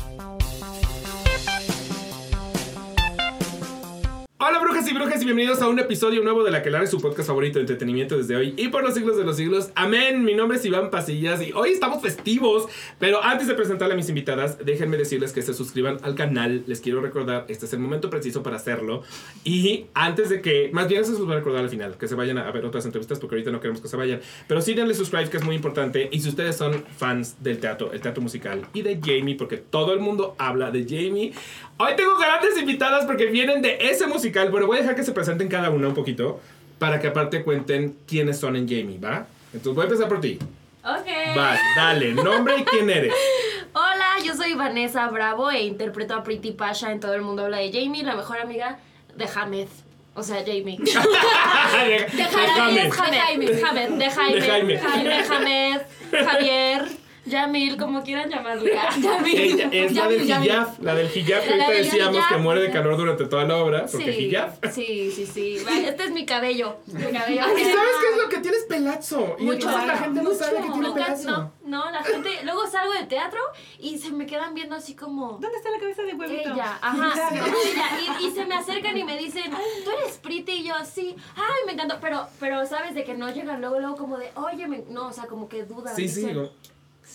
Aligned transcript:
Hola 0.00 0.53
brujas 4.84 4.90
y 4.90 4.94
brujas 4.94 5.22
y 5.22 5.24
bienvenidos 5.24 5.62
a 5.62 5.68
un 5.68 5.78
episodio 5.78 6.22
nuevo 6.22 6.42
de 6.42 6.50
La 6.50 6.62
que 6.62 6.68
es 6.68 6.90
su 6.90 7.00
podcast 7.00 7.28
favorito 7.28 7.58
de 7.58 7.62
entretenimiento 7.62 8.18
desde 8.18 8.36
hoy 8.36 8.54
y 8.56 8.68
por 8.68 8.82
los 8.82 8.94
siglos 8.94 9.16
de 9.16 9.24
los 9.24 9.36
siglos. 9.36 9.70
Amén, 9.74 10.24
mi 10.24 10.34
nombre 10.34 10.58
es 10.58 10.64
Iván 10.64 10.90
Pasillas 10.90 11.40
y 11.40 11.52
hoy 11.52 11.70
estamos 11.70 12.02
festivos, 12.02 12.66
pero 12.98 13.22
antes 13.22 13.46
de 13.46 13.54
presentarle 13.54 13.94
a 13.94 13.96
mis 13.96 14.08
invitadas, 14.08 14.58
déjenme 14.64 14.96
decirles 14.96 15.32
que 15.32 15.42
se 15.42 15.54
suscriban 15.54 15.98
al 16.02 16.14
canal, 16.14 16.64
les 16.66 16.80
quiero 16.80 17.00
recordar, 17.00 17.46
este 17.48 17.66
es 17.66 17.72
el 17.72 17.78
momento 17.78 18.10
preciso 18.10 18.42
para 18.42 18.56
hacerlo. 18.56 19.02
Y 19.42 19.86
antes 19.94 20.28
de 20.28 20.42
que, 20.42 20.70
más 20.72 20.88
bien 20.88 21.04
se 21.04 21.12
los 21.12 21.24
voy 21.24 21.32
a 21.32 21.36
recordar 21.36 21.62
al 21.62 21.70
final, 21.70 21.96
que 21.96 22.08
se 22.08 22.14
vayan 22.14 22.36
a 22.38 22.50
ver 22.50 22.66
otras 22.66 22.84
entrevistas 22.84 23.18
porque 23.20 23.36
ahorita 23.36 23.52
no 23.52 23.60
queremos 23.60 23.80
que 23.80 23.88
se 23.88 23.96
vayan, 23.96 24.20
pero 24.48 24.60
sí 24.60 24.74
denle 24.74 24.94
subscribe 24.94 25.30
que 25.30 25.38
es 25.38 25.44
muy 25.44 25.56
importante. 25.56 26.08
Y 26.12 26.20
si 26.20 26.28
ustedes 26.28 26.56
son 26.56 26.84
fans 26.96 27.42
del 27.42 27.58
teatro, 27.58 27.92
el 27.92 28.00
teatro 28.00 28.22
musical 28.22 28.66
y 28.74 28.82
de 28.82 29.00
Jamie, 29.00 29.36
porque 29.36 29.56
todo 29.56 29.94
el 29.94 30.00
mundo 30.00 30.34
habla 30.38 30.70
de 30.70 30.84
Jamie, 30.84 31.32
hoy 31.78 31.92
tengo 31.96 32.18
grandes 32.18 32.58
invitadas 32.58 33.06
porque 33.06 33.26
vienen 33.26 33.62
de 33.62 33.78
ese 33.80 34.06
musical. 34.06 34.50
Bueno, 34.50 34.73
voy 34.74 34.80
a 34.80 34.82
dejar 34.82 34.96
que 34.96 35.04
se 35.04 35.12
presenten 35.12 35.46
cada 35.46 35.70
una 35.70 35.86
un 35.86 35.94
poquito 35.94 36.40
para 36.80 37.00
que 37.00 37.06
aparte 37.06 37.44
cuenten 37.44 37.96
quiénes 38.08 38.40
son 38.40 38.56
en 38.56 38.68
Jamie, 38.68 38.98
¿va? 38.98 39.28
Entonces 39.52 39.72
voy 39.72 39.82
a 39.82 39.84
empezar 39.84 40.08
por 40.08 40.20
ti. 40.20 40.36
Ok. 40.82 41.36
Vas, 41.36 41.60
dale, 41.76 42.12
nombre 42.12 42.58
y 42.58 42.64
quién 42.64 42.90
eres. 42.90 43.14
Hola, 43.72 44.16
yo 44.24 44.34
soy 44.34 44.54
Vanessa 44.54 45.06
Bravo 45.08 45.48
e 45.50 45.62
interpreto 45.62 46.14
a 46.14 46.24
Pretty 46.24 46.50
Pasha 46.50 46.90
en 46.90 46.98
Todo 46.98 47.14
el 47.14 47.22
Mundo 47.22 47.44
Habla 47.44 47.58
de 47.58 47.72
Jamie, 47.72 48.02
la 48.02 48.16
mejor 48.16 48.38
amiga 48.38 48.80
de 49.14 49.28
Hamed. 49.32 49.68
O 50.16 50.24
sea, 50.24 50.38
Jamie. 50.44 50.78
de, 50.82 50.90
Jaime. 50.90 51.98
De 52.76 52.90
Jaime. 52.90 53.46
De 53.46 53.60
Jaime. 53.60 53.96
De 53.96 54.10
Jaime. 54.10 55.80
Javier. 56.24 56.88
Yamil, 57.26 57.76
como 57.76 58.02
quieran 58.02 58.30
llamarle. 58.30 58.72
Yamil. 59.02 59.60
es 59.72 59.92
la 59.92 60.08
del 60.08 60.22
hijab, 60.22 60.82
la 60.82 60.94
del 60.94 61.06
hijab 61.06 61.42
que 61.42 61.50
ahorita 61.50 61.70
decíamos 61.70 62.26
que 62.26 62.36
muere 62.36 62.60
de 62.60 62.70
calor 62.70 62.96
durante 62.96 63.24
toda 63.26 63.44
la 63.44 63.56
obra, 63.56 63.86
porque 63.90 64.12
sí, 64.12 64.26
hijab. 64.26 64.72
Sí, 64.72 65.10
sí, 65.10 65.26
sí. 65.26 65.56
Este 65.86 66.04
es 66.04 66.10
mi 66.10 66.26
cabello. 66.26 66.76
Mi 66.86 67.04
cabello. 67.04 67.42
¿Y 67.56 67.64
sabes 67.64 67.94
qué 68.00 68.10
es 68.12 68.22
lo 68.22 68.28
que 68.28 68.38
tienes 68.38 68.64
pelazo? 68.68 69.36
Y 69.38 69.44
Mucho. 69.44 69.68
entonces 69.68 69.86
la 69.86 69.98
gente 69.98 70.22
no 70.22 70.34
sabe 70.34 70.56
que 70.62 70.70
tiene 70.70 70.90
pelazo. 70.92 71.30
No, 71.30 71.52
no, 71.64 71.90
la 71.90 72.02
gente, 72.02 72.30
luego 72.44 72.66
salgo 72.66 72.92
de 72.92 73.06
teatro 73.06 73.40
y 73.78 73.98
se 73.98 74.10
me 74.12 74.26
quedan 74.26 74.54
viendo 74.54 74.76
así 74.76 74.94
como... 74.94 75.38
¿Dónde 75.40 75.56
está 75.56 75.70
la 75.70 75.78
cabeza 75.78 76.02
de 76.02 76.14
huevito? 76.14 76.52
Ella, 76.52 76.78
ajá, 76.80 77.30
ella. 77.32 77.46
Y, 78.20 78.26
y, 78.26 78.30
se 78.30 78.44
me 78.44 78.54
acercan 78.54 78.96
y 78.96 79.04
me 79.04 79.18
dicen, 79.18 79.50
tú 79.84 79.90
eres 79.90 80.18
pretty, 80.18 80.52
y 80.52 80.64
yo, 80.64 80.74
sí, 80.84 81.16
ay, 81.36 81.66
me 81.66 81.72
encantó, 81.72 81.98
pero, 82.00 82.26
pero 82.38 82.66
sabes 82.66 82.94
de 82.94 83.04
que 83.04 83.14
no 83.14 83.30
llegan 83.30 83.60
luego, 83.60 83.80
luego 83.80 83.96
como 83.96 84.18
de, 84.18 84.30
oye, 84.36 84.66
no, 84.88 85.08
o 85.08 85.12
sea, 85.12 85.24
como 85.26 85.48
que 85.48 85.64
dudan. 85.64 85.96
Sí, 85.96 86.08
sí, 86.08 86.26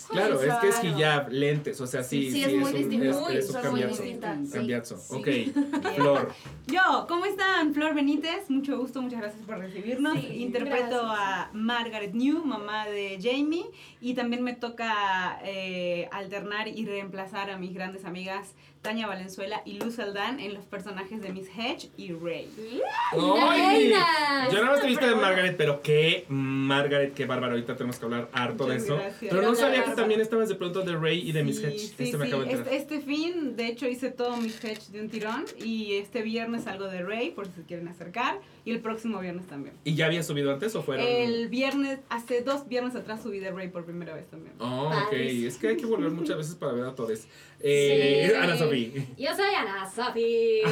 Claro, 0.09 0.41
es 0.41 0.53
que 0.55 0.67
es 0.69 0.83
hijab, 0.83 1.29
lentes, 1.29 1.79
o 1.81 1.87
sea, 1.87 2.03
sí. 2.03 2.31
Sí, 2.31 2.43
es 2.43 2.53
muy 2.53 2.71
distinto. 2.71 3.29
Es, 3.29 3.49
un 3.49 3.61
cambiazo. 3.61 4.03
Cambiazo. 4.51 4.95
Ok, 5.09 5.27
Flor. 5.95 6.33
Yo, 6.67 7.05
¿cómo 7.07 7.25
están? 7.25 7.73
Flor 7.73 7.93
Benítez, 7.93 8.49
mucho 8.49 8.77
gusto, 8.77 9.01
muchas 9.01 9.21
gracias 9.21 9.43
por 9.45 9.57
recibirnos. 9.59 10.17
Interpreto 10.23 11.01
a 11.03 11.49
Margaret 11.53 12.13
New, 12.13 12.43
mamá 12.43 12.87
de 12.87 13.19
Jamie, 13.21 13.65
y 14.01 14.13
también 14.13 14.43
me 14.43 14.53
toca 14.53 15.39
eh, 15.43 16.07
alternar 16.11 16.67
y 16.67 16.85
reemplazar 16.85 17.49
a 17.49 17.57
mis 17.57 17.73
grandes 17.73 18.05
amigas 18.05 18.55
Tania 18.81 19.07
Valenzuela 19.07 19.61
y 19.65 19.73
Luz 19.73 19.99
Aldán 19.99 20.39
en 20.39 20.53
los 20.53 20.65
personajes 20.65 21.21
de 21.21 21.33
Miss 21.33 21.49
Hedge 21.49 21.89
y 21.97 22.13
Ray. 22.13 22.47
¡Ay! 23.11 23.91
Yo 24.53 24.63
no 24.63 24.75
te 24.75 24.87
viste 24.87 25.05
de 25.05 25.15
Margaret, 25.15 25.55
pero 25.57 25.81
qué 25.81 26.25
Margaret, 26.29 27.13
qué 27.13 27.25
bárbaro. 27.25 27.53
Ahorita 27.53 27.75
tenemos 27.75 27.99
que 27.99 28.05
hablar 28.05 28.29
harto 28.31 28.67
de 28.67 28.77
eso. 28.77 28.97
Pero 29.19 29.41
no 29.41 29.53
sabía 29.55 29.83
que 29.83 29.91
también 29.91 30.21
estabas 30.21 30.47
de 30.47 30.55
pronto 30.55 30.81
de 30.81 30.95
Ray 30.95 31.27
y 31.27 31.33
de 31.33 31.43
Miss 31.43 31.61
Hedge. 31.61 31.79
Sí, 31.79 32.03
este, 32.05 32.17
me 32.17 32.27
acabo 32.27 32.43
de 32.43 32.53
este, 32.53 32.75
este, 32.75 33.01
fin, 33.01 33.57
de 33.57 33.67
hecho, 33.67 33.87
hice 33.87 34.11
todo 34.11 34.37
Miss 34.37 34.63
Hedge 34.63 34.91
de 34.91 35.01
un 35.01 35.09
tirón. 35.09 35.45
Y 35.57 35.95
este 35.95 36.21
viernes 36.21 36.65
algo 36.67 36.85
de 36.85 37.03
Ray, 37.03 37.31
por 37.31 37.47
si 37.47 37.53
se 37.53 37.63
quieren 37.63 37.87
acercar. 37.89 38.39
Y 38.63 38.71
el 38.71 38.79
próximo 38.79 39.19
viernes 39.19 39.45
también. 39.47 39.75
¿Y 39.83 39.95
ya 39.95 40.05
habías 40.05 40.25
subido 40.25 40.53
antes 40.53 40.73
o 40.75 40.83
fueron? 40.83 41.05
El 41.05 41.49
viernes, 41.49 41.99
hace 42.09 42.41
dos 42.41 42.67
viernes 42.67 42.95
atrás 42.95 43.23
subí 43.23 43.39
de 43.39 43.51
Ray 43.51 43.67
por 43.67 43.83
primera 43.83 44.13
vez 44.13 44.27
también. 44.27 44.53
Oh, 44.59 44.87
ok. 44.87 45.13
Es 45.13 45.57
que 45.57 45.69
hay 45.69 45.77
que 45.77 45.85
volver 45.85 46.11
muchas 46.11 46.37
veces 46.37 46.55
para 46.55 46.71
ver 46.71 46.85
a 46.85 46.95
todos. 46.95 47.27
Eh, 47.61 48.33
Ana 48.41 48.57
Sofía. 48.57 49.05
Yo 49.17 49.35
soy 49.35 49.53
Ana 49.53 49.89
Sofía. 49.89 50.67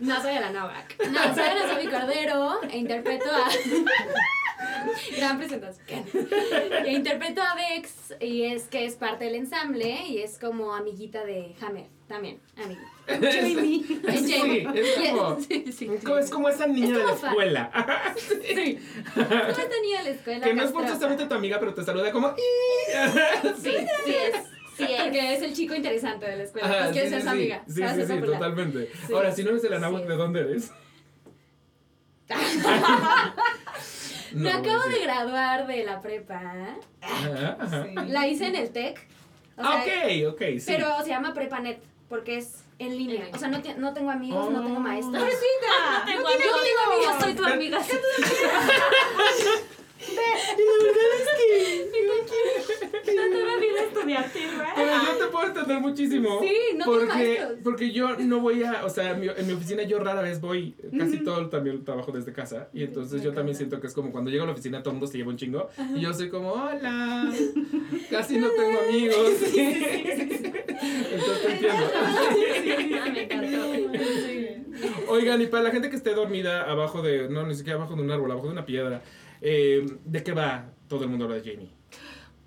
no 0.00 0.22
soy 0.22 0.36
Ana 0.36 0.50
Novak. 0.50 0.96
No, 1.10 1.34
soy 1.34 1.44
Ana 1.44 1.68
Sofía 1.74 1.90
Cordero 1.90 2.60
e 2.70 2.78
interpreto 2.78 3.30
a. 3.30 3.48
Gran 5.16 5.38
presentación. 5.38 6.04
E 6.84 6.92
interpreto 6.92 7.42
a 7.42 7.54
Vex 7.54 8.14
y 8.20 8.44
es 8.44 8.64
que 8.64 8.86
es 8.86 8.94
parte 8.94 9.24
del 9.24 9.34
ensamble 9.34 10.06
y 10.06 10.18
es 10.18 10.38
como 10.38 10.74
amiguita 10.74 11.24
de 11.24 11.54
Hammer 11.60 11.86
también, 12.12 12.38
amiguita. 12.56 12.88
Jamie. 13.06 13.84
Es 14.06 14.30
Jamie. 14.30 14.68
es 14.74 15.10
como, 15.10 15.40
sí, 15.40 15.72
sí, 15.72 15.90
es 16.20 16.30
como 16.30 16.48
esa 16.48 16.66
niña 16.66 16.98
de 16.98 17.04
la 17.04 17.14
escuela. 17.14 17.70
sí. 18.16 18.78
Como 19.14 19.24
esta 19.24 19.80
niña 19.82 19.98
de 19.98 20.04
la 20.04 20.10
escuela. 20.10 20.44
Que 20.44 20.54
no 20.54 20.62
es 20.62 20.72
forzosamente 20.72 21.26
tu 21.26 21.34
amiga, 21.34 21.58
pero 21.58 21.72
te 21.72 21.82
saluda 21.82 22.12
como. 22.12 22.34
sí, 22.36 23.70
sí 24.04 24.14
es. 24.14 24.34
Sí, 24.76 24.86
que 24.86 25.34
es 25.34 25.42
el 25.42 25.54
chico 25.54 25.74
interesante 25.74 26.26
de 26.26 26.36
la 26.36 26.42
escuela. 26.44 26.66
Ajá, 26.66 26.78
pues 26.80 26.92
quieres 26.92 27.10
ser 27.10 27.22
su 27.22 27.28
amiga. 27.28 27.62
Sí, 27.66 27.82
sí, 27.94 28.06
sí, 28.06 28.20
totalmente. 28.20 28.90
Ahora, 29.12 29.32
si 29.32 29.44
no 29.44 29.50
eres 29.50 29.64
el 29.64 29.74
anáhuac, 29.74 30.04
¿de 30.04 30.16
dónde 30.16 30.40
eres? 30.40 30.72
Me 34.32 34.50
acabo 34.50 34.82
de 34.88 35.00
graduar 35.02 35.66
de 35.66 35.84
la 35.84 36.00
prepa. 36.00 36.78
La 38.06 38.26
hice 38.26 38.46
en 38.46 38.56
el 38.56 38.70
TEC. 38.70 39.06
ah, 39.58 39.82
ok, 39.82 40.32
ok, 40.32 40.40
sí. 40.58 40.64
Pero 40.66 41.02
se 41.02 41.10
llama 41.10 41.34
PrepaNet 41.34 41.91
porque 42.12 42.36
es 42.36 42.62
en 42.78 42.98
línea. 42.98 43.26
O 43.32 43.38
sea, 43.38 43.48
no, 43.48 43.58
no 43.78 43.94
tengo 43.94 44.10
amigos, 44.10 44.50
no 44.50 44.62
tengo 44.62 44.80
maestros. 44.80 45.16
¡Pobrecita! 45.16 46.04
No 46.04 46.12
tengo 46.12 46.28
amigos. 46.28 46.60
Yo 47.04 47.20
soy 47.20 47.34
tu 47.34 47.42
amiga. 47.42 47.80
y 50.08 50.14
la 50.14 50.76
verdad 50.84 51.06
es 51.18 51.28
que 51.38 52.02
no 52.06 52.14
quiero. 52.26 52.62
No 53.14 53.22
tengo 53.36 53.60
vida 53.60 53.82
estudiantil, 53.88 54.48
Pero 54.74 54.90
yo 54.90 55.24
te 55.24 55.30
puedo 55.30 55.46
entender 55.46 55.80
muchísimo. 55.80 56.40
Sí, 56.40 56.54
no 56.76 56.84
porque, 56.84 57.40
tengo 57.40 57.62
porque 57.62 57.92
yo 57.92 58.16
no 58.16 58.40
voy 58.40 58.62
a, 58.62 58.84
o 58.84 58.90
sea, 58.90 59.12
en 59.12 59.20
mi, 59.20 59.52
oficina 59.52 59.82
yo 59.82 59.98
rara 59.98 60.22
vez 60.22 60.40
voy, 60.40 60.74
casi 60.98 61.18
todo 61.18 61.48
también 61.48 61.84
trabajo 61.84 62.12
desde 62.12 62.32
casa. 62.32 62.68
Y 62.72 62.84
entonces 62.84 63.22
yo 63.22 63.32
también 63.32 63.56
siento 63.56 63.80
que 63.80 63.86
es 63.86 63.94
como 63.94 64.12
cuando 64.12 64.30
llego 64.30 64.44
a 64.44 64.46
la 64.46 64.52
oficina 64.52 64.82
todo 64.82 64.90
el 64.90 64.94
mundo 64.94 65.06
se 65.06 65.18
lleva 65.18 65.30
un 65.30 65.36
chingo. 65.36 65.68
Y 65.94 66.00
yo 66.00 66.12
soy 66.14 66.28
como, 66.30 66.52
hola, 66.52 67.32
casi 68.10 68.38
no 68.38 68.48
tengo 68.50 68.80
amigos. 68.80 69.30
entonces 71.12 71.42
te 71.42 71.52
entiendo. 71.52 71.84
Me 73.12 73.22
encantó. 73.22 73.82
Oigan, 75.08 75.40
y 75.42 75.46
para 75.46 75.64
la 75.64 75.70
gente 75.70 75.90
que 75.90 75.96
esté 75.96 76.14
dormida 76.14 76.62
abajo 76.62 77.02
de, 77.02 77.28
no, 77.28 77.46
ni 77.46 77.54
siquiera 77.54 77.78
abajo 77.78 77.94
de 77.94 78.02
un 78.02 78.10
árbol, 78.10 78.30
abajo 78.30 78.46
de 78.46 78.52
una 78.52 78.66
piedra, 78.66 79.02
eh, 79.42 79.86
¿De 80.04 80.22
qué 80.22 80.32
va 80.32 80.72
todo 80.88 81.04
el 81.04 81.10
mundo 81.10 81.24
habla 81.24 81.36
de 81.36 81.50
Jamie? 81.50 81.70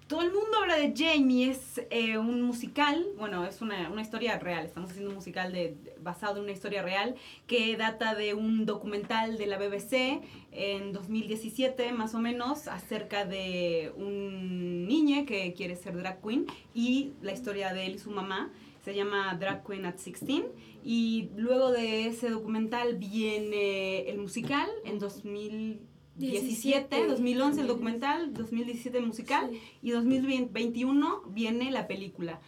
Todo 0.07 0.21
el 0.21 0.31
mundo 0.31 0.57
habla 0.61 0.77
de 0.77 0.93
Jamie, 0.95 1.49
es 1.49 1.81
eh, 1.89 2.19
un 2.19 2.43
musical, 2.43 3.07
bueno, 3.17 3.43
es 3.43 3.61
una, 3.61 3.89
una, 3.89 4.03
historia 4.03 4.37
real, 4.37 4.63
estamos 4.63 4.91
haciendo 4.91 5.09
un 5.09 5.15
musical 5.15 5.51
de, 5.51 5.75
basado 5.99 6.37
en 6.37 6.43
una 6.43 6.51
historia 6.51 6.83
real 6.83 7.15
que 7.47 7.75
data 7.75 8.13
de 8.13 8.35
un 8.35 8.67
documental 8.67 9.39
de 9.39 9.47
la 9.47 9.57
BBC 9.57 10.21
en 10.51 10.93
2017 10.93 11.91
más 11.91 12.13
o 12.13 12.19
menos 12.19 12.67
acerca 12.67 13.25
de 13.25 13.93
un 13.97 14.87
niño 14.87 15.25
que 15.25 15.53
quiere 15.53 15.75
ser 15.75 15.97
drag 15.97 16.21
queen 16.21 16.45
y 16.75 17.13
la 17.23 17.33
historia 17.33 17.73
de 17.73 17.87
él 17.87 17.95
y 17.95 17.97
su 17.97 18.11
mamá 18.11 18.51
se 18.83 18.93
llama 18.93 19.35
Drag 19.39 19.65
Queen 19.65 19.85
at 19.87 19.95
16 19.95 20.43
y 20.83 21.29
luego 21.35 21.71
de 21.71 22.05
ese 22.05 22.29
documental 22.29 22.97
viene 22.97 24.07
el 24.07 24.19
musical 24.19 24.69
en 24.85 24.99
2000 24.99 25.79
17, 26.17 27.07
2011 27.07 27.61
el 27.61 27.67
documental, 27.67 28.33
2017 28.33 28.97
el 28.97 29.05
musical 29.05 29.51
y 29.81 29.91
2021 29.91 31.23
viene 31.27 31.71
la 31.71 31.87
película. 31.87 32.39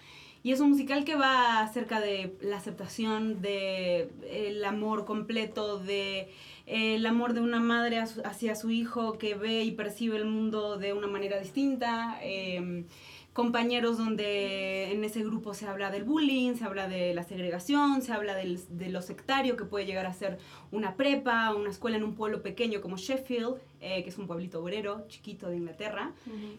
Y 0.44 0.52
es 0.54 0.62
un 0.62 0.70
musical 0.70 1.04
que 1.04 1.16
va 1.16 1.62
acerca 1.62 2.00
de 2.00 2.38
la 2.42 2.58
aceptación, 2.58 3.42
de 3.42 4.10
el 4.30 4.64
amor 4.64 5.06
completo, 5.06 5.80
de 5.80 6.30
el 6.66 7.06
amor 7.06 7.34
de 7.34 7.42
una 7.42 7.60
madre 7.60 8.00
hacia 8.00 8.56
su 8.56 8.70
hijo 8.70 9.18
que 9.18 9.36
ve 9.36 9.64
y 9.64 9.72
percibe 9.72 10.18
el 10.18 10.26
mundo 10.26 10.78
de 10.78 10.94
una 10.94 11.08
manera 11.08 11.40
distinta. 11.40 12.20
Eh, 12.22 12.86
compañeros 13.38 14.00
donde 14.00 14.92
en 14.92 15.04
ese 15.04 15.24
grupo 15.24 15.54
se 15.54 15.68
habla 15.68 15.92
del 15.92 16.04
bullying, 16.04 16.56
se 16.56 16.64
habla 16.64 16.88
de 16.88 17.14
la 17.14 17.22
segregación, 17.22 18.02
se 18.02 18.12
habla 18.12 18.34
del, 18.34 18.60
de 18.68 18.90
lo 18.90 19.04
sectario 19.04 19.56
que 19.56 19.64
puede 19.64 19.86
llegar 19.86 20.08
a 20.08 20.14
ser 20.14 20.40
una 20.72 20.96
prepa, 20.96 21.54
una 21.54 21.70
escuela 21.70 21.98
en 21.98 22.04
un 22.04 22.16
pueblo 22.16 22.42
pequeño 22.42 22.82
como 22.82 22.98
Sheffield, 22.98 23.58
eh, 23.80 24.02
que 24.02 24.10
es 24.10 24.18
un 24.18 24.26
pueblito 24.26 24.60
obrero 24.60 25.06
chiquito 25.08 25.50
de 25.50 25.58
Inglaterra. 25.58 26.14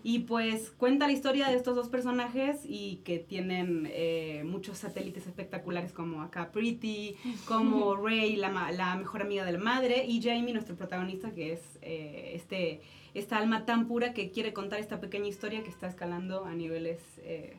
Y 0.04 0.20
pues 0.20 0.70
cuenta 0.70 1.08
la 1.08 1.12
historia 1.14 1.48
de 1.48 1.56
estos 1.56 1.74
dos 1.74 1.88
personajes 1.88 2.60
y 2.64 3.00
que 3.02 3.18
tienen 3.18 3.88
eh, 3.90 4.44
muchos 4.46 4.78
satélites 4.78 5.26
espectaculares 5.26 5.92
como 5.92 6.22
acá 6.22 6.52
Pretty, 6.52 7.16
como 7.44 7.96
Ray, 7.96 8.36
la, 8.36 8.70
la, 8.70 8.94
mejor 8.94 9.22
amiga 9.22 9.44
de 9.44 9.50
la 9.50 9.58
madre, 9.58 10.04
y 10.06 10.22
Jamie, 10.22 10.52
nuestro 10.52 10.76
protagonista, 10.76 11.32
que 11.32 11.54
es 11.54 11.60
eh, 11.82 12.34
este 12.34 12.82
esta 13.18 13.36
alma 13.38 13.64
tan 13.66 13.86
pura 13.88 14.12
que 14.14 14.30
quiere 14.30 14.52
contar 14.52 14.80
esta 14.80 15.00
pequeña 15.00 15.26
historia 15.28 15.62
que 15.62 15.70
está 15.70 15.86
escalando 15.88 16.44
a 16.44 16.54
niveles 16.54 17.00
eh, 17.18 17.56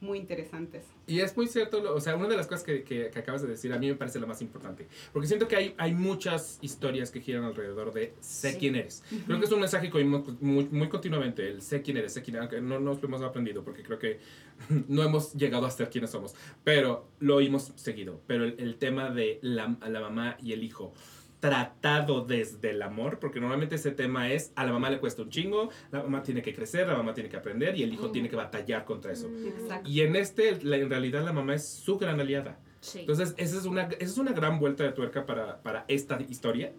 muy 0.00 0.16
interesantes. 0.18 0.86
Y 1.06 1.20
es 1.20 1.36
muy 1.36 1.46
cierto, 1.46 1.94
o 1.94 2.00
sea, 2.00 2.16
una 2.16 2.26
de 2.28 2.36
las 2.36 2.46
cosas 2.46 2.64
que, 2.64 2.84
que- 2.84 3.10
que 3.10 3.18
acabas 3.18 3.42
de 3.42 3.48
decir 3.48 3.70
a 3.74 3.78
mí 3.78 3.86
me 3.86 3.96
parece 3.96 4.18
la 4.18 4.26
más 4.26 4.40
importante. 4.40 4.86
Porque 5.12 5.28
siento 5.28 5.46
que 5.46 5.56
hay, 5.56 5.74
hay 5.76 5.92
muchas 5.92 6.58
historias 6.62 7.10
que 7.10 7.20
giran 7.20 7.44
alrededor 7.44 7.92
de 7.92 8.14
sé 8.20 8.52
Sí. 8.52 8.58
quién 8.58 8.76
eres. 8.76 9.02
Creo 9.26 9.38
que 9.38 9.44
es 9.44 9.52
un 9.52 9.60
mensaje 9.60 9.90
que 9.90 9.98
oímos 9.98 10.40
muy, 10.40 10.64
muy 10.70 10.88
continuamente, 10.88 11.46
el 11.48 11.60
sé 11.60 11.82
quién 11.82 11.98
eres, 11.98 12.14
sé 12.14 12.22
quién 12.22 12.36
eres, 12.36 12.62
no 12.62 12.80
nos 12.80 13.02
lo 13.02 13.08
hemos 13.08 13.20
aprendido 13.20 13.62
porque 13.62 13.82
creo 13.82 13.98
que 13.98 14.20
no 14.88 15.02
hemos 15.02 15.34
llegado 15.34 15.66
a 15.66 15.70
ser 15.70 15.90
quienes 15.90 16.10
somos, 16.10 16.34
pero 16.64 17.06
lo 17.18 17.36
oímos 17.36 17.72
seguido. 17.76 18.22
Pero 18.26 18.44
el, 18.44 18.54
el 18.58 18.76
tema 18.76 19.10
de 19.10 19.38
la, 19.42 19.76
la 19.86 20.00
mamá 20.00 20.38
y 20.42 20.52
el 20.54 20.64
hijo 20.64 20.94
tratado 21.40 22.24
desde 22.24 22.70
el 22.70 22.82
amor, 22.82 23.18
porque 23.18 23.40
normalmente 23.40 23.74
ese 23.74 23.90
tema 23.90 24.30
es 24.30 24.52
a 24.56 24.64
la 24.64 24.72
mamá 24.72 24.90
le 24.90 25.00
cuesta 25.00 25.22
un 25.22 25.30
chingo, 25.30 25.70
la 25.90 26.02
mamá 26.02 26.22
tiene 26.22 26.42
que 26.42 26.54
crecer, 26.54 26.86
la 26.86 26.94
mamá 26.96 27.14
tiene 27.14 27.28
que 27.28 27.36
aprender 27.36 27.76
y 27.76 27.82
el 27.82 27.92
hijo 27.92 28.08
Mm. 28.08 28.12
tiene 28.12 28.28
que 28.28 28.36
batallar 28.36 28.84
contra 28.84 29.12
eso. 29.12 29.28
Exacto. 29.28 29.88
Y 29.88 30.02
en 30.02 30.16
este, 30.16 30.62
la- 30.62 30.76
en 30.76 30.88
realidad, 30.90 31.24
la 31.24 31.32
mamá 31.32 31.54
es 31.54 31.66
su 31.68 31.98
gran 31.98 32.20
aliada. 32.20 32.58
Sí. 32.80 33.00
Entonces, 33.00 33.34
esa 33.36 33.58
es 33.58 33.64
una, 33.66 33.82
esa 33.84 34.04
es 34.04 34.18
una 34.18 34.32
gran 34.32 34.58
vuelta 34.58 34.84
de 34.84 34.92
tuerca 34.92 35.26
para, 35.26 35.62
para 35.62 35.84
esta 35.88 36.18
historia, 36.28 36.72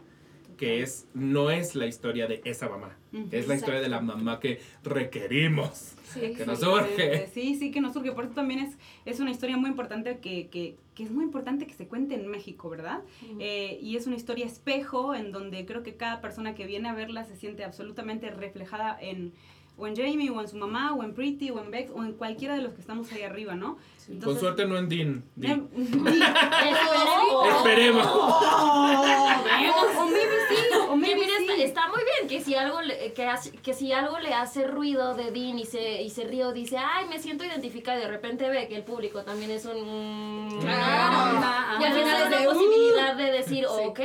que 0.61 0.83
es, 0.83 1.07
no 1.15 1.49
es 1.49 1.73
la 1.73 1.87
historia 1.87 2.27
de 2.27 2.39
esa 2.45 2.69
mamá, 2.69 2.95
es 3.31 3.47
la 3.47 3.55
historia 3.55 3.81
de 3.81 3.89
la 3.89 3.99
mamá 3.99 4.39
que 4.39 4.61
requerimos. 4.83 5.95
Sí, 6.13 6.35
que 6.37 6.45
nos 6.45 6.59
sí. 6.59 6.65
surge. 6.65 7.27
Sí, 7.33 7.55
sí, 7.55 7.71
que 7.71 7.81
nos 7.81 7.93
surge. 7.93 8.11
Por 8.11 8.25
eso 8.25 8.35
también 8.35 8.59
es, 8.59 8.77
es 9.05 9.19
una 9.19 9.31
historia 9.31 9.57
muy 9.57 9.71
importante 9.71 10.19
que, 10.19 10.49
que, 10.49 10.75
que 10.93 11.03
es 11.03 11.09
muy 11.09 11.23
importante 11.23 11.65
que 11.65 11.73
se 11.73 11.87
cuente 11.87 12.13
en 12.13 12.27
México, 12.27 12.69
¿verdad? 12.69 12.99
Eh, 13.39 13.79
y 13.81 13.95
es 13.97 14.05
una 14.05 14.17
historia 14.17 14.45
espejo 14.45 15.15
en 15.15 15.31
donde 15.31 15.65
creo 15.65 15.81
que 15.81 15.95
cada 15.95 16.21
persona 16.21 16.53
que 16.53 16.67
viene 16.67 16.89
a 16.89 16.93
verla 16.93 17.23
se 17.23 17.35
siente 17.35 17.63
absolutamente 17.63 18.29
reflejada 18.29 18.95
en 19.01 19.33
o 19.77 19.87
en 19.87 19.95
Jamie, 19.95 20.29
o 20.29 20.39
en 20.39 20.47
su 20.47 20.57
mamá, 20.57 20.93
o 20.93 21.03
en 21.03 21.15
Pretty, 21.15 21.49
o 21.49 21.59
en 21.59 21.71
Bex, 21.71 21.89
o 21.95 22.03
en 22.03 22.13
cualquiera 22.13 22.55
de 22.55 22.61
los 22.61 22.73
que 22.73 22.81
estamos 22.81 23.11
ahí 23.13 23.23
arriba, 23.23 23.55
¿no? 23.55 23.77
Sí. 24.19 24.19
Con 24.25 24.39
suerte 24.39 24.65
no 24.65 24.77
en 24.77 24.89
Dean. 24.89 25.23
Dean. 25.35 25.69
Esperemos. 25.75 27.55
Esperemos. 27.57 28.07
o 29.97 30.05
maybe 30.05 30.37
sí, 30.49 30.55
o 30.77 30.91
Que 30.91 30.95
maybe 30.97 31.15
mira, 31.21 31.33
sí. 31.39 31.43
está, 31.49 31.63
está 31.63 31.87
muy 31.87 31.99
bien 32.03 32.27
que 32.27 32.41
si 32.43 32.55
algo 32.55 32.81
le, 32.81 33.13
que, 33.13 33.25
hace- 33.25 33.51
que 33.51 33.73
si 33.73 33.91
algo 33.91 34.19
le 34.19 34.33
hace 34.33 34.67
ruido 34.67 35.13
de 35.15 35.31
Dean 35.31 35.57
y 35.59 35.65
se, 35.65 36.01
y 36.01 36.09
se 36.09 36.23
ríe 36.25 36.45
o 36.45 36.53
dice, 36.53 36.77
ay, 36.77 37.07
me 37.07 37.19
siento 37.19 37.43
identificada 37.45 37.97
y 37.99 38.01
de 38.01 38.07
repente 38.07 38.49
ve 38.49 38.67
que 38.67 38.75
el 38.75 38.83
público 38.83 39.23
también 39.23 39.51
es 39.51 39.65
un... 39.65 40.59
Ah, 40.67 41.77
Y 41.79 41.83
al 41.83 41.93
final 41.93 42.21
es 42.23 42.29
la 42.31 42.41
uh, 42.41 42.53
posibilidad 42.53 43.15
de 43.15 43.31
decir, 43.31 43.65
Sí. 43.65 43.83
ok, 43.85 43.99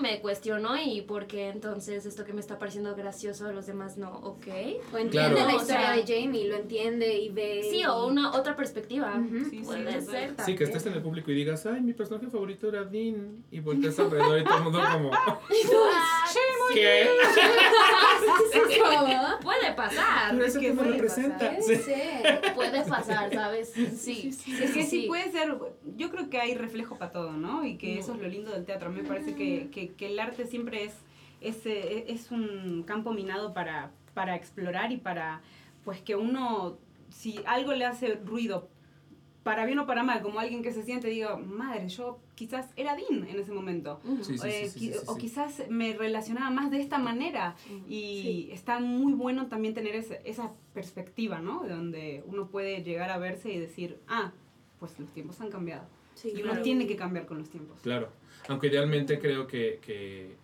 me 0.00 0.20
cuestionó 0.20 0.76
y 0.80 1.02
porque 1.02 1.48
entonces 1.48 2.04
esto 2.06 2.24
que 2.24 2.32
me 2.32 2.40
está 2.40 2.58
pareciendo 2.58 2.94
gracioso 2.94 3.46
a 3.46 3.52
los 3.52 3.66
demás 3.66 3.96
no, 3.96 4.10
ok. 4.10 4.46
O 4.92 4.98
entiende 4.98 5.10
Claro. 5.10 5.34
la 5.36 5.54
O 5.54 5.56
historia 5.56 5.94
sea, 5.94 5.96
de 5.96 6.02
Jamie, 6.06 6.46
lo 6.48 6.56
entiende 6.56 7.18
y 7.18 7.28
ve. 7.30 7.66
Sí, 7.70 7.84
o 7.84 8.06
una 8.06 8.32
otra 8.32 8.56
perspectiva. 8.56 9.14
Ujú. 9.16 9.48
Sí, 9.50 9.51
sí, 9.58 9.62
Puede 9.64 9.84
total. 9.84 10.02
ser 10.02 10.28
Sí, 10.30 10.34
también. 10.36 10.58
que 10.58 10.64
estés 10.64 10.86
en 10.86 10.92
el 10.94 11.02
público 11.02 11.30
y 11.30 11.34
digas, 11.34 11.66
ay, 11.66 11.80
mi 11.82 11.92
personaje 11.92 12.26
favorito 12.28 12.68
era 12.68 12.84
Dean. 12.84 13.44
Y 13.50 13.60
volteas 13.60 13.98
alrededor 13.98 14.40
y 14.40 14.44
todo 14.44 14.56
el 14.56 14.62
mundo 14.64 14.80
como, 14.92 15.10
¿qué? 16.74 17.08
Puede 19.42 19.72
pasar. 19.74 20.30
Pero 20.32 20.44
eso 20.44 20.60
que 20.60 20.70
me 20.70 20.76
puede 20.76 20.92
representa. 20.92 21.50
Puede 21.56 21.62
Sí. 21.62 21.76
ser. 21.82 22.54
Puede 22.54 22.84
pasar, 22.84 23.32
¿sabes? 23.32 23.72
Sí. 23.96 24.28
Es 24.60 24.72
que 24.72 24.84
sí 24.84 25.04
puede 25.06 25.30
ser, 25.30 25.56
yo 25.96 26.10
creo 26.10 26.30
que 26.30 26.38
hay 26.40 26.54
reflejo 26.54 26.96
para 26.96 27.12
todo, 27.12 27.32
¿no? 27.32 27.64
Y 27.64 27.76
que 27.76 27.98
eso 27.98 28.14
es 28.14 28.20
lo 28.20 28.28
lindo 28.28 28.50
del 28.50 28.64
teatro. 28.64 28.88
A 28.88 28.92
mí 28.92 29.02
me 29.02 29.08
parece 29.08 29.34
que, 29.34 29.68
que, 29.70 29.92
que 29.94 30.06
el 30.06 30.18
arte 30.18 30.46
siempre 30.46 30.84
es, 30.84 30.94
es, 31.40 31.66
eh, 31.66 32.06
es 32.08 32.30
un 32.30 32.84
campo 32.86 33.12
minado 33.12 33.52
para, 33.52 33.90
para 34.14 34.36
explorar 34.36 34.92
y 34.92 34.96
para, 34.98 35.40
pues 35.84 36.00
que 36.00 36.16
uno, 36.16 36.78
si 37.10 37.40
algo 37.46 37.72
le 37.72 37.84
hace 37.84 38.14
ruido, 38.24 38.68
para 39.42 39.66
bien 39.66 39.78
o 39.80 39.86
para 39.86 40.02
mal, 40.04 40.22
como 40.22 40.38
alguien 40.38 40.62
que 40.62 40.72
se 40.72 40.82
siente, 40.84 41.08
diga, 41.08 41.36
madre, 41.36 41.88
yo 41.88 42.20
quizás 42.36 42.68
era 42.76 42.94
Dean 42.96 43.26
en 43.28 43.38
ese 43.40 43.50
momento. 43.52 44.00
Sí, 44.22 44.36
Eh, 44.44 44.68
sí, 44.72 44.78
sí, 44.78 44.92
o 45.06 45.16
quizás 45.16 45.62
me 45.68 45.94
relacionaba 45.94 46.50
más 46.50 46.70
de 46.70 46.80
esta 46.80 46.98
manera 46.98 47.56
y 47.88 48.48
está 48.52 48.78
muy 48.78 49.12
bueno 49.14 49.48
también 49.48 49.74
tener 49.74 49.94
ese- 49.96 50.20
esa 50.24 50.52
perspectiva, 50.74 51.40
¿no? 51.40 51.64
Donde 51.68 52.22
uno 52.26 52.48
puede 52.48 52.82
llegar 52.82 53.10
a 53.10 53.18
verse 53.18 53.52
y 53.52 53.58
decir, 53.58 53.98
ah, 54.08 54.32
pues 54.78 54.98
los 54.98 55.10
tiempos 55.12 55.40
han 55.40 55.50
cambiado 55.50 55.84
Sí, 56.14 56.28
y 56.34 56.42
uno 56.42 56.50
claro. 56.50 56.62
tiene 56.62 56.86
que 56.86 56.94
cambiar 56.96 57.26
con 57.26 57.38
los 57.38 57.48
tiempos. 57.48 57.80
Claro, 57.82 58.10
aunque 58.48 58.66
idealmente 58.68 59.18
creo 59.18 59.46
que, 59.46 59.80
que 59.84 60.36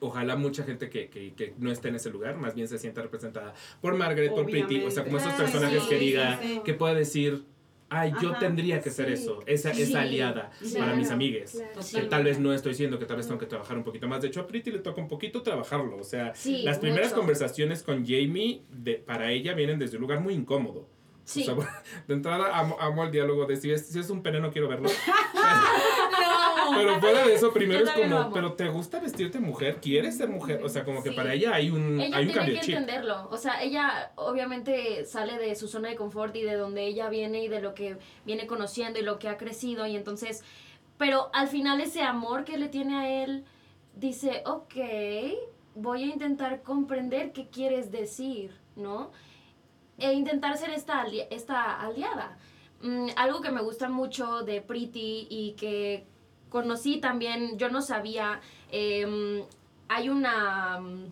ojalá 0.00 0.36
mucha 0.36 0.62
gente 0.62 0.88
que, 0.90 1.08
que, 1.08 1.32
que 1.32 1.54
no 1.58 1.70
esté 1.72 1.88
en 1.88 1.96
ese 1.96 2.10
lugar, 2.10 2.36
más 2.36 2.54
bien 2.54 2.68
se 2.68 2.78
sienta 2.78 3.00
representada 3.02 3.54
por 3.80 3.94
Margaret, 3.96 4.30
por 4.34 4.44
Pretty, 4.44 4.84
o 4.84 4.90
sea, 4.90 5.04
como 5.04 5.16
esos 5.16 5.32
personajes 5.32 5.82
que 5.84 5.98
diga, 5.98 6.38
sí, 6.40 6.48
sí. 6.56 6.60
que 6.64 6.74
pueda 6.74 6.94
decir, 6.94 7.44
ay, 7.88 8.12
yo 8.20 8.34
tendría 8.38 8.80
que 8.80 8.90
ser 8.90 9.10
eso, 9.10 9.40
esa, 9.46 9.70
esa 9.70 9.84
Sí, 9.86 9.94
aliada 9.96 10.50
sí. 10.62 10.76
para 10.78 10.94
mis 10.94 11.10
amigues. 11.10 11.52
claro. 11.52 11.80
Que 12.04 12.08
tal 12.08 12.24
vez 12.24 12.38
no 12.38 12.52
estoy 12.52 12.74
siendo, 12.74 12.98
que 12.98 13.06
tal 13.06 13.16
vez 13.18 13.26
tengo 13.26 13.38
que 13.38 13.46
trabajar 13.46 13.76
un 13.76 13.84
poquito 13.84 14.08
más. 14.08 14.20
De 14.22 14.28
hecho, 14.28 14.40
a 14.40 14.46
Pretty 14.46 14.70
le 14.70 14.78
toca 14.80 15.00
un 15.00 15.08
poquito 15.08 15.42
trabajarlo. 15.42 15.96
O 15.98 16.04
sea, 16.04 16.34
Sí, 16.34 16.62
las 16.62 16.78
primeras 16.78 17.08
mucho. 17.10 17.20
conversaciones 17.20 17.82
con 17.82 18.04
Jamie, 18.06 18.62
de, 18.70 18.94
para 18.94 19.30
ella, 19.32 19.54
vienen 19.54 19.78
desde 19.78 19.96
un 19.96 20.02
lugar 20.02 20.20
muy 20.20 20.34
incómodo. 20.34 20.88
Sí. 21.26 21.42
O 21.48 21.60
sea, 21.60 21.82
de 22.06 22.14
entrada 22.14 22.56
amo, 22.56 22.76
amo 22.80 23.04
el 23.04 23.10
diálogo 23.10 23.44
de 23.46 23.56
si 23.56 23.70
es, 23.72 23.86
si 23.88 23.98
es 23.98 24.08
un 24.10 24.22
pene 24.22 24.40
no 24.40 24.50
quiero 24.50 24.68
verlo. 24.68 24.88
Pero 26.76 27.00
fuera 27.00 27.26
de 27.26 27.34
eso, 27.34 27.52
primero 27.52 27.84
es 27.84 27.90
como, 27.90 28.32
pero 28.32 28.54
¿te 28.54 28.68
gusta 28.68 28.98
vestirte 28.98 29.38
mujer? 29.38 29.76
¿Quieres 29.80 30.16
ser 30.16 30.28
mujer? 30.28 30.62
O 30.64 30.68
sea, 30.68 30.84
como 30.84 31.02
que 31.02 31.10
Sí. 31.10 31.16
para 31.16 31.32
ella 31.32 31.54
hay 31.54 31.70
un, 31.70 32.00
Ella 32.00 32.16
hay 32.16 32.24
un 32.26 32.32
tiene 32.32 32.34
cambio 32.34 32.54
que 32.54 32.60
de 32.60 32.66
chip. 32.66 32.74
entenderlo. 32.76 33.28
O 33.30 33.36
sea, 33.36 33.62
ella 33.62 34.12
obviamente 34.16 35.04
sale 35.04 35.38
de 35.38 35.54
su 35.54 35.68
zona 35.68 35.88
de 35.90 35.96
confort 35.96 36.34
y 36.36 36.42
de 36.42 36.54
donde 36.54 36.84
ella 36.86 37.08
viene 37.08 37.42
y 37.44 37.48
de 37.48 37.60
lo 37.60 37.74
que 37.74 37.98
viene 38.24 38.46
conociendo 38.46 38.98
y 38.98 39.02
lo 39.02 39.18
que 39.18 39.28
ha 39.28 39.36
crecido. 39.36 39.86
Y 39.86 39.94
entonces, 39.96 40.42
pero 40.98 41.30
al 41.32 41.48
final 41.48 41.80
ese 41.80 42.02
amor 42.02 42.44
que 42.44 42.58
le 42.58 42.68
tiene 42.68 42.96
a 42.96 43.22
él, 43.24 43.44
dice, 43.94 44.42
ok, 44.44 44.74
voy 45.76 46.02
a 46.02 46.06
intentar 46.06 46.62
comprender 46.62 47.32
qué 47.32 47.48
quieres 47.48 47.90
decir, 47.92 48.56
¿no? 48.74 49.12
E 49.98 50.12
intentar 50.12 50.56
ser 50.58 50.70
esta, 50.70 51.00
ali- 51.00 51.26
esta 51.30 51.80
aliada. 51.80 52.36
Mm, 52.82 53.08
algo 53.16 53.40
que 53.40 53.50
me 53.50 53.62
gusta 53.62 53.88
mucho 53.88 54.42
de 54.42 54.60
Pretty 54.60 55.26
y 55.30 55.52
que 55.56 56.04
conocí 56.50 57.00
también, 57.00 57.58
yo 57.58 57.70
no 57.70 57.80
sabía, 57.82 58.40
em, 58.70 59.42
hay 59.88 60.08
una 60.08 60.78
mm, 60.80 61.04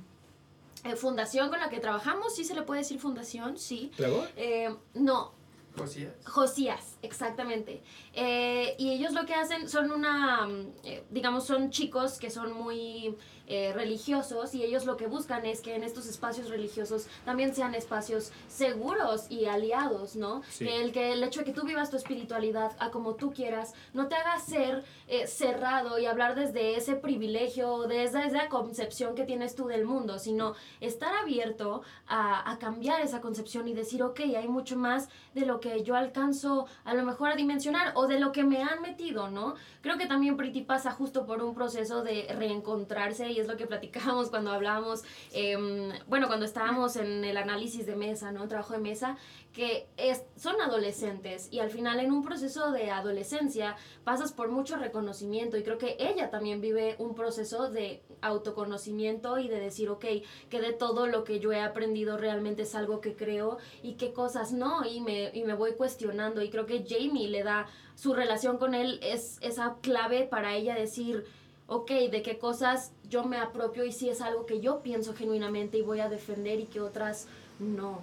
eh, 0.85 0.97
fundación 0.97 1.49
con 1.49 1.61
la 1.61 1.71
que 1.71 1.81
trabajamos, 1.81 2.35
¿sí 2.35 2.45
se 2.45 2.55
le 2.55 2.63
puede 2.63 2.81
decir 2.81 2.99
fundación? 3.01 3.57
Sí. 3.57 3.91
Eh, 4.37 4.75
no, 4.95 5.33
Josías. 5.77 6.13
Josías, 6.27 6.99
exactamente. 7.03 7.82
Eh, 8.13 8.77
y 8.79 8.93
ellos 8.93 9.13
lo 9.13 9.25
que 9.27 9.35
hacen 9.35 9.69
son 9.69 9.91
una, 9.91 10.47
mm, 10.47 10.67
eh, 10.85 11.05
digamos, 11.11 11.47
son 11.47 11.70
chicos 11.70 12.19
que 12.19 12.31
son 12.31 12.53
muy 12.53 13.17
eh, 13.46 13.72
religiosos 13.74 14.55
y 14.55 14.63
ellos 14.65 14.86
lo 14.86 14.96
que 14.96 15.06
buscan 15.06 15.44
es 15.44 15.60
que 15.60 15.74
en 15.74 15.84
estos 15.84 16.06
espacios 16.06 16.48
religiosos 16.48 17.06
también 17.24 17.55
sean 17.55 17.74
espacios 17.74 18.32
seguros 18.48 19.27
y 19.31 19.46
aliados, 19.46 20.17
¿no? 20.17 20.43
Sí. 20.48 20.65
Que 20.65 20.82
el, 20.82 20.93
que 20.93 21.13
el 21.13 21.22
hecho 21.22 21.41
de 21.41 21.46
que 21.46 21.53
tú 21.53 21.67
vivas 21.67 21.91
tu 21.91 21.96
espiritualidad 21.96 22.72
a 22.79 22.91
como 22.91 23.15
tú 23.15 23.32
quieras 23.32 23.74
no 23.93 24.08
te 24.08 24.15
haga 24.15 24.39
ser 24.41 24.84
eh, 25.08 25.27
cerrado 25.27 25.98
y 25.98 26.06
hablar 26.06 26.34
desde 26.34 26.77
ese 26.77 26.96
privilegio, 26.96 27.82
desde 27.82 28.27
esa 28.27 28.48
concepción 28.48 29.15
que 29.15 29.24
tienes 29.24 29.55
tú 29.55 29.67
del 29.67 29.84
mundo, 29.84 30.19
sino 30.19 30.55
estar 30.81 31.15
abierto 31.15 31.82
a, 32.06 32.51
a 32.51 32.58
cambiar 32.58 33.03
esa 33.03 33.20
concepción 33.20 33.69
y 33.69 33.74
decir, 33.74 34.03
ok, 34.03 34.20
hay 34.20 34.48
mucho 34.48 34.77
más 34.77 35.08
de 35.34 35.44
lo 35.44 35.60
que 35.60 35.82
yo 35.82 35.96
alcanzo 35.96 36.67
a 36.84 36.94
lo 36.94 37.05
mejor 37.05 37.31
a 37.31 37.36
dimensionar 37.36 37.93
o 37.94 38.06
de 38.06 38.19
lo 38.19 38.32
que 38.32 38.44
me 38.44 38.63
han 38.63 38.81
metido, 38.81 39.29
¿no? 39.29 39.55
Creo 39.82 39.98
que 39.98 40.06
también 40.06 40.36
Pretty 40.36 40.63
pasa 40.63 40.93
justo 40.93 41.27
por 41.27 41.43
un 41.43 41.55
proceso 41.55 42.03
de 42.03 42.27
reencontrarse 42.39 43.33
y 43.34 43.41
es 43.41 43.48
lo 43.48 43.56
que 43.56 43.67
platicábamos 43.67 44.31
cuando 44.31 44.50
hablábamos, 44.50 45.03
em, 45.32 45.91
bueno, 46.06 46.26
cuando 46.29 46.46
estábamos 46.46 46.96
en 46.96 47.24
el 47.24 47.36
análisis 47.36 47.86
de 47.86 47.96
mesa, 47.96 48.32
¿no? 48.32 48.46
Trabajo 48.48 48.74
de 48.74 48.79
mesa, 48.79 49.17
que 49.53 49.86
es, 49.96 50.24
son 50.36 50.60
adolescentes 50.60 51.48
y 51.50 51.60
al 51.60 51.70
final 51.70 52.00
en 52.00 52.10
un 52.10 52.24
proceso 52.24 52.72
de 52.72 52.91
adolescencia 52.91 53.76
pasas 54.03 54.32
por 54.32 54.50
mucho 54.50 54.76
reconocimiento 54.76 55.56
y 55.56 55.62
creo 55.62 55.79
que 55.79 55.96
ella 56.00 56.31
también 56.31 56.60
vive 56.60 56.96
un 56.98 57.14
proceso 57.14 57.70
de 57.70 58.03
autoconocimiento 58.20 59.38
y 59.38 59.48
de 59.48 59.60
decir, 59.60 59.91
ok, 59.91 60.05
que 60.50 60.60
de 60.60 60.72
todo 60.72 61.06
lo 61.06 61.22
que 61.22 61.38
yo 61.38 61.53
he 61.53 61.60
aprendido 61.60 62.17
realmente 62.17 62.62
es 62.62 62.74
algo 62.74 63.00
que 63.00 63.14
creo 63.14 63.58
y 63.82 63.94
qué 63.94 64.12
cosas 64.12 64.53
no 64.53 64.84
y 64.84 65.00
me, 65.00 65.31
y 65.32 65.44
me 65.44 65.55
voy 65.55 65.74
cuestionando 65.74 66.43
y 66.43 66.50
creo 66.50 66.67
que 66.67 66.84
Jamie 66.88 67.29
le 67.29 67.44
da 67.44 67.67
su 67.94 68.12
relación 68.12 68.58
con 68.58 68.74
él 68.74 68.98
es 69.03 69.38
esa 69.41 69.76
clave 69.82 70.24
para 70.24 70.55
ella 70.56 70.74
decir, 70.74 71.24
ok, 71.67 71.91
de 72.11 72.23
qué 72.23 72.39
cosas 72.39 72.93
yo 73.09 73.25
me 73.25 73.37
apropio 73.39 73.85
y 73.85 73.93
si 73.93 74.09
es 74.09 74.21
algo 74.21 74.47
que 74.47 74.61
yo 74.61 74.83
pienso 74.83 75.15
genuinamente 75.15 75.79
y 75.79 75.83
voy 75.83 76.01
a 76.01 76.09
defender 76.09 76.61
y 76.61 76.65
que 76.67 76.81
otras 76.81 77.27
no. 77.59 78.01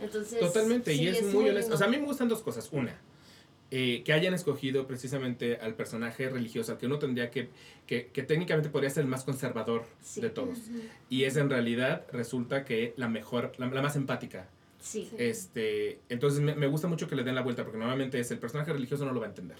Entonces, 0.00 0.40
Totalmente, 0.40 0.94
sí, 0.94 1.02
y 1.02 1.08
es, 1.08 1.22
muy 1.32 1.48
honesto. 1.48 1.74
O 1.74 1.76
sea, 1.76 1.86
a 1.86 1.90
mí 1.90 1.96
me 1.98 2.06
gustan 2.06 2.28
dos 2.28 2.42
cosas. 2.42 2.68
Una, 2.72 2.98
eh, 3.70 4.02
que 4.04 4.12
hayan 4.12 4.34
escogido 4.34 4.86
precisamente 4.86 5.56
al 5.56 5.74
personaje 5.74 6.28
religioso, 6.28 6.72
al 6.72 6.78
que 6.78 6.86
uno 6.86 6.98
tendría 6.98 7.30
que, 7.30 7.48
que, 7.86 8.06
que 8.08 8.22
técnicamente 8.22 8.68
podría 8.68 8.90
ser 8.90 9.04
el 9.04 9.08
más 9.08 9.24
conservador 9.24 9.84
Sí. 10.02 10.20
de 10.20 10.30
todos. 10.30 10.58
Y 11.08 11.24
es 11.24 11.36
en 11.36 11.48
realidad, 11.48 12.04
resulta 12.12 12.64
que 12.64 12.94
la 12.96 13.08
mejor, 13.08 13.52
la, 13.58 13.66
la 13.66 13.82
más 13.82 13.96
empática. 13.96 14.48
Sí. 14.80 15.08
Este, 15.16 16.00
entonces 16.08 16.40
me, 16.40 16.56
me 16.56 16.66
gusta 16.66 16.88
mucho 16.88 17.08
que 17.08 17.14
le 17.14 17.22
den 17.22 17.36
la 17.36 17.42
vuelta, 17.42 17.62
porque 17.62 17.78
normalmente 17.78 18.18
es 18.18 18.30
el 18.32 18.38
personaje 18.38 18.72
religioso 18.72 19.04
no 19.04 19.12
lo 19.12 19.20
va 19.20 19.26
a 19.26 19.28
entender. 19.28 19.58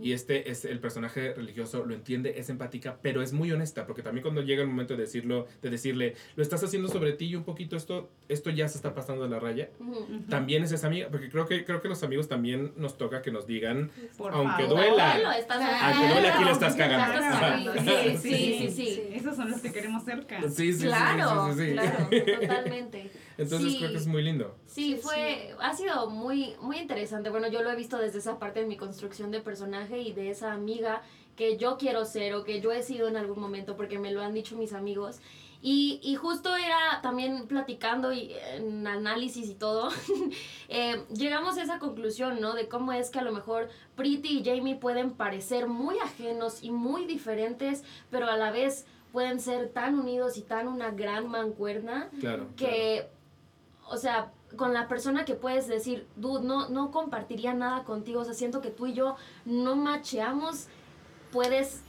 Y 0.00 0.12
este 0.12 0.50
es 0.50 0.64
el 0.64 0.80
personaje 0.80 1.34
religioso, 1.34 1.84
lo 1.84 1.94
entiende, 1.94 2.34
es 2.38 2.48
empática, 2.50 2.98
pero 3.02 3.22
es 3.22 3.32
muy 3.32 3.50
honesta, 3.52 3.86
porque 3.86 4.02
también 4.02 4.22
cuando 4.22 4.42
llega 4.42 4.62
el 4.62 4.68
momento 4.68 4.94
de 4.94 5.00
decirlo, 5.02 5.46
de 5.62 5.70
decirle, 5.70 6.14
lo 6.36 6.42
estás 6.42 6.62
haciendo 6.64 6.88
sobre 6.88 7.12
ti 7.12 7.26
y 7.26 7.36
un 7.36 7.44
poquito 7.44 7.76
esto, 7.76 8.10
esto 8.28 8.50
ya 8.50 8.68
se 8.68 8.78
está 8.78 8.94
pasando 8.94 9.22
de 9.24 9.28
la 9.30 9.38
raya. 9.40 9.70
Ujú. 9.80 10.20
También 10.28 10.62
es 10.64 10.72
esa 10.72 10.86
amiga, 10.86 11.08
porque 11.10 11.28
creo 11.30 11.46
que, 11.46 11.64
creo 11.64 11.80
que 11.82 11.88
los 11.88 12.02
amigos 12.02 12.28
también 12.28 12.72
nos 12.76 12.96
toca 12.98 13.22
que 13.22 13.30
nos 13.30 13.46
digan, 13.46 13.90
Por 14.16 14.32
Aunque 14.32 14.62
favor. 14.64 14.78
duela. 14.78 15.10
Abuelo, 15.12 15.32
estás 15.32 15.58
Ah, 15.60 15.92
aunque 15.94 16.12
duele 16.14 16.28
aquí 16.28 16.44
lo 16.44 16.50
estás 16.52 16.74
cagando. 16.76 17.18
Claro. 17.18 17.72
Ajá. 17.72 17.82
Sí, 17.82 18.16
sí, 18.18 18.56
sí, 18.58 18.70
sí. 18.70 19.02
Esos 19.12 19.36
son 19.36 19.50
los 19.50 19.60
que 19.60 19.72
queremos 19.72 20.04
cerca. 20.04 20.40
Sí, 20.48 20.72
sí, 20.72 20.74
sí, 20.74 20.86
claro, 20.86 21.52
sí, 21.54 21.60
sí, 21.60 21.66
sí. 21.66 21.72
claro, 21.72 22.08
totalmente. 22.40 23.10
Entonces 23.36 23.72
Sí. 23.72 23.78
creo 23.78 23.90
que 23.90 23.96
es 23.98 24.06
muy 24.06 24.22
lindo. 24.22 24.56
Sí, 24.66 24.78
Sí, 24.78 25.00
fue, 25.02 25.54
ha 25.60 25.74
sido 25.74 26.08
muy, 26.08 26.54
muy 26.62 26.78
interesante. 26.78 27.30
Bueno, 27.30 27.48
yo 27.48 27.62
lo 27.62 27.70
he 27.70 27.76
visto 27.76 27.98
desde 27.98 28.18
esa 28.20 28.38
parte 28.38 28.60
de 28.60 28.66
mi 28.66 28.76
construcción 28.76 29.30
de 29.30 29.40
personaje 29.40 29.57
y 29.60 30.12
de 30.12 30.30
esa 30.30 30.52
amiga 30.52 31.02
que 31.36 31.56
yo 31.56 31.78
quiero 31.78 32.04
ser 32.04 32.34
o 32.34 32.44
que 32.44 32.60
yo 32.60 32.72
he 32.72 32.82
sido 32.82 33.08
en 33.08 33.16
algún 33.16 33.40
momento 33.40 33.76
porque 33.76 33.98
me 33.98 34.10
lo 34.12 34.22
han 34.22 34.34
dicho 34.34 34.56
mis 34.56 34.72
amigos. 34.72 35.20
Y, 35.60 35.98
y 36.04 36.14
justo 36.14 36.54
era 36.56 37.00
también 37.02 37.48
platicando 37.48 38.12
y 38.12 38.32
en 38.54 38.86
análisis 38.86 39.48
y 39.48 39.54
todo, 39.54 39.88
eh, 40.68 41.02
llegamos 41.12 41.58
a 41.58 41.62
esa 41.62 41.80
conclusión, 41.80 42.40
¿no? 42.40 42.54
De 42.54 42.68
cómo 42.68 42.92
es 42.92 43.10
que 43.10 43.18
a 43.18 43.22
lo 43.22 43.32
mejor 43.32 43.68
Pretty 43.96 44.38
y 44.38 44.44
Jamie 44.44 44.76
pueden 44.76 45.12
parecer 45.14 45.66
muy 45.66 45.98
ajenos 45.98 46.62
y 46.62 46.70
muy 46.70 47.06
diferentes, 47.06 47.82
pero 48.10 48.26
a 48.26 48.36
la 48.36 48.52
vez 48.52 48.86
pueden 49.10 49.40
ser 49.40 49.70
tan 49.70 49.98
unidos 49.98 50.36
y 50.36 50.42
tan 50.42 50.68
una 50.68 50.90
gran 50.92 51.28
mancuerna 51.28 52.08
Claro. 52.20 52.46
que, 52.56 53.08
o 53.88 53.96
sea, 53.96 54.30
con 54.56 54.72
la 54.72 54.88
persona 54.88 55.24
que 55.24 55.34
puedes 55.34 55.68
decir, 55.68 56.06
dude, 56.16 56.44
no, 56.44 56.68
no 56.68 56.90
compartiría 56.90 57.54
nada 57.54 57.84
contigo, 57.84 58.20
o 58.20 58.24
sea, 58.24 58.34
siento 58.34 58.60
que 58.60 58.70
tú 58.70 58.86
y 58.86 58.94
yo 58.94 59.16
no 59.44 59.76
macheamos, 59.76 60.68
puedes 61.32 61.82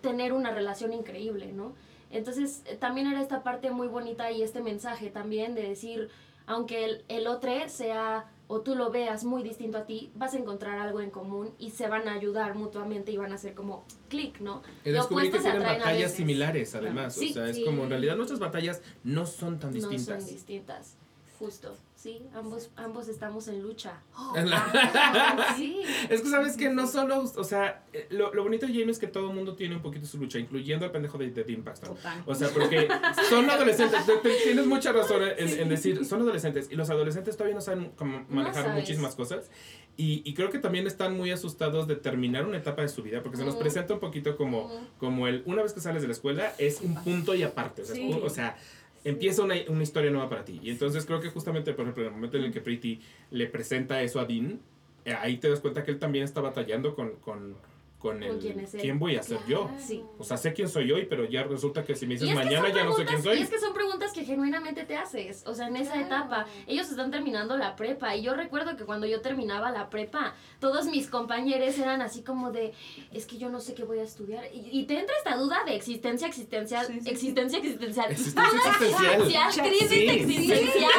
tener 0.00 0.32
una 0.32 0.50
relación 0.50 0.92
increíble, 0.92 1.52
¿no? 1.52 1.74
Entonces, 2.10 2.62
eh, 2.66 2.76
también 2.76 3.06
era 3.06 3.20
esta 3.20 3.42
parte 3.42 3.70
muy 3.70 3.88
bonita 3.88 4.30
y 4.30 4.42
este 4.42 4.60
mensaje 4.60 5.10
también 5.10 5.54
de 5.54 5.62
decir, 5.62 6.08
aunque 6.46 6.84
el, 6.84 7.04
el 7.08 7.26
otro 7.26 7.50
sea 7.68 8.30
o 8.52 8.62
tú 8.62 8.74
lo 8.74 8.90
veas 8.90 9.22
muy 9.22 9.44
distinto 9.44 9.78
a 9.78 9.86
ti, 9.86 10.10
vas 10.16 10.34
a 10.34 10.38
encontrar 10.38 10.80
algo 10.80 11.00
en 11.00 11.10
común 11.10 11.54
y 11.60 11.70
se 11.70 11.86
van 11.86 12.08
a 12.08 12.14
ayudar 12.14 12.56
mutuamente 12.56 13.12
y 13.12 13.16
van 13.16 13.30
a 13.30 13.36
hacer 13.36 13.54
como 13.54 13.84
clic, 14.08 14.40
¿no? 14.40 14.62
Y 14.84 14.90
Lo 14.90 14.96
descubrí 14.96 15.30
que 15.30 15.38
tienen 15.38 15.62
a 15.62 15.74
batallas 15.74 16.12
similares, 16.12 16.74
además. 16.74 17.14
Sí, 17.14 17.30
o 17.30 17.34
sea, 17.34 17.48
es 17.48 17.54
sí. 17.56 17.64
como 17.64 17.84
en 17.84 17.90
realidad 17.90 18.16
nuestras 18.16 18.40
batallas 18.40 18.82
no 19.04 19.24
son 19.24 19.60
tan 19.60 19.70
No 19.70 19.76
distintas. 19.76 20.24
son 20.24 20.34
distintas, 20.34 20.96
justo. 21.40 21.74
Sí, 21.96 22.22
ambos, 22.34 22.70
ambos 22.76 23.08
estamos 23.08 23.48
en 23.48 23.60
lucha. 23.62 24.00
En 24.36 24.48
la- 24.48 24.70
Ah, 24.72 25.54
sí. 25.56 25.82
Es 26.08 26.22
que 26.22 26.28
sabes 26.30 26.56
que 26.56 26.70
no 26.70 26.86
solo, 26.86 27.20
o 27.36 27.44
sea, 27.44 27.84
eh, 27.92 28.06
lo, 28.10 28.32
lo 28.32 28.42
bonito 28.42 28.66
de 28.66 28.72
Jamie 28.72 28.90
es 28.90 28.98
que 28.98 29.06
todo 29.06 29.28
el 29.30 29.34
mundo 29.36 29.54
tiene 29.54 29.76
un 29.76 29.82
poquito 29.82 30.06
su 30.06 30.16
lucha, 30.18 30.38
incluyendo 30.38 30.86
al 30.86 30.92
pendejo 30.92 31.18
de, 31.18 31.30
de 31.30 31.44
Dean 31.44 31.62
Paxton. 31.62 31.96
Total. 31.96 32.22
O 32.24 32.34
sea, 32.34 32.48
porque 32.50 32.88
son 33.28 33.50
adolescentes, 33.50 34.06
te- 34.06 34.16
te- 34.16 34.34
tienes 34.44 34.66
mucha 34.66 34.92
razón 34.92 35.22
en, 35.36 35.60
en 35.60 35.68
decir, 35.68 36.04
son 36.06 36.22
adolescentes, 36.22 36.68
y 36.70 36.74
los 36.76 36.88
adolescentes 36.88 37.36
todavía 37.36 37.54
no 37.56 37.60
saben 37.60 37.92
cómo 37.96 38.24
manejar 38.30 38.72
muchísimas 38.74 39.14
cosas, 39.14 39.50
y, 39.98 40.22
y 40.24 40.32
creo 40.32 40.48
que 40.50 40.58
también 40.58 40.86
están 40.86 41.14
muy 41.16 41.30
asustados 41.32 41.86
de 41.86 41.96
terminar 41.96 42.46
una 42.46 42.56
etapa 42.56 42.80
de 42.80 42.88
su 42.88 43.02
vida, 43.02 43.22
porque 43.22 43.36
se 43.36 43.44
nos 43.44 43.56
presenta 43.56 43.92
un 43.94 44.00
poquito 44.00 44.36
como, 44.38 44.70
como 44.98 45.26
el, 45.26 45.42
una 45.44 45.62
vez 45.62 45.74
que 45.74 45.80
sales 45.80 46.00
de 46.00 46.08
la 46.08 46.14
escuela, 46.14 46.54
es 46.56 46.80
un 46.80 46.94
punto 47.02 47.34
y 47.34 47.42
aparte, 47.42 47.82
o 47.82 47.84
sea, 47.84 47.94
Sí. 47.94 48.10
o 48.22 48.30
sea 48.30 48.56
empieza 49.04 49.42
una, 49.42 49.54
una 49.68 49.82
historia 49.82 50.10
nueva 50.10 50.28
para 50.28 50.44
ti. 50.44 50.60
Y 50.62 50.70
entonces 50.70 51.06
creo 51.06 51.20
que 51.20 51.30
justamente, 51.30 51.72
por 51.72 51.82
ejemplo, 51.84 52.02
en 52.02 52.08
el 52.08 52.14
momento 52.14 52.36
en 52.36 52.44
el 52.44 52.52
que 52.52 52.60
Pretty 52.60 53.00
le 53.30 53.46
presenta 53.46 54.02
eso 54.02 54.20
a 54.20 54.24
Dean, 54.24 54.60
eh, 55.04 55.14
ahí 55.14 55.38
te 55.38 55.48
das 55.48 55.60
cuenta 55.60 55.84
que 55.84 55.90
él 55.90 55.98
también 55.98 56.24
está 56.24 56.40
batallando 56.40 56.94
con, 56.94 57.16
con, 57.16 57.56
con 58.00 58.22
el 58.22 58.38
quién 58.38 58.58
es 58.60 58.74
él. 58.74 58.80
quién 58.80 58.98
voy 58.98 59.14
a 59.16 59.22
ser 59.22 59.38
yo. 59.46 59.70
Sí. 59.78 60.02
O 60.18 60.24
sea, 60.24 60.36
sé 60.38 60.52
quién 60.54 60.68
soy 60.68 60.90
hoy, 60.90 61.06
pero 61.06 61.24
ya 61.26 61.42
resulta 61.44 61.84
que 61.84 61.94
si 61.94 62.06
me 62.06 62.14
dices 62.14 62.34
mañana 62.34 62.68
ya 62.70 62.82
no 62.82 62.92
sé 62.94 63.04
quién 63.04 63.22
soy. 63.22 63.38
Y 63.38 63.42
es 63.42 63.50
que 63.50 63.58
son 63.60 63.72
preguntas 63.74 64.10
que 64.12 64.24
genuinamente 64.24 64.84
te 64.84 64.96
haces, 64.96 65.44
o 65.46 65.54
sea, 65.54 65.68
en 65.68 65.76
esa 65.76 65.92
Claro. 65.92 66.06
etapa. 66.06 66.46
Ellos 66.66 66.88
están 66.90 67.10
terminando 67.10 67.56
la 67.58 67.76
prepa 67.76 68.16
y 68.16 68.22
yo 68.22 68.34
recuerdo 68.34 68.76
que 68.76 68.84
cuando 68.84 69.06
yo 69.06 69.20
terminaba 69.20 69.70
la 69.70 69.90
prepa, 69.90 70.34
todos 70.60 70.86
mis 70.86 71.08
compañeros 71.08 71.78
eran 71.78 72.00
así 72.02 72.22
como 72.22 72.50
de, 72.50 72.72
es 73.12 73.26
que 73.26 73.36
yo 73.36 73.50
no 73.50 73.60
sé 73.60 73.74
qué 73.74 73.84
voy 73.84 73.98
a 73.98 74.02
estudiar. 74.04 74.44
Y, 74.52 74.70
y 74.80 74.86
te 74.86 74.98
entra 74.98 75.14
esta 75.18 75.36
duda 75.36 75.58
de 75.66 75.76
existencia 75.76 76.26
existencial, 76.26 76.86
Sí, 76.86 76.94
sí, 76.94 77.00
sí. 77.02 77.10
existencia 77.10 77.58
existencial. 77.58 78.10
Existencia 78.10 78.60
existencial. 78.80 79.52
Crisis 79.68 79.92
existencial. 79.92 80.90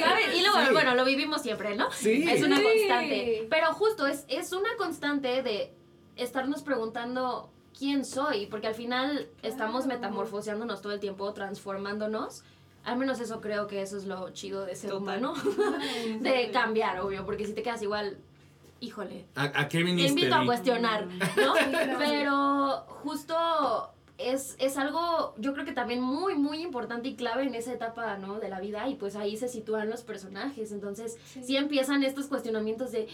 ¿sabes? 0.00 0.36
Y 0.36 0.40
luego, 0.42 0.58
Sí. 0.66 0.72
bueno, 0.72 0.94
lo 0.94 1.04
vivimos 1.04 1.42
siempre, 1.42 1.76
¿no? 1.76 1.90
Sí. 1.92 2.24
Es 2.28 2.42
una 2.42 2.60
constante. 2.60 3.46
Pero 3.50 3.72
justo 3.74 4.06
es, 4.06 4.24
es 4.28 4.52
una 4.52 4.74
constante 4.76 5.42
de 5.42 5.72
estarnos 6.16 6.62
preguntando 6.62 7.50
quién 7.78 8.04
soy, 8.04 8.46
porque 8.46 8.66
al 8.66 8.74
final 8.74 9.28
estamos 9.42 9.84
Claro. 9.84 10.00
metamorfoseándonos 10.00 10.82
todo 10.82 10.92
el 10.92 11.00
tiempo, 11.00 11.32
transformándonos. 11.32 12.42
Al 12.84 12.98
menos 12.98 13.20
eso 13.20 13.40
creo 13.40 13.66
que 13.68 13.80
eso 13.82 13.96
es 13.96 14.06
lo 14.06 14.30
chido 14.30 14.64
de 14.66 14.74
ser 14.74 14.90
Total. 14.90 15.02
humano. 15.24 15.34
de 16.20 16.50
cambiar, 16.52 17.00
obvio, 17.00 17.24
porque 17.24 17.46
si 17.46 17.54
te 17.54 17.62
quedas 17.62 17.80
igual, 17.82 18.18
híjole, 18.80 19.24
¿A, 19.36 19.44
a 19.44 19.68
qué 19.68 19.78
te 19.78 19.84
viniste? 19.84 20.08
invito 20.10 20.34
a 20.34 20.44
cuestionar, 20.44 21.06
¿no? 21.36 21.54
Pero 21.98 22.84
justo 23.02 23.34
es, 24.18 24.56
es 24.58 24.76
algo, 24.76 25.34
yo 25.38 25.52
creo 25.54 25.64
que 25.64 25.72
también 25.72 26.00
muy, 26.02 26.34
muy 26.34 26.60
importante 26.62 27.08
y 27.08 27.14
clave 27.16 27.44
en 27.44 27.54
esa 27.54 27.72
etapa, 27.72 28.18
¿no? 28.18 28.38
De 28.40 28.48
la 28.48 28.60
vida 28.60 28.86
y 28.88 28.96
pues 28.96 29.16
ahí 29.16 29.36
se 29.36 29.48
sitúan 29.48 29.88
los 29.88 30.02
personajes. 30.02 30.72
Entonces, 30.72 31.16
sí, 31.24 31.56
empiezan 31.56 32.02
estos 32.02 32.26
cuestionamientos 32.26 32.90
de, 32.92 33.08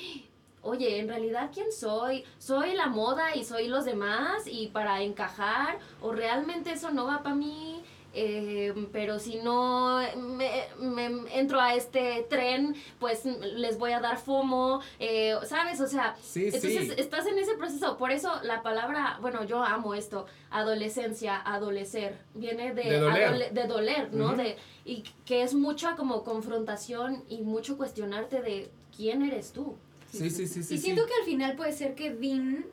oye, 0.68 0.98
en 0.98 1.08
realidad, 1.08 1.50
¿quién 1.52 1.72
soy? 1.72 2.24
¿Soy 2.38 2.74
la 2.74 2.86
moda 2.86 3.34
y 3.34 3.44
soy 3.44 3.68
los 3.68 3.84
demás 3.84 4.46
y 4.46 4.68
para 4.68 5.02
encajar? 5.02 5.78
¿O 6.00 6.12
realmente 6.12 6.70
eso 6.72 6.90
no 6.90 7.06
va 7.06 7.22
para 7.22 7.34
mí? 7.34 7.82
Eh, 8.14 8.74
pero 8.90 9.18
si 9.18 9.36
no 9.36 10.00
me, 10.16 10.64
me 10.78 11.04
entro 11.38 11.60
a 11.60 11.74
este 11.74 12.26
tren, 12.28 12.74
pues 12.98 13.24
les 13.24 13.78
voy 13.78 13.92
a 13.92 14.00
dar 14.00 14.16
FOMO, 14.16 14.80
eh, 14.98 15.36
¿sabes? 15.44 15.80
O 15.82 15.86
sea, 15.86 16.16
Sí, 16.20 16.46
entonces 16.46 16.88
sí. 16.88 16.94
estás 16.96 17.26
en 17.26 17.38
ese 17.38 17.54
proceso. 17.54 17.96
Por 17.98 18.10
eso 18.10 18.32
la 18.42 18.62
palabra, 18.62 19.18
bueno, 19.20 19.44
yo 19.44 19.62
amo 19.62 19.94
esto, 19.94 20.24
adolescencia, 20.50 21.36
adolecer, 21.44 22.18
viene 22.34 22.74
de, 22.74 22.84
De 22.84 22.98
doler. 22.98 23.28
adole- 23.30 23.50
de 23.52 23.66
doler, 23.66 24.12
¿no? 24.14 24.34
De, 24.34 24.56
y 24.84 25.04
que 25.26 25.42
es 25.42 25.54
mucha 25.54 25.94
como 25.94 26.24
confrontación 26.24 27.22
y 27.28 27.42
mucho 27.42 27.76
cuestionarte 27.76 28.40
de 28.42 28.70
quién 28.96 29.22
eres 29.22 29.52
tú. 29.52 29.76
Sí, 30.12 30.30
sí, 30.30 30.46
sí, 30.46 30.62
sí. 30.62 30.74
y 30.74 30.78
sí. 30.78 30.84
siento 30.84 31.06
que 31.06 31.12
al 31.20 31.24
final 31.24 31.56
puede 31.56 31.72
ser 31.72 31.94
que 31.94 32.10
Dean, 32.12 32.64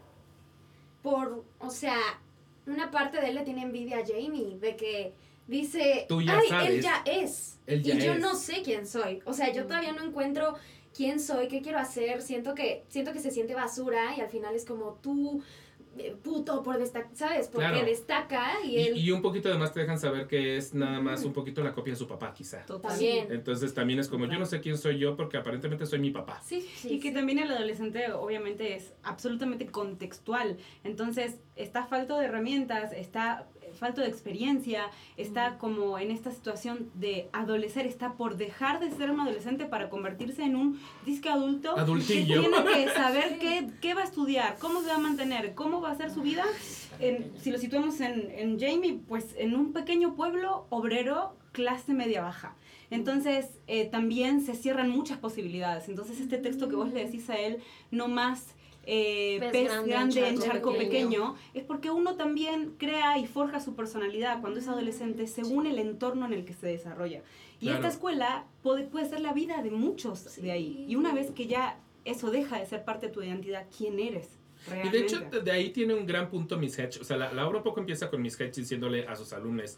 por, 1.02 1.44
o 1.60 1.70
sea, 1.70 1.98
una 2.66 2.92
parte 2.92 3.20
de 3.20 3.30
él 3.30 3.36
le 3.36 3.44
tiene 3.44 3.64
envidia 3.64 4.00
a 4.00 4.06
Jamie, 4.06 4.58
de 4.60 4.76
que 4.76 5.14
dice, 5.48 6.06
Tú 6.08 6.22
ya 6.22 6.38
ay, 6.38 6.48
sabes. 6.48 6.70
él 6.70 6.82
ya 6.82 7.04
es. 7.06 7.60
Él 7.68 7.84
ya 7.84 7.96
y 7.96 8.00
yo 8.00 8.14
es. 8.14 8.20
no 8.20 8.36
sé 8.36 8.62
quién 8.64 8.88
soy. 8.88 9.22
O 9.26 9.34
sea, 9.34 9.52
yo 9.52 9.66
todavía 9.66 9.92
no 9.94 10.04
encuentro 10.04 10.56
quién 10.96 11.20
soy, 11.20 11.48
qué 11.48 11.62
quiero 11.62 11.78
hacer. 11.78 12.22
Siento 12.22 12.56
que, 12.56 12.84
siento 12.90 13.12
que 13.12 13.20
se 13.20 13.32
siente 13.32 13.54
basura 13.54 14.16
y 14.18 14.22
al 14.22 14.30
final 14.30 14.56
es 14.56 14.66
como 14.66 14.94
tú, 15.02 15.44
puto, 16.22 16.62
por 16.64 16.78
destacar, 16.78 17.10
¿sabes? 17.16 17.48
Porque 17.48 17.70
Claro. 17.70 17.86
destaca 17.86 18.62
y 18.64 18.78
él 18.80 18.98
y 18.98 19.12
un 19.12 19.22
poquito 19.22 19.50
además 19.50 19.74
te 19.74 19.80
dejan 19.80 20.00
saber 20.00 20.28
que 20.28 20.58
es 20.58 20.74
nada 20.74 21.00
más 21.02 21.24
un 21.24 21.34
poquito 21.34 21.64
la 21.64 21.74
copia 21.74 21.94
de 21.94 21.98
su 22.00 22.08
papá, 22.08 22.34
quizá. 22.34 22.66
Total. 22.66 22.92
también. 22.92 23.28
Entonces 23.32 23.74
también 23.74 24.00
es 24.00 24.08
como, 24.08 24.26
yo 24.26 24.38
no 24.38 24.46
sé 24.46 24.60
quién 24.62 24.78
soy 24.78 24.98
yo 25.00 25.16
porque 25.16 25.38
aparentemente 25.38 25.86
soy 25.86 26.00
mi 26.00 26.12
papá. 26.12 26.42
Sí, 26.44 26.68
Y 26.84 27.00
que 27.00 27.12
también 27.12 27.40
el 27.40 27.52
adolescente 27.52 28.12
obviamente 28.12 28.76
es 28.76 28.94
absolutamente 29.04 29.66
contextual. 29.68 30.58
Entonces 30.84 31.40
está 31.56 31.86
falto 31.86 32.20
de 32.20 32.26
herramientas, 32.26 32.92
está 32.94 33.48
falto 33.76 34.02
de 34.02 34.08
experiencia, 34.08 34.84
está 35.18 35.58
como 35.58 35.98
en 36.00 36.12
esta 36.12 36.32
situación 36.32 36.90
de 36.96 37.30
adolecer, 37.34 37.86
está 37.86 38.14
por 38.14 38.38
dejar 38.38 38.80
de 38.80 38.92
ser 38.92 39.12
un 39.12 39.20
adolescente 39.20 39.66
para 39.66 39.90
convertirse 39.90 40.44
en 40.44 40.56
un 40.56 40.80
disque 41.06 41.30
adulto 41.30 41.78
Adultillo. 41.78 42.42
que 42.42 42.50
tiene 42.50 42.64
que 42.86 42.90
saber 42.96 43.38
qué, 43.40 43.68
qué 43.82 43.94
va 43.94 44.02
a 44.02 44.06
estudiar, 44.06 44.58
cómo 44.60 44.82
se 44.82 44.88
va 44.88 44.96
a 44.96 45.00
mantener, 45.00 45.54
cómo 45.56 45.82
va 45.82 45.92
a 45.92 45.96
ser 45.96 46.12
su 46.12 46.22
vida. 46.22 46.44
En- 47.00 47.32
si 47.40 47.52
lo 47.52 47.58
situamos 47.58 48.00
en, 48.02 48.32
en 48.32 48.60
Jamie, 48.60 49.00
pues 49.08 49.36
en 49.38 49.56
un 49.56 49.74
pequeño 49.74 50.16
pueblo 50.16 50.66
obrero, 50.70 51.36
clase 51.52 51.94
media 51.94 52.22
baja. 52.22 52.56
Entonces, 52.92 53.48
eh, 53.68 53.86
también 53.86 54.42
se 54.46 54.54
cierran 54.56 54.90
muchas 54.90 55.18
posibilidades. 55.18 55.90
Entonces, 55.90 56.20
este 56.20 56.38
texto 56.38 56.70
que 56.70 56.76
vos 56.76 56.92
le 56.94 57.04
decís 57.06 57.30
a 57.30 57.36
él, 57.36 57.58
no 57.92 58.08
más 58.08 58.55
eh, 58.86 59.38
Pez 59.40 59.52
pez, 59.52 59.64
grande 59.66 59.90
grande, 59.90 60.20
en 60.30 60.36
charco 60.36 60.46
charco 60.52 60.72
pequeño. 60.74 60.90
pequeño, 61.10 61.36
es 61.54 61.64
porque 61.64 61.90
uno 61.92 62.16
también 62.16 62.76
crea 62.78 63.18
y 63.18 63.26
forja 63.28 63.60
su 63.60 63.76
personalidad 63.76 64.42
cuando 64.42 64.60
es 64.60 64.68
adolescente 64.68 65.28
según 65.28 65.66
el 65.68 65.80
entorno 65.80 66.26
en 66.26 66.34
el 66.34 66.46
que 66.46 66.54
se 66.54 66.68
desarrolla. 66.68 67.22
Y 67.60 67.66
Claro. 67.66 67.78
esta 67.78 67.88
escuela 67.90 68.46
puede, 68.62 68.84
puede 68.84 69.08
ser 69.10 69.22
la 69.22 69.34
vida 69.34 69.62
de 69.64 69.72
muchos 69.72 70.36
de 70.42 70.52
ahí. 70.52 70.86
Y 70.88 70.96
una 70.96 71.14
vez 71.14 71.32
que 71.32 71.48
ya 71.48 71.80
eso 72.04 72.30
deja 72.32 72.60
de 72.60 72.66
ser 72.66 72.84
parte 72.86 73.08
de 73.08 73.14
tu 73.14 73.24
identidad, 73.24 73.66
quién 73.76 74.00
eres. 74.00 74.28
Y 74.68 74.70
Realmente. 74.70 74.98
de 74.98 75.04
hecho, 75.04 75.20
de 75.22 75.42
de 75.42 75.52
ahí 75.52 75.70
tiene 75.72 75.94
un 75.94 76.06
gran 76.06 76.30
punto 76.30 76.58
Miss 76.58 76.78
Hedge. 76.78 77.00
O 77.00 77.04
sea, 77.04 77.18
la, 77.18 77.32
la 77.34 77.48
obra 77.48 77.60
un 77.60 77.64
poco 77.64 77.80
empieza 77.80 78.10
con 78.10 78.22
Miss 78.22 78.40
Hedge 78.40 78.56
diciéndole 78.62 79.08
a 79.08 79.16
sus 79.16 79.32
alumnos, 79.34 79.78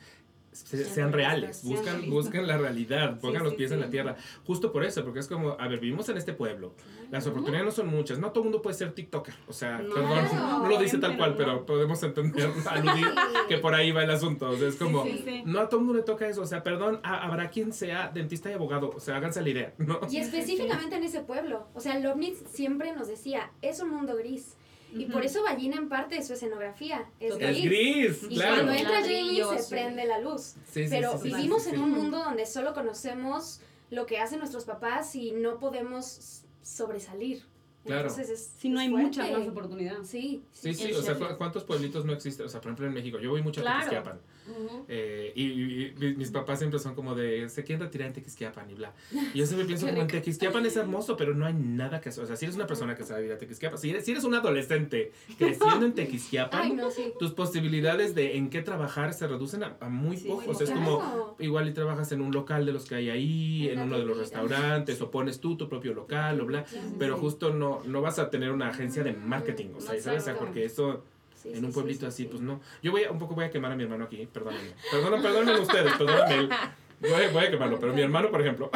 se- 0.65 0.85
Sean 0.85 1.11
reales, 1.13 1.63
buscan, 1.63 2.09
buscan 2.09 2.47
la 2.47 2.57
realidad, 2.57 3.19
pongan 3.19 3.43
los 3.43 3.51
sí, 3.51 3.57
pies 3.57 3.71
en 3.71 3.77
sí. 3.79 3.83
la 3.85 3.89
tierra. 3.89 4.15
Justo 4.45 4.71
por 4.71 4.83
eso, 4.83 5.03
porque 5.03 5.19
es 5.19 5.27
como, 5.27 5.55
a 5.59 5.67
ver, 5.67 5.79
vivimos 5.79 6.07
en 6.09 6.17
este 6.17 6.33
pueblo, 6.33 6.73
las 7.11 7.25
oportunidades 7.27 7.65
no 7.65 7.71
son 7.71 7.87
muchas, 7.87 8.19
no 8.19 8.31
todo 8.31 8.41
el 8.43 8.45
mundo 8.49 8.61
puede 8.61 8.75
ser 8.75 8.91
TikToker. 8.93 9.33
O 9.47 9.53
sea, 9.53 9.79
No, 9.79 9.93
perdón, 9.93 10.25
no, 10.33 10.59
no 10.63 10.69
lo 10.69 10.77
dice 10.79 10.97
tal 10.97 11.17
cual, 11.17 11.31
no. 11.31 11.37
pero 11.37 11.65
podemos 11.65 12.01
entender, 12.03 12.49
aludir 12.69 13.07
que 13.47 13.57
por 13.59 13.73
ahí 13.75 13.91
va 13.91 14.03
el 14.03 14.11
asunto. 14.11 14.49
O 14.49 14.55
sea, 14.57 14.67
es 14.67 14.75
como, 14.75 15.03
sí, 15.03 15.21
sí. 15.23 15.43
no 15.45 15.59
a 15.59 15.69
todo 15.69 15.79
el 15.79 15.85
mundo 15.85 15.99
le 15.99 16.05
toca 16.05 16.27
eso. 16.27 16.41
O 16.41 16.45
sea, 16.47 16.63
perdón, 16.63 16.99
ha- 17.03 17.25
habrá 17.25 17.49
quien 17.49 17.73
sea 17.73 18.09
dentista 18.13 18.49
y 18.49 18.53
abogado. 18.53 18.91
O 18.95 18.99
sea, 18.99 19.17
háganse 19.17 19.41
la 19.41 19.49
idea, 19.49 19.73
¿no? 19.77 19.99
Y 20.09 20.17
específicamente 20.17 20.95
en 20.95 21.03
ese 21.03 21.21
pueblo. 21.21 21.67
O 21.73 21.79
sea, 21.79 21.97
Lovnitz 21.99 22.43
siempre 22.51 22.93
nos 22.93 23.07
decía, 23.07 23.51
es 23.61 23.79
un 23.79 23.89
mundo 23.89 24.15
gris. 24.17 24.55
Y 24.93 25.05
por 25.05 25.23
eso 25.25 25.43
Ballina 25.43 25.75
en 25.77 25.89
parte 25.89 26.15
de 26.15 26.23
su 26.23 26.33
escenografía 26.33 27.05
es 27.19 27.31
Total. 27.33 27.55
Es 27.55 27.63
gris. 27.63 28.21
gris, 28.21 28.31
Y 28.31 28.35
claro. 28.35 28.55
cuando 28.55 28.71
entra 28.73 29.01
Jamie 29.01 29.43
se 29.43 29.59
sí. 29.63 29.69
prende 29.69 30.05
la 30.05 30.19
luz. 30.19 30.55
Sí, 30.71 30.83
sí, 30.83 30.87
Pero 30.89 31.11
sí, 31.13 31.17
sí, 31.23 31.29
sí, 31.29 31.35
vivimos 31.35 31.63
sí, 31.63 31.69
en 31.69 31.75
sí. 31.75 31.81
un 31.81 31.91
mundo 31.91 32.17
donde 32.17 32.45
solo 32.45 32.73
conocemos 32.73 33.59
lo 33.89 34.05
que 34.05 34.19
hacen 34.19 34.39
nuestros 34.39 34.65
papás 34.65 35.13
y 35.15 35.31
no 35.31 35.59
podemos 35.59 36.43
sobresalir. 36.61 37.43
Claro. 37.85 38.01
Entonces 38.09 38.29
es 38.29 38.51
Si 38.59 38.69
no 38.69 38.79
hay 38.79 38.89
muchas 38.89 39.31
más 39.31 39.47
oportunidades. 39.47 40.07
Sí, 40.07 40.43
Sí, 40.51 40.73
sí, 40.73 40.91
o 40.91 41.01
sea, 41.01 41.15
jefe. 41.15 41.25
¿cu- 41.27 41.37
¿cuántos 41.37 41.63
pueblitos 41.63 42.03
no 42.05 42.11
existen? 42.13 42.45
O 42.45 42.49
sea, 42.49 42.59
por 42.59 42.69
ejemplo, 42.69 42.87
en 42.87 42.93
México, 42.93 43.17
yo 43.19 43.29
voy 43.31 43.41
mucho 43.41 43.61
a 43.61 43.63
Claro. 43.63 44.19
Eh, 44.87 45.31
y, 45.35 45.43
y- 45.43 45.95
y 45.99 46.15
mis- 46.15 46.31
papás 46.31 46.59
siempre 46.59 46.79
son 46.79 46.95
como 46.95 47.15
de, 47.15 47.49
se 47.49 47.63
quieren 47.63 47.81
retirar 47.85 48.07
en 48.07 48.13
Tequisquiapan 48.13 48.69
y 48.69 48.73
bla. 48.75 48.93
Y 49.33 49.39
yo 49.39 49.45
siempre 49.45 49.65
pienso 49.67 49.87
como 49.87 50.01
en 50.01 50.07
Tequisquiapan 50.07 50.65
es 50.65 50.75
hermoso, 50.77 51.17
pero 51.17 51.33
no 51.33 51.45
hay 51.45 51.53
nada 51.53 51.99
que 52.01 52.09
hacer. 52.09 52.23
O 52.23 52.27
sea, 52.27 52.35
si 52.35 52.45
eres 52.45 52.55
una 52.55 52.67
persona 52.67 52.95
que 52.95 53.03
sabe 53.03 53.25
ir 53.25 53.31
a 53.31 53.37
Tequisquiapan, 53.37 53.77
si 53.79 53.89
eres, 53.89 54.05
si 54.05 54.11
eres 54.11 54.23
un 54.23 54.35
adolescente 54.35 55.11
creciendo 55.37 55.85
en 55.85 55.93
Tequisquiapan, 55.95 56.61
Ay, 56.61 56.73
no, 56.73 56.89
sí. 56.91 57.13
tus 57.19 57.31
posibilidades 57.33 58.15
de 58.15 58.37
en 58.37 58.49
qué 58.49 58.61
trabajar 58.61 59.13
se 59.13 59.27
reducen 59.27 59.63
a, 59.63 59.77
a 59.79 59.89
muy 59.89 60.17
Sí, 60.17 60.27
poco. 60.27 60.51
O 60.51 60.53
sea, 60.53 60.65
es 60.65 60.71
como, 60.71 61.35
igual 61.39 61.67
y 61.67 61.73
trabajas 61.73 62.11
en 62.11 62.21
un 62.21 62.31
local 62.31 62.65
de 62.65 62.71
los 62.73 62.85
que 62.85 62.95
hay 62.95 63.09
ahí, 63.09 63.69
En 63.69 63.79
uno 63.81 63.97
de 63.97 64.05
los 64.05 64.17
restaurantes, 64.17 65.01
o 65.01 65.11
pones 65.11 65.39
tú 65.39 65.57
tu 65.57 65.67
propio 65.69 65.93
local, 65.93 66.39
o 66.41 66.45
bla. 66.45 66.65
Pero 66.99 67.17
justo 67.17 67.53
no, 67.53 67.81
no 67.85 68.01
vas 68.01 68.19
a 68.19 68.29
tener 68.29 68.51
una 68.51 68.69
agencia 68.69 69.03
de 69.03 69.13
marketing, 69.13 69.67
o 69.75 69.81
sea, 69.81 69.99
¿sabes? 70.01 70.21
O 70.21 70.25
sea, 70.25 70.37
porque 70.39 70.65
eso 70.65 71.03
Sí, 71.51 71.53
en 71.53 71.59
sí, 71.59 71.65
un 71.65 71.71
pueblito 71.73 71.99
sí, 72.01 72.05
así, 72.07 72.23
sí. 72.23 72.29
pues 72.29 72.41
no. 72.41 72.61
Yo 72.83 72.91
voy 72.91 73.03
a, 73.03 73.11
un 73.11 73.19
poco 73.19 73.35
voy 73.35 73.45
a 73.45 73.49
quemar 73.49 73.71
a 73.71 73.75
mi 73.75 73.83
hermano 73.83 74.05
aquí, 74.05 74.27
perdónenme. 74.31 74.71
Perdónenme, 74.91 75.23
perdónenme 75.23 75.59
ustedes, 75.61 75.93
perdónenme. 75.97 76.55
Voy, 76.99 77.11
a- 77.11 77.29
voy 77.31 77.43
a 77.45 77.51
quemarlo, 77.51 77.79
pero 77.79 77.93
mi 77.93 78.01
hermano, 78.01 78.31
por 78.31 78.41
ejemplo, 78.41 78.71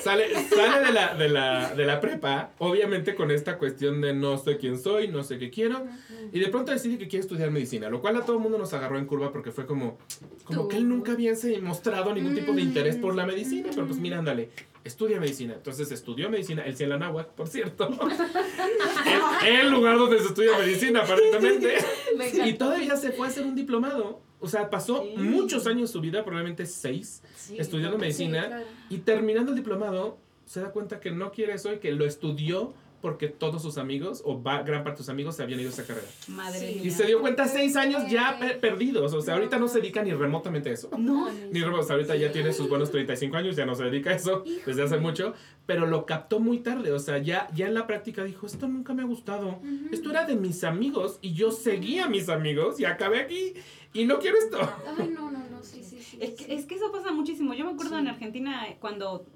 sale, 0.00 0.34
sale 0.48 0.86
de, 0.86 0.92
la, 0.92 1.14
de, 1.14 1.28
la, 1.28 1.74
de 1.74 1.84
la 1.86 2.00
prepa, 2.00 2.50
obviamente 2.58 3.14
con 3.14 3.30
esta 3.30 3.58
cuestión 3.58 4.00
de 4.00 4.12
no 4.14 4.36
sé 4.38 4.56
quién 4.58 4.78
soy, 4.78 5.08
no 5.08 5.22
sé 5.22 5.38
qué 5.38 5.50
quiero, 5.50 5.86
y 6.32 6.40
de 6.40 6.48
pronto 6.48 6.72
decide 6.72 6.98
que 6.98 7.08
quiere 7.08 7.22
estudiar 7.22 7.50
medicina, 7.50 7.88
lo 7.88 8.00
cual 8.00 8.16
a 8.16 8.20
todo 8.24 8.36
el 8.36 8.42
mundo 8.42 8.58
nos 8.58 8.72
agarró 8.74 8.98
en 8.98 9.06
curva 9.06 9.32
porque 9.32 9.50
fue 9.52 9.66
como, 9.66 9.98
como 10.44 10.68
que 10.68 10.76
él 10.76 10.88
nunca 10.88 11.12
había 11.12 11.32
mostrado 11.62 12.14
ningún 12.14 12.34
tipo 12.34 12.52
de 12.52 12.62
interés 12.62 12.96
por 12.96 13.14
la 13.14 13.26
medicina, 13.26 13.68
pero 13.74 13.86
pues 13.86 13.98
mira, 13.98 14.18
ándale. 14.18 14.50
Estudia 14.84 15.18
medicina. 15.18 15.54
Entonces 15.54 15.90
estudió 15.90 16.28
medicina. 16.30 16.64
La 16.80 16.98
náhuatl, 16.98 17.34
por 17.34 17.48
cierto. 17.48 17.88
el, 19.46 19.56
el 19.56 19.70
lugar 19.70 19.98
donde 19.98 20.18
se 20.20 20.26
estudia 20.26 20.58
medicina, 20.58 21.02
aparentemente. 21.02 21.76
Me. 22.16 22.48
Y 22.48 22.54
todavía 22.54 22.96
se 22.96 23.12
fue 23.12 23.26
a 23.26 23.30
hacer 23.30 23.44
un 23.46 23.54
diplomado. 23.54 24.20
O 24.40 24.48
sea, 24.48 24.68
pasó 24.68 25.02
Sí. 25.02 25.14
muchos 25.16 25.66
años 25.66 25.88
de 25.88 25.92
su 25.94 26.00
vida, 26.02 26.22
probablemente 26.22 26.66
seis, 26.66 27.22
Sí, 27.34 27.56
estudiando 27.58 27.96
medicina. 27.96 28.46
claro. 28.46 28.66
Y 28.90 28.98
terminando 28.98 29.52
el 29.52 29.56
diplomado, 29.56 30.18
se 30.44 30.60
da 30.60 30.70
cuenta 30.70 31.00
que 31.00 31.10
no 31.10 31.32
quiere 31.32 31.54
eso 31.54 31.72
y 31.72 31.78
que 31.78 31.92
lo 31.92 32.04
estudió 32.04 32.74
porque 33.04 33.28
todos 33.28 33.60
sus 33.60 33.76
amigos, 33.76 34.22
o 34.24 34.42
va- 34.42 34.62
gran 34.62 34.82
parte 34.82 34.96
de 34.96 35.02
sus 35.04 35.08
amigos, 35.10 35.36
se 35.36 35.42
habían 35.42 35.60
ido 35.60 35.68
a 35.68 35.72
esa 35.74 35.84
carrera. 35.84 36.06
Madre 36.28 36.58
Sí. 36.58 36.74
mía. 36.76 36.84
Y 36.86 36.90
se 36.90 37.04
dio 37.04 37.20
cuenta 37.20 37.46
seis 37.46 37.76
años 37.76 38.10
ya 38.10 38.38
pe- 38.40 38.54
perdidos. 38.54 39.12
O 39.12 39.20
sea, 39.20 39.34
ahorita 39.34 39.58
no 39.58 39.68
se 39.68 39.80
dedica 39.82 40.02
ni 40.02 40.14
remotamente 40.14 40.70
a 40.70 40.72
eso. 40.72 40.88
No. 40.96 41.30
Ni 41.30 41.60
remotamente. 41.60 41.92
Ahorita 41.92 42.16
ya 42.16 42.32
tiene 42.32 42.54
sus 42.54 42.66
buenos 42.70 42.90
35 42.90 43.36
años, 43.36 43.56
ya 43.56 43.66
no 43.66 43.74
se 43.74 43.84
dedica 43.84 44.08
a 44.08 44.14
eso 44.14 44.42
desde 44.64 44.82
hace 44.84 44.96
mucho. 44.96 45.34
Pero 45.66 45.86
lo 45.86 46.06
captó 46.06 46.40
muy 46.40 46.60
tarde. 46.60 46.92
O 46.92 46.98
sea, 46.98 47.18
ya, 47.18 47.46
ya 47.54 47.66
en 47.66 47.74
la 47.74 47.86
práctica 47.86 48.24
dijo, 48.24 48.46
esto 48.46 48.66
nunca 48.66 48.94
me 48.94 49.02
ha 49.02 49.06
gustado. 49.06 49.60
Esto 49.92 50.10
era 50.10 50.24
de 50.24 50.36
mis 50.36 50.64
amigos 50.64 51.18
y 51.20 51.34
yo 51.34 51.50
seguía 51.52 52.06
a 52.06 52.08
mis 52.08 52.30
amigos 52.30 52.80
y 52.80 52.86
acabé 52.86 53.20
aquí 53.20 53.52
y 53.92 54.06
no 54.06 54.18
quiero 54.18 54.38
esto. 54.38 54.58
Ay, 54.98 55.08
no, 55.14 55.30
no, 55.30 55.38
no, 55.50 55.62
sí, 55.62 55.82
sí, 55.84 55.98
sí. 56.00 56.16
Es 56.20 56.30
sí. 56.30 56.44
que, 56.46 56.54
es 56.54 56.64
que 56.64 56.74
eso 56.76 56.90
pasa 56.90 57.12
muchísimo. 57.12 57.52
Yo 57.52 57.66
me 57.66 57.72
acuerdo 57.72 57.96
Sí. 57.96 58.00
en 58.00 58.08
Argentina 58.08 58.66
eh, 58.66 58.78
cuando 58.80 59.26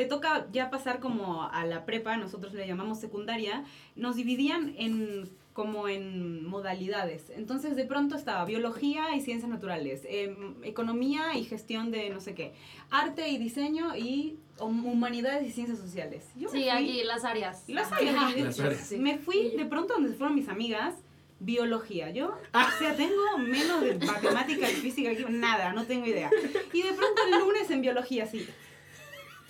te 0.00 0.06
toca 0.06 0.46
ya 0.50 0.70
pasar 0.70 0.98
como 0.98 1.42
a 1.42 1.66
la 1.66 1.84
prepa, 1.84 2.16
nosotros 2.16 2.54
le 2.54 2.66
llamamos 2.66 2.98
secundaria, 2.98 3.64
nos 3.96 4.16
dividían 4.16 4.74
en 4.78 5.28
como 5.52 5.88
en 5.88 6.46
modalidades. 6.46 7.28
Entonces 7.36 7.76
de 7.76 7.84
pronto 7.84 8.16
estaba 8.16 8.46
biología 8.46 9.14
y 9.14 9.20
ciencias 9.20 9.50
naturales, 9.50 10.00
em, 10.08 10.54
economía 10.64 11.36
y 11.36 11.44
gestión 11.44 11.90
de 11.90 12.08
no 12.08 12.20
sé 12.22 12.34
qué, 12.34 12.54
arte 12.90 13.28
y 13.28 13.36
diseño 13.36 13.94
y 13.94 14.38
hum- 14.58 14.86
humanidades 14.86 15.46
y 15.46 15.52
ciencias 15.52 15.78
sociales. 15.78 16.24
Yo 16.34 16.48
Sí, 16.48 16.70
aquí 16.70 17.02
las 17.04 17.26
áreas. 17.26 17.64
Las 17.68 17.92
áreas. 17.92 18.36
Las 18.38 18.58
áreas. 18.60 18.80
Sí. 18.88 18.96
Me 18.96 19.18
fui 19.18 19.50
de 19.54 19.66
pronto 19.66 19.92
donde 19.92 20.14
fueron 20.14 20.34
mis 20.34 20.48
amigas, 20.48 20.94
biología. 21.40 22.10
Yo, 22.10 22.28
o 22.28 22.78
sea, 22.78 22.96
tengo 22.96 23.36
menos 23.38 23.82
de 23.82 23.98
matemática 24.06 24.70
y 24.70 24.74
física, 24.74 25.14
que 25.14 25.26
nada, 25.28 25.74
no 25.74 25.84
tengo 25.84 26.06
idea. 26.06 26.30
Y 26.72 26.82
de 26.82 26.92
pronto 26.94 27.20
el 27.26 27.38
lunes 27.40 27.70
en 27.70 27.82
biología, 27.82 28.24
así, 28.24 28.46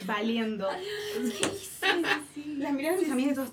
valiendo. 0.06 0.68
La 2.58 2.72
mirada 2.72 2.96
de 2.96 3.02
mis 3.02 3.10
amigas, 3.12 3.34
todos, 3.36 3.50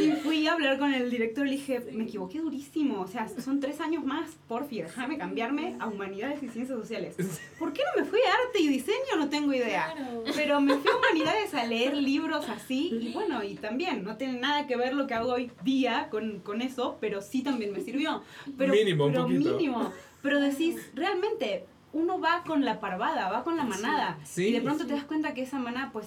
Y 0.00 0.12
fui 0.22 0.46
a 0.46 0.52
hablar 0.52 0.78
con 0.78 0.94
el 0.94 1.10
director 1.10 1.46
y 1.46 1.50
le 1.50 1.56
dije, 1.56 1.80
me 1.92 2.04
equivoqué 2.04 2.38
durísimo, 2.38 3.00
o 3.00 3.06
sea, 3.08 3.28
son 3.28 3.58
tres 3.60 3.80
años 3.80 4.04
más, 4.04 4.30
porfi, 4.48 4.82
déjame 4.82 5.18
cambiarme 5.18 5.76
a 5.80 5.88
humanidades 5.88 6.42
y 6.42 6.48
ciencias 6.48 6.78
sociales. 6.78 7.16
¿Por 7.58 7.72
qué 7.72 7.82
no 7.96 8.02
me 8.02 8.08
fui 8.08 8.20
a 8.20 8.32
arte 8.46 8.60
y 8.60 8.68
diseño? 8.68 9.16
No 9.18 9.28
tengo 9.28 9.52
idea. 9.52 9.92
Claro. 9.94 10.24
Pero 10.36 10.60
me 10.60 10.76
fui 10.76 10.90
a 10.90 10.96
humanidades 10.96 11.52
a 11.54 11.64
leer 11.66 11.96
libros 11.96 12.48
así 12.48 12.90
y 13.00 13.12
bueno, 13.12 13.42
y 13.42 13.54
también 13.56 14.04
no 14.04 14.16
tiene 14.16 14.38
nada 14.38 14.66
que 14.66 14.76
ver 14.76 14.94
lo 14.94 15.06
que 15.06 15.14
hago 15.14 15.32
hoy 15.32 15.50
día 15.64 16.08
con, 16.10 16.40
con 16.40 16.62
eso, 16.62 16.98
pero 17.00 17.20
sí 17.22 17.42
también 17.42 17.72
me 17.72 17.80
sirvió. 17.80 18.22
Pero, 18.56 18.72
Mínimo, 18.72 19.06
un 19.06 19.12
pero 19.12 19.24
poquito. 19.24 19.56
mínimo. 19.56 19.92
Pero 20.22 20.40
decís, 20.40 20.76
realmente, 20.94 21.66
uno 21.92 22.20
va 22.20 22.42
con 22.46 22.64
la 22.64 22.80
parvada, 22.80 23.30
va 23.30 23.44
con 23.44 23.56
la 23.56 23.64
manada. 23.64 24.18
Sí. 24.24 24.48
y 24.48 24.52
de 24.52 24.60
pronto 24.62 24.86
te 24.86 24.94
das 24.94 25.04
cuenta 25.04 25.34
que 25.34 25.42
esa 25.42 25.58
manada, 25.58 25.90
pues... 25.92 26.06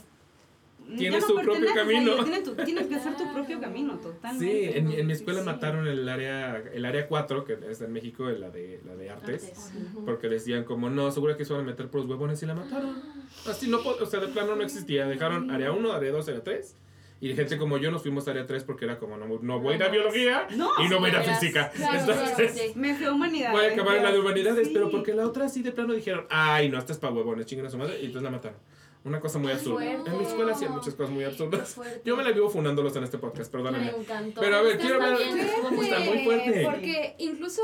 Tiene 0.97 1.19
no 1.19 1.25
su 1.25 1.33
propio 1.35 1.73
camino. 1.73 2.13
ellos, 2.13 2.25
Tienes, 2.25 2.43
tu- 2.43 2.53
tienes 2.55 2.85
que 2.85 2.93
hacer 2.93 3.17
tu 3.17 3.33
propio 3.33 3.59
camino, 3.59 3.93
totalmente. 3.95 4.71
Sí, 4.71 4.77
en, 4.77 4.87
mi- 4.87 4.95
en 4.97 5.07
mi 5.07 5.13
escuela 5.13 5.39
Sí. 5.39 5.45
mataron 5.47 5.87
el 5.87 6.07
área, 6.07 6.57
el 6.57 6.85
área 6.85 7.07
4, 7.07 7.43
que 7.43 7.53
está 7.71 7.85
en 7.85 7.91
México, 7.93 8.25
la 8.29 8.51
de, 8.51 8.81
la 8.85 8.95
de 8.95 9.09
artes. 9.09 9.45
Artes. 9.45 9.71
Porque 10.05 10.29
decían 10.29 10.63
como, 10.63 10.91
no, 10.91 11.09
seguro 11.11 11.37
que 11.37 11.43
se 11.45 11.53
van 11.53 11.63
a 11.63 11.65
meter 11.65 11.87
por 11.89 12.01
los 12.01 12.09
huevones 12.09 12.43
y 12.43 12.45
la 12.45 12.53
mataron. 12.53 13.01
Así 13.49 13.67
no, 13.67 13.79
o 13.79 14.05
sea, 14.05 14.19
de 14.19 14.27
plano 14.27 14.55
no 14.55 14.61
existía. 14.61 15.07
Dejaron 15.07 15.49
área 15.49 15.71
1, 15.71 15.91
área 15.91 16.11
2, 16.11 16.27
área 16.27 16.43
3. 16.43 16.75
Y 17.21 17.33
gente 17.33 17.57
como 17.57 17.77
yo 17.77 17.91
nos 17.91 18.01
fuimos 18.01 18.27
a 18.27 18.31
área 18.31 18.45
3 18.45 18.63
porque 18.65 18.85
era 18.85 18.99
como, 18.99 19.17
no, 19.17 19.25
no 19.41 19.59
voy 19.59 19.73
a 19.73 19.75
ir 19.77 19.83
a 19.83 19.87
biología 19.87 20.47
No, 20.55 20.69
y 20.83 20.89
no 20.89 20.99
voy 20.99 21.09
a 21.09 21.13
ir 21.13 21.17
a 21.17 21.23
física. 21.23 21.71
Claro, 21.71 21.99
Entonces, 21.99 22.51
sí. 22.53 22.71
Me 22.75 22.93
fui 22.93 23.05
a 23.05 23.13
humanidades. 23.13 23.51
voy 23.57 23.65
a 23.65 23.73
acabar 23.73 23.97
en 23.97 24.03
la 24.03 24.11
de 24.11 24.19
humanidades, 24.19 24.67
Sí. 24.67 24.73
pero 24.73 24.91
porque 24.91 25.13
la 25.13 25.25
otra 25.25 25.47
sí 25.49 25.63
de 25.63 25.71
plano 25.71 25.93
dijeron, 25.93 26.25
ay, 26.29 26.69
no, 26.69 26.77
esta 26.77 26.91
es 26.93 26.99
para 26.99 27.13
huevones, 27.13 27.45
chinguen 27.45 27.65
a 27.67 27.69
su 27.69 27.77
madre, 27.77 27.95
y 28.01 28.05
entonces 28.07 28.23
la 28.23 28.31
mataron. 28.31 28.59
Una 29.05 29.19
cosa 29.19 29.37
muy 29.37 29.51
absurda. 29.51 29.85
En 29.85 30.17
mi 30.17 30.23
escuela 30.25 30.53
hacían 30.53 30.71
muchas 30.71 30.95
cosas 30.95 31.11
muy 31.11 31.23
absurdas. 31.23 31.79
Yo 32.03 32.17
me 32.17 32.23
la 32.23 32.31
vivo 32.31 32.49
fundándolos 32.49 32.95
en 32.95 33.03
este 33.03 33.19
podcast, 33.19 33.51
perdónenme. 33.51 33.91
Me 33.91 33.97
encantó. 33.99 34.41
Pero 34.41 34.55
a 34.57 34.61
ver, 34.63 34.79
quiero 34.79 34.99
muy 34.99 35.85
Está 35.85 35.99
muy 35.99 36.23
fuerte. 36.25 36.63
Porque 36.65 37.15
incluso, 37.19 37.61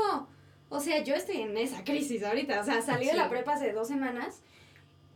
o 0.68 0.78
sea, 0.80 1.02
yo 1.02 1.14
estoy 1.16 1.38
en 1.38 1.56
esa 1.58 1.82
crisis 1.82 2.22
ahorita. 2.22 2.60
O 2.60 2.64
sea, 2.64 2.80
salí 2.80 3.06
de 3.06 3.14
la 3.14 3.28
prepa 3.28 3.54
hace 3.54 3.72
dos 3.72 3.88
semanas 3.88 4.40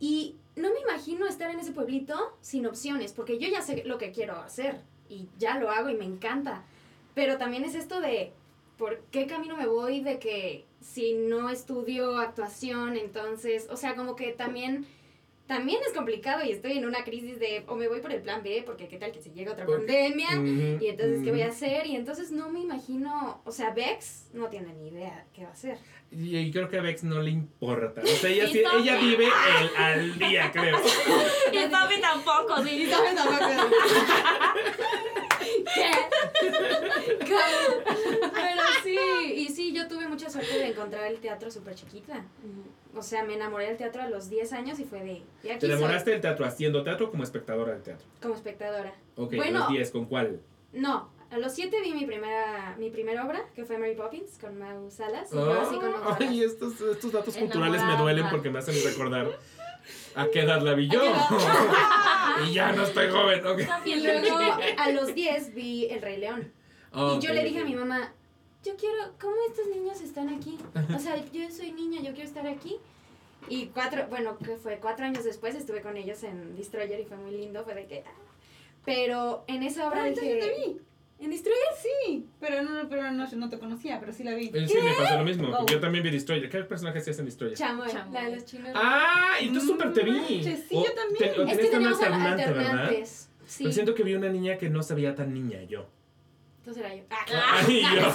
y 0.01 0.35
no 0.57 0.73
me 0.73 0.79
imagino 0.79 1.27
estar 1.27 1.49
en 1.51 1.59
ese 1.59 1.71
pueblito 1.71 2.37
sin 2.41 2.65
opciones, 2.65 3.13
porque 3.13 3.39
yo 3.39 3.47
ya 3.47 3.61
sé 3.61 3.83
lo 3.85 3.97
que 3.97 4.11
quiero 4.11 4.35
hacer 4.35 4.81
y 5.07 5.29
ya 5.37 5.57
lo 5.57 5.69
hago 5.69 5.89
y 5.89 5.95
me 5.95 6.05
encanta. 6.05 6.63
Pero 7.13 7.37
también 7.37 7.63
es 7.63 7.75
esto 7.75 8.01
de 8.01 8.33
por 8.77 8.99
qué 9.11 9.25
camino 9.25 9.55
me 9.55 9.67
voy, 9.67 10.01
de 10.01 10.19
que 10.19 10.65
si 10.81 11.13
no 11.13 11.49
estudio 11.49 12.17
actuación, 12.17 12.97
entonces, 12.97 13.67
o 13.69 13.77
sea, 13.77 13.95
como 13.95 14.15
que 14.15 14.33
también... 14.33 14.85
También 15.47 15.79
es 15.87 15.93
complicado 15.93 16.43
y 16.43 16.51
estoy 16.51 16.77
en 16.77 16.85
una 16.85 17.05
crisis 17.05 17.39
de 17.39 17.63
o 17.67 17.75
me 17.77 17.87
voy 17.87 18.01
por 18.01 18.11
el 18.11 18.21
plan 18.21 18.43
B, 18.43 18.63
porque 18.65 18.89
qué 18.89 18.97
tal 18.97 19.13
que 19.13 19.21
se 19.21 19.31
llega 19.31 19.53
otra 19.53 19.65
pandemia, 19.65 20.27
y 20.81 20.87
entonces, 20.87 21.23
¿qué 21.23 21.31
voy 21.31 21.41
a 21.41 21.47
hacer? 21.47 21.87
Y 21.87 21.95
entonces 21.95 22.31
no 22.31 22.49
me 22.49 22.59
imagino, 22.59 23.39
o 23.45 23.51
sea, 23.53 23.71
Bex 23.71 24.25
no 24.33 24.49
tiene 24.49 24.73
ni 24.73 24.89
idea 24.89 25.25
qué 25.33 25.43
va 25.43 25.51
a 25.51 25.53
hacer. 25.53 25.77
Y, 26.11 26.37
y 26.37 26.51
creo 26.51 26.69
que 26.69 26.77
a 26.77 26.81
Vex 26.81 27.03
no 27.03 27.21
le 27.21 27.31
importa. 27.31 28.01
O 28.01 28.07
sea, 28.07 28.29
ella, 28.29 28.45
Y 28.45 28.53
sí- 28.53 28.63
Tommy. 28.63 28.81
ella 28.83 28.97
vive 28.99 29.25
el, 29.25 29.75
al 29.83 30.17
día, 30.19 30.51
creo. 30.51 30.77
Y 31.51 31.69
Tommy 31.69 31.99
tampoco, 32.01 32.63
sí. 32.63 32.87
¿Qué? 35.73 35.91
¿Cómo? 37.19 37.83
Pero 38.33 38.61
sí, 38.83 38.97
y 39.35 39.47
sí, 39.49 39.73
yo 39.73 39.87
tuve 39.87 40.07
mucha 40.07 40.29
suerte 40.29 40.57
de 40.57 40.67
encontrar 40.67 41.05
el 41.07 41.19
teatro 41.19 41.51
súper 41.51 41.75
chiquita. 41.75 42.25
O 42.95 43.01
sea, 43.01 43.23
me 43.23 43.35
enamoré 43.35 43.67
del 43.67 43.77
teatro 43.77 44.01
a 44.01 44.09
los 44.09 44.29
10 44.29 44.53
años 44.53 44.79
y 44.79 44.85
fue 44.85 45.01
de... 45.03 45.11
Y 45.43 45.49
aquí 45.49 45.59
¿Te 45.59 45.67
soy, 45.67 45.71
enamoraste 45.71 46.11
del 46.11 46.21
teatro 46.21 46.45
haciendo 46.45 46.83
teatro 46.83 47.07
o 47.07 47.11
como 47.11 47.23
espectadora 47.23 47.73
del 47.73 47.83
teatro? 47.83 48.07
como 48.21 48.33
espectadora. 48.33 48.93
Ok, 49.15 49.35
Bueno. 49.35 49.59
los 49.59 49.69
10, 49.69 49.91
¿con 49.91 50.05
cuál? 50.05 50.41
No, 50.73 51.09
a 51.31 51.37
los 51.37 51.53
7 51.53 51.77
vi 51.81 51.93
mi 51.93 52.05
primera, 52.05 52.75
mi 52.77 52.89
primera 52.89 53.25
obra, 53.25 53.43
que 53.55 53.65
fue 53.65 53.77
Mary 53.77 53.95
Poppins, 53.95 54.37
con 54.39 54.57
Mau 54.57 54.89
Salas. 54.91 55.29
Y 55.31 55.35
yo 55.35 55.51
así 55.61 55.75
con 55.75 55.91
Mau 55.91 56.01
Ah, 56.03 56.17
Ay, 56.19 56.27
Salas. 56.39 56.51
estos, 56.53 56.81
estos 56.81 57.11
datos 57.11 57.35
culturales 57.35 57.83
me 57.83 57.95
duelen 57.97 58.25
porque 58.29 58.49
me 58.49 58.59
hacen 58.59 58.75
recordar 58.83 59.37
a 60.15 60.27
qué 60.27 60.41
edad 60.41 60.61
la 60.61 60.73
vi 60.73 60.87
yo. 60.89 61.01
y 62.47 62.53
ya 62.53 62.71
no 62.71 62.83
estoy 62.83 63.09
joven, 63.09 63.45
ok. 63.45 63.59
Y 63.85 63.95
luego 64.01 64.37
a 64.77 64.91
los 64.91 65.13
10 65.13 65.53
vi 65.53 65.85
El 65.85 66.01
Rey 66.01 66.17
León. 66.17 66.51
Y 66.93 67.19
yo 67.19 67.33
le 67.33 67.43
dije 67.43 67.59
a 67.61 67.65
mi 67.65 67.75
mamá, 67.75 68.13
yo 68.63 68.75
quiero, 68.75 68.97
¿cómo 69.19 69.35
estos 69.49 69.67
niños 69.67 70.01
están 70.01 70.29
aquí? 70.29 70.57
O 70.95 70.99
sea, 70.99 71.15
yo 71.31 71.49
soy 71.51 71.71
niña, 71.71 72.01
yo 72.01 72.13
quiero 72.13 72.27
estar 72.27 72.47
aquí. 72.47 72.77
Y 73.49 73.67
cuatro, 73.67 74.07
bueno, 74.09 74.37
que 74.39 74.57
fue 74.57 74.77
cuatro 74.79 75.05
años 75.05 75.23
después 75.23 75.55
estuve 75.55 75.81
con 75.81 75.95
ellos 75.95 76.23
en 76.23 76.55
Destroyer 76.55 76.99
y 76.99 77.05
fue 77.05 77.17
muy 77.17 77.31
lindo, 77.31 77.63
fue 77.63 77.75
de 77.75 77.85
que... 77.85 78.03
ah. 78.05 78.11
Pero 78.83 79.43
en 79.47 79.63
esa 79.63 79.87
obra 79.87 80.03
Ah, 80.03 80.09
dije... 80.09 80.39
te 80.39 80.49
vi. 80.49 80.81
¿En 81.19 81.31
Destroyer? 81.31 81.59
Sí, 81.81 82.27
pero 82.39 82.61
no, 82.61 82.87
pero 82.89 83.11
no, 83.11 83.27
no 83.27 83.49
te 83.49 83.57
conocía, 83.57 83.99
pero 83.99 84.13
sí 84.13 84.23
la 84.23 84.35
vi. 84.35 84.51
Sí, 84.67 84.77
me 84.83 84.93
pasó 84.93 85.17
lo 85.17 85.23
mismo. 85.23 85.49
Oh. 85.49 85.65
Yo 85.65 85.79
también 85.79 86.03
vi 86.03 86.11
Destroyer. 86.11 86.47
¿Qué 86.49 86.59
personaje 86.59 86.99
hacías 86.99 87.17
en 87.19 87.25
Destroyer? 87.25 87.57
Chamoy, 87.57 87.87
la 88.11 88.23
de 88.25 88.35
los 88.35 88.45
chinos. 88.45 88.69
Ah, 88.75 89.31
y 89.41 89.47
tú 89.47 89.53
No 89.55 89.61
súper 89.61 89.93
te 89.93 90.03
vi. 90.03 90.43
sí, 90.43 90.63
O 90.75 90.85
yo 90.85 90.93
también. 90.93 91.49
es 91.49 91.57
que 91.57 91.67
teníamos 91.69 92.01
alternantes. 92.01 93.29
Sí, 93.45 93.63
Pero 93.63 93.73
siento 93.73 93.95
que 93.95 94.03
vi 94.03 94.13
una 94.13 94.29
niña 94.29 94.57
que 94.57 94.69
no 94.69 94.83
se 94.83 94.93
veía 94.93 95.15
tan 95.15 95.33
niña 95.33 95.63
yo. 95.63 95.87
entonces 96.59 96.83
era 96.83 96.93
yo. 96.93 97.03
Ah, 97.09 97.63
Ay, 97.65 97.81
yo. 97.95 98.11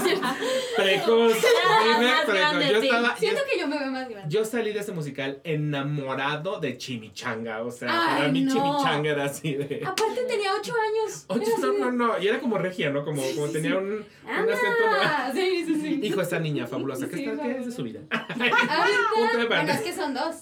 Precoz. 0.76 1.32
Precoz. 1.36 2.26
grande, 2.28 2.68
Yo 2.70 2.76
estaba. 2.82 3.16
Siento 3.16 3.40
que 3.50 3.58
yo 3.58 3.66
grande. 4.12 4.34
yo 4.34 4.44
salí 4.44 4.72
de 4.72 4.80
ese 4.80 4.92
musical 4.92 5.40
enamorado 5.44 6.60
de 6.60 6.76
Chimichanga. 6.78 7.62
O 7.62 7.70
sea, 7.70 7.88
Ay, 7.90 8.16
para 8.18 8.28
mí 8.32 8.42
no. 8.42 8.52
Chimichanga 8.54 9.10
era 9.10 9.24
así 9.24 9.54
de. 9.54 9.82
Aparte 9.86 10.24
tenía 10.28 10.50
ocho 10.58 10.72
años. 10.74 11.26
Así 11.28 11.60
no, 11.60 11.72
de- 11.72 11.78
no, 11.80 11.92
no. 11.92 12.18
Y 12.18 12.28
era 12.28 12.38
como 12.40 12.58
regia, 12.58 12.90
¿no? 12.90 13.04
Como, 13.04 13.22
como 13.34 13.46
sí, 13.48 13.52
tenía 13.52 13.76
un, 13.76 13.84
un 13.92 14.04
acento. 14.28 14.86
¿no? 14.86 15.32
Sí, 15.34 15.64
sí, 15.66 15.80
sí. 15.80 16.00
Hijo, 16.02 16.20
esta 16.20 16.38
niña 16.38 16.66
fabulosa. 16.66 17.08
¿Qué, 17.08 17.24
está, 17.24 17.42
¿Qué 17.42 17.58
es 17.58 17.66
de 17.66 17.72
su 17.72 17.82
vida? 17.82 18.00
Ahorita, 18.10 18.98
Punto 19.14 19.38
de 19.38 19.46
bueno, 19.46 19.72
es 19.72 19.80
que 19.80 19.92
son 19.92 20.14
dos. 20.14 20.36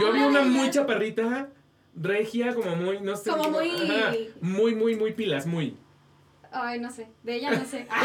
Yo 0.00 0.12
vi 0.12 0.20
una 0.22 0.42
muy 0.42 0.70
chaparrita, 0.70 1.48
regia, 1.94 2.54
como 2.54 2.74
muy, 2.76 3.00
no 3.00 3.16
sé. 3.16 3.30
Como 3.30 3.50
muy- 3.50 3.70
ajá, 3.70 4.12
muy, 4.40 4.74
muy, 4.74 4.96
muy 4.96 5.12
pilas, 5.12 5.46
muy. 5.46 5.76
Ay, 6.58 6.80
no 6.80 6.90
sé. 6.90 7.06
De 7.22 7.34
ella 7.36 7.50
no 7.50 7.64
sé. 7.64 7.86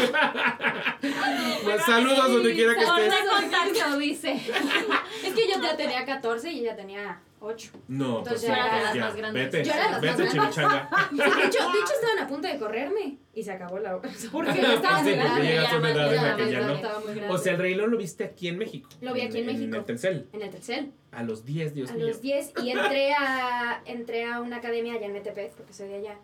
Pues, 1.64 1.82
saludos 1.84 2.30
donde 2.32 2.54
quiera 2.54 2.74
que 2.74 2.82
estés. 2.82 3.14
contacto, 3.30 3.98
dice. 3.98 4.32
Es 5.24 5.34
que 5.34 5.48
yo 5.48 5.60
ya 5.62 5.76
tenía 5.76 6.04
14 6.04 6.50
y 6.52 6.60
ella 6.60 6.76
tenía 6.76 7.20
8. 7.40 7.70
No, 7.88 8.22
pues 8.22 8.42
Entonces, 8.44 8.48
ya, 8.48 8.56
yo 8.56 8.62
era 8.62 8.76
de 8.78 8.82
las 8.84 8.94
ya, 8.94 9.00
más 9.04 9.16
grandes. 9.16 9.44
vete, 9.52 9.64
Yo 9.64 9.72
era 9.72 9.90
las 9.90 10.00
vete 10.00 10.24
más 10.24 10.34
grandes. 10.34 10.54
chimichanga. 10.54 10.90
De 11.12 11.24
hecho, 11.24 11.58
de 11.72 11.78
hecho, 11.78 11.92
estaban 12.00 12.18
a 12.20 12.26
punto 12.28 12.48
de 12.48 12.58
correrme 12.58 13.16
y 13.34 13.42
se 13.42 13.52
acabó 13.52 13.78
la 13.78 13.96
obra. 13.96 14.10
Porque 14.32 14.52
Sí, 14.52 14.60
estaba 14.60 15.02
muy 15.02 15.12
grande. 15.12 15.58
a 15.58 15.76
una 15.76 15.90
edad 15.90 16.14
en 16.14 16.22
la 16.24 16.36
que 16.36 16.50
ya 16.52 16.60
no. 16.60 16.72
Estaba 16.74 17.00
muy 17.00 17.14
grande. 17.14 17.34
O 17.34 17.38
sea, 17.38 17.52
el 17.52 17.58
Rey 17.58 17.74
León 17.74 17.90
lo 17.90 17.96
viste 17.98 18.24
aquí 18.24 18.48
en 18.48 18.58
México. 18.58 18.88
Lo 19.00 19.12
vi 19.14 19.22
aquí 19.22 19.38
en 19.38 19.46
México. 19.46 19.64
En 19.64 19.74
el 19.74 19.84
Telcel. 19.84 20.28
En 20.32 20.42
el 20.42 20.50
Telcel. 20.50 20.92
A 21.12 21.22
los 21.22 21.44
10, 21.44 21.74
Dios 21.74 21.90
a 21.90 21.94
mío. 21.94 22.06
los 22.06 22.20
10 22.20 22.52
y 22.62 22.70
entré 22.70 23.12
a, 23.12 23.82
entré 23.86 24.24
a 24.24 24.40
una 24.40 24.56
academia 24.56 24.94
allá 24.94 25.06
en 25.06 25.12
Metepec, 25.12 25.52
porque 25.54 25.72
soy 25.72 25.88
de 25.88 25.96
allá, 25.96 26.14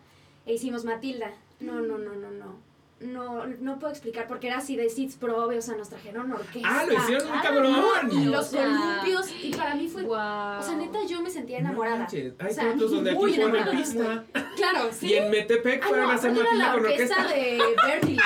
e 0.45 0.53
hicimos 0.53 0.83
Matilda. 0.85 1.31
No, 1.59 1.81
no, 1.81 1.97
no, 1.97 2.13
no, 2.15 2.31
no. 2.31 2.69
No, 3.01 3.45
no 3.45 3.79
puedo 3.79 3.93
explicar 3.93 4.27
porque 4.27 4.47
era 4.47 4.57
así 4.57 4.75
de 4.75 4.89
Seeds 4.89 5.15
Probe, 5.15 5.57
o 5.57 5.61
sea, 5.61 5.77
nos 5.77 5.87
trajeron 5.87 6.29
orquesta. 6.33 6.67
Ah, 6.69 6.85
lo 6.85 6.93
hicieron 6.95 7.27
Ah, 7.31 7.39
cabrón. 7.41 7.75
Y 8.11 8.27
O 8.27 8.31
los 8.31 8.47
sea, 8.47 8.65
columpios, 8.65 9.31
y 9.41 9.53
para 9.55 9.73
mí 9.75 9.87
fue... 9.87 10.03
Wow. 10.03 10.17
O 10.59 10.61
sea, 10.61 10.75
neta, 10.75 10.99
yo 11.07 11.21
me 11.21 11.29
sentía 11.29 11.59
No 11.61 11.67
enamorada. 11.67 11.99
manches, 11.99 12.33
Hay 12.39 12.47
O 12.51 12.53
sea, 12.53 12.63
teatros 12.65 12.91
donde 12.91 13.13
muy 13.13 13.31
aquí 13.31 13.39
ponen 13.41 13.55
enamorada, 13.55 13.77
pista. 13.83 14.25
Claro, 14.57 14.89
sí. 14.91 15.07
Y 15.07 15.13
en 15.13 15.31
Metepec 15.31 15.81
Ah, 15.81 15.87
fueron 15.87 16.05
no, 16.07 16.11
a 16.11 16.15
hacer 16.15 16.31
Matilda 16.33 16.53
la 16.55 16.71
con 16.73 16.81
orquesta 16.85 17.15
orquesta. 17.15 17.33
de 17.35 17.61
algo 17.61 18.01
así. 18.03 18.17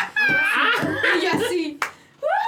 Y 1.19 1.21
yo 1.23 1.29
así. 1.33 1.79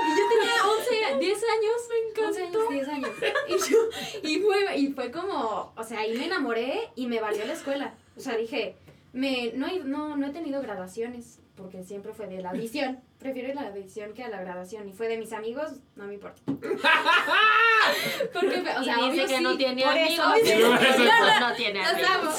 Y 0.08 0.10
yo 0.18 0.24
tenía 0.30 1.14
11, 1.14 1.20
10 1.20 1.44
años. 1.44 1.90
Me 1.90 2.24
encantó. 2.42 2.70
10 2.70 2.88
años. 2.88 3.10
Y, 3.48 3.72
yo, 3.72 3.78
y, 4.24 4.40
fue, 4.40 4.78
y 4.78 4.88
fue 4.94 5.12
como, 5.12 5.74
o 5.76 5.84
sea, 5.84 6.00
ahí 6.00 6.18
me 6.18 6.26
enamoré 6.26 6.90
y 6.96 7.06
me 7.06 7.20
valió 7.22 7.46
la 7.46 7.54
escuela. 7.54 7.94
O 8.18 8.20
sea, 8.20 8.36
dije, 8.36 8.76
me, 9.16 9.54
no, 9.56 9.68
he, 9.68 9.80
no, 9.80 10.18
no 10.18 10.28
he 10.28 10.32
tenido 10.32 10.62
graduaciones 10.62 11.40
porque 11.56 11.84
siempre 11.84 12.14
fue 12.14 12.28
de 12.28 12.42
la 12.42 12.50
audición. 12.50 13.00
Prefiero 13.20 13.54
la 13.54 13.70
audición 13.70 14.14
que 14.14 14.24
a 14.24 14.30
la 14.30 14.42
graduación. 14.42 14.90
Y 14.90 14.94
fue 14.94 15.08
de 15.08 15.18
mis 15.18 15.32
amigos, 15.32 15.72
no 15.96 16.06
me 16.06 16.16
importa. 16.16 16.42
Porque, 18.34 18.64
o 18.78 18.84
sea, 18.84 19.00
y 19.00 19.12
dice 19.12 19.24
obvio 19.24 19.28
que 19.28 19.42
no 19.42 19.58
tiene 19.58 19.84
por 19.84 19.92
amigos. 19.92 20.26
eso, 20.44 20.70
Pues 20.70 21.00
no, 21.00 21.40
no 21.50 21.56
tiene 21.56 21.84
amigos. 21.84 22.10
amo. 22.10 22.32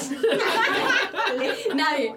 Nadie. 1.75 2.15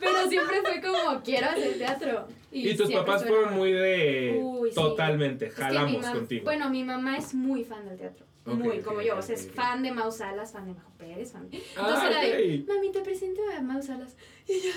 Pero 0.00 0.28
siempre 0.28 0.62
fue 0.62 0.80
como, 0.80 1.22
quiero 1.22 1.46
hacer 1.48 1.78
teatro. 1.78 2.28
Y 2.50 2.74
tus 2.76 2.92
papás 2.92 3.24
fueron 3.26 3.56
muy 3.56 3.72
de. 3.72 4.38
Uy, 4.40 4.70
sí. 4.70 4.74
Totalmente, 4.74 5.46
Es 5.46 5.54
que 5.54 5.60
mi 5.60 5.66
jalamos 5.68 6.06
contigo. 6.06 6.44
Bueno, 6.44 6.70
mi 6.70 6.84
mamá 6.84 7.16
es 7.16 7.34
muy 7.34 7.64
fan 7.64 7.88
del 7.88 7.98
teatro. 7.98 8.26
Muy, 8.44 8.80
como 8.80 9.00
yo. 9.02 9.16
O 9.18 9.22
sea, 9.22 9.34
es 9.36 9.50
fan 9.52 9.82
de 9.82 9.92
Mau 9.92 10.10
Salas, 10.10 10.52
fan 10.52 10.66
de 10.66 10.74
Majo 10.74 10.90
Pérez, 10.98 11.32
fan 11.32 11.48
de... 11.48 11.58
Ah, 11.76 11.86
Entonces 11.86 12.10
era 12.10 12.20
de, 12.20 12.60
ok. 12.62 12.68
mami, 12.68 12.92
te 12.92 13.00
presento 13.00 13.40
a 13.56 13.60
Mau 13.62 13.82
Salas. 13.82 14.16
Y 14.48 14.60
yo, 14.60 14.72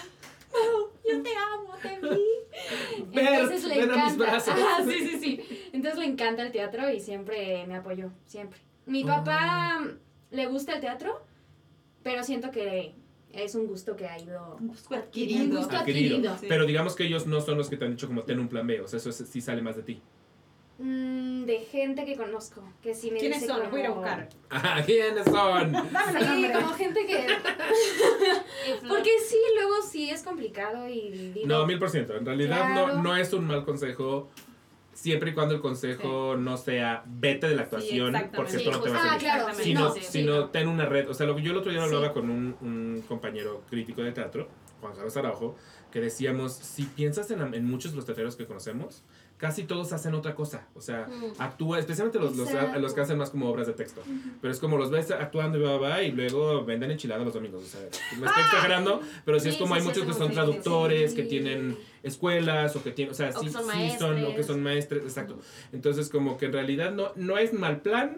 Mau, 0.53 0.89
yo 1.03 1.23
te 1.23 1.29
amo, 1.35 1.73
te 1.81 1.99
vi. 2.07 3.05
Ven, 3.13 3.27
Entonces 3.27 3.63
le 3.65 3.75
ven 3.81 3.91
a 3.91 3.95
mis 4.05 4.13
encanta. 4.13 4.31
brazos. 4.31 4.53
Ah, 4.57 4.83
sí, 4.87 4.99
sí, 5.07 5.19
sí. 5.19 5.69
Entonces 5.73 5.99
le 5.99 6.05
encanta 6.05 6.43
el 6.43 6.51
teatro 6.51 6.89
y 6.91 6.99
siempre 6.99 7.65
me 7.67 7.75
apoyó, 7.75 8.11
siempre. 8.25 8.59
Mi 8.85 9.03
Oh. 9.03 9.07
papá 9.07 9.83
le 10.31 10.45
gusta 10.45 10.75
el 10.75 10.81
teatro, 10.81 11.25
pero 12.03 12.23
siento 12.23 12.51
que 12.51 12.93
es 13.33 13.55
un 13.55 13.65
gusto 13.67 13.95
que 13.95 14.05
ha 14.07 14.17
ido... 14.19 14.57
Un 14.61 14.67
gusto 14.67 14.93
Un 14.93 15.01
adquirido. 15.01 15.57
gusto 15.57 15.75
Adquirido. 15.75 16.15
adquirido. 16.17 16.37
Sí. 16.39 16.45
Pero 16.47 16.65
digamos 16.65 16.95
que 16.95 17.03
ellos 17.05 17.25
no 17.27 17.41
son 17.41 17.57
los 17.57 17.67
que 17.69 17.77
te 17.77 17.85
han 17.85 17.91
dicho 17.91 18.07
como 18.07 18.23
ten 18.23 18.39
un 18.39 18.47
plan 18.47 18.65
B. 18.67 18.79
O 18.81 18.87
sea, 18.87 18.97
eso 18.97 19.09
es- 19.09 19.17
sí 19.27 19.41
sale 19.41 19.61
más 19.61 19.75
de 19.75 19.83
ti. 19.83 20.01
Mm, 20.79 21.45
de 21.45 21.59
gente 21.71 22.05
que 22.05 22.15
conozco, 22.15 22.63
que 22.81 22.93
sí 22.93 23.11
me 23.11 23.19
¿Quiénes 23.19 23.41
dice 23.41 23.51
son? 23.51 23.61
Los 23.63 23.71
voy 23.71 23.81
a 23.81 23.83
ir 23.83 23.89
a 23.89 23.93
buscar. 23.93 24.29
Ah, 24.49 24.81
¿quiénes 24.85 25.25
son? 25.25 25.73
Sí, 26.19 26.47
como 26.53 26.69
gente 26.73 27.05
que... 27.05 27.27
Porque 28.87 29.11
sí, 29.27 29.37
luego 29.55 29.81
sí 29.87 30.09
es 30.09 30.23
complicado 30.23 30.87
y 30.89 31.09
digo... 31.33 31.47
No, 31.47 31.65
mil 31.65 31.79
por 31.79 31.89
ciento. 31.89 32.15
En 32.15 32.25
realidad 32.25 32.69
no, 32.69 32.85
Claro. 32.85 33.01
no 33.03 33.15
es 33.15 33.33
un 33.33 33.45
mal 33.45 33.65
consejo. 33.65 34.29
Siempre 34.93 35.31
y 35.31 35.33
cuando 35.33 35.53
el 35.55 35.59
consejo 35.61 36.37
no 36.37 36.55
sea 36.55 37.03
vete 37.05 37.49
de 37.49 37.55
la 37.55 37.63
actuación 37.63 38.15
exactamente. 38.15 38.37
porque 38.37 38.51
Sí, 38.51 38.57
esto 38.57 38.71
no 38.71 38.79
te 38.81 38.89
va 38.91 38.97
a 39.03 39.13
Ah, 39.13 39.17
claro, 39.17 39.47
sí, 39.53 39.63
sino, 39.63 39.79
no, 39.81 39.91
sí, 39.93 39.99
sino 40.01 40.35
no. 40.37 40.49
ten 40.49 40.69
una 40.69 40.85
red. 40.85 41.09
O 41.09 41.13
sea, 41.13 41.25
lo 41.27 41.35
que 41.35 41.41
yo 41.41 41.51
el 41.51 41.57
otro 41.57 41.69
día 41.71 41.81
lo 41.81 41.87
Sí. 41.89 41.95
hablaba 41.95 42.13
con 42.13 42.29
un, 42.29 42.55
un 42.61 43.03
compañero 43.05 43.61
crítico 43.69 44.01
de 44.01 44.13
teatro, 44.13 44.47
Juan 44.79 44.93
Carlos 44.95 45.17
Araujo, 45.17 45.55
que 45.91 45.99
decíamos, 45.99 46.53
si 46.53 46.83
piensas 46.83 47.29
en, 47.31 47.53
en 47.53 47.65
muchos 47.69 47.91
de 47.91 47.97
los 47.97 48.05
teatreros 48.05 48.37
que 48.37 48.45
conocemos, 48.45 49.03
casi 49.37 49.63
todos 49.63 49.91
hacen 49.93 50.13
otra 50.15 50.33
cosa. 50.35 50.67
O 50.75 50.81
sea, 50.81 51.07
Mm. 51.07 51.41
actúa, 51.41 51.79
especialmente 51.79 52.19
los, 52.19 52.35
los, 52.37 52.49
los 52.79 52.93
que 52.93 53.01
hacen 53.01 53.17
más 53.17 53.29
como 53.31 53.49
obras 53.49 53.67
de 53.67 53.73
texto. 53.73 54.01
Pero 54.41 54.51
es 54.51 54.59
como 54.59 54.77
los 54.77 54.89
ves 54.91 55.11
actuando 55.11 55.57
y 55.57 56.05
y 56.05 56.11
luego 56.11 56.63
venden 56.65 56.91
enchiladas 56.91 57.25
los 57.25 57.33
domingos. 57.33 57.63
O 57.63 57.67
sea, 57.67 57.81
me 58.19 58.25
estoy 58.27 58.43
exagerando, 58.45 59.01
pero 59.25 59.39
sí, 59.39 59.49
es 59.49 59.55
Sí, 59.55 59.59
como 59.59 59.75
sí, 59.75 59.79
hay 59.79 59.81
sí, 59.81 59.87
muchos 59.89 60.05
que 60.05 60.13
son 60.23 60.31
traductores, 60.31 61.13
que 61.13 61.23
tienen 61.23 61.77
escuelas 62.03 62.75
o 62.75 62.83
que 62.83 62.91
tienen, 62.91 63.11
o 63.11 63.15
sea, 63.15 63.29
O 63.29 63.41
sí, 63.41 63.49
son 63.49 63.63
sí 63.71 63.91
son, 63.97 64.23
o 64.25 64.35
que 64.35 64.43
son 64.43 64.61
maestres, 64.63 65.03
exacto. 65.03 65.37
Entonces, 65.71 66.09
como 66.09 66.37
que 66.37 66.45
en 66.45 66.53
realidad 66.53 66.91
no, 66.91 67.11
no 67.15 67.37
es 67.37 67.51
mal 67.53 67.81
plan, 67.81 68.17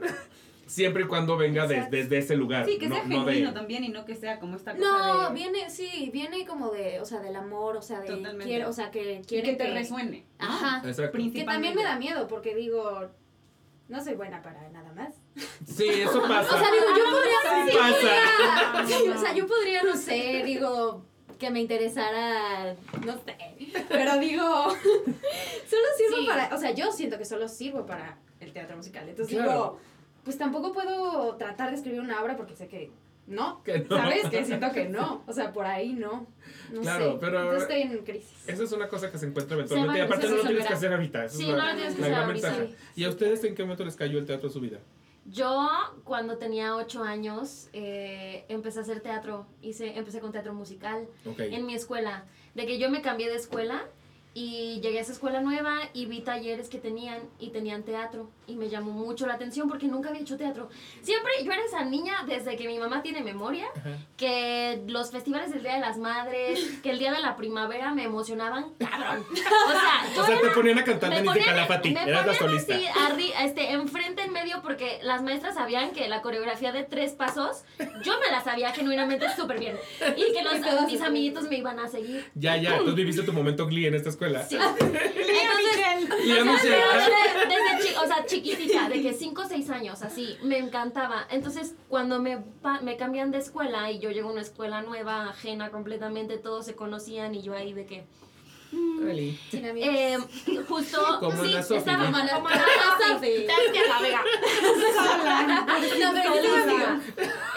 siempre 0.68 1.04
y 1.04 1.08
cuando 1.08 1.36
venga 1.38 1.66
de- 1.66 1.88
desde 1.90 2.20
ese 2.20 2.36
lugar. 2.36 2.66
Sí, 2.66 2.78
que 2.78 2.88
no, 2.88 2.96
sea 2.96 3.04
no 3.06 3.26
de- 3.26 3.34
genuino 3.34 3.54
también 3.54 3.84
y 3.84 3.90
no 3.90 4.06
que 4.06 4.16
sea 4.16 4.40
como 4.40 4.56
esta 4.56 4.76
cosa 4.76 4.86
No, 4.86 5.30
de... 5.30 5.34
viene, 5.34 5.70
sí, 5.70 6.10
viene 6.14 6.46
como 6.46 6.70
de, 6.72 7.00
o 7.00 7.06
sea, 7.06 7.20
del 7.22 7.36
amor, 7.36 7.78
o 7.78 7.82
sea, 7.82 8.02
de 8.02 8.08
Totalmente. 8.08 8.46
quiero, 8.46 8.70
o 8.70 8.74
sea, 8.74 8.92
que 8.92 9.22
quiere 9.28 9.50
que 9.52 9.56
te 9.56 9.72
resuene. 9.74 10.26
Ajá. 10.38 10.88
Exacto. 10.88 11.14
Principalmente. 11.14 11.40
Que 11.40 11.46
también 11.46 11.76
me 11.76 11.84
da 11.84 11.98
miedo 11.98 12.28
porque 12.28 12.54
digo, 12.54 13.10
no 13.88 14.04
soy 14.04 14.14
buena 14.16 14.42
para 14.42 14.68
nada 14.70 14.92
más. 14.94 15.14
Sí, 15.66 15.88
eso 15.88 16.22
pasa. 16.28 16.56
O 16.56 16.60
sea, 16.60 16.68
digo, 16.72 16.86
yo 16.98 17.04
podría, 17.12 17.72
Sí 17.72 17.78
pasa. 17.78 18.72
podría- 18.74 18.98
sí, 19.00 19.10
o 19.10 19.18
sea, 19.22 19.34
yo 19.34 19.48
podría, 19.48 19.84
no 19.84 19.96
sé, 19.96 20.44
digo, 20.46 21.06
que 21.40 21.50
me 21.52 21.62
interesara, 21.62 22.76
no 23.06 23.14
sé, 23.14 23.38
pero 23.88 24.18
digo, 24.18 24.44
solo 25.70 25.88
sirvo 25.98 26.18
Sí. 26.18 26.26
para, 26.28 26.54
o 26.56 26.58
sea, 26.58 26.72
yo 26.72 26.92
siento 26.92 27.18
que 27.18 27.26
solo 27.26 27.48
sirvo 27.48 27.86
para 27.86 28.18
el 28.40 28.52
teatro 28.54 28.76
musical. 28.78 29.08
Entonces 29.08 29.36
Claro. 29.36 29.52
digo, 29.52 29.80
pues 30.28 30.38
tampoco 30.38 30.74
puedo 30.74 31.36
tratar 31.38 31.70
de 31.70 31.78
escribir 31.78 32.02
una 32.02 32.22
obra 32.22 32.36
porque 32.36 32.54
sé 32.54 32.68
que 32.68 32.92
no, 33.28 33.64
Que 33.64 33.80
no. 33.80 33.96
¿sabes? 33.98 34.28
Que 34.30 34.44
siento 34.44 34.72
que 34.74 34.90
no, 34.90 35.24
o 35.26 35.32
sea, 35.32 35.54
por 35.54 35.66
ahí 35.66 35.94
no, 35.94 36.28
no 36.74 36.82
Claro, 36.82 37.14
sé. 37.14 37.18
pero- 37.22 37.40
Entonces 37.44 37.62
estoy 37.64 37.82
en 37.84 38.04
crisis. 38.04 38.44
Esa 38.46 38.64
es 38.64 38.72
una 38.74 38.90
cosa 38.90 39.10
que 39.10 39.18
se 39.18 39.26
encuentra 39.28 39.56
eventualmente. 39.56 39.94
Se 39.94 40.00
y 40.00 40.06
aparte 40.06 40.28
no 40.30 40.36
lo 40.36 40.44
tienes 40.44 40.68
que 40.68 40.74
hacer 40.74 40.92
ahorita. 40.94 41.30
Sí, 41.30 41.44
es 41.44 41.50
no 41.50 41.66
lo 41.66 41.76
tienes 41.76 41.96
que 41.96 42.02
la 42.02 42.08
hacer 42.08 42.12
gran 42.16 42.26
ahorita. 42.26 42.50
ventaja. 42.58 42.78
¿Y 42.96 43.04
a 43.06 43.10
ustedes 43.10 43.44
en 43.46 43.56
qué 43.56 43.64
momento 43.64 43.86
les 43.86 43.96
cayó 43.96 44.20
el 44.20 44.26
teatro 44.26 44.50
a 44.50 44.52
su 44.52 44.60
vida? 44.60 44.80
Yo, 45.30 45.70
cuando 46.06 46.38
tenía 46.38 46.76
ocho 46.76 47.04
años, 47.04 47.70
eh, 47.74 48.46
empecé 48.48 48.80
a 48.80 48.82
hacer 48.84 49.02
teatro. 49.02 49.46
Hice, 49.62 49.98
empecé 49.98 50.20
con 50.22 50.32
teatro 50.32 50.54
musical 50.54 51.08
Ok. 51.26 51.40
en 51.40 51.66
mi 51.66 51.74
escuela. 51.76 52.26
De 52.56 52.66
que 52.66 52.80
yo 52.80 52.90
me 52.90 53.02
cambié 53.02 53.30
de 53.30 53.36
escuela 53.36 53.86
y 54.40 54.80
llegué 54.82 55.00
a 55.00 55.02
esa 55.02 55.14
escuela 55.14 55.42
nueva 55.42 55.80
y 55.94 56.06
vi 56.06 56.20
talleres 56.22 56.70
que 56.70 56.78
tenían 56.78 57.18
y 57.40 57.50
tenían 57.50 57.82
teatro 57.82 58.30
y 58.46 58.56
me 58.56 58.70
llamó 58.70 58.92
mucho 58.92 59.26
la 59.26 59.34
atención 59.34 59.68
porque 59.68 59.88
nunca 59.88 60.10
había 60.10 60.22
hecho 60.22 60.38
teatro. 60.38 60.70
Siempre 61.02 61.32
yo 61.44 61.52
era 61.52 61.64
esa 61.66 61.84
niña 61.86 62.14
desde 62.28 62.56
que 62.56 62.68
mi 62.68 62.78
mamá 62.78 63.02
tiene 63.02 63.22
memoria, 63.24 63.66
que 64.16 64.84
los 64.88 65.10
festivales 65.10 65.52
del 65.52 65.64
Día 65.64 65.74
de 65.74 65.80
las 65.80 65.98
Madres, 65.98 66.60
que 66.84 66.92
el 66.92 67.00
Día 67.00 67.12
de 67.14 67.20
la 67.20 67.36
Primavera 67.36 67.94
me 67.96 68.04
emocionaban 68.04 68.68
cabrón. 68.78 69.26
O 69.32 69.36
sea, 69.36 70.06
yo 70.16 70.22
O 70.22 70.26
sea, 70.28 70.40
te 70.40 70.50
ponían 70.52 70.78
a 70.78 70.84
cantar 70.84 71.10
me 71.10 71.24
ponían- 71.24 71.46
Calafati. 71.46 71.92
me 71.92 72.04
Eras 72.04 72.28
la 72.28 72.34
ponían 72.34 72.64
solista. 72.64 72.76
así, 72.76 72.86
arri- 72.86 73.34
este, 73.44 73.72
enfrente, 73.72 74.22
en 74.22 74.34
medio, 74.34 74.62
porque 74.62 75.00
las 75.02 75.24
maestras 75.24 75.56
sabían 75.56 75.92
que 75.94 76.08
la 76.08 76.22
coreografía 76.22 76.72
de 76.72 76.84
tres 76.84 77.14
pasos, 77.14 77.64
yo 78.04 78.14
me 78.20 78.30
la 78.32 78.44
sabía 78.44 78.72
genuinamente 78.72 79.26
súper 79.36 79.60
bien. 79.60 79.78
Y 80.16 80.32
que 80.34 80.44
los, 80.44 80.54
mis 80.88 81.02
amiguitos 81.02 81.50
me 81.50 81.58
iban 81.58 81.80
a 81.80 81.88
seguir. 81.88 82.30
Ya, 82.36 82.56
ya. 82.58 82.72
Entonces 82.74 82.96
viviste 82.96 83.24
tu 83.24 83.34
momento 83.34 83.66
Glee 83.66 83.88
en 83.88 83.96
esta 83.96 84.10
escuela. 84.10 84.27
Sí. 84.48 84.56
Entonces, 84.58 86.10
o 86.10 86.24
sea, 86.26 86.44
Michelle. 86.44 86.60
pero 86.70 86.88
desde, 87.00 87.48
desde 87.48 87.88
chi- 87.90 87.96
o 87.96 88.08
sea, 88.08 88.26
chiquitita, 88.26 88.90
de 88.90 89.02
que 89.02 89.14
5 89.14 89.42
o 89.42 89.48
6 89.48 89.70
años, 89.70 90.02
así, 90.04 90.38
me 90.44 90.58
encantaba. 90.58 91.26
Entonces, 91.30 91.76
cuando 91.90 92.20
me, 92.20 92.38
pa- 92.62 92.82
me 92.82 92.98
cambian 92.98 93.32
de 93.32 93.40
escuela 93.40 93.92
y 93.92 94.00
yo 94.00 94.12
llego 94.12 94.30
a 94.30 94.32
una 94.34 94.42
escuela 94.42 94.82
nueva, 94.82 95.30
ajena 95.30 95.70
completamente, 95.72 96.38
todos 96.38 96.66
se 96.66 96.76
conocían 96.76 97.34
y 97.36 97.42
yo 97.42 97.54
ahí 97.56 97.74
de 97.74 97.86
que... 97.86 98.06
Eh, 99.82 100.18
justo. 100.68 101.20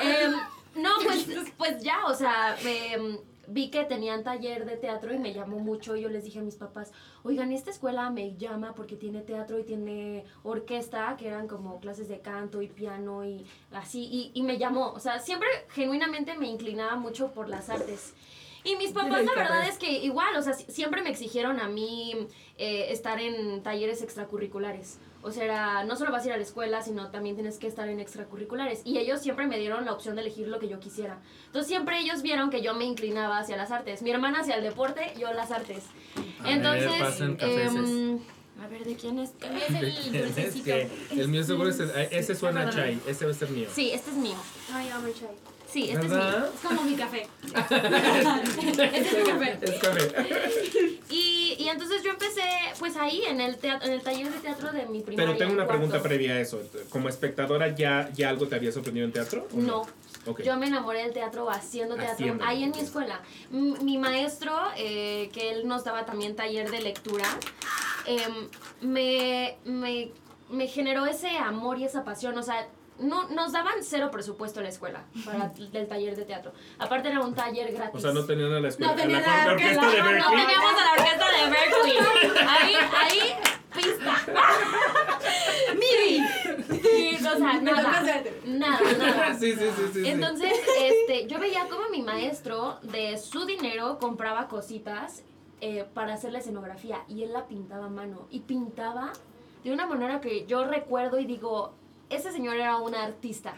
Em, 0.00 0.32
no, 0.76 0.90
pues, 1.02 1.26
pues 1.58 1.82
ya, 1.82 2.04
o 2.06 2.14
sea, 2.14 2.56
em, 2.64 3.18
vi 3.50 3.70
que 3.70 3.84
tenían 3.84 4.22
taller 4.24 4.64
de 4.64 4.76
teatro 4.76 5.12
y 5.12 5.18
me 5.18 5.32
llamó 5.34 5.58
mucho. 5.58 5.96
Y 5.96 6.02
yo 6.02 6.08
les 6.08 6.24
dije 6.24 6.38
a 6.38 6.42
mis 6.42 6.56
papás, 6.56 6.92
oigan, 7.22 7.52
esta 7.52 7.70
escuela 7.70 8.08
me 8.10 8.36
llama 8.36 8.74
porque 8.74 8.96
tiene 8.96 9.20
teatro 9.22 9.58
y 9.58 9.64
tiene 9.64 10.24
orquesta, 10.42 11.16
que 11.18 11.28
eran 11.28 11.48
como 11.48 11.80
clases 11.80 12.08
de 12.08 12.20
canto 12.20 12.62
y 12.62 12.68
piano 12.68 13.24
y 13.24 13.44
así. 13.72 14.04
Y, 14.10 14.30
y 14.34 14.42
me 14.42 14.58
llamó, 14.58 14.90
o 14.92 15.00
sea, 15.00 15.18
siempre 15.18 15.48
genuinamente 15.70 16.34
me 16.38 16.48
inclinaba 16.48 16.96
mucho 16.96 17.32
por 17.32 17.48
las 17.48 17.68
artes. 17.70 18.14
Y 18.62 18.76
mis 18.76 18.92
papás, 18.92 19.24
la 19.24 19.34
verdad 19.34 19.68
es 19.68 19.78
que 19.78 19.90
igual, 19.90 20.36
o 20.36 20.42
sea, 20.42 20.52
si- 20.52 20.70
siempre 20.70 21.02
me 21.02 21.08
exigieron 21.10 21.60
a 21.60 21.68
mí 21.68 22.12
eh, 22.58 22.86
estar 22.92 23.18
en 23.20 23.62
talleres 23.62 24.02
extracurriculares. 24.02 24.98
O 25.22 25.30
sea, 25.30 25.44
era, 25.44 25.84
no 25.84 25.96
solo 25.96 26.12
vas 26.12 26.24
a 26.24 26.28
ir 26.28 26.32
a 26.32 26.36
la 26.36 26.42
escuela, 26.42 26.82
sino 26.82 27.10
también 27.10 27.34
tienes 27.34 27.58
que 27.58 27.66
estar 27.66 27.88
en 27.88 28.00
extracurriculares. 28.00 28.80
Y 28.84 28.98
ellos 28.98 29.20
siempre 29.20 29.46
me 29.46 29.58
dieron 29.58 29.84
la 29.84 29.92
opción 29.92 30.14
de 30.14 30.22
elegir 30.22 30.48
lo 30.48 30.58
que 30.58 30.68
yo 30.68 30.80
quisiera. 30.80 31.18
Entonces 31.46 31.68
siempre 31.68 31.98
ellos 32.00 32.22
vieron 32.22 32.48
que 32.48 32.62
yo 32.62 32.74
me 32.74 32.84
inclinaba 32.84 33.38
hacia 33.38 33.56
las 33.56 33.70
artes. 33.70 34.00
Mi 34.02 34.10
hermana 34.10 34.40
hacia 34.40 34.56
el 34.56 34.62
deporte, 34.62 35.12
yo 35.18 35.32
las 35.32 35.50
artes. 35.50 35.84
A 36.42 36.50
Entonces, 36.50 36.90
ver, 37.18 37.40
em, 37.42 38.18
a 38.62 38.66
ver, 38.66 38.84
¿de 38.84 38.94
quién 38.96 39.18
es? 39.18 39.32
Es 39.40 39.74
el 39.74 39.84
Es 40.38 40.54
que 40.62 40.88
el 41.10 41.28
mío 41.28 41.44
seguro 41.44 41.68
es 41.68 41.80
el, 41.80 41.90
ese 41.90 42.34
suena 42.34 42.62
a 42.62 42.70
chai, 42.70 42.98
ese 43.06 43.26
va 43.26 43.32
a 43.32 43.34
ser 43.34 43.50
mío. 43.50 43.68
Sí, 43.72 43.90
este 43.90 44.10
es 44.10 44.16
mío. 44.16 44.36
Ay, 44.72 44.88
amo 44.88 45.08
chai. 45.12 45.28
Sí, 45.72 45.90
este 45.90 46.06
es. 46.06 46.10
¿Verdad? 46.10 46.50
Es 46.54 46.60
como 46.60 46.82
mi 46.82 46.94
café. 46.96 47.26
Este 47.44 48.84
es 48.98 49.18
mi 49.18 49.24
café. 49.30 49.58
Es 49.62 49.78
café. 49.80 50.28
Y, 51.10 51.56
y 51.58 51.68
entonces 51.68 52.02
yo 52.02 52.10
empecé, 52.10 52.42
pues 52.78 52.96
ahí, 52.96 53.22
en 53.26 53.40
el, 53.40 53.56
teatro, 53.58 53.86
en 53.86 53.94
el 53.94 54.02
taller 54.02 54.32
de 54.32 54.38
teatro 54.40 54.72
de 54.72 54.86
mi 54.86 55.00
primaria. 55.00 55.26
Pero 55.32 55.38
tengo 55.38 55.52
una 55.52 55.64
cuarto. 55.66 55.80
pregunta 55.82 56.02
previa 56.02 56.32
a 56.34 56.40
eso. 56.40 56.60
Como 56.90 57.08
espectadora, 57.08 57.74
¿ya, 57.74 58.10
ya 58.14 58.28
algo 58.30 58.46
te 58.48 58.56
había 58.56 58.72
sorprendido 58.72 59.06
en 59.06 59.12
teatro? 59.12 59.46
o 59.52 59.56
No. 59.56 59.82
Yo 60.44 60.56
me 60.58 60.66
enamoré 60.66 61.02
del 61.04 61.12
teatro 61.12 61.48
haciendo 61.50 61.94
teatro 61.94 62.12
Haciendo. 62.12 62.44
ahí 62.44 62.62
en 62.62 62.70
mi 62.72 62.80
escuela. 62.80 63.20
Mi 63.50 63.96
maestro, 63.96 64.52
eh, 64.76 65.30
que 65.32 65.50
él 65.50 65.66
nos 65.66 65.82
daba 65.84 66.04
también 66.04 66.36
taller 66.36 66.70
de 66.70 66.80
lectura, 66.82 67.24
em, 68.06 68.48
me, 68.82 69.56
me, 69.64 70.10
me 70.50 70.66
generó 70.66 71.06
ese 71.06 71.30
amor 71.38 71.78
y 71.78 71.84
esa 71.84 72.04
pasión. 72.04 72.36
O 72.36 72.42
sea, 72.42 72.68
no, 73.00 73.28
nos 73.28 73.52
daban 73.52 73.74
cero 73.82 74.10
presupuesto 74.10 74.60
en 74.60 74.64
la 74.64 74.70
escuela 74.70 75.04
para 75.24 75.52
el 75.56 75.88
taller 75.88 76.16
de 76.16 76.24
teatro. 76.24 76.52
Aparte 76.78 77.08
era 77.08 77.20
un 77.20 77.34
taller 77.34 77.72
gratis. 77.72 77.96
O 77.96 78.00
sea, 78.00 78.12
no 78.12 78.24
tenían 78.24 78.52
a 78.52 78.60
la 78.60 78.68
escuela. 78.68 78.92
No 78.92 79.00
tenían 79.00 79.22
la, 79.22 79.32
a 79.34 79.36
la 79.38 79.44
la 79.46 79.52
orquesta 79.52 79.90
de 79.90 79.98
No, 79.98 80.04
Berkeley. 80.04 80.46
teníamos 80.46 80.72
a 80.72 80.84
la 80.84 80.92
orquesta 80.92 81.26
de 81.30 81.50
Berkeley. 81.50 82.46
Ahí, 82.48 82.74
ahí, 83.00 83.34
pista. 83.74 84.16
¡Miri! 85.74 86.22
Sí, 86.82 87.16
o 87.16 87.36
sea, 87.38 87.60
nada. 87.60 88.02
Nada, 88.44 88.80
nada. 88.98 89.34
Sí, 89.38 89.52
sí, 89.52 89.58
sí, 89.76 89.82
sí. 89.92 90.02
sí. 90.02 90.08
Entonces, 90.08 90.52
este, 90.78 91.26
yo 91.26 91.38
veía 91.38 91.66
como 91.68 91.88
mi 91.90 92.02
maestro 92.02 92.78
de 92.82 93.16
su 93.18 93.46
dinero 93.46 93.98
compraba 93.98 94.48
cositas 94.48 95.22
eh, 95.60 95.84
para 95.94 96.14
hacer 96.14 96.32
la 96.32 96.38
escenografía 96.40 97.04
y 97.08 97.22
él 97.22 97.32
la 97.32 97.46
pintaba 97.46 97.86
a 97.86 97.90
mano 97.90 98.26
y 98.30 98.40
pintaba 98.40 99.12
de 99.64 99.72
una 99.72 99.86
manera 99.86 100.20
que 100.20 100.46
yo 100.46 100.64
recuerdo 100.64 101.18
y 101.18 101.26
digo, 101.26 101.74
ese 102.10 102.30
señor 102.32 102.56
era 102.56 102.76
un 102.78 102.94
artista. 102.94 103.54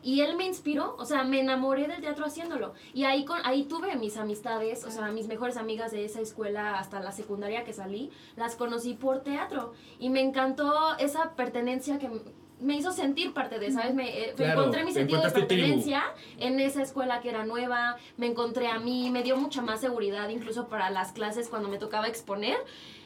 Y 0.00 0.20
él 0.20 0.36
me 0.36 0.46
inspiró, 0.46 0.94
o 0.96 1.04
sea, 1.04 1.24
me 1.24 1.40
enamoré 1.40 1.88
del 1.88 2.00
teatro 2.00 2.24
haciéndolo. 2.24 2.72
Y 2.94 3.02
ahí, 3.04 3.24
con, 3.24 3.40
ahí 3.44 3.64
tuve 3.64 3.96
mis 3.96 4.16
amistades, 4.16 4.84
o 4.84 4.90
sea, 4.92 5.08
mis 5.10 5.26
mejores 5.26 5.56
amigas 5.56 5.90
de 5.90 6.04
esa 6.04 6.20
escuela 6.20 6.78
hasta 6.78 7.00
la 7.00 7.10
secundaria 7.10 7.64
que 7.64 7.72
salí, 7.72 8.10
las 8.36 8.54
conocí 8.54 8.94
por 8.94 9.22
teatro. 9.24 9.72
Y 9.98 10.08
me 10.10 10.20
encantó 10.20 10.96
esa 10.98 11.34
pertenencia 11.34 11.98
que 11.98 12.06
m- 12.06 12.20
me 12.60 12.76
hizo 12.76 12.92
sentir 12.92 13.34
parte 13.34 13.58
de, 13.58 13.72
¿sabes? 13.72 13.92
Me, 13.94 14.08
eh, 14.28 14.34
Claro, 14.36 14.60
encontré 14.60 14.84
mi 14.84 14.92
sentido 14.92 15.20
de 15.20 15.30
pertenencia 15.32 16.04
en 16.38 16.60
esa 16.60 16.80
escuela 16.82 17.20
que 17.20 17.30
era 17.30 17.44
nueva, 17.44 17.96
me 18.16 18.26
encontré 18.26 18.68
a 18.68 18.78
mí, 18.78 19.10
me 19.10 19.24
dio 19.24 19.36
mucha 19.36 19.62
más 19.62 19.80
seguridad 19.80 20.28
incluso 20.28 20.68
para 20.68 20.90
las 20.90 21.10
clases 21.12 21.48
cuando 21.48 21.68
me 21.68 21.78
tocaba 21.78 22.06
exponer. 22.06 22.56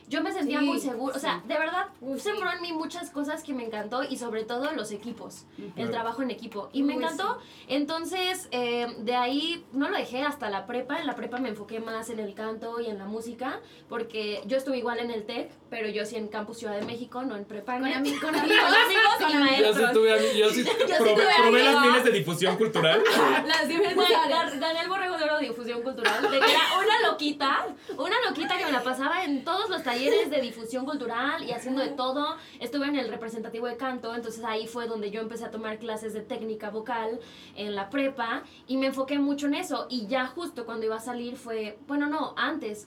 Yo 0.08 0.22
me 0.22 0.32
sentía 0.32 0.58
Sí, 0.60 0.66
muy 0.66 0.78
segura, 0.78 1.16
o 1.16 1.18
sea, 1.18 1.40
sí. 1.42 1.48
de 1.48 1.58
verdad, 1.58 1.86
Uy, 2.00 2.18
sí. 2.18 2.24
sembró 2.28 2.50
en 2.52 2.60
mí 2.60 2.72
muchas 2.72 3.10
cosas 3.10 3.42
que 3.42 3.54
me 3.54 3.64
encantó 3.64 4.02
y 4.02 4.16
sobre 4.18 4.44
todo 4.44 4.72
los 4.72 4.90
equipos, 4.92 5.46
el 5.58 5.72
Claro. 5.72 5.90
trabajo 5.90 6.22
en 6.22 6.30
equipo. 6.30 6.68
Y 6.72 6.82
me 6.82 6.96
Uy, 6.96 7.02
encantó, 7.02 7.38
entonces 7.68 8.48
eh, 8.50 8.86
de 8.98 9.14
ahí 9.16 9.64
no 9.72 9.88
lo 9.88 9.96
dejé 9.96 10.22
hasta 10.22 10.50
la 10.50 10.66
prepa, 10.66 10.98
en 10.98 11.06
la 11.06 11.14
prepa 11.14 11.38
me 11.38 11.48
enfoqué 11.48 11.80
más 11.80 12.10
en 12.10 12.18
el 12.18 12.34
canto 12.34 12.80
y 12.80 12.86
en 12.86 12.98
la 12.98 13.04
música, 13.06 13.60
porque 13.88 14.42
yo 14.46 14.56
estuve 14.58 14.78
igual 14.78 14.98
en 14.98 15.10
el 15.10 15.24
TEC, 15.24 15.50
pero 15.70 15.88
yo 15.88 16.04
sí 16.04 16.16
en 16.16 16.28
Campus 16.28 16.58
Ciudad 16.58 16.74
de 16.78 16.84
México, 16.84 17.22
no 17.22 17.36
en 17.36 17.44
prepa. 17.44 17.78
Con 17.78 17.84
ami- 17.88 18.18
con 18.20 18.34
amigos. 18.34 18.58
amigos 18.58 19.14
y 19.18 19.22
Con 19.22 19.32
Yo 19.32 19.38
sí 19.38 19.38
maestros. 19.38 19.92
tuve, 19.92 20.12
a- 20.12 20.32
yo 20.36 20.50
sí 20.50 20.64
probé, 20.64 20.96
tuve 20.98 21.14
probé 21.38 21.62
las 21.62 21.74
amigos. 21.76 21.86
miles 21.86 22.04
de 22.04 22.10
difusión 22.12 22.56
cultural. 22.56 23.02
Las 23.46 23.68
gan- 23.68 24.58
gané 24.60 24.80
el 24.82 24.88
borrego 24.88 25.16
de 25.16 25.24
oro 25.24 25.38
de 25.38 25.46
difusión 25.48 25.82
cultural. 25.82 26.22
De 26.22 26.28
que 26.28 26.36
era 26.50 26.60
una 26.78 27.10
loquita, 27.10 27.66
una 27.96 28.16
loquita 28.28 28.58
que 28.58 28.64
me 28.66 28.72
la 28.72 28.82
pasaba 28.82 29.24
en 29.24 29.44
todos 29.44 29.68
los 29.70 29.82
talleres 29.82 29.91
de 29.98 30.40
difusión 30.42 30.84
cultural 30.84 31.44
y 31.44 31.52
haciendo 31.52 31.82
de 31.82 31.90
todo. 31.90 32.36
Estuve 32.60 32.86
en 32.86 32.96
el 32.96 33.08
representativo 33.08 33.66
de 33.66 33.76
canto, 33.76 34.14
entonces 34.14 34.44
ahí 34.44 34.66
fue 34.66 34.86
donde 34.86 35.10
yo 35.10 35.20
empecé 35.20 35.44
a 35.44 35.50
tomar 35.50 35.78
clases 35.78 36.14
de 36.14 36.20
técnica 36.20 36.70
vocal 36.70 37.20
en 37.56 37.74
la 37.74 37.90
prepa 37.90 38.42
y 38.66 38.76
me 38.76 38.86
enfoqué 38.86 39.18
mucho 39.18 39.46
en 39.46 39.54
eso. 39.54 39.86
Y 39.90 40.06
ya 40.06 40.26
justo 40.26 40.64
cuando 40.64 40.86
iba 40.86 40.96
a 40.96 41.00
salir 41.00 41.36
fue, 41.36 41.78
bueno, 41.86 42.08
no, 42.08 42.34
antes. 42.36 42.86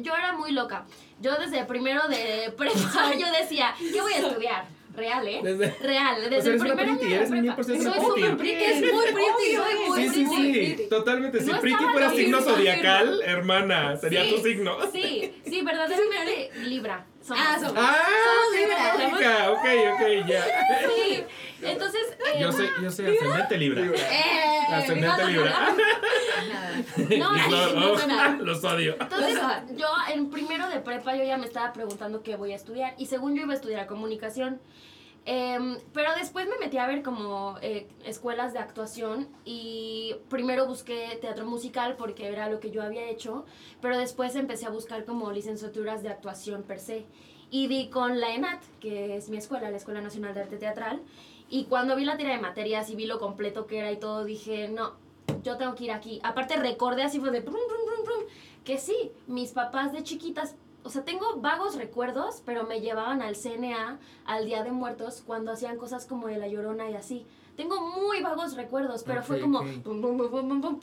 Yo 0.00 0.14
era 0.14 0.32
muy 0.32 0.52
loca. 0.52 0.86
Yo 1.20 1.36
desde 1.36 1.64
primero 1.64 2.08
de 2.08 2.52
prepa 2.56 3.14
yo 3.18 3.26
decía, 3.32 3.74
¿qué 3.78 4.00
voy 4.00 4.12
a 4.12 4.18
estudiar? 4.18 4.81
Real, 4.94 5.26
¿eh? 5.26 5.40
Desde- 5.42 5.74
Real, 5.80 6.20
desde 6.22 6.36
O 6.38 6.42
sea, 6.42 6.52
el 6.52 6.58
primer 6.60 6.80
año 6.80 6.98
pretty, 6.98 7.08
de 7.10 7.16
eres 7.16 7.30
prepa. 7.30 7.62
Soy 7.64 7.80
súper 7.80 8.36
pretty. 8.36 8.36
pretty, 8.36 8.64
es 8.64 8.92
muy 8.92 9.04
pretty, 9.06 9.56
soy 9.56 9.88
muy 9.88 10.02
Sí, 10.02 10.08
sí, 10.14 10.26
pretty. 10.52 10.76
sí, 10.82 10.88
totalmente. 10.90 11.40
Si 11.40 11.46
No 11.46 11.56
estaba 11.56 11.92
fuera 11.92 12.10
signo 12.10 12.40
zodiacal, 12.42 13.22
hermana, 13.22 13.96
sería 13.96 14.24
Sí, 14.24 14.30
tu 14.34 14.42
signo. 14.42 14.76
Sí, 14.92 15.34
sí, 15.44 15.62
verdaderamente 15.62 16.50
Libra. 16.64 17.06
Somos. 17.22 17.42
Ah, 17.46 17.56
somos. 17.58 17.74
Ah, 17.76 17.96
Somos 18.24 18.60
Libra. 18.60 19.08
lógica. 19.10 19.50
Ok, 19.52 19.64
ok, 19.94 20.28
ya. 20.28 20.44
Sí. 20.94 21.24
Entonces, 21.62 22.02
eh, 22.34 22.40
Yo 22.40 22.52
soy, 22.52 22.68
yo 22.82 22.90
soy 22.90 23.06
ascendente 23.16 23.56
Libra. 23.58 23.82
Eh, 23.82 24.74
Ascendente 24.74 25.24
Libra. 25.26 25.74
no, 26.96 27.34
sí, 27.34 27.50
lo- 27.50 27.74
no 27.74 27.92
oh, 27.92 27.98
sé 27.98 28.06
nada. 28.06 28.36
los 28.36 28.64
odio. 28.64 28.96
Entonces, 29.00 29.38
yo 29.76 29.86
en 30.12 30.30
primero 30.30 30.68
de 30.68 30.80
prepa 30.80 31.14
yo 31.16 31.24
ya 31.24 31.36
me 31.38 31.46
estaba 31.46 31.72
preguntando 31.72 32.22
qué 32.22 32.36
voy 32.36 32.52
a 32.52 32.56
estudiar 32.56 32.94
y 32.98 33.06
según 33.06 33.34
yo 33.34 33.42
iba 33.42 33.52
a 33.52 33.56
estudiar 33.56 33.86
comunicación. 33.86 34.60
Em, 35.24 35.78
pero 35.92 36.10
después 36.18 36.48
me 36.48 36.58
metí 36.58 36.78
a 36.78 36.86
ver 36.88 37.02
como 37.04 37.56
eh, 37.62 37.86
escuelas 38.04 38.52
de 38.52 38.58
actuación 38.58 39.28
y 39.44 40.16
primero 40.28 40.66
busqué 40.66 41.16
teatro 41.20 41.46
musical 41.46 41.94
porque 41.96 42.26
era 42.26 42.48
lo 42.50 42.58
que 42.58 42.72
yo 42.72 42.82
había 42.82 43.08
hecho, 43.08 43.44
pero 43.80 43.96
después 43.98 44.34
empecé 44.34 44.66
a 44.66 44.70
buscar 44.70 45.04
como 45.04 45.30
licenciaturas 45.30 46.02
de 46.02 46.08
actuación 46.08 46.64
per 46.64 46.80
se. 46.80 47.06
Y 47.52 47.68
di 47.68 47.88
con 47.88 48.18
la 48.18 48.34
ENAT, 48.34 48.62
que 48.80 49.16
es 49.16 49.28
mi 49.28 49.36
escuela, 49.36 49.70
la 49.70 49.76
Escuela 49.76 50.00
Nacional 50.00 50.34
de 50.34 50.40
Arte 50.40 50.56
Teatral. 50.56 51.02
Y 51.50 51.64
cuando 51.66 51.94
vi 51.96 52.06
la 52.06 52.16
tira 52.16 52.30
de 52.30 52.40
materias 52.40 52.88
y 52.88 52.96
vi 52.96 53.04
lo 53.04 53.18
completo 53.20 53.66
que 53.66 53.78
era 53.78 53.92
y 53.92 53.98
todo, 53.98 54.24
dije, 54.24 54.68
no, 54.68 54.94
yo 55.42 55.56
tengo 55.56 55.74
que 55.74 55.84
ir 55.84 55.92
aquí. 55.92 56.20
Aparte 56.22 56.56
recordé 56.56 57.02
así 57.02 57.20
fue 57.20 57.30
de 57.30 57.40
brum, 57.40 57.54
brum, 57.54 57.86
brum, 57.86 58.04
brum, 58.04 58.24
que 58.64 58.78
sí, 58.78 59.12
mis 59.26 59.52
papás 59.52 59.92
de 59.92 60.02
chiquitas, 60.02 60.54
o 60.84 60.90
sea, 60.90 61.04
tengo 61.04 61.36
vagos 61.40 61.76
recuerdos, 61.76 62.42
pero 62.44 62.64
me 62.64 62.80
llevaban 62.80 63.22
al 63.22 63.36
CNA, 63.36 63.98
al 64.24 64.46
Día 64.46 64.62
de 64.64 64.72
Muertos, 64.72 65.22
cuando 65.26 65.52
hacían 65.52 65.76
cosas 65.76 66.06
como 66.06 66.26
de 66.28 66.38
La 66.38 66.48
Llorona 66.48 66.90
y 66.90 66.94
así. 66.94 67.26
Tengo 67.56 67.80
muy 67.80 68.22
vagos 68.22 68.56
recuerdos, 68.56 69.04
pero 69.04 69.22
fue 69.22 69.36
Ok, 69.36 69.42
como... 69.42 69.58
ok. 69.60 69.66
bum, 69.84 70.00
bum, 70.00 70.60
bum, 70.60 70.80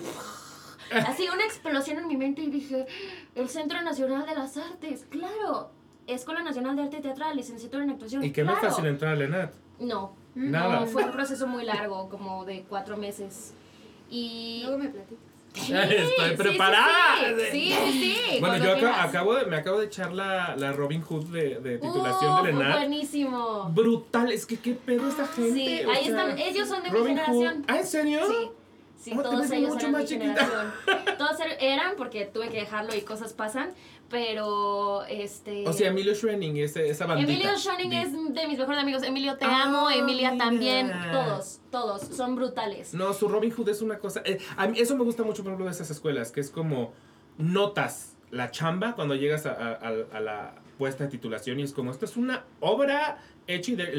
Así 0.92 1.28
una 1.30 1.44
explosión 1.44 2.00
en 2.00 2.08
mi 2.08 2.18
mente 2.18 2.42
y 2.42 2.50
dije, 2.50 2.88
el 3.36 3.50
Centro 3.50 3.82
Nacional 3.82 4.26
de 4.26 4.36
las 4.36 4.58
Artes, 4.58 5.06
claro. 5.10 5.70
Escuela 6.08 6.42
Nacional 6.42 6.76
de 6.76 6.84
Arte 6.84 7.02
Teatral, 7.02 7.36
licenciatura 7.38 7.84
en 7.84 7.92
actuación. 7.92 8.24
¿Y 8.24 8.32
qué 8.32 8.44
no 8.44 8.54
es 8.54 8.60
claro. 8.60 8.74
fácil 8.74 8.90
entrar 8.90 9.14
a 9.14 9.16
la 9.16 9.26
ENAD? 9.26 9.50
No, 9.80 10.14
Nada. 10.34 10.80
no, 10.80 10.86
fue 10.88 11.04
un 11.04 11.12
proceso 11.12 11.46
muy 11.46 11.64
largo, 11.64 12.10
como 12.10 12.44
de 12.46 12.64
cuatro 12.68 12.98
meses. 12.98 13.54
Y... 14.10 14.62
Luego 14.64 14.78
me 14.80 14.90
platicas. 14.90 15.20
Sí, 15.52 15.74
Estoy 15.74 16.38
preparada. 16.38 17.18
Sí, 17.52 17.74
sí, 17.74 17.92
sí. 17.92 18.18
sí, 18.30 18.38
Bueno, 18.40 18.58
yo 18.58 18.70
aca- 18.72 18.80
quieras. 18.80 19.10
acabo 19.10 19.34
de, 19.36 19.46
me 19.48 19.58
acabo 19.58 19.80
de 19.80 19.88
echar 19.88 20.14
la, 20.14 20.56
la 20.56 20.72
Robin 20.74 21.02
Hood 21.02 21.26
de, 21.26 21.60
de 21.60 21.78
titulación 21.80 22.32
Uh, 22.42 22.44
de 22.46 22.54
la 22.54 22.66
ENAD. 22.66 22.78
buenísimo. 22.78 23.70
Brutal, 23.74 24.32
es 24.32 24.46
que 24.46 24.58
qué 24.60 24.74
pedo 24.74 25.10
esta 25.10 25.26
gente. 25.28 25.54
Sí, 25.54 25.82
o 25.86 25.90
ahí 25.92 26.06
sea, 26.06 26.22
están, 26.30 26.38
ellos 26.38 26.68
son 26.68 26.84
de 26.84 26.92
mi 26.92 26.98
Robin 26.98 27.18
Hood. 27.18 27.26
generación. 27.26 27.66
¿Ah, 27.68 27.80
en 27.80 27.86
serio? 27.88 28.20
Sí. 28.28 28.50
Sí, 29.02 29.12
Oh, 29.18 29.24
todos 29.24 29.50
ellos 29.52 29.70
mucho 29.70 29.80
eran 29.80 29.92
más 29.94 30.02
mi 30.04 30.08
chiquita. 30.08 30.46
generación. 30.46 31.18
Todos 31.18 31.40
er- 31.40 31.58
eran 31.60 31.92
porque 31.98 32.26
tuve 32.26 32.50
que 32.50 32.60
dejarlo 32.60 32.96
y 32.96 33.02
cosas 33.02 33.34
pasan, 33.34 33.72
pero 34.10 35.04
este 35.06 35.68
O 35.68 35.74
sea, 35.74 35.90
Emilio 35.90 36.14
Schwenning, 36.16 36.58
ese, 36.58 36.90
esa 36.90 37.06
bandita. 37.06 37.32
Emilio 37.32 37.58
Schoening 37.58 37.90
Di- 37.90 37.96
es 37.98 38.12
de 38.34 38.48
mis 38.48 38.58
mejores 38.58 38.82
amigos. 38.82 39.04
Emilio, 39.04 39.38
te 39.38 39.46
Ah, 39.46 39.64
amo. 39.66 39.90
Emilia 39.90 40.32
mira. 40.32 40.44
también. 40.46 40.92
Todos, 41.12 41.60
todos. 41.72 42.02
Son 42.02 42.36
brutales. 42.36 42.94
No, 42.94 43.14
su 43.14 43.28
Robin 43.28 43.52
Hood 43.52 43.70
es 43.70 43.82
una 43.82 44.00
cosa. 44.00 44.22
eh, 44.26 44.40
a 44.58 44.68
mí 44.68 44.80
eso 44.80 44.96
me 44.98 45.04
gusta 45.04 45.24
mucho, 45.24 45.44
por 45.44 45.52
ejemplo, 45.52 45.66
de 45.66 45.72
esas 45.72 45.90
escuelas, 45.92 46.32
que 46.32 46.42
es 46.42 46.50
como 46.50 46.94
notas 47.38 48.16
la 48.32 48.52
chamba 48.52 48.96
cuando 48.96 49.16
llegas 49.16 49.46
a, 49.46 49.52
a- 49.54 49.72
a- 49.74 50.18
a 50.18 50.20
la 50.20 50.56
puesta 50.78 51.06
de 51.06 51.10
titulación 51.10 51.60
y 51.60 51.64
es 51.64 51.74
como, 51.74 51.92
esto 51.92 52.06
es 52.06 52.16
una 52.18 52.46
obra 52.60 53.18
hecha 53.48 53.72
y 53.72 53.76
de 53.76 53.96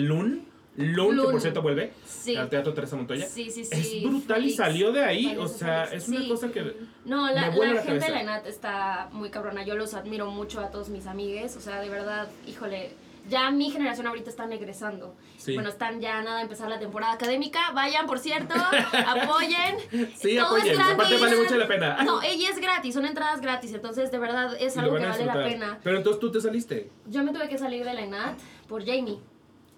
Lun. 0.77 1.17
Lun, 1.17 1.27
que 1.27 1.33
por 1.33 1.41
cierto 1.41 1.63
vuelve 1.63 1.93
Sí. 2.07 2.37
al 2.37 2.49
Teatro 2.49 2.73
Teresa 2.73 2.97
Montoya. 2.97 3.27
Sí, 3.27 3.51
sí, 3.51 3.65
sí. 3.65 3.99
es 4.05 4.11
brutal 4.11 4.39
y 4.39 4.43
Félix. 4.43 4.57
salió 4.57 4.93
de 4.93 5.05
ahí. 5.05 5.25
Valencia 5.35 5.45
O 5.45 5.49
sea, 5.49 5.85
es 5.85 6.09
una 6.09 6.21
Sí. 6.21 6.29
cosa 6.29 6.49
que. 6.53 6.77
No, 7.05 7.27
Me 7.27 7.35
la, 7.35 7.51
vuela 7.51 7.73
la 7.75 7.81
la 7.81 7.87
gente 7.87 8.05
de 8.07 8.11
la 8.13 8.21
ENAT 8.23 8.47
está 8.47 9.09
muy 9.13 9.31
cabrona. 9.31 9.65
Yo 9.65 9.75
los 9.75 9.95
admiro 9.95 10.31
mucho 10.31 10.61
a 10.61 10.71
todos 10.71 10.89
mis 10.89 11.07
amigues. 11.07 11.57
O 11.57 11.61
sea, 11.61 11.81
de 11.81 11.89
verdad, 11.89 12.29
híjole. 12.47 12.95
Ya 13.29 13.51
mi 13.51 13.71
generación 13.71 14.07
ahorita 14.07 14.31
están 14.31 14.51
egresando. 14.53 15.15
Sí. 15.37 15.53
Bueno, 15.53 15.69
están 15.69 16.01
ya 16.01 16.23
nada 16.23 16.39
a 16.39 16.43
empezar 16.43 16.71
la 16.71 16.79
temporada 16.79 17.13
académica. 17.13 17.71
Vayan, 17.75 18.07
por 18.07 18.19
cierto, 18.19 18.55
apoyen. 19.07 19.77
Sí, 20.17 20.37
Todo 20.37 20.57
es 20.57 20.63
apoyen. 20.65 20.81
Aparte 20.81 20.95
gratis. 20.97 21.21
vale 21.21 21.37
mucho 21.37 21.57
la 21.59 21.69
pena. 21.69 22.03
No, 22.03 22.23
ella 22.23 22.49
es 22.49 22.59
gratis, 22.59 22.95
son 22.95 23.05
entradas 23.05 23.41
gratis. 23.43 23.73
Entonces, 23.75 24.11
de 24.11 24.19
verdad, 24.19 24.57
es 24.59 24.75
Y 24.75 24.79
algo 24.79 24.97
que 24.97 25.05
vale 25.07 25.27
la 25.27 25.35
pena. 25.35 25.79
Pero 25.83 25.99
entonces 25.99 26.19
tú 26.21 26.31
te 26.33 26.41
saliste. 26.41 26.91
Yo 27.07 27.23
me 27.23 27.33
tuve 27.33 27.49
que 27.49 27.59
salir 27.59 27.85
de 27.85 27.93
la 27.93 28.01
ENAT 28.03 28.39
por 28.69 28.85
Jamie. 28.87 29.19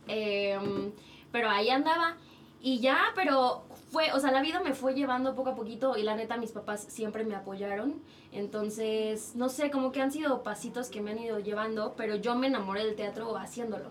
Em, 0.08 0.92
pero 1.30 1.48
ahí 1.50 1.70
andaba. 1.70 2.16
Y 2.60 2.78
ya, 2.80 2.98
pero 3.16 3.64
fue, 3.90 4.12
o 4.12 4.20
sea, 4.20 4.30
la 4.30 4.40
vida 4.40 4.60
me 4.60 4.72
fue 4.74 4.94
llevando 4.94 5.34
poco 5.34 5.50
a 5.50 5.54
poquito 5.56 5.96
y 5.96 6.02
la 6.02 6.14
neta 6.14 6.36
mis 6.36 6.52
papás 6.52 6.84
siempre 6.88 7.24
me 7.24 7.34
apoyaron. 7.34 8.00
Entonces, 8.30 9.32
no 9.34 9.48
sé, 9.48 9.70
como 9.70 9.92
que 9.92 10.00
han 10.00 10.12
sido 10.12 10.42
pasitos 10.42 10.88
que 10.88 11.00
me 11.00 11.10
han 11.12 11.18
ido 11.18 11.38
llevando, 11.40 11.94
pero 11.96 12.16
yo 12.16 12.34
me 12.34 12.46
enamoré 12.48 12.84
del 12.84 12.94
teatro 12.96 13.36
haciéndolo. 13.36 13.90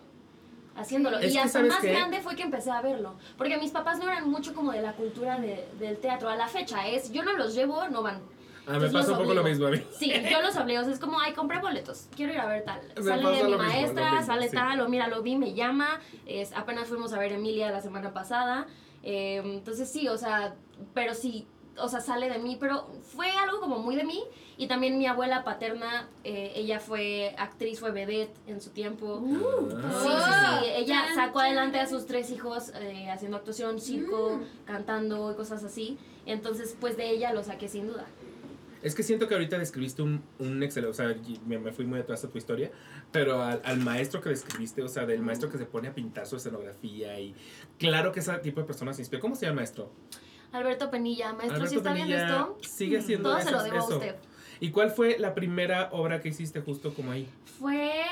Haciéndolo. 0.76 1.20
Es 1.20 1.34
y 1.34 1.38
hasta 1.38 1.60
¿sabes 1.60 1.72
más 1.74 1.82
qué? 1.82 1.92
grande 1.92 2.22
fue 2.22 2.36
que 2.36 2.44
empecé 2.44 2.72
a 2.72 2.82
verlo. 2.82 3.16
Porque 3.38 3.58
mis 3.58 3.72
papás 3.72 4.00
no 4.00 4.06
eran 4.10 4.30
mucho 4.30 4.54
como 4.54 4.72
de 4.72 4.82
la 4.82 4.94
cultura 4.94 5.38
de- 5.38 5.68
del 5.80 5.98
teatro. 5.98 6.30
A 6.30 6.36
la 6.36 6.48
fecha 6.48 6.88
es, 6.88 7.12
yo 7.12 7.24
no 7.24 7.34
los 7.34 7.54
llevo, 7.54 7.88
no 7.90 8.02
van. 8.02 8.22
Ah, 8.68 8.78
me 8.80 8.90
pasa 8.90 9.12
un 9.14 9.18
poco 9.18 9.34
lo 9.34 9.44
mismo 9.44 9.68
a 9.68 9.72
mí. 9.72 9.82
Sí, 9.98 10.12
yo 10.30 10.42
los 10.42 10.56
obligo. 10.56 10.82
o 10.82 10.84
sea, 10.84 10.94
es 10.94 11.00
como, 11.00 11.20
ay, 11.20 11.34
compré 11.34 11.60
boletos. 11.60 12.08
Quiero 12.16 12.34
ir 12.34 12.40
a 12.40 12.46
ver 12.48 12.64
tal. 12.64 12.80
Me 12.96 13.02
Sale 13.04 13.24
mi 13.24 13.44
mismo, 13.44 13.58
maestra, 13.58 14.12
mismo, 14.12 14.26
sale 14.26 14.50
sí. 14.50 14.56
tal, 14.56 14.80
o 14.82 14.90
mira, 14.90 15.08
lo 15.08 15.22
vi, 15.22 15.36
me 15.36 15.54
llama. 15.54 16.00
Es, 16.26 16.54
apenas 16.54 16.88
fuimos 16.88 17.12
a 17.14 17.20
ver 17.20 17.34
Emilia 17.34 17.72
la 17.72 17.82
semana 17.82 18.14
pasada. 18.14 18.68
Eh, 19.04 19.42
entonces 19.44 19.90
sí, 19.92 20.08
o 20.08 20.18
sea, 20.18 20.54
pero 20.94 21.16
sí, 21.16 21.48
o 21.78 21.88
sea, 21.88 22.02
sale 22.02 22.30
de 22.30 22.38
mí. 22.38 22.56
Pero 22.60 22.88
fue 23.02 23.32
algo 23.32 23.60
como 23.60 23.80
muy 23.80 23.96
de 23.96 24.04
mí. 24.04 24.24
Y 24.58 24.68
también 24.68 25.00
mi 25.00 25.08
abuela 25.08 25.44
paterna, 25.44 26.08
eh, 26.24 26.52
ella 26.56 26.80
fue 26.80 27.34
actriz, 27.40 27.80
fue 27.80 27.90
vedette 27.92 28.36
en 28.46 28.62
su 28.62 28.70
tiempo. 28.70 29.24
Sí, 29.26 29.36
sí, 29.36 30.10
Ah. 30.14 30.60
sí. 30.62 30.70
Ella 30.76 31.04
sacó 31.16 31.40
adelante 31.40 31.80
a 31.80 31.88
sus 31.88 32.06
tres 32.06 32.30
hijos 32.30 32.72
eh, 32.76 33.10
haciendo 33.10 33.38
actuación, 33.38 33.82
circo, 33.82 34.40
cantando 34.66 35.32
y 35.32 35.36
cosas 35.36 35.64
así. 35.64 35.98
Entonces, 36.28 36.78
pues 36.80 36.96
de 36.96 37.10
ella 37.10 37.34
lo 37.34 37.44
saqué 37.44 37.68
sin 37.68 37.88
duda. 37.88 38.06
Es 38.82 38.96
que 38.96 39.04
siento 39.04 39.28
que 39.28 39.36
ahorita 39.36 39.58
describiste 39.58 40.02
un, 40.02 40.24
un 40.40 40.64
excelente, 40.64 40.92
o 40.92 40.94
sea, 40.94 41.16
me, 41.46 41.60
me 41.60 41.72
fui 41.72 41.86
muy 41.86 42.00
atrás 42.00 42.22
de 42.22 42.28
tu 42.28 42.38
historia, 42.38 42.72
pero 43.12 43.42
al, 43.44 43.62
al 43.64 43.78
maestro 43.80 44.22
que 44.22 44.30
describiste, 44.30 44.82
o 44.82 44.88
sea, 44.88 45.06
del 45.06 45.22
maestro 45.22 45.50
que 45.50 45.58
se 45.58 45.66
pone 45.66 45.88
a 45.88 45.94
pintar 45.94 46.26
su 46.26 46.36
escenografía 46.36 47.20
y 47.20 47.36
claro 47.78 48.12
que 48.12 48.22
ese 48.22 48.34
tipo 48.40 48.60
de 48.62 48.66
personas 48.66 48.96
se 48.96 49.04
inspira. 49.04 49.22
¿Cómo 49.22 49.36
se 49.36 49.46
llama 49.46 49.52
el 49.52 49.56
maestro? 49.58 49.92
Alberto 50.52 50.90
Penilla, 50.90 51.34
maestro, 51.34 51.56
Alberto 51.58 51.70
si 51.70 51.78
está 51.78 51.94
viendo 51.94 52.16
Penilla 52.16 52.40
esto, 52.40 52.58
sigue 52.62 52.98
haciendo 52.98 53.30
todo 53.30 53.42
se 53.42 53.52
lo 53.52 53.64
debo 53.64 53.78
a 53.78 53.88
usted. 53.88 54.16
¿Y 54.60 54.72
cuál 54.72 54.92
fue 54.92 55.18
la 55.18 55.34
primera 55.34 55.90
obra 55.92 56.22
que 56.22 56.30
hiciste 56.30 56.62
justo 56.62 56.94
como 56.94 57.12
ahí? 57.12 57.28
Fue 57.60 58.04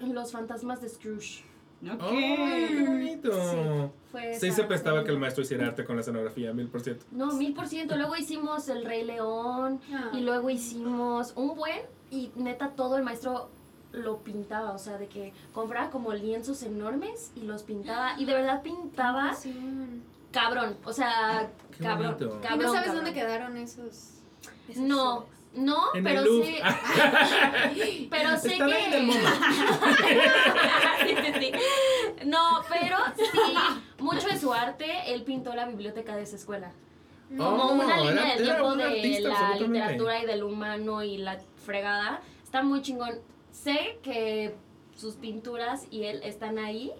Los 0.00 0.32
fantasmas 0.32 0.82
de 0.82 0.88
Scrooge. 0.88 1.44
Ok. 1.84 2.00
¡Oh, 2.00 2.10
qué 2.10 2.84
bonito! 2.86 3.92
Sí, 4.38 4.52
se 4.52 4.64
prestaba 4.64 5.04
que 5.04 5.10
el 5.10 5.18
maestro 5.18 5.42
hiciera 5.42 5.66
arte 5.66 5.84
con 5.84 5.96
la 5.96 6.02
escenografía, 6.02 6.52
mil 6.52 6.68
por 6.68 6.80
ciento. 6.82 7.04
No, 7.10 7.32
mil 7.32 7.54
por 7.54 7.66
ciento. 7.66 7.96
Luego 7.96 8.16
hicimos 8.16 8.68
El 8.68 8.84
Rey 8.84 9.04
León 9.04 9.80
Ah. 9.92 10.10
y 10.12 10.20
luego 10.20 10.48
hicimos 10.50 11.32
un 11.34 11.54
buen 11.56 11.80
y 12.10 12.30
neta 12.36 12.70
todo 12.70 12.96
el 12.98 13.02
maestro 13.02 13.48
lo 13.92 14.18
pintaba, 14.18 14.72
o 14.72 14.78
sea, 14.78 14.96
de 14.98 15.06
que 15.08 15.32
compraba 15.52 15.90
como 15.90 16.12
lienzos 16.14 16.62
enormes 16.62 17.30
y 17.34 17.42
los 17.42 17.62
pintaba 17.62 18.18
y 18.18 18.24
de 18.24 18.34
verdad 18.34 18.62
pintaba 18.62 19.36
cabrón, 20.30 20.76
o 20.84 20.92
sea, 20.92 21.50
Qué 21.76 21.84
cabrón. 21.84 22.16
¿Y 22.20 22.24
no 22.24 22.40
sabes 22.40 22.72
cabrón. 22.72 22.94
dónde 22.96 23.12
quedaron 23.12 23.56
esos? 23.58 24.20
esas 24.68 24.82
No? 24.84 25.26
No, 25.54 25.88
pero 26.02 26.24
sí. 26.24 26.58
pero 28.10 28.36
sé 28.38 28.58
que. 28.58 29.12
Sí, 31.02 31.16
sí, 31.20 31.32
sí. 31.40 31.52
No, 32.26 32.62
pero 32.68 32.96
sí, 33.16 33.54
mucho 33.98 34.28
de 34.28 34.38
su 34.38 34.52
arte, 34.52 34.86
él 35.12 35.24
pintó 35.24 35.52
la 35.54 35.66
biblioteca 35.66 36.14
de 36.16 36.22
esa 36.22 36.36
escuela. 36.36 36.70
Como 37.36 37.64
Oh, 37.64 37.72
una 37.72 37.96
línea 37.98 38.34
del 38.34 38.44
tiempo 38.44 38.76
de 38.76 38.84
artista, 38.84 39.28
la 39.28 39.56
literatura 39.56 40.22
y 40.22 40.26
del 40.26 40.42
humano 40.44 41.02
y 41.02 41.18
la 41.18 41.40
fregada. 41.64 42.20
Está 42.44 42.62
muy 42.62 42.82
chingón. 42.82 43.18
Sé 43.50 43.98
que 44.02 44.54
sus 44.96 45.16
pinturas 45.16 45.86
y 45.90 46.04
él 46.04 46.20
están 46.22 46.58
ahí 46.58 46.92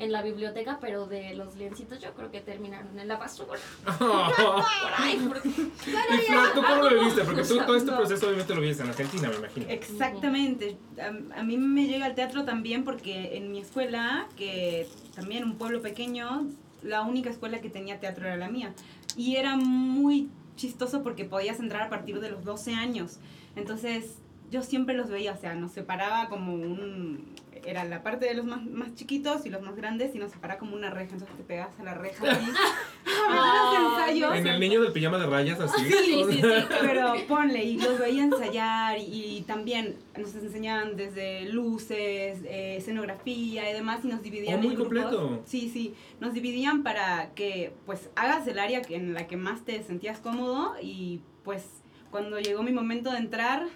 en 0.00 0.10
la 0.12 0.22
biblioteca, 0.22 0.78
pero 0.80 1.06
de 1.06 1.34
los 1.34 1.54
liencitos 1.56 2.00
yo 2.00 2.12
creo 2.14 2.30
que 2.30 2.40
terminaron 2.40 2.98
en 2.98 3.06
la 3.06 3.16
basura. 3.16 3.58
Por 3.98 4.92
ahí, 4.96 5.24
porque- 5.28 5.48
y 5.48 6.18
Flor, 6.26 6.52
¿tú 6.54 6.62
cómo 6.62 6.82
lo 6.88 6.98
viviste? 7.00 7.22
Porque 7.24 7.42
tú 7.42 7.58
todo 7.58 7.76
este 7.76 7.92
proceso 7.92 8.26
obviamente 8.26 8.54
lo 8.54 8.60
vives 8.60 8.80
en 8.80 8.88
Argentina, 8.88 9.28
me 9.28 9.36
imagino. 9.36 9.66
Exactamente. 9.68 10.76
A, 11.00 11.40
a 11.40 11.42
mí 11.42 11.56
me 11.56 11.86
llega 11.86 12.06
el 12.06 12.14
teatro 12.14 12.44
también 12.44 12.84
porque 12.84 13.36
en 13.36 13.52
mi 13.52 13.60
escuela, 13.60 14.26
que 14.36 14.88
también 15.14 15.44
un 15.44 15.56
pueblo 15.56 15.82
pequeño, 15.82 16.46
la 16.82 17.02
única 17.02 17.30
escuela 17.30 17.60
que 17.60 17.68
tenía 17.70 18.00
teatro 18.00 18.26
era 18.26 18.36
la 18.36 18.48
mía. 18.48 18.72
Y 19.16 19.36
era 19.36 19.56
muy 19.56 20.28
chistoso 20.56 21.02
porque 21.02 21.24
podías 21.24 21.60
entrar 21.60 21.82
a 21.82 21.88
partir 21.90 22.20
de 22.20 22.30
los 22.30 22.44
12 22.44 22.74
años. 22.74 23.18
Entonces 23.56 24.16
yo 24.50 24.62
siempre 24.62 24.94
los 24.96 25.10
veía, 25.10 25.32
o 25.32 25.36
sea, 25.36 25.54
nos 25.54 25.72
separaba 25.72 26.28
como 26.28 26.54
un... 26.54 27.34
Era 27.64 27.84
la 27.84 28.02
parte 28.02 28.26
de 28.26 28.34
los 28.34 28.44
más, 28.46 28.64
más 28.64 28.94
chiquitos 28.94 29.44
y 29.46 29.50
los 29.50 29.62
más 29.62 29.76
grandes 29.76 30.14
y 30.14 30.18
nos 30.18 30.30
separaba 30.32 30.58
como 30.58 30.74
una 30.76 30.90
reja. 30.90 31.12
Entonces 31.12 31.36
te 31.36 31.42
pegabas 31.44 31.78
a 31.78 31.82
la 31.84 31.94
reja. 31.94 32.24
ahí, 32.24 32.30
a 32.32 33.32
ver 33.32 33.40
los 33.40 33.98
Ay, 33.98 34.18
ensayos. 34.22 34.36
En 34.36 34.46
el 34.46 34.60
niño 34.60 34.80
del 34.82 34.92
pijama 34.92 35.18
de 35.18 35.26
rayas, 35.26 35.60
así. 35.60 35.84
Sí, 35.84 35.92
sí, 36.04 36.24
sí. 36.32 36.42
Pero 36.80 37.14
ponle, 37.28 37.62
y 37.64 37.76
los 37.78 37.98
veía 37.98 38.24
ensayar 38.24 38.98
y, 38.98 39.02
y 39.38 39.42
también 39.42 39.96
nos 40.18 40.34
enseñaban 40.34 40.96
desde 40.96 41.46
luces, 41.52 42.40
eh, 42.44 42.76
escenografía 42.78 43.70
y 43.70 43.72
demás 43.74 44.04
y 44.04 44.08
nos 44.08 44.22
dividían 44.22 44.58
Oh, 44.58 44.62
muy 44.62 44.68
en 44.68 44.74
grupos. 44.74 45.02
completo. 45.02 45.42
Sí, 45.46 45.68
sí, 45.72 45.94
nos 46.20 46.32
dividían 46.34 46.82
para 46.82 47.30
que 47.34 47.72
pues 47.86 48.10
hagas 48.16 48.46
el 48.46 48.58
área 48.58 48.82
que- 48.82 48.96
en 48.96 49.14
la 49.14 49.26
que 49.26 49.36
más 49.36 49.64
te 49.64 49.82
sentías 49.82 50.18
cómodo 50.18 50.74
y 50.82 51.20
pues 51.44 51.64
cuando 52.10 52.38
llegó 52.40 52.62
mi 52.62 52.72
momento 52.72 53.10
de 53.12 53.18
entrar, 53.18 53.66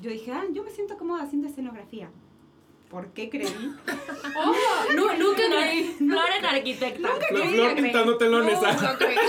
yo 0.00 0.10
dije, 0.10 0.32
ah, 0.32 0.44
yo 0.52 0.64
me 0.64 0.70
siento 0.70 0.96
cómoda 0.96 1.22
haciendo 1.22 1.48
escenografía. 1.48 2.10
¿Por 2.94 3.08
qué 3.08 3.28
creí? 3.28 3.48
No, 4.94 5.14
nunca 5.18 5.42
creí. 5.48 5.84
Flor 5.98 6.26
en 6.38 6.44
arquitecta. 6.44 7.08
La 7.08 7.48
flor 7.48 7.74
pintando 7.74 8.16
telones. 8.16 8.54
Nunca 8.54 8.96
creí. 8.98 9.16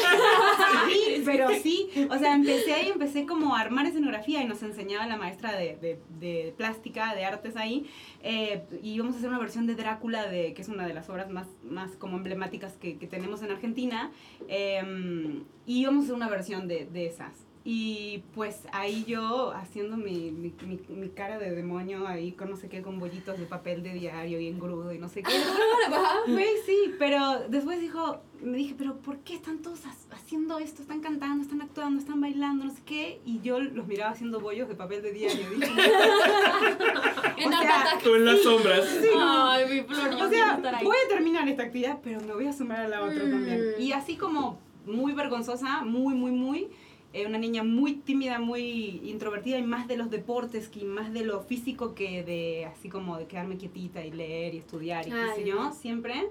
Sí, 0.87 1.23
pero 1.25 1.49
sí, 1.61 1.89
o 2.09 2.17
sea, 2.17 2.35
empecé 2.35 2.73
ahí, 2.73 2.89
empecé 2.89 3.25
como 3.25 3.55
a 3.55 3.61
armar 3.61 3.87
escenografía 3.87 4.41
y 4.43 4.45
nos 4.45 4.61
enseñaba 4.61 5.07
la 5.07 5.17
maestra 5.17 5.53
de, 5.53 5.77
de, 5.77 5.99
de 6.19 6.53
plástica, 6.55 7.15
de 7.15 7.25
artes 7.25 7.57
ahí, 7.57 7.89
eh, 8.21 8.63
y 8.83 8.93
íbamos 8.93 9.15
a 9.15 9.17
hacer 9.17 9.29
una 9.29 9.39
versión 9.39 9.65
de 9.65 9.75
Drácula, 9.75 10.27
de, 10.27 10.53
que 10.53 10.61
es 10.61 10.69
una 10.69 10.85
de 10.85 10.93
las 10.93 11.09
obras 11.09 11.29
más, 11.29 11.47
más 11.63 11.91
como 11.93 12.17
emblemáticas 12.17 12.73
que, 12.73 12.97
que 12.97 13.07
tenemos 13.07 13.41
en 13.41 13.51
Argentina, 13.51 14.11
eh, 14.47 15.41
y 15.65 15.81
íbamos 15.81 16.03
a 16.03 16.05
hacer 16.05 16.15
una 16.15 16.29
versión 16.29 16.67
de, 16.67 16.85
de 16.85 17.07
esas. 17.07 17.44
Y 17.67 18.21
pues 18.35 18.59
ahí 18.73 19.05
yo 19.07 19.51
haciendo 19.51 19.97
mi, 19.97 20.29
mi, 20.29 20.53
mi, 20.67 20.79
mi 20.87 21.09
cara 21.09 21.39
de 21.39 21.49
demonio 21.49 22.05
ahí 22.07 22.31
con 22.33 22.51
no 22.51 22.57
sé 22.57 22.69
qué, 22.69 22.83
con 22.83 22.99
bollitos 22.99 23.39
de 23.39 23.45
papel 23.47 23.81
de 23.81 23.91
diario 23.93 24.39
y 24.39 24.47
engrudo 24.47 24.93
y 24.93 24.99
no 24.99 25.09
sé 25.09 25.23
qué. 25.23 25.33
Güey, 26.27 26.45
sí, 26.65 26.93
pero 26.99 27.39
después 27.49 27.79
dijo, 27.81 28.21
me 28.43 28.57
dije, 28.57 28.75
pero 28.77 28.97
¿por 28.97 29.17
qué 29.19 29.33
están 29.33 29.63
todos 29.63 29.79
ha- 29.87 30.15
haciendo 30.15 30.59
esto? 30.59 30.83
Están 30.83 30.99
cantando, 31.01 31.41
están 31.43 31.61
actuando, 31.63 31.99
están 31.99 32.21
bailando, 32.21 32.65
no 32.65 32.71
sé 32.71 32.81
qué. 32.85 33.19
Y 33.25 33.39
yo 33.41 33.59
los 33.59 33.87
miraba 33.87 34.11
haciendo 34.11 34.39
bollos 34.39 34.67
de 34.67 34.75
papel 34.75 35.01
de 35.01 35.11
diario. 35.11 35.49
Dije, 35.49 35.71
En 37.37 37.51
O 37.53 37.57
sea. 37.61 37.99
Tú 38.03 38.13
en 38.15 38.25
las 38.25 38.41
sombras. 38.43 38.85
Ay, 39.19 39.65
mi 39.69 39.81
flor, 39.81 40.11
yo 40.17 40.25
o 40.25 40.29
sea, 40.29 40.55
estar 40.55 40.75
ahí. 40.75 40.85
voy 40.85 40.97
a 41.03 41.09
terminar 41.09 41.47
esta 41.49 41.63
actividad, 41.63 41.99
pero 42.03 42.21
me 42.21 42.33
voy 42.33 42.45
a 42.45 42.53
sumar 42.53 42.81
a 42.81 42.87
la 42.87 43.01
otra 43.03 43.23
Mm. 43.23 43.31
también. 43.31 43.61
Y 43.79 43.91
así 43.91 44.15
como 44.17 44.59
muy 44.85 45.13
vergonzosa, 45.13 45.81
muy, 45.83 46.13
muy, 46.13 46.31
muy, 46.31 46.67
eh, 47.15 47.25
una 47.25 47.37
niña 47.37 47.63
muy 47.63 47.93
tímida, 47.93 48.39
muy 48.39 48.99
introvertida 49.05 49.57
y 49.57 49.63
más 49.63 49.87
de 49.87 49.95
los 49.95 50.09
deportes 50.09 50.67
que 50.67 50.83
más 50.83 51.13
de 51.13 51.23
lo 51.23 51.39
físico 51.39 51.95
que 51.95 52.23
de 52.23 52.65
así 52.65 52.89
como 52.89 53.17
de 53.17 53.25
quedarme 53.25 53.55
quietita 53.55 54.03
y 54.03 54.11
leer 54.11 54.53
y 54.53 54.57
estudiar 54.57 55.07
y 55.07 55.11
qué 55.11 55.33
sé 55.33 55.45
yo, 55.45 55.71
siempre. 55.71 56.27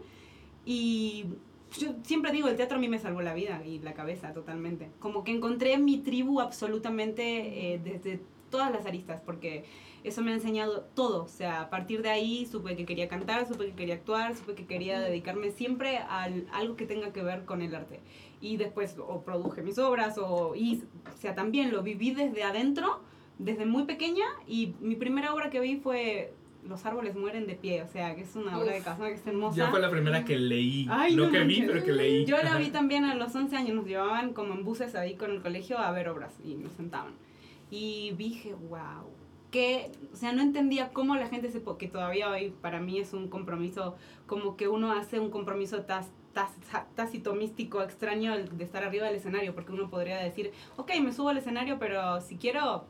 Y 0.66 1.24
yo 1.78 1.94
siempre 2.02 2.32
digo, 2.32 2.48
el 2.48 2.56
teatro 2.56 2.76
a 2.76 2.80
mí 2.80 2.88
me 2.88 2.98
salvó 2.98 3.22
la 3.22 3.32
vida 3.32 3.62
y 3.64 3.78
la 3.78 3.94
cabeza 3.94 4.34
totalmente. 4.34 4.90
Como 4.98 5.24
que 5.24 5.32
encontré 5.32 5.78
mi 5.78 6.00
tribu 6.00 6.40
absolutamente 6.40 7.72
eh, 7.72 7.80
desde 7.82 8.20
todas 8.50 8.70
las 8.70 8.84
aristas, 8.84 9.22
porque 9.24 9.64
eso 10.04 10.20
me 10.20 10.32
ha 10.32 10.34
enseñado 10.34 10.82
todo. 10.94 11.24
O 11.24 11.28
sea, 11.28 11.62
a 11.62 11.70
partir 11.70 12.02
de 12.02 12.10
ahí 12.10 12.44
supe 12.44 12.76
que 12.76 12.84
quería 12.84 13.08
cantar, 13.08 13.48
supe 13.48 13.68
que 13.68 13.72
quería 13.72 13.94
actuar, 13.94 14.36
supe 14.36 14.54
que 14.54 14.66
quería 14.66 15.00
dedicarme 15.00 15.50
siempre 15.50 15.96
a 15.96 16.28
algo 16.52 16.76
que 16.76 16.84
tenga 16.84 17.10
que 17.12 17.22
ver 17.22 17.46
con 17.46 17.62
el 17.62 17.74
arte. 17.74 18.00
Y 18.44 18.56
después 18.58 18.96
o 18.98 19.22
produje 19.22 19.62
mis 19.62 19.78
obras, 19.78 20.18
o, 20.18 20.54
y, 20.54 20.82
o 21.12 21.16
sea, 21.16 21.34
también 21.34 21.72
lo 21.72 21.82
viví 21.82 22.10
desde 22.12 22.42
adentro, 22.44 23.00
desde 23.38 23.64
muy 23.64 23.84
pequeña, 23.84 24.24
y 24.46 24.74
mi 24.80 24.96
primera 24.96 25.32
obra 25.34 25.48
que 25.50 25.60
vi 25.60 25.76
fue 25.76 26.32
Los 26.68 26.84
árboles 26.86 27.14
mueren 27.16 27.46
de 27.46 27.54
pie, 27.56 27.82
o 27.82 27.88
sea, 27.88 28.14
que 28.14 28.22
es 28.22 28.36
una 28.36 28.58
obra 28.58 28.72
de. 28.74 28.80
Casona 28.82 29.08
que 29.08 29.14
está 29.14 29.30
hermosa. 29.30 29.56
Ya 29.56 29.70
fue 29.70 29.80
la 29.80 29.90
primera 29.90 30.24
que 30.24 30.38
leí. 30.38 30.86
Ay, 30.90 31.14
no 31.16 31.26
no 31.26 31.30
que 31.32 31.44
vi, 31.44 31.62
pero 31.62 31.82
que 31.84 31.92
leí. 31.92 32.24
Yo 32.26 32.36
la 32.42 32.56
vi 32.58 32.68
también 32.70 33.04
a 33.04 33.14
los 33.14 33.34
11 33.34 33.54
años, 33.56 33.74
nos 33.76 33.86
llevaban 33.86 34.32
como 34.34 34.54
en 34.54 34.62
buses 34.64 34.94
ahí 34.94 35.14
con 35.14 35.30
el 35.30 35.40
colegio 35.42 35.78
a 35.78 35.90
ver 35.92 36.08
obras 36.08 36.32
y 36.44 36.54
nos 36.54 36.72
sentaban. 36.72 37.12
Y 37.70 38.12
dije, 38.16 38.54
wow, 38.68 39.08
que, 39.50 39.90
o 40.12 40.16
sea, 40.16 40.32
no 40.32 40.42
entendía 40.42 40.90
cómo 40.92 41.16
la 41.16 41.28
gente 41.28 41.50
se, 41.50 41.60
po- 41.60 41.76
que 41.78 41.86
todavía 41.88 42.30
hoy 42.30 42.52
para 42.60 42.80
mí 42.80 42.98
es 42.98 43.12
un 43.14 43.28
compromiso, 43.28 43.96
como 44.26 44.56
que 44.56 44.68
uno 44.68 44.92
hace 44.92 45.18
un 45.20 45.30
compromiso 45.30 45.84
tas- 45.86 46.10
tácito, 46.94 47.34
místico, 47.34 47.82
extraño 47.82 48.36
de 48.36 48.64
estar 48.64 48.82
arriba 48.84 49.06
del 49.06 49.16
escenario, 49.16 49.54
porque 49.54 49.72
uno 49.72 49.88
podría 49.88 50.18
decir, 50.18 50.52
ok, 50.76 50.90
me 51.02 51.12
subo 51.12 51.30
al 51.30 51.38
escenario, 51.38 51.78
pero 51.78 52.20
si 52.20 52.36
quiero, 52.36 52.86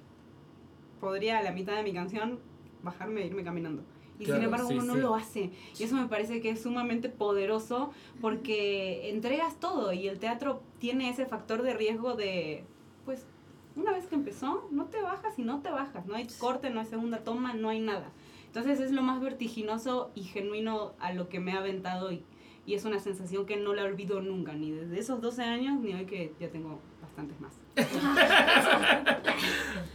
podría 1.00 1.38
a 1.38 1.42
la 1.42 1.52
mitad 1.52 1.76
de 1.76 1.82
mi 1.82 1.92
canción 1.92 2.40
bajarme 2.82 3.22
e 3.22 3.26
irme 3.26 3.44
caminando. 3.44 3.82
Y 4.18 4.24
Claro, 4.24 4.40
sin 4.40 4.44
embargo 4.44 4.68
sí, 4.68 4.74
uno 4.74 4.84
no 4.84 4.94
sí. 4.94 5.00
lo 5.00 5.14
hace. 5.14 5.50
Y 5.78 5.82
eso 5.82 5.96
me 5.96 6.06
parece 6.06 6.40
que 6.40 6.50
es 6.50 6.62
sumamente 6.62 7.08
poderoso 7.08 7.92
porque 8.20 9.10
entregas 9.10 9.58
todo 9.58 9.92
y 9.92 10.06
el 10.06 10.18
teatro 10.18 10.62
tiene 10.78 11.10
ese 11.10 11.26
factor 11.26 11.62
de 11.62 11.74
riesgo 11.74 12.14
de, 12.14 12.64
pues, 13.04 13.26
una 13.74 13.92
vez 13.92 14.06
que 14.06 14.14
empezó, 14.14 14.68
no 14.70 14.86
te 14.86 15.02
bajas 15.02 15.36
y 15.38 15.42
no 15.42 15.60
te 15.60 15.70
bajas. 15.70 16.06
No 16.06 16.14
hay 16.14 16.28
corte, 16.38 16.70
no 16.70 16.80
hay 16.80 16.86
segunda 16.86 17.24
toma, 17.24 17.54
no 17.54 17.70
hay 17.70 17.80
nada. 17.80 18.12
Entonces 18.46 18.78
es 18.78 18.92
lo 18.92 19.02
más 19.02 19.20
vertiginoso 19.20 20.12
y 20.14 20.22
genuino 20.22 20.92
a 21.00 21.12
lo 21.12 21.28
que 21.28 21.40
me 21.40 21.52
ha 21.52 21.58
aventado 21.58 22.12
y, 22.12 22.24
y 22.66 22.74
es 22.74 22.84
una 22.84 22.98
sensación 22.98 23.46
que 23.46 23.56
no 23.56 23.74
la 23.74 23.84
olvido 23.84 24.20
nunca, 24.20 24.52
ni 24.54 24.70
desde 24.70 24.98
esos 24.98 25.20
12 25.20 25.42
años 25.42 25.80
ni 25.80 25.92
hoy 25.94 26.06
que 26.06 26.32
ya 26.40 26.48
tengo 26.50 26.80
bastantes 27.02 27.40
más. 27.40 27.52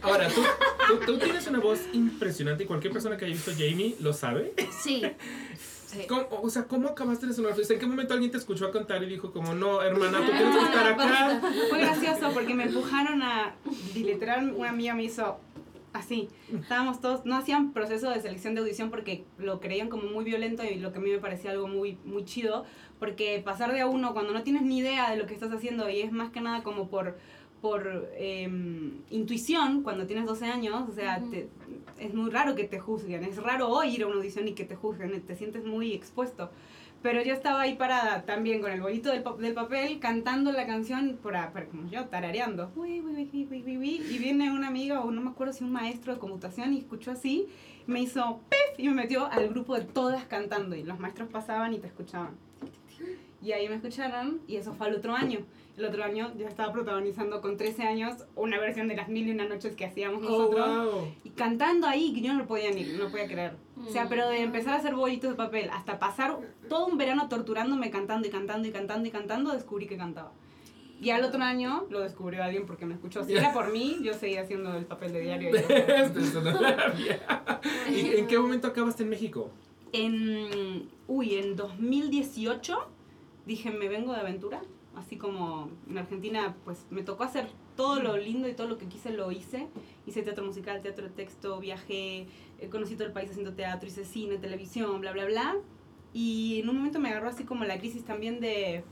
Ahora, 0.02 0.28
¿tú, 0.28 0.42
tú, 0.88 0.98
tú 1.06 1.18
tienes 1.18 1.46
una 1.46 1.60
voz 1.60 1.80
impresionante 1.92 2.64
y 2.64 2.66
cualquier 2.66 2.92
persona 2.92 3.16
que 3.16 3.24
haya 3.26 3.34
visto 3.34 3.52
Jamie 3.52 3.96
lo 4.00 4.12
sabe. 4.12 4.54
Sí. 4.82 5.02
Sí. 5.86 6.06
¿Cómo- 6.08 6.26
o 6.30 6.48
sea, 6.50 6.64
¿cómo 6.64 6.88
acabaste 6.88 7.26
de 7.26 7.32
sonar? 7.34 7.54
¿En 7.58 7.78
qué 7.78 7.86
momento 7.86 8.14
alguien 8.14 8.30
te 8.30 8.36
escuchó 8.38 8.66
a 8.66 8.70
cantar 8.70 9.02
y 9.02 9.06
dijo 9.06 9.32
como, 9.32 9.54
no, 9.54 9.82
hermana, 9.82 10.18
tú 10.18 10.30
tienes 10.30 10.56
que 10.56 10.64
estar 10.66 10.86
acá? 10.92 11.40
Fue 11.68 11.78
gracioso 11.80 12.30
porque 12.32 12.54
me 12.54 12.64
empujaron 12.64 13.22
a, 13.22 13.56
literal 13.94 14.54
una 14.56 14.70
amiga 14.70 14.94
me 14.94 15.02
hizo 15.04 15.40
así. 15.92 16.28
Estábamos 16.60 17.00
todos, 17.00 17.24
no 17.24 17.36
hacían 17.36 17.72
proceso 17.72 18.10
de 18.10 18.20
selección 18.20 18.54
de 18.54 18.60
audición 18.60 18.90
porque 18.90 19.24
lo 19.38 19.60
creían 19.60 19.88
como 19.88 20.04
muy 20.04 20.24
violento 20.24 20.62
y 20.64 20.76
lo 20.76 20.92
que 20.92 20.98
a 20.98 21.02
mí 21.02 21.10
me 21.10 21.18
parecía 21.18 21.50
algo 21.50 21.68
muy, 21.68 21.98
muy 22.04 22.24
chido. 22.24 22.64
Porque 22.98 23.40
pasar 23.44 23.72
de 23.72 23.80
a 23.80 23.86
uno 23.86 24.12
cuando 24.12 24.32
no 24.32 24.42
tienes 24.42 24.62
ni 24.62 24.78
idea 24.78 25.10
de 25.10 25.16
lo 25.16 25.26
que 25.26 25.34
estás 25.34 25.52
haciendo 25.52 25.88
y 25.88 26.00
es 26.00 26.12
más 26.12 26.30
que 26.30 26.40
nada 26.40 26.62
como 26.62 26.88
por 26.88 27.18
por 27.60 28.08
em, 28.16 29.02
intuición 29.10 29.82
cuando 29.82 30.06
tienes 30.06 30.24
12 30.24 30.46
años, 30.46 30.88
o 30.88 30.92
sea, 30.94 31.20
te- 31.30 31.50
es 31.98 32.14
muy 32.14 32.30
raro 32.30 32.54
que 32.54 32.64
te 32.64 32.78
juzguen, 32.80 33.22
es 33.22 33.36
raro 33.36 33.68
hoy 33.68 33.96
ir 33.96 34.02
a 34.04 34.06
una 34.06 34.16
audición 34.16 34.48
y 34.48 34.52
que 34.54 34.64
te 34.64 34.76
juzguen, 34.76 35.20
te 35.20 35.36
sientes 35.36 35.66
muy 35.66 35.92
expuesto. 35.92 36.50
Pero 37.02 37.22
yo 37.22 37.32
estaba 37.32 37.62
ahí 37.62 37.76
parada 37.76 38.22
también 38.26 38.60
con 38.60 38.70
el 38.70 38.82
bolito 38.82 39.10
del, 39.10 39.24
del 39.38 39.54
papel, 39.54 40.00
cantando 40.00 40.52
la 40.52 40.66
canción, 40.66 41.18
para, 41.22 41.50
para- 41.52 41.66
como 41.66 41.88
yo, 41.90 42.04
tarareando. 42.06 42.70
Uy, 42.76 43.00
uy, 43.00 43.28
uy, 43.32 44.02
Y 44.10 44.18
viene 44.18 44.50
un 44.52 44.64
amigo, 44.64 45.00
o 45.00 45.10
no 45.10 45.22
me 45.22 45.30
acuerdo 45.30 45.54
si 45.54 45.64
un 45.64 45.72
maestro 45.72 46.12
de 46.12 46.18
conmutación, 46.20 46.74
y 46.74 46.78
escuchó 46.78 47.12
así, 47.12 47.46
me 47.86 48.00
hizo 48.02 48.40
¡pif! 48.50 48.78
y 48.78 48.88
me 48.88 48.94
metió 48.94 49.26
al 49.32 49.48
grupo 49.48 49.74
de 49.76 49.84
todas 49.86 50.24
cantando. 50.24 50.76
Y 50.76 50.82
los 50.82 50.98
maestros 50.98 51.28
pasaban 51.30 51.72
y 51.72 51.78
te 51.78 51.86
escuchaban. 51.86 52.36
Y 53.42 53.52
ahí 53.52 53.68
me 53.68 53.76
escucharon, 53.76 54.40
y 54.46 54.56
eso 54.56 54.74
fue 54.74 54.88
al 54.88 54.96
otro 54.96 55.14
año. 55.14 55.40
El 55.78 55.86
otro 55.86 56.04
año 56.04 56.30
yo 56.36 56.46
estaba 56.46 56.72
protagonizando 56.72 57.40
con 57.40 57.56
13 57.56 57.84
años 57.84 58.24
una 58.36 58.58
versión 58.60 58.86
de 58.86 58.96
las 58.96 59.08
mil 59.08 59.26
y 59.26 59.30
una 59.30 59.46
noches 59.48 59.74
que 59.76 59.86
hacíamos 59.86 60.22
Oh, 60.26 60.28
nosotros. 60.30 60.92
wow. 60.94 61.14
Y 61.24 61.30
cantando 61.30 61.86
ahí, 61.86 62.12
que 62.12 62.20
yo 62.20 62.34
no 62.34 62.40
lo 62.40 62.46
podía 62.46 62.70
ni, 62.70 62.84
no 62.84 63.04
lo 63.04 63.10
podía 63.10 63.26
creer. 63.26 63.52
O 63.86 63.90
sea, 63.90 64.06
pero 64.10 64.28
de 64.28 64.42
empezar 64.42 64.74
a 64.74 64.76
hacer 64.76 64.94
bolitos 64.94 65.30
de 65.30 65.36
papel 65.36 65.70
hasta 65.72 65.98
pasar 65.98 66.36
todo 66.68 66.86
un 66.86 66.98
verano 66.98 67.30
torturándome 67.30 67.90
cantando 67.90 68.28
y 68.28 68.30
cantando 68.30 68.68
y 68.68 68.72
cantando 68.72 69.08
y 69.08 69.10
cantando, 69.10 69.52
descubrí 69.54 69.86
que 69.86 69.96
cantaba. 69.96 70.32
Y 71.00 71.08
al 71.08 71.24
otro 71.24 71.42
año 71.42 71.86
lo 71.88 72.00
descubrió 72.00 72.42
alguien 72.44 72.66
porque 72.66 72.84
me 72.84 72.92
escuchó. 72.92 73.24
Si 73.24 73.32
era 73.34 73.54
por 73.54 73.72
mí, 73.72 74.00
yo 74.02 74.12
seguía 74.12 74.42
haciendo 74.42 74.76
el 74.76 74.84
papel 74.84 75.14
de 75.14 75.20
diario. 75.22 75.50
Este 75.56 76.20
es 76.20 76.34
una 76.34 76.52
rabia. 76.52 77.22
¿Y 77.90 78.18
en 78.18 78.26
qué 78.26 78.38
momento 78.38 78.66
acabaste 78.66 79.04
en 79.04 79.08
México? 79.08 79.50
En, 79.94 80.90
uy, 81.08 81.36
en 81.36 81.56
2018 81.56 82.86
dije, 83.50 83.70
me 83.70 83.88
vengo 83.88 84.12
de 84.12 84.20
aventura. 84.20 84.60
Así 84.96 85.16
como 85.16 85.70
en 85.88 85.98
Argentina, 85.98 86.56
pues 86.64 86.84
me 86.90 87.02
tocó 87.02 87.22
hacer 87.24 87.46
todo 87.76 88.02
lo 88.02 88.16
lindo 88.16 88.48
y 88.48 88.54
todo 88.54 88.66
lo 88.68 88.76
que 88.76 88.86
quise, 88.86 89.10
lo 89.10 89.30
hice. 89.30 89.68
Hice 90.06 90.22
teatro 90.22 90.44
musical, 90.44 90.82
teatro 90.82 91.04
de 91.06 91.10
texto, 91.10 91.60
viajé, 91.60 92.26
eh, 92.58 92.68
conocí 92.70 92.94
todo 92.94 93.06
el 93.06 93.12
país 93.12 93.30
haciendo 93.30 93.54
teatro, 93.54 93.88
hice 93.88 94.04
cine, 94.04 94.36
televisión, 94.38 95.00
bla, 95.00 95.12
bla, 95.12 95.26
bla. 95.26 95.56
Y 96.12 96.60
en 96.60 96.68
un 96.68 96.76
momento 96.76 96.98
me 96.98 97.08
agarró 97.10 97.28
así 97.28 97.44
como 97.44 97.64
la 97.64 97.78
crisis 97.78 98.04
también 98.04 98.40
de... 98.40 98.82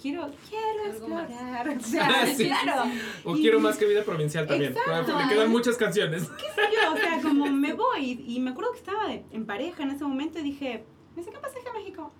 Quiero, 0.00 0.28
quiero 0.48 0.86
explorar. 0.90 1.68
O 1.78 1.80
sea, 1.80 2.26
sí, 2.26 2.34
sí, 2.34 2.44
claro. 2.46 2.90
O 3.24 3.36
Y- 3.36 3.40
quiero 3.42 3.60
más 3.60 3.76
que 3.78 3.86
vida 3.86 4.02
provincial 4.02 4.46
también. 4.48 4.72
Exacto. 4.72 5.16
Me 5.16 5.28
quedan 5.28 5.50
muchas 5.50 5.76
canciones. 5.76 6.28
qué 6.30 6.46
sé 6.54 6.62
yo, 6.74 6.92
o 6.92 6.96
sea, 6.96 7.20
como 7.22 7.46
me 7.46 7.72
voy. 7.74 8.24
Y 8.26 8.40
me 8.40 8.50
acuerdo 8.50 8.72
que 8.72 8.78
estaba 8.78 9.12
en 9.12 9.46
pareja 9.46 9.84
en 9.84 9.90
ese 9.92 10.02
momento 10.04 10.40
y 10.40 10.42
dije, 10.42 10.84
me 11.14 11.22
saqué 11.22 11.38
pasaje 11.38 11.68
a 11.68 11.72
México. 11.74 12.10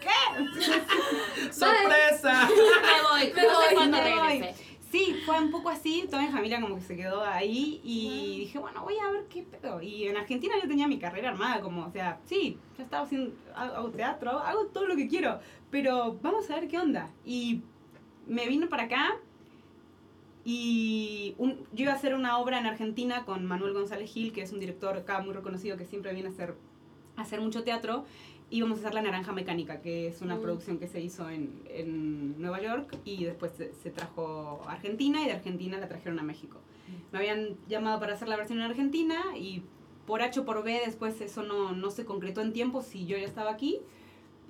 ¿Qué? 0.00 1.50
¡Sorpresa! 1.52 2.48
Me 2.48 3.02
voy. 3.02 3.32
Me 3.36 3.42
no 3.42 3.54
voy, 3.54 3.74
cuándo 3.74 3.96
me 3.98 4.18
voy. 4.18 4.28
regrese. 4.40 4.64
Sí, 4.90 5.16
fue 5.26 5.40
un 5.40 5.50
poco 5.50 5.70
así, 5.70 6.06
toda 6.08 6.22
mi 6.22 6.28
familia 6.28 6.60
como 6.60 6.76
que 6.76 6.80
se 6.82 6.96
quedó 6.96 7.24
ahí 7.24 7.80
y 7.82 8.38
dije, 8.40 8.60
bueno, 8.60 8.82
voy 8.84 8.94
a 8.98 9.10
ver 9.10 9.24
qué 9.28 9.42
pedo. 9.42 9.82
Y 9.82 10.06
en 10.06 10.16
Argentina 10.16 10.54
yo 10.62 10.68
tenía 10.68 10.86
mi 10.86 11.00
carrera 11.00 11.30
armada, 11.30 11.60
como, 11.60 11.84
o 11.86 11.90
sea, 11.90 12.20
sí, 12.26 12.58
ya 12.78 12.84
estaba 12.84 13.02
haciendo, 13.04 13.34
hago 13.56 13.90
teatro, 13.90 14.30
hago, 14.30 14.38
hago 14.40 14.66
todo 14.66 14.86
lo 14.86 14.94
que 14.94 15.08
quiero, 15.08 15.40
pero 15.72 16.16
vamos 16.22 16.48
a 16.48 16.54
ver 16.60 16.68
qué 16.68 16.78
onda. 16.78 17.10
Y 17.24 17.62
me 18.28 18.46
vino 18.46 18.68
para 18.68 18.84
acá 18.84 19.16
y 20.44 21.34
un- 21.38 21.66
yo 21.72 21.84
iba 21.84 21.92
a 21.92 21.96
hacer 21.96 22.14
una 22.14 22.38
obra 22.38 22.58
en 22.60 22.66
Argentina 22.66 23.24
con 23.24 23.44
Manuel 23.46 23.72
González 23.72 24.10
Gil, 24.12 24.32
que 24.32 24.42
es 24.42 24.52
un 24.52 24.60
director 24.60 24.96
acá 24.96 25.20
muy 25.20 25.32
reconocido 25.34 25.76
que 25.76 25.86
siempre 25.86 26.12
viene 26.12 26.28
a 26.28 26.32
hacer, 26.32 26.54
a 27.16 27.22
hacer 27.22 27.40
mucho 27.40 27.64
teatro. 27.64 28.04
Íbamos 28.50 28.78
a 28.78 28.80
hacer 28.82 28.94
La 28.94 29.02
Naranja 29.02 29.32
Mecánica, 29.32 29.80
que 29.80 30.06
es 30.08 30.20
una 30.22 30.36
Mm. 30.36 30.40
producción 30.42 30.78
que 30.78 30.86
se 30.86 31.00
hizo 31.00 31.28
en, 31.30 31.62
en 31.68 32.40
Nueva 32.40 32.60
York 32.62 32.96
y 33.04 33.24
después 33.24 33.52
se, 33.56 33.72
se 33.74 33.90
trajo 33.90 34.62
a 34.68 34.72
Argentina 34.72 35.22
y 35.22 35.26
de 35.26 35.32
Argentina 35.32 35.78
la 35.78 35.88
trajeron 35.88 36.18
a 36.18 36.22
México. 36.22 36.60
Me 37.12 37.18
habían 37.18 37.56
llamado 37.68 37.98
para 37.98 38.14
hacer 38.14 38.28
la 38.28 38.36
versión 38.36 38.58
en 38.58 38.64
Argentina 38.66 39.16
y 39.36 39.62
por 40.06 40.20
H 40.22 40.40
o 40.40 40.44
por 40.44 40.62
B 40.62 40.80
después 40.84 41.20
eso 41.20 41.42
no, 41.42 41.72
no 41.72 41.90
se 41.90 42.04
concretó 42.04 42.42
en 42.42 42.52
tiempo 42.52 42.82
si 42.82 43.06
yo 43.06 43.16
ya 43.16 43.24
estaba 43.24 43.50
aquí. 43.50 43.80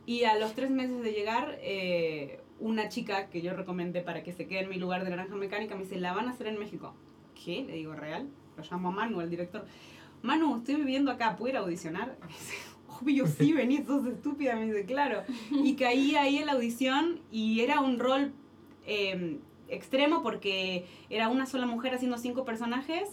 Y 0.06 0.24
a 0.24 0.36
los 0.38 0.54
tres 0.54 0.70
meses 0.70 1.00
de 1.02 1.12
llegar, 1.12 1.56
eh, 1.62 2.40
una 2.60 2.88
chica 2.88 3.30
que 3.30 3.40
yo 3.40 3.54
recomendé 3.54 4.02
para 4.02 4.22
que 4.22 4.32
se 4.32 4.46
quede 4.46 4.60
en 4.64 4.68
mi 4.68 4.76
lugar 4.76 5.04
de 5.04 5.10
naranja 5.10 5.34
mecánica 5.36 5.76
me 5.76 5.84
dice, 5.84 5.96
la 5.96 6.12
van 6.12 6.26
a 6.28 6.32
hacer 6.32 6.48
en 6.48 6.58
México. 6.58 6.92
¿Qué? 7.42 7.64
Le 7.64 7.74
digo, 7.74 7.94
¿real? 7.94 8.28
Lo 8.56 8.62
llamo 8.64 8.88
a 8.88 8.92
Manu, 8.92 9.20
el 9.20 9.30
director. 9.30 9.64
Manu, 10.22 10.56
estoy 10.58 10.74
viviendo 10.74 11.10
acá, 11.10 11.36
¿puedo 11.36 11.50
ir 11.50 11.56
a 11.56 11.60
audicionar? 11.60 12.18
Obvio, 13.00 13.26
sí, 13.38 13.52
venís, 13.52 13.86
sos 13.86 14.06
estúpida. 14.06 14.56
Me 14.56 14.66
dice, 14.66 14.84
claro. 14.86 15.22
Y 15.50 15.74
caí 15.76 16.14
ahí 16.16 16.38
en 16.38 16.46
la 16.46 16.52
audición 16.52 17.20
y 17.30 17.60
era 17.60 17.80
un 17.80 17.98
rol 17.98 18.32
eh, 18.86 19.38
extremo 19.68 20.22
porque 20.22 20.86
era 21.10 21.28
una 21.28 21.46
sola 21.46 21.66
mujer 21.66 21.94
haciendo 21.94 22.18
cinco 22.18 22.44
personajes 22.44 23.08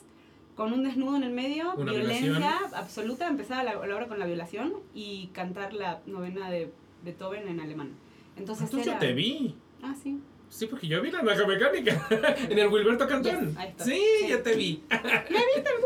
con 0.55 0.73
un 0.73 0.83
desnudo 0.83 1.15
en 1.15 1.23
el 1.23 1.31
medio, 1.31 1.73
Una 1.75 1.91
violencia 1.93 2.29
violación. 2.31 2.73
absoluta, 2.75 3.27
empezaba 3.27 3.63
la, 3.63 3.73
la 3.73 3.95
obra 3.95 4.07
con 4.07 4.19
la 4.19 4.25
violación 4.25 4.73
y 4.93 5.27
cantar 5.33 5.73
la 5.73 6.01
novena 6.05 6.49
de 6.51 6.71
Beethoven 7.03 7.47
en 7.47 7.61
alemán. 7.61 7.91
Entonces, 8.37 8.65
Entonces 8.65 8.85
yo 8.85 8.91
era- 8.91 8.99
te 8.99 9.13
vi. 9.13 9.55
Ah, 9.81 9.95
sí. 10.01 10.19
Sí, 10.51 10.67
porque 10.67 10.85
yo 10.87 11.01
vi 11.01 11.11
la 11.11 11.21
naranja 11.21 11.47
mecánica 11.47 12.05
en 12.49 12.59
el 12.59 12.67
Wilberto 12.67 13.07
Cantón. 13.07 13.55
Yes. 13.55 13.73
Sí, 13.85 14.01
Sí. 14.19 14.27
ya 14.27 14.43
te 14.43 14.53
vi. 14.55 14.83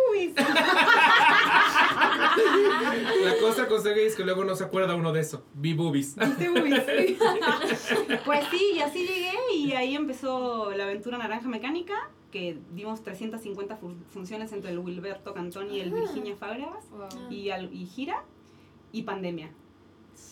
Boobies. 0.10 0.34
La 3.24 3.38
cosa 3.40 3.68
con 3.68 3.86
es 3.88 4.16
que 4.16 4.24
luego 4.24 4.44
no 4.44 4.56
se 4.56 4.64
acuerda 4.64 4.96
uno 4.96 5.12
de 5.14 5.22
eso. 5.22 5.44
Vi 5.54 5.74
boobies. 5.74 6.16
¿Viste 6.16 6.50
boobies? 6.50 6.84
Pues 8.26 8.46
sí, 8.50 8.72
y 8.76 8.80
así 8.82 9.00
llegué 9.06 9.32
y 9.54 9.74
ahí 9.74 9.96
empezó 9.96 10.72
la 10.72 10.86
aventura 10.86 11.18
Naranja 11.18 11.48
Mecánica, 11.48 12.10
que 12.32 12.58
dimos 12.72 13.04
350 13.04 13.78
fu- 13.78 13.94
funciones 14.10 14.52
entre 14.52 14.72
el 14.72 14.80
Wilberto 14.80 15.34
Cantón 15.34 15.72
y 15.72 15.80
el 15.80 15.92
Virginia 15.92 16.36
Fábregas, 16.36 16.86
y, 17.30 17.50
al- 17.52 17.72
y 17.74 17.86
gira, 17.86 18.24
y 18.92 19.04
pandemia. 19.04 19.52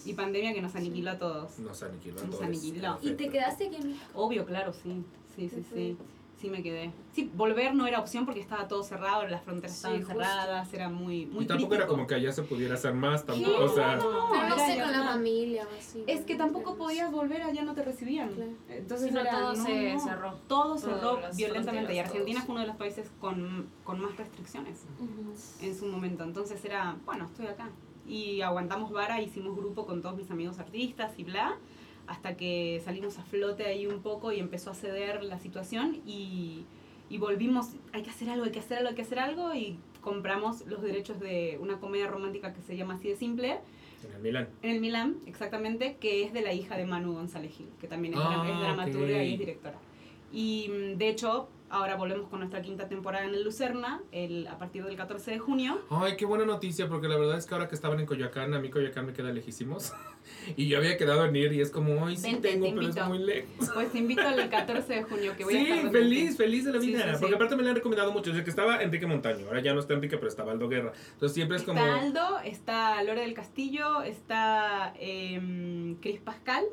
Y 0.05 0.13
pandemia 0.13 0.53
que 0.53 0.61
nos 0.61 0.75
aniquiló 0.75 1.11
a 1.11 1.17
todos. 1.17 1.59
Nos 1.59 1.81
aniquiló 1.83 2.19
a 2.19 2.23
Nos 2.23 2.31
todos. 2.31 2.43
aniquiló. 2.43 2.97
¿Y 3.01 3.11
te 3.11 3.29
quedaste 3.29 3.67
aquí 3.67 3.75
en 3.77 3.87
México? 3.89 4.05
Obvio, 4.15 4.45
claro, 4.45 4.73
sí. 4.73 5.03
Sí, 5.35 5.49
sí, 5.49 5.63
sí. 5.73 5.97
Sí 6.39 6.49
me 6.49 6.61
quedé. 6.61 6.91
Sí, 7.13 7.31
volver 7.33 7.73
no 7.73 7.87
era 7.87 8.01
opción 8.01 8.25
porque 8.25 8.41
estaba 8.41 8.67
todo 8.67 8.83
cerrado, 8.83 9.25
las 9.27 9.41
fronteras 9.43 9.71
Sí, 9.71 9.77
estaban 9.77 9.99
justo. 9.99 10.13
cerradas, 10.13 10.73
era 10.73 10.89
muy, 10.89 11.25
muy 11.27 11.45
Y 11.45 11.47
tampoco 11.47 11.75
era 11.75 11.87
como 11.87 12.05
que 12.05 12.15
allá 12.15 12.33
se 12.33 12.43
pudiera 12.43 12.73
hacer 12.73 12.93
más, 12.93 13.25
tampoco. 13.25 13.49
Sí, 13.49 13.63
o 13.63 13.69
sea, 13.73 13.95
no, 13.95 14.11
no, 14.11 14.27
Pero 14.29 14.49
no 14.49 14.55
era 14.55 14.67
sé, 14.67 14.81
con 14.81 14.91
la 14.91 15.03
familia 15.03 15.63
o 15.73 15.77
así. 15.79 16.03
Es 16.05 16.25
que 16.25 16.35
tampoco 16.35 16.75
podías 16.75 17.09
volver, 17.13 17.43
allá 17.43 17.63
no 17.63 17.73
te 17.73 17.83
recibían. 17.83 18.27
Claro. 18.33 18.51
Entonces 18.67 19.07
Sí, 19.07 19.13
no, 19.13 19.21
era, 19.21 19.31
todo 19.39 19.55
se 19.55 19.99
cerró. 19.99 20.33
Todo 20.49 20.77
cerró 20.77 21.19
violentamente 21.33 21.93
y 21.95 21.99
Argentina 21.99 22.39
todos. 22.39 22.45
fue 22.45 22.51
uno 22.55 22.61
de 22.61 22.67
los 22.67 22.75
países 22.75 23.09
con, 23.21 23.69
con 23.85 24.01
más 24.01 24.17
restricciones 24.17 24.81
en 25.61 25.77
su 25.77 25.85
momento. 25.85 26.25
Entonces 26.25 26.63
era, 26.65 26.97
bueno, 27.05 27.23
estoy 27.25 27.47
acá. 27.47 27.69
Y 28.07 28.41
aguantamos 28.41 28.91
vara, 28.91 29.21
hicimos 29.21 29.55
grupo 29.55 29.85
con 29.85 30.01
todos 30.01 30.15
mis 30.17 30.29
amigos 30.29 30.59
artistas 30.59 31.13
y 31.17 31.23
bla, 31.23 31.55
hasta 32.07 32.35
que 32.35 32.81
salimos 32.83 33.17
a 33.19 33.23
flote 33.23 33.65
ahí 33.65 33.87
un 33.87 34.01
poco 34.01 34.31
y 34.31 34.39
empezó 34.39 34.71
a 34.71 34.75
ceder 34.75 35.23
la 35.23 35.39
situación 35.39 36.01
y, 36.05 36.65
y 37.09 37.17
volvimos, 37.17 37.69
hay 37.93 38.03
que 38.03 38.09
hacer 38.09 38.29
algo, 38.29 38.43
hay 38.45 38.51
que 38.51 38.59
hacer 38.59 38.77
algo, 38.79 38.89
hay 38.89 38.95
que 38.95 39.01
hacer 39.03 39.19
algo 39.19 39.53
y 39.53 39.77
compramos 40.01 40.65
los 40.67 40.81
derechos 40.81 41.19
de 41.21 41.57
una 41.61 41.79
comedia 41.79 42.07
romántica 42.07 42.53
que 42.53 42.61
se 42.61 42.75
llama 42.75 42.95
así 42.95 43.07
de 43.07 43.15
simple 43.15 43.59
en 44.05 44.13
el 44.15 44.21
Milán. 44.21 44.49
en 44.63 44.69
el 44.71 44.81
Milán, 44.81 45.15
exactamente, 45.27 45.95
que 46.01 46.25
es 46.25 46.33
de 46.33 46.41
la 46.41 46.51
hija 46.51 46.75
de 46.75 46.85
Manu 46.85 47.13
González 47.13 47.53
Gil, 47.55 47.69
que 47.79 47.87
también 47.87 48.15
es, 48.15 48.19
Ah, 48.21 48.43
dramaturga 48.61 49.15
ok. 49.15 49.23
y 49.23 49.33
es 49.33 49.39
directora. 49.39 49.77
Y 50.33 50.67
mm, 50.69 50.97
de 50.97 51.07
hecho, 51.07 51.47
ahora 51.73 51.95
volvemos 51.95 52.29
con 52.29 52.39
nuestra 52.39 52.61
quinta 52.61 52.87
temporada 52.87 53.25
en 53.25 53.33
el 53.33 53.43
Lucerna, 53.43 54.01
el, 54.11 54.47
a 54.47 54.57
partir 54.57 54.83
del 54.85 54.95
14 54.95 55.31
de 55.31 55.39
junio. 55.39 55.81
Ay, 55.89 56.15
qué 56.15 56.25
buena 56.25 56.45
noticia, 56.45 56.87
porque 56.87 57.07
la 57.07 57.17
verdad 57.17 57.37
es 57.37 57.45
que 57.45 57.53
ahora 57.55 57.67
que 57.67 57.75
estaban 57.75 57.99
en 57.99 58.05
Coyoacán, 58.05 58.53
a 58.53 58.59
mí 58.59 58.69
Coyoacán 58.69 59.05
me 59.07 59.13
queda 59.13 59.31
lejísimos. 59.31 59.93
y 60.55 60.67
yo 60.67 60.77
había 60.77 60.95
quedado 60.97 61.25
en 61.25 61.35
ir 61.35 61.51
y 61.53 61.61
es 61.61 61.69
como, 61.71 62.05
ay, 62.05 62.15
sí 62.17 62.31
Vente, 62.31 62.51
tengo, 62.51 62.65
te 62.67 62.71
pero 62.73 62.87
es 62.89 63.07
muy 63.07 63.17
lejos. 63.19 63.69
Pues 63.73 63.91
te 63.91 63.97
invito 63.97 64.21
al 64.21 64.49
14 64.49 64.93
de 64.93 65.03
junio, 65.03 65.33
que 65.35 65.43
voy 65.43 65.55
a 65.55 65.57
Sí, 65.57 65.63
estar 65.63 65.83
donde 65.83 65.99
feliz, 65.99 66.37
feliz 66.37 66.65
de 66.65 66.73
la 66.73 66.79
Sí, 66.79 66.87
vida. 66.87 67.03
sí, 67.03 67.09
sí. 67.09 67.17
Porque 67.21 67.35
aparte 67.35 67.55
me 67.55 67.63
la 67.63 67.69
han 67.71 67.75
recomendado 67.75 68.11
mucho. 68.11 68.29
Desde 68.31 68.43
que 68.43 68.49
estaba 68.49 68.81
Enrique 68.81 69.07
Montaño. 69.07 69.47
Ahora 69.47 69.61
ya 69.61 69.73
no 69.73 69.79
está 69.79 69.93
Enrique, 69.93 70.17
pero 70.17 70.27
estaba 70.29 70.51
Aldo 70.51 70.69
Guerra. 70.69 70.93
Entonces 71.13 71.33
siempre 71.33 71.57
es 71.57 71.63
como. 71.63 71.79
Está 71.79 71.99
Aldo, 71.99 72.39
está 72.45 73.03
Lore 73.03 73.21
del 73.21 73.33
Castillo, 73.33 74.01
está 74.03 74.93
em, 74.99 75.95
Cris 75.95 76.19
Pascal, 76.21 76.63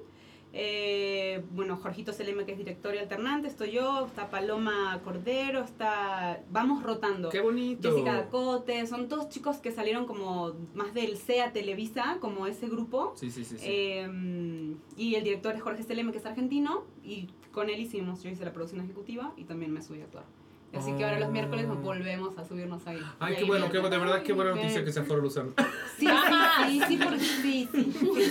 eh, 0.53 1.45
bueno, 1.53 1.77
Jorgito 1.77 2.13
Seleme, 2.13 2.45
que 2.45 2.53
es 2.53 2.59
director 2.59 2.95
y 2.95 2.99
alternante, 2.99 3.47
estoy 3.47 3.73
yo, 3.73 4.07
está 4.07 4.31
Paloma 4.31 5.01
Cordero, 5.05 5.61
está... 5.61 6.43
Vamos 6.51 6.83
rotando. 6.83 7.29
Qué 7.29 7.41
bonito. 7.41 7.91
Jessica 7.91 8.15
Dacote, 8.15 8.87
son 8.87 9.09
todos 9.09 9.29
chicos 9.29 9.59
que 9.59 9.71
salieron 9.71 10.07
como 10.07 10.55
más 10.75 10.93
del 10.93 11.17
CEA 11.17 11.53
Televisa, 11.53 12.19
como 12.21 12.47
ese 12.47 12.69
grupo. 12.69 13.13
Sí, 13.17 13.31
sí, 13.31 13.45
sí. 13.45 13.59
sí. 13.59 13.65
Eh, 13.67 14.75
y 14.97 15.15
el 15.15 15.25
director 15.25 15.55
es 15.55 15.63
Jorge 15.63 15.83
Seleme, 15.85 16.11
que 16.11 16.19
es 16.19 16.27
argentino, 16.27 16.85
y 17.05 17.29
con 17.53 17.71
él 17.71 17.79
hicimos, 17.81 18.23
yo 18.23 18.31
hice 18.31 18.45
la 18.45 18.53
producción 18.53 18.81
ejecutiva 18.81 19.33
y 19.37 19.45
también 19.45 19.73
me 19.73 19.83
subí 19.83 20.01
a 20.01 20.05
actuar. 20.05 20.25
Así 20.73 20.93
que 20.93 21.05
ahora 21.05 21.19
los 21.19 21.31
miércoles 21.31 21.67
nos 21.67 21.83
volvemos 21.83 22.39
a 22.39 22.45
subirnos 22.45 22.87
ahí. 22.87 23.01
Ay, 23.19 23.37
qué 23.37 23.45
bueno, 23.45 23.69
qué 23.71 23.81
bueno. 23.81 23.97
De 23.97 23.99
verdad, 23.99 24.23
qué 24.23 24.33
buena 24.33 24.55
noticia 24.55 24.85
que 24.85 24.93
sea 24.93 25.03
Foro 25.03 25.21
Luzano. 25.21 25.51
Sí, 25.99 26.07
sí, 26.07 26.81
sí, 26.87 26.99
sí, 27.19 27.69
sí, 27.73 27.93
sí. 27.93 28.31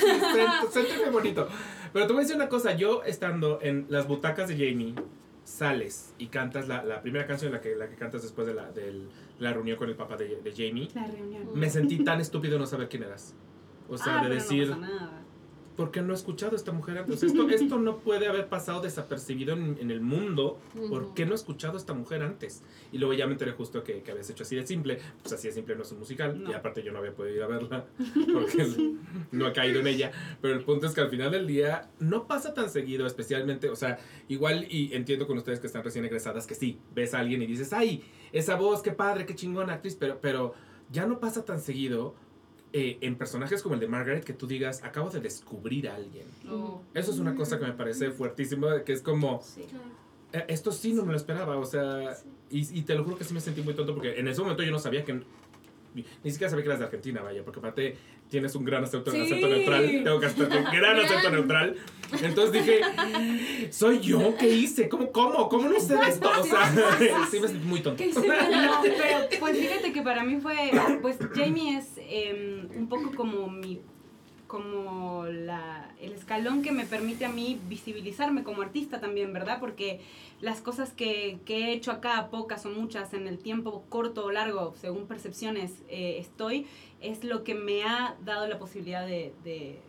se, 0.71 0.85
se 0.85 1.09
bonito. 1.09 1.47
Pero 1.93 2.07
te 2.07 2.13
voy 2.13 2.21
a 2.21 2.23
decir 2.23 2.35
una 2.35 2.49
cosa. 2.49 2.73
Yo 2.73 3.03
estando 3.03 3.59
en 3.61 3.85
las 3.89 4.07
butacas 4.07 4.47
de 4.47 4.53
Jamie, 4.55 4.95
sales 5.43 6.13
y 6.17 6.27
cantas 6.27 6.67
la, 6.67 6.83
la 6.83 7.01
primera 7.01 7.25
canción, 7.25 7.51
la 7.51 7.59
que, 7.61 7.75
la 7.75 7.89
que 7.89 7.95
cantas 7.95 8.21
después 8.21 8.45
de 8.47 8.53
la, 8.53 8.71
la 9.39 9.53
reunión 9.53 9.77
con 9.77 9.89
el 9.89 9.95
papá 9.95 10.15
de, 10.17 10.41
de 10.41 10.51
Jamie. 10.51 10.89
La 10.93 11.07
reunión. 11.07 11.43
Me 11.55 11.69
sentí 11.69 12.03
tan 12.03 12.21
estúpido 12.21 12.53
de 12.53 12.59
no 12.59 12.65
saber 12.67 12.89
quién 12.89 13.03
eras. 13.03 13.33
O 13.87 13.97
sea, 13.97 14.19
Ah, 14.19 14.23
de 14.23 14.35
decir, 14.35 14.69
No 14.69 14.79
pasa 14.79 14.93
nada. 14.93 15.21
¿Por 15.79 15.91
qué 15.91 16.01
no 16.01 16.11
he 16.11 16.15
escuchado 16.17 16.51
a 16.51 16.55
esta 16.57 16.73
mujer 16.73 16.97
antes? 16.97 17.23
Esto, 17.23 17.47
esto 17.47 17.79
no 17.79 17.99
puede 17.99 18.27
haber 18.27 18.49
pasado 18.49 18.81
desapercibido 18.81 19.53
en, 19.53 19.77
en 19.79 19.91
el 19.91 20.01
mundo. 20.01 20.59
¿Por 20.89 21.13
qué 21.13 21.25
no 21.25 21.31
he 21.31 21.35
escuchado 21.35 21.75
a 21.75 21.77
esta 21.77 21.93
mujer 21.93 22.21
antes? 22.21 22.63
Y 22.91 22.97
luego 22.97 23.13
ya 23.13 23.25
me 23.27 23.31
enteré 23.31 23.53
justo 23.53 23.81
que, 23.81 24.01
que 24.01 24.11
habías 24.11 24.29
hecho 24.29 24.43
así 24.43 24.57
de 24.57 24.67
simple. 24.67 24.99
Pues 25.21 25.31
así 25.31 25.47
de 25.47 25.53
simple 25.53 25.77
no 25.77 25.83
es 25.83 25.91
un 25.93 25.99
musical. 25.99 26.43
No. 26.43 26.51
Y 26.51 26.53
aparte 26.53 26.83
yo 26.83 26.91
no 26.91 26.99
había 26.99 27.13
podido 27.13 27.33
ir 27.37 27.43
a 27.43 27.47
verla 27.47 27.85
porque 28.33 28.67
no 29.31 29.47
he 29.47 29.53
caído 29.53 29.79
en 29.79 29.87
ella. 29.87 30.11
Pero 30.41 30.53
el 30.53 30.65
punto 30.65 30.85
es 30.85 30.93
que 30.93 30.99
al 30.99 31.09
final 31.09 31.31
del 31.31 31.47
día 31.47 31.89
no 31.99 32.27
pasa 32.27 32.53
tan 32.53 32.69
seguido, 32.69 33.07
especialmente, 33.07 33.69
o 33.69 33.75
sea, 33.77 33.99
igual 34.27 34.67
y 34.69 34.93
entiendo 34.93 35.27
con 35.27 35.37
ustedes 35.37 35.61
que 35.61 35.67
están 35.67 35.85
recién 35.85 36.03
egresadas 36.03 36.45
que 36.45 36.55
sí, 36.55 36.81
ves 36.93 37.13
a 37.13 37.19
alguien 37.19 37.41
y 37.41 37.47
dices, 37.47 37.71
ay, 37.71 38.03
esa 38.33 38.57
voz, 38.57 38.81
qué 38.81 38.91
padre, 38.91 39.25
qué 39.25 39.33
chingona 39.33 39.75
actriz, 39.75 39.95
pero, 39.95 40.19
pero 40.19 40.55
ya 40.91 41.05
no 41.05 41.21
pasa 41.21 41.45
tan 41.45 41.61
seguido. 41.61 42.15
Eh, 42.73 42.97
en 43.01 43.15
personajes 43.15 43.61
como 43.63 43.75
el 43.75 43.81
de 43.81 43.87
Margaret, 43.87 44.23
que 44.23 44.33
tú 44.33 44.45
digas, 44.47 44.83
acabo 44.83 45.09
de 45.09 45.19
descubrir 45.19 45.89
a 45.89 45.95
alguien. 45.95 46.25
No. 46.43 46.83
Eso 46.93 47.11
es 47.11 47.17
una 47.19 47.35
cosa 47.35 47.57
que 47.59 47.65
me 47.65 47.73
parece 47.73 48.11
fuertísima, 48.11 48.83
que 48.83 48.93
es 48.93 49.01
como, 49.01 49.41
Sí. 49.41 49.65
eh, 50.33 50.45
Esto 50.47 50.71
sí 50.71 50.93
no 50.93 51.03
me 51.05 51.11
lo 51.13 51.17
esperaba, 51.17 51.57
o 51.57 51.65
sea, 51.65 52.15
y, 52.51 52.79
y 52.79 52.81
te 52.83 52.93
lo 52.95 53.03
juro 53.03 53.17
que 53.17 53.23
sí 53.23 53.33
me 53.33 53.41
sentí 53.41 53.61
muy 53.61 53.73
tonto 53.73 53.93
porque 53.95 54.19
en 54.19 54.27
ese 54.27 54.41
momento 54.41 54.61
yo 54.63 54.71
no 54.71 54.79
sabía 54.79 55.03
que, 55.03 55.13
ni 55.93 56.31
siquiera 56.31 56.49
sabía 56.49 56.63
que 56.63 56.69
eras 56.69 56.79
de 56.79 56.85
Argentina, 56.85 57.21
vaya, 57.21 57.43
porque 57.43 57.59
aparte 57.59 57.97
tienes 58.29 58.55
un 58.55 58.63
gran 58.63 58.83
acento, 58.83 59.11
Sí. 59.11 59.21
acento 59.21 59.47
neutral, 59.47 60.01
tengo 60.03 60.19
que 60.19 60.25
hacer 60.27 60.47
un 60.47 60.63
gran 60.65 60.99
acento 60.99 61.29
neutral. 61.31 61.75
Entonces 62.21 62.53
dije, 62.53 62.81
¿soy 63.71 63.99
yo? 63.99 64.35
¿Qué 64.37 64.49
hice? 64.49 64.89
¿Cómo, 64.89 65.11
cómo? 65.11 65.49
¿Cómo 65.49 65.69
no 65.69 65.79
sé 65.79 65.95
de 65.95 66.07
esto? 66.09 66.29
O 66.39 66.43
sea, 66.43 66.71
sí 67.31 67.39
me 67.39 67.47
sentí 67.47 67.67
muy 67.67 67.81
tonto. 67.81 68.03
No, 68.13 68.81
pero 68.83 69.27
pues 69.39 69.57
fíjate 69.57 69.93
que 69.93 70.01
para 70.01 70.23
mí 70.23 70.39
fue, 70.41 70.55
pues 71.01 71.17
Jamie 71.33 71.77
es 71.77 71.87
eh, 71.97 72.67
un 72.75 72.87
poco 72.87 73.11
como 73.15 73.47
mi, 73.47 73.81
como 74.47 75.25
la, 75.25 75.93
el 76.01 76.13
escalón 76.13 76.63
que 76.63 76.71
me 76.71 76.85
permite 76.85 77.25
a 77.25 77.29
mí 77.29 77.59
visibilizarme 77.69 78.43
como 78.43 78.61
artista 78.63 78.99
también, 78.99 79.31
¿verdad? 79.31 79.59
Porque 79.59 80.01
las 80.41 80.61
cosas 80.61 80.91
que, 80.93 81.39
que 81.45 81.65
he 81.65 81.73
hecho 81.73 81.91
acá, 81.91 82.29
pocas 82.31 82.65
o 82.65 82.69
muchas, 82.69 83.13
en 83.13 83.27
el 83.27 83.37
tiempo 83.37 83.83
corto 83.89 84.25
o 84.25 84.31
largo, 84.31 84.73
según 84.81 85.05
percepciones 85.05 85.83
eh, 85.89 86.17
estoy, 86.19 86.65
es 87.01 87.23
lo 87.23 87.43
que 87.43 87.55
me 87.55 87.83
ha 87.83 88.15
dado 88.23 88.47
la 88.47 88.59
posibilidad 88.59 89.05
de, 89.05 89.33
de 89.43 89.79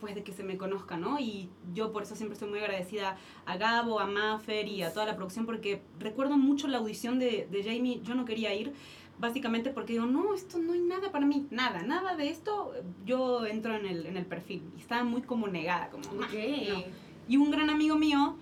pues 0.00 0.14
de 0.14 0.22
que 0.24 0.32
se 0.32 0.42
me 0.42 0.56
conozca, 0.56 0.96
¿no? 0.96 1.20
Y 1.20 1.50
yo 1.74 1.92
por 1.92 2.02
eso 2.04 2.16
siempre 2.16 2.32
estoy 2.32 2.48
muy 2.48 2.58
agradecida 2.60 3.18
a 3.44 3.56
Gabo, 3.58 4.00
a 4.00 4.06
Maffer 4.06 4.66
y 4.66 4.82
a 4.82 4.92
toda 4.94 5.04
la 5.04 5.14
producción 5.14 5.44
porque 5.44 5.82
recuerdo 5.98 6.38
mucho 6.38 6.68
la 6.68 6.78
audición 6.78 7.18
de, 7.18 7.46
de 7.50 7.62
Jamie, 7.62 8.00
yo 8.02 8.14
no 8.14 8.24
quería 8.24 8.54
ir 8.54 8.72
básicamente 9.18 9.68
porque 9.70 9.92
digo, 9.92 10.06
no, 10.06 10.32
esto 10.34 10.58
no 10.58 10.72
hay 10.72 10.80
nada 10.80 11.12
para 11.12 11.26
mí, 11.26 11.46
nada, 11.50 11.82
nada 11.82 12.16
de 12.16 12.30
esto, 12.30 12.72
yo 13.04 13.44
entro 13.44 13.76
en 13.76 13.84
el, 13.84 14.06
en 14.06 14.16
el 14.16 14.24
perfil 14.24 14.62
y 14.76 14.80
estaba 14.80 15.04
muy 15.04 15.20
como 15.20 15.46
negada, 15.48 15.90
como, 15.90 16.04
"Nah, 16.14 16.20
no". 16.20 16.84
Y 17.28 17.36
un 17.36 17.50
gran 17.50 17.68
amigo 17.68 17.96
mío 17.96 18.36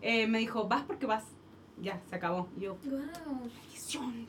eh, 0.00 0.26
me 0.26 0.38
dijo, 0.38 0.66
vas 0.66 0.82
porque 0.84 1.04
vas, 1.06 1.24
ya, 1.80 2.00
se 2.08 2.16
acabó. 2.16 2.48
Y 2.56 2.62
yo, 2.62 2.76
Wow. 2.84 3.50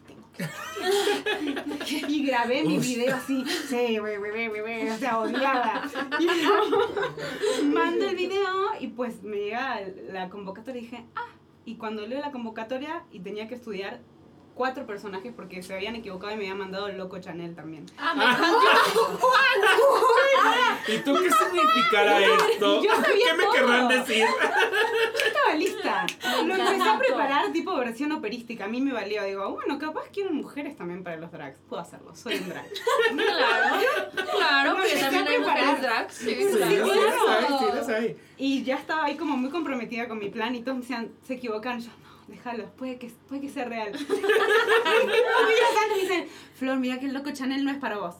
tengo 0.05 0.24
y 2.07 2.25
grabé 2.25 2.63
mi 2.63 2.77
video 2.79 3.15
así, 3.15 3.43
sí, 3.45 3.97
güey, 3.97 4.17
güey, 4.17 4.47
güey, 4.47 4.89
o 4.89 4.97
sea, 4.97 5.19
odiada. 5.19 5.89
Y 6.19 6.25
yo 6.25 7.63
mando 7.65 8.09
el 8.09 8.15
video 8.15 8.71
y 8.79 8.87
pues 8.87 9.23
me 9.23 9.37
llega 9.37 9.81
la 10.11 10.29
convocatoria 10.29 10.81
y 10.81 10.85
dije, 10.85 11.05
ah, 11.15 11.29
y 11.65 11.75
cuando 11.75 12.05
leo 12.05 12.19
la 12.19 12.31
convocatoria 12.31 13.03
y 13.11 13.19
tenía 13.19 13.47
que 13.47 13.55
estudiar 13.55 14.01
cuatro 14.55 14.85
personajes 14.87 15.31
porque 15.35 15.61
se 15.61 15.73
habían 15.75 15.95
equivocado 15.95 16.33
y 16.33 16.37
me 16.37 16.43
habían 16.43 16.57
mandado 16.57 16.87
el 16.87 16.97
loco 16.97 17.19
Chanel 17.19 17.53
también. 17.55 17.85
¿Y 20.87 20.97
tú 20.99 21.13
qué 21.13 21.29
significará 21.31 22.19
esto? 22.19 22.83
Yo 22.83 22.89
sabía 22.95 23.25
¿Qué 23.31 23.33
me 23.37 23.43
todo. 23.43 23.53
querrán 23.53 23.87
decir? 23.89 24.25
Yo 24.25 25.25
estaba 25.27 25.55
lista. 25.55 26.05
Lo 26.45 26.55
empecé 26.55 26.89
a 26.89 26.97
preparar 26.97 27.51
tipo 27.51 27.75
versión 27.75 28.11
operística. 28.11 28.65
A 28.65 28.67
mí 28.67 28.81
me 28.81 28.93
valió. 28.93 29.23
Digo, 29.23 29.51
bueno, 29.53 29.77
capaz 29.79 30.03
quiero 30.13 30.31
mujeres 30.31 30.75
también 30.77 31.03
para 31.03 31.17
los 31.17 31.31
drags. 31.31 31.59
Puedo 31.67 31.81
hacerlo, 31.81 32.15
soy 32.15 32.35
un 32.35 32.49
drag. 32.49 32.65
Claro, 33.15 34.31
claro, 34.37 34.73
porque 34.75 34.93
Estoy 34.93 35.01
también 35.01 35.27
hay 35.27 35.39
mujeres 35.39 35.81
drags. 35.81 36.13
Sí, 36.13 36.35
Sí, 36.35 36.43
sí, 36.51 36.57
claro. 36.57 36.85
las 36.85 37.49
hay, 37.51 37.57
sí, 37.59 37.65
las 37.75 37.89
hay. 37.89 38.17
Y 38.37 38.63
ya 38.63 38.75
estaba 38.75 39.05
ahí 39.05 39.15
como 39.15 39.35
muy 39.37 39.49
comprometida 39.49 40.07
con 40.07 40.19
mi 40.19 40.29
plan 40.29 40.55
y 40.55 40.61
todos 40.61 40.75
me 40.77 40.81
decían, 40.81 41.11
se 41.25 41.33
equivocan. 41.35 41.79
Yo, 41.81 41.89
no, 41.89 42.04
déjalo, 42.27 42.69
puede 42.75 42.97
que, 42.97 43.09
puede 43.27 43.41
que 43.41 43.49
sea 43.49 43.65
real. 43.65 43.91
y 43.99 45.07
me 45.95 46.01
dicen, 46.01 46.27
Flor, 46.57 46.77
mira 46.77 46.99
que 46.99 47.05
el 47.07 47.13
loco 47.13 47.31
Chanel 47.31 47.63
no 47.63 47.71
es 47.71 47.77
para 47.77 47.97
vos. 47.97 48.15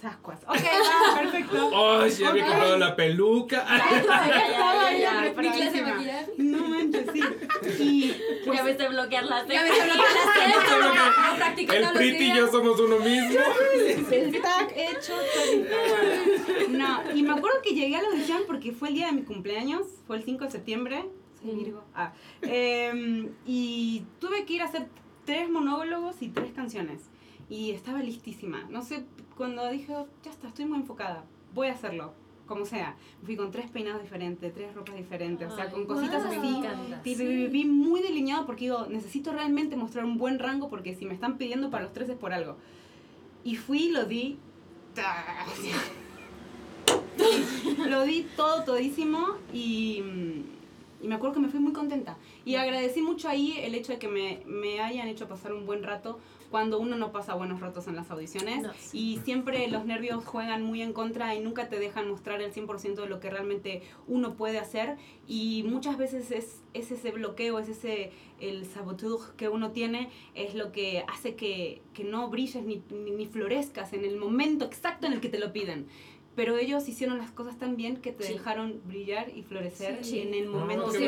Sascuas. 0.00 0.40
Ok, 0.44 0.56
va, 0.56 1.20
perfecto. 1.20 1.70
Ay, 2.00 2.10
sí, 2.10 2.24
había 2.24 2.44
Ok. 2.44 2.48
comprado 2.48 2.78
la 2.78 2.96
peluca. 2.96 3.66
Mi 5.36 5.50
clase 5.50 5.70
de 5.76 5.82
maquillaje. 5.82 6.32
No 6.38 6.68
manches, 6.68 7.06
sí. 7.12 7.20
Y 7.78 8.14
pues, 8.46 8.58
Ya 8.58 8.64
viste 8.64 8.88
bloquear 8.88 9.24
las 9.24 9.46
Ya 9.46 9.62
me 9.62 9.68
bloqueé 9.70 9.86
las 9.88 9.96
cejas, 11.28 11.58
El 11.58 11.92
Pretty 11.92 12.24
y 12.30 12.34
yo 12.34 12.50
somos 12.50 12.80
uno 12.80 12.98
mismo. 12.98 13.40
el 14.10 14.40
tag 14.40 14.72
hecho. 14.74 15.14
No, 16.70 17.02
y 17.14 17.22
me 17.22 17.32
acuerdo 17.32 17.58
que 17.62 17.74
llegué 17.74 17.96
a 17.96 18.02
la 18.02 18.08
audición 18.08 18.42
porque 18.46 18.72
fue 18.72 18.88
el 18.88 18.94
día 18.94 19.06
de 19.06 19.12
mi 19.12 19.22
cumpleaños, 19.24 19.82
fue 20.06 20.16
el 20.16 20.24
5 20.24 20.44
de 20.46 20.50
septiembre. 20.50 21.04
Soy 21.42 21.54
Virgo. 21.54 21.82
Ah. 21.94 22.12
Em, 22.42 23.30
y 23.46 24.04
tuve 24.18 24.44
que 24.44 24.54
ir 24.54 24.62
a 24.62 24.66
hacer 24.66 24.88
tres 25.24 25.50
monólogos 25.50 26.22
y 26.22 26.28
tres 26.28 26.52
canciones. 26.52 27.02
Y 27.48 27.70
estaba 27.70 28.00
listísima. 28.00 28.64
No 28.70 28.82
sé, 28.82 29.04
cuando 29.36 29.68
dije, 29.70 29.92
ya 30.22 30.30
está, 30.30 30.48
estoy 30.48 30.66
muy 30.66 30.78
enfocada, 30.78 31.24
voy 31.54 31.68
a 31.68 31.72
hacerlo, 31.72 32.12
como 32.46 32.64
sea. 32.64 32.96
Fui 33.24 33.36
con 33.36 33.50
tres 33.50 33.70
peinados 33.70 34.02
diferentes, 34.02 34.52
tres 34.52 34.74
ropas 34.74 34.96
diferentes, 34.96 35.50
o 35.50 35.56
sea, 35.56 35.70
con 35.70 35.86
cositas 35.86 36.24
wow. 36.24 36.32
así. 36.32 36.62
Pi, 37.02 37.48
pi, 37.50 37.64
muy 37.64 38.02
delineado 38.02 38.46
porque 38.46 38.66
digo, 38.66 38.86
necesito 38.88 39.32
realmente 39.32 39.76
mostrar 39.76 40.04
un 40.04 40.18
buen 40.18 40.38
rango 40.38 40.68
porque 40.68 40.94
si 40.94 41.06
me 41.06 41.14
están 41.14 41.38
pidiendo 41.38 41.70
para 41.70 41.84
los 41.84 41.92
tres 41.92 42.08
es 42.08 42.16
por 42.16 42.32
algo. 42.32 42.56
Y 43.44 43.56
fui 43.56 43.84
y 43.84 43.90
lo 43.90 44.04
di. 44.04 44.38
lo 47.88 48.04
di 48.04 48.26
todo, 48.36 48.64
todísimo 48.64 49.36
y, 49.52 50.02
mm, 50.02 50.59
y 51.02 51.08
me 51.08 51.14
acuerdo 51.14 51.34
que 51.34 51.40
me 51.40 51.48
fui 51.48 51.60
muy 51.60 51.72
contenta. 51.72 52.16
Y 52.44 52.56
agradecí 52.56 53.02
mucho 53.02 53.28
ahí 53.28 53.54
el 53.58 53.74
hecho 53.74 53.92
de 53.92 53.98
que 53.98 54.08
me, 54.08 54.42
me 54.46 54.80
hayan 54.80 55.08
hecho 55.08 55.28
pasar 55.28 55.52
un 55.52 55.66
buen 55.66 55.82
rato 55.82 56.18
cuando 56.50 56.80
uno 56.80 56.96
no 56.96 57.12
pasa 57.12 57.34
buenos 57.34 57.60
ratos 57.60 57.86
en 57.86 57.96
las 57.96 58.10
audiciones. 58.10 58.62
No, 58.62 58.72
sí. 58.78 58.98
Y 58.98 59.18
siempre 59.18 59.68
los 59.68 59.86
nervios 59.86 60.24
juegan 60.24 60.62
muy 60.62 60.82
en 60.82 60.92
contra 60.92 61.34
y 61.34 61.40
nunca 61.40 61.68
te 61.68 61.78
dejan 61.78 62.08
mostrar 62.08 62.42
el 62.42 62.52
100% 62.52 62.96
de 62.96 63.06
lo 63.06 63.20
que 63.20 63.30
realmente 63.30 63.82
uno 64.08 64.34
puede 64.34 64.58
hacer. 64.58 64.96
Y 65.28 65.64
muchas 65.66 65.96
veces 65.96 66.30
es, 66.32 66.62
es 66.74 66.90
ese 66.90 67.12
bloqueo, 67.12 67.58
es 67.60 67.68
ese 67.68 68.10
el 68.40 68.64
saboteur 68.66 69.36
que 69.36 69.48
uno 69.48 69.70
tiene, 69.70 70.10
es 70.34 70.54
lo 70.54 70.72
que 70.72 71.04
hace 71.08 71.36
que, 71.36 71.82
que 71.94 72.04
no 72.04 72.28
brilles 72.30 72.64
ni, 72.64 72.82
ni, 72.90 73.10
ni 73.12 73.26
florezcas 73.26 73.92
en 73.92 74.04
el 74.04 74.16
momento 74.16 74.64
exacto 74.64 75.06
en 75.06 75.12
el 75.12 75.20
que 75.20 75.28
te 75.28 75.38
lo 75.38 75.52
piden. 75.52 75.86
Pero 76.36 76.56
ellos 76.56 76.88
hicieron 76.88 77.18
las 77.18 77.32
cosas 77.32 77.58
tan 77.58 77.76
bien 77.76 77.96
que 77.96 78.12
te 78.12 78.22
Sí. 78.24 78.34
dejaron 78.34 78.80
brillar 78.84 79.28
y 79.34 79.42
florecer 79.42 80.04
Sí. 80.04 80.20
en 80.20 80.32
el 80.32 80.48
Oh, 80.48 80.52
momento 80.60 80.90
qué 80.92 80.98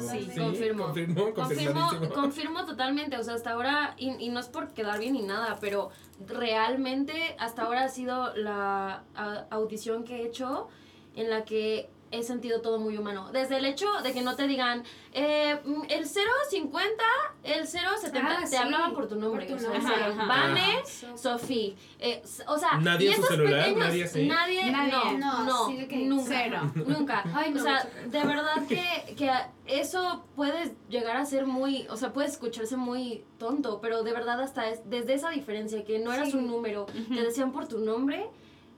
Sí, 0.00 0.38
Confirmo. 0.40 0.84
confirmó, 0.84 1.34
Confirmo, 1.34 2.10
confirmo 2.14 2.64
totalmente, 2.64 3.16
o 3.18 3.22
sea, 3.22 3.34
hasta 3.34 3.50
ahora, 3.52 3.94
y, 3.98 4.10
y 4.18 4.30
no 4.30 4.40
es 4.40 4.48
por 4.48 4.72
quedar 4.72 4.98
bien 4.98 5.12
ni 5.12 5.22
nada, 5.22 5.58
pero 5.60 5.90
realmente 6.26 7.36
hasta 7.38 7.62
ahora 7.62 7.84
ha 7.84 7.88
sido 7.88 8.34
la 8.34 9.04
a- 9.14 9.46
audición 9.50 10.04
que 10.04 10.22
he 10.22 10.26
hecho 10.26 10.68
en 11.16 11.28
la 11.30 11.44
que 11.44 11.90
he 12.12 12.22
sentido 12.22 12.60
todo 12.60 12.78
muy 12.78 12.96
humano. 12.98 13.30
Desde 13.32 13.56
el 13.56 13.64
hecho 13.64 13.86
de 14.04 14.12
que 14.12 14.22
no 14.22 14.36
te 14.36 14.46
digan, 14.46 14.84
eh, 15.12 15.58
mm, 15.64 15.82
el 15.88 16.06
050, 16.06 17.02
el 17.42 17.66
070, 17.66 18.20
Ah, 18.36 18.40
te 18.42 18.46
sí, 18.46 18.56
hablaban 18.56 18.94
por 18.94 19.08
tu 19.08 19.16
nombre. 19.16 19.46
por 19.46 19.56
tu 19.58 19.66
o 19.66 19.70
sea, 19.70 19.78
nombre. 19.78 19.94
Ajá. 20.04 20.26
Vane, 20.26 20.82
So- 20.84 21.16
Sofía. 21.16 21.74
Eh, 21.98 22.22
o 22.46 22.58
sea, 22.58 22.78
¿Nadie 22.80 23.06
y 23.06 23.10
en 23.10 23.16
su 23.16 23.22
estos 23.22 23.36
celular? 23.36 23.64
pequeños- 23.64 23.88
¿Nadie? 23.88 24.26
Nadie, 24.26 24.70
Nadie. 24.70 25.18
no, 25.18 25.18
No, 25.18 25.44
no, 25.44 25.66
sí 25.68 25.86
nunca, 26.04 26.24
cero. 26.28 26.72
nunca. 26.86 27.24
Ay, 27.34 27.50
no, 27.52 27.60
o 27.60 27.62
sea, 27.64 27.88
de 28.06 28.24
verdad 28.24 28.66
que, 28.68 29.14
que 29.16 29.30
eso 29.66 30.24
puede 30.36 30.74
llegar 30.88 31.16
a 31.16 31.24
ser 31.24 31.46
muy, 31.46 31.86
o 31.88 31.96
sea, 31.96 32.12
puede 32.12 32.28
escucharse 32.28 32.76
muy 32.76 33.24
tonto, 33.38 33.80
pero 33.80 34.02
de 34.02 34.12
verdad 34.12 34.40
hasta 34.40 34.68
es, 34.68 34.80
desde 34.88 35.14
esa 35.14 35.30
diferencia, 35.30 35.84
que 35.84 35.98
no 35.98 36.12
eras 36.12 36.30
Sí. 36.30 36.36
un 36.36 36.46
número, 36.46 36.86
te 36.86 37.22
decían 37.22 37.52
por 37.52 37.66
tu 37.68 37.78
nombre, 37.78 38.28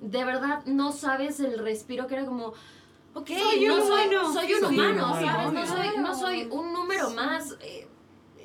de 0.00 0.24
verdad 0.24 0.64
no 0.66 0.92
sabes 0.92 1.40
el 1.40 1.58
respiro 1.58 2.06
que 2.06 2.14
era 2.14 2.24
como... 2.26 2.52
Ok, 3.14 3.28
Soy 3.28 3.68
un 3.68 3.78
no 3.78 3.86
soy, 3.86 4.06
humano. 4.06 4.32
soy 4.32 4.54
un 4.54 4.64
humano, 4.64 5.06
humano, 5.06 5.26
¿sabes? 5.26 5.52
No 5.52 5.66
soy, 5.66 5.88
no 5.98 6.14
soy 6.14 6.42
un 6.50 6.72
número 6.72 7.08
Sí. 7.10 7.14
más. 7.16 7.56
eh, 7.60 7.86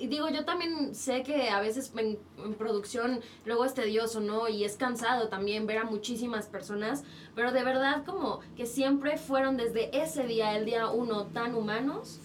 y 0.02 0.08
digo, 0.08 0.30
yo 0.30 0.46
también 0.46 0.96
sé 0.96 1.24
que 1.24 1.50
a 1.50 1.60
veces 1.60 1.92
en, 1.98 2.18
en 2.38 2.54
producción 2.54 3.20
luego 3.44 3.66
es 3.66 3.74
tedioso, 3.74 4.22
¿no? 4.22 4.48
Y 4.48 4.64
es 4.64 4.78
cansado 4.78 5.28
también 5.28 5.68
ver 5.68 5.80
a 5.80 5.84
muchísimas 5.84 6.48
personas, 6.48 7.04
pero 7.36 7.52
de 7.52 7.64
verdad 7.66 8.06
como 8.06 8.40
que 8.56 8.66
siempre 8.66 9.18
fueron 9.18 9.58
desde 9.58 9.90
ese 10.02 10.24
día, 10.26 10.56
el 10.56 10.64
día 10.66 10.88
uno, 10.90 11.26
tan 11.28 11.54
humanos, 11.54 12.22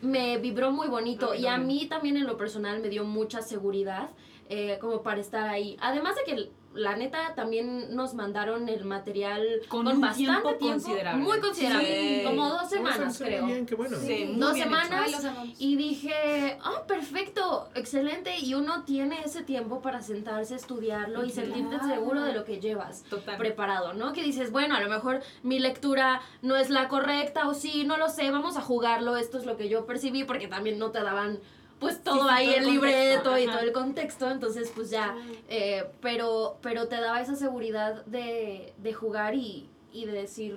me 0.00 0.38
vibró 0.38 0.72
muy 0.72 0.88
bonito 0.88 1.30
A 1.30 1.36
y 1.36 1.46
a 1.46 1.58
mí 1.58 1.86
también 1.86 2.16
en 2.16 2.26
lo 2.26 2.36
personal 2.36 2.80
me 2.80 2.88
dio 2.88 3.04
mucha 3.04 3.40
seguridad 3.40 4.10
eh, 4.48 4.78
como 4.80 5.02
para 5.02 5.20
estar 5.20 5.48
ahí. 5.48 5.76
Además 5.80 6.16
de 6.16 6.24
que 6.24 6.50
la 6.74 6.96
neta 6.96 7.34
también 7.34 7.94
nos 7.94 8.14
mandaron 8.14 8.68
el 8.68 8.84
material 8.84 9.44
Con 9.68 9.84
con, 9.84 9.94
un 9.96 10.00
bastante 10.00 10.24
tiempo 10.32 10.48
tiempo, 10.56 10.68
considerable. 10.82 11.22
muy 11.22 11.40
considerable, 11.40 12.18
Sí. 12.18 12.24
como 12.24 12.48
dos 12.48 12.62
Oh, 12.64 12.68
semanas 12.68 13.18
creo. 13.18 13.46
bien, 13.46 13.66
qué 13.66 13.74
bueno. 13.74 13.96
Sí, 13.98 14.24
muy 14.30 14.40
Dos 14.40 14.54
bien 14.54 14.64
semanas. 14.64 15.26
Y 15.58 15.76
dije, 15.76 16.58
ah, 16.62 16.82
perfecto, 16.86 17.68
excelente. 17.74 18.38
Y 18.38 18.54
uno 18.54 18.84
tiene 18.84 19.20
ese 19.24 19.42
tiempo 19.42 19.82
para 19.82 20.00
sentarse, 20.02 20.54
estudiarlo 20.54 21.24
y 21.24 21.30
sentirte 21.30 21.76
Claro. 21.78 21.94
seguro 21.94 22.22
de 22.22 22.32
lo 22.32 22.44
que 22.44 22.60
llevas 22.60 23.02
Total. 23.04 23.36
preparado, 23.36 23.92
¿no? 23.92 24.12
Que 24.12 24.22
dices, 24.22 24.50
bueno, 24.50 24.74
a 24.76 24.80
lo 24.80 24.88
mejor 24.88 25.20
mi 25.42 25.58
lectura 25.58 26.20
no 26.40 26.56
es 26.56 26.70
la 26.70 26.88
correcta 26.88 27.48
o 27.48 27.54
sí, 27.54 27.84
no 27.84 27.96
lo 27.96 28.08
sé, 28.08 28.30
vamos 28.30 28.56
a 28.56 28.60
jugarlo, 28.62 29.16
esto 29.16 29.38
es 29.38 29.44
lo 29.46 29.56
que 29.56 29.68
yo 29.68 29.84
percibí, 29.86 30.24
porque 30.24 30.48
también 30.48 30.78
no 30.78 30.90
te 30.90 31.02
daban 31.02 31.38
pues 31.82 32.02
todo 32.02 32.22
sí, 32.22 32.28
ahí 32.30 32.46
todo 32.46 32.56
el 32.56 32.64
el 32.64 32.70
libreto 32.72 33.22
contexto, 33.24 33.38
y 33.38 33.42
ajá. 33.44 33.52
todo 33.58 33.66
el 33.66 33.72
contexto, 33.72 34.30
entonces 34.30 34.72
pues 34.74 34.88
ya, 34.90 35.14
eh, 35.50 35.84
pero, 36.00 36.56
pero 36.62 36.88
te 36.88 36.96
daba 37.00 37.20
esa 37.20 37.36
seguridad 37.36 38.04
de, 38.06 38.72
de 38.78 38.92
jugar 38.94 39.34
y, 39.34 39.68
y 39.92 40.06
de 40.06 40.12
decir, 40.12 40.56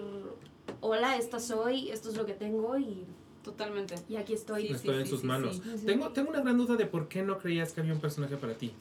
hola, 0.82 1.18
esta 1.18 1.40
soy, 1.42 1.90
esto 1.90 2.10
es 2.10 2.16
lo 2.18 2.26
que 2.26 2.34
tengo 2.34 2.78
y, 2.78 3.04
Totalmente. 3.44 3.96
y 4.10 4.16
aquí 4.16 4.34
estoy. 4.34 4.68
Sí, 4.68 4.74
Estoy 4.74 4.96
en 4.98 5.04
sí, 5.06 5.10
sus 5.12 5.22
sí, 5.22 5.28
manos. 5.28 5.62
sí. 5.78 5.86
Tengo, 5.86 6.10
tengo 6.10 6.30
una 6.32 6.40
gran 6.42 6.58
duda 6.58 6.76
de 6.78 6.86
por 6.88 7.08
qué 7.08 7.22
no 7.22 7.38
creías 7.38 7.74
que 7.74 7.82
había 7.82 7.94
un 7.94 8.00
personaje 8.00 8.38
para 8.38 8.54
ti. 8.56 8.72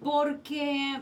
Porque 0.00 1.00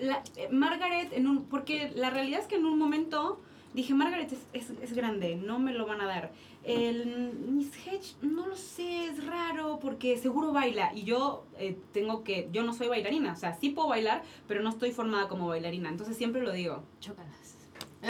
la- 0.00 0.22
eh, 0.36 0.48
Margaret, 0.50 1.12
en 1.12 1.26
un, 1.26 1.44
porque 1.44 1.90
la 1.94 2.10
realidad 2.10 2.40
es 2.40 2.46
que 2.46 2.56
en 2.56 2.64
un 2.66 2.78
momento 2.78 3.40
dije, 3.74 3.92
Margaret 3.94 4.32
es, 4.32 4.38
es, 4.52 4.70
es 4.82 4.92
grande, 4.94 5.36
no 5.36 5.58
me 5.58 5.72
lo 5.72 5.86
van 5.86 6.00
a 6.00 6.06
dar. 6.06 6.30
El 6.68 7.32
Miss 7.48 7.70
Hedge, 7.86 8.14
no 8.22 8.46
lo 8.46 8.56
sé, 8.56 9.06
es 9.06 9.24
raro 9.26 9.78
porque 9.80 10.18
seguro 10.18 10.52
baila. 10.52 10.92
Y 10.94 11.04
yo 11.04 11.46
eh, 11.58 11.76
tengo 11.92 12.22
que, 12.24 12.48
yo 12.52 12.62
no 12.62 12.72
soy 12.74 12.88
bailarina, 12.88 13.32
o 13.32 13.36
sea, 13.36 13.54
sí 13.54 13.70
puedo 13.70 13.88
bailar, 13.88 14.22
pero 14.46 14.62
no 14.62 14.70
estoy 14.70 14.92
formada 14.92 15.28
como 15.28 15.48
bailarina. 15.48 15.88
Entonces 15.88 16.16
siempre 16.16 16.42
lo 16.42 16.52
digo. 16.52 16.82
Chócalas. 17.00 17.56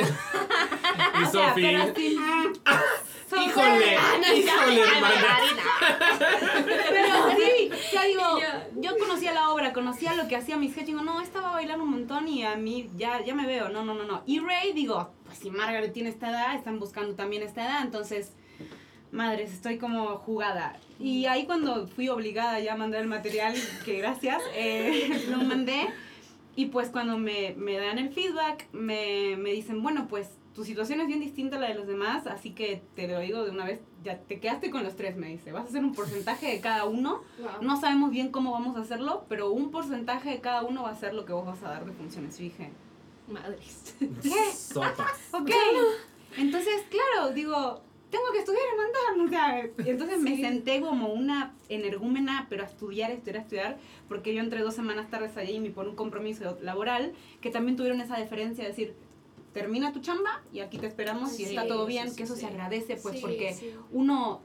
Y 1.20 1.24
O 1.24 1.30
sea, 1.30 1.48
Sofi, 1.50 1.62
pero 1.62 1.82
así, 1.82 2.16
soy- 3.30 3.44
híjole, 3.44 3.94
híjole, 4.36 4.80
hermana. 4.82 5.38
Pero 6.66 7.30
sí, 7.36 7.70
sea, 7.90 8.04
digo, 8.04 8.22
yo 8.76 8.96
conocía 8.98 9.32
la 9.32 9.50
obra, 9.50 9.72
conocía 9.72 10.14
lo 10.14 10.28
que 10.28 10.36
hacía 10.36 10.56
Miss 10.56 10.76
Hedge, 10.76 10.86
digo, 10.86 11.02
no, 11.02 11.20
esta 11.20 11.40
va 11.40 11.50
a 11.50 11.52
bailar 11.54 11.80
un 11.80 11.90
montón 11.90 12.28
y 12.28 12.44
a 12.44 12.56
mí 12.56 12.90
ya, 12.96 13.24
ya 13.24 13.34
me 13.34 13.46
veo, 13.46 13.68
no, 13.68 13.84
no, 13.84 13.94
no, 13.94 14.04
no. 14.04 14.22
Y 14.26 14.40
Ray, 14.40 14.72
digo, 14.72 15.10
pues 15.24 15.38
si 15.38 15.50
Margaret 15.50 15.92
tiene 15.92 16.10
esta 16.10 16.30
edad, 16.30 16.54
están 16.54 16.78
buscando 16.78 17.14
también 17.14 17.42
esta 17.42 17.64
edad, 17.64 17.82
entonces, 17.82 18.32
madres, 19.12 19.52
estoy 19.52 19.78
como 19.78 20.16
jugada. 20.16 20.76
Y 20.98 21.26
ahí 21.26 21.46
cuando 21.46 21.86
fui 21.86 22.08
obligada 22.08 22.60
ya 22.60 22.74
a 22.74 22.76
mandar 22.76 23.02
el 23.02 23.08
material, 23.08 23.54
que 23.84 23.98
gracias, 23.98 24.42
eh, 24.54 25.26
lo 25.30 25.38
mandé. 25.38 25.88
Y 26.56 26.66
pues 26.66 26.90
cuando 26.90 27.18
me, 27.18 27.54
me 27.56 27.78
dan 27.78 27.98
el 27.98 28.10
feedback, 28.10 28.66
me, 28.72 29.36
me 29.36 29.50
dicen, 29.52 29.82
bueno, 29.82 30.08
pues 30.08 30.30
tu 30.54 30.64
situación 30.64 31.00
es 31.00 31.06
bien 31.06 31.20
distinta 31.20 31.56
a 31.56 31.60
la 31.60 31.68
de 31.68 31.74
los 31.74 31.86
demás, 31.86 32.26
así 32.26 32.50
que 32.50 32.82
te 32.96 33.06
lo 33.06 33.20
digo 33.20 33.44
de 33.44 33.50
una 33.52 33.64
vez, 33.64 33.78
ya 34.02 34.18
te 34.18 34.40
quedaste 34.40 34.70
con 34.70 34.82
los 34.82 34.96
tres, 34.96 35.16
me 35.16 35.28
dice. 35.28 35.52
Vas 35.52 35.66
a 35.66 35.68
hacer 35.68 35.84
un 35.84 35.94
porcentaje 35.94 36.48
de 36.48 36.60
cada 36.60 36.84
uno. 36.84 37.22
Wow. 37.38 37.62
No 37.62 37.80
sabemos 37.80 38.10
bien 38.10 38.30
cómo 38.30 38.50
vamos 38.50 38.76
a 38.76 38.80
hacerlo, 38.80 39.24
pero 39.28 39.52
un 39.52 39.70
porcentaje 39.70 40.30
de 40.30 40.40
cada 40.40 40.62
uno 40.62 40.82
va 40.82 40.90
a 40.90 40.96
ser 40.96 41.14
lo 41.14 41.24
que 41.24 41.32
vos 41.32 41.46
vas 41.46 41.62
a 41.62 41.68
dar 41.68 41.84
de 41.84 41.92
funciones. 41.92 42.40
Y 42.40 42.44
dije, 42.44 42.72
Madres. 43.28 43.94
¿qué? 44.22 44.52
Sopas. 44.52 45.32
Ok. 45.32 45.50
Entonces, 46.36 46.82
claro, 46.90 47.32
digo, 47.32 47.82
tengo 48.10 48.24
que 48.32 48.38
estudiar 48.38 48.62
y 48.72 48.76
mandar. 48.76 49.26
O 49.26 49.28
sea, 49.28 49.84
y 49.86 49.90
entonces 49.90 50.18
me 50.20 50.36
senté 50.36 50.80
como 50.80 51.08
una 51.12 51.54
energúmena, 51.68 52.46
pero 52.48 52.62
a 52.62 52.66
estudiar, 52.66 53.10
estudiar, 53.10 53.36
estudiar, 53.42 53.78
porque 54.08 54.34
yo 54.34 54.40
entré 54.40 54.60
dos 54.60 54.74
semanas 54.74 55.10
tardes 55.10 55.36
allí 55.36 55.52
y 55.52 55.60
me 55.60 55.70
por 55.70 55.86
un 55.88 55.94
compromiso 55.96 56.56
laboral, 56.62 57.12
que 57.40 57.50
también 57.50 57.76
tuvieron 57.76 58.00
esa 58.00 58.16
deferencia 58.16 58.64
de 58.64 58.70
decir, 58.70 58.94
termina 59.52 59.92
tu 59.92 60.00
chamba 60.00 60.42
y 60.52 60.60
aquí 60.60 60.78
te 60.78 60.86
esperamos 60.86 61.38
y 61.38 61.44
está 61.44 61.66
todo 61.66 61.86
bien, 61.86 62.10
sí, 62.10 62.16
que 62.16 62.22
eso 62.22 62.34
sí. 62.34 62.40
se 62.42 62.46
agradece, 62.46 62.96
pues, 62.96 63.16
Sí, 63.16 63.20
porque 63.20 63.54
sí. 63.54 63.74
uno 63.92 64.40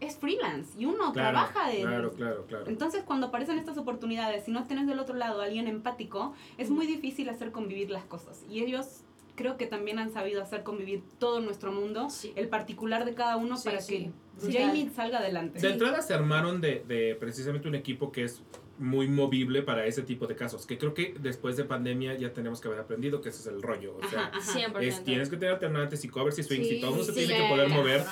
es 0.00 0.16
freelance 0.16 0.78
y 0.78 0.84
uno 0.86 1.12
Claro, 1.12 1.30
trabaja 1.30 1.70
de... 1.70 1.80
claro, 1.80 2.12
claro, 2.12 2.44
claro. 2.46 2.64
Entonces, 2.66 3.04
cuando 3.04 3.28
aparecen 3.28 3.58
estas 3.58 3.78
oportunidades, 3.78 4.44
si 4.44 4.50
no 4.50 4.64
tienes 4.66 4.86
del 4.86 4.98
otro 4.98 5.14
lado 5.14 5.40
a 5.40 5.44
alguien 5.44 5.66
empático, 5.68 6.34
es 6.58 6.68
muy 6.68 6.86
difícil 6.86 7.28
hacer 7.28 7.52
convivir 7.52 7.90
las 7.90 8.04
cosas. 8.04 8.42
Y 8.50 8.60
ellos 8.62 9.03
creo 9.36 9.56
que 9.56 9.66
también 9.66 9.98
han 9.98 10.12
sabido 10.12 10.42
hacer 10.42 10.62
convivir 10.62 11.02
todo 11.18 11.40
nuestro 11.40 11.72
mundo, 11.72 12.08
Sí. 12.10 12.32
el 12.36 12.48
particular 12.48 13.04
de 13.04 13.14
cada 13.14 13.36
uno, 13.36 13.56
Sí, 13.56 13.64
para 13.68 13.80
sí. 13.80 14.10
que 14.40 14.46
Sí. 14.50 14.56
Jamie 14.56 14.90
salga 14.94 15.18
adelante. 15.18 15.60
De 15.60 15.70
entrada 15.70 16.02
se 16.02 16.14
armaron 16.14 16.60
de, 16.60 16.84
de 16.88 17.16
precisamente 17.18 17.68
un 17.68 17.74
equipo 17.74 18.10
que 18.12 18.24
es 18.24 18.42
muy 18.76 19.06
movible 19.06 19.62
para 19.62 19.86
ese 19.86 20.02
tipo 20.02 20.26
de 20.26 20.34
casos, 20.34 20.66
que 20.66 20.76
creo 20.78 20.94
que 20.94 21.14
después 21.20 21.56
de 21.56 21.62
pandemia 21.64 22.14
ya 22.14 22.32
tenemos 22.32 22.60
que 22.60 22.66
haber 22.66 22.80
aprendido 22.80 23.20
que 23.20 23.28
ese 23.28 23.40
es 23.40 23.46
el 23.46 23.62
rollo. 23.62 23.96
O 24.02 24.08
sea, 24.08 24.26
Ajá, 24.26 24.38
ajá. 24.38 24.52
100%. 24.52 24.80
es- 24.88 25.04
tienes 25.04 25.28
que 25.28 25.36
tener 25.36 25.54
alternantes 25.54 26.04
y 26.04 26.08
covers 26.08 26.36
y 26.40 26.42
swings 26.42 26.66
y 26.72 26.80
todo 26.80 26.90
el 26.90 26.96
mundo 26.96 27.12
se 27.12 27.20
sí, 27.20 27.26
tiene 27.26 27.42
que 27.44 27.48
poder 27.48 27.68
mover. 27.68 28.02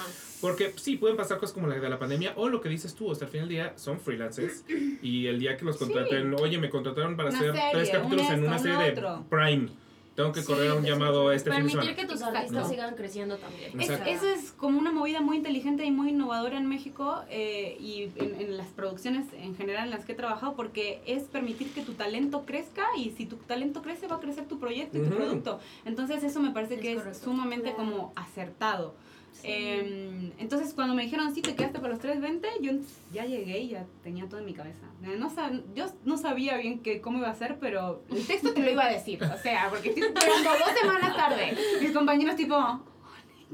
Porque 0.40 0.72
sí, 0.76 0.96
pueden 0.96 1.16
pasar 1.16 1.38
cosas 1.38 1.52
como 1.54 1.66
la 1.68 1.76
de 1.78 1.88
la 1.88 1.98
pandemia 2.00 2.32
o 2.36 2.48
lo 2.48 2.60
que 2.60 2.68
dices 2.68 2.94
tú, 2.94 3.08
o 3.08 3.14
sea, 3.14 3.26
al 3.26 3.32
final 3.32 3.48
del 3.48 3.56
día 3.56 3.72
son 3.76 3.98
freelancers 4.00 4.64
y 5.02 5.26
el 5.26 5.38
día 5.40 5.56
que 5.56 5.64
los 5.64 5.76
contraten, 5.76 6.34
oye, 6.34 6.58
me 6.58 6.68
contrataron 6.70 7.16
para 7.16 7.28
Una 7.30 7.38
hacer 7.38 7.52
tres 7.72 7.88
serie, 7.88 7.92
capítulos 8.02 8.26
un 8.28 8.34
en 8.34 8.44
una 8.44 8.58
serie 8.58 8.76
un 8.76 8.94
de. 8.94 9.18
Prime. 9.30 9.68
Tengo 10.14 10.30
que 10.32 10.40
Sí, 10.42 10.46
correr 10.46 10.72
un 10.72 10.82
sí, 10.82 10.88
llamado 10.88 11.32
este 11.32 11.50
fin 11.50 11.64
de 11.64 11.70
Permitir 11.72 11.94
semana. 11.94 11.96
que 11.96 12.12
tus 12.12 12.22
artistas 12.22 12.68
sigan 12.68 12.94
creciendo 12.96 13.38
también. 13.38 13.80
Es- 13.80 13.88
eso 13.90 14.28
es 14.28 14.52
como 14.52 14.78
una 14.78 14.92
movida 14.92 15.20
muy 15.22 15.38
inteligente 15.38 15.84
y 15.86 15.90
muy 15.90 16.10
innovadora 16.10 16.58
en 16.58 16.66
México 16.66 17.22
eh, 17.30 17.76
y 17.80 18.10
en, 18.16 18.38
en 18.40 18.56
las 18.58 18.66
producciones 18.68 19.26
en 19.32 19.56
general 19.56 19.84
en 19.84 19.90
las 19.90 20.04
que 20.04 20.12
he 20.12 20.14
trabajado 20.14 20.54
porque 20.54 21.00
es 21.06 21.22
permitir 21.24 21.72
que 21.72 21.80
tu 21.80 21.94
talento 21.94 22.44
crezca 22.44 22.84
y 22.96 23.10
si 23.12 23.24
tu 23.24 23.36
talento 23.36 23.80
crece 23.80 24.06
va 24.06 24.16
a 24.16 24.20
crecer 24.20 24.44
tu 24.46 24.58
proyecto 24.58 24.98
y 24.98 25.02
tu 25.02 25.10
producto. 25.10 25.60
Entonces 25.86 26.22
eso 26.22 26.40
me 26.40 26.50
parece 26.50 26.74
Es 26.74 26.80
que 26.80 26.92
es 26.92 27.18
sumamente 27.18 27.72
Claro. 27.72 27.76
como 27.76 28.12
acertado. 28.14 28.94
Sí. 29.32 29.48
Eh, 29.50 30.32
entonces 30.38 30.72
cuando 30.74 30.94
me 30.94 31.02
dijeron, 31.02 31.34
sí, 31.34 31.42
te 31.42 31.54
quedaste 31.54 31.78
para 31.78 31.90
los 31.90 31.98
320, 32.00 32.48
yo 32.60 32.72
ya 33.12 33.24
llegué 33.24 33.60
y 33.60 33.68
ya 33.70 33.86
tenía 34.02 34.28
todo 34.28 34.38
en 34.40 34.46
mi 34.46 34.54
cabeza. 34.54 34.86
No 35.18 35.30
sab- 35.30 35.62
yo 35.74 35.86
no 36.04 36.16
sabía 36.16 36.56
bien 36.58 36.80
que, 36.80 37.00
cómo 37.00 37.18
iba 37.18 37.28
a 37.30 37.34
ser, 37.34 37.58
pero 37.58 38.02
el 38.10 38.26
texto 38.26 38.52
te 38.52 38.60
lo 38.62 38.70
iba 38.70 38.84
a 38.84 38.90
decir. 38.92 39.22
O 39.24 39.36
sea, 39.38 39.68
porque 39.70 39.88
estoy 39.88 40.04
esperando 40.04 40.50
dos 40.50 40.78
semanas 40.80 41.16
tarde. 41.16 41.56
Mis 41.80 41.92
compañeros 41.92 42.36
tipo, 42.36 42.56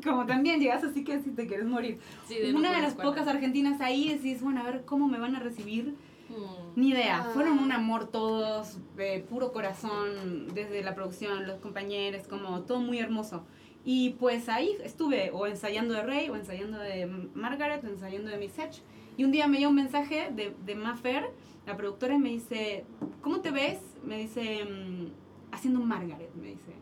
como 0.04 0.26
también 0.26 0.60
llegas 0.60 0.84
así 0.84 1.04
que 1.04 1.20
si 1.22 1.30
te 1.30 1.46
quieres 1.46 1.66
morir. 1.66 1.98
Sí, 2.26 2.36
no 2.52 2.58
Una 2.58 2.72
de 2.74 2.82
las 2.82 2.94
pocas 2.94 3.26
argentinas 3.26 3.80
ahí 3.80 4.08
decís, 4.12 4.42
bueno, 4.42 4.60
a 4.60 4.64
ver 4.64 4.84
cómo 4.84 5.08
me 5.08 5.18
van 5.18 5.36
a 5.36 5.40
recibir. 5.40 5.94
Mm. 6.28 6.78
Ni 6.80 6.90
idea, 6.90 7.24
Ah. 7.26 7.30
fueron 7.32 7.58
un 7.58 7.72
amor 7.72 8.08
todos, 8.10 8.76
de 8.96 9.20
puro 9.20 9.50
corazón, 9.52 10.48
desde 10.54 10.82
la 10.82 10.94
producción, 10.94 11.46
los 11.46 11.58
compañeros, 11.60 12.28
como 12.28 12.60
todo 12.64 12.80
muy 12.80 12.98
hermoso. 12.98 13.44
Y 13.90 14.10
pues 14.20 14.50
ahí 14.50 14.76
estuve 14.84 15.30
o 15.32 15.46
ensayando 15.46 15.94
de 15.94 16.02
Rey, 16.02 16.28
o 16.28 16.36
ensayando 16.36 16.78
de 16.78 17.06
Margaret, 17.06 17.82
o 17.82 17.86
ensayando 17.86 18.28
de 18.28 18.36
Miss 18.36 18.58
Hedge. 18.58 18.82
Y 19.16 19.24
un 19.24 19.32
día 19.32 19.48
me 19.48 19.56
llegó 19.56 19.70
un 19.70 19.76
mensaje 19.76 20.28
de, 20.30 20.54
de 20.62 20.74
Maffer, 20.74 21.30
la 21.66 21.74
productora, 21.74 22.14
y 22.16 22.18
me 22.18 22.28
dice, 22.28 22.84
¿cómo 23.22 23.40
te 23.40 23.50
ves? 23.50 23.78
Me 24.04 24.18
dice, 24.18 24.62
"Mm, 24.62 25.06
haciendo 25.52 25.80
Margaret, 25.80 26.28
me 26.34 26.48
dice. 26.48 26.74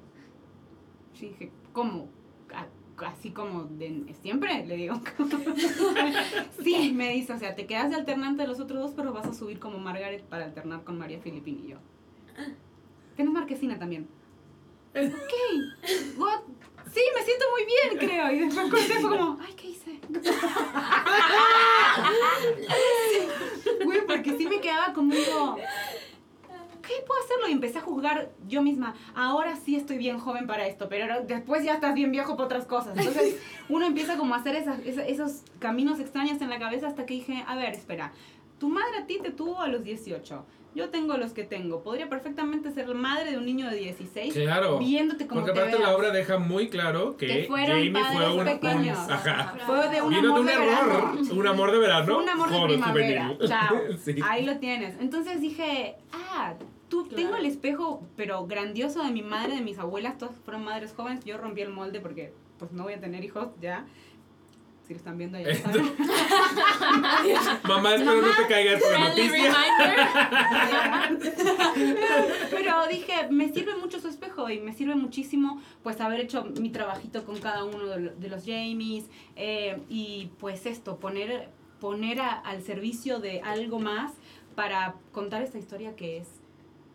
Yo 1.14 1.28
dije, 1.28 1.52
¿cómo? 1.72 2.08
Así 2.96 3.30
como 3.30 3.66
de 3.66 4.12
siempre, 4.20 4.66
le 4.66 4.74
digo. 4.74 5.00
sí, 6.64 6.92
me 6.92 7.12
dice, 7.12 7.34
o 7.34 7.38
sea, 7.38 7.54
te 7.54 7.66
quedas 7.68 7.90
de 7.90 7.98
alternante 7.98 8.42
de 8.42 8.48
los 8.48 8.58
otros 8.58 8.80
dos, 8.80 8.94
pero 8.96 9.12
vas 9.12 9.28
a 9.28 9.32
subir 9.32 9.60
como 9.60 9.78
Margaret 9.78 10.24
para 10.24 10.46
alternar 10.46 10.82
con 10.82 10.98
María 10.98 11.20
Filipín 11.20 11.60
y 11.66 11.68
yo. 11.68 11.76
Tienes 13.14 13.32
Marquesina 13.32 13.78
también. 13.78 14.08
Ok. 14.96 16.18
What? 16.18 16.55
Sí, 16.92 17.00
me 17.14 17.22
siento 17.24 17.44
muy 17.50 17.64
bien, 17.66 17.98
creo. 18.08 18.30
Y 18.32 18.38
después 18.46 18.70
corté 18.70 18.94
fue 19.00 19.18
como, 19.18 19.38
ay, 19.40 19.54
¿qué 19.54 19.68
hice? 19.68 20.00
Güey, 23.84 24.06
porque 24.06 24.36
sí 24.36 24.46
me 24.46 24.60
quedaba 24.60 24.92
conmigo. 24.92 25.56
¿Qué 26.82 26.92
puedo 27.06 27.20
hacerlo? 27.24 27.48
Y 27.48 27.52
empecé 27.52 27.78
a 27.78 27.82
juzgar 27.82 28.30
yo 28.46 28.62
misma. 28.62 28.94
Ahora 29.14 29.56
sí 29.56 29.74
estoy 29.76 29.98
bien 29.98 30.18
joven 30.18 30.46
para 30.46 30.66
esto, 30.68 30.88
pero 30.88 31.22
después 31.24 31.64
ya 31.64 31.74
estás 31.74 31.94
bien 31.94 32.12
viejo 32.12 32.36
para 32.36 32.44
otras 32.46 32.64
cosas. 32.66 32.96
Entonces 32.96 33.36
uno 33.68 33.86
empieza 33.86 34.16
como 34.16 34.34
a 34.34 34.38
hacer 34.38 34.54
esas- 34.54 34.78
esa- 34.86 35.04
esos 35.04 35.42
caminos 35.58 35.98
extraños 35.98 36.40
en 36.40 36.48
la 36.48 36.58
cabeza 36.60 36.86
hasta 36.86 37.04
que 37.04 37.14
dije, 37.14 37.44
a 37.46 37.56
ver, 37.56 37.72
espera, 37.74 38.12
tu 38.60 38.68
madre 38.68 38.98
a 38.98 39.06
ti 39.06 39.18
te 39.20 39.30
tuvo 39.32 39.60
a 39.60 39.66
los 39.68 39.82
18. 39.82 40.44
Yo 40.76 40.90
tengo 40.90 41.16
los 41.16 41.32
que 41.32 41.42
tengo. 41.42 41.82
Podría 41.82 42.08
perfectamente 42.08 42.70
ser 42.70 42.94
madre 42.94 43.30
de 43.30 43.38
un 43.38 43.46
niño 43.46 43.68
de 43.70 43.76
16 43.76 44.34
Claro. 44.34 44.78
viéndote 44.78 45.26
como 45.26 45.40
Porque 45.40 45.54
te 45.54 45.58
aparte 45.60 45.78
veas. 45.78 45.88
la 45.90 45.96
obra 45.96 46.10
deja 46.10 46.38
muy 46.38 46.68
claro 46.68 47.16
que, 47.16 47.26
Que 47.26 47.48
Jamie 47.48 47.90
fue 48.04 48.32
un, 48.34 48.46
ajá. 48.48 49.54
Fue 49.66 49.88
de 49.88 50.02
un 50.02 50.10
Vino 50.10 50.20
de 50.22 50.28
amor 50.28 50.40
un 50.40 50.46
de 50.46 50.52
error, 50.52 50.66
verano. 51.16 51.32
un 51.32 51.46
amor 51.46 51.72
de 51.72 51.78
verano, 51.78 52.18
un 52.18 52.28
amor 52.28 52.50
de 52.50 52.68
primavera. 52.74 53.24
juvenil. 53.28 53.48
Chao. 53.48 53.76
Sí. 54.04 54.16
Ahí 54.22 54.44
lo 54.44 54.58
tienes. 54.58 55.00
Entonces 55.00 55.40
dije, 55.40 55.96
ah, 56.12 56.54
tú 56.88 57.04
Claro. 57.08 57.16
tengo 57.16 57.36
el 57.36 57.46
espejo, 57.46 58.02
pero 58.16 58.46
grandioso 58.46 59.02
de 59.02 59.10
mi 59.10 59.22
madre, 59.22 59.54
de 59.56 59.62
mis 59.62 59.78
abuelas, 59.78 60.18
todas 60.18 60.36
fueron 60.44 60.64
madres 60.64 60.92
jóvenes. 60.94 61.24
Yo 61.24 61.38
rompí 61.38 61.62
el 61.62 61.70
molde 61.70 62.00
porque 62.00 62.32
pues 62.58 62.72
no 62.72 62.84
voy 62.84 62.92
a 62.94 63.00
tener 63.00 63.24
hijos 63.24 63.48
ya. 63.60 63.86
Si 64.86 64.94
lo 64.94 64.98
están 64.98 65.18
viendo 65.18 65.38
ya 65.40 65.52
saben. 65.56 65.84
Mamá, 67.64 67.94
espero 67.96 68.22
no 68.22 68.28
te 68.36 68.46
caigas 68.48 68.80
noticia. 68.80 69.52
reminder. 69.52 70.06
Pero 72.50 72.86
dije, 72.88 73.28
me 73.30 73.52
sirve 73.52 73.76
mucho 73.76 74.00
su 74.00 74.08
espejo 74.08 74.48
y 74.50 74.60
me 74.60 74.72
sirve 74.72 74.94
muchísimo 74.94 75.60
pues 75.82 76.00
haber 76.00 76.20
hecho 76.20 76.44
mi 76.60 76.70
trabajito 76.70 77.24
con 77.24 77.38
cada 77.38 77.64
uno 77.64 77.86
de, 77.86 78.00
lo- 78.00 78.14
de 78.14 78.28
los 78.28 78.44
Jamies 78.44 79.06
eh, 79.34 79.80
y 79.88 80.30
pues 80.38 80.66
esto, 80.66 80.98
poner, 80.98 81.48
poner 81.80 82.20
a- 82.20 82.38
al 82.40 82.62
servicio 82.62 83.18
de 83.18 83.40
algo 83.40 83.78
más 83.80 84.12
para 84.54 84.94
contar 85.12 85.42
esta 85.42 85.58
historia 85.58 85.96
que 85.96 86.18
es... 86.18 86.28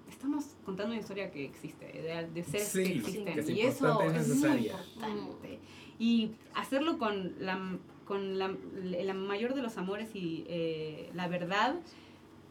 Estamos 0.10 0.56
contando 0.66 0.92
una 0.94 1.00
historia 1.02 1.32
que 1.32 1.46
existe, 1.46 1.86
de, 1.86 2.28
de 2.34 2.44
seres 2.44 2.68
Sí, 2.68 2.84
que 2.84 2.94
existen. 3.00 3.34
que 3.34 3.40
es 3.40 3.50
y 3.50 3.62
eso 3.62 4.02
es 4.02 4.28
muy 4.28 4.68
importante. 4.68 5.60
Y 6.02 6.32
hacerlo 6.56 6.98
con 6.98 7.34
la, 7.40 7.78
con 8.06 8.40
la, 8.40 8.52
la 8.84 9.14
mayor 9.14 9.54
de 9.54 9.62
los 9.62 9.78
amores 9.78 10.16
y 10.16 10.44
eh, 10.48 11.12
la 11.14 11.28
verdad 11.28 11.76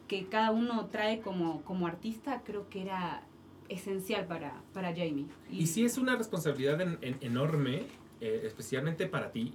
que 0.07 0.26
cada 0.26 0.53
uno 0.53 0.86
trae 0.86 1.20
como, 1.20 1.62
como 1.62 1.88
artista, 1.88 2.42
creo 2.44 2.68
que 2.68 2.82
era 2.82 3.24
esencial 3.68 4.26
para, 4.26 4.62
para 4.72 4.90
Jamie. 4.90 5.26
Y 5.51 5.66
sí 5.66 5.84
es 5.84 5.98
una 5.98 6.14
responsabilidad 6.16 6.80
en- 6.80 6.98
en- 7.03 7.18
enorme, 7.20 7.82
eh, 8.20 8.42
especialmente 8.44 9.07
para 9.07 9.32
ti, 9.32 9.55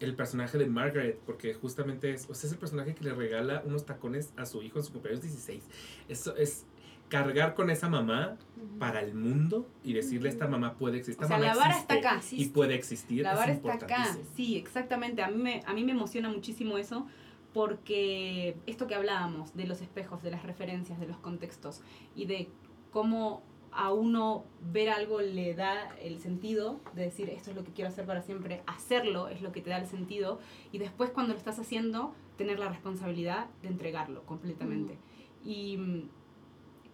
el 0.00 0.14
personaje 0.14 0.58
de 0.58 0.66
Margaret, 0.66 1.18
porque 1.24 1.54
justamente 1.54 2.10
es, 2.12 2.28
es 2.28 2.52
el 2.52 2.58
personaje 2.58 2.94
que 2.94 3.02
le 3.04 3.14
regala 3.14 3.62
unos 3.64 3.86
tacones 3.86 4.34
a 4.36 4.44
su 4.44 4.62
hijo 4.62 4.78
en 4.78 4.84
su 4.84 4.92
cumpleaños 4.92 5.22
16. 5.22 5.64
Eso 6.08 6.36
es 6.36 6.66
cargar 7.08 7.54
con 7.54 7.70
esa 7.70 7.88
mamá 7.88 8.36
para 8.78 9.00
el 9.00 9.14
mundo 9.14 9.66
y 9.82 9.92
decirle 9.92 10.28
esta 10.28 10.46
mamá 10.46 10.74
puede 10.74 10.98
existir. 10.98 11.24
O 11.24 11.28
sea, 11.28 11.38
mamá 11.38 11.54
la 11.54 11.58
vara 11.58 11.78
está 11.78 11.94
existe 11.94 12.08
acá. 12.08 12.20
Y 12.32 12.48
puede 12.48 12.74
existir. 12.74 13.22
La 13.22 13.32
es 13.32 13.38
vara 13.38 13.52
está 13.52 13.72
acá. 13.74 14.16
Sí, 14.34 14.56
exactamente. 14.56 15.22
A 15.22 15.28
mí, 15.28 15.42
me, 15.42 15.62
a 15.66 15.72
mí 15.72 15.84
me 15.84 15.92
emociona 15.92 16.28
muchísimo 16.28 16.78
eso 16.78 17.06
porque 17.52 18.56
esto 18.66 18.86
que 18.86 18.94
hablábamos 18.94 19.54
de 19.56 19.66
los 19.66 19.80
espejos, 19.80 20.22
de 20.22 20.30
las 20.30 20.42
referencias, 20.42 21.00
de 21.00 21.06
los 21.06 21.16
contextos 21.16 21.80
y 22.14 22.26
de 22.26 22.48
cómo 22.90 23.42
a 23.72 23.92
uno 23.92 24.44
ver 24.72 24.88
algo 24.88 25.20
le 25.20 25.54
da 25.54 25.94
el 26.00 26.18
sentido 26.18 26.80
de 26.94 27.02
decir 27.02 27.28
esto 27.28 27.50
es 27.50 27.56
lo 27.56 27.64
que 27.64 27.72
quiero 27.72 27.90
hacer 27.90 28.06
para 28.06 28.22
siempre, 28.22 28.62
hacerlo 28.66 29.28
es 29.28 29.42
lo 29.42 29.52
que 29.52 29.60
te 29.60 29.70
da 29.70 29.78
el 29.78 29.86
sentido 29.86 30.40
y 30.72 30.78
después 30.78 31.10
cuando 31.10 31.34
lo 31.34 31.38
estás 31.38 31.58
haciendo 31.58 32.14
tener 32.38 32.58
la 32.58 32.68
responsabilidad 32.68 33.46
de 33.62 33.68
entregarlo 33.68 34.24
completamente. 34.24 34.98
Y 35.44 35.76
mm, 35.76 36.08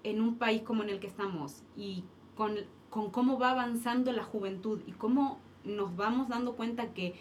en 0.05 0.21
un 0.21 0.37
país 0.39 0.63
como 0.63 0.83
en 0.83 0.91
el 0.91 1.01
que 1.01 1.07
estamos 1.07 1.63
y 1.77 2.05
con, 2.35 2.57
con 2.91 3.11
cómo 3.11 3.39
va 3.39 3.51
avanzando 3.51 4.13
la 4.13 4.25
juventud 4.25 4.81
y 4.87 4.93
cómo 4.93 5.39
nos 5.65 5.95
vamos 5.97 6.29
dando 6.29 6.55
cuenta 6.57 6.93
que 6.93 7.15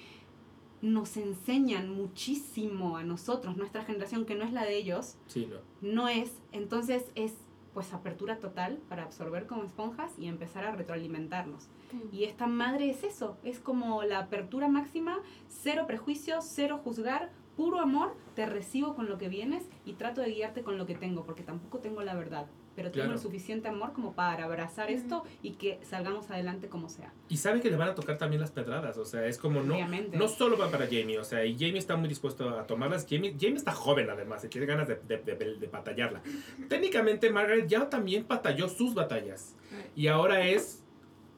nos 0.82 1.16
enseñan 1.18 1.90
muchísimo 1.94 2.98
a 2.98 3.04
nosotros, 3.04 3.56
nuestra 3.56 3.84
generación, 3.84 4.26
que 4.26 4.34
no 4.36 4.44
es 4.44 4.52
la 4.52 4.64
de 4.64 4.78
ellos, 4.78 5.18
Sí, 5.28 5.48
no. 5.48 5.58
no 5.82 6.08
es, 6.08 6.34
entonces 6.52 7.06
es 7.16 7.34
pues 7.74 7.94
apertura 7.94 8.38
total 8.40 8.80
para 8.90 9.04
absorber 9.04 9.48
como 9.48 9.64
esponjas 9.64 10.12
y 10.20 10.28
empezar 10.28 10.66
a 10.66 10.72
retroalimentarnos. 10.76 11.70
Y 12.12 12.24
esta 12.26 12.46
madre 12.48 12.90
es 12.90 13.04
eso, 13.04 13.38
es 13.44 13.60
como 13.60 14.04
la 14.04 14.20
apertura 14.20 14.68
máxima, 14.68 15.20
cero 15.48 15.86
prejuicios, 15.88 16.44
cero 16.50 16.82
juzgar, 16.84 17.32
puro 17.56 17.80
amor, 17.80 18.16
te 18.36 18.46
recibo 18.46 18.94
con 18.96 19.08
lo 19.08 19.18
que 19.18 19.30
vienes 19.30 19.64
y 19.86 19.94
trato 19.94 20.20
de 20.22 20.32
guiarte 20.34 20.64
con 20.64 20.78
lo 20.78 20.86
que 20.86 20.96
tengo, 20.96 21.24
porque 21.24 21.44
tampoco 21.44 21.80
tengo 21.80 22.02
la 22.02 22.16
verdad, 22.16 22.48
pero 22.76 22.90
tengo 22.92 23.06
Claro. 23.06 23.14
el 23.14 23.20
suficiente 23.20 23.68
amor 23.68 23.94
como 23.94 24.14
para 24.14 24.46
abrazar 24.46 24.90
esto 24.92 25.24
y 25.44 25.52
que 25.52 25.80
salgamos 25.84 26.30
adelante 26.32 26.68
como 26.70 26.88
sea. 26.90 27.12
Y 27.30 27.38
sabe 27.38 27.60
que 27.62 27.70
le 27.70 27.76
van 27.78 27.90
a 27.90 27.96
tocar 27.96 28.18
también 28.18 28.40
las 28.42 28.52
pedradas, 28.52 28.98
o 28.98 29.06
sea, 29.06 29.26
es 29.26 29.38
como 29.38 29.62
no, 29.62 29.74
Obviamente. 29.76 30.18
no 30.18 30.28
solo 30.28 30.58
va 30.58 30.70
para 30.72 30.86
Jamie, 30.86 31.18
o 31.20 31.24
sea, 31.24 31.44
y 31.46 31.54
Jamie 31.56 31.78
está 31.80 31.96
muy 31.98 32.08
dispuesto 32.10 32.50
a 32.58 32.66
tomarlas. 32.68 33.06
Jamie, 33.10 33.36
Jamie 33.40 33.58
está 33.58 33.72
joven 33.74 34.10
además 34.10 34.44
y 34.44 34.48
tiene 34.48 34.68
ganas 34.68 34.88
de, 34.88 34.96
de, 35.08 35.18
de, 35.18 35.36
de 35.56 35.68
batallarla. 35.68 36.22
Técnicamente 36.70 37.30
Margaret 37.30 37.68
ya 37.68 37.90
también 37.90 38.26
batalló 38.28 38.70
sus 38.70 38.94
batallas 38.94 39.56
y 39.96 40.08
ahora 40.08 40.48
es, 40.48 40.84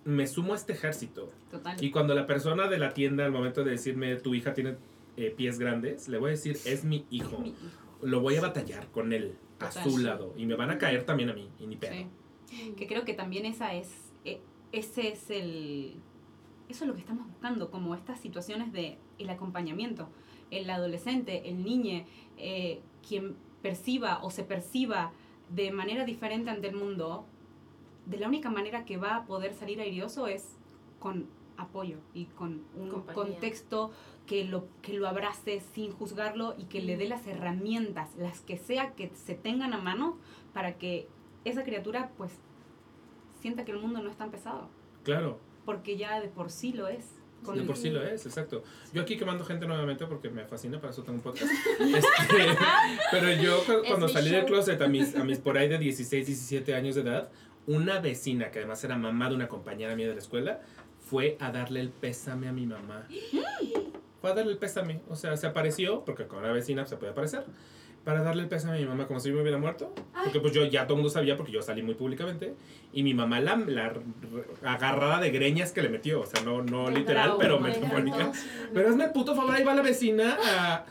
me 0.06 0.28
sumo 0.28 0.54
a 0.54 0.56
este 0.56 0.74
ejército. 0.74 1.32
Total. 1.50 1.82
Y 1.84 1.92
cuando 1.92 2.14
la 2.14 2.28
persona 2.28 2.68
de 2.68 2.78
la 2.78 2.94
tienda 2.94 3.26
al 3.26 3.32
momento 3.32 3.64
de 3.64 3.72
decirme 3.72 4.16
tu 4.18 4.36
hija 4.36 4.54
tiene 4.54 4.76
eh, 5.18 5.34
pies 5.36 5.60
grandes, 5.60 6.08
le 6.10 6.18
voy 6.18 6.30
a 6.30 6.32
decir, 6.32 6.58
es 6.66 6.84
mi 6.84 7.06
hijo. 7.10 7.38
Mi 7.40 7.50
hijo. 7.50 7.58
Lo 8.02 8.20
voy 8.20 8.36
a 8.36 8.42
batallar 8.42 8.88
con 8.88 9.14
él 9.14 9.36
a 9.60 9.72
su 9.72 9.98
lado. 9.98 10.34
Y 10.38 10.46
me 10.46 10.56
van 10.56 10.70
a 10.70 10.78
caer 10.78 11.06
también 11.06 11.30
a 11.30 11.34
mí, 11.34 11.50
y 11.60 11.68
ni 11.68 11.76
pedo. 11.76 11.94
Sí. 12.48 12.74
Que 12.78 12.88
creo 12.88 13.06
que 13.06 13.14
también 13.14 13.46
esa 13.46 13.74
es, 13.74 14.12
e- 14.26 14.42
ese 14.72 15.10
es 15.10 15.30
el, 15.30 15.96
eso 16.70 16.84
es 16.84 16.88
lo 16.88 16.94
que 16.94 17.00
estamos 17.00 17.28
buscando, 17.28 17.72
como 17.72 17.96
estas 17.96 18.20
situaciones 18.20 18.72
de 18.74 18.98
el 19.20 19.30
acompañamiento. 19.30 20.10
El 20.52 20.70
adolescente, 20.70 21.50
el 21.50 21.64
niño, 21.64 22.06
eh, 22.38 22.82
quien 23.08 23.36
perciba 23.62 24.24
o 24.24 24.30
se 24.30 24.44
perciba 24.44 25.12
de 25.50 25.72
manera 25.72 26.06
diferente 26.06 26.50
ante 26.50 26.68
el 26.68 26.76
mundo, 26.76 27.26
de 28.06 28.18
la 28.18 28.28
única 28.28 28.50
manera 28.50 28.86
que 28.86 28.98
va 28.98 29.16
a 29.16 29.26
poder 29.26 29.54
salir 29.54 29.80
airioso 29.80 30.28
es 30.28 30.58
con 31.00 31.28
apoyo 31.58 31.98
y 32.14 32.26
con 32.26 32.64
un 32.76 32.90
Compañía. 32.90 33.14
contexto 33.14 33.92
que 34.26 34.46
lo, 34.46 34.68
que 34.82 34.94
lo 34.94 35.08
abrace 35.08 35.62
sin 35.74 35.92
juzgarlo 35.92 36.56
y 36.58 36.66
que 36.66 36.82
le 36.82 36.98
dé 36.98 37.08
las 37.08 37.28
herramientas, 37.28 38.10
las 38.18 38.42
que 38.42 38.58
sea 38.58 38.94
que 38.94 39.12
se 39.16 39.36
tengan 39.36 39.74
a 39.74 39.78
mano, 39.78 40.18
para 40.54 40.78
que 40.78 41.08
esa 41.46 41.64
criatura 41.64 42.12
pues 42.18 42.32
sienta 43.42 43.66
que 43.66 43.72
el 43.72 43.80
mundo 43.80 44.02
no 44.02 44.10
es 44.10 44.16
tan 44.18 44.32
pesado, 44.32 44.70
Claro, 45.04 45.40
porque 45.66 45.98
ya 45.98 46.22
de 46.22 46.30
por 46.30 46.50
sí 46.50 46.72
lo 46.72 46.88
es. 46.88 47.06
Con 47.44 47.58
de 47.58 47.64
por 47.64 47.76
sí 47.76 47.90
lo 47.90 48.02
es, 48.02 48.26
exacto. 48.26 48.64
Yo 48.94 49.02
aquí 49.02 49.18
quemando 49.18 49.44
gente 49.44 49.68
nuevamente 49.68 50.06
porque 50.06 50.30
me 50.30 50.46
fascina, 50.46 50.80
para 50.80 50.92
eso 50.94 51.04
tengo 51.04 51.18
un 51.18 51.24
podcast. 51.24 51.52
Este, 51.82 52.58
pero 53.12 53.30
yo 53.34 53.62
cuando 53.86 54.08
salí 54.08 54.30
del 54.30 54.46
closet 54.46 54.82
a 54.82 54.88
mis, 54.88 55.14
a 55.18 55.26
mis 55.26 55.40
por 55.40 55.58
ahí 55.58 55.68
de 55.68 55.78
16, 55.78 56.26
17 56.26 56.74
años 56.74 56.96
de 56.96 57.02
edad, 57.02 57.30
una 57.68 58.00
vecina, 58.00 58.50
que 58.50 58.60
además 58.60 58.82
era 58.86 58.98
mamá 58.98 59.28
de 59.28 59.36
una 59.36 59.50
compañera 59.50 59.94
mía 59.96 60.08
de 60.08 60.14
la 60.14 60.22
escuela, 60.22 60.62
fue 61.14 61.38
a 61.40 61.52
darle 61.52 61.80
el 61.80 61.90
pésame 61.90 62.48
a 62.48 62.52
mi 62.52 62.66
mamá. 62.66 63.08
Fue 64.20 64.32
a 64.32 64.34
darle 64.34 64.54
el 64.54 64.58
pésame. 64.58 65.02
O 65.10 65.16
sea, 65.16 65.38
se 65.38 65.46
apareció, 65.46 66.04
porque 66.06 66.26
con 66.26 66.40
una 66.40 66.52
vecina 66.52 66.88
se 66.88 66.98
puede 66.98 67.12
aparecer, 67.12 67.46
para 68.04 68.24
darle 68.24 68.42
el 68.42 68.48
pésame 68.48 68.78
a 68.78 68.80
mi 68.80 68.86
mamá 68.88 69.06
como 69.06 69.20
si 69.20 69.30
yo 69.30 69.36
me 69.36 69.42
hubiera 69.42 69.60
muerto. 69.60 69.94
Porque 70.24 70.40
pues 70.40 70.54
yo 70.54 70.66
ya 70.66 70.88
todo 70.88 70.96
el 70.96 71.04
mundo 71.04 71.12
sabía, 71.12 71.38
porque 71.38 71.52
yo 71.52 71.62
salí 71.62 71.84
muy 71.84 71.94
públicamente. 71.94 72.56
Y 72.94 73.04
mi 73.04 73.14
mamá 73.14 73.40
la, 73.42 73.58
la 73.58 73.94
agarrada 74.64 75.20
de 75.20 75.30
greñas 75.30 75.72
que 75.72 75.84
le 75.84 75.90
metió. 75.90 76.22
O 76.22 76.26
sea, 76.26 76.42
no, 76.42 76.64
no 76.64 76.90
literal, 76.90 77.38
bravo, 77.38 77.40
pero 77.40 77.60
metafórica. 77.60 78.32
Pero 78.74 78.90
hazme 78.90 79.04
el 79.04 79.12
puto 79.12 79.36
favor, 79.36 79.54
ahí 79.54 79.64
va 79.64 79.76
la 79.76 79.84
vecina 79.84 80.40
a... 80.44 80.86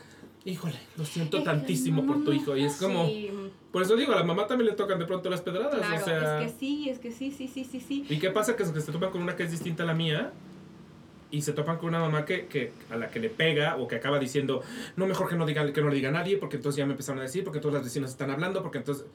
Híjole, 0.45 0.79
lo 0.95 1.03
siento 1.03 1.43
tantísimo 1.43 2.05
por 2.05 2.23
tu 2.23 2.31
hijo. 2.31 2.55
Y 2.55 2.63
es 2.63 2.77
como... 2.77 3.07
Sí. 3.07 3.29
Por 3.73 3.81
eso 3.81 3.95
digo, 3.97 4.13
a 4.13 4.15
la 4.15 4.23
mamá 4.23 4.47
también 4.47 4.69
le 4.69 4.75
tocan 4.77 4.97
de 4.99 5.05
pronto 5.05 5.29
las 5.29 5.41
pedradas. 5.41 5.75
Claro, 5.75 5.95
o 6.01 6.05
sea... 6.05 6.41
es 6.41 6.51
que 6.53 6.59
sí, 6.59 6.89
es 6.89 6.99
que 6.99 7.11
sí, 7.11 7.31
sí, 7.31 7.47
sí, 7.49 7.65
sí, 7.65 7.81
sí. 7.81 8.05
¿Y 8.07 8.19
qué 8.19 8.29
pasa? 8.29 8.55
Que 8.55 8.63
se 8.65 8.71
que 8.71 8.79
se 8.79 8.91
topan 8.91 9.09
con 9.11 9.21
una 9.21 9.35
que 9.35 9.43
es 9.43 9.51
distinta 9.51 9.83
a 9.83 9.85
la 9.85 9.93
mía 9.95 10.31
y 11.31 11.41
se 11.41 11.51
topan 11.53 11.77
con 11.77 11.89
una 11.89 11.99
mamá 11.99 12.23
que, 12.25 12.45
que 12.45 12.71
a 12.91 12.95
la 12.95 13.09
que 13.09 13.19
le 13.19 13.29
pega 13.29 13.75
o 13.77 13.87
que 13.87 13.95
acaba 13.95 14.19
diciendo, 14.19 14.61
no, 14.95 15.07
mejor 15.07 15.27
que 15.27 15.35
no, 15.35 15.45
diga, 15.47 15.73
que 15.73 15.81
no 15.81 15.89
le 15.89 15.95
diga 15.95 16.11
nadie 16.11 16.37
porque 16.37 16.57
entonces 16.57 16.77
ya 16.77 16.85
me 16.85 16.91
empezaron 16.91 17.19
a 17.19 17.23
decir, 17.23 17.43
porque 17.43 17.59
todas 17.59 17.73
las 17.73 17.83
vecinas 17.83 18.11
están 18.11 18.29
hablando, 18.29 18.61
porque 18.61 18.77
entonces... 18.77 19.05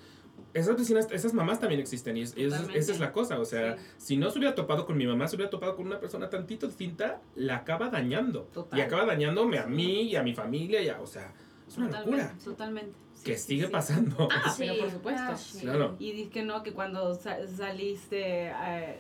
Esas 0.55 0.77
vecinas, 0.79 1.07
esas 1.13 1.35
mamás 1.35 1.61
también 1.61 1.81
existen 1.81 2.17
y, 2.17 2.23
es- 2.23 2.35
y 2.37 2.45
esa, 2.45 2.63
esa 2.73 2.93
es 2.93 2.99
la 3.01 3.13
cosa, 3.13 3.39
o 3.39 3.45
sea, 3.45 3.77
Sí. 3.77 3.83
si 3.99 4.17
no 4.17 4.31
se 4.31 4.39
hubiera 4.39 4.55
topado 4.55 4.87
con 4.87 4.97
mi 4.97 5.07
mamá, 5.07 5.29
se 5.29 5.37
hubiera 5.37 5.51
topado 5.51 5.77
con 5.77 5.87
una 5.87 6.01
persona 6.01 6.31
tantito 6.31 6.67
distinta, 6.67 7.21
la 7.37 7.57
acaba 7.57 7.91
dañando. 7.91 8.49
Total. 8.55 8.77
Y 8.79 8.83
acaba 8.83 9.05
dañándome 9.05 9.59
a 9.59 9.67
mí 9.67 10.03
y 10.05 10.17
a 10.17 10.23
mi 10.23 10.35
familia, 10.35 10.83
y 10.83 10.89
a- 10.89 11.01
o 11.03 11.07
sea, 11.07 11.33
es 11.69 11.77
una 11.77 11.89
Totalmente, 11.89 12.23
locura 12.25 12.45
totalmente. 12.45 12.93
Sí, 13.19 13.25
que 13.25 13.37
sí, 13.39 13.47
sigue 13.49 13.66
sí. 13.66 13.73
pasando. 13.73 14.29
Ah, 14.31 14.51
Sí, 14.51 14.64
pero 14.66 14.79
por 14.83 14.91
supuesto. 14.91 15.23
ah, 15.25 15.37
sí. 15.37 15.61
Claro. 15.61 15.97
Y 15.99 16.12
dices 16.12 16.31
que 16.33 16.43
no, 16.45 16.62
que 16.62 16.73
cuando 16.73 17.14
sa- 17.14 17.47
saliste, 17.47 18.49
eh, 18.49 18.99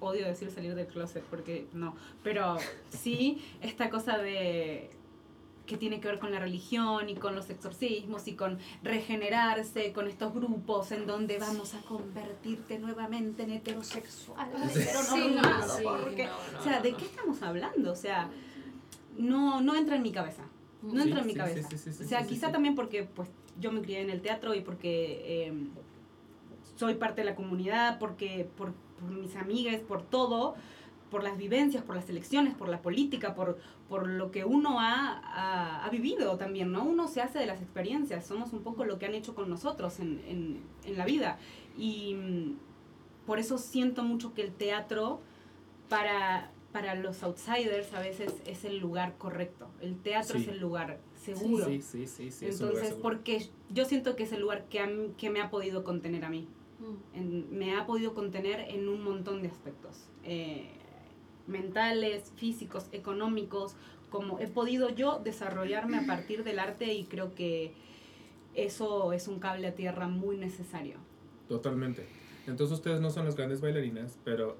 odio 0.00 0.26
decir 0.26 0.50
salir 0.50 0.74
del 0.74 0.86
closet 0.86 1.22
porque 1.24 1.66
no, 1.72 1.96
pero 2.22 2.56
sí, 2.90 3.42
esta 3.62 3.88
cosa 3.90 4.18
de 4.18 4.90
que 5.66 5.76
tiene 5.76 5.98
que 6.00 6.06
ver 6.06 6.20
con 6.20 6.30
la 6.30 6.38
religión 6.38 7.08
y 7.08 7.16
con 7.16 7.34
los 7.34 7.50
exorcismos 7.50 8.28
y 8.28 8.34
con 8.36 8.58
regenerarse, 8.84 9.92
con 9.92 10.06
estos 10.06 10.32
grupos 10.32 10.92
en 10.92 11.06
donde 11.08 11.38
vamos 11.38 11.74
a 11.74 11.80
convertirte 11.80 12.78
nuevamente 12.78 13.42
en 13.42 13.50
heterosexual, 13.52 14.48
Sí. 14.72 14.80
heteronormado, 14.82 15.76
Sí, 15.76 15.82
porque- 15.84 16.26
no, 16.26 16.52
no, 16.52 16.58
o 16.60 16.62
sea, 16.62 16.80
¿de 16.80 16.92
no. 16.92 16.96
qué 16.98 17.04
estamos 17.06 17.42
hablando? 17.42 17.90
O 17.90 17.96
sea, 17.96 18.28
no, 19.18 19.60
no 19.60 19.74
entra 19.74 19.96
en 19.96 20.02
mi 20.02 20.12
cabeza. 20.12 20.42
No 20.82 21.02
Sí, 21.02 21.08
entra 21.08 21.20
en 21.22 21.26
mi 21.26 21.32
sí, 21.32 21.38
cabeza. 21.38 21.68
sí, 21.70 21.78
sí, 21.78 21.92
sí, 21.92 22.04
o 22.04 22.06
sea, 22.06 22.20
sí, 22.22 22.28
quizá 22.28 22.46
sí. 22.46 22.52
también 22.52 22.74
porque 22.76 23.02
pues 23.04 23.28
yo 23.60 23.72
me 23.72 23.80
crié 23.82 24.00
en 24.00 24.10
el 24.10 24.20
teatro 24.20 24.54
y 24.54 24.60
porque 24.60 25.46
eh, 25.48 25.52
soy 26.76 26.94
parte 26.94 27.22
de 27.22 27.26
la 27.26 27.34
comunidad, 27.34 27.98
porque 27.98 28.48
por, 28.56 28.72
por 29.00 29.10
mis 29.10 29.34
amigas, 29.36 29.80
por 29.80 30.02
todo, 30.02 30.54
por 31.10 31.22
las 31.22 31.38
vivencias, 31.38 31.84
por 31.84 31.94
las 31.96 32.08
elecciones, 32.10 32.54
por 32.54 32.68
la 32.68 32.82
política, 32.82 33.34
por, 33.34 33.58
por 33.88 34.08
lo 34.08 34.30
que 34.30 34.44
uno 34.44 34.80
ha, 34.80 35.18
ha, 35.24 35.84
ha 35.84 35.90
vivido 35.90 36.36
también, 36.36 36.72
¿no? 36.72 36.84
Uno 36.84 37.08
se 37.08 37.20
hace 37.22 37.38
de 37.38 37.46
las 37.46 37.62
experiencias, 37.62 38.26
somos 38.26 38.52
un 38.52 38.62
poco 38.62 38.84
lo 38.84 38.98
que 38.98 39.06
han 39.06 39.14
hecho 39.14 39.34
con 39.34 39.48
nosotros 39.48 40.00
en, 40.00 40.20
en, 40.26 40.60
en 40.84 40.98
la 40.98 41.04
vida. 41.04 41.38
Y 41.78 42.14
mm, 42.14 42.56
por 43.26 43.38
eso 43.38 43.56
siento 43.56 44.02
mucho 44.02 44.34
que 44.34 44.42
el 44.42 44.52
teatro 44.52 45.20
para, 45.88 46.50
para 46.72 46.94
los 46.96 47.22
outsiders 47.22 47.94
a 47.94 48.00
veces 48.00 48.34
es 48.44 48.64
el 48.64 48.78
lugar 48.78 49.16
correcto. 49.16 49.68
El 49.80 49.96
teatro 49.96 50.36
Sí. 50.36 50.42
es 50.42 50.48
el 50.48 50.58
lugar 50.60 50.98
seguro. 51.34 51.64
Sí, 51.66 51.82
sí, 51.82 52.06
sí, 52.06 52.46
Entonces, 52.46 52.94
porque 53.02 53.48
yo 53.70 53.84
siento 53.84 54.14
que 54.16 54.22
es 54.24 54.32
el 54.32 54.40
lugar 54.40 54.66
que, 54.68 54.80
a 54.80 54.86
mí- 54.86 55.12
que 55.18 55.30
me 55.30 55.40
ha 55.40 55.50
podido 55.50 55.82
contener 55.84 56.24
a 56.24 56.30
mí. 56.30 56.46
Mm. 56.78 57.16
En- 57.16 57.58
me 57.58 57.74
ha 57.76 57.86
podido 57.86 58.14
contener 58.14 58.60
en 58.68 58.88
un 58.88 59.02
montón 59.02 59.42
de 59.42 59.48
aspectos. 59.48 60.08
eh, 60.24 60.68
mentales, 61.46 62.32
físicos, 62.36 62.86
económicos, 62.90 63.76
como 64.10 64.40
he 64.40 64.48
podido 64.48 64.88
yo 64.90 65.20
desarrollarme 65.22 65.98
a 65.98 66.06
partir 66.06 66.42
del 66.42 66.58
arte 66.58 66.92
y 66.94 67.04
creo 67.04 67.34
que 67.36 67.72
eso 68.54 69.12
es 69.12 69.28
un 69.28 69.38
cable 69.38 69.68
a 69.68 69.74
tierra 69.74 70.08
muy 70.08 70.36
necesario. 70.36 70.96
Totalmente. 71.48 72.06
Entonces 72.46 72.76
ustedes 72.78 73.00
no 73.00 73.10
son 73.10 73.24
las 73.24 73.34
grandes 73.36 73.60
bailarinas, 73.60 74.18
pero 74.24 74.56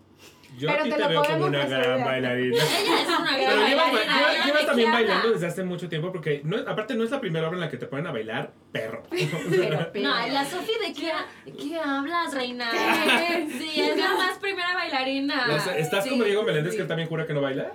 yo 0.59 0.68
Pero 0.68 0.80
a 0.80 0.84
ti 0.84 0.91
te 0.91 1.09
veo 1.09 1.22
como 1.24 1.47
una 1.47 1.66
gran 1.66 2.05
bailarina. 2.05 2.57
Ella 2.57 3.03
es 3.03 3.09
una 3.09 3.30
Pero 3.37 3.51
gran 3.61 3.76
bailarina, 3.76 4.14
llevas- 4.32 4.47
llevas 4.47 4.66
también 4.66 4.93
bailando 4.93 5.30
desde 5.30 5.47
hace 5.47 5.62
mucho 5.64 5.89
tiempo 5.89 6.11
porque 6.12 6.41
no, 6.45 6.57
aparte 6.59 6.95
no 6.95 7.05
es 7.05 7.11
la 7.11 7.20
primera 7.20 7.47
obra 7.47 7.57
en 7.57 7.61
la 7.61 7.68
que 7.70 7.76
te 7.76 7.87
ponen 7.87 8.07
a 8.07 8.12
bailar 8.12 8.53
perro. 8.72 9.03
No, 9.95 10.26
la 10.28 10.45
Sofi 10.45 10.72
de 10.87 10.93
qué, 10.93 11.12
¿de 11.51 11.57
qué 11.57 11.78
hablas, 11.78 12.34
reina? 12.34 12.70
Sí, 13.59 13.80
es 13.80 13.97
la 13.97 14.14
más 14.14 14.39
primera 14.39 14.74
bailarina. 14.74 15.47
Estás 15.76 16.05
Sí, 16.05 16.11
como 16.11 16.24
Diego 16.24 16.43
Meléndez 16.43 16.72
sí. 16.72 16.76
que 16.78 16.82
él 16.82 16.89
también 16.89 17.09
jura 17.09 17.26
que 17.26 17.34
no 17.34 17.41
baila. 17.41 17.72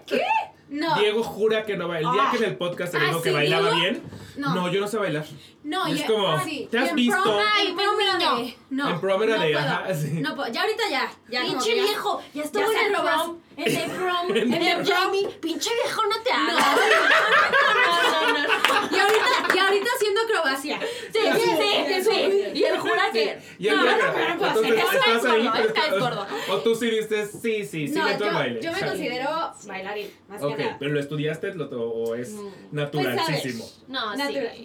No, 0.71 0.97
Diego 0.99 1.21
jura 1.21 1.65
que 1.65 1.75
no 1.75 1.87
baila. 1.89 2.09
El 2.09 2.13
día 2.15 2.23
Ah. 2.27 2.31
que 2.31 2.37
en 2.37 2.43
el 2.45 2.55
podcast 2.57 2.93
se 2.93 2.97
Ah, 2.97 3.03
dijo 3.07 3.21
que 3.21 3.29
sí, 3.29 3.35
bailaba 3.35 3.71
Diego. 3.71 3.79
bien. 3.81 4.03
no, 4.37 4.55
No, 4.55 4.71
yo 4.71 4.79
no 4.79 4.87
sé 4.87 4.97
bailar. 4.97 5.25
no, 5.65 5.85
es 5.85 5.99
ya- 5.99 6.07
como, 6.07 6.27
ah, 6.29 6.41
sí. 6.45 6.67
¿te 6.71 6.79
has 6.79 6.89
en 6.91 6.95
visto? 6.95 7.17
prom- 7.21 7.45
Ay, 7.57 7.67
en 7.67 7.75
prom 7.75 7.99
era 7.99 8.17
de- 8.17 8.57
No, 8.69 8.89
En 8.89 8.99
prom 9.01 9.23
era 9.23 9.35
no 9.35 9.41
de, 9.43 9.51
puedo. 9.51 9.65
ajá, 9.67 9.93
sí. 9.93 10.21
No. 10.21 10.47
Ya 10.47 10.61
ahorita 10.61 10.83
ya. 10.89 11.11
ya 11.29 11.41
Pinche 11.43 11.73
que 11.73 11.81
viejo, 11.81 12.21
ya 12.33 12.43
estuvo 12.43 12.71
Ya 12.71 12.79
en 12.81 12.85
el 12.95 13.01
prom, 13.01 13.37
en 13.57 13.75
el 13.77 13.91
prom, 13.91 14.29
En 14.35 14.53
el 14.53 14.67
el 14.67 14.85
Jamie. 14.85 15.27
Pinche 15.41 15.69
viejo, 15.83 16.01
no 16.05 16.21
te 16.23 16.31
hagas. 16.31 16.55
No, 16.55 18.21
no, 18.21 18.27
no, 18.27 18.47
no. 18.47 18.95
Y 18.95 18.99
ahorita, 18.99 19.55
y 19.55 19.57
ahorita 19.59 19.89
haciendo 19.95 20.21
acrobacia. 20.21 20.79
Sí, 21.11 21.19
sí, 21.35 21.49
sí, 21.57 22.03
sí. 22.03 22.51
Y 22.53 22.63
él 22.63 22.77
jura 22.79 23.09
que. 23.11 23.39
Y 23.59 23.67
él 23.67 23.75
no, 23.75 23.81
jura 23.81 23.97
no, 23.97 24.13
que- 24.13 24.19
no, 24.19 24.35
no, 24.35 25.37
no, 25.43 25.55
es 25.55 25.71
caes 25.73 25.99
gordo. 25.99 26.27
O 26.49 26.57
tú 26.59 26.75
sí 26.75 26.89
dices, 26.89 27.31
sí, 27.41 27.65
sí, 27.65 27.87
sí, 27.87 27.93
no, 27.93 28.07
le 28.07 28.17
yo, 28.17 28.33
baile. 28.33 28.61
yo 28.61 28.71
me 28.71 28.79
considero 28.79 29.53
bailarín, 29.65 30.11
más 30.27 30.41
que 30.41 30.55
nada. 30.55 30.77
pero 30.79 30.91
lo 30.91 30.99
estudiaste 30.99 31.53
lo- 31.55 31.69
o 31.69 32.15
es 32.15 32.31
Mm. 32.31 32.47
naturalísimo. 32.71 33.65
No, 33.87 34.15
Natural. 34.15 34.53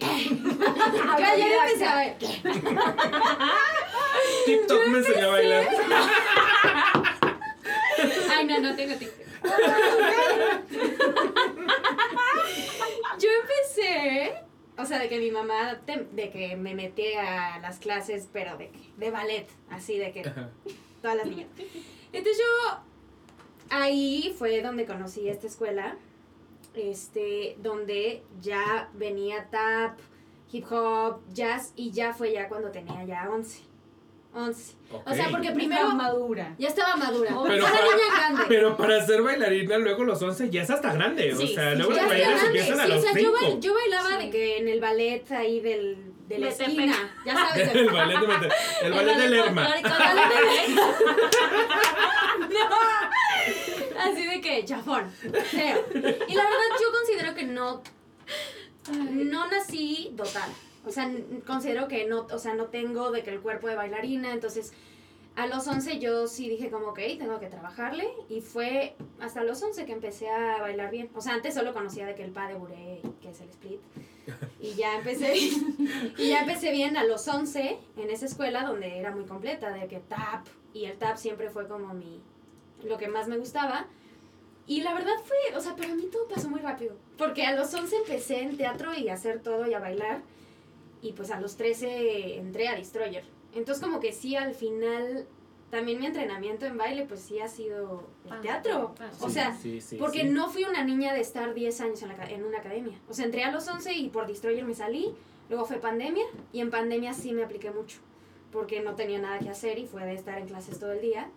ya 1.19 1.35
empecé 1.35 1.85
a 1.85 1.95
ver. 1.97 2.15
TikTok 4.45 4.87
me 4.87 4.97
enseñó 4.99 5.25
a 5.27 5.31
bailar. 5.31 5.67
Ay, 8.37 8.45
no, 8.45 8.59
no 8.59 8.75
tengo 8.75 8.95
TikTok. 8.95 9.27
Yo 13.19 13.29
empecé, 13.41 14.33
o 14.77 14.85
sea, 14.85 14.99
de 14.99 15.09
que 15.09 15.19
mi 15.19 15.31
mamá, 15.31 15.79
te- 15.85 16.07
de 16.11 16.29
que 16.29 16.55
me 16.55 16.75
metí 16.75 17.13
a 17.13 17.59
las 17.59 17.79
clases, 17.79 18.27
pero 18.31 18.57
de, 18.57 18.69
que- 18.69 18.79
de 18.97 19.11
ballet, 19.11 19.47
así 19.69 19.97
de 19.97 20.11
que 20.11 20.21
todas 21.01 21.17
las 21.17 21.25
niñas. 21.27 21.47
Entonces 22.13 22.37
yo, 22.37 22.79
ahí 23.69 24.35
fue 24.37 24.61
donde 24.61 24.85
conocí 24.85 25.27
esta 25.27 25.47
escuela, 25.47 25.95
este, 26.75 27.55
donde 27.59 28.23
ya 28.41 28.89
venía 28.93 29.47
tap, 29.49 29.97
hip 30.51 30.65
hop, 30.71 31.21
jazz, 31.33 31.73
y 31.75 31.91
ya 31.91 32.13
fue 32.13 32.31
ya 32.31 32.47
cuando 32.47 32.69
tenía 32.71 33.03
ya 33.03 33.29
11. 33.31 33.63
11. 34.37 34.75
O 35.05 35.13
sea, 35.13 35.29
porque 35.29 35.51
Primero 35.51 35.81
primero 35.81 35.89
madura. 35.95 36.55
ya 36.57 36.67
estaba 36.69 36.95
madura. 36.95 37.35
Pero 37.47 37.63
para- 37.65 37.81
niña 37.81 38.15
grande. 38.17 38.43
Pero 38.47 38.77
para 38.77 39.05
ser 39.05 39.21
bailarina, 39.21 39.77
luego 39.79 40.03
los 40.05 40.21
11 40.21 40.49
ya 40.49 40.61
es 40.63 40.69
hasta 40.69 40.93
grande. 40.93 41.33
o 41.33 41.37
Sí, 41.37 41.53
sea, 41.55 41.71
sí, 41.71 41.77
luego 41.77 41.91
Ya 41.93 42.01
las 42.03 42.09
bailarinas 42.09 42.43
empiezan 42.45 42.79
a 42.79 42.85
sí, 42.85 42.91
o 42.91 42.95
los 42.95 43.03
sea, 43.03 43.11
yo, 43.13 43.19
5. 43.19 43.33
bail- 43.41 43.59
yo 43.59 43.73
bailaba 43.73 44.09
Sí. 44.09 44.15
de 44.25 44.29
que 44.31 44.57
en 44.59 44.67
el 44.69 44.79
ballet 44.79 45.31
ahí 45.31 45.59
del, 45.59 45.97
de 46.27 46.39
la 46.39 46.49
esquina, 46.49 46.95
ya 47.25 47.33
sabes. 47.33 47.69
El 47.75 47.89
ballet, 47.89 48.19
de 48.19 48.27
Mete- 48.27 48.49
el 48.83 48.93
ballet 48.93 49.15
de 49.17 49.29
Lerma. 49.29 49.67
Así 53.99 54.25
de 54.27 54.41
que, 54.41 54.63
chafón, 54.65 55.09
feo. 55.11 55.85
Y 55.93 56.33
la 56.35 56.43
verdad 56.43 56.69
yo 56.79 56.91
considero 56.91 57.33
que 57.35 57.43
no 57.43 57.81
no 59.11 59.47
nací 59.47 60.11
dotada. 60.13 60.47
O 60.87 60.91
sea, 60.91 61.11
considero 61.45 61.87
que 61.87 62.05
no, 62.07 62.27
o 62.31 62.39
sea, 62.39 62.53
no 62.55 62.65
tengo 62.65 63.11
de 63.11 63.23
que 63.23 63.31
el 63.31 63.41
cuerpo 63.41 63.67
de 63.67 63.75
bailarina, 63.75 64.31
entonces 64.31 64.73
a 65.37 65.45
los 65.45 65.67
11 65.67 65.99
yo 65.99 66.27
sí 66.27 66.49
dije 66.49 66.71
como, 66.71 66.87
ok, 66.87 66.99
tengo 67.19 67.39
que 67.39 67.45
trabajarle 67.45 68.07
y 68.27 68.41
fue 68.41 68.95
hasta 69.19 69.43
los 69.43 69.61
11 69.61 69.85
que 69.85 69.91
empecé 69.91 70.29
a 70.29 70.59
bailar 70.59 70.89
bien. 70.89 71.11
O 71.13 71.21
sea, 71.21 71.35
antes 71.35 71.53
solo 71.53 71.73
conocía 71.73 72.07
de 72.07 72.15
que 72.15 72.23
el 72.23 72.31
pas 72.31 72.47
de 72.49 72.55
bourrée, 72.55 73.01
que 73.21 73.29
es 73.29 73.39
el 73.41 73.49
split, 73.49 73.79
y 74.59 74.73
ya 74.73 74.97
empecé, 74.97 75.35
y 76.17 76.29
ya 76.29 76.39
empecé 76.39 76.71
bien 76.71 76.97
a 76.97 77.03
los 77.03 77.27
11 77.27 77.77
en 77.97 78.09
esa 78.09 78.25
escuela 78.25 78.63
donde 78.63 78.97
era 78.97 79.11
muy 79.11 79.25
completa, 79.25 79.71
de 79.71 79.87
que 79.87 79.99
tap, 79.99 80.47
y 80.73 80.85
el 80.85 80.97
tap 80.97 81.17
siempre 81.17 81.51
fue 81.51 81.67
como 81.67 81.93
mi, 81.93 82.19
lo 82.83 82.97
que 82.97 83.07
más 83.07 83.27
me 83.27 83.37
gustaba. 83.37 83.85
Y 84.65 84.81
la 84.81 84.95
verdad 84.95 85.13
fue, 85.23 85.55
o 85.55 85.61
sea, 85.61 85.75
para 85.75 85.93
mí 85.93 86.09
todo 86.11 86.27
pasó 86.27 86.49
muy 86.49 86.61
rápido. 86.61 86.95
Porque 87.15 87.43
a 87.45 87.55
los 87.55 87.71
11 87.71 87.95
empecé 87.97 88.41
en 88.41 88.57
teatro 88.57 88.93
y 88.95 89.07
a 89.09 89.13
hacer 89.13 89.43
todo 89.43 89.67
y 89.67 89.75
a 89.75 89.79
bailar. 89.79 90.21
Y 91.01 91.13
pues 91.13 91.31
a 91.31 91.39
los 91.39 91.55
13 91.57 92.37
entré 92.37 92.67
a 92.67 92.75
Destroyer. 92.75 93.23
Entonces 93.53 93.83
como 93.83 93.99
que 93.99 94.11
sí, 94.13 94.35
al 94.35 94.53
final, 94.55 95.25
también 95.69 95.99
mi 95.99 96.05
entrenamiento 96.05 96.65
en 96.65 96.77
baile 96.77 97.05
pues 97.05 97.21
sí 97.21 97.39
ha 97.39 97.47
sido 97.47 98.03
el 98.25 98.31
Ah, 98.33 98.41
teatro. 98.41 98.95
ah, 98.99 99.09
O 99.21 99.27
Sí, 99.27 99.33
sea, 99.33 99.55
sí, 99.55 99.81
sí, 99.81 99.97
porque 99.97 100.21
sí. 100.21 100.29
no 100.29 100.49
fui 100.49 100.63
una 100.63 100.83
niña 100.83 101.13
de 101.13 101.21
estar 101.21 101.53
10 101.53 101.81
años 101.81 102.01
en, 102.01 102.09
la, 102.09 102.29
en 102.29 102.43
una 102.43 102.59
academia. 102.59 102.97
O 103.09 103.13
sea, 103.13 103.25
entré 103.25 103.43
a 103.43 103.51
los 103.51 103.67
11 103.67 103.93
y 103.93 104.09
por 104.09 104.27
Destroyer 104.27 104.63
me 104.65 104.73
salí. 104.75 105.13
Luego 105.49 105.65
fue 105.65 105.77
pandemia 105.77 106.25
y 106.51 106.59
en 106.61 106.69
pandemia 106.71 107.13
sí 107.13 107.31
me 107.31 107.43
apliqué 107.43 107.71
mucho. 107.71 107.99
Porque 108.51 108.81
no 108.81 108.95
tenía 108.95 109.19
nada 109.19 109.39
que 109.39 109.49
hacer 109.49 109.77
y 109.79 109.85
fue 109.85 110.03
de 110.05 110.13
estar 110.13 110.37
en 110.39 110.47
clases 110.47 110.79
todo 110.79 110.91
el 110.93 111.01
día. 111.01 111.29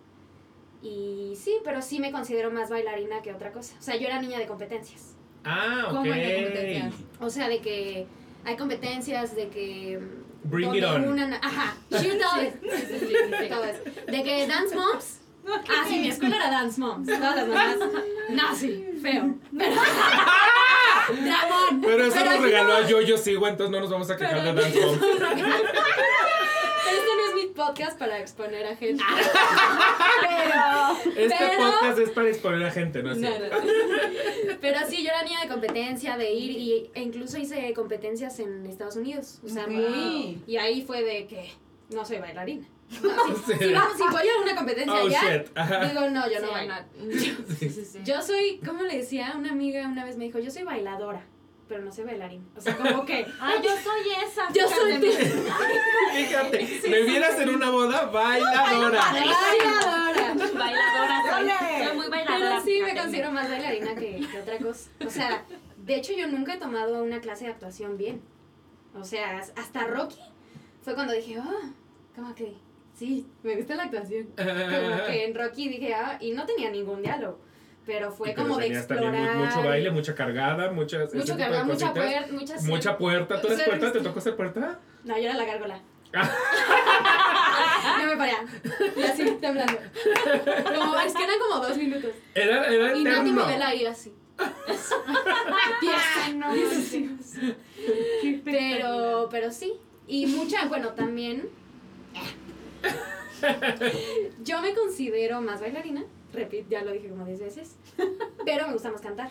Y 0.81 1.35
sí, 1.37 1.57
pero 1.63 1.81
sí 1.81 1.99
me 1.99 2.11
considero 2.11 2.51
más 2.51 2.69
bailarina 2.69 3.21
que 3.21 3.31
otra 3.33 3.51
cosa. 3.51 3.75
O 3.79 3.81
sea, 3.81 3.95
yo 3.97 4.07
era 4.07 4.19
niña 4.21 4.39
de 4.39 4.47
competencias. 4.47 5.13
Ah, 5.43 5.85
ok. 5.87 5.91
¿Cómo 5.97 6.13
en 6.13 6.43
competencias? 6.45 6.95
O 7.19 7.29
sea, 7.29 7.47
de 7.49 7.59
que 7.59 8.07
hay 8.45 8.55
competencias, 8.57 9.35
de 9.35 9.49
que... 9.49 9.99
Bring 10.43 10.65
donde 10.67 10.79
it 10.79 10.85
on. 10.85 11.07
una- 11.09 11.37
ajá. 11.41 11.75
Eso. 11.91 12.03
De 14.07 14.23
que 14.23 14.47
Dance 14.47 14.75
Moms. 14.75 15.17
Ah, 15.47 15.83
sí, 15.87 15.99
mi 15.99 16.07
escuela 16.09 16.35
era 16.37 16.49
Dance 16.51 16.79
Moms. 16.79 17.07
Todas 17.07 17.35
las 17.35 17.47
mamás. 17.47 17.75
Nazi, 18.29 18.85
feo. 19.01 19.35
Pero... 19.57 19.75
Dramón. 21.23 21.81
Pero 21.81 22.05
eso 22.05 22.23
nos 22.25 22.41
regaló 22.41 22.79
no- 22.79 22.85
a 22.85 22.87
Yo-Yo 22.87 23.17
Sigo, 23.17 23.47
entonces 23.47 23.71
no 23.71 23.79
nos 23.81 23.89
vamos 23.89 24.09
a 24.09 24.17
quejar 24.17 24.43
de 24.43 24.53
Dance 24.53 24.79
Moms. 24.85 25.01
Este 25.01 25.15
no 27.17 27.25
es 27.27 27.30
podcast 27.53 27.97
para 27.97 28.19
exponer 28.19 28.65
a 28.65 28.75
gente. 28.75 29.03
Este 31.15 31.35
Pero- 31.39 31.57
podcast 31.71 31.99
es 31.99 32.09
para 32.11 32.29
exponer 32.29 32.63
a 32.65 32.71
gente, 32.71 33.03
¿no? 33.03 33.11
es 33.11 33.17
No, 33.17 33.27
cierto? 33.27 33.57
no. 33.59 34.57
Pero 34.61 34.79
sí, 34.87 35.03
yo 35.03 35.09
era 35.09 35.23
niña 35.23 35.41
de 35.41 35.47
competencia, 35.47 36.17
de 36.17 36.31
ir 36.33 36.51
y, 36.51 36.91
e 36.93 37.01
incluso 37.01 37.37
hice 37.37 37.73
competencias 37.73 38.39
en 38.39 38.65
Estados 38.65 38.95
Unidos. 38.95 39.39
O 39.43 39.49
sea, 39.49 39.63
Ok. 39.63 39.69
muy. 39.71 40.41
Y 40.47 40.57
ahí 40.57 40.81
fue 40.83 41.03
de 41.03 41.27
que 41.27 41.51
no 41.89 42.05
soy 42.05 42.19
bailarina. 42.19 42.67
No, 43.01 43.09
si, 43.45 43.53
si 43.57 43.73
vamos, 43.73 43.97
si 43.97 44.03
voy 44.03 44.27
a 44.27 44.41
una 44.43 44.55
competencia 44.55 44.93
Oh, 44.93 45.07
allá, 45.07 45.87
digo, 45.87 46.09
no, 46.09 46.29
yo 46.29 46.41
no 46.41 46.47
Sí, 46.47 46.53
bailo. 46.53 46.73
Sí, 47.57 47.69
sí, 47.69 47.85
sí. 47.85 47.99
Yo 48.03 48.21
soy, 48.21 48.59
¿cómo 48.65 48.83
le 48.83 48.97
decía? 48.97 49.33
Una 49.37 49.51
amiga 49.51 49.87
una 49.87 50.03
vez 50.05 50.17
me 50.17 50.25
dijo, 50.25 50.39
yo 50.39 50.51
soy 50.51 50.63
bailadora, 50.63 51.25
pero 51.71 51.85
no 51.85 51.91
soy 51.93 52.03
bailarín. 52.03 52.45
O 52.53 52.59
sea, 52.59 52.75
como 52.75 53.05
que. 53.05 53.25
Ay, 53.39 53.59
yo 53.63 53.69
soy 53.69 54.01
esa. 54.25 54.51
Yo 54.51 54.67
soy 54.67 54.93
fíjate. 56.11 56.65
Fíjate, 56.65 56.89
me 56.89 57.01
vieras 57.03 57.39
en 57.39 57.49
una 57.49 57.69
boda 57.69 58.07
bailadora. 58.07 58.99
Bailadora. 59.09 60.33
Bailadora 60.53 61.21
soy. 61.29 61.85
Soy 61.87 61.95
muy 61.95 62.09
bailadora. 62.09 62.49
Pero 62.49 62.61
sí 62.61 62.81
me 62.81 62.93
considero 62.93 63.31
más 63.31 63.49
bailarina 63.49 63.95
que, 63.95 64.27
que 64.29 64.39
otra 64.41 64.57
cosa. 64.57 64.89
O 65.05 65.09
sea, 65.09 65.45
de 65.77 65.95
hecho 65.95 66.11
yo 66.11 66.27
nunca 66.27 66.55
he 66.55 66.57
tomado 66.57 67.01
una 67.01 67.21
clase 67.21 67.45
de 67.45 67.51
actuación 67.51 67.97
bien. 67.97 68.21
O 68.93 69.05
sea, 69.05 69.39
hasta 69.39 69.87
Rocky 69.87 70.19
fue 70.81 70.93
cuando 70.93 71.13
dije, 71.13 71.37
ah, 71.39 71.71
como 72.13 72.35
que 72.35 72.53
sí, 72.93 73.25
me 73.43 73.55
gusta 73.55 73.75
la 73.75 73.83
actuación. 73.83 74.27
Como 74.35 75.05
que 75.07 75.23
en 75.23 75.33
Rocky 75.33 75.69
dije, 75.69 75.93
ah, 75.93 76.17
y 76.19 76.31
no 76.31 76.45
tenía 76.45 76.69
ningún 76.69 77.01
diálogo. 77.01 77.39
Pero 77.85 78.11
fue 78.11 78.31
Y 78.31 78.35
como 78.35 78.57
de 78.57 78.63
también 78.69 78.77
explorar. 78.77 79.35
mu- 79.37 79.45
mucho 79.45 79.63
baile, 79.63 79.89
mucha 79.91 80.13
cargada, 80.15 80.71
muchas. 80.71 81.13
mucho 81.13 81.35
cargada, 81.37 81.63
mucha 81.63 81.93
puerta, 81.93 82.27
muchas. 82.31 82.63
Mucha 82.63 82.97
puerta. 82.97 83.41
¿Tú 83.41 83.47
eres 83.47 83.59
Ser- 83.59 83.67
puerta? 83.69 83.91
¿Te 83.91 83.99
tocó 84.01 84.21
ser 84.21 84.35
puerta? 84.35 84.79
No, 85.03 85.17
yo 85.17 85.23
era 85.23 85.33
la 85.35 85.45
gárgola. 85.45 85.81
Yo 86.13 88.05
me 88.07 88.17
paré. 88.17 88.33
Y 88.97 89.01
así, 89.03 89.23
temblando. 89.39 89.73
Como, 90.77 90.99
es 90.99 91.13
que 91.13 91.23
eran 91.23 91.39
como 91.39 91.65
dos 91.65 91.77
minutos. 91.77 92.11
Era, 92.35 92.65
era 92.67 92.95
Y 92.95 93.03
Nati 93.03 93.19
eterno. 93.29 93.43
Modela 93.43 93.67
ahí 93.69 93.85
así. 93.85 94.13
Ay, 96.25 96.33
no. 96.35 96.47
Pero, 98.45 99.27
pero 99.31 99.51
sí. 99.51 99.73
Y 100.07 100.27
mucha, 100.27 100.65
bueno, 100.65 100.89
también. 100.89 101.49
Yo 104.43 104.61
me 104.61 104.73
considero 104.75 105.41
más 105.41 105.61
bailarina. 105.61 106.03
Repito, 106.33 106.67
ya 106.69 106.83
lo 106.83 106.91
dije 106.91 107.09
como 107.09 107.25
10 107.25 107.39
veces. 107.39 107.75
Pero 108.45 108.67
me 108.67 108.73
gusta 108.73 108.91
más 108.91 109.01
cantar. 109.01 109.29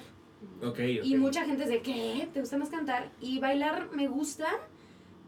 Ok, 0.63 0.69
ok. 0.69 0.81
Y 1.05 1.17
mucha 1.17 1.45
gente 1.45 1.65
es 1.65 1.71
de, 1.71 1.83
¿qué? 1.83 2.29
¿Te 2.33 2.41
gusta 2.41 2.57
más 2.57 2.71
cantar? 2.71 3.11
Y 3.21 3.39
bailar 3.41 3.91
me 3.93 4.09
gusta, 4.09 4.49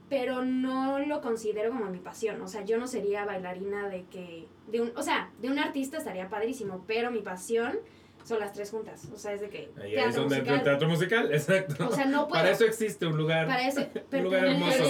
pero 0.09 0.43
no 0.45 0.99
lo 0.99 1.21
considero 1.21 1.71
como 1.71 1.87
mi 1.87 1.99
pasión. 1.99 2.41
O 2.41 2.49
sea, 2.49 2.65
yo 2.65 2.79
no 2.79 2.87
sería 2.87 3.25
bailarina 3.25 3.89
de 3.89 4.05
que. 4.07 4.47
De 4.69 4.81
un, 4.81 4.93
o 4.97 5.03
sea, 5.03 5.31
de 5.41 5.51
un 5.51 5.59
artista 5.59 5.99
estaría 5.99 6.29
padrísimo, 6.29 6.85
pero 6.87 7.11
mi 7.11 7.21
pasión 7.21 7.79
son 8.25 8.41
las 8.41 8.53
tres 8.53 8.71
juntas. 8.71 9.09
O 9.13 9.19
sea, 9.19 9.33
es 9.33 9.41
de 9.43 9.49
que. 9.51 9.71
Ahí 9.83 9.95
es 9.95 10.03
teatro 10.05 10.21
donde 10.23 10.37
entra 10.39 10.55
el 10.55 10.59
musical. 10.59 10.65
teatro 10.65 10.89
musical, 10.89 11.33
exacto. 11.35 11.89
O 11.89 11.93
sea, 11.95 12.05
no 12.07 12.29
puedo. 12.29 12.41
Para 12.41 12.51
eso 12.51 12.65
existe 12.65 13.07
un 13.07 13.17
lugar. 13.17 13.47
Para 13.47 13.67
ese. 13.69 13.91
Un 14.13 14.23
lugar 14.23 14.47
hermoso. 14.47 14.83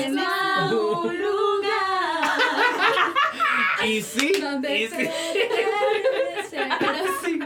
Un 1.05 1.18
lugar. 1.20 1.72
Y 3.85 4.01
sí, 4.01 4.33
Donde 4.41 4.83
y 4.83 4.87
sí. 4.87 4.95
regrese. 4.95 6.68
Pero 6.78 7.05
sí. 7.24 7.41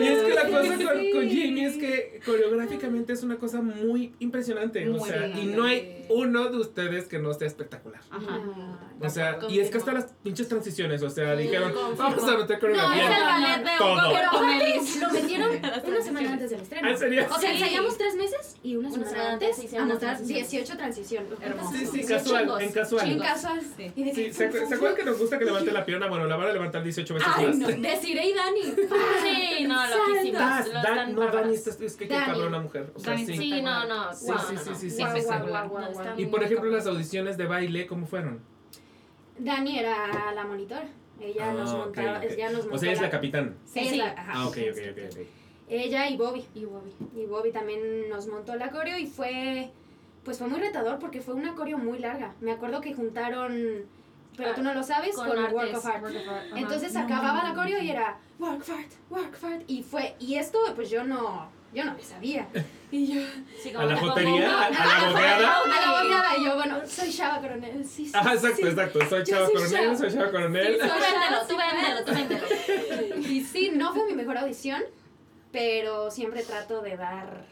Y 0.00 0.06
es 0.08 0.22
que 0.24 0.31
la 0.50 0.60
cosa 0.60 0.74
con, 0.84 0.98
Sí. 1.00 1.10
con 1.12 1.28
Jamie 1.28 1.66
es 1.66 1.76
que 1.76 2.20
coreográficamente 2.24 3.12
es 3.12 3.22
una 3.22 3.36
cosa 3.36 3.60
muy 3.62 4.14
impresionante. 4.18 4.88
o 4.88 5.04
sea, 5.04 5.26
bien. 5.26 5.38
y 5.38 5.46
no 5.54 5.64
hay 5.64 6.04
uno 6.08 6.48
de 6.50 6.58
ustedes 6.58 7.06
que 7.06 7.18
no 7.18 7.32
sea 7.34 7.46
espectacular. 7.48 8.00
Ajá. 8.10 8.40
O 9.00 9.08
sea, 9.10 9.38
y 9.48 9.58
es 9.60 9.70
que 9.70 9.78
hasta 9.78 9.92
las 9.92 10.12
pinches 10.22 10.48
transiciones, 10.48 11.02
o 11.02 11.10
sea, 11.10 11.34
dijeron, 11.34 11.72
confirmo. 11.72 11.96
vamos 11.96 12.24
a 12.24 12.36
meter 12.38 12.56
No, 12.56 12.60
coreografía. 12.60 13.02
es 13.10 13.16
el 13.18 13.24
ballet 13.24 13.64
de 13.64 13.78
Todo. 13.78 14.12
Pero 14.12 14.28
aparte 14.28 14.80
lo 15.00 15.10
metieron 15.10 15.50
una 15.88 16.02
semana 16.02 16.32
antes 16.32 16.50
del 16.50 16.60
estreno. 16.60 16.86
¿Ah, 16.86 16.90
¿En 16.92 16.98
serio? 16.98 17.26
O 17.30 17.38
sea, 17.40 17.50
Sí. 17.50 17.56
ensayamos 17.62 17.98
tres 17.98 18.14
meses 18.14 18.56
y 18.62 18.76
una 18.76 18.90
semana, 18.90 19.10
semana 19.10 19.32
antes 19.32 19.58
antes 19.58 19.74
a 19.96 19.98
transiciones. 19.98 20.50
18 20.50 20.76
transiciones. 20.76 21.28
Hermoso. 21.40 21.72
Sí, 21.72 21.86
sí, 21.86 22.04
casual, 22.06 22.42
chingos. 22.44 22.62
en 22.62 22.72
casual. 22.72 23.10
En 23.10 23.18
casual. 23.18 23.60
Sí. 23.76 23.90
Que- 23.90 24.32
¿se, 24.32 24.50
acu- 24.50 24.68
¿se 24.68 24.74
acuerdan 24.74 24.96
que 24.96 25.04
nos 25.04 25.18
gusta 25.18 25.38
que 25.38 25.44
levante 25.44 25.72
la 25.72 25.84
pierna? 25.84 26.06
Bueno, 26.08 26.26
la 26.26 26.36
van 26.36 26.48
a 26.48 26.52
levantar 26.52 26.82
18 26.84 27.14
veces 27.14 27.28
Ay, 27.34 27.46
más. 27.46 27.56
no. 27.58 27.66
Desiree 27.68 28.28
y 28.28 28.34
Dani. 28.34 28.60
Sí, 29.22 29.64
no, 29.66 29.76
loquísimas. 29.88 30.31
Das, 30.38 30.66
Lo 30.68 30.74
Dan- 30.82 31.14
no, 31.14 31.20
bárbaras. 31.20 31.44
Dani, 31.44 31.54
es, 31.54 31.66
es 31.80 31.96
que 31.96 32.08
qué 32.08 32.14
Dani. 32.14 32.26
cabrón 32.32 32.48
una 32.48 32.60
mujer. 32.60 32.92
O 32.94 32.98
sea, 32.98 33.12
Dani, 33.12 33.26
sí. 33.26 33.36
Sí, 33.36 33.62
no, 33.62 33.86
no. 33.86 34.12
Sí, 34.14 34.26
sí, 34.26 34.30
no, 34.32 34.38
sí, 34.40 34.74
sí, 34.74 34.90
sí. 34.90 35.02
Y 36.16 36.26
por 36.26 36.42
ejemplo, 36.42 36.70
las 36.70 36.86
audiciones 36.86 37.36
de 37.36 37.46
baile, 37.46 37.86
¿cómo 37.86 38.06
fueron? 38.06 38.40
Dani 39.38 39.78
era 39.78 40.32
la 40.34 40.44
monitora. 40.44 40.86
Ella 41.20 41.52
nos 41.52 41.70
Ah, 41.70 41.74
ok, 41.76 41.84
montaba, 41.84 42.24
ella 42.24 42.50
nos 42.50 42.60
O 42.60 42.62
montó 42.64 42.78
sea, 42.78 42.88
ella 42.88 42.96
es 42.96 43.02
la 43.02 43.10
capitán. 43.10 43.56
Sí. 43.64 43.96
la- 43.96 44.10
ajá. 44.10 44.32
Ah, 44.34 44.46
ok, 44.48 44.56
ok, 44.72 44.78
ok, 44.92 44.98
ok. 45.20 45.26
Ella 45.68 46.08
y 46.08 46.16
Bobby. 46.16 46.44
Y 46.54 46.64
Bobby. 46.64 46.92
Y 47.16 47.26
Bobby 47.26 47.52
también 47.52 48.08
nos 48.08 48.26
montó 48.26 48.56
la 48.56 48.70
coreo 48.70 48.98
y 48.98 49.06
fue, 49.06 49.70
pues 50.24 50.38
fue 50.38 50.48
muy 50.48 50.60
retador 50.60 50.98
porque 50.98 51.20
fue 51.20 51.34
una 51.34 51.54
coreo 51.54 51.78
muy 51.78 51.98
larga. 51.98 52.34
Me 52.40 52.52
acuerdo 52.52 52.80
que 52.80 52.92
juntaron, 52.94 53.84
pero 54.36 54.54
tú 54.54 54.62
no 54.62 54.72
lo 54.74 54.82
sabes, 54.82 55.14
con, 55.14 55.28
Work 55.28 55.58
artes, 55.58 55.76
of 55.76 55.86
Art. 55.86 56.02
Work 56.02 56.16
of 56.16 56.28
Art. 56.28 56.46
Entonces 56.56 56.96
acababa 56.96 57.42
la 57.44 57.54
coreo 57.54 57.82
y 57.82 57.90
era 57.90 58.18
Work 58.38 58.60
of 58.62 58.70
Art, 58.70 58.92
Work 59.10 59.34
of 59.34 59.44
Art. 59.44 59.62
Y 59.66 59.82
fue, 59.82 60.14
y 60.18 60.36
esto 60.36 60.58
pues 60.74 60.90
yo 60.90 61.04
no, 61.04 61.48
yo 61.72 61.84
no 61.84 61.94
le 61.94 62.02
sabía. 62.02 62.48
Y 62.90 63.06
yo, 63.14 63.22
Sí, 63.62 63.70
¿A 63.70 63.72
como 63.74 63.86
la 63.86 63.96
jotería? 63.96 64.66
¿A, 64.66 64.70
la 64.70 65.10
bobeada? 65.10 65.56
a 65.62 65.80
la 65.80 66.02
bobeada, 66.02 66.36
y 66.36 66.44
yo, 66.44 66.54
bueno, 66.56 66.80
soy 66.86 67.10
Shaba 67.10 67.40
Coronel, 67.40 67.84
sí, 67.84 68.06
sí. 68.06 68.12
Ajá, 68.14 68.34
exacto, 68.34 68.56
sí. 68.56 68.68
exacto. 68.68 68.98
Soy 69.08 69.18
Yo 69.20 69.24
Chava 69.24 69.46
soy 69.46 69.54
Coronel, 69.54 69.72
Chava. 69.84 69.96
soy 69.96 70.10
Chava 70.12 70.30
Coronel. 70.30 70.74
Sí, 70.74 70.88
Tú 70.88 70.94
véndelo, 71.00 71.46
tú 71.48 71.56
véndelo, 71.56 72.04
tú 72.04 72.12
véndelo. 72.12 73.28
Y 73.28 73.40
sí, 73.44 73.70
no 73.74 73.94
fue 73.94 74.06
mi 74.06 74.12
mejor 74.14 74.36
audición, 74.38 74.82
pero 75.52 76.10
siempre 76.10 76.42
trato 76.42 76.82
de 76.82 76.96
dar, 76.98 77.46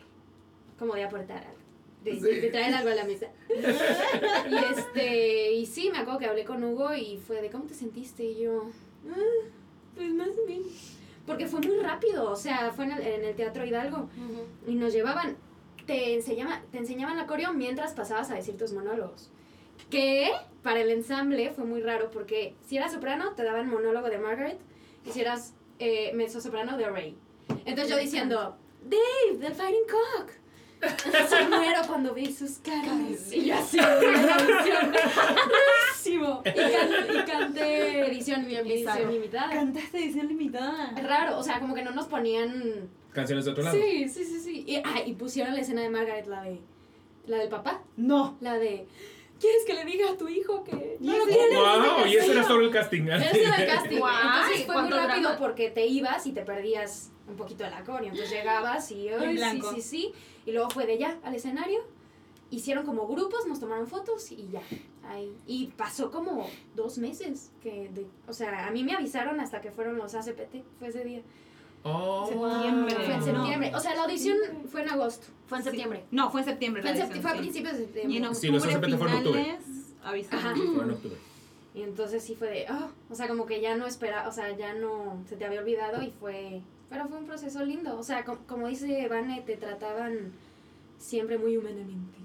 como 0.78 0.95
de 0.95 1.05
aportar 1.05 1.39
algo. 1.39 1.59
De, 2.05 2.14
Sí. 2.14 2.20
de 2.40 2.51
traer 2.51 2.74
algo 2.74 2.90
a 2.90 2.94
la 2.94 3.05
mesa. 3.05 3.26
y 4.48 4.55
este, 4.72 5.53
y 5.53 5.66
sí, 5.66 5.90
me 5.92 5.98
acuerdo 5.98 6.18
que 6.20 6.26
hablé 6.26 6.44
con 6.44 6.62
Hugo 6.64 6.94
y 6.94 7.18
fue 7.18 7.42
de, 7.42 7.51
¿cómo 7.51 7.64
te 7.64 7.74
sentiste? 7.74 8.24
Y 8.24 8.40
yo, 8.42 8.70
"Ah, 9.09 9.48
pues 9.94 10.12
más 10.14 10.28
menos. 10.46 10.96
Porque 11.26 11.46
fue 11.46 11.61
muy 11.61 11.78
rápido, 11.80 12.30
o 12.30 12.36
sea, 12.36 12.72
fue 12.74 12.86
en 12.86 12.92
el, 12.92 13.07
en 13.07 13.24
el 13.24 13.34
Teatro 13.36 13.64
Hidalgo 13.64 14.09
y 14.66 14.74
nos 14.74 14.92
llevaban, 14.92 15.36
te, 15.86 16.14
enseñaba, 16.14 16.62
te 16.72 16.78
enseñaban 16.78 17.16
la 17.16 17.26
coreo 17.26 17.53
mientras 17.53 17.92
pasabas 17.92 18.30
a 18.30 18.34
decir 18.34 18.57
tus 18.57 18.72
monólogos. 18.72 19.30
Que 19.90 20.30
para 20.62 20.80
el 20.80 20.90
ensamble 20.90 21.51
fue 21.51 21.64
muy 21.64 21.82
raro 21.82 22.11
porque 22.11 22.55
si 22.66 22.76
eras 22.78 22.92
soprano 22.92 23.34
te 23.34 23.44
daban 23.44 23.68
monólogo 23.68 24.09
de 24.09 24.18
Margaret 24.18 24.59
y 25.07 25.11
si 25.11 25.20
eras 25.20 25.55
eh, 25.78 26.12
mezzo 26.14 26.40
soprano 26.40 26.76
de 26.78 26.88
Ray. 26.88 27.16
Entonces 27.64 27.88
yo 27.88 27.98
diciendo, 27.98 28.57
Dave, 28.82 29.38
del 29.38 29.55
Fighting 29.55 29.86
Cock. 29.90 30.30
Se 31.28 31.49
muero 31.49 31.81
cuando 31.87 32.14
vi 32.14 32.33
sus 32.33 32.59
caras. 32.59 33.31
Y 33.33 33.51
así. 33.51 33.78
Rarísimo. 36.01 36.43
Y, 36.45 36.53
can- 36.53 37.16
y 37.16 37.24
canté 37.31 38.07
edición, 38.07 38.47
Bien 38.47 38.66
edición 38.66 38.95
bizarro. 38.97 39.11
limitada. 39.12 39.51
Cantaste 39.51 39.99
edición 39.99 40.28
limitada. 40.28 40.95
Es 40.97 41.05
raro, 41.07 41.39
o 41.39 41.43
sea, 41.43 41.61
como 41.61 41.74
que 41.74 41.83
no 41.83 41.91
nos 41.93 42.07
ponían. 42.07 42.89
Canciones 43.12 43.45
de 43.45 43.51
otro 43.51 43.64
lado. 43.64 43.76
Sí, 43.76 44.09
sí, 44.09 44.24
sí, 44.24 44.41
sí. 44.41 44.64
Y, 44.66 44.76
ah, 44.76 45.03
y 45.05 45.12
pusieron 45.14 45.55
la 45.55 45.61
escena 45.61 45.83
de 45.83 45.91
Margaret, 45.91 46.26
la 46.26 46.43
de. 46.43 46.61
La 47.26 47.37
del 47.39 47.49
papá. 47.49 47.83
No. 47.97 48.37
La 48.41 48.59
de. 48.59 48.87
¿Quieres 49.39 49.64
que 49.66 49.72
le 49.74 49.85
diga 49.85 50.11
a 50.11 50.16
tu 50.18 50.28
hijo 50.28 50.64
que 50.64 50.97
no 51.01 51.16
lo 51.16 51.24
ese- 51.24 51.31
quieres? 51.37 51.57
Wow, 51.57 52.07
y 52.07 52.16
ese 52.16 52.33
era 52.33 52.45
solo 52.45 52.64
el 52.66 52.70
casting. 52.70 53.03
Ese 53.09 53.43
era 53.45 53.57
el 53.57 53.66
casting. 53.68 53.97
Entonces 53.97 54.64
fue 54.66 54.74
muy 54.83 54.91
¿cuánto 54.91 54.97
rápido 54.97 55.20
drama? 55.31 55.39
porque 55.39 55.70
te 55.70 55.87
ibas 55.87 56.26
y 56.26 56.33
te 56.33 56.43
perdías 56.43 57.11
un 57.26 57.37
poquito 57.37 57.64
de 57.64 57.70
la 57.70 57.83
coreo. 57.83 58.09
Entonces 58.11 58.31
llegabas 58.31 58.91
y, 58.91 59.09
ay, 59.09 59.28
sí, 59.31 59.35
blanco. 59.37 59.72
sí, 59.74 59.81
sí. 59.83 60.12
Y 60.47 60.53
luego 60.53 60.70
fue 60.70 60.86
de 60.86 60.99
ya 60.99 61.18
al 61.22 61.34
escenario. 61.34 61.80
Hicieron 62.51 62.84
como 62.84 63.07
grupos, 63.07 63.47
nos 63.47 63.61
tomaron 63.61 63.86
fotos 63.86 64.32
y 64.32 64.49
ya. 64.51 64.62
Ahí. 65.09 65.32
Y 65.47 65.66
pasó 65.76 66.11
como 66.11 66.49
dos 66.74 66.99
meses. 66.99 67.51
que 67.62 67.88
de- 67.91 68.07
O 68.28 68.32
sea, 68.32 68.66
a 68.66 68.70
mí 68.70 68.82
me 68.84 68.95
avisaron 68.95 69.38
hasta 69.41 69.61
que 69.61 69.70
fueron 69.70 69.97
los 69.99 70.14
ACPT. 70.14 70.64
Fue 70.78 70.88
ese 70.88 71.05
día. 71.05 71.22
Oh, 71.82 72.26
Septiembre. 72.26 72.95
Fue 72.95 73.14
en 73.14 73.22
septiembre. 73.22 73.72
O 73.74 73.80
sea, 73.80 73.95
la 73.95 74.03
audición 74.05 74.36
fue 74.70 74.82
en 74.82 74.91
agosto. 74.91 75.26
Fue 75.47 75.59
en 75.59 75.64
septiembre. 75.64 76.05
No, 76.11 76.30
fue 76.30 76.41
en 76.43 76.47
septiembre. 76.47 76.82
Fue, 76.82 76.91
en 76.91 77.22
fue 77.22 77.30
a 77.30 77.34
sí. 77.34 77.38
principios 77.38 77.76
de 77.76 77.82
Y 77.82 77.84
septiembre. 77.86 78.16
en 78.18 78.34
Sí, 78.34 78.49
octubre, 78.49 78.53
los 78.88 78.99
fueron 78.99 79.16
en 79.16 79.18
octubre. 79.26 79.59
avisaron. 80.05 80.74
Fue 80.74 80.84
en 80.84 80.91
octubre. 80.91 81.16
Y 81.74 81.82
entonces 81.82 82.22
sí 82.24 82.34
fue 82.34 82.49
de, 82.51 82.66
oh, 82.68 82.91
o 83.11 83.14
sea, 83.14 83.28
como 83.28 83.47
que 83.47 83.61
ya 83.61 83.76
no 83.76 83.86
espera, 83.86 84.28
o 84.28 84.32
sea, 84.32 84.55
ya 84.57 84.74
no 84.74 85.22
se 85.28 85.36
te 85.36 85.45
había 85.45 85.61
olvidado 85.61 86.03
y 86.03 86.11
fue, 86.11 86.62
pero 86.91 87.09
fue 87.09 87.18
un 87.18 87.26
proceso 87.26 87.64
lindo, 87.64 87.97
o 87.97 88.03
sea, 88.03 88.24
com- 88.24 88.38
como 88.47 88.68
dice 88.68 89.09
Vane, 89.09 89.41
te 89.47 89.57
trataban 89.57 90.32
siempre 90.99 91.38
muy 91.38 91.57
humanamente. 91.57 92.18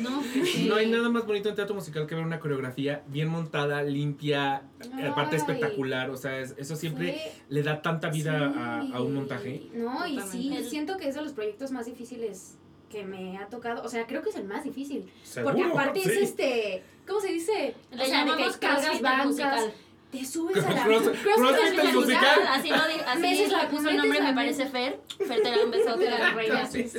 No, 0.00 0.22
sí. 0.22 0.66
No 0.68 0.76
hay 0.76 0.88
nada 0.88 1.08
más 1.08 1.26
bonito 1.26 1.48
en 1.48 1.54
teatro 1.56 1.74
musical 1.74 2.06
que 2.06 2.14
ver 2.14 2.24
una 2.24 2.38
coreografía 2.38 3.02
bien 3.08 3.28
montada, 3.28 3.82
limpia, 3.82 4.62
Ay. 4.94 5.04
aparte 5.06 5.36
espectacular. 5.36 6.08
O 6.10 6.16
sea, 6.16 6.38
es- 6.38 6.54
eso 6.56 6.76
siempre 6.76 7.12
Fue- 7.12 7.32
le 7.48 7.62
da 7.62 7.82
tanta 7.82 8.08
vida 8.10 8.52
a, 8.78 8.82
sí. 8.82 8.92
a 8.94 9.00
un 9.02 9.14
montaje. 9.14 9.62
No, 9.74 10.06
y 10.06 10.20
sí, 10.20 10.56
siento 10.68 10.96
que 10.96 11.08
es 11.08 11.14
de 11.16 11.22
los 11.22 11.32
proyectos 11.32 11.70
más 11.72 11.86
difíciles 11.86 12.56
que 12.90 13.04
me 13.04 13.38
ha 13.38 13.46
tocado, 13.48 13.82
o 13.82 13.88
sea, 13.88 14.06
creo 14.06 14.20
que 14.22 14.28
es 14.28 14.36
el 14.36 14.44
más 14.44 14.64
difícil, 14.64 15.10
Seguro, 15.24 15.54
porque 15.54 15.64
aparte 15.70 16.00
es 16.00 16.06
este, 16.08 16.82
¿cómo 17.08 17.20
se 17.20 17.32
dice? 17.32 17.74
Le 17.90 18.02
o 18.02 18.06
sea, 18.06 18.18
de 18.18 18.24
que 18.24 18.30
llamamos 18.36 18.56
cargas 18.58 19.00
bancas, 19.00 19.26
musical. 19.26 19.72
Te 20.12 20.24
subes 20.26 20.62
a 20.64 20.70
la 20.70 20.84
Cross- 20.84 21.10
CrossFit 21.22 21.78
el 21.78 21.94
musical. 21.94 22.40
Así 22.50 22.68
lo 22.68 22.86
di- 22.86 23.00
así 23.06 23.18
Meses 23.20 23.50
la- 23.50 23.68
puso 23.68 23.88
el 23.88 23.96
nombre, 23.96 24.20
me 24.20 24.34
parece 24.34 24.66
Fer. 24.66 25.00
Fer 25.26 25.42
te 25.42 25.50
da 25.50 25.64
un 25.64 25.70
besote 25.70 26.04
de 26.04 26.10
la 26.18 26.30
reina. 26.32 26.60
CrossFit 26.60 26.94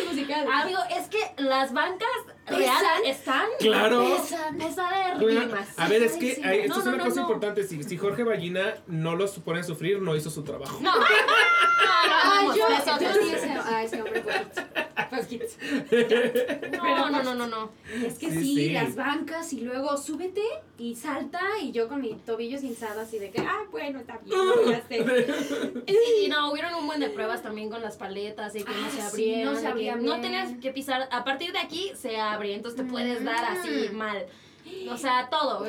el 0.00 0.06
musical. 0.08 0.46
Amigo, 0.52 0.78
es 0.96 1.08
que 1.08 1.18
las 1.42 1.72
bancas 1.72 2.08
Reales 2.50 3.18
están 3.18 3.46
Claro. 3.58 4.16
pesan, 4.16 4.58
pesadérrimas. 4.58 5.68
A 5.78 5.88
ver, 5.88 6.02
es 6.02 6.12
que 6.16 6.34
Sí, 6.36 6.42
hay- 6.44 6.60
esto 6.60 6.74
no, 6.74 6.80
es 6.80 6.86
una 6.86 6.96
no, 6.96 7.04
cosa 7.04 7.16
no. 7.16 7.22
importante. 7.22 7.64
Si, 7.64 7.82
si 7.82 7.96
Jorge 7.96 8.22
Ballina 8.24 8.76
no 8.86 9.16
los 9.16 9.32
pone 9.38 9.60
a 9.60 9.62
sufrir, 9.64 10.00
no 10.00 10.14
hizo 10.16 10.30
su 10.30 10.42
trabajo. 10.42 10.78
No, 10.80 10.92
no, 10.96 12.42
no, 12.44 12.56
yo, 12.56 12.66
sí 12.68 13.32
ese, 13.34 14.02
hombre. 14.02 14.24
No, 16.72 17.10
no, 17.10 17.22
no, 17.22 17.34
no, 17.34 17.46
no. 17.46 17.70
Es 18.04 18.18
que 18.18 18.30
Sí, 18.30 18.38
sí, 18.40 18.54
sí. 18.54 18.70
las 18.70 18.94
bancas 18.94 19.52
y 19.52 19.60
luego 19.60 19.96
súbete 19.96 20.42
y 20.78 20.94
salta 20.94 21.40
y 21.60 21.72
yo 21.72 21.88
con 21.88 22.00
mi 22.00 22.14
tobillo 22.14 22.58
hinchado 22.58 23.00
así 23.00 23.18
de 23.18 23.30
que, 23.30 23.40
ah, 23.40 23.64
bueno, 23.70 24.00
está 24.00 24.18
bien, 24.18 24.38
no, 24.38 24.70
ya 24.70 24.82
sé. 24.86 25.04
Sí, 25.86 26.28
no, 26.28 26.50
hubieron 26.52 26.74
un 26.74 26.86
buen 26.86 27.00
de 27.00 27.08
pruebas 27.10 27.42
también 27.42 27.70
con 27.70 27.82
las 27.82 27.96
paletas 27.96 28.54
y 28.54 28.62
que 28.64 28.70
no 28.70 28.86
Ah, 28.86 28.90
se 28.90 28.96
sí, 28.96 29.00
abrieron. 29.34 29.44
no 29.54 29.58
se 29.58 29.60
de 29.60 29.66
que 29.66 29.72
abrían 29.72 29.98
no 30.04 30.10
bien. 30.12 30.22
tenías 30.22 30.52
que 30.60 30.70
pisar, 30.72 31.08
a 31.10 31.24
partir 31.24 31.52
de 31.52 31.58
aquí 31.58 31.92
se 31.96 32.18
abre, 32.18 32.39
entonces 32.48 32.80
te 32.84 32.90
puedes 32.90 33.24
dar 33.24 33.44
así 33.44 33.88
Mm. 33.92 33.96
mal. 33.96 34.26
O 34.90 34.96
sea, 34.96 35.28
todo, 35.30 35.64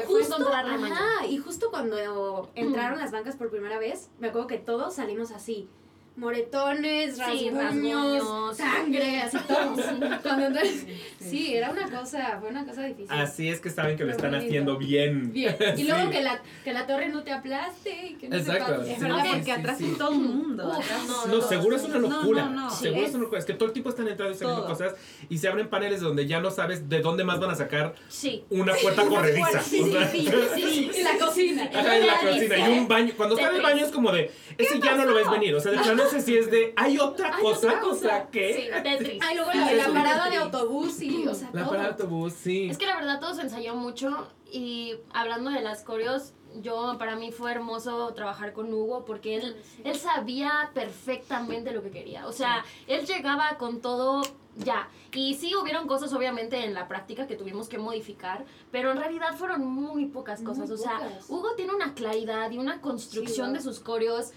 maña. 0.77 0.95
ajá, 0.95 1.25
y 1.25 1.37
justo 1.37 1.71
cuando 1.71 2.49
entraron 2.55 2.99
las 2.99 3.11
bancas 3.11 3.35
por 3.35 3.49
primera 3.49 3.79
vez, 3.79 4.09
me 4.19 4.27
acuerdo 4.29 4.47
que 4.47 4.57
todos 4.57 4.93
salimos 4.95 5.31
así. 5.31 5.69
Moretones, 6.17 7.15
Sí, 7.15 7.49
rasguños, 7.49 7.53
rasguños. 7.55 8.57
sangre, 8.57 9.21
así 9.21 9.37
todo. 9.47 9.75
Cuando 10.23 10.45
entonces, 10.47 10.85
sí, 11.19 11.55
era 11.55 11.71
una 11.71 11.89
cosa, 11.89 12.37
fue 12.39 12.49
una 12.49 12.65
cosa 12.65 12.83
difícil. 12.83 13.07
Así 13.09 13.49
es 13.49 13.59
que 13.61 13.69
saben 13.69 13.97
que 13.97 14.03
lo 14.03 14.11
están 14.11 14.31
bonito. 14.31 14.47
haciendo 14.47 14.77
bien. 14.77 15.31
Bien. 15.31 15.55
Y 15.77 15.83
luego 15.83 16.03
Sí. 16.05 16.09
que 16.11 16.21
la, 16.21 16.41
que 16.63 16.73
la 16.73 16.85
torre 16.85 17.09
no 17.09 17.23
te 17.23 17.31
aplaste 17.31 18.07
y 18.07 18.13
que 18.15 18.27
no 18.29 18.35
Exacto, 18.35 18.81
se 18.81 18.87
sí, 18.87 18.91
Es 18.93 18.99
verdad, 18.99 19.23
sí, 19.23 19.29
porque 19.29 19.45
sí, 19.45 19.51
atrás 19.51 19.77
sí. 19.77 19.85
hay 19.85 19.91
todo 19.93 20.11
un 20.11 20.37
mundo. 20.37 20.67
Uf, 20.69 20.75
atrás. 20.77 21.05
no, 21.07 21.25
No, 21.27 21.41
seguro 21.41 21.75
es 21.77 21.83
una 21.83 21.99
No, 21.99 22.09
locura. 22.09 22.45
no, 22.45 22.49
no. 22.51 22.69
Seguro 22.69 22.99
Sí, 23.01 23.05
es 23.07 23.13
una 23.15 23.23
locura. 23.23 23.39
Es 23.39 23.45
que 23.45 23.53
todo 23.53 23.65
el 23.67 23.73
tiempo 23.73 23.89
están 23.89 24.07
entrando 24.07 24.35
y 24.35 24.37
saliendo 24.37 24.61
Todo. 24.63 24.69
cosas 24.71 24.95
y 25.29 25.37
se 25.37 25.47
abren 25.47 25.69
paneles 25.69 26.01
donde 26.01 26.27
ya 26.27 26.39
no 26.41 26.51
sabes 26.51 26.89
de 26.89 26.99
dónde 26.99 27.23
más 27.23 27.39
van 27.39 27.51
a 27.51 27.55
sacar 27.55 27.95
Sí. 28.09 28.43
una 28.49 28.73
puerta 28.75 29.05
corrediza. 29.07 29.61
Sí, 29.61 29.81
sí, 30.11 30.27
sí, 30.55 30.63
sí. 30.69 30.91
Y 30.99 31.03
la 31.03 31.17
cocina. 31.17 31.69
Ajá, 31.73 31.97
en 31.97 32.05
la 32.05 32.19
cocina 32.19 32.69
y 32.69 32.77
un 32.79 32.87
baño. 32.87 33.13
Cuando 33.15 33.35
está 33.35 33.49
en 33.49 33.55
el 33.55 33.61
baño 33.61 33.85
es 33.85 33.91
como 33.91 34.11
de, 34.11 34.29
ese 34.57 34.79
ya 34.79 34.95
no 34.95 35.05
lo 35.05 35.15
ves 35.15 35.29
venir. 35.31 35.55
O 35.55 35.59
sea, 35.59 35.71
de 35.71 35.77
plano 35.79 36.00
ese 36.07 36.21
sí 36.21 36.37
es 36.37 36.49
de, 36.51 36.73
hay 36.75 36.97
otra 36.99 37.35
Hay 37.35 37.41
cosa. 37.43 37.67
otra 37.67 37.85
O 37.85 37.95
sea, 37.95 38.21
Sí, 38.23 38.27
¿qué? 38.31 38.71
Tetris. 38.83 39.21
Ay, 39.23 39.35
luego 39.35 39.51
Sí, 39.51 39.59
la, 39.75 39.87
parada 39.93 40.29
de 40.29 40.35
autobús 40.37 41.01
y, 41.01 41.27
o 41.27 41.33
sea, 41.33 41.49
La 41.53 41.61
todo. 41.61 41.69
parada 41.71 41.89
de 41.93 42.03
autobús, 42.03 42.33
sí. 42.33 42.69
Es 42.69 42.77
que 42.77 42.85
la 42.85 42.95
verdad 42.95 43.19
todo 43.19 43.33
se 43.33 43.41
ensayó 43.41 43.75
mucho 43.75 44.27
y 44.51 44.95
hablando 45.13 45.49
de 45.51 45.61
las 45.61 45.83
coreos, 45.83 46.33
yo 46.61 46.97
para 46.99 47.15
mí 47.15 47.31
fue 47.31 47.51
hermoso 47.51 48.13
trabajar 48.13 48.51
con 48.51 48.73
Hugo 48.73 49.05
porque 49.05 49.35
él, 49.37 49.55
él 49.85 49.95
sabía 49.95 50.71
perfectamente 50.73 51.71
lo 51.71 51.81
que 51.81 51.91
quería. 51.91 52.27
O 52.27 52.31
sea, 52.33 52.63
él 52.87 53.05
llegaba 53.05 53.57
con 53.57 53.81
todo 53.81 54.21
ya. 54.57 54.89
Y 55.13 55.35
sí 55.35 55.55
hubieron 55.55 55.87
cosas 55.87 56.11
obviamente 56.13 56.65
en 56.65 56.73
la 56.73 56.87
práctica 56.89 57.25
que 57.27 57.35
tuvimos 57.35 57.69
que 57.69 57.77
modificar, 57.77 58.43
pero 58.71 58.91
en 58.91 58.97
realidad 58.97 59.33
fueron 59.37 59.65
muy 59.65 60.05
pocas 60.07 60.41
Muy 60.41 60.47
cosas. 60.53 60.69
o 60.71 60.77
sea, 60.77 60.97
pocas. 60.99 61.29
Hugo 61.29 61.55
tiene 61.55 61.73
una 61.73 61.93
claridad 61.93 62.51
y 62.51 62.57
una 62.57 62.81
construcción 62.81 63.47
Sí, 63.49 63.53
de 63.53 63.61
sus 63.61 63.79
coreos 63.79 64.31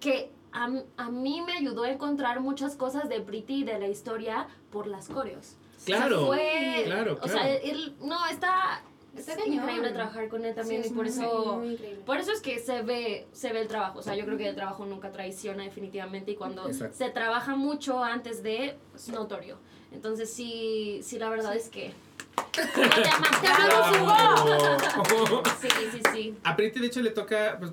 que 0.00 0.32
a, 0.54 0.70
a 0.96 1.10
mí 1.10 1.42
me 1.42 1.52
ayudó 1.52 1.82
a 1.82 1.90
encontrar 1.90 2.40
muchas 2.40 2.76
cosas 2.76 3.08
de 3.08 3.20
Pretty 3.20 3.60
y 3.60 3.64
de 3.64 3.78
la 3.78 3.88
historia 3.88 4.46
por 4.70 4.86
las 4.86 5.08
coreos. 5.08 5.56
Claro, 5.84 6.28
O 6.28 6.34
sea, 6.34 6.42
fue, 6.44 6.82
claro, 6.86 7.18
O 7.20 7.28
sea, 7.28 7.42
claro. 7.42 7.58
él, 7.62 7.94
no, 8.00 8.26
está, 8.26 8.80
Está 9.16 9.32
es 9.34 9.46
increíble 9.46 9.90
trabajar 9.90 10.28
con 10.28 10.44
él 10.44 10.54
también 10.54 10.82
Sí, 10.82 10.88
y 10.88 10.90
es 10.90 10.96
por 10.96 11.04
muy, 11.04 11.74
eso, 11.74 12.02
por 12.06 12.16
eso 12.18 12.32
es 12.32 12.40
que 12.40 12.58
se 12.58 12.82
ve, 12.82 13.26
se 13.32 13.52
ve 13.52 13.60
el 13.60 13.68
trabajo. 13.68 13.98
O 13.98 14.02
sea, 14.02 14.14
yo 14.16 14.24
creo 14.24 14.38
que 14.38 14.48
el 14.48 14.54
trabajo 14.54 14.86
nunca 14.86 15.12
traiciona 15.12 15.62
definitivamente 15.62 16.32
y 16.32 16.36
cuando 16.36 16.66
Exacto. 16.68 16.96
se 16.96 17.10
trabaja 17.10 17.54
mucho 17.54 18.02
antes 18.02 18.42
de, 18.42 18.76
es 18.94 19.08
notorio. 19.08 19.58
Entonces 19.92 20.32
sí, 20.32 21.00
sí, 21.02 21.18
la 21.18 21.28
verdad 21.28 21.54
es 21.54 21.68
que... 21.68 21.92
Te 22.52 23.08
amamos, 23.08 23.40
Te 23.40 23.48
amamos, 23.48 25.30
Hugo. 25.30 25.42
Sí, 25.60 25.68
sí, 25.92 26.00
sí. 26.12 26.34
A 26.42 26.56
Pretty, 26.56 26.80
de 26.80 26.86
hecho, 26.88 27.00
le 27.00 27.10
toca. 27.10 27.56
Pues, 27.58 27.72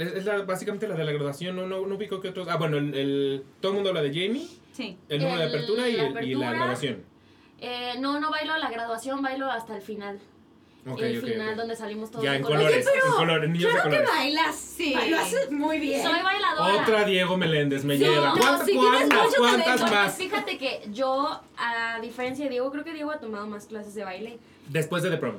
es 0.00 0.24
la, 0.24 0.42
básicamente 0.42 0.86
la 0.88 0.94
de 0.94 1.04
la 1.04 1.12
graduación. 1.12 1.56
No, 1.56 1.66
no, 1.66 1.86
no 1.86 1.94
ubico 1.94 2.20
que 2.20 2.28
otros. 2.28 2.48
Ah, 2.48 2.56
bueno, 2.56 2.76
el, 2.78 2.94
el- 2.94 3.44
todo 3.60 3.72
el 3.72 3.74
mundo 3.76 3.90
habla 3.90 4.02
de 4.02 4.08
Jamie, 4.10 4.46
Sí. 4.72 4.96
el 5.08 5.18
número 5.22 5.38
de 5.40 5.46
apertura 5.48 5.88
y, 5.88 5.92
la 5.96 6.02
el- 6.02 6.08
y 6.08 6.10
la 6.10 6.16
apertura. 6.18 6.50
graduación. 6.52 7.02
Eh, 7.60 7.94
no, 7.98 8.20
no 8.20 8.30
bailo 8.30 8.56
la 8.58 8.70
graduación, 8.70 9.20
bailo 9.22 9.50
hasta 9.50 9.74
el 9.76 9.82
final. 9.82 10.18
Ok, 10.88 11.00
el 11.02 11.20
final 11.20 11.54
donde 11.56 11.76
salimos 11.76 12.10
todos 12.10 12.24
Ya, 12.24 12.30
de 12.30 12.36
en 12.38 12.42
color. 12.44 12.58
colores. 12.60 12.86
en 12.86 13.12
colores, 13.12 13.50
niños 13.50 13.64
de 13.64 13.70
Claro 13.72 13.90
que 13.90 13.96
colores. 13.96 14.16
bailas. 14.18 14.56
Sí. 14.56 14.94
Lo 15.10 15.18
haces 15.18 15.50
muy 15.50 15.78
bien. 15.80 16.02
Soy 16.02 16.22
bailadora. 16.22 16.82
Otra 16.82 17.04
Diego 17.04 17.36
Meléndez 17.36 17.84
me 17.84 17.98
Sí, 17.98 18.04
lleva. 18.04 18.28
no, 18.28 18.34
¿Cuántas, 18.38 18.64
tienes 18.64 18.84
cuántas, 19.08 19.34
cuántas 19.36 19.80
más? 19.90 20.16
Fíjate 20.16 20.56
que 20.56 20.82
yo, 20.92 21.40
a 21.58 21.98
diferencia 22.00 22.44
de 22.44 22.50
Diego, 22.52 22.70
creo 22.70 22.84
que 22.84 22.94
Diego 22.94 23.10
ha 23.10 23.18
tomado 23.18 23.46
más 23.48 23.66
clases 23.66 23.94
de 23.94 24.04
baile. 24.04 24.38
Después 24.68 25.02
de 25.02 25.10
The 25.10 25.16
Prom. 25.18 25.34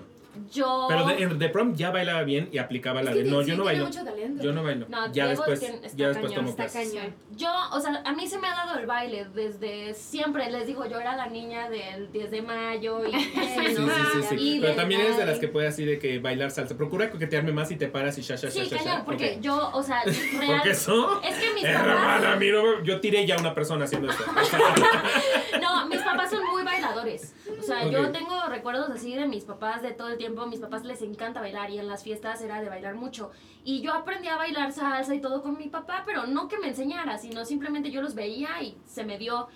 Yo. 0.51 0.85
Pero 0.89 1.05
de, 1.05 1.23
en 1.23 1.39
The 1.39 1.49
Prom 1.49 1.75
ya 1.75 1.91
bailaba 1.91 2.23
bien 2.23 2.49
y 2.51 2.57
aplicaba 2.57 3.01
la 3.01 3.11
Es 3.11 3.17
que 3.17 3.23
de 3.23 3.31
no, 3.31 3.41
sí 3.43 3.49
yo 3.49 3.57
no 3.57 3.63
tiene 3.63 3.79
bailo. 3.81 3.85
mucho 3.85 4.03
talento. 4.03 4.43
Yo 4.43 4.51
no 4.53 4.63
bailo. 4.63 4.85
No, 4.89 5.05
ya 5.11 5.27
Diego 5.27 5.29
después, 5.45 5.61
está 5.63 5.87
ya 5.97 6.07
después 6.09 6.31
cañón, 6.31 6.35
tomo 6.45 6.49
está 6.49 6.63
clases. 6.67 6.93
cañón. 6.93 7.15
Yo, 7.35 7.51
o 7.71 7.79
sea, 7.79 8.01
a 8.05 8.13
mí 8.13 8.27
se 8.27 8.37
me 8.39 8.47
ha 8.47 8.51
dado 8.55 8.79
el 8.79 8.85
baile 8.85 9.27
desde 9.33 9.93
siempre. 9.93 10.49
Les 10.51 10.67
digo, 10.67 10.85
yo 10.85 10.99
era 10.99 11.15
la 11.15 11.27
niña 11.27 11.69
del 11.69 12.11
10 12.11 12.31
de 12.31 12.41
mayo 12.41 13.05
y 13.05 13.11
Sí, 13.19 13.75
¿no? 13.77 13.87
sí, 13.87 14.01
sí, 14.13 14.23
sí. 14.29 14.35
Y 14.39 14.59
Pero 14.59 14.71
de- 14.73 14.77
también 14.79 15.01
eres 15.01 15.17
de 15.17 15.25
las 15.25 15.39
que 15.39 15.47
puede 15.47 15.67
así 15.67 15.85
de 15.85 15.99
que 15.99 16.19
bailar 16.19 16.51
salsa. 16.51 16.75
Procura 16.77 17.09
coquetearme 17.09 17.51
más 17.51 17.71
y 17.71 17.75
te 17.75 17.87
paras 17.87 18.17
y 18.17 18.21
sha, 18.21 18.35
sha, 18.35 18.49
sha, 18.49 18.63
Sí, 18.63 18.69
cañón, 18.69 19.03
porque 19.05 19.37
yo, 19.41 19.69
o 19.73 19.83
sea, 19.83 20.01
real. 20.39 20.47
Porque 20.57 20.71
eso. 20.71 21.21
Es 21.23 21.35
que 21.37 21.53
mis 21.53 21.63
Hermana, 21.63 22.19
papás. 22.21 22.39
mira, 22.39 22.59
yo 22.83 22.99
tiré 22.99 23.25
ya 23.25 23.35
a 23.35 23.39
una 23.39 23.53
persona 23.53 23.85
haciendo 23.85 24.09
esto. 24.09 24.23
No, 25.61 25.87
mis 25.87 25.99
papás 26.01 26.29
son 26.29 26.43
muy 26.51 26.63
bailadores. 26.63 27.33
O 27.69 27.73
sea, 27.77 27.85
Ok. 27.85 27.91
yo 27.91 28.11
tengo 28.11 28.41
recuerdos 28.47 28.89
así 28.89 29.13
de 29.15 29.27
mis 29.27 29.43
papás 29.45 29.81
de 29.81 29.91
todo 29.91 30.09
el 30.09 30.17
tiempo. 30.17 30.45
Mis 30.47 30.59
papás 30.59 30.83
les 30.85 31.01
encanta 31.01 31.39
bailar 31.39 31.69
y 31.69 31.77
en 31.77 31.87
las 31.87 32.03
fiestas 32.03 32.41
era 32.41 32.61
de 32.61 32.69
bailar 32.69 32.95
mucho. 32.95 33.31
Y 33.63 33.81
yo 33.81 33.93
aprendí 33.93 34.27
a 34.27 34.37
bailar 34.37 34.71
salsa 34.71 35.13
y 35.13 35.21
todo 35.21 35.41
con 35.43 35.57
mi 35.57 35.67
papá, 35.69 36.03
pero 36.05 36.25
no 36.25 36.47
que 36.47 36.57
me 36.57 36.69
enseñara, 36.69 37.17
sino 37.17 37.45
simplemente 37.45 37.91
yo 37.91 38.01
los 38.01 38.15
veía 38.15 38.61
y 38.63 38.77
se 38.85 39.03
me 39.03 39.17
dio. 39.17 39.47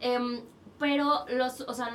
Em, 0.00 0.42
pero 0.78 1.24
los, 1.28 1.62
o 1.62 1.74
sea, 1.74 1.90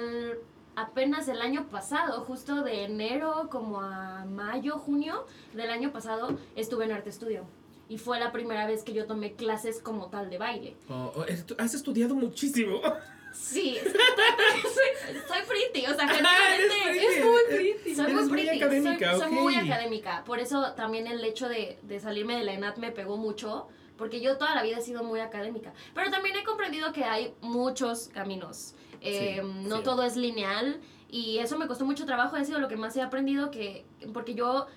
apenas 0.76 1.28
el 1.28 1.42
año 1.42 1.68
pasado, 1.70 2.22
justo 2.22 2.64
de 2.64 2.84
enero 2.84 3.48
como 3.50 3.80
a 3.82 4.26
mayo, 4.26 4.78
junio 4.80 5.26
del 5.54 5.70
año 5.70 5.92
pasado, 5.92 6.38
estuve 6.56 6.86
en 6.86 6.92
Arte 6.92 7.10
Estudio. 7.10 7.46
Y 7.90 7.98
fue 7.98 8.20
la 8.20 8.32
primera 8.32 8.66
vez 8.66 8.84
que 8.84 8.94
yo 8.94 9.06
tomé 9.06 9.34
clases 9.34 9.80
como 9.82 10.08
tal 10.08 10.30
de 10.30 10.38
baile. 10.38 10.76
Oh, 10.90 11.14
oh, 11.16 11.26
has 11.60 11.74
estudiado 11.74 12.16
muchísimo. 12.16 12.82
Sí, 13.34 13.78
soy, 13.84 15.16
soy 15.28 15.38
pretty, 15.48 15.86
o 15.88 15.96
sea, 15.96 16.08
pretty. 16.08 17.06
Es 17.06 17.26
muy 17.26 17.42
pretty. 17.50 17.96
soy 17.96 18.14
muy 18.14 18.24
muy 18.24 18.30
pretty, 18.32 18.62
académica, 18.62 19.18
soy, 19.18 19.32
muy 19.32 19.56
académica. 19.56 20.24
Por 20.26 20.40
eso 20.40 20.74
también 20.74 21.08
el 21.08 21.24
hecho 21.24 21.50
de, 21.50 21.80
de 21.82 22.00
salirme 22.00 22.38
de 22.38 22.44
la 22.44 22.54
ENAT 22.54 22.78
me 22.78 22.92
pegó 22.92 23.18
mucho, 23.18 23.68
porque 23.98 24.22
yo 24.22 24.38
toda 24.38 24.56
la 24.56 24.64
vida 24.64 24.78
he 24.78 24.82
sido 24.82 25.04
muy 25.04 25.20
académica. 25.20 25.74
Pero 25.94 26.12
también 26.12 26.36
he 26.38 26.44
comprendido 26.44 26.92
que 26.94 27.04
hay 27.04 27.34
muchos 27.42 28.10
caminos. 28.14 28.76
Eh, 29.02 29.42
Sí, 29.42 29.68
no 29.68 29.78
sí. 29.78 29.84
todo 29.84 30.04
es 30.04 30.16
lineal 30.16 30.80
y 31.10 31.40
eso 31.40 31.58
me 31.58 31.68
costó 31.68 31.86
mucho 31.86 32.06
trabajo, 32.06 32.38
ha 32.38 32.46
sido 32.46 32.60
lo 32.60 32.68
que 32.70 32.78
más 32.78 32.96
he 32.96 33.02
aprendido 33.02 33.52
que 33.52 33.86
porque 34.14 34.34
yo 34.34 34.68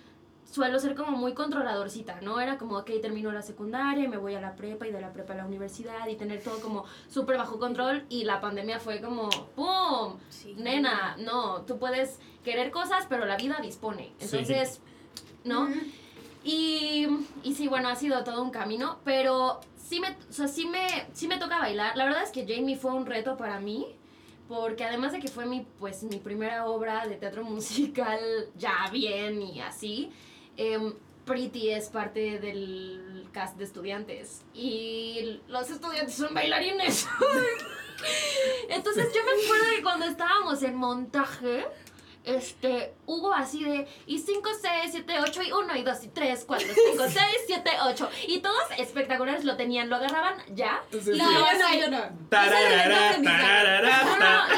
suelo 0.51 0.79
ser 0.79 0.95
como 0.95 1.17
muy 1.17 1.35
controladorcita, 1.35 2.21
¿no? 2.23 2.41
Era 2.41 2.57
como, 2.57 2.79
ok, 2.79 2.91
termino 3.03 3.33
la 3.33 3.43
secundaria 3.43 4.05
y 4.05 4.09
me 4.09 4.17
voy 4.17 4.35
a 4.35 4.41
la 4.41 4.57
prepa 4.57 4.87
y 4.87 4.93
de 4.93 5.01
la 5.01 5.13
prepa 5.13 5.35
a 5.35 5.37
la 5.37 5.47
universidad 5.47 6.07
y 6.09 6.17
tener 6.17 6.43
todo 6.43 6.61
como 6.61 6.85
súper 7.09 7.37
bajo 7.37 7.59
control 7.59 8.05
y 8.09 8.25
la 8.25 8.41
pandemia 8.41 8.81
fue 8.81 9.01
como, 9.01 9.29
¡pum! 9.55 10.19
Sí. 10.31 10.55
Nena, 10.57 11.17
no, 11.19 11.63
tú 11.63 11.79
puedes 11.79 12.19
querer 12.45 12.71
cosas, 12.71 13.07
pero 13.09 13.27
la 13.27 13.37
vida 13.37 13.59
dispone. 13.61 14.13
Entonces, 14.21 14.81
¿no? 15.45 15.69
Y, 16.45 17.09
y 17.43 17.55
sí, 17.55 17.67
bueno, 17.67 17.89
ha 17.89 17.97
sido 17.97 18.23
todo 18.23 18.43
un 18.43 18.51
camino, 18.51 18.99
pero 19.05 19.61
sí 19.77 20.01
me, 20.01 20.11
o 20.11 20.33
sea, 20.33 20.49
sí 20.49 20.67
me, 20.67 20.87
sí 21.13 21.29
me 21.29 21.39
toca 21.39 21.59
bailar. 21.59 21.97
La 21.97 22.05
verdad 22.05 22.23
es 22.23 22.31
que 22.31 22.47
Jamie 22.47 22.77
fue 22.77 22.93
un 22.93 23.05
reto 23.05 23.37
para 23.37 23.59
mí, 23.59 23.87
porque 24.49 24.85
además 24.85 25.13
de 25.13 25.21
que 25.21 25.29
fue 25.29 25.47
mi, 25.47 25.67
pues, 25.79 26.05
mi 26.05 26.19
primera 26.19 26.67
obra 26.67 27.07
de 27.07 27.17
teatro 27.17 27.43
musical 27.45 28.21
ya 28.57 28.89
bien 28.93 29.43
y 29.43 29.61
así, 29.61 30.13
em, 30.57 30.95
Pretty 31.25 31.71
es 31.71 31.89
parte 31.89 32.39
del 32.39 33.27
cast 33.33 33.57
de 33.57 33.65
estudiantes 33.65 34.43
y 34.55 35.41
los 35.49 35.69
estudiantes 35.69 36.15
son 36.15 36.33
bailarines. 36.33 37.09
Entonces 38.69 39.13
yo 39.13 39.21
me 39.25 39.45
acuerdo 39.45 39.77
que 39.77 39.83
cuando 39.83 40.07
estábamos 40.07 40.63
en 40.63 40.77
montaje, 40.77 41.67
este, 42.27 42.93
hubo 43.07 43.33
así 43.33 43.65
de, 43.65 43.87
y 44.07 44.19
5, 44.19 44.49
6, 44.61 44.73
7, 44.91 45.15
8, 45.21 45.43
y 45.45 45.53
1, 45.53 45.77
y 45.77 45.83
2, 45.83 46.05
y 46.05 46.09
3, 46.09 46.45
4, 46.47 46.67
5, 46.91 47.05
6, 47.09 47.19
7, 47.47 47.71
8. 47.85 48.11
Y 48.29 48.41
todos 48.41 48.63
espectaculares 48.79 49.45
lo 49.45 49.57
tenían, 49.57 49.89
lo 49.89 49.97
agarraban 49.97 50.35
ya. 50.55 50.83
Entonces, 50.87 51.15
y 51.17 51.19
No, 51.19 51.29
sí. 51.29 51.35
yo 51.35 51.59
no, 51.59 51.75
yo 51.81 51.91
no. 51.91 51.99
No, 52.01 52.29
ta. 52.29 52.47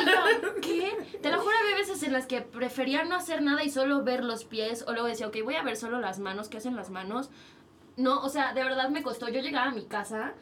no, 0.01 0.03
y 0.03 0.07
yo, 0.07 0.55
¿qué? 0.63 1.19
Te 1.23 1.31
lo 1.31 1.41
juro, 1.41 1.55
había 1.63 1.77
veces 1.77 2.03
en 2.03 2.13
las 2.15 2.27
que 2.27 2.41
prefería 2.41 3.05
no 3.05 3.17
hacer 3.17 3.43
nada 3.43 3.63
y 3.63 3.71
solo 3.71 4.03
ver 4.03 4.25
los 4.25 4.45
pies, 4.45 4.85
o 4.87 4.93
luego 4.93 5.07
decía, 5.07 5.27
ok, 5.29 5.37
voy 5.45 5.57
a 5.57 5.63
ver 5.63 5.77
solo 5.77 6.01
las 6.01 6.19
manos, 6.19 6.49
¿qué 6.49 6.57
hacen 6.57 6.75
las 6.75 6.91
manos? 6.91 7.31
No, 7.97 8.23
o 8.23 8.29
sea, 8.31 8.55
de 8.55 8.65
verdad 8.65 8.89
me 8.89 9.03
costó. 9.03 9.29
Yo 9.29 9.41
llegaba 9.41 9.67
a 9.67 9.73
mi 9.73 9.85
casa 9.85 10.33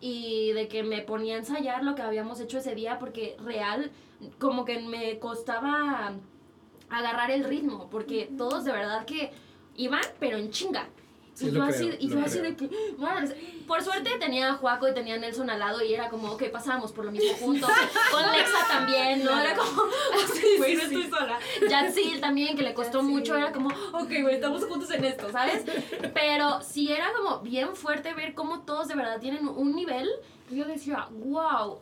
y 0.00 0.52
de 0.52 0.68
que 0.68 0.82
me 0.82 1.00
ponía 1.00 1.34
a 1.34 1.38
ensayar 1.38 1.82
lo 1.82 1.94
que 1.94 2.02
habíamos 2.02 2.38
hecho 2.40 2.58
ese 2.58 2.74
día, 2.74 2.98
porque 3.00 3.36
real, 3.42 3.90
como 4.38 4.64
que 4.64 4.78
me 4.80 5.18
costaba 5.18 6.12
agarrar 6.90 7.30
el 7.30 7.44
ritmo, 7.44 7.88
porque 7.90 8.30
todos 8.36 8.64
de 8.64 8.72
verdad 8.72 9.04
que 9.04 9.32
iban, 9.76 10.02
pero 10.18 10.36
en 10.36 10.50
chinga. 10.50 10.88
Sí, 11.36 11.48
y 11.48 11.52
yo 11.52 11.62
así, 11.64 11.86
creo, 11.86 11.98
y 12.00 12.08
lo 12.08 12.14
yo 12.20 12.24
así 12.24 12.38
de 12.38 12.56
que, 12.56 12.70
madres, 12.96 13.34
por 13.66 13.82
suerte 13.82 14.10
tenía 14.18 14.52
a 14.52 14.54
Juaco 14.54 14.88
y 14.88 14.94
tenía 14.94 15.16
a 15.16 15.18
Nelson 15.18 15.50
al 15.50 15.58
lado 15.58 15.84
y 15.84 15.92
era 15.92 16.08
como, 16.08 16.32
ok, 16.32 16.44
pasábamos 16.50 16.92
por 16.92 17.04
lo 17.04 17.12
mismo 17.12 17.36
juntos. 17.40 17.70
Con 18.10 18.22
Lexa 18.32 18.66
también, 18.66 19.22
¿no? 19.22 19.38
Era 19.38 19.54
como, 19.54 19.82
así, 20.24 20.56
güey, 20.56 20.76
no 20.76 20.82
estoy 20.84 21.10
sola. 21.10 21.38
Yatsil 21.68 22.22
también, 22.22 22.56
que 22.56 22.62
le 22.62 22.72
costó 22.72 23.02
mucho, 23.02 23.36
era 23.36 23.52
como, 23.52 23.68
ok, 23.68 24.10
güey, 24.22 24.36
estamos 24.36 24.64
juntos 24.64 24.90
en 24.92 25.04
esto, 25.04 25.30
¿sabes? 25.30 25.66
Pero 26.14 26.62
sí 26.62 26.90
era 26.90 27.12
como 27.12 27.40
bien 27.40 27.76
fuerte 27.76 28.14
ver 28.14 28.32
cómo 28.32 28.60
todos 28.60 28.88
de 28.88 28.94
verdad 28.94 29.20
tienen 29.20 29.46
un 29.46 29.76
nivel. 29.76 30.08
Y 30.50 30.56
yo 30.56 30.64
decía, 30.64 31.06
wow, 31.10 31.80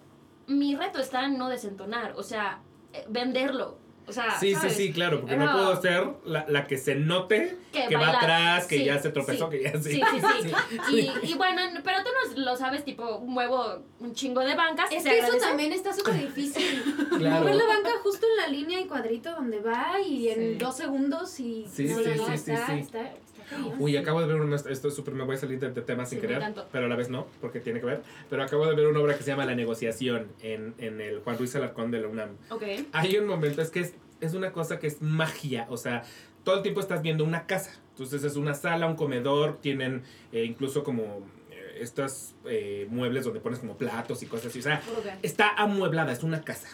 mi 0.49 0.75
reto 0.75 0.99
está 0.99 1.27
en 1.27 1.39
no 1.39 1.49
desentonar, 1.49 2.15
o 2.17 2.25
sea, 2.25 2.61
eh, 2.93 3.05
venderlo. 3.09 3.79
O 4.07 4.13
sea, 4.13 4.39
Sí, 4.39 4.49
sí, 4.51 4.55
¿sabes? 4.55 4.77
sí, 4.77 4.93
claro, 4.93 5.21
porque 5.21 5.37
no 5.37 5.45
Era- 5.45 5.53
puedo 5.55 5.81
ser 5.81 6.05
la, 6.27 6.45
la 6.49 6.67
que 6.67 6.77
se 6.77 6.95
note 6.95 7.57
que, 7.73 7.87
Que 7.89 7.97
va 7.97 8.09
atrás, 8.09 8.67
que 8.67 8.79
Sí, 8.79 8.85
ya 8.85 8.99
se 9.01 9.11
tropezó, 9.11 9.51
sí. 9.51 9.57
que 9.57 9.63
ya 9.65 9.73
sí. 9.73 9.93
Sí, 9.93 10.03
sí, 10.03 10.51
sí. 10.89 11.11
Y, 11.25 11.31
y 11.31 11.35
bueno, 11.35 11.63
pero 11.83 11.99
tú 12.05 12.11
no 12.37 12.43
lo 12.45 12.57
sabes, 12.57 12.85
tipo, 12.85 13.21
muevo 13.21 13.83
un 14.01 14.15
chingo 14.15 14.41
de 14.43 14.55
bancas. 14.55 14.87
Es 14.93 15.03
que 15.05 15.11
eso 15.19 15.25
agradece. 15.27 15.47
también 15.47 15.73
está 15.73 15.93
súper 15.93 16.19
difícil. 16.19 16.83
Claro. 17.19 17.41
Mover 17.41 17.55
la 17.57 17.65
banca 17.67 17.91
justo 18.03 18.27
en 18.31 18.37
la 18.37 18.49
línea 18.49 18.81
y 18.81 18.85
cuadrito 18.87 19.31
donde 19.33 19.61
va 19.61 20.01
y 20.07 20.29
en 20.29 20.53
Sí. 20.53 20.55
dos 20.59 20.77
segundos 20.77 21.39
y... 21.41 21.67
Sí, 21.73 21.85
no, 21.85 21.99
sí, 21.99 22.05
no, 22.05 22.15
no, 22.17 22.27
sí, 22.27 22.39
sí, 22.39 22.51
está, 22.53 22.67
sí. 22.67 22.73
Está, 22.81 23.01
está. 23.03 23.34
Uy, 23.79 23.97
acabo 23.97 24.21
de 24.21 24.27
ver 24.27 24.37
una, 24.41 24.57
esto 24.57 24.89
es 24.89 24.95
súper, 24.95 25.15
me 25.15 25.25
voy 25.25 25.37
a 25.37 25.39
salir 25.39 25.59
de, 25.59 25.71
de 25.71 25.83
tema 25.83 26.05
sin 26.07 26.21
Sí, 26.21 26.27
querer, 26.27 26.43
pero 26.73 26.87
a 26.87 26.89
la 26.89 26.97
vez 26.97 27.09
no, 27.11 27.27
porque 27.41 27.61
tiene 27.61 27.81
que 27.81 27.87
ver. 27.87 28.03
Pero 28.31 28.43
acabo 28.43 28.67
de 28.67 28.75
ver 28.75 28.87
una 28.87 29.01
obra 29.01 29.17
que 29.17 29.23
se 29.23 29.31
llama 29.31 29.45
La 29.45 29.55
negociación 29.55 30.29
en, 30.43 30.75
en 30.79 31.01
el 31.01 31.21
Juan 31.21 31.39
Ruiz 31.39 31.55
Alarcón 31.57 31.91
de 31.91 32.01
la 32.01 32.09
UNAM. 32.09 32.31
Ok. 32.51 32.63
Hay 32.93 33.17
un 33.19 33.27
momento, 33.27 33.63
es 33.63 33.71
que 33.71 33.81
es, 33.81 33.95
es 34.21 34.35
una 34.35 34.53
cosa 34.53 34.79
que 34.79 34.87
es 34.87 35.03
magia, 35.03 35.67
o 35.69 35.77
sea, 35.77 36.03
todo 36.45 36.57
el 36.57 36.63
tiempo 36.63 36.81
estás 36.81 37.03
viendo 37.03 37.25
una 37.25 37.47
casa. 37.47 37.73
Entonces 37.91 38.25
es 38.25 38.37
una 38.37 38.55
sala, 38.55 38.87
un 38.87 38.97
comedor, 38.97 39.59
tienen 39.61 40.03
eh, 40.33 40.45
incluso 40.45 40.83
como 40.85 41.23
eh, 41.51 41.79
estos 41.81 42.35
eh, 42.45 42.87
muebles 42.91 43.25
donde 43.25 43.41
pones 43.41 43.61
como 43.61 43.77
platos 43.79 44.23
y 44.23 44.27
cosas 44.27 44.47
así. 44.47 44.59
O 44.59 44.63
sea, 44.63 44.83
está 45.23 45.51
amueblada, 45.57 46.13
es 46.13 46.23
una 46.23 46.43
casa. 46.43 46.69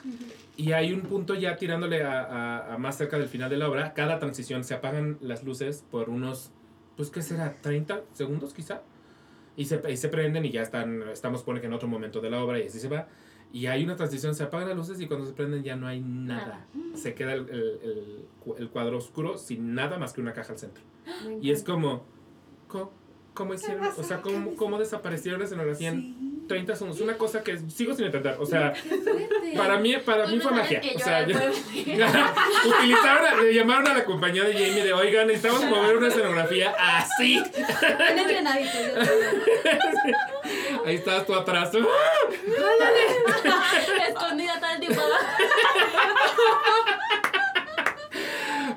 Y 0.56 0.72
hay 0.72 0.92
un 0.92 1.02
punto 1.02 1.34
ya 1.34 1.56
tirándole 1.56 2.02
a, 2.02 2.22
a- 2.22 2.74
a 2.74 2.78
más 2.78 2.97
cerca 2.98 3.18
del 3.18 3.28
final 3.28 3.48
de 3.51 3.59
la 3.59 3.68
obra, 3.68 3.92
cada 3.94 4.18
transición 4.18 4.64
se 4.64 4.74
apagan 4.74 5.18
las 5.20 5.44
luces 5.44 5.84
por 5.90 6.09
unos, 6.10 6.51
pues 7.01 7.09
qué 7.10 7.22
será, 7.22 7.55
30 7.62 8.02
segundos 8.12 8.52
quizá. 8.52 8.82
Y 9.56 9.64
se, 9.64 9.81
y 9.90 9.97
se 9.97 10.10
prenden 10.10 10.44
y 10.44 10.51
ya 10.51 10.60
están, 10.60 11.02
estamos 11.10 11.43
pone 11.43 11.62
que 11.62 11.66
en 11.66 11.72
otro 11.72 11.89
momento 11.89 12.20
de 12.20 12.28
la 12.28 12.44
obra 12.44 12.59
y 12.60 12.66
así 12.66 12.78
se 12.78 12.89
va. 12.89 13.09
Y 13.55 13.66
hay 13.68 13.82
una 13.85 13.97
transición, 13.97 14.35
se 14.35 14.43
apagan 14.43 14.68
las 14.68 14.77
luces 14.77 15.01
y 15.01 15.06
cuando 15.06 15.24
se 15.27 15.32
prenden 15.32 15.62
ya 15.62 15.77
no 15.77 15.86
hay 15.86 16.02
nada. 16.02 16.66
Se 16.94 17.14
queda 17.14 17.32
el, 17.32 17.48
el- 17.48 17.81
el 17.82 18.24
cu- 18.44 18.56
el 18.59 18.68
cuadro 18.68 18.98
oscuro 18.98 19.39
sin 19.39 19.74
nada 19.74 19.97
más 19.98 20.12
que 20.12 20.20
una 20.20 20.35
caja 20.35 20.52
al 20.52 20.59
centro. 20.59 20.85
Y 21.40 21.51
es 21.52 21.64
como, 21.64 22.05
¿cómo, 22.68 22.93
cómo 23.40 23.54
hicieron? 23.54 23.86
O 23.96 24.02
sea, 24.02 24.20
¿cómo, 24.20 24.54
cómo 24.54 24.78
desaparecieron 24.78 25.40
la 25.40 25.46
escenografía 25.46 25.88
en 25.88 26.46
30 26.46 26.76
segundos? 26.76 27.00
Una 27.00 27.16
cosa 27.16 27.42
que 27.42 27.58
sigo 27.70 27.94
sin 27.94 28.04
entender. 28.04 28.36
O 28.38 28.44
sea, 28.44 28.74
para 29.56 29.78
mí, 29.78 29.96
para 30.04 30.26
mí 30.26 30.38
fue 30.40 30.52
magia. 30.52 30.82
O 30.94 30.98
sea, 30.98 31.26
yo- 31.26 31.38
utilizaron, 32.68 33.46
le 33.46 33.54
llamaron 33.54 33.88
a 33.88 33.94
la 33.94 34.04
compañía 34.04 34.44
de 34.44 34.52
Jamie 34.52 34.84
de, 34.84 34.92
oigan, 34.92 35.26
necesitamos 35.26 35.64
mover 35.64 35.96
una 35.96 36.08
escenografía 36.08 36.74
así. 36.78 37.42
Bien 37.98 38.18
entrenadito, 38.18 38.78
yo 38.78 38.92
también. 38.92 39.42
Ahí 40.86 40.96
estabas 40.96 41.26
tú 41.26 41.34
atrás. 41.34 41.70
Escondida 44.08 44.60
todo 44.60 44.70
el 44.70 44.80
tiempo. 44.80 45.00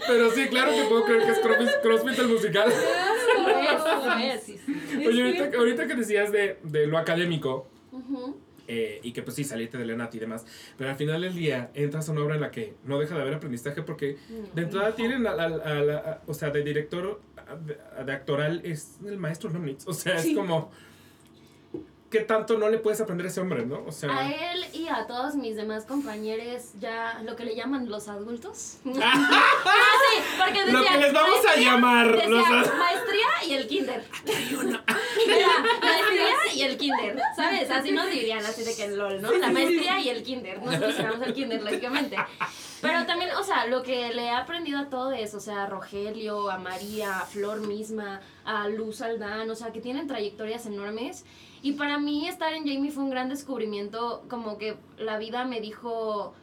Pero 0.08 0.32
sí, 0.32 0.48
claro 0.48 0.72
que 0.72 0.84
puedo 0.84 1.06
creer 1.06 1.24
que 1.26 1.32
es 1.32 1.40
CrossFit, 1.40 1.70
CrossFit 1.82 2.20
el 2.20 2.28
musical. 2.28 2.72
Es. 4.34 4.44
Sí, 4.44 4.58
sí. 4.66 5.08
Oye, 5.08 5.24
ahorita, 5.24 5.58
ahorita 5.58 5.88
que 5.88 5.96
decías 5.96 6.32
de, 6.32 6.58
de 6.64 6.88
lo 6.88 6.98
académico, 6.98 7.68
eh, 8.68 9.00
y 9.04 9.12
que 9.12 9.22
pues 9.24 9.36
sí, 9.36 9.44
saliste 9.44 9.78
de 9.78 9.86
Lenat 9.86 10.14
y 10.16 10.20
demás, 10.20 10.46
pero 10.78 10.90
al 10.90 10.96
final 10.96 11.22
del 11.22 11.36
día 11.36 11.70
entras 11.74 12.08
a 12.08 12.12
una 12.14 12.22
obra 12.24 12.36
en 12.36 12.42
la 12.42 12.52
que 12.52 12.74
no 12.86 12.98
deja 13.00 13.16
de 13.16 13.22
haber 13.22 13.34
aprendizaje 13.36 13.82
porque 13.82 14.18
de 14.54 14.62
entrada 14.62 14.96
tienen, 14.96 15.28
a, 15.28 15.32
a 15.32 16.22
o 16.26 16.34
sea, 16.34 16.50
de 16.50 16.64
director, 16.64 17.20
a- 17.38 18.04
de, 18.04 18.12
actoral 18.14 18.62
es 18.64 18.98
el 19.06 19.18
maestro 19.18 19.50
Lomnitz, 19.50 19.86
o 19.88 19.94
sea, 19.94 20.16
es 20.18 20.34
como, 20.36 20.72
¿qué 22.14 22.20
tanto 22.20 22.60
no 22.60 22.70
le 22.70 22.78
puedes 22.78 23.02
aprender 23.02 23.26
a 23.26 23.30
ese 23.32 23.42
hombre, 23.42 23.66
no? 23.66 23.84
O 23.88 23.92
sea... 23.92 24.16
A 24.16 24.30
él 24.30 24.66
y 24.72 24.88
a 24.88 25.08
todos 25.08 25.34
mis 25.34 25.56
demás 25.56 25.84
compañeros, 25.86 26.74
ya 26.80 27.20
lo 27.24 27.36
que 27.36 27.44
le 27.44 27.56
llaman 27.56 27.90
los 27.90 28.08
adultos. 28.08 28.78
ah, 29.02 29.50
sí, 29.66 30.22
porque 30.38 30.64
decía, 30.64 30.80
Lo 30.80 30.84
que 30.84 30.98
les 31.00 31.14
vamos 31.14 31.40
a 31.44 31.60
llamar 31.60 32.06
los 32.30 32.48
ad- 32.48 32.78
maestría 32.78 33.28
y 33.48 33.54
el 33.56 33.68
kinder. 33.68 34.06
Era 35.28 35.48
maestría 35.82 36.54
y 36.54 36.62
el 36.62 36.78
kinder, 36.78 37.20
¿sabes? 37.36 37.72
Así 37.72 37.92
nos 37.92 38.06
dirían, 38.12 38.46
así 38.46 38.64
de 38.64 38.76
que 38.76 38.86
el 38.86 38.96
LOL, 38.96 39.20
¿no? 39.20 39.32
La 39.32 39.50
maestría 39.50 40.00
y 40.00 40.10
el 40.10 40.22
kinder. 40.22 40.62
Nosotros 40.62 40.96
llamamos 40.96 41.26
el 41.26 41.34
kinder, 41.34 41.64
lógicamente. 41.64 42.16
Pero 42.80 43.08
también, 43.08 43.32
o 43.32 43.44
sea, 43.44 43.66
lo 43.66 43.82
que 43.82 44.14
le 44.14 44.26
he 44.26 44.30
aprendido 44.30 44.78
a 44.78 44.90
todo 44.90 45.14
eso, 45.14 45.38
o 45.38 45.40
sea, 45.40 45.64
a 45.64 45.66
Rogelio, 45.66 46.52
a 46.52 46.60
María, 46.60 47.22
a 47.22 47.26
Flor 47.26 47.62
misma, 47.62 48.22
a 48.46 48.68
Luz 48.68 49.02
Aldán, 49.02 49.50
o 49.50 49.56
sea, 49.56 49.72
que 49.72 49.82
tienen 49.82 50.06
trayectorias 50.06 50.68
enormes. 50.68 51.26
Y 51.64 51.72
para 51.74 51.98
mí 51.98 52.28
estar 52.28 52.54
en 52.54 52.68
Jamie 52.68 52.92
fue 52.92 53.04
un 53.04 53.10
gran 53.10 53.30
descubrimiento, 53.30 54.24
como 54.30 54.58
que 54.60 54.78
la 54.98 55.18
vida 55.18 55.46
me 55.46 55.62
dijo, 55.62 56.34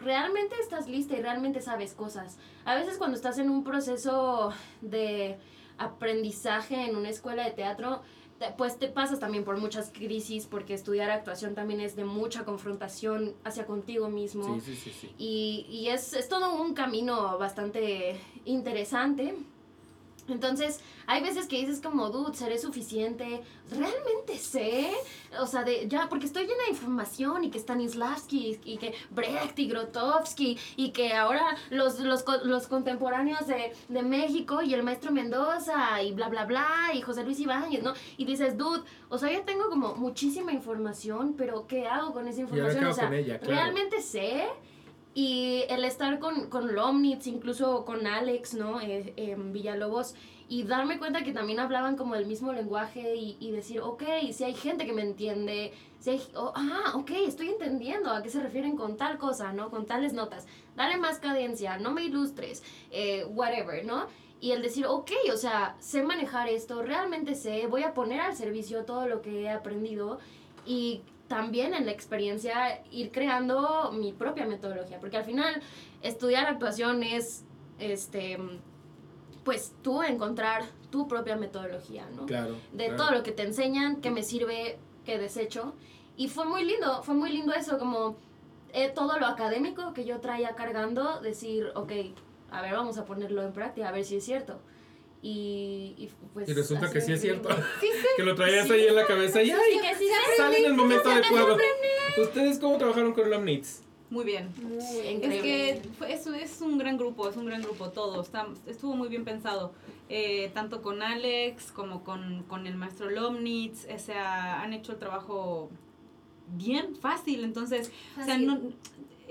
realmente 0.00 0.56
estás 0.60 0.88
lista 0.88 1.16
y 1.16 1.22
realmente 1.22 1.62
sabes 1.62 1.94
cosas. 1.94 2.36
A 2.64 2.74
veces 2.74 2.98
cuando 2.98 3.16
estás 3.16 3.38
en 3.38 3.48
un 3.48 3.64
proceso 3.64 4.52
de 4.82 5.38
aprendizaje 5.78 6.84
en 6.88 6.96
una 6.96 7.08
escuela 7.10 7.44
de 7.44 7.52
teatro, 7.52 8.02
te- 8.38 8.50
pues 8.58 8.78
te 8.78 8.88
pasas 8.88 9.20
también 9.20 9.44
por 9.44 9.56
muchas 9.58 9.90
crisis, 9.90 10.46
porque 10.46 10.74
estudiar 10.74 11.10
actuación 11.10 11.54
también 11.54 11.80
es 11.80 11.94
de 11.94 12.04
mucha 12.04 12.44
confrontación 12.44 13.34
hacia 13.44 13.66
contigo 13.66 14.08
mismo. 14.08 14.58
Sí, 14.60 14.74
sí, 14.74 14.76
sí, 14.76 14.90
sí. 15.00 15.10
Y, 15.18 15.66
y 15.70 15.88
es, 15.90 16.12
es 16.14 16.28
todo 16.28 16.54
un 16.60 16.74
camino 16.74 17.38
bastante 17.38 18.18
interesante. 18.46 19.34
Entonces, 20.32 20.80
hay 21.06 21.22
veces 21.22 21.46
que 21.46 21.56
dices 21.56 21.80
como, 21.80 22.10
dude, 22.10 22.36
¿seré 22.36 22.58
suficiente? 22.58 23.42
¿Realmente 23.70 24.38
sé? 24.38 24.90
O 25.40 25.46
sea, 25.46 25.64
de, 25.64 25.88
ya, 25.88 26.08
porque 26.08 26.26
estoy 26.26 26.42
llena 26.42 26.64
de 26.64 26.70
información 26.70 27.44
y 27.44 27.50
que 27.50 27.58
Stanislavski 27.58 28.60
y 28.64 28.76
que 28.76 28.94
Brecht 29.10 29.58
y 29.58 29.68
Grotowski 29.68 30.58
y 30.76 30.90
que 30.90 31.14
ahora 31.14 31.56
los, 31.70 32.00
los, 32.00 32.24
los 32.44 32.66
contemporáneos 32.68 33.46
de, 33.46 33.72
de 33.88 34.02
México 34.02 34.62
y 34.62 34.74
el 34.74 34.82
maestro 34.82 35.12
Mendoza 35.12 36.02
y 36.02 36.12
bla, 36.12 36.28
bla, 36.28 36.44
bla 36.44 36.90
y 36.94 37.02
José 37.02 37.24
Luis 37.24 37.40
Ibáñez, 37.40 37.82
¿no? 37.82 37.94
Y 38.16 38.24
dices, 38.24 38.56
dude, 38.56 38.82
o 39.08 39.18
sea, 39.18 39.30
ya 39.30 39.44
tengo 39.44 39.68
como 39.68 39.94
muchísima 39.94 40.52
información, 40.52 41.34
pero 41.36 41.66
¿qué 41.66 41.86
hago 41.86 42.12
con 42.12 42.28
esa 42.28 42.40
información? 42.42 42.84
o 42.86 42.92
sea, 42.92 43.06
con 43.06 43.14
ella? 43.14 43.38
Claro. 43.38 43.54
¿realmente 43.54 44.00
sé? 44.00 44.46
Y 45.12 45.64
el 45.68 45.84
estar 45.84 46.18
con, 46.20 46.48
con 46.50 46.74
Lomnitz, 46.74 47.26
incluso 47.26 47.84
con 47.84 48.06
Alex, 48.06 48.54
¿no? 48.54 48.80
Eh, 48.80 49.12
en 49.16 49.52
Villalobos, 49.52 50.14
y 50.48 50.64
darme 50.64 50.98
cuenta 50.98 51.22
que 51.22 51.32
también 51.32 51.60
hablaban 51.60 51.96
como 51.96 52.14
el 52.14 52.26
mismo 52.26 52.52
lenguaje 52.52 53.14
y, 53.14 53.36
y 53.40 53.50
decir, 53.50 53.80
ok, 53.80 54.02
si 54.32 54.44
hay 54.44 54.54
gente 54.54 54.86
que 54.86 54.92
me 54.92 55.02
entiende, 55.02 55.72
si 56.00 56.10
hay, 56.10 56.22
ah, 56.34 56.92
ok, 56.94 57.10
estoy 57.26 57.48
entendiendo 57.48 58.10
a 58.10 58.22
qué 58.22 58.30
se 58.30 58.40
refieren 58.40 58.76
con 58.76 58.96
tal 58.96 59.18
cosa, 59.18 59.52
¿no? 59.52 59.70
Con 59.70 59.86
tales 59.86 60.12
notas. 60.12 60.46
Dale 60.76 60.96
más 60.96 61.18
cadencia, 61.18 61.78
no 61.78 61.92
me 61.92 62.04
ilustres, 62.04 62.62
eh, 62.90 63.24
whatever, 63.26 63.84
¿no? 63.84 64.06
Y 64.40 64.52
el 64.52 64.62
decir, 64.62 64.86
ok, 64.86 65.10
o 65.32 65.36
sea, 65.36 65.76
sé 65.80 66.02
manejar 66.02 66.48
esto, 66.48 66.82
realmente 66.82 67.34
sé, 67.34 67.66
voy 67.66 67.82
a 67.82 67.94
poner 67.94 68.20
al 68.20 68.34
servicio 68.34 68.84
todo 68.84 69.06
lo 69.06 69.20
que 69.20 69.42
he 69.42 69.50
aprendido 69.50 70.18
y 70.64 71.02
también 71.30 71.74
en 71.74 71.86
la 71.86 71.92
experiencia 71.92 72.82
ir 72.90 73.12
creando 73.12 73.92
mi 73.92 74.12
propia 74.12 74.46
metodología, 74.46 74.98
porque 74.98 75.16
al 75.16 75.22
final 75.22 75.62
estudiar 76.02 76.46
actuación 76.46 77.04
es, 77.04 77.44
este, 77.78 78.36
pues 79.44 79.72
tú 79.80 80.02
encontrar 80.02 80.64
tu 80.90 81.06
propia 81.06 81.36
metodología, 81.36 82.08
¿no? 82.16 82.26
Claro. 82.26 82.56
de 82.72 82.86
claro. 82.86 82.96
todo 82.96 83.10
lo 83.12 83.22
que 83.22 83.30
te 83.30 83.44
enseñan, 83.44 84.00
qué 84.00 84.10
me 84.10 84.24
sirve, 84.24 84.80
qué 85.04 85.18
desecho. 85.18 85.74
Y 86.16 86.26
fue 86.26 86.46
muy 86.46 86.64
lindo, 86.64 87.04
fue 87.04 87.14
muy 87.14 87.30
lindo 87.30 87.54
eso, 87.54 87.78
como 87.78 88.16
eh, 88.72 88.90
todo 88.92 89.20
lo 89.20 89.26
académico 89.26 89.92
que 89.92 90.04
yo 90.04 90.18
traía 90.18 90.56
cargando, 90.56 91.20
decir, 91.20 91.70
ok, 91.76 91.92
a 92.50 92.60
ver, 92.60 92.72
vamos 92.72 92.98
a 92.98 93.04
ponerlo 93.04 93.44
en 93.44 93.52
práctica, 93.52 93.88
a 93.88 93.92
ver 93.92 94.04
si 94.04 94.16
es 94.16 94.24
cierto. 94.24 94.58
Y, 95.22 95.94
y 95.98 96.08
pues... 96.32 96.48
Y 96.48 96.54
resulta 96.54 96.90
que 96.90 97.00
sí 97.00 97.12
es 97.12 97.20
cierto. 97.20 97.48
que 98.16 98.22
lo 98.22 98.34
traías 98.34 98.70
ahí 98.70 98.86
en 98.86 98.94
la 98.94 99.06
cabeza 99.06 99.42
y 99.42 99.50
¡ay! 99.50 99.58
que 99.80 99.94
sí 99.96 100.08
Sale 100.36 100.58
en 100.60 100.64
el 100.66 100.74
momento 100.74 101.10
adecuado. 101.10 101.58
¿Ustedes 102.22 102.58
cómo 102.58 102.78
trabajaron 102.78 103.12
con 103.12 103.30
Lomnitz? 103.30 103.82
Muy 104.10 104.24
bien. 104.24 104.52
Muy 104.60 104.78
Es 104.78 105.42
que 105.42 105.82
fue- 105.98 106.12
es, 106.12 106.26
es 106.26 106.60
un 106.60 106.78
gran 106.78 106.96
grupo, 106.98 107.28
es 107.28 107.36
un 107.36 107.46
gran 107.46 107.62
grupo 107.62 107.90
todo, 107.90 108.20
está, 108.22 108.48
estuvo 108.66 108.96
muy 108.96 109.08
bien 109.08 109.24
pensado, 109.24 109.72
eh, 110.08 110.50
tanto 110.52 110.82
con 110.82 111.00
Alex 111.02 111.70
como 111.70 112.02
con, 112.02 112.42
con 112.48 112.66
el 112.66 112.74
maestro 112.74 113.08
Lomnitz, 113.08 113.86
o 113.94 113.98
sea, 113.98 114.62
han 114.62 114.72
hecho 114.72 114.92
el 114.92 114.98
trabajo 114.98 115.70
bien, 116.48 116.96
fácil, 116.96 117.44
entonces, 117.44 117.92
o 118.20 118.24
sea, 118.24 118.36
no, 118.38 118.60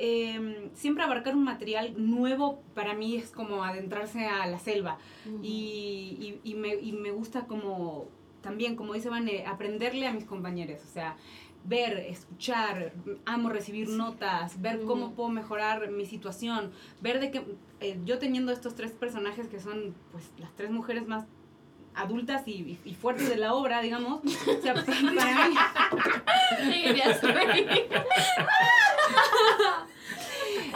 eh, 0.01 0.71
siempre 0.73 1.03
abarcar 1.03 1.35
un 1.35 1.43
material 1.43 1.93
nuevo 1.97 2.63
para 2.73 2.93
mí 2.93 3.17
es 3.17 3.31
como 3.31 3.63
adentrarse 3.63 4.25
a 4.25 4.47
la 4.47 4.57
selva. 4.57 4.97
Y, 5.43 6.39
y, 6.43 6.51
y 6.51 6.55
me, 6.55 6.75
y 6.75 6.93
me 6.93 7.11
gusta 7.11 7.45
como, 7.45 8.07
también, 8.41 8.75
como 8.75 8.93
dice 8.93 9.09
Vane, 9.09 9.45
aprenderle 9.45 10.07
a 10.07 10.13
mis 10.13 10.23
compañeros, 10.23 10.81
o 10.83 10.87
sea, 10.87 11.17
ver, 11.65 11.97
escuchar, 11.99 12.93
amo 13.25 13.49
recibir 13.49 13.89
notas, 13.89 14.61
ver 14.61 14.81
cómo 14.85 15.11
puedo 15.11 15.29
mejorar 15.29 15.91
mi 15.91 16.05
situación, 16.05 16.71
ver 17.01 17.19
de 17.19 17.31
que 17.31 17.43
eh, 17.81 17.99
yo 18.05 18.17
teniendo 18.17 18.53
estos 18.53 18.75
tres 18.75 18.93
personajes 18.93 19.49
que 19.49 19.59
son 19.59 19.93
pues 20.11 20.31
las 20.37 20.55
tres 20.55 20.71
mujeres 20.71 21.05
más 21.07 21.25
adultas 21.99 22.47
y, 22.47 22.77
y- 22.85 22.93
fuertes 22.95 23.29
de 23.29 23.35
la 23.37 23.53
obra, 23.53 23.81
digamos, 23.81 24.21
o 24.23 24.61
sea, 24.61 24.73
para 24.73 25.01
mí, 25.01 25.15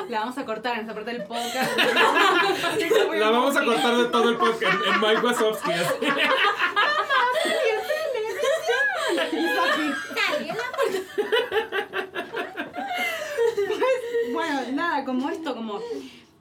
la 0.09 0.19
vamos 0.19 0.37
a 0.37 0.45
cortar 0.45 0.73
en 0.75 0.81
esta 0.81 0.93
parte 0.93 1.11
del 1.11 1.23
podcast. 1.23 1.71
La 3.13 3.29
vamos 3.29 3.55
a 3.55 3.63
cortar 3.63 3.95
de 3.97 4.05
todo 4.05 4.29
el 4.29 4.37
podcast 4.37 4.73
en, 4.85 5.01
Mike 5.01 5.21
Wazowski. 5.21 5.71
así. 5.71 5.93
Bueno, 14.33 14.61
nada, 14.71 15.05
como 15.05 15.29
esto, 15.29 15.55
como 15.55 15.79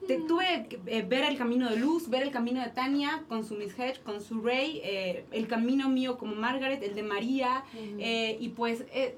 te, 0.07 0.19
tuve 0.19 0.67
que 0.69 0.81
eh, 0.87 1.03
ver 1.03 1.25
el 1.25 1.37
camino 1.37 1.69
de 1.69 1.77
Luz, 1.77 2.09
ver 2.09 2.23
el 2.23 2.31
camino 2.31 2.61
de 2.61 2.71
Tania 2.71 3.25
con 3.29 3.45
su 3.45 3.55
Miss 3.55 3.79
Hedge, 3.79 4.03
con 4.03 4.21
su 4.21 4.41
Rey, 4.41 4.81
eh, 4.85 5.25
el 5.33 5.47
camino 5.47 5.89
mío 5.89 6.19
como 6.19 6.35
Margaret, 6.35 6.83
el 6.83 6.95
de 6.95 7.03
María, 7.03 7.65
eh, 7.99 8.37
y 8.41 8.51
pues 8.51 8.85
eh, 8.93 9.17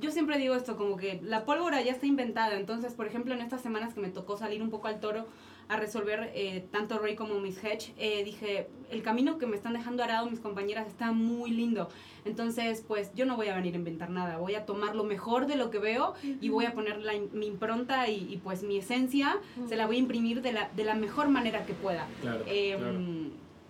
yo 0.00 0.10
siempre 0.10 0.38
digo 0.38 0.54
esto, 0.54 0.76
como 0.76 0.96
que 0.96 1.20
la 1.22 1.44
pólvora 1.44 1.82
ya 1.82 1.92
está 1.92 2.06
inventada, 2.06 2.58
entonces, 2.58 2.94
por 2.94 3.06
ejemplo, 3.06 3.34
en 3.34 3.40
estas 3.40 3.60
semanas 3.60 3.94
que 3.94 4.00
me 4.00 4.08
tocó 4.08 4.36
salir 4.36 4.62
un 4.62 4.70
poco 4.70 4.88
al 4.88 5.00
toro 5.00 5.26
a 5.70 5.76
resolver 5.76 6.32
eh, 6.34 6.64
tanto 6.72 6.98
Rey 6.98 7.14
como 7.14 7.38
Miss 7.38 7.62
Hedge, 7.62 7.94
eh, 7.96 8.24
dije, 8.24 8.68
el 8.90 9.02
camino 9.02 9.38
que 9.38 9.46
me 9.46 9.54
están 9.54 9.72
dejando 9.72 10.02
arado 10.02 10.28
mis 10.28 10.40
compañeras 10.40 10.88
está 10.88 11.12
muy 11.12 11.52
lindo, 11.52 11.88
entonces, 12.24 12.84
pues 12.86 13.12
yo 13.14 13.24
no 13.24 13.36
voy 13.36 13.48
a 13.48 13.54
venir 13.54 13.74
a 13.74 13.78
inventar 13.78 14.10
nada, 14.10 14.36
voy 14.38 14.56
a 14.56 14.66
tomar 14.66 14.96
lo 14.96 15.04
mejor 15.04 15.46
de 15.46 15.54
lo 15.54 15.70
que 15.70 15.78
veo 15.78 16.14
y 16.40 16.48
voy 16.48 16.64
a 16.66 16.74
poner 16.74 16.98
la, 16.98 17.12
mi 17.32 17.46
impronta 17.46 18.08
y, 18.08 18.32
y, 18.32 18.38
pues 18.38 18.64
mi 18.64 18.78
esencia, 18.78 19.38
se 19.68 19.76
la 19.76 19.86
voy 19.86 19.96
a 19.96 19.98
imprimir 20.00 20.42
de 20.42 20.52
la, 20.52 20.68
de 20.74 20.84
la 20.84 20.94
mejor 20.96 21.28
manera 21.28 21.64
que 21.64 21.72
pueda. 21.72 22.08
Claro, 22.20 22.44
Em, 22.48 22.78
claro. 22.78 23.00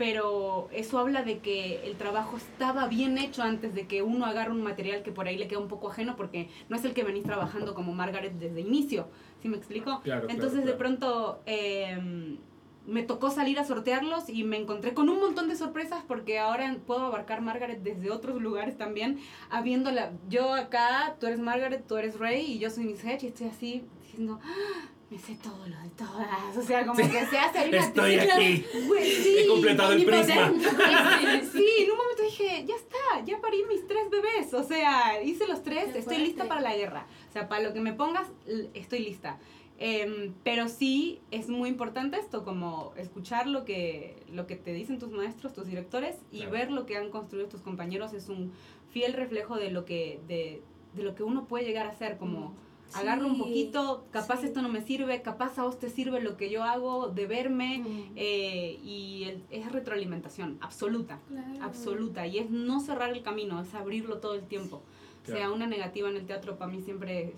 Pero 0.00 0.70
eso 0.72 0.98
habla 0.98 1.24
de 1.24 1.40
que 1.40 1.86
el 1.86 1.96
trabajo 1.98 2.38
estaba 2.38 2.88
bien 2.88 3.18
hecho 3.18 3.42
antes 3.42 3.74
de 3.74 3.86
que 3.86 4.00
uno 4.00 4.24
agarre 4.24 4.50
un 4.50 4.62
material 4.62 5.02
que 5.02 5.12
por 5.12 5.28
ahí 5.28 5.36
le 5.36 5.46
queda 5.46 5.58
un 5.58 5.68
poco 5.68 5.90
ajeno 5.90 6.16
porque 6.16 6.48
no 6.70 6.76
es 6.76 6.86
el 6.86 6.94
que 6.94 7.04
venís 7.04 7.22
trabajando 7.22 7.74
como 7.74 7.92
Margaret 7.92 8.32
desde 8.32 8.62
inicio. 8.62 9.08
¿Sí 9.42 9.50
me 9.50 9.58
explico? 9.58 10.00
Claro, 10.02 10.22
claro, 10.22 10.30
Entonces 10.30 10.64
de 10.64 10.72
pronto 10.72 11.42
em, 11.44 12.38
me 12.86 13.02
tocó 13.02 13.30
salir 13.30 13.58
a 13.58 13.64
sortearlos 13.64 14.30
y 14.30 14.42
me 14.42 14.56
encontré 14.56 14.94
con 14.94 15.10
un 15.10 15.20
montón 15.20 15.50
de 15.50 15.56
sorpresas 15.56 16.02
porque 16.08 16.38
ahora 16.38 16.74
puedo 16.86 17.04
abarcar 17.04 17.42
Margaret 17.42 17.82
desde 17.82 18.10
otros 18.10 18.40
lugares 18.40 18.78
también, 18.78 19.18
habiéndola, 19.50 20.12
yo 20.30 20.54
acá, 20.54 21.16
tú 21.20 21.26
eres 21.26 21.40
Margaret, 21.40 21.86
tú 21.86 21.98
eres 21.98 22.18
Rey 22.18 22.52
y 22.52 22.58
yo 22.58 22.70
soy 22.70 22.84
Miss 22.84 23.04
Hedge 23.04 23.24
y 23.24 23.26
estoy 23.26 23.48
así 23.48 23.84
diciendo, 24.00 24.40
"Ah, 24.42 24.88
me 25.10 25.18
sé 25.18 25.36
todo 25.42 25.66
lo 25.66 25.76
de 25.80 25.88
todas, 25.96 26.56
o 26.56 26.62
sea, 26.62 26.86
como 26.86 26.96
que 26.96 27.26
se 27.26 27.36
hace 27.38 27.68
una 27.68 27.78
Estoy 27.78 28.16
tecla, 28.16 28.34
aquí. 28.36 28.64
güey, 28.86 29.10
sí, 29.10 29.36
He 29.40 29.46
completado 29.48 29.92
el 29.92 30.04
prisma. 30.04 30.52
Sí, 31.52 31.66
en 31.78 31.90
un 31.90 31.96
momento 31.96 32.22
dije, 32.22 32.64
ya 32.66 32.76
está, 32.76 33.24
ya 33.24 33.40
parí 33.40 33.64
mis 33.68 33.86
tres 33.88 34.08
bebés, 34.08 34.54
o 34.54 34.62
sea, 34.62 35.20
hice 35.22 35.48
los 35.48 35.62
tres, 35.64 35.94
estoy 35.96 36.18
lista 36.18 36.46
para 36.46 36.60
la 36.60 36.76
guerra, 36.76 37.06
o 37.28 37.32
sea, 37.32 37.48
para 37.48 37.62
lo 37.62 37.72
que 37.72 37.80
me 37.80 37.92
pongas, 37.92 38.28
estoy 38.74 39.00
lista. 39.00 39.38
Em, 39.82 40.34
pero 40.44 40.68
sí 40.68 41.20
es 41.30 41.48
muy 41.48 41.68
importante 41.70 42.18
esto, 42.18 42.44
como 42.44 42.92
escuchar 42.96 43.46
lo 43.46 43.64
que, 43.64 44.22
lo 44.30 44.46
que 44.46 44.54
te 44.54 44.74
dicen 44.74 44.98
tus 44.98 45.10
maestros, 45.10 45.54
tus 45.54 45.66
directores 45.66 46.16
y 46.30 46.38
Claro. 46.40 46.52
ver 46.52 46.70
lo 46.70 46.84
que 46.86 46.98
han 46.98 47.08
construido 47.10 47.48
tus 47.48 47.62
compañeros 47.62 48.12
es 48.12 48.28
un 48.28 48.52
fiel 48.90 49.14
reflejo 49.14 49.56
de 49.56 49.70
lo 49.70 49.86
que, 49.86 50.20
de, 50.28 50.62
de 50.94 51.02
lo 51.02 51.14
que 51.14 51.22
uno 51.22 51.46
puede 51.46 51.64
llegar 51.64 51.86
a 51.86 51.92
ser, 51.96 52.18
como 52.18 52.54
agarro 52.94 53.26
un 53.26 53.34
Sí, 53.34 53.40
poquito, 53.40 54.06
capaz 54.10 54.40
sí. 54.40 54.46
esto 54.46 54.62
no 54.62 54.68
me 54.68 54.80
sirve, 54.82 55.22
capaz 55.22 55.58
a 55.58 55.62
vos 55.62 55.78
te 55.78 55.88
sirve 55.90 56.20
lo 56.20 56.36
que 56.36 56.50
yo 56.50 56.62
hago, 56.64 57.08
de 57.08 57.26
verme, 57.26 57.80
Ujú. 57.80 57.90
eh, 58.16 58.78
y 58.82 59.24
el- 59.24 59.44
es 59.50 59.70
retroalimentación, 59.72 60.58
absoluta, 60.60 61.18
Claro. 61.28 61.48
absoluta, 61.62 62.26
y 62.26 62.38
es 62.38 62.50
no 62.50 62.80
cerrar 62.80 63.10
el 63.10 63.22
camino, 63.22 63.60
es 63.60 63.74
abrirlo 63.74 64.18
todo 64.18 64.34
el 64.34 64.42
tiempo. 64.42 64.82
O 65.22 65.26
sea, 65.30 65.50
una 65.52 65.66
negativa 65.66 66.08
en 66.08 66.16
el 66.16 66.26
teatro 66.26 66.56
para 66.58 66.70
mí 66.72 66.82
siempre 66.82 67.24
es, 67.24 67.34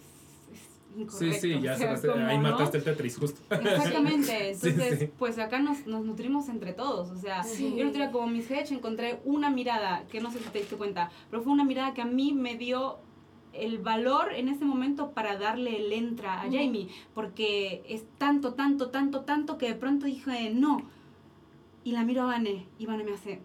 es 0.52 0.60
Sí, 0.94 1.00
incorrecto. 1.00 1.40
sí, 1.40 1.60
ya 1.60 1.72
o 1.74 1.76
sea, 1.78 1.96
se 1.96 2.08
como, 2.08 2.26
ahí 2.26 2.36
¿no? 2.38 2.42
mataste 2.44 2.78
el 2.78 2.84
Tetris 2.84 3.18
justo. 3.18 3.40
Exactamente, 3.50 4.54
Sí, 4.54 4.68
entonces 4.68 4.98
sí. 5.00 5.10
pues 5.18 5.38
acá 5.38 5.58
nos, 5.58 5.86
nos 5.86 6.04
nutrimos 6.04 6.48
entre 6.48 6.72
todos, 6.72 7.10
o 7.10 7.16
sea, 7.16 7.42
Sí. 7.42 7.74
yo 7.76 7.90
día 7.90 8.10
como 8.10 8.26
Miss 8.28 8.50
Hedge 8.50 8.72
encontré 8.74 9.20
una 9.24 9.50
mirada, 9.50 10.04
que 10.10 10.20
no 10.20 10.30
sé 10.30 10.38
si 10.38 10.48
te 10.50 10.60
diste 10.60 10.76
cuenta, 10.76 11.10
pero 11.30 11.42
fue 11.42 11.52
una 11.52 11.64
mirada 11.64 11.92
que 11.92 12.02
a 12.02 12.06
mí 12.06 12.32
me 12.32 12.56
dio 12.56 12.98
el 13.52 13.78
valor 13.78 14.32
en 14.32 14.48
ese 14.48 14.64
momento 14.64 15.10
para 15.12 15.36
darle 15.36 15.76
el 15.76 15.92
entra 15.92 16.40
a. 16.40 16.44
Jamie, 16.44 16.88
porque 17.14 17.82
es 17.88 18.04
tanto, 18.18 18.54
tanto, 18.54 18.90
tanto, 18.90 19.20
tanto 19.22 19.58
que 19.58 19.68
de 19.68 19.74
pronto 19.74 20.06
dije 20.06 20.50
no, 20.54 20.82
y 21.84 21.92
la 21.92 22.04
miro 22.04 22.22
a 22.22 22.26
Vane, 22.26 22.66
y 22.78 22.86
Vane 22.86 23.04
me 23.04 23.12
hace, 23.12 23.40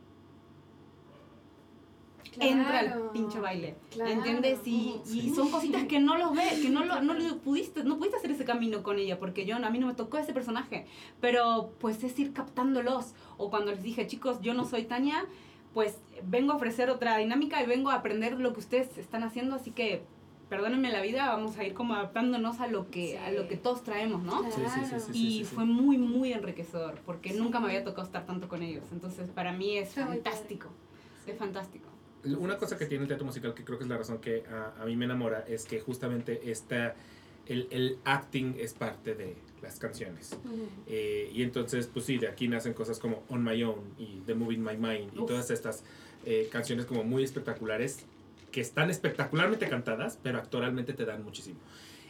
entra 2.40 2.80
al 2.80 3.10
pinche 3.12 3.40
baile, 3.40 3.76
Claro. 3.92 4.12
¿entiendes? 4.12 4.60
Y, 4.66 5.02
y 5.12 5.32
son 5.34 5.50
cositas 5.50 5.86
que 5.86 6.00
no 6.00 6.18
los 6.18 6.36
ves, 6.36 6.62
que 6.62 6.70
no 6.70 6.86
lo, 6.86 7.02
no 7.02 7.14
lo 7.14 7.38
pudiste, 7.40 7.84
no 7.84 7.98
pudiste 7.98 8.18
hacer 8.18 8.32
ese 8.32 8.46
camino 8.46 8.84
con 8.84 9.00
ella, 9.00 9.18
porque 9.20 9.46
yo, 9.46 9.56
a 9.56 9.70
mí 9.70 9.80
no 9.80 9.88
me 9.88 9.96
tocó 9.96 10.18
ese 10.18 10.34
personaje, 10.34 10.86
pero 11.20 11.72
pues 11.80 12.04
es 12.04 12.18
ir 12.20 12.34
captándolos, 12.34 13.14
o 13.38 13.50
cuando 13.50 13.72
les 13.72 13.82
dije, 13.84 14.06
chicos, 14.08 14.40
yo 14.42 14.54
no 14.54 14.66
soy 14.66 14.84
Tania, 14.84 15.26
pues 15.74 15.98
vengo 16.24 16.54
a 16.54 16.56
ofrecer 16.56 16.90
otra 16.90 17.18
dinámica 17.18 17.62
y 17.62 17.66
vengo 17.66 17.90
a 17.90 17.96
aprender 17.96 18.40
lo 18.40 18.54
que 18.54 18.60
ustedes 18.60 18.98
están 18.98 19.24
haciendo, 19.24 19.56
así 19.56 19.72
que 19.72 20.04
perdónenme 20.50 20.92
la 20.92 21.02
vida, 21.02 21.28
vamos 21.28 21.58
a 21.58 21.66
ir 21.66 21.74
como 21.74 21.96
adaptándonos 21.96 22.62
a 22.62 22.68
lo 22.68 22.90
que, 22.90 23.20
a 23.20 23.32
lo 23.32 23.48
que 23.48 23.58
todos 23.58 23.84
traemos, 23.84 24.24
¿no? 24.24 24.44
Sí, 24.44 24.52
sí, 24.56 24.62
sí, 24.74 24.82
sí, 24.86 25.00
sí, 25.00 25.12
y 25.12 25.32
sí, 25.40 25.46
sí. 25.46 25.56
fue 25.56 25.66
muy, 25.66 25.98
muy 25.98 26.32
enriquecedor, 26.32 27.02
porque 27.06 27.34
nunca 27.34 27.60
me 27.60 27.68
había 27.68 27.84
tocado 27.84 28.06
estar 28.06 28.26
tanto 28.26 28.48
con 28.48 28.64
ellos. 28.64 28.86
Entonces, 28.92 29.30
para 29.30 29.52
mí 29.52 29.78
es 29.78 29.94
fantástico. 29.94 30.70
Es 31.26 31.38
fantástico. 31.38 31.90
Una 32.40 32.58
cosa 32.58 32.78
que 32.78 32.86
tiene 32.86 33.04
el 33.04 33.08
teatro 33.08 33.26
musical, 33.26 33.54
que 33.54 33.66
creo 33.66 33.78
que 33.78 33.84
es 33.84 33.90
la 33.90 33.98
razón 33.98 34.20
que 34.20 34.46
a, 34.50 34.82
a 34.82 34.86
mí 34.86 34.96
me 34.96 35.06
enamora, 35.06 35.44
es 35.48 35.66
que 35.66 35.82
justamente 35.82 36.50
esta, 36.50 36.96
el, 37.46 37.68
el 37.70 38.00
acting 38.06 38.56
es 38.58 38.74
parte 38.74 39.16
de 39.16 39.36
las 39.62 39.80
canciones. 39.80 40.38
Eh, 40.88 41.30
y 41.34 41.44
entonces, 41.44 41.88
pues 41.88 42.06
sí, 42.06 42.18
de 42.18 42.28
aquí 42.28 42.48
nacen 42.48 42.74
cosas 42.74 43.00
como 43.00 43.24
On 43.30 43.44
My 43.44 43.62
Own 43.64 43.96
y 43.98 44.22
The 44.26 44.34
Moving 44.36 44.64
My 44.64 44.78
Mind 44.78 45.14
y 45.14 45.20
Uf. 45.20 45.28
todas 45.28 45.52
estas 45.52 45.84
eh, 46.30 46.50
canciones 46.52 46.86
como 46.86 47.06
muy 47.06 47.24
espectaculares, 47.24 48.06
que 48.52 48.60
están 48.60 48.90
espectacularmente 48.90 49.70
cantadas, 49.70 50.20
pero 50.22 50.40
actoralmente 50.40 50.92
te 50.92 51.06
dan 51.06 51.24
muchísimo. 51.24 51.58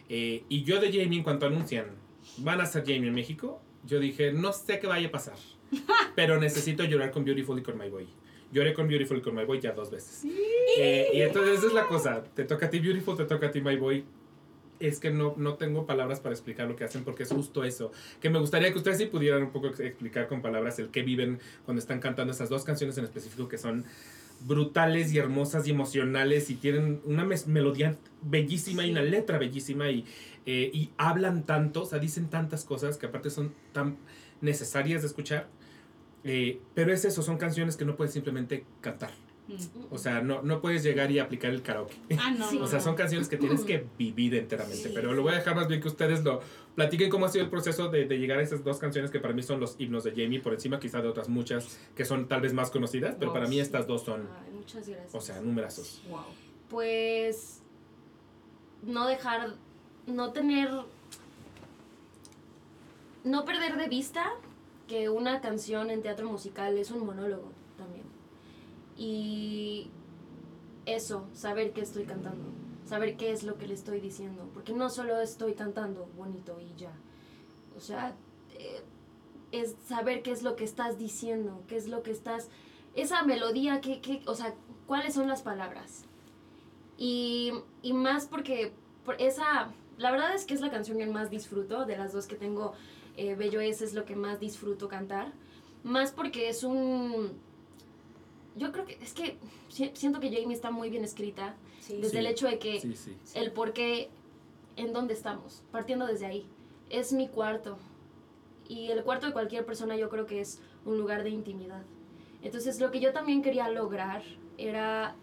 Eh, 0.10 0.44
y 0.50 0.64
yo 0.64 0.80
de 0.80 0.88
Jamie, 0.88 1.20
en 1.20 1.24
cuanto 1.24 1.46
anuncian, 1.46 1.86
van 2.38 2.60
a 2.60 2.66
ser 2.66 2.82
Jamie 2.82 3.10
en 3.10 3.14
México, 3.14 3.62
yo 3.86 4.00
dije, 4.00 4.32
no 4.32 4.54
sé 4.54 4.80
qué 4.80 4.88
vaya 4.88 5.10
a 5.10 5.12
pasar, 5.12 5.36
pero 6.16 6.40
necesito 6.40 6.84
llorar 6.84 7.12
con 7.12 7.26
Beautiful 7.26 7.60
y 7.60 7.62
con 7.62 7.78
My 7.78 7.90
Boy. 7.90 8.08
Lloré 8.52 8.74
con 8.74 8.88
Beautiful 8.88 9.20
y 9.20 9.22
con 9.22 9.36
My 9.36 9.46
Boy 9.46 9.60
ya 9.60 9.74
dos 9.74 9.92
veces. 9.92 10.24
Eh, 10.80 11.10
y 11.14 11.22
entonces 11.22 11.60
esa 11.60 11.68
es 11.68 11.74
la 11.74 11.86
cosa, 11.86 12.24
te 12.24 12.44
toca 12.44 12.66
a 12.66 12.70
ti 12.72 12.80
Beautiful, 12.80 13.18
te 13.18 13.26
toca 13.26 13.46
a 13.46 13.52
ti 13.52 13.62
My 13.62 13.76
Boy. 13.76 14.04
Es 14.80 15.00
que 15.00 15.10
no, 15.12 15.34
no 15.38 15.56
tengo 15.56 15.86
palabras 15.86 16.20
para 16.20 16.34
explicar 16.36 16.68
lo 16.68 16.76
que 16.76 16.84
hacen 16.84 17.04
porque 17.04 17.24
es 17.24 17.30
justo 17.30 17.64
eso. 17.64 17.92
Que 18.22 18.30
me 18.30 18.40
gustaría 18.40 18.72
que 18.72 18.78
ustedes 18.78 18.98
sí 19.00 19.06
pudieran 19.08 19.42
un 19.44 19.52
poco 19.52 19.68
ex- 19.68 19.80
explicar 19.80 20.28
con 20.28 20.42
palabras 20.42 20.78
el 20.80 20.90
que 20.90 21.02
viven 21.02 21.40
cuando 21.66 21.80
están 21.80 22.00
cantando 22.00 22.32
esas 22.34 22.50
dos 22.50 22.64
canciones 22.64 22.98
en 22.98 23.06
específico 23.06 23.48
que 23.48 23.58
son 23.58 23.86
brutales 24.42 25.12
y 25.14 25.18
hermosas 25.18 25.68
y 25.68 25.72
emocionales 25.72 26.52
y 26.52 26.56
tienen 26.56 27.02
una 27.06 27.26
mes- 27.26 27.48
melodía 27.48 27.96
bellísima 28.22 28.86
y 28.86 28.92
una 28.92 29.02
letra 29.02 29.40
bellísima 29.40 29.90
y, 29.90 30.06
eh, 30.46 30.70
y 30.72 30.92
hablan 30.98 31.44
tanto, 31.48 31.82
o 31.82 31.86
sea, 31.86 31.98
dicen 31.98 32.30
tantas 32.30 32.64
cosas 32.64 32.98
que 32.98 33.08
aparte 33.08 33.32
son 33.32 33.52
tan 33.74 33.98
necesarias 34.42 35.02
de 35.02 35.08
escuchar. 35.08 35.48
Eh, 36.24 36.60
pero 36.76 36.94
es 36.94 37.04
eso, 37.06 37.24
son 37.24 37.38
canciones 37.38 37.78
que 37.78 37.86
no 37.86 37.96
puedes 37.96 38.14
simplemente 38.14 38.64
cantar. 38.82 39.12
Mm. 39.48 39.54
O 39.94 39.98
sea, 39.98 40.22
no, 40.22 40.42
no 40.42 40.60
puedes 40.62 40.84
llegar 40.84 41.10
y 41.12 41.20
aplicar 41.20 41.52
el 41.52 41.62
karaoke. 41.62 41.96
Ah, 42.20 42.32
no. 42.32 42.48
Sí. 42.50 42.60
O 42.62 42.68
sea, 42.68 42.80
son 42.80 42.96
canciones 42.96 43.28
que 43.30 43.38
tienes 43.38 43.62
que 43.64 43.86
vivir 43.98 44.36
enteramente. 44.36 44.78
Sí, 44.84 44.92
pero 44.94 45.14
lo 45.14 45.22
voy 45.22 45.34
a 45.34 45.36
dejar 45.38 45.56
más 45.56 45.68
bien 45.68 45.80
que 45.82 45.88
ustedes 45.88 46.24
lo 46.24 46.42
platiquen 46.76 47.10
cómo 47.10 47.26
ha 47.26 47.30
sido 47.30 47.44
el 47.46 47.50
proceso 47.50 47.90
de, 47.90 48.06
de 48.06 48.20
llegar 48.20 48.40
a 48.40 48.42
esas 48.44 48.64
dos 48.64 48.78
canciones 48.78 49.10
que 49.10 49.20
para 49.20 49.34
mí 49.34 49.42
son 49.42 49.60
los 49.60 49.76
himnos 49.80 50.04
de 50.04 50.12
Jamie, 50.12 50.40
por 50.42 50.54
encima 50.54 50.80
quizá 50.80 51.02
de 51.02 51.08
otras 51.08 51.28
muchas 51.30 51.80
que 51.96 52.06
son 52.06 52.28
tal 52.28 52.42
vez 52.42 52.54
más 52.54 52.70
conocidas, 52.72 53.16
pero 53.18 53.32
Wow, 53.32 53.34
para 53.36 53.48
mí 53.48 53.56
sí. 53.56 53.62
estas 53.62 53.88
dos 53.88 54.04
son, 54.04 54.28
Ay, 54.46 54.54
muchas 54.54 54.88
gracias. 54.88 55.16
o 55.16 55.22
sea, 55.22 55.40
numerazos. 55.42 56.02
Wow. 56.10 56.20
pues 56.70 57.62
no 58.84 59.08
dejar, 59.08 59.56
no 60.06 60.32
tener, 60.34 60.70
no 63.24 63.44
perder 63.46 63.78
de 63.78 63.88
vista 63.88 64.34
que 64.88 65.10
una 65.10 65.42
canción 65.42 65.90
en 65.90 66.02
teatro 66.02 66.30
musical 66.30 66.78
es 66.78 66.92
un 66.92 67.06
monólogo. 67.06 67.52
Y 68.98 69.92
eso, 70.86 71.28
saber 71.34 71.74
qué 71.74 71.82
estoy 71.82 72.06
cantando, 72.06 72.46
saber 72.86 73.16
qué 73.16 73.32
es 73.32 73.44
lo 73.44 73.58
que 73.58 73.68
le 73.68 73.74
estoy 73.74 74.00
diciendo, 74.00 74.50
porque 74.54 74.74
no 74.74 74.90
solo 74.90 75.20
estoy 75.22 75.54
cantando 75.54 76.10
bonito 76.18 76.60
y 76.60 76.74
ya. 76.80 76.92
O 77.76 77.80
sea, 77.80 78.16
eh, 78.58 78.82
es 79.52 79.76
saber 79.88 80.24
qué 80.24 80.32
es 80.32 80.44
lo 80.44 80.56
que 80.56 80.64
estás 80.64 80.98
diciendo, 80.98 81.64
qué 81.68 81.78
es 81.78 81.88
lo 81.88 82.04
que 82.04 82.12
estás, 82.12 82.50
esa 82.96 83.24
melodía, 83.24 83.82
qué, 83.82 84.02
qué, 84.02 84.24
o 84.26 84.34
sea, 84.34 84.56
cuáles 84.88 85.14
son 85.14 85.28
las 85.28 85.44
palabras. 85.44 86.06
Y, 86.98 87.54
y 87.84 87.94
más 87.94 88.26
porque 88.26 88.74
por 89.06 89.22
esa, 89.22 89.72
la 89.98 90.12
verdad 90.12 90.34
es 90.34 90.46
que 90.46 90.54
es 90.54 90.62
la 90.62 90.72
canción 90.72 90.98
que 90.98 91.06
más 91.06 91.30
disfruto, 91.30 91.86
de 91.86 91.98
las 91.98 92.12
dos 92.14 92.28
que 92.28 92.36
tengo, 92.36 92.74
eh, 93.16 93.36
Bello 93.36 93.62
es, 93.62 93.82
es 93.82 93.94
lo 93.94 94.06
que 94.06 94.16
más 94.16 94.40
disfruto 94.40 94.88
cantar. 94.88 95.32
Más 95.84 96.12
porque 96.12 96.50
es 96.50 96.64
un... 96.64 97.40
Yo 98.58 98.72
creo 98.72 98.86
que 98.86 98.98
es 99.02 99.14
que 99.14 99.38
si- 99.70 99.92
siento 99.94 100.20
que 100.20 100.30
Jamie 100.32 100.54
está 100.56 100.72
muy 100.72 100.90
bien 100.90 101.04
escrita, 101.04 101.56
Sí. 101.82 101.96
desde 101.98 102.10
Sí. 102.12 102.18
el 102.18 102.28
hecho 102.28 102.48
de 102.48 102.60
que 102.60 102.80
Sí, 102.82 102.96
sí. 102.96 103.16
el 103.36 103.52
por 103.52 103.74
qué, 103.74 104.10
en 104.76 104.94
dónde 104.94 105.14
estamos, 105.14 105.64
partiendo 105.72 106.06
desde 106.08 106.26
ahí. 106.26 106.46
Es 106.90 107.14
mi 107.14 107.28
cuarto. 107.28 107.78
Y 108.68 108.92
el 108.92 109.04
cuarto 109.04 109.28
de 109.28 109.34
cualquier 109.34 109.66
persona 109.66 109.96
yo 109.96 110.10
creo 110.10 110.26
que 110.26 110.42
es 110.42 110.60
un 110.86 110.98
lugar 110.98 111.24
de 111.24 111.30
intimidad. 111.30 111.84
Entonces 112.42 112.80
lo 112.80 112.92
que 112.92 113.00
yo 113.00 113.14
también 113.14 113.42
quería 113.42 113.70
lograr 113.70 114.24
era 114.58 115.16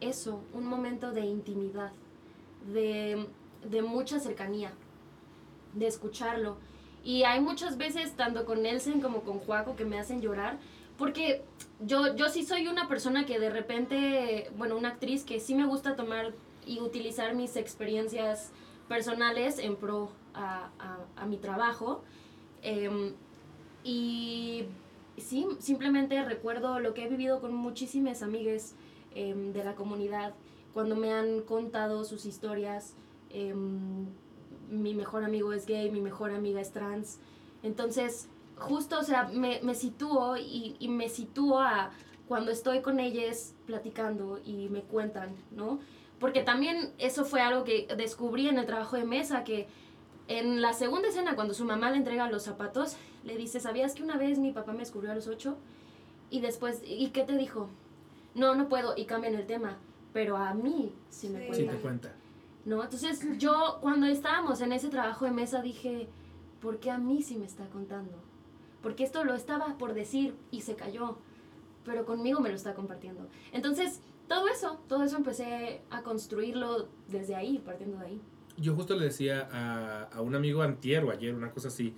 eso, 0.00 0.42
un 0.54 0.66
momento 0.66 1.12
de 1.12 1.22
intimidad, 1.22 1.92
de, 2.72 3.26
de 3.68 3.82
mucha 3.82 4.18
cercanía, 4.20 4.72
de 5.74 5.86
escucharlo. 5.86 6.56
Y 7.02 7.22
hay 7.24 7.40
muchas 7.40 7.76
veces, 7.78 8.12
tanto 8.16 8.44
con 8.44 8.62
Nelson 8.62 9.00
como 9.00 9.22
con 9.22 9.38
Juaco, 9.38 9.76
que 9.76 9.84
me 9.84 9.98
hacen 9.98 10.20
llorar, 10.20 10.58
porque 11.00 11.42
yo, 11.80 12.14
yo 12.14 12.28
sí 12.28 12.44
soy 12.44 12.68
una 12.68 12.86
persona 12.86 13.24
que 13.24 13.40
de 13.40 13.48
repente, 13.48 14.50
bueno, 14.58 14.76
una 14.76 14.90
actriz 14.90 15.24
que 15.24 15.40
sí 15.40 15.54
me 15.54 15.64
gusta 15.66 15.96
tomar 15.96 16.34
y 16.66 16.80
utilizar 16.80 17.34
mis 17.34 17.56
experiencias 17.56 18.52
personales 18.86 19.58
en 19.58 19.76
pro 19.76 20.10
a, 20.34 20.68
a- 21.16 21.24
mi 21.26 21.38
trabajo. 21.38 22.02
Em, 22.62 23.14
y 23.82 24.66
sí, 25.16 25.46
simplemente 25.58 26.22
recuerdo 26.22 26.80
lo 26.80 26.92
que 26.92 27.04
he 27.04 27.08
vivido 27.08 27.40
con 27.40 27.54
muchísimas 27.54 28.22
amigas 28.22 28.74
em, 29.14 29.54
de 29.54 29.64
la 29.64 29.74
comunidad 29.74 30.34
cuando 30.74 30.96
me 30.96 31.12
han 31.14 31.40
contado 31.40 32.04
sus 32.04 32.26
historias. 32.26 32.94
Em, 33.30 34.04
mi 34.68 34.94
mejor 34.94 35.24
amigo 35.24 35.54
es 35.54 35.64
gay, 35.64 35.90
mi 35.90 36.02
mejor 36.02 36.30
amiga 36.32 36.60
es 36.60 36.72
trans. 36.72 37.20
Entonces, 37.62 38.28
justo, 38.60 38.98
o 38.98 39.02
sea, 39.02 39.24
me, 39.24 39.60
me 39.62 39.74
sitúo 39.74 40.36
y, 40.36 40.76
y 40.78 40.88
me 40.88 41.08
sitúo 41.08 41.58
a 41.60 41.90
cuando 42.28 42.52
estoy 42.52 42.80
con 42.80 43.00
ellas 43.00 43.54
platicando 43.66 44.40
y 44.44 44.68
me 44.68 44.82
cuentan, 44.82 45.34
¿no? 45.50 45.80
Porque 46.20 46.42
también 46.42 46.92
eso 46.98 47.24
fue 47.24 47.40
algo 47.40 47.64
que 47.64 47.88
descubrí 47.96 48.48
en 48.48 48.58
el 48.58 48.66
trabajo 48.66 48.96
de 48.96 49.04
mesa, 49.04 49.42
que 49.42 49.66
en 50.28 50.60
la 50.62 50.72
segunda 50.72 51.08
escena, 51.08 51.34
cuando 51.34 51.54
su 51.54 51.64
mamá 51.64 51.90
le 51.90 51.96
entrega 51.96 52.30
los 52.30 52.44
zapatos, 52.44 52.96
le 53.24 53.36
dice, 53.36 53.58
¿sabías 53.58 53.94
que 53.94 54.02
una 54.02 54.16
vez 54.16 54.38
mi 54.38 54.52
papá 54.52 54.72
me 54.72 54.78
descubrió 54.78 55.10
a 55.10 55.14
los 55.14 55.26
ocho? 55.26 55.56
Y 56.30 56.40
después, 56.40 56.82
¿y 56.86 57.08
qué 57.08 57.24
te 57.24 57.36
dijo? 57.36 57.68
No, 58.34 58.54
no 58.54 58.68
puedo, 58.68 58.94
y 58.96 59.06
cambian 59.06 59.34
el 59.34 59.46
tema, 59.46 59.78
pero 60.12 60.36
a 60.36 60.54
mí 60.54 60.92
sí 61.08 61.28
me 61.30 61.40
Sí. 61.40 61.46
Sí, 61.46 61.64
cuentan. 61.64 61.76
te 61.76 61.82
cuenta. 61.82 62.12
¿no? 62.64 62.84
Entonces 62.84 63.26
yo 63.38 63.78
cuando 63.80 64.06
estábamos 64.06 64.60
en 64.60 64.72
ese 64.72 64.88
trabajo 64.88 65.24
de 65.24 65.32
mesa 65.32 65.62
dije, 65.62 66.08
¿por 66.60 66.78
qué 66.78 66.90
a 66.90 66.98
mí 66.98 67.22
sí 67.22 67.36
me 67.36 67.46
está 67.46 67.64
contando? 67.70 68.12
Porque 68.82 69.04
esto 69.04 69.24
lo 69.24 69.34
estaba 69.34 69.76
por 69.78 69.94
decir 69.94 70.34
y 70.50 70.62
se 70.62 70.74
cayó, 70.74 71.18
pero 71.84 72.04
conmigo 72.04 72.40
me 72.40 72.48
lo 72.48 72.56
está 72.56 72.74
compartiendo. 72.74 73.26
Entonces, 73.52 74.00
todo 74.28 74.48
eso, 74.48 74.80
todo 74.88 75.02
eso 75.02 75.16
empecé 75.16 75.82
a 75.90 76.02
construirlo 76.02 76.88
desde 77.08 77.34
ahí, 77.34 77.58
partiendo 77.58 77.98
de 77.98 78.06
ahí. 78.06 78.20
Yo 78.56 78.74
justo 78.74 78.94
le 78.94 79.06
decía 79.06 79.48
a, 79.50 80.04
a 80.04 80.20
un 80.20 80.34
amigo 80.34 80.62
antier 80.62 81.04
o 81.04 81.10
ayer, 81.10 81.34
una 81.34 81.50
cosa 81.50 81.68
así, 81.68 81.94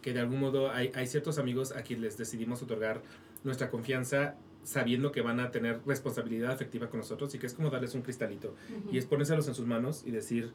que 0.00 0.12
de 0.12 0.20
algún 0.20 0.40
modo 0.40 0.70
hay, 0.70 0.90
hay 0.94 1.06
ciertos 1.06 1.38
amigos 1.38 1.72
a 1.72 1.82
quienes 1.82 2.02
les 2.02 2.18
decidimos 2.18 2.62
otorgar 2.62 3.02
nuestra 3.44 3.70
confianza 3.70 4.36
sabiendo 4.64 5.10
que 5.10 5.22
van 5.22 5.40
a 5.40 5.50
tener 5.50 5.80
responsabilidad 5.86 6.52
afectiva 6.52 6.88
con 6.88 7.00
nosotros 7.00 7.34
y 7.34 7.38
que 7.38 7.46
es 7.46 7.54
como 7.54 7.70
darles 7.70 7.94
un 7.94 8.02
cristalito 8.02 8.54
y 8.90 8.98
es 8.98 9.06
ponérselos 9.06 9.48
en 9.48 9.54
sus 9.54 9.66
manos 9.66 10.04
y 10.06 10.10
decir, 10.10 10.52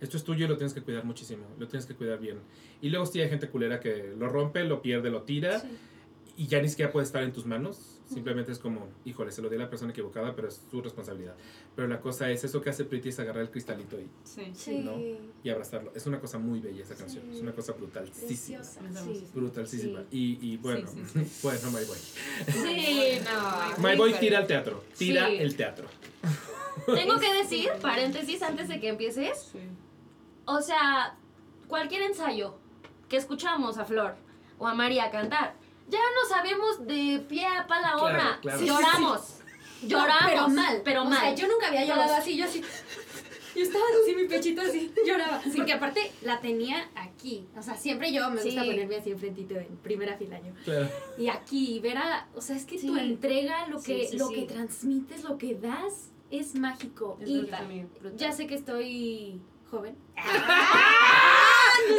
esto 0.00 0.16
es 0.16 0.24
tuyo 0.24 0.46
y 0.46 0.48
lo 0.48 0.56
tienes 0.56 0.72
que 0.74 0.82
cuidar 0.82 1.04
muchísimo, 1.04 1.44
lo 1.58 1.66
tienes 1.68 1.86
que 1.86 1.94
cuidar 1.94 2.18
bien. 2.18 2.38
Y 2.80 2.88
luego 2.90 3.06
sí 3.06 3.20
hay 3.20 3.28
gente 3.28 3.48
culera 3.48 3.80
que 3.80 4.14
lo 4.18 4.28
rompe, 4.28 4.64
lo 4.64 4.80
pierde, 4.82 5.10
lo 5.10 5.22
tira 5.22 5.60
Sí. 5.60 5.68
y 6.36 6.46
ya 6.46 6.60
ni 6.62 6.68
siquiera 6.68 6.90
puede 6.92 7.04
estar 7.06 7.22
en 7.22 7.32
tus 7.32 7.44
manos. 7.46 7.96
Simplemente 8.10 8.50
es 8.50 8.58
como, 8.58 8.88
híjole, 9.04 9.30
se 9.30 9.40
lo 9.40 9.48
di 9.48 9.54
a 9.54 9.60
la 9.60 9.70
persona 9.70 9.92
equivocada, 9.92 10.34
pero 10.34 10.48
es 10.48 10.62
su 10.68 10.82
responsabilidad. 10.82 11.36
Pero 11.76 11.86
la 11.86 12.00
cosa 12.00 12.28
es, 12.28 12.42
eso 12.42 12.60
que 12.60 12.70
hace 12.70 12.84
Pretty 12.84 13.10
es 13.10 13.20
agarrar 13.20 13.42
el 13.42 13.50
cristalito 13.50 14.00
y, 14.00 14.08
Sí. 14.24 14.50
Sí. 14.52 14.78
¿no? 14.78 14.96
y 15.44 15.48
abrazarlo. 15.48 15.92
Es 15.94 16.06
una 16.06 16.18
cosa 16.18 16.36
muy 16.38 16.58
bella 16.58 16.82
esa 16.82 16.96
canción, 16.96 17.22
Sí. 17.30 17.36
es 17.36 17.42
una 17.42 17.52
cosa 17.52 17.72
brutalísima. 17.74 18.62
Brutalísima. 19.32 20.02
Y, 20.10 20.38
y 20.40 20.56
bueno, 20.56 20.88
Sí, 20.88 21.02
sí, 21.24 21.38
bueno, 21.42 21.70
My 21.70 21.84
Boy. 21.84 21.98
Sí, 22.48 23.18
no. 23.24 23.88
My 23.88 23.96
Boy 23.96 24.14
tira 24.14 24.38
al 24.38 24.46
teatro, 24.48 24.82
tira 24.98 25.28
Sí. 25.28 25.36
el 25.38 25.54
teatro. 25.56 25.86
Tengo 26.86 27.18
que 27.20 27.32
decir, 27.42 27.68
paréntesis 27.80 28.42
antes 28.42 28.66
de 28.68 28.80
que 28.80 28.88
empieces, 28.88 29.50
Sí. 29.52 29.58
O 30.56 30.62
sea, 30.62 31.16
cualquier 31.68 32.02
ensayo 32.02 32.56
que 33.08 33.16
escuchamos 33.16 33.78
a 33.78 33.84
Flor 33.84 34.16
o 34.58 34.66
a 34.66 34.74
María 34.74 35.10
cantar, 35.10 35.54
ya 35.88 35.98
no 35.98 36.28
sabemos 36.28 36.86
de 36.86 37.24
pie 37.28 37.46
a 37.46 37.66
pa 37.66 37.80
la 37.80 37.92
Claro, 37.92 38.04
obra. 38.04 38.38
claro. 38.40 38.60
Lloramos. 38.60 39.34
Lloramos. 39.82 40.30
pero 40.30 40.48
mal. 40.48 40.80
Pero 40.84 41.02
o 41.02 41.04
mal. 41.06 41.20
sea, 41.20 41.34
yo 41.34 41.48
nunca 41.48 41.68
había 41.68 41.84
llorado 41.84 42.14
así, 42.14 42.36
yo 42.36 42.44
así. 42.44 42.62
Yo 43.52 43.62
estaba 43.64 43.82
así, 44.04 44.14
mi 44.14 44.28
pechito 44.28 44.62
así, 44.62 44.94
lloraba. 45.04 45.42
Porque 45.56 45.72
aparte 45.72 46.12
la 46.22 46.38
tenía 46.40 46.88
aquí. 46.94 47.48
O 47.58 47.60
sea, 47.62 47.74
siempre 47.76 48.12
yo 48.12 48.30
me 48.30 48.40
gusta 48.40 48.62
Sí. 48.62 48.68
ponerme 48.70 48.94
así 48.96 49.10
enfrentito 49.10 49.56
en 49.56 49.76
primera 49.78 50.16
fila 50.16 50.38
yo. 50.38 50.52
Claro. 50.64 50.88
Y 51.18 51.26
aquí, 51.28 51.80
ver 51.80 51.98
a, 51.98 52.28
o 52.36 52.40
sea, 52.40 52.54
es 52.54 52.64
que 52.64 52.78
tu 52.78 52.96
entrega, 52.96 53.66
lo 53.66 53.80
Sí, 53.80 53.86
que, 53.92 54.06
sí, 54.06 54.18
lo 54.18 54.28
sí. 54.28 54.34
que 54.36 54.42
transmites, 54.42 55.24
lo 55.24 55.36
que 55.36 55.56
das, 55.56 56.10
es 56.30 56.54
mágico. 56.54 57.18
Es 57.20 57.28
y 57.28 57.38
brutal, 57.40 57.64
amigo, 57.64 57.88
brutal. 58.00 58.16
ya 58.18 58.30
sé 58.30 58.46
que 58.46 58.54
estoy 58.54 59.40
joven. 59.70 59.96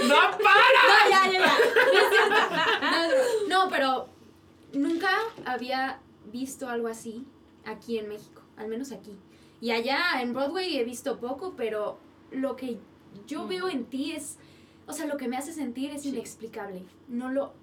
¡No 0.07 0.15
para! 0.37 0.79
No, 0.87 1.09
ya, 1.09 1.31
ya, 1.31 1.39
ya. 1.39 1.57
No 1.91 1.99
es 1.99 2.09
cierto. 2.09 2.35
Pero 3.69 4.07
nunca 4.73 5.09
había 5.45 5.99
visto 6.31 6.67
algo 6.69 6.87
así 6.87 7.25
aquí 7.65 7.97
en 7.97 8.09
México, 8.09 8.41
al 8.57 8.67
menos 8.67 8.91
aquí. 8.91 9.17
Y 9.59 9.71
allá 9.71 10.21
en 10.21 10.33
Broadway 10.33 10.77
he 10.77 10.83
visto 10.83 11.19
poco, 11.19 11.53
pero 11.55 11.97
lo 12.31 12.55
que 12.55 12.79
yo 13.27 13.47
veo 13.47 13.69
en 13.69 13.85
ti 13.85 14.11
es, 14.11 14.37
o 14.87 14.93
sea, 14.93 15.05
lo 15.05 15.17
que 15.17 15.27
me 15.27 15.37
hace 15.37 15.53
sentir 15.53 15.91
es 15.91 16.05
inexplicable. 16.05 16.83
No 17.07 17.29
lo, 17.29 17.53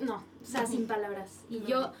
no, 0.00 0.16
o 0.16 0.44
sea, 0.44 0.66
sin 0.66 0.86
palabras. 0.86 1.40
Y 1.48 1.60
yo 1.60 1.92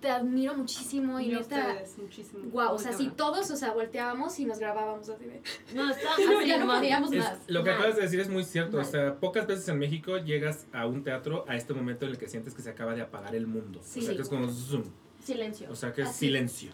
te 0.00 0.10
admiro 0.10 0.54
muchísimo 0.54 1.18
y 1.20 1.26
Y 1.26 1.28
neta, 1.28 1.40
ustedes, 1.40 1.98
muchísimo. 1.98 2.44
wow, 2.50 2.72
o 2.74 2.78
sea, 2.78 2.92
si 2.92 3.08
todos, 3.08 3.50
o 3.50 3.56
sea, 3.56 3.72
volteábamos 3.72 4.38
y 4.38 4.44
nos 4.44 4.58
grabábamos 4.58 5.08
así 5.08 5.24
de, 5.24 5.42
No, 5.74 5.90
está 5.90 6.10
no, 6.18 6.42
ya 6.42 6.58
no 6.58 6.66
podíamos 6.66 7.12
Es- 7.12 7.18
más. 7.18 7.38
lo 7.46 7.62
que 7.64 7.70
Mal. 7.70 7.78
acabas 7.78 7.96
de 7.96 8.02
decir 8.02 8.20
es 8.20 8.28
muy 8.28 8.44
cierto. 8.44 8.78
O 8.78 8.84
sea, 8.84 9.18
pocas 9.18 9.46
veces 9.46 9.66
en 9.68 9.78
México 9.78 10.18
llegas 10.18 10.66
a 10.72 10.86
un 10.86 11.02
teatro 11.02 11.44
a 11.48 11.56
este 11.56 11.72
momento 11.74 12.04
en 12.04 12.12
el 12.12 12.18
que 12.18 12.28
sientes 12.28 12.54
que 12.54 12.62
se 12.62 12.70
acaba 12.70 12.94
de 12.94 13.02
apagar 13.02 13.34
el 13.34 13.46
mundo. 13.46 13.80
Sí. 13.82 14.00
o 14.00 14.02
sea, 14.02 14.14
que 14.16 14.22
es 14.22 14.28
como 14.28 14.48
zoom. 14.48 14.84
Silencio. 15.24 15.68
O 15.70 15.74
sea, 15.74 15.92
que 15.92 16.02
es 16.02 16.08
Así. 16.08 16.26
silencio. 16.26 16.70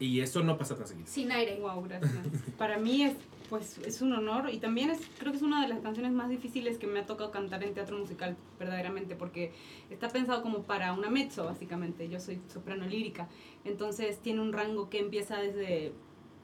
Y 0.00 0.20
eso 0.20 0.42
no 0.42 0.58
pasa 0.58 0.76
tan 0.76 0.86
seguido. 0.86 1.06
Sin 1.08 1.30
aire. 1.30 1.58
Wow, 1.60 1.82
gracias. 1.84 2.12
Para 2.58 2.76
mí 2.78 3.02
es, 3.04 3.14
pues, 3.48 3.78
es 3.78 4.02
un 4.02 4.12
honor 4.12 4.50
y 4.50 4.58
también 4.58 4.90
es, 4.90 4.98
creo 5.18 5.30
que 5.30 5.36
es 5.36 5.42
una 5.44 5.62
de 5.62 5.68
las 5.68 5.78
canciones 5.80 6.10
más 6.12 6.28
difíciles 6.28 6.78
que 6.78 6.86
me 6.88 7.00
ha 7.00 7.06
tocado 7.06 7.30
cantar 7.30 7.62
en 7.62 7.72
teatro 7.74 7.98
musical, 7.98 8.36
verdaderamente, 8.58 9.14
porque 9.14 9.52
está 9.90 10.08
pensado 10.08 10.42
como 10.42 10.62
para 10.64 10.92
una 10.92 11.08
mezzo, 11.08 11.44
básicamente. 11.44 12.08
Yo 12.08 12.18
soy 12.18 12.40
soprano 12.52 12.86
lírica, 12.86 13.28
entonces 13.64 14.18
tiene 14.18 14.40
un 14.40 14.52
rango 14.52 14.88
que 14.88 14.98
empieza 14.98 15.36
desde 15.36 15.92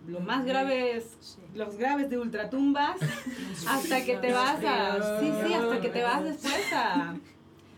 lo 0.07 0.21
más 0.21 0.45
graves, 0.45 1.17
los 1.57 1.77
graves 1.77 2.09
de 2.11 2.19
ultratumbas, 2.19 2.97
hasta 3.69 4.05
que 4.05 4.17
te 4.19 4.33
vas 4.33 4.63
a, 4.65 5.19
sí, 5.21 5.33
sí, 5.47 5.53
hasta 5.55 5.81
que 5.81 5.89
te 5.89 6.03
vas 6.05 6.23
después 6.23 6.73
a, 6.73 7.17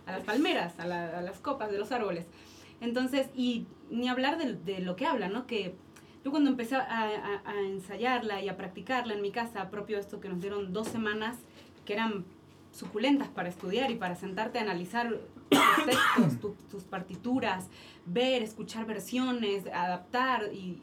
a 0.04 0.12
las 0.12 0.22
palmeras, 0.24 0.78
a, 0.78 0.86
la- 0.86 1.18
a 1.18 1.22
las 1.22 1.38
copas 1.38 1.70
de 1.70 1.78
los 1.78 1.90
árboles. 1.90 2.26
Entonces, 2.82 3.28
y 3.34 3.66
ni 3.90 4.08
hablar 4.08 4.38
de, 4.38 4.54
de 4.54 4.80
lo 4.80 4.96
que 4.96 5.06
habla, 5.06 5.28
¿no? 5.28 5.46
Que 5.46 5.74
yo 6.24 6.30
cuando 6.30 6.50
empecé 6.50 6.76
a, 6.76 6.80
a- 6.82 7.42
a 7.50 7.60
ensayarla 7.62 8.42
y 8.42 8.48
a 8.48 8.56
practicarla 8.56 9.14
en 9.14 9.22
mi 9.22 9.30
casa, 9.30 9.70
propio 9.70 9.98
esto 9.98 10.20
que 10.20 10.28
nos 10.28 10.40
dieron 10.40 10.72
dos 10.72 10.88
semanas, 10.88 11.36
que 11.84 11.94
eran 11.94 12.24
suculentas 12.72 13.28
para 13.28 13.48
estudiar 13.48 13.90
y 13.90 13.96
para 13.96 14.14
sentarte 14.14 14.58
a 14.58 14.62
analizar 14.62 15.08
tus 15.48 15.84
textos, 15.86 16.40
tu- 16.40 16.56
tus 16.70 16.84
partituras, 16.84 17.68
ver, 18.06 18.42
escuchar 18.42 18.86
versiones, 18.86 19.66
adaptar 19.66 20.50
y, 20.52 20.80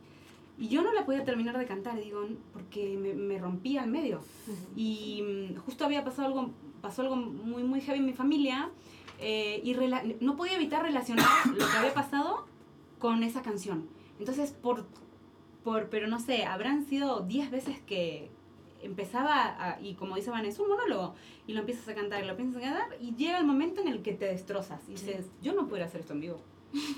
y 0.57 0.67
yo 0.67 0.81
no 0.81 0.91
la 0.91 1.05
podía 1.05 1.23
terminar 1.23 1.57
de 1.57 1.65
cantar, 1.65 1.97
digo, 2.01 2.27
porque 2.51 2.97
me, 2.97 3.13
me 3.13 3.37
rompía 3.37 3.83
al 3.83 3.89
medio. 3.89 4.19
Y 4.75 5.21
mm, 5.53 5.55
justo 5.59 5.85
había 5.85 6.03
pasado 6.03 6.27
algo, 6.27 6.49
pasó 6.81 7.03
algo 7.03 7.15
muy, 7.15 7.63
muy 7.63 7.79
heavy 7.79 7.99
en 7.99 8.05
mi 8.05 8.13
familia 8.13 8.69
eh, 9.19 9.61
y 9.63 9.73
no 10.19 10.35
podía 10.35 10.55
evitar 10.55 10.81
relacionar 10.83 11.25
lo 11.47 11.57
que 11.57 11.77
había 11.77 11.93
pasado 11.93 12.45
con 12.99 13.23
esa 13.23 13.41
canción. 13.41 13.87
Entonces, 14.19 14.51
por, 14.51 14.85
por 15.63 15.89
pero 15.89 16.07
no 16.07 16.19
sé, 16.19 16.45
habrán 16.45 16.85
sido 16.85 17.21
10 17.21 17.51
veces 17.51 17.79
que 17.81 18.29
empezaba, 18.81 19.55
a- 19.59 19.81
y 19.81 19.95
como 19.95 20.15
dice 20.15 20.29
Vanessa, 20.29 20.53
es 20.55 20.59
un 20.59 20.69
monólogo, 20.69 21.15
y 21.47 21.53
lo 21.53 21.59
empiezas 21.61 21.87
a 21.89 21.95
cantar, 21.95 22.23
y 22.23 22.25
lo 22.27 22.31
empiezas 22.31 22.55
a 22.57 22.61
cantar, 22.61 22.97
y 23.01 23.15
llega 23.15 23.37
el 23.39 23.45
momento 23.45 23.81
en 23.81 23.87
el 23.87 24.01
que 24.01 24.13
te 24.13 24.25
destrozas, 24.25 24.81
y 24.87 24.91
dices, 24.91 25.25
yo 25.41 25.53
no 25.53 25.67
puedo 25.67 25.83
hacer 25.83 26.01
esto 26.01 26.13
en 26.13 26.21
vivo. 26.21 26.39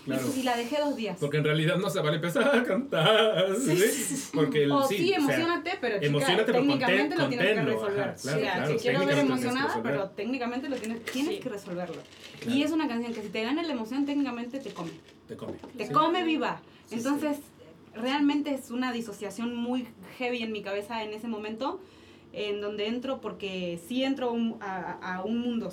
Claro. 0.06 0.28
Y, 0.38 0.44
la 0.44 0.56
dejé 0.58 0.78
dos 0.80 0.96
días. 0.96 1.18
Porque 1.20 1.38
en 1.38 1.44
realidad 1.44 1.78
no 1.78 1.90
se 1.90 2.00
vale 2.02 2.16
empezar 2.16 2.56
a 2.56 2.64
cantar. 2.64 3.56
¿sí? 3.60 4.30
Porque 4.34 4.64
el, 4.64 4.72
o 4.72 4.88
sí, 4.88 4.98
sí, 4.98 5.04
o 5.04 5.08
sea, 5.08 5.18
emocionate, 5.18 5.72
pero 5.82 5.96
chica, 5.96 6.06
emocionate, 6.08 6.44
pero 6.46 6.60
técnicamente 6.60 7.16
conten- 7.16 7.20
lo 7.20 7.30
tienes 7.30 7.48
que 7.56 7.62
resolver. 7.62 8.00
ajá, 8.02 8.16
claro, 8.16 8.16
o 8.16 8.18
sea, 8.20 8.40
claro, 8.54 8.68
te 8.74 8.78
quiero 8.78 9.06
ver 9.06 9.18
emocionada, 9.20 9.80
pero 9.84 10.10
técnicamente 10.10 10.70
lo 10.70 10.76
tienes, 10.78 11.04
tienes 11.06 11.36
Sí. 11.36 11.40
que 11.42 11.50
resolverlo. 11.50 11.98
Claro. 12.40 12.56
Y 12.58 12.64
es 12.64 12.72
una 12.72 12.88
canción 12.88 13.14
que 13.14 13.22
si 13.22 13.30
te 13.30 13.44
gana 13.44 13.64
la 13.64 13.72
emoción, 13.74 14.06
técnicamente 14.06 14.60
te 14.60 14.72
come. 14.72 14.92
te 15.28 15.36
come. 15.38 15.54
Te 15.78 15.88
Sí. 15.88 15.94
come 15.94 16.24
viva. 16.24 16.62
Sí, 16.88 16.96
Entonces, 16.96 17.38
realmente 17.94 18.54
es 18.54 18.72
una 18.72 18.92
disociación 18.92 19.56
muy 19.56 19.88
heavy 20.18 20.42
en 20.44 20.52
mi 20.52 20.62
cabeza 20.62 21.04
en 21.04 21.14
ese 21.14 21.28
momento, 21.28 21.80
en 22.34 22.62
donde 22.62 22.88
entro, 22.88 23.22
porque 23.22 23.80
sí 23.88 24.04
entro 24.04 24.32
un- 24.32 24.58
a, 24.62 24.94
a 25.16 25.24
un 25.24 25.40
mundo 25.40 25.72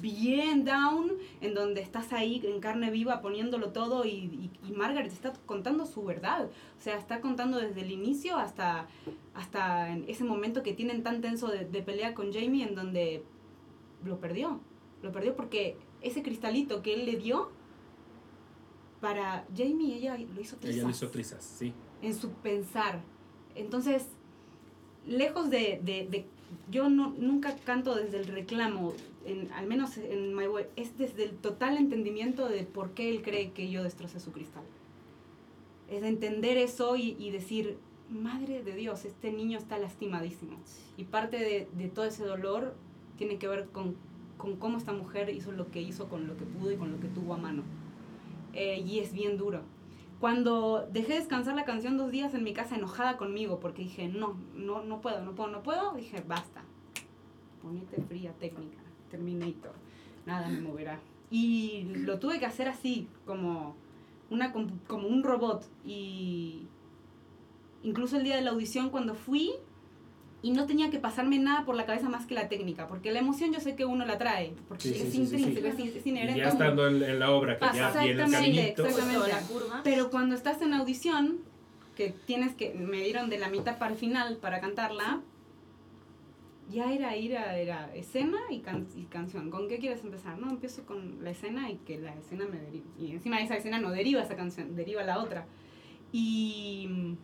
bien 0.00 0.64
down, 0.64 1.12
en 1.40 1.54
donde 1.54 1.80
estás 1.80 2.12
ahí 2.12 2.42
en 2.44 2.60
carne 2.60 2.90
viva 2.90 3.20
poniéndolo 3.20 3.70
todo 3.70 4.04
y, 4.04 4.10
y, 4.10 4.50
y 4.68 4.72
Margaret 4.72 5.12
está 5.12 5.32
contando 5.46 5.86
su 5.86 6.02
verdad. 6.04 6.46
O 6.78 6.80
sea, 6.80 6.96
está 6.98 7.20
contando 7.20 7.58
desde 7.58 7.80
el 7.82 7.90
inicio 7.90 8.36
hasta, 8.36 8.86
hasta 9.34 9.96
ese 10.08 10.24
momento 10.24 10.62
que 10.62 10.72
tienen 10.74 11.02
tan 11.02 11.20
tenso 11.20 11.48
de, 11.48 11.64
de 11.64 11.82
pelea 11.82 12.14
con 12.14 12.32
Jamie, 12.32 12.66
en 12.66 12.74
donde 12.74 13.22
lo 14.04 14.18
perdió. 14.20 14.60
Lo 15.02 15.12
perdió 15.12 15.36
porque 15.36 15.76
ese 16.02 16.22
cristalito 16.22 16.82
que 16.82 16.94
él 16.94 17.06
le 17.06 17.16
dio 17.16 17.50
para 19.00 19.44
Jamie, 19.56 19.96
ella 19.96 20.16
lo 20.16 20.40
hizo 20.40 20.56
trizas 20.56 20.74
Ella 20.76 20.82
lo 20.84 20.90
hizo 20.90 21.10
trizas, 21.10 21.44
sí. 21.44 21.72
en 22.02 22.14
su 22.14 22.30
pensar. 22.30 23.00
Entonces, 23.54 24.06
lejos 25.06 25.50
de, 25.50 25.80
de- 25.82 26.06
de- 26.10 26.26
yo 26.70 26.88
no, 26.88 27.14
nunca 27.18 27.54
canto 27.64 27.94
desde 27.94 28.18
el 28.18 28.26
reclamo, 28.26 28.94
en, 29.24 29.52
al 29.52 29.66
menos 29.66 29.96
en 29.98 30.34
My 30.34 30.46
Way, 30.46 30.66
es 30.76 30.96
desde 30.96 31.24
el 31.24 31.36
total 31.36 31.76
entendimiento 31.76 32.48
de 32.48 32.64
por 32.64 32.90
qué 32.90 33.10
él 33.10 33.22
cree 33.22 33.52
que 33.52 33.70
yo 33.70 33.82
destrocé 33.82 34.20
su 34.20 34.32
cristal. 34.32 34.64
Es 35.90 36.02
de 36.02 36.08
entender 36.08 36.56
eso 36.56 36.96
y, 36.96 37.16
y 37.18 37.30
decir, 37.30 37.78
madre 38.10 38.62
de 38.62 38.74
Dios, 38.74 39.04
este 39.04 39.32
niño 39.32 39.58
está 39.58 39.78
lastimadísimo. 39.78 40.56
Y 40.96 41.04
parte 41.04 41.38
de, 41.38 41.68
de 41.72 41.88
todo 41.88 42.04
ese 42.04 42.24
dolor 42.24 42.74
tiene 43.16 43.38
que 43.38 43.48
ver 43.48 43.66
con, 43.66 43.96
con 44.36 44.56
cómo 44.56 44.78
esta 44.78 44.92
mujer 44.92 45.30
hizo 45.30 45.52
lo 45.52 45.70
que 45.70 45.80
hizo 45.80 46.08
con 46.08 46.26
lo 46.26 46.36
que 46.36 46.44
pudo 46.44 46.72
y 46.72 46.76
con 46.76 46.92
lo 46.92 47.00
que 47.00 47.08
tuvo 47.08 47.34
a 47.34 47.38
mano. 47.38 47.62
Eh, 48.52 48.80
y 48.86 49.00
es 49.00 49.12
bien 49.12 49.36
duro. 49.36 49.62
Cuando 50.20 50.88
dejé 50.92 51.14
descansar 51.14 51.54
la 51.54 51.64
canción 51.64 51.98
dos 51.98 52.10
días 52.10 52.34
en 52.34 52.44
mi 52.44 52.54
casa 52.54 52.76
enojada 52.76 53.16
conmigo 53.16 53.60
porque 53.60 53.82
dije, 53.82 54.08
no, 54.08 54.36
no, 54.54 54.82
no 54.82 55.00
puedo, 55.00 55.22
no 55.24 55.34
puedo, 55.34 55.50
no 55.50 55.62
puedo, 55.62 55.92
dije, 55.94 56.22
basta. 56.26 56.62
Ponete 57.60 58.00
fría 58.02 58.32
técnica, 58.32 58.78
Terminator, 59.14 59.72
nada 60.26 60.48
me 60.48 60.60
moverá. 60.60 60.98
Y 61.30 61.84
lo 61.94 62.18
tuve 62.18 62.38
que 62.40 62.46
hacer 62.46 62.68
así, 62.68 63.06
como, 63.26 63.76
una, 64.28 64.52
como 64.52 65.06
un 65.08 65.22
robot. 65.22 65.64
Y 65.86 66.66
incluso 67.84 68.16
el 68.16 68.24
día 68.24 68.34
de 68.36 68.42
la 68.42 68.50
audición 68.50 68.90
cuando 68.90 69.14
fui 69.14 69.52
y 70.42 70.50
no 70.50 70.66
tenía 70.66 70.90
que 70.90 70.98
pasarme 70.98 71.38
nada 71.38 71.64
por 71.64 71.74
la 71.76 71.86
cabeza 71.86 72.08
más 72.08 72.26
que 72.26 72.34
la 72.34 72.48
técnica, 72.48 72.86
porque 72.88 73.12
la 73.12 73.20
emoción 73.20 73.52
yo 73.52 73.60
sé 73.60 73.76
que 73.76 73.84
uno 73.86 74.04
la 74.04 74.18
trae, 74.18 74.52
porque 74.68 74.82
Sí, 74.82 74.90
es 74.90 74.96
sí, 74.96 75.04
sí, 75.04 75.26
sí. 75.26 75.36
intrínseco, 75.36 75.68
es, 75.68 76.06
Y 76.06 76.08
inherente. 76.10 76.40
ya 76.40 76.48
estando 76.48 76.86
en, 76.88 77.02
en 77.02 77.18
la 77.18 77.30
obra, 77.30 77.56
que 77.58 77.64
ya 77.64 77.90
viene 77.92 78.10
el 78.10 78.20
exactamente, 78.20 78.74
caminito. 78.74 78.82
exactamente. 78.84 79.14
Toda 79.20 79.28
la 79.28 79.46
curva. 79.46 79.80
Pero 79.84 80.10
cuando 80.10 80.34
estás 80.34 80.60
en 80.60 80.74
audición, 80.74 81.38
que 81.96 82.10
tienes 82.26 82.54
que, 82.54 82.74
me 82.74 83.02
dieron 83.02 83.30
de 83.30 83.38
la 83.38 83.48
mitad 83.48 83.78
para 83.78 83.92
el 83.92 83.96
final 83.96 84.36
para 84.38 84.60
cantarla, 84.60 85.20
ya 86.70 86.92
era 86.92 87.16
ir 87.16 87.32
era 87.32 87.94
escena 87.94 88.38
y, 88.50 88.60
can- 88.60 88.86
y 88.96 89.04
canción. 89.04 89.50
¿Con 89.50 89.68
qué 89.68 89.78
quieres 89.78 90.02
empezar? 90.04 90.38
No, 90.38 90.50
empiezo 90.50 90.84
con 90.86 91.22
la 91.22 91.30
escena 91.30 91.70
y 91.70 91.76
que 91.78 91.98
la 91.98 92.14
escena 92.14 92.46
me 92.46 92.58
deriva. 92.58 92.86
Y 92.98 93.10
encima 93.12 93.40
esa 93.40 93.56
escena 93.56 93.78
no 93.78 93.90
deriva 93.90 94.22
esa 94.22 94.36
canción, 94.36 94.74
deriva 94.74 95.02
la 95.04 95.18
otra. 95.18 95.46
Y, 96.12 97.16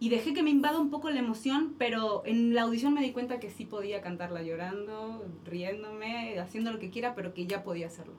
y 0.00 0.08
dejé 0.10 0.34
que 0.34 0.42
me 0.42 0.50
invada 0.50 0.78
un 0.78 0.90
poco 0.90 1.10
la 1.10 1.20
emoción, 1.20 1.74
pero 1.78 2.22
en 2.26 2.54
la 2.54 2.62
audición 2.62 2.94
me 2.94 3.02
di 3.02 3.12
cuenta 3.12 3.40
que 3.40 3.50
sí 3.50 3.64
podía 3.64 4.00
cantarla 4.00 4.42
llorando, 4.42 5.24
riéndome, 5.44 6.38
haciendo 6.38 6.72
lo 6.72 6.78
que 6.78 6.90
quiera, 6.90 7.14
pero 7.14 7.34
que 7.34 7.46
ya 7.46 7.62
podía 7.64 7.86
hacerlo. 7.86 8.14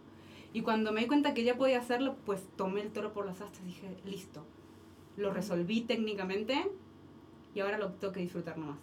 Y 0.53 0.61
cuando 0.61 0.91
me 0.91 1.01
di 1.01 1.07
cuenta 1.07 1.33
que 1.33 1.43
ya 1.43 1.57
podía 1.57 1.77
hacerlo, 1.79 2.15
pues 2.25 2.47
tomé 2.57 2.81
el 2.81 2.91
toro 2.91 3.13
por 3.13 3.25
las 3.25 3.41
astas 3.41 3.61
y 3.63 3.67
dije, 3.67 3.97
listo. 4.05 4.43
Lo 5.17 5.31
resolví 5.31 5.81
técnicamente 5.81 6.55
y 7.53 7.59
ahora 7.59 7.77
lo 7.77 7.91
tengo 7.93 8.13
que 8.13 8.21
disfrutar 8.21 8.57
nomás. 8.57 8.77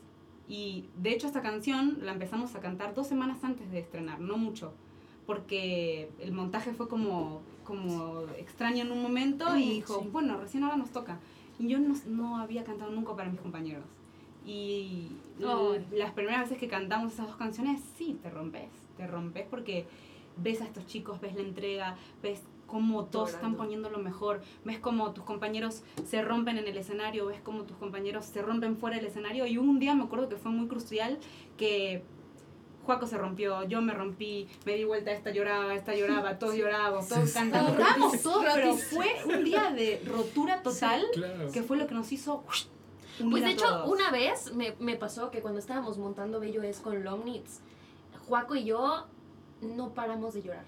Y 0.48 0.86
de 0.96 1.10
hecho 1.10 1.26
esta 1.26 1.42
canción 1.42 1.98
la 2.02 2.12
empezamos 2.12 2.54
a 2.54 2.60
cantar 2.60 2.94
dos 2.94 3.06
semanas 3.08 3.42
antes 3.42 3.70
de 3.70 3.80
estrenar, 3.80 4.20
no 4.20 4.36
mucho, 4.36 4.72
porque 5.26 6.08
el 6.20 6.32
montaje 6.32 6.72
fue 6.72 6.88
como, 6.88 7.42
como 7.64 8.22
extraño 8.38 8.84
en 8.84 8.92
un 8.92 9.02
momento 9.02 9.56
y 9.56 9.68
dijo, 9.70 10.00
Sí. 10.02 10.08
bueno, 10.12 10.38
recién 10.38 10.62
ahora 10.62 10.76
nos 10.76 10.90
toca. 10.90 11.18
Y 11.58 11.68
yo 11.68 11.78
no, 11.80 11.94
no 12.06 12.36
había 12.38 12.62
cantado 12.64 12.90
nunca 12.92 13.16
para 13.16 13.30
mis 13.30 13.40
compañeros. 13.40 13.84
Y 14.44 15.08
Oh. 15.44 15.74
las 15.92 16.12
primeras 16.12 16.42
veces 16.42 16.58
que 16.58 16.68
cantamos 16.68 17.12
esas 17.12 17.26
dos 17.26 17.36
canciones, 17.36 17.80
sí, 17.98 18.16
te 18.22 18.30
rompes, 18.30 18.68
te 18.96 19.06
rompes 19.06 19.44
porque 19.50 19.86
ves 20.36 20.60
a 20.60 20.64
estos 20.64 20.86
chicos, 20.86 21.20
ves 21.20 21.34
la 21.34 21.40
entrega, 21.42 21.96
ves 22.22 22.42
cómo 22.66 23.04
todos 23.04 23.28
están 23.30 23.52
Llorando. 23.52 23.58
poniendo 23.58 23.90
lo 23.90 23.98
mejor, 23.98 24.40
ves 24.64 24.78
cómo 24.78 25.12
tus 25.12 25.24
compañeros 25.24 25.82
se 26.04 26.22
rompen 26.22 26.58
en 26.58 26.66
el 26.66 26.76
escenario, 26.76 27.26
ves 27.26 27.40
cómo 27.42 27.62
tus 27.62 27.76
compañeros 27.76 28.24
se 28.26 28.42
rompen 28.42 28.76
fuera 28.76 28.96
del 28.96 29.06
escenario 29.06 29.46
y 29.46 29.56
un 29.58 29.78
día 29.78 29.94
me 29.94 30.04
acuerdo 30.04 30.28
que 30.28 30.36
fue 30.36 30.50
muy 30.50 30.66
crucial 30.68 31.18
que 31.56 32.02
Juaco 32.84 33.06
se 33.08 33.18
rompió, 33.18 33.64
yo 33.64 33.80
me 33.80 33.92
rompí, 33.94 34.46
me 34.64 34.74
di 34.76 34.84
vuelta, 34.84 35.10
esta 35.10 35.30
lloraba, 35.30 35.74
esta 35.74 35.94
lloraba, 35.94 36.38
todos 36.38 36.54
llorábamos, 36.54 37.08
todos 37.08 37.22
Sí, 37.22 37.28
sí. 37.28 37.34
cantando, 37.34 37.70
Rotis, 37.72 37.84
estábamos 37.86 38.22
todos, 38.22 38.44
pero 38.54 38.66
rotis. 38.70 38.84
fue 38.84 39.16
un 39.36 39.44
día 39.44 39.70
de 39.72 40.02
rotura 40.06 40.62
total 40.62 41.04
Claro. 41.12 41.50
que 41.52 41.62
fue 41.64 41.76
lo 41.78 41.86
que 41.88 41.94
nos 41.94 42.12
hizo 42.12 42.44
Pues 43.28 43.42
de 43.42 43.50
hecho, 43.50 43.66
todos. 43.66 43.90
una 43.90 44.10
vez 44.12 44.52
me, 44.54 44.76
me 44.78 44.94
pasó 44.96 45.30
que 45.32 45.40
cuando 45.40 45.58
estábamos 45.58 45.98
montando 45.98 46.38
Bello 46.38 46.62
es 46.62 46.78
con 46.78 47.02
Long 47.02 47.22
Knits, 47.22 47.60
Juaco 48.28 48.54
y 48.54 48.64
yo 48.64 49.06
no 49.62 49.90
paramos 49.94 50.34
de 50.34 50.42
llorar. 50.42 50.64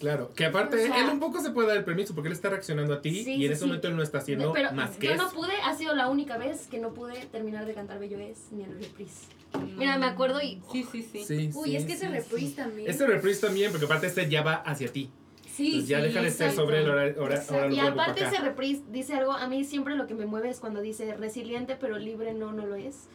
Claro, 0.00 0.32
que 0.34 0.46
aparte 0.46 0.76
O 0.76 0.86
sea- 0.86 0.98
él 1.04 1.10
un 1.10 1.20
poco 1.20 1.40
se 1.42 1.50
puede 1.50 1.68
dar 1.68 1.76
el 1.76 1.84
permiso 1.84 2.14
porque 2.14 2.28
él 2.28 2.32
está 2.32 2.48
reaccionando 2.48 2.94
a 2.94 3.02
ti 3.02 3.22
Sí, 3.22 3.34
y 3.34 3.44
en 3.44 3.52
ese 3.52 3.60
sí. 3.60 3.66
momento 3.66 3.86
él 3.86 3.96
no 3.96 4.02
está 4.02 4.18
haciendo 4.18 4.50
Pero 4.52 4.72
más 4.72 4.96
que 4.96 5.08
yo 5.08 5.12
eso. 5.12 5.24
no 5.24 5.30
pude, 5.30 5.52
ha 5.62 5.76
sido 5.76 5.94
la 5.94 6.08
única 6.08 6.38
vez 6.38 6.66
que 6.68 6.78
no 6.78 6.94
pude 6.94 7.26
terminar 7.26 7.66
de 7.66 7.74
cantar 7.74 7.98
Bello 7.98 8.18
es 8.18 8.50
ni 8.50 8.64
el 8.64 8.80
reprise. 8.80 9.26
Mm. 9.52 9.78
Mira, 9.78 9.98
me 9.98 10.06
acuerdo 10.06 10.40
y 10.40 10.62
Sí, 10.72 10.86
sí, 10.90 11.02
sí. 11.02 11.22
Sí, 11.24 11.50
Uy, 11.54 11.68
sí, 11.70 11.76
es 11.76 11.84
que 11.84 11.92
ese 11.92 12.06
sí, 12.06 12.12
reprise 12.12 12.46
sí. 12.48 12.52
también. 12.54 12.88
Este 12.90 13.06
reprise 13.06 13.46
también, 13.46 13.70
porque 13.70 13.84
aparte 13.84 14.06
este 14.06 14.26
ya 14.30 14.42
va 14.42 14.54
hacia 14.54 14.90
ti. 14.90 15.10
Sí, 15.46 15.66
Entonces 15.66 15.88
ya 15.90 15.98
sí, 15.98 16.04
deja 16.04 16.22
de 16.22 16.30
ser 16.30 16.52
sobre 16.52 16.78
el 16.82 16.88
hora, 16.88 17.02
hora, 17.20 17.34
Exacto. 17.34 17.54
ahora 17.54 17.68
lo 17.68 17.74
Y 17.74 17.80
aparte 17.80 18.24
ese 18.24 18.38
reprise 18.40 18.82
dice 18.90 19.12
algo, 19.14 19.32
a 19.32 19.46
mí 19.48 19.64
siempre 19.64 19.96
lo 19.96 20.06
que 20.06 20.14
me 20.14 20.24
mueve 20.24 20.48
es 20.48 20.60
cuando 20.60 20.80
dice 20.80 21.14
resiliente 21.16 21.76
pero 21.78 21.98
libre 21.98 22.32
no, 22.32 22.52
no 22.52 22.64
lo 22.66 22.74
es. 22.76 23.08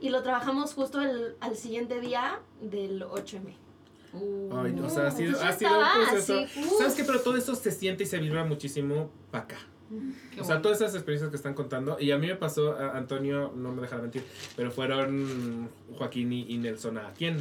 Y 0.00 0.10
lo 0.10 0.22
trabajamos 0.22 0.74
justo 0.74 1.00
el, 1.00 1.36
al 1.40 1.56
siguiente 1.56 2.00
día 2.02 2.40
del 2.60 3.02
8M. 3.02 3.54
Uh, 4.12 4.56
Ay, 4.56 4.78
o 4.80 4.88
sea, 4.88 5.08
ha 5.08 5.10
sido, 5.10 5.40
ha 5.40 5.52
sido 5.52 5.70
un 5.78 5.84
proceso. 6.08 6.38
así. 6.40 6.62
¿Sabes 6.78 6.94
qué? 6.94 7.04
Pero 7.04 7.20
todo 7.20 7.36
eso 7.36 7.54
se 7.54 7.70
siente 7.70 8.04
y 8.04 8.06
se 8.06 8.18
vibra 8.18 8.44
muchísimo 8.44 9.10
para 9.30 9.44
acá. 9.44 9.58
qué 10.34 10.40
O 10.40 10.44
sea, 10.44 10.54
bueno. 10.56 10.62
todas 10.62 10.80
esas 10.80 10.94
experiencias 10.94 11.30
que 11.30 11.36
están 11.36 11.54
contando. 11.54 11.98
Y 12.00 12.10
a 12.10 12.18
mí 12.18 12.26
me 12.26 12.36
pasó, 12.36 12.72
a 12.72 12.96
Antonio, 12.96 13.52
no 13.54 13.72
me 13.72 13.82
dejará 13.82 14.02
mentir, 14.02 14.24
pero 14.56 14.70
fueron 14.70 15.68
Joaquín 15.96 16.32
y, 16.32 16.46
y 16.52 16.58
Nelson 16.58 16.98
a 16.98 17.12
quién? 17.12 17.38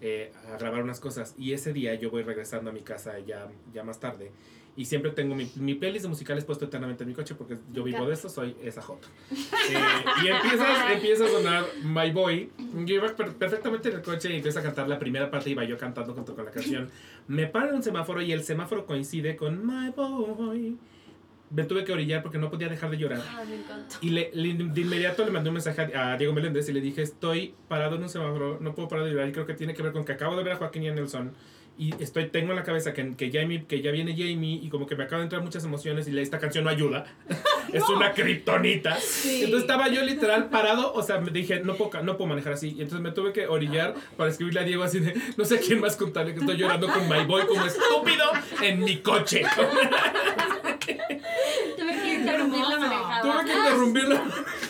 Eh, 0.00 0.32
a 0.52 0.56
grabar 0.58 0.82
unas 0.82 1.00
cosas. 1.00 1.34
Y 1.38 1.52
ese 1.54 1.72
día 1.72 1.94
yo 1.94 2.10
voy 2.10 2.22
regresando 2.22 2.70
a 2.70 2.72
mi 2.72 2.80
casa 2.82 3.18
ya, 3.20 3.48
ya 3.72 3.82
más 3.82 3.98
tarde. 3.98 4.30
Y 4.78 4.84
siempre 4.84 5.10
tengo 5.10 5.34
mi, 5.34 5.50
mi 5.56 5.74
playlist 5.74 6.04
de 6.04 6.08
musicales 6.08 6.44
puesto 6.44 6.64
eternamente 6.66 7.02
en 7.02 7.08
mi 7.08 7.14
coche 7.14 7.34
porque 7.34 7.58
yo 7.72 7.82
vivo 7.82 8.06
de 8.06 8.14
eso, 8.14 8.28
soy 8.28 8.54
esa 8.62 8.80
J. 8.80 9.08
Eh, 9.70 9.74
y 10.24 10.28
empieza, 10.28 10.92
empieza 10.94 11.24
a 11.24 11.28
sonar 11.28 11.64
My 11.82 12.10
Boy. 12.12 12.50
Yo 12.86 12.94
iba 12.94 13.08
per- 13.08 13.32
perfectamente 13.34 13.88
en 13.90 13.96
el 13.96 14.02
coche 14.02 14.32
y 14.32 14.36
empiezo 14.36 14.60
a 14.60 14.62
cantar 14.62 14.88
la 14.88 14.98
primera 14.98 15.30
parte 15.30 15.50
y 15.50 15.52
iba 15.52 15.64
yo 15.64 15.76
cantando 15.76 16.14
junto 16.14 16.34
con 16.36 16.44
la 16.44 16.50
canción. 16.52 16.88
Me 17.26 17.46
paro 17.48 17.70
en 17.70 17.74
un 17.74 17.82
semáforo 17.82 18.22
y 18.22 18.30
el 18.32 18.44
semáforo 18.44 18.86
coincide 18.86 19.34
con 19.36 19.66
My 19.66 19.90
Boy. 19.90 20.76
Me 21.50 21.64
tuve 21.64 21.82
que 21.82 21.92
orillar 21.92 22.22
porque 22.22 22.38
no 22.38 22.48
podía 22.50 22.68
dejar 22.68 22.90
de 22.90 22.98
llorar. 22.98 23.22
Ah, 23.28 23.42
me. 23.44 24.06
Y 24.06 24.10
le, 24.10 24.30
le- 24.32 24.54
de 24.54 24.80
inmediato 24.80 25.24
le 25.24 25.30
mandé 25.32 25.48
un 25.50 25.54
mensaje 25.54 25.92
a, 25.96 26.12
a 26.12 26.16
Diego 26.16 26.32
Meléndez 26.32 26.68
y 26.68 26.72
le 26.72 26.80
dije, 26.80 27.02
estoy 27.02 27.54
parado 27.68 27.96
en 27.96 28.02
un 28.04 28.08
semáforo, 28.08 28.58
no 28.60 28.74
puedo 28.74 28.86
parar 28.88 29.06
de 29.06 29.10
llorar 29.12 29.28
y 29.28 29.32
creo 29.32 29.44
que 29.46 29.54
tiene 29.54 29.74
que 29.74 29.82
ver 29.82 29.92
con 29.92 30.04
que 30.04 30.12
acabo 30.12 30.36
de 30.36 30.44
ver 30.44 30.52
a 30.52 30.56
Joaquín 30.56 30.84
y 30.84 30.88
a 30.88 30.94
Nelson 30.94 31.32
y 31.78 31.94
estoy, 32.02 32.26
tengo 32.26 32.50
en 32.50 32.56
la 32.56 32.64
cabeza 32.64 32.92
que, 32.92 33.14
que, 33.14 33.30
Jamie, 33.30 33.64
que 33.64 33.80
ya 33.80 33.92
viene 33.92 34.12
Jamie 34.12 34.58
y 34.60 34.68
como 34.68 34.86
que 34.86 34.96
me 34.96 35.04
acaban 35.04 35.20
de 35.20 35.24
entrar 35.26 35.42
muchas 35.42 35.64
emociones 35.64 36.08
y 36.08 36.18
esta 36.18 36.40
canción 36.40 36.64
no 36.64 36.70
ayuda. 36.70 37.04
es 37.72 37.88
una 37.88 38.12
kriptonita. 38.12 38.96
Entonces 38.96 39.60
estaba 39.60 39.88
yo 39.88 40.02
literal 40.02 40.48
parado, 40.48 40.92
o 40.92 41.02
sea, 41.02 41.20
me 41.20 41.30
dije, 41.30 41.60
no 41.60 41.76
puedo, 41.76 42.02
no 42.02 42.16
puedo 42.16 42.28
manejar 42.28 42.54
así. 42.54 42.70
Y 42.70 42.82
entonces 42.82 43.00
me 43.00 43.12
tuve 43.12 43.32
que 43.32 43.46
orillar 43.46 43.94
para 44.16 44.28
escribirle 44.28 44.60
a 44.60 44.64
Diego 44.64 44.82
así 44.82 44.98
de, 44.98 45.14
no 45.36 45.44
sé 45.44 45.60
quién 45.60 45.80
más 45.80 45.96
contarle 45.96 46.34
que 46.34 46.40
estoy 46.40 46.56
llorando 46.56 46.88
con 46.88 47.08
My 47.08 47.24
Boy 47.24 47.46
como 47.46 47.64
estúpido 47.64 48.24
en 48.60 48.80
mi 48.80 48.98
coche. 48.98 49.44
Tuve 51.78 52.02
que 52.02 52.14
interrumpir 52.14 52.60
la 52.60 52.78
manejada. 52.78 53.22
Tuve 53.22 53.44
que 53.44 53.52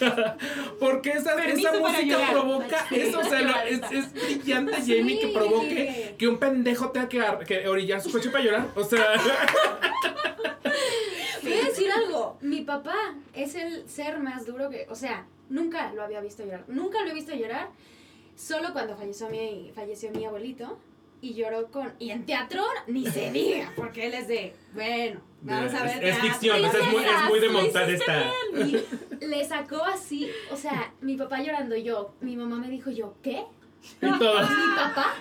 Porque 0.80 1.10
esa, 1.10 1.44
esa 1.44 1.72
música 1.78 2.02
llorar. 2.02 2.32
provoca 2.32 2.86
eso. 2.90 3.20
O 3.20 3.24
sea, 3.24 3.64
es, 3.68 3.80
es 3.90 4.12
brillante, 4.12 4.76
Jamie, 4.76 5.20
que 5.20 5.28
provoque 5.28 6.14
que 6.18 6.28
un 6.28 6.38
pendejo 6.38 6.90
tenga 6.90 7.08
que, 7.08 7.22
que 7.46 7.68
orillar 7.68 8.00
su 8.00 8.10
coche 8.10 8.30
para 8.30 8.44
llorar. 8.44 8.68
O 8.74 8.84
sea, 8.84 9.02
Voy 11.42 11.52
a 11.52 11.64
decir 11.64 11.90
algo. 11.90 12.36
Mi 12.40 12.62
papá 12.62 13.14
es 13.34 13.54
el 13.54 13.88
ser 13.88 14.18
más 14.18 14.46
duro 14.46 14.68
que. 14.70 14.86
O 14.90 14.94
sea, 14.94 15.26
nunca 15.48 15.92
lo 15.92 16.02
había 16.02 16.20
visto 16.20 16.44
llorar. 16.44 16.64
Nunca 16.68 17.02
lo 17.02 17.10
he 17.10 17.14
visto 17.14 17.34
llorar. 17.34 17.68
Solo 18.36 18.72
cuando 18.72 18.96
falleció 18.96 19.28
mi, 19.28 19.72
falleció 19.74 20.10
mi 20.10 20.24
abuelito. 20.24 20.78
Y 21.20 21.34
lloró 21.34 21.70
con. 21.70 21.92
Y 21.98 22.10
en 22.10 22.26
teatro 22.26 22.62
ni 22.86 23.06
se 23.06 23.30
diga. 23.30 23.72
Porque 23.76 24.06
él 24.06 24.14
es 24.14 24.28
de. 24.28 24.54
Bueno, 24.74 25.20
vamos 25.42 25.74
a 25.74 25.82
ver. 25.84 25.92
es 25.92 26.00
teatro". 26.00 26.22
ficción, 26.28 26.64
o 26.64 26.70
sea, 26.70 26.80
es 26.80 26.92
muy, 26.92 27.04
es 27.04 27.24
muy 27.28 27.40
de 27.40 27.48
montar 27.48 27.90
esta. 27.90 28.32
Y 28.54 29.26
le 29.26 29.44
sacó 29.44 29.84
así. 29.84 30.30
O 30.50 30.56
sea, 30.56 30.92
mi 31.00 31.16
papá 31.16 31.42
llorando. 31.42 31.76
y 31.76 31.84
Yo. 31.84 32.14
Mi 32.20 32.36
mamá 32.36 32.58
me 32.58 32.68
dijo 32.68 32.90
yo, 32.90 33.14
¿qué? 33.22 33.44
Y 34.02 34.18
todas. 34.18 34.50
¿Mi 34.50 34.74
papá? 34.76 35.14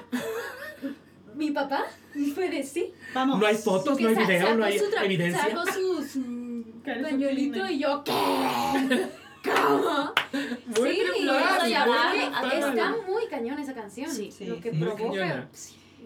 ¿Mi 1.35 1.52
papá? 1.52 1.85
Y 2.15 2.31
fue 2.31 2.49
de 2.49 2.64
sí. 2.64 2.94
Vamos. 3.14 3.39
No 3.39 3.45
hay 3.45 3.56
fotos, 3.56 3.99
no 3.99 4.10
hay 4.10 4.15
video, 4.15 4.56
no 4.56 4.65
hay 4.65 4.81
evidencia. 5.03 5.44
Sacó 5.44 5.65
sus 5.72 6.18
pañuelito 6.84 7.69
y 7.69 7.80
yo, 7.80 8.03
¿qué? 8.03 8.11
¿Cómo? 9.44 10.14
Muy 10.77 10.95
sí, 10.95 11.02
tripulada. 11.11 11.68
está 11.68 12.95
muy 13.07 13.27
cañón 13.27 13.60
esa 13.60 13.73
canción. 13.73 14.11
Sí, 14.11 14.31
sí, 14.31 14.45
lo 14.45 14.60
que 14.60 14.72
provoca. 14.72 15.48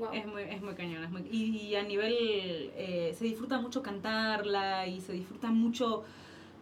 Sí, 0.01 0.05
wow. 0.07 0.13
Es 0.13 0.27
muy, 0.27 0.41
es 0.43 0.61
muy 0.61 0.73
cañón. 0.75 1.03
Es 1.03 1.11
muy, 1.11 1.21
y, 1.31 1.57
y 1.57 1.75
a 1.75 1.83
nivel. 1.83 2.71
eh, 2.75 3.15
se 3.17 3.25
disfruta 3.25 3.59
mucho 3.59 3.81
cantarla 3.81 4.87
y 4.87 4.99
se 5.01 5.13
disfruta 5.13 5.51
mucho. 5.51 6.03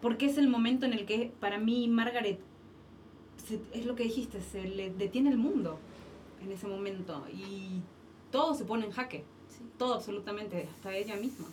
Porque 0.02 0.28
es 0.28 0.38
el 0.38 0.48
momento 0.48 0.86
en 0.86 0.94
el 0.94 1.06
que, 1.06 1.32
para 1.40 1.58
mí, 1.58 1.88
Margaret. 1.88 2.40
se- 3.48 3.60
es 3.74 3.86
lo 3.86 3.96
que 3.96 4.04
dijiste, 4.04 4.42
se 4.42 4.68
le 4.68 4.92
detiene 4.92 5.30
el 5.30 5.38
mundo 5.38 5.80
en 6.44 6.52
ese 6.52 6.68
momento. 6.68 7.26
Y 7.34 7.82
todo 8.32 8.54
se 8.54 8.64
pone 8.66 8.86
en 8.86 8.92
jaque. 8.92 9.24
Todo, 9.78 9.96
absolutamente. 9.96 10.68
Hasta 10.76 10.94
ella 10.96 11.16
misma. 11.16 11.48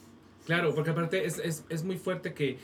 Claro, 0.46 0.74
porque 0.74 0.90
aparte 0.90 1.24
es, 1.24 1.38
es, 1.38 1.64
es 1.68 1.82
muy 1.84 1.96
fuerte 1.96 2.34
que 2.34 2.58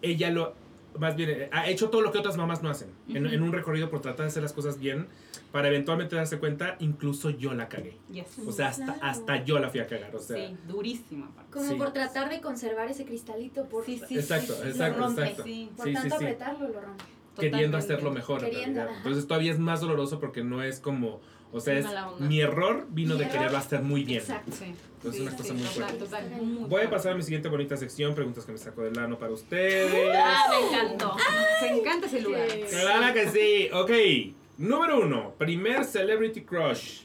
ella 0.00 0.30
lo. 0.30 0.54
Más 0.98 1.14
bien, 1.16 1.30
eh, 1.30 1.48
ha 1.52 1.68
hecho 1.70 1.88
todo 1.88 2.02
lo 2.02 2.10
que 2.12 2.18
otras 2.18 2.36
mamás 2.36 2.62
no 2.62 2.68
hacen. 2.68 2.90
en, 3.08 3.26
en 3.26 3.42
un 3.42 3.52
recorrido 3.52 3.88
por 3.90 4.00
tratar 4.00 4.26
de 4.26 4.28
hacer 4.28 4.42
las 4.42 4.52
cosas 4.52 4.78
bien, 4.80 5.06
para 5.52 5.68
eventualmente 5.68 6.16
darse 6.16 6.38
cuenta, 6.38 6.76
incluso 6.80 7.30
yo 7.30 7.52
la 7.54 7.68
cagué. 7.68 7.98
Yes. 8.10 8.38
O 8.46 8.50
sea, 8.52 8.68
hasta, 8.68 8.84
Claro. 8.86 9.00
hasta 9.02 9.44
yo 9.44 9.58
la 9.58 9.68
fui 9.70 9.80
a 9.80 9.86
cagar. 9.86 10.14
O 10.16 10.18
sea, 10.18 10.36
sí, 10.48 10.56
durísima. 10.66 11.30
Como 11.52 11.68
sí. 11.68 11.74
por 11.74 11.92
tratar 11.92 12.30
de 12.30 12.40
conservar 12.40 12.88
ese 12.90 13.04
cristalito 13.04 13.66
por, 13.68 13.84
Sí, 13.84 14.00
sí, 14.08 14.18
exacto, 14.18 14.54
sí, 14.62 14.68
exacto, 14.68 14.98
lo 15.00 15.06
rompe, 15.06 15.22
exacto. 15.22 15.42
sí. 15.44 15.70
por 15.76 15.92
tanto 15.92 16.08
sí. 16.08 16.24
apretarlo 16.24 16.68
lo 16.68 16.80
rompe. 16.80 17.04
queriendo 17.36 17.76
Totalmente. 17.76 17.76
hacerlo 17.78 18.10
mejor. 18.12 18.44
en. 18.44 18.78
Entonces 18.78 19.26
todavía 19.26 19.52
es 19.52 19.58
más 19.58 19.80
doloroso 19.80 20.18
porque 20.18 20.42
no 20.42 20.62
es 20.62 20.80
como. 20.80 21.20
O 21.54 21.60
sea, 21.60 21.74
es 21.78 21.86
mi 22.18 22.40
error 22.40 22.86
vino 22.88 23.12
Mi 23.12 23.18
de 23.20 23.24
error. 23.26 23.36
quererlo 23.38 23.58
hacer 23.58 23.82
muy 23.82 24.04
bien. 24.04 24.20
Exacto. 24.20 24.52
Sí. 24.52 24.74
Entonces, 24.96 25.20
Sí, 25.20 25.26
una 25.26 25.36
cosa 25.36 25.44
sí, 25.48 25.52
muy 25.52 25.62
fuerte. 25.64 25.98
total, 25.98 26.30
muy 26.30 26.64
Voy 26.68 26.82
a 26.82 26.88
pasar 26.90 27.12
a 27.12 27.14
mi 27.14 27.22
siguiente 27.22 27.48
bonita 27.50 27.76
sección, 27.76 28.14
preguntas 28.14 28.46
que 28.46 28.52
me 28.52 28.58
saco 28.58 28.80
del 28.82 28.98
ano 28.98 29.18
para 29.18 29.32
ustedes. 29.32 29.92
Ah, 30.16 30.44
me 30.50 30.66
encantó. 30.78 31.14
Se 31.60 31.68
encanta 31.68 32.06
ese 32.06 32.20
lugar. 32.22 32.48
Sí. 32.50 32.76
Claro 32.80 33.12
que 33.12 33.28
sí. 33.28 33.68
Ok. 33.74 34.36
Número 34.58 35.00
uno. 35.00 35.34
Primer 35.38 35.84
celebrity 35.84 36.42
crush. 36.42 37.02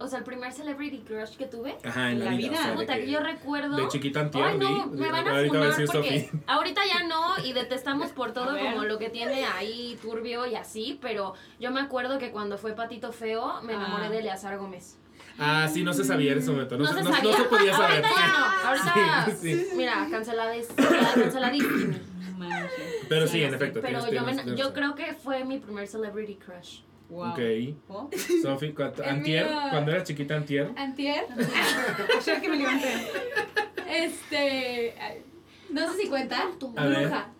O 0.00 0.08
sea, 0.08 0.18
el 0.18 0.24
primer 0.24 0.52
celebrity 0.52 0.98
crush 0.98 1.36
que 1.36 1.46
tuve. 1.46 1.76
Ajá, 1.84 2.10
en 2.10 2.18
la, 2.18 2.26
La 2.26 2.36
vida. 2.36 2.48
vida. 2.50 2.58
o 2.58 2.62
sea, 2.62 2.70
de 2.72 2.76
Puta, 2.76 2.94
que- 2.96 3.04
que 3.06 3.10
yo 3.10 3.20
recuerdo. 3.20 3.76
de 3.76 3.88
chiquita 3.88 4.20
antier, 4.20 4.44
Ay, 4.44 4.58
no, 4.58 4.86
me 4.88 5.10
van 5.10 5.26
a 5.26 5.30
Ahorita 5.30 5.54
fumar 5.54 5.86
porque 5.86 6.30
ahorita 6.46 6.80
ya 6.86 7.04
no 7.04 7.38
y 7.44 7.52
detestamos 7.52 8.10
por 8.12 8.32
todo 8.32 8.58
como 8.58 8.84
lo 8.84 8.98
que 8.98 9.08
tiene 9.08 9.46
ahí 9.46 9.96
turbio 10.02 10.46
y 10.46 10.56
así, 10.56 10.98
pero 11.00 11.34
yo 11.60 11.70
me 11.70 11.80
acuerdo 11.80 12.18
que 12.18 12.32
cuando 12.32 12.58
fue 12.58 12.72
Patito 12.74 13.12
Feo 13.12 13.62
me 13.62 13.74
enamoré 13.74 14.06
Ah. 14.06 14.10
de 14.10 14.18
Eleazar 14.18 14.58
Gómez. 14.58 14.98
Ah, 15.38 15.68
sí, 15.72 15.82
no 15.84 15.92
se 15.94 16.04
sabía 16.04 16.32
en 16.32 16.38
ese 16.38 16.50
momento. 16.50 16.76
No, 16.76 16.84
No 16.84 16.92
se, 16.92 17.02
no- 17.02 17.08
no 17.10 17.16
sabía. 17.16 17.36
se 17.36 17.42
podía 17.44 17.72
saber. 17.76 18.04
Ahorita 18.04 18.08
sí. 18.08 18.14
ya 18.18 18.26
no, 18.28 18.68
ahorita 18.68 19.36
Sí, 19.40 19.54
sí. 19.54 19.66
mira, 19.76 20.06
canceladis, 20.10 20.68
canceladísimo. 21.14 21.94
Manches. 22.36 22.70
Pero 23.08 23.26
sí, 23.26 23.32
Sí, 23.34 23.42
en 23.44 23.50
sí, 23.50 23.56
efecto. 23.56 23.80
Pero 23.82 24.10
yo, 24.10 24.22
me- 24.24 24.56
yo 24.56 24.72
creo 24.72 24.94
que 24.94 25.14
fue 25.14 25.44
mi 25.44 25.58
primer 25.58 25.86
celebrity 25.88 26.36
crush. 26.36 26.80
Wow. 27.08 27.30
Ok. 27.32 27.38
¿Oh? 27.88 28.10
Sofi, 28.42 28.72
¿cuánto- 28.72 29.02
El 29.02 29.10
antier, 29.10 29.46
mío- 29.46 29.60
cuando 29.70 29.90
eras 29.92 30.04
chiquita 30.04 30.34
antier. 30.36 30.70
Antier, 30.76 31.26
Ayer 32.18 32.40
que 32.40 32.48
me 32.48 32.56
levanté. 32.56 32.94
este... 33.88 34.94
No 35.70 35.92
sé 35.92 36.02
si 36.02 36.08
cuenta. 36.08 36.48
A 36.76 36.86
ver. 36.86 37.00
Bruja. 37.08 37.30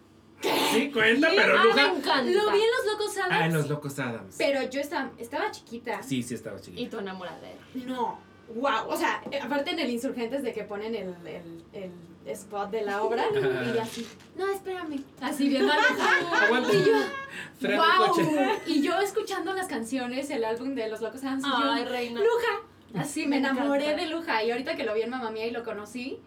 Sí, 0.73 0.91
cuenta, 0.93 1.29
pero 1.35 1.55
Ah, 1.59 1.63
me 1.63 1.69
Luja. 1.71 1.87
encanta. 1.87 2.17
Lo 2.23 2.51
vi 2.53 2.61
en 2.61 2.67
Los 2.77 2.93
Locos 2.93 3.17
Adams. 3.17 3.31
Ah, 3.33 3.47
en 3.47 3.55
los 3.55 3.69
locos 3.69 3.99
Adams. 3.99 4.35
Pero 4.37 4.63
yo 4.69 4.81
estaba, 4.81 5.11
estaba 5.19 5.51
chiquita. 5.51 6.03
Sí, 6.03 6.23
sí, 6.23 6.35
estaba 6.35 6.59
Y 6.59 6.63
chiquita. 6.63 6.91
tu 6.91 6.99
enamoradero. 6.99 7.59
No, 7.87 8.19
wow. 8.55 8.89
O 8.89 8.97
sea, 8.97 9.23
eh, 9.31 9.39
aparte 9.41 9.71
en 9.71 9.79
el 9.81 9.91
Insurgentes 9.91 10.43
de 10.43 10.53
que 10.53 10.65
ponen 10.65 10.95
el, 10.95 11.15
el, 11.25 11.63
el 11.73 11.91
spot 12.33 12.71
de 12.71 12.83
la 12.83 13.03
obra. 13.03 13.25
Y 13.75 13.79
así, 13.79 14.07
no, 14.37 14.51
espérame. 14.53 15.03
Así 15.21 15.49
viendo 15.49 15.73
a 15.73 15.77
Luja. 15.77 16.43
Aguanta. 16.47 16.73
Y 16.73 16.85
yo, 16.85 17.77
wow. 17.77 18.25
Y 18.67 18.83
yo 18.83 19.01
escuchando 19.01 19.53
las 19.55 19.67
canciones, 19.69 20.31
el 20.31 20.45
álbum 20.45 20.75
de 20.75 20.89
Los 20.89 21.01
Locos 21.01 21.23
Adams. 21.25 21.45
Y 21.45 21.51
Ay, 21.53 21.85
yo, 21.85 21.91
reina. 21.91 22.21
Luja. 22.21 23.03
Así 23.03 23.23
me 23.23 23.29
Me 23.29 23.37
enamoré 23.39 23.95
de 23.97 24.07
Luja. 24.07 24.43
Y 24.45 24.51
ahorita 24.51 24.77
que 24.77 24.85
lo 24.85 24.95
vi 24.95 25.03
en 25.03 25.11
Mamá 25.11 25.31
Mía 25.31 25.47
y 25.47 25.51
lo 25.51 25.65
conocí. 25.65 26.19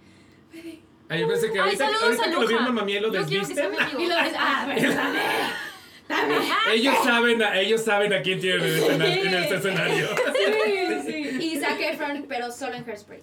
Ay, 1.09 1.21
yo 1.21 1.27
pensé 1.27 1.47
que 1.51 1.59
Ay, 1.59 1.65
ahorita, 1.65 1.85
saludos 1.85 2.03
ahorita 2.03 2.23
a 2.23 2.27
que 2.29 2.33
lo 2.35 2.47
vi 2.47 2.53
en. 2.55 2.63
Mamá 2.63 2.83
Mía 2.83 3.01
lo 3.01 3.09
desviste. 3.11 3.69
Y 3.97 4.05
lo 4.07 4.15
ves, 4.15 4.33
ah, 4.37 4.65
verdad. 4.75 5.13
Ellos 6.73 6.95
saben, 7.03 7.43
a, 7.43 7.59
ellos 7.59 7.81
saben 7.83 8.13
a 8.13 8.21
quién 8.21 8.39
tienen 8.39 8.61
en 8.61 8.67
el, 8.67 8.77
escena- 8.81 9.13
en 9.13 9.27
el 9.27 9.43
escenario. 9.53 10.07
Zac 10.07 10.25
Efron, 11.89 12.25
pero 12.27 12.51
solo 12.51 12.75
en 12.75 12.85
Hairspray. 12.85 13.19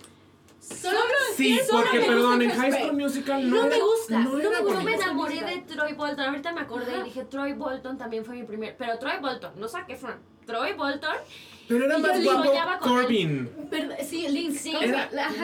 Solo, 0.60 0.98
Sí, 1.36 1.58
solo 1.66 1.82
porque 1.82 1.98
me 2.00 2.06
perdón, 2.06 2.38
gusta 2.38 2.44
en 2.44 2.50
High 2.50 2.60
Hairspray. 2.60 2.84
School 2.86 2.96
Musical 3.02 3.50
no, 3.50 3.56
No 3.56 3.68
me 3.68 3.80
gusta, 3.80 4.18
No, 4.18 4.30
me 4.32 4.60
gusta. 4.60 4.80
Me 4.82 4.94
enamoré 4.94 5.40
de. 5.42 5.58
Troy 5.62 5.92
Bolton. 5.92 6.24
Ahorita 6.26 6.52
me 6.52 6.60
acordé 6.62 6.92
Ajá. 6.92 7.00
y 7.02 7.04
dije, 7.04 7.24
Troy 7.24 7.52
Bolton 7.52 7.98
también 7.98 8.24
fue 8.24 8.34
mi 8.36 8.44
primer. 8.44 8.74
Pero 8.78 8.98
Troy 8.98 9.18
Bolton, 9.20 9.52
no 9.56 9.68
Zac 9.68 9.88
Efron. 9.90 10.14
Troy 10.46 10.72
Bolton. 10.72 11.16
Pero 11.68 11.84
era 11.86 11.96
más 11.98 12.22
guapo. 12.22 12.52
Corbin. 12.80 13.50
Sí, 14.06 14.26
Link. 14.28 14.54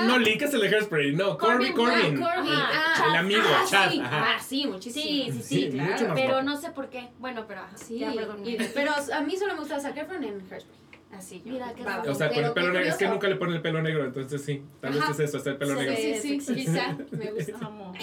No, 0.07 0.19
Link 0.19 0.43
es 0.43 0.53
el 0.55 0.61
de 0.61 0.69
Hairspray, 0.69 1.15
no, 1.15 1.37
Corbin, 1.39 1.73
Corbin. 1.73 2.23
Ah, 2.23 2.35
Corbin. 2.35 2.53
Ah, 2.55 3.05
El 3.11 3.17
amigo, 3.17 3.43
ah, 3.47 3.65
Chad, 3.69 3.91
sí. 3.91 4.01
ajá. 4.01 4.25
Ah, 4.37 4.39
sí, 4.41 4.67
muchísimo. 4.67 5.03
Sí, 5.05 5.31
Sí, 5.33 5.43
Sí, 5.43 5.71
sí, 5.71 5.77
mucho 5.79 5.97
claro. 5.97 6.09
más 6.09 6.15
Pero 6.21 6.29
guapo. 6.35 6.43
no 6.45 6.57
sé 6.61 6.71
por 6.71 6.89
qué. 6.91 7.09
Bueno, 7.19 7.45
pero 7.49 7.61
ajá. 7.61 7.77
Sí, 7.77 7.99
Ya, 7.99 8.13
perdón. 8.13 8.47
y- 8.47 8.57
pero 8.75 8.93
a 8.93 9.21
mí 9.23 9.37
solo 9.37 9.55
me 9.55 9.61
gusta 9.61 9.81
Zac 9.81 9.97
Efron 9.97 10.23
en 10.25 10.41
Hairspray. 10.51 10.81
Así, 11.13 11.43
yo. 11.45 11.53
Mira, 11.53 11.75
qué. 11.75 11.83
O 12.09 12.15
sea, 12.15 12.29
con 12.33 12.45
el 12.45 12.53
pelo 12.53 12.73
negro. 12.73 12.89
Es 12.89 12.97
que 12.97 13.09
nunca 13.09 13.29
le 13.29 13.37
ponen 13.37 13.57
el 13.57 13.63
pelo 13.63 13.83
negro, 13.83 14.05
entonces 14.05 14.43
sí. 14.43 14.63
Tal 14.81 14.93
vez 14.93 15.03
Ajá. 15.03 15.13
es 15.13 15.21
eso, 15.21 15.39
está 15.39 15.51
el 15.51 15.57
pelo 15.59 15.73
Sí, 15.75 15.81
negro. 15.81 15.97
sí, 15.97 16.15
sí, 16.21 16.41
Sexy. 16.55 16.55
quizá 16.55 16.97
me 17.11 17.31
gusta. 17.33 17.59
Amo. 17.67 17.93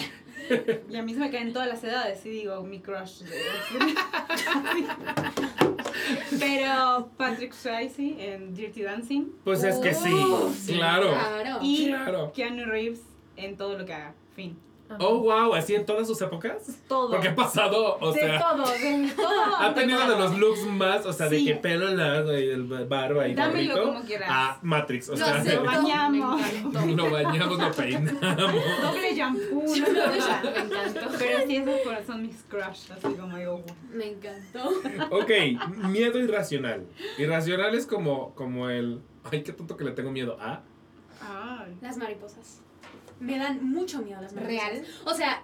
Y 0.89 0.95
a 0.95 1.03
mí 1.03 1.13
se 1.13 1.19
me 1.19 1.29
caen 1.29 1.51
todas 1.51 1.67
las 1.67 1.83
edades, 1.83 2.21
sí 2.21 2.29
digo, 2.29 2.63
mi 2.63 2.79
crush. 2.79 3.21
Pero 6.39 7.09
Patrick 7.17 7.53
Swayze 7.53 8.15
en 8.33 8.53
Dirty 8.53 8.83
Dancing 8.83 9.25
Pues 9.43 9.63
es 9.63 9.77
que 9.77 9.93
sí, 9.93 10.13
Uh, 10.13 10.53
claro. 10.67 11.11
Claro. 11.11 11.59
y 11.61 11.87
Claro. 11.87 12.31
Keanu 12.33 12.65
Reeves 12.65 13.01
en 13.35 13.57
todo 13.57 13.77
lo 13.77 13.85
que 13.85 13.93
haga. 13.93 14.13
Fin. 14.35 14.57
Oh, 14.99 15.19
wow, 15.19 15.53
así 15.53 15.75
en 15.75 15.85
todas 15.85 16.07
sus 16.07 16.21
épocas. 16.21 16.79
Todo. 16.87 17.11
Porque 17.11 17.27
ha 17.27 17.35
pasado, 17.35 17.97
o 17.99 18.11
de 18.13 18.21
sea, 18.21 18.39
todo, 18.39 18.71
de 18.71 19.11
todo. 19.15 19.55
ha 19.59 19.73
tenido 19.73 19.99
de 20.07 20.17
los 20.17 20.37
looks 20.37 20.65
más, 20.65 21.05
o 21.05 21.11
sea, 21.11 21.27
de 21.27 21.43
que 21.43 21.55
pelo 21.55 21.93
largo 21.93 22.31
y 22.37 22.47
el 22.49 22.63
barba 22.63 23.27
y 23.27 23.35
Dámelo 23.35 23.73
gorrito 23.75 23.93
como 23.93 24.05
quieras. 24.05 24.29
a 24.31 24.59
Matrix, 24.61 25.09
o 25.09 25.11
Lo 25.11 25.17
sea, 25.17 25.59
bañamos. 25.65 26.41
Lo 26.95 27.11
bañamos, 27.11 27.59
lo 27.59 27.71
peinamos. 27.71 28.21
Doble 28.81 29.15
shampoo. 29.15 29.63
Me 29.67 29.77
encantó. 29.77 30.99
Pero 31.19 31.39
sí, 31.47 31.55
esos 31.57 31.81
fueron- 31.83 32.05
son 32.05 32.21
mis 32.21 32.43
crush, 32.43 32.91
así 32.91 33.13
como 33.19 33.37
digo. 33.37 33.63
Me 33.91 34.07
encantó. 34.11 34.69
Ok, 35.11 35.31
miedo 35.89 36.17
irracional. 36.19 36.85
Irracional 37.17 37.75
es 37.75 37.85
como, 37.85 38.33
como 38.35 38.69
el, 38.69 39.01
ay, 39.31 39.43
qué 39.43 39.51
tonto 39.51 39.75
que 39.75 39.83
le 39.83 39.91
tengo 39.91 40.11
miedo 40.11 40.37
a. 40.39 40.61
Ay. 41.21 41.75
Las 41.81 41.97
mariposas. 41.97 42.61
Me 43.19 43.37
dan 43.37 43.63
mucho 43.63 43.99
miedo 44.01 44.21
las 44.21 44.33
mariposas. 44.33 44.69
¿Real? 44.71 44.85
O 45.05 45.13
sea, 45.13 45.41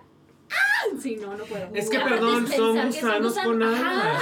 ¡ah! 0.52 0.56
Sí, 1.02 1.18
no, 1.22 1.36
no 1.36 1.44
puedo. 1.46 1.70
Es 1.74 1.90
que 1.90 1.98
Aparte 1.98 2.16
perdón, 2.18 2.46
es 2.50 2.56
son 2.56 2.76
pensar 2.76 2.92
que 2.92 3.00
son 3.02 3.24
gusanos 3.24 3.40
con 3.40 3.64
alas. 3.64 4.22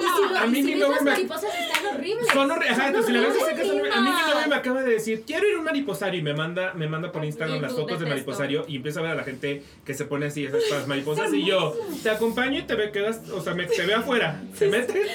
Y 0.00 0.02
si, 0.02 0.32
lo, 0.32 0.38
A 0.38 0.46
mí 0.46 0.56
si 0.56 0.62
mi 0.64 0.72
novio 0.74 0.90
las 0.90 1.02
me- 1.02 1.10
mariposas 1.12 1.50
están 1.54 1.86
horribles. 1.94 2.26
Son 2.32 2.50
horribles. 2.50 2.70
Ajá, 2.78 2.86
entonces, 2.88 3.06
si 3.06 3.12
la 3.20 3.28
ves 3.28 3.42
así 3.42 3.54
que 3.54 3.62
son 3.62 3.70
horribles. 3.78 3.96
A 3.96 4.00
mí 4.00 4.08
mi 4.10 4.30
novio 4.34 4.48
me 4.48 4.54
acaba 4.56 4.82
de 4.82 4.90
decir, 4.92 5.22
quiero 5.26 5.48
ir 5.48 5.54
a 5.54 5.58
un 5.58 5.64
mariposario 5.64 6.20
y 6.20 6.22
me 6.22 6.34
manda, 6.34 6.74
me 6.74 6.86
manda 6.88 7.10
por 7.12 7.24
Instagram 7.24 7.60
las 7.62 7.72
fotos 7.72 7.98
del 8.00 8.08
detesto. 8.08 8.08
mariposario 8.30 8.64
y 8.68 8.76
empiezo 8.76 8.98
a 9.00 9.02
ver 9.02 9.12
a 9.12 9.14
la 9.14 9.24
gente 9.24 9.62
que 9.84 9.94
se 9.94 10.04
pone 10.04 10.26
así 10.26 10.44
esas 10.44 10.62
las 10.70 10.86
mariposas 10.88 11.32
y 11.32 11.44
yo 11.44 11.74
te 12.02 12.10
acompaño 12.10 12.58
y 12.58 12.62
te 12.62 12.74
ve, 12.74 12.90
quedas, 12.90 13.28
o 13.30 13.40
sea, 13.40 13.54
me, 13.54 13.66
te 13.66 13.86
ve 13.86 13.94
afuera. 13.94 14.42
¿Te 14.58 14.68
metes? 14.68 15.10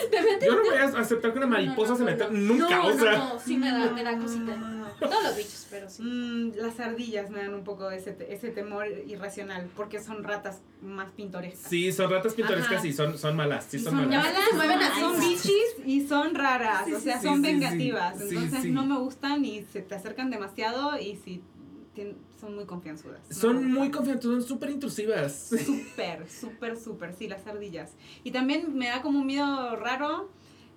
Yo 0.46 0.56
no 0.56 0.64
voy 0.64 0.78
a 0.78 0.86
aceptar 0.86 1.32
que 1.34 1.38
una 1.38 1.48
mariposa 1.48 1.94
No, 1.94 2.00
no, 2.00 2.06
se 2.06 2.12
meta 2.12 2.28
no. 2.32 2.32
nunca, 2.40 2.76
No, 2.78 2.88
o 2.88 2.94
no, 2.94 3.00
sea. 3.04 3.12
no, 3.18 3.40
sí 3.40 3.58
me 3.58 3.72
da, 3.72 3.92
me 3.92 4.04
da 4.04 4.18
cosita. 4.18 4.58
Todos 5.00 5.24
los 5.24 5.38
bichos, 5.38 5.68
pero 5.70 5.90
sí. 5.90 6.04
Mm, 6.04 6.52
las 6.58 6.80
ardillas 6.80 7.30
me 7.30 7.40
dan 7.40 7.54
un 7.54 7.64
poco 7.64 7.90
ese, 7.92 8.16
ese 8.30 8.50
temor 8.50 8.88
irracional 9.08 9.70
porque 9.76 10.02
son 10.02 10.24
ratas 10.24 10.62
más 10.82 11.12
pintorescas. 11.12 11.70
Sí, 11.70 11.92
son 11.92 12.10
ratas 12.10 12.34
pintorescas 12.34 12.80
Ajá. 12.80 12.88
y 12.88 12.94
son, 12.94 13.18
son 13.18 13.36
malas, 13.36 13.66
sí 13.70 13.80
son, 13.80 13.96
son 13.96 14.10
malas. 14.10 14.28
Son 15.00 15.20
bichis 15.20 15.86
y 15.86 16.08
son 16.08 16.36
raras, 16.36 16.86
Sí, 16.86 16.94
o 16.94 17.00
sea, 17.00 17.20
sí, 17.20 17.28
son 17.28 17.42
vengativas. 17.42 18.18
Sí, 18.18 18.36
Entonces 18.36 18.62
sí. 18.64 18.72
no 18.72 18.86
me 18.86 18.98
gustan 18.98 19.44
y 19.46 19.64
se 19.64 19.82
te 19.82 19.96
acercan 19.96 20.30
demasiado 20.30 21.00
y 21.00 21.16
si 21.16 21.42
son 22.40 22.56
muy 22.56 22.66
confianzudas. 22.66 23.20
Son 23.30 23.66
muy 23.72 23.92
confiantes, 23.92 24.26
son 24.26 24.44
súper 24.44 24.70
intrusivas. 24.70 25.50
Súper, 25.66 26.30
súper, 26.30 26.78
súper, 26.78 27.14
sí, 27.14 27.28
las 27.28 27.46
ardillas. 27.48 27.92
Y 28.24 28.32
también 28.32 28.78
me 28.78 28.88
da 28.88 29.02
como 29.02 29.20
un 29.20 29.28
miedo 29.28 29.76
raro 29.76 30.30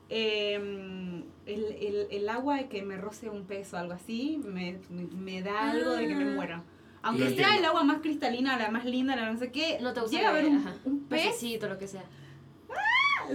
eh, 0.08 1.22
el, 1.46 1.64
el, 1.64 2.06
el 2.10 2.28
agua 2.28 2.56
de 2.56 2.68
que 2.68 2.82
me 2.82 2.96
roce 2.96 3.28
un 3.30 3.44
pez 3.44 3.72
o 3.74 3.78
algo 3.78 3.92
así, 3.94 4.40
me, 4.44 4.78
me, 4.90 5.04
me 5.04 5.42
da 5.42 5.70
algo 5.70 5.92
de 5.92 6.06
que 6.08 6.14
me 6.14 6.24
Ah. 6.30 6.34
muera. 6.34 6.62
Aunque 7.04 7.34
sea 7.34 7.56
el 7.58 7.64
agua 7.64 7.82
más 7.82 7.98
cristalina, 8.00 8.56
la 8.56 8.70
más 8.70 8.84
linda, 8.84 9.16
la 9.16 9.32
no 9.32 9.36
sé 9.38 9.50
qué, 9.50 9.78
No 9.80 9.92
te 9.92 10.00
gusta 10.00 10.16
llega 10.16 10.30
a 10.30 10.32
ver 10.32 10.44
un, 10.46 10.64
un 10.84 11.00
pez. 11.08 11.26
Pececito, 11.26 11.68
lo 11.68 11.76
que 11.78 11.88
sea. 11.88 12.04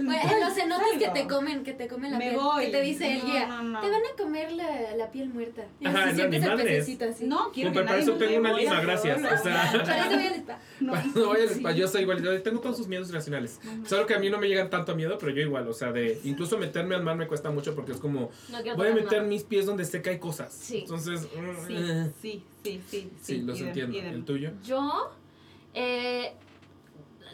Bueno, 0.04 0.32
en 0.32 0.40
los 0.40 0.54
cenotes 0.54 0.98
que 0.98 1.08
te 1.08 1.26
comen, 1.26 1.62
que 1.64 1.72
te 1.72 1.88
comen 1.88 2.12
la 2.12 2.18
Me 2.18 2.30
piel. 2.30 2.36
voy. 2.36 2.64
Que 2.66 2.70
te 2.72 2.82
dice 2.82 3.12
el 3.12 3.18
No, 3.18 3.24
guía. 3.26 3.46
no, 3.48 3.62
no. 3.62 3.80
Te 3.80 3.90
van 3.90 4.00
a 4.00 4.16
comer 4.16 4.52
la, 4.52 4.96
la 4.96 5.10
piel 5.10 5.28
muerta. 5.28 5.64
Y 5.80 5.86
Ajá, 5.86 6.04
así 6.04 6.16
no, 6.18 6.24
el 6.24 6.80
así. 6.80 7.26
No, 7.26 7.50
quiero 7.52 7.72
que 7.72 7.80
para 7.82 7.98
eso 7.98 8.12
me 8.12 8.18
tengo 8.26 8.40
una 8.40 8.52
voy 8.52 8.60
a 8.60 8.64
lima, 8.64 8.80
gracias. 8.80 9.18
O 9.18 9.42
sea, 9.42 9.72
Para 9.84 10.06
eso 10.06 10.16
voy 10.16 10.26
al 10.26 10.34
spa. 10.34 10.58
No. 10.80 10.92
No 11.14 11.26
voy 11.26 11.40
al 11.40 11.48
spa, 11.48 11.72
yo 11.72 11.88
soy 11.88 12.02
igual, 12.02 12.42
tengo 12.42 12.60
todos 12.60 12.76
sus 12.76 12.88
miedos 12.88 13.08
irracionales. 13.10 13.60
Solo 13.86 14.06
que 14.06 14.14
a 14.14 14.18
mí 14.18 14.30
no 14.30 14.38
me 14.38 14.48
llegan 14.48 14.70
tanto 14.70 14.92
a 14.92 14.94
miedo, 14.94 15.16
pero 15.18 15.32
yo 15.32 15.42
igual, 15.42 15.66
o 15.68 15.72
sea, 15.72 15.92
de 15.92 16.20
incluso 16.24 16.58
meterme 16.58 16.94
al 16.94 17.02
mar 17.02 17.16
me 17.16 17.26
cuesta 17.26 17.50
mucho 17.50 17.74
porque 17.74 17.92
es 17.92 17.98
como 17.98 18.30
voy 18.76 18.88
a 18.88 18.94
meter 18.94 19.22
mis 19.22 19.42
pies 19.44 19.66
donde 19.66 19.84
sé 19.84 20.02
que 20.02 20.10
hay 20.10 20.18
cosas. 20.18 20.52
Sí. 20.52 20.78
Entonces, 20.80 21.26
Sí, 21.66 21.74
eh, 21.76 22.10
sí, 22.22 22.42
sí, 22.62 22.80
sí. 22.88 23.10
sí, 23.20 23.38
los 23.42 23.60
entiendo. 23.60 23.98
El 23.98 24.24
tuyo. 24.24 24.52
Yo 24.64 25.10
eh, 25.74 26.32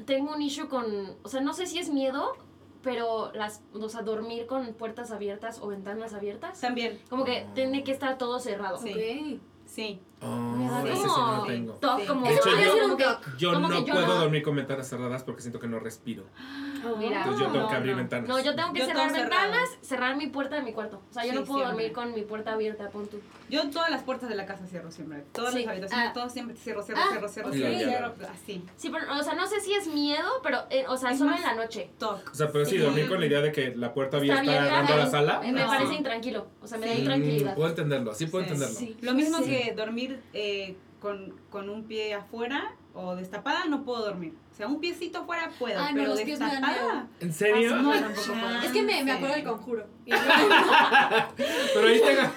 tengo 0.07 0.33
un 0.35 0.43
issue 0.43 0.69
con, 0.69 0.85
o 1.23 1.29
sea, 1.29 1.41
no 1.41 1.53
sé 1.55 1.67
si 1.67 1.79
es 1.79 1.89
miedo, 1.91 2.37
pero 2.85 3.33
las, 3.35 3.63
o 3.73 3.89
sea, 3.89 4.03
dormir 4.03 4.47
con 4.47 4.75
puertas 4.75 5.11
abiertas 5.11 5.59
o 5.61 5.69
ventanas 5.69 6.15
abiertas. 6.15 6.61
También, 6.61 7.01
Como 7.11 7.25
que 7.25 7.47
tiene 7.55 7.83
que 7.83 7.91
estar 7.93 8.19
todo 8.19 8.39
cerrado. 8.39 8.77
Sí. 8.79 8.91
Ok. 8.93 9.41
sí. 9.67 10.01
Me 10.21 10.69
da 10.69 10.83
Oh, 10.83 10.87
ese 10.87 10.97
sí 10.97 11.07
no 11.07 11.37
lo 11.39 11.45
tengo. 11.45 11.73
toc, 11.75 12.01
Sí. 12.01 12.07
como 12.07 12.27
De 12.27 12.35
hecho, 12.35 12.49
yo- 12.51 12.83
como 12.83 12.97
que- 12.97 13.05
Yo 13.39 13.53
como 13.53 13.69
no 13.69 13.85
que 13.85 13.93
puedo 13.93 14.07
no. 14.07 14.15
dormir 14.21 14.43
con 14.43 14.57
ventanas 14.57 14.89
cerradas 14.89 15.23
porque 15.25 15.43
siento 15.43 15.59
que 15.59 15.67
no 15.67 15.79
respiro. 15.81 16.25
Mira. 16.97 17.19
Entonces 17.19 17.47
yo 17.47 17.53
tengo 17.53 17.67
que 17.67 17.73
No, 17.73 17.79
abrir 17.79 17.93
no. 17.93 17.99
ventanas. 17.99 18.29
No, 18.29 18.39
yo 18.41 18.55
tengo 18.55 18.73
que 18.73 18.79
Yo 18.81 18.87
cerrar 18.87 19.09
todo 19.09 19.17
cerrado. 19.17 19.43
ventanas, 19.51 19.79
cerrar 19.83 20.17
mi 20.17 20.27
puerta 20.29 20.57
de 20.57 20.63
mi 20.63 20.73
cuarto. 20.73 21.03
O 21.11 21.13
sea, 21.13 21.25
yo 21.25 21.31
Sí, 21.33 21.39
no 21.39 21.45
puedo 21.45 21.65
siempre. 21.65 21.85
dormir 21.89 21.93
con 21.93 22.15
mi 22.15 22.23
puerta 22.23 22.53
abierta, 22.53 22.89
pon 22.91 23.07
tú. 23.09 23.21
Yo 23.49 23.71
todas 23.71 23.91
las 23.91 24.03
puertas 24.03 24.29
de 24.29 24.35
la 24.37 24.47
casa 24.47 24.67
cierro 24.67 24.91
siempre. 24.91 25.25
Todas 25.33 25.53
Sí. 25.55 25.61
las 25.61 25.69
habitaciones, 25.69 26.09
Ah. 26.09 26.13
todas 26.13 26.33
siempre 26.33 26.57
cierro, 26.57 26.83
cierro, 26.83 27.01
Ah, 27.03 27.09
cierro, 27.11 27.29
cierro, 27.29 27.49
ok. 27.51 27.55
cierro, 27.55 28.15
así. 28.33 28.65
Sí, 28.77 28.91
pero, 28.91 29.19
o 29.19 29.23
sea, 29.23 29.35
no 29.35 29.47
sé 29.47 29.61
si 29.61 29.75
es 29.75 29.87
miedo, 29.89 30.29
pero, 30.43 30.59
eh, 30.71 30.85
o 30.89 30.97
sea, 30.97 31.11
Es 31.11 31.19
solo 31.19 31.31
más- 31.31 31.41
en 31.41 31.47
la 31.47 31.55
noche. 31.55 31.91
Toc. 31.99 32.31
O 32.31 32.35
sea, 32.35 32.51
pero 32.53 32.65
sí, 32.65 32.73
Sí. 32.77 32.79
dormir 32.79 33.09
con 33.09 33.21
la 33.21 33.27
idea 33.27 33.41
de 33.41 33.53
que 33.53 33.75
la 33.75 33.93
puerta 33.93 34.17
abierta 34.19 34.41
abierta, 34.41 34.65
dando 34.65 34.93
a 34.93 34.97
la 34.97 35.07
sala. 35.11 35.41
Me 35.41 35.53
No. 35.53 35.67
parece 35.67 35.95
intranquilo. 35.95 36.47
O 36.63 36.67
sea, 36.67 36.79
me 36.79 36.87
da 36.87 36.93
Sí. 36.95 36.99
intranquilidad. 37.01 37.55
Puedo 37.55 37.69
entenderlo, 37.69 38.11
así 38.11 38.27
puedo 38.27 38.45
entenderlo. 38.45 38.79
Lo 39.01 39.15
mismo 39.15 39.43
que 39.45 39.73
dormir 39.77 40.21
eh, 40.33 40.77
con, 41.01 41.35
con 41.51 41.69
un 41.69 41.85
pie 41.85 42.15
afuera 42.15 42.73
o 42.95 43.17
destapada, 43.17 43.65
no 43.67 43.85
puedo 43.85 44.05
dormir. 44.05 44.35
O 44.53 44.57
sea, 44.57 44.69
un 44.69 44.81
piecito 44.81 45.19
afuera 45.19 45.51
puedo, 45.59 45.79
Ay, 45.81 45.95
no, 45.95 46.01
pero 46.01 46.15
dan 46.15 46.27
destapada. 46.27 47.07
¿En 47.21 47.33
serio? 47.33 47.75
Ah, 47.75 47.83
no, 47.83 47.93
tampoco 47.93 48.33
puedo. 48.41 48.63
Es 48.63 48.71
que 48.71 48.83
me, 48.83 49.03
me 49.03 49.13
acuerdo 49.13 49.35
del 49.35 49.45
conjuro. 49.45 49.87
Pero 50.07 51.89
ahí 51.89 52.01
tenga. 52.01 52.33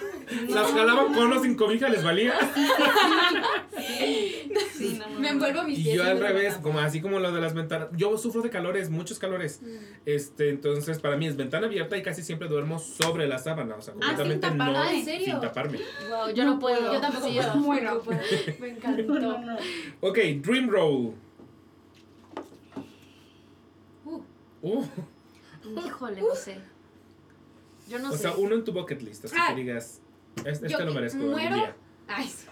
Las 0.49 0.71
jalaban 0.71 1.13
con 1.13 1.31
o 1.31 1.41
sin 1.41 1.55
cobija, 1.55 1.89
les 1.89 2.03
valía. 2.03 2.33
Sí, 3.97 4.97
no, 4.99 5.07
no, 5.09 5.15
me 5.19 5.21
no. 5.21 5.33
envuelvo 5.33 5.63
mis 5.63 5.79
Y 5.79 5.83
pies. 5.83 5.95
yo 5.95 6.03
en 6.03 6.09
al 6.09 6.19
revés, 6.19 6.55
como 6.61 6.79
así 6.79 7.01
como 7.01 7.19
lo 7.19 7.31
de 7.31 7.41
las 7.41 7.53
ventanas. 7.53 7.87
Yo 7.97 8.17
sufro 8.17 8.41
de 8.41 8.49
calores, 8.49 8.89
muchos 8.89 9.17
calores. 9.19 9.61
Mm. 9.61 9.67
Este, 10.05 10.49
entonces 10.49 10.99
para 10.99 11.17
mí 11.17 11.27
es 11.27 11.35
ventana 11.35 11.67
abierta 11.67 11.97
y 11.97 12.03
casi 12.03 12.21
siempre 12.23 12.47
duermo 12.47 12.77
sobre 12.79 13.27
la 13.27 13.37
sábana, 13.39 13.75
o 13.75 13.81
sea, 13.81 13.93
sin 13.93 14.01
completamente 14.01 14.47
tapar- 14.47 14.71
no 14.73 14.79
ah, 14.79 14.93
¿en 14.93 15.05
serio? 15.05 15.25
sin 15.25 15.39
taparme. 15.41 15.79
Wow, 16.09 16.33
yo 16.33 16.43
no, 16.45 16.51
No 16.53 16.59
puedo. 16.59 16.77
puedo. 16.79 16.93
Yo 16.93 17.01
tampoco 17.01 17.27
Sí, 17.27 17.33
puedo. 17.35 17.53
yo- 17.53 17.59
Muero. 17.59 17.93
No 17.95 18.01
puedo. 18.01 18.19
Me 18.59 18.69
encantó. 18.69 19.03
No, 19.19 19.19
no, 19.19 19.37
no. 19.53 19.57
Ok, 20.01 20.17
Dream 20.41 20.69
Roll. 20.69 21.13
Uh, 24.05 24.21
Uh, 24.61 24.85
Híjole, 25.85 26.21
no 26.21 26.35
sé. 26.35 26.57
Yo 27.89 27.99
no 27.99 28.09
o 28.09 28.11
sé. 28.13 28.19
sea, 28.19 28.33
uno 28.35 28.55
en 28.55 28.63
tu 28.63 28.71
bucket 28.73 29.01
list, 29.01 29.25
así 29.25 29.35
Ah. 29.37 29.49
que 29.49 29.61
digas, 29.61 30.01
este, 30.45 30.67
Yo 30.69 30.77
este 30.77 30.85
lo 30.85 30.93
merezco 30.93 31.19
algún 31.19 31.31
muero. 31.33 31.55
día. 31.55 31.75
Ay, 32.07 32.27
sí. 32.27 32.47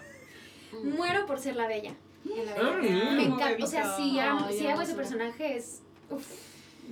Mm. 0.72 0.90
Muero 0.96 1.26
por 1.26 1.38
ser 1.38 1.56
la 1.56 1.66
bella. 1.66 1.94
En 2.24 2.46
la 2.46 2.52
Ah, 2.56 2.70
bella. 2.80 3.10
Me 3.12 3.24
encanta. 3.24 3.64
O 3.64 3.66
sea, 3.66 3.96
si, 3.96 4.18
hago- 4.18 4.50
si 4.50 4.66
hago 4.66 4.82
ese 4.82 4.94
personaje 4.94 5.56
es. 5.56 5.80
Uf, 6.10 6.26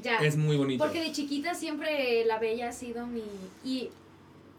ya. 0.03 0.19
Es 0.19 0.37
muy 0.37 0.57
bonito. 0.57 0.83
Porque 0.85 1.01
de 1.01 1.13
chiquita 1.13 1.55
siempre 1.55 2.25
la 2.25 2.39
bella 2.39 2.69
ha 2.69 2.73
sido 2.73 3.07
mi. 3.07 3.23
Y 3.65 3.91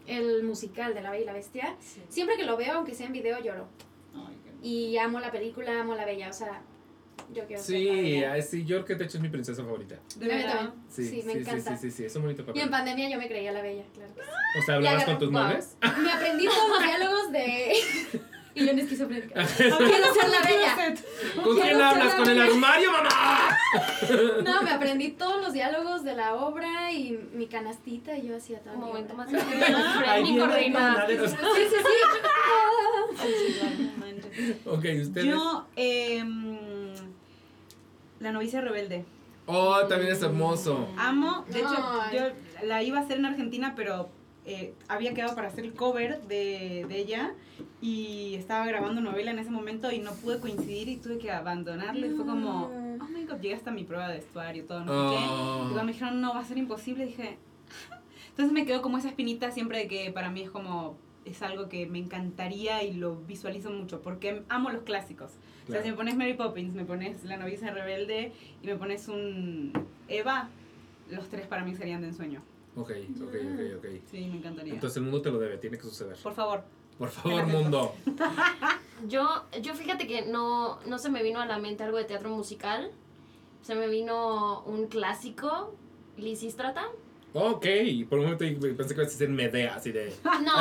el 0.06 0.42
musical 0.44 0.94
de 0.94 1.00
La 1.02 1.10
Bella 1.10 1.22
y 1.22 1.26
la 1.26 1.32
Bestia. 1.32 1.74
Sí. 1.80 2.00
Siempre 2.08 2.36
que 2.36 2.44
lo 2.44 2.56
veo, 2.56 2.74
aunque 2.74 2.94
sea 2.94 3.06
en 3.06 3.12
video, 3.12 3.42
lloro. 3.42 3.66
Ay, 4.14 4.36
qué- 4.44 4.66
Y 4.68 4.98
amo 4.98 5.18
la 5.18 5.32
película, 5.32 5.80
amo 5.80 5.94
la 5.96 6.04
bella. 6.04 6.28
O 6.30 6.32
sea, 6.32 6.62
yo 7.34 7.44
quiero 7.46 7.60
Sí, 7.62 8.22
ay, 8.22 8.40
sí, 8.42 8.64
yo 8.64 8.76
creo 8.76 8.86
que 8.86 8.94
de 8.94 9.04
hecho 9.06 9.16
es 9.18 9.22
mi 9.22 9.28
princesa 9.30 9.64
favorita. 9.64 9.96
De 10.16 10.28
verdad. 10.28 10.70
Sí, 10.88 11.08
Sí, 11.08 11.22
me 11.26 11.32
sí, 11.32 11.38
encanta. 11.40 11.76
Sí, 11.76 11.76
sí, 11.82 11.90
sí, 11.90 11.96
sí, 11.96 12.04
es 12.04 12.14
un 12.16 12.22
bonito 12.22 12.42
Y 12.42 12.44
papel. 12.46 12.62
en 12.62 12.70
pandemia 12.70 13.10
yo 13.10 13.18
me 13.18 13.26
creía 13.26 13.50
la 13.50 13.62
bella, 13.62 13.82
claro. 13.94 14.12
O 14.58 14.62
sea, 14.62 14.74
¿hablabas 14.76 15.04
con 15.04 15.18
tus 15.18 15.32
novios? 15.32 15.66
Me 16.02 16.12
aprendí 16.12 16.44
todos 16.46 16.68
los 16.68 16.82
diálogos 16.84 17.32
de. 17.32 17.72
Y 18.56 18.64
yo 18.64 18.70
en 18.70 18.78
esquizofrénica. 18.78 19.44
Quiero 19.56 19.76
ser 20.14 20.30
la 20.30 20.40
bella. 20.40 20.94
¿Con 21.44 21.60
quién 21.60 21.80
hablas? 21.80 22.14
¿Con 22.14 22.28
el 22.28 22.40
armario, 22.40 22.90
mamá? 22.90 23.58
No, 24.44 24.62
me 24.62 24.70
aprendí 24.70 25.10
todos 25.10 25.42
los 25.42 25.52
diálogos 25.52 26.04
de 26.04 26.14
la 26.14 26.34
obra 26.34 26.90
y 26.90 27.18
mi 27.34 27.46
canastita 27.48 28.16
y 28.16 28.28
yo 28.28 28.36
hacía 28.36 28.60
todo. 28.60 28.74
Un 28.74 28.80
momento 28.80 29.14
más. 29.14 29.28
Ahí 29.28 30.22
Nico 30.22 30.46
viene 30.46 30.54
Reina. 30.54 31.06
Sí, 31.06 31.16
sí, 31.18 31.36
sí. 31.68 31.76
Ok, 34.66 34.84
ustedes. 35.02 35.26
Yo, 35.26 35.66
em, 35.76 36.56
La 38.20 38.32
novicia 38.32 38.60
rebelde. 38.62 39.04
Oh, 39.46 39.80
también 39.86 40.12
es 40.12 40.22
hermoso. 40.22 40.88
Amo, 40.96 41.44
de 41.48 41.60
hecho, 41.60 41.76
yo 42.12 42.66
la 42.66 42.82
iba 42.82 42.98
a 42.98 43.02
hacer 43.02 43.18
en 43.18 43.26
Argentina, 43.26 43.74
pero 43.76 44.08
eh, 44.46 44.72
había 44.88 45.12
quedado 45.12 45.34
para 45.34 45.48
hacer 45.48 45.64
el 45.64 45.74
cover 45.74 46.22
de, 46.22 46.86
de 46.88 46.98
ella 46.98 47.34
y 47.82 48.34
estaba 48.36 48.66
grabando 48.66 49.00
novela 49.00 49.30
en 49.32 49.38
ese 49.38 49.50
momento 49.50 49.90
y 49.90 49.98
no 49.98 50.12
pude 50.14 50.38
coincidir 50.40 50.88
y 50.88 50.96
tuve 50.96 51.18
que 51.18 51.30
abandonarlo 51.30 52.06
y 52.06 52.10
fue 52.10 52.24
como, 52.24 52.66
oh 53.00 53.08
my 53.08 53.24
god, 53.24 53.40
llegué 53.40 53.54
hasta 53.54 53.70
mi 53.70 53.84
prueba 53.84 54.08
de 54.08 54.16
vestuario, 54.18 54.64
todo, 54.64 54.84
no 54.84 54.92
sé 54.92 54.98
Oh. 54.98 55.10
qué. 55.10 55.24
Y 55.24 55.60
cuando 55.72 55.84
me 55.84 55.92
dijeron, 55.92 56.20
no, 56.20 56.32
va 56.34 56.40
a 56.40 56.44
ser 56.44 56.58
imposible, 56.58 57.06
dije, 57.06 57.38
entonces 58.30 58.52
me 58.52 58.64
quedó 58.66 58.82
como 58.82 58.98
esa 58.98 59.08
espinita 59.08 59.50
siempre 59.50 59.78
de 59.78 59.88
que 59.88 60.10
para 60.12 60.30
mí 60.30 60.42
es 60.42 60.50
como, 60.50 60.96
es 61.24 61.42
algo 61.42 61.68
que 61.68 61.86
me 61.86 61.98
encantaría 61.98 62.82
y 62.84 62.92
lo 62.94 63.16
visualizo 63.16 63.70
mucho 63.70 64.00
porque 64.00 64.42
amo 64.48 64.70
los 64.70 64.82
clásicos. 64.82 65.32
O 65.32 65.72
sea, 65.72 65.80
Claro. 65.80 65.82
si 65.84 65.90
me 65.90 65.96
pones 65.96 66.16
Mary 66.16 66.34
Poppins, 66.34 66.72
me 66.74 66.84
pones 66.84 67.24
La 67.24 67.36
novicia 67.36 67.72
rebelde 67.72 68.32
y 68.62 68.66
me 68.68 68.76
pones 68.76 69.08
un 69.08 69.72
Eva, 70.06 70.48
los 71.10 71.28
tres 71.28 71.46
para 71.48 71.64
mí 71.64 71.74
serían 71.74 72.00
de 72.02 72.08
ensueño. 72.08 72.40
Ok, 72.76 72.90
ok, 73.22 73.34
ok, 73.54 73.78
ok. 73.78 73.86
Sí, 74.10 74.26
me 74.26 74.36
encantaría. 74.36 74.74
Entonces 74.74 74.98
el 74.98 75.04
mundo 75.04 75.22
te 75.22 75.30
lo 75.30 75.38
debe, 75.38 75.56
tiene 75.58 75.78
que 75.78 75.84
suceder. 75.84 76.16
Por 76.22 76.34
favor. 76.34 76.62
Por 76.98 77.08
favor, 77.10 77.46
mundo. 77.46 77.94
Yo, 79.06 79.44
yo 79.60 79.74
fíjate 79.74 80.06
que 80.06 80.22
no, 80.22 80.80
no 80.86 80.98
se 80.98 81.10
me 81.10 81.22
vino 81.22 81.38
a 81.38 81.44
la 81.44 81.58
mente 81.58 81.84
algo 81.84 81.98
de 81.98 82.04
teatro 82.04 82.30
musical. 82.30 82.90
Se 83.60 83.74
me 83.74 83.88
vino 83.88 84.62
un 84.62 84.86
clásico, 84.86 85.74
Lisístrata. 86.16 86.86
Ok, 87.34 87.66
por 88.08 88.20
un 88.20 88.24
momento 88.24 88.46
pensé 88.74 88.94
que 88.94 89.00
ibas 89.02 89.08
a 89.08 89.18
decir 89.18 89.28
Medea, 89.28 89.74
así 89.74 89.92
de. 89.92 90.14
No, 90.42 90.54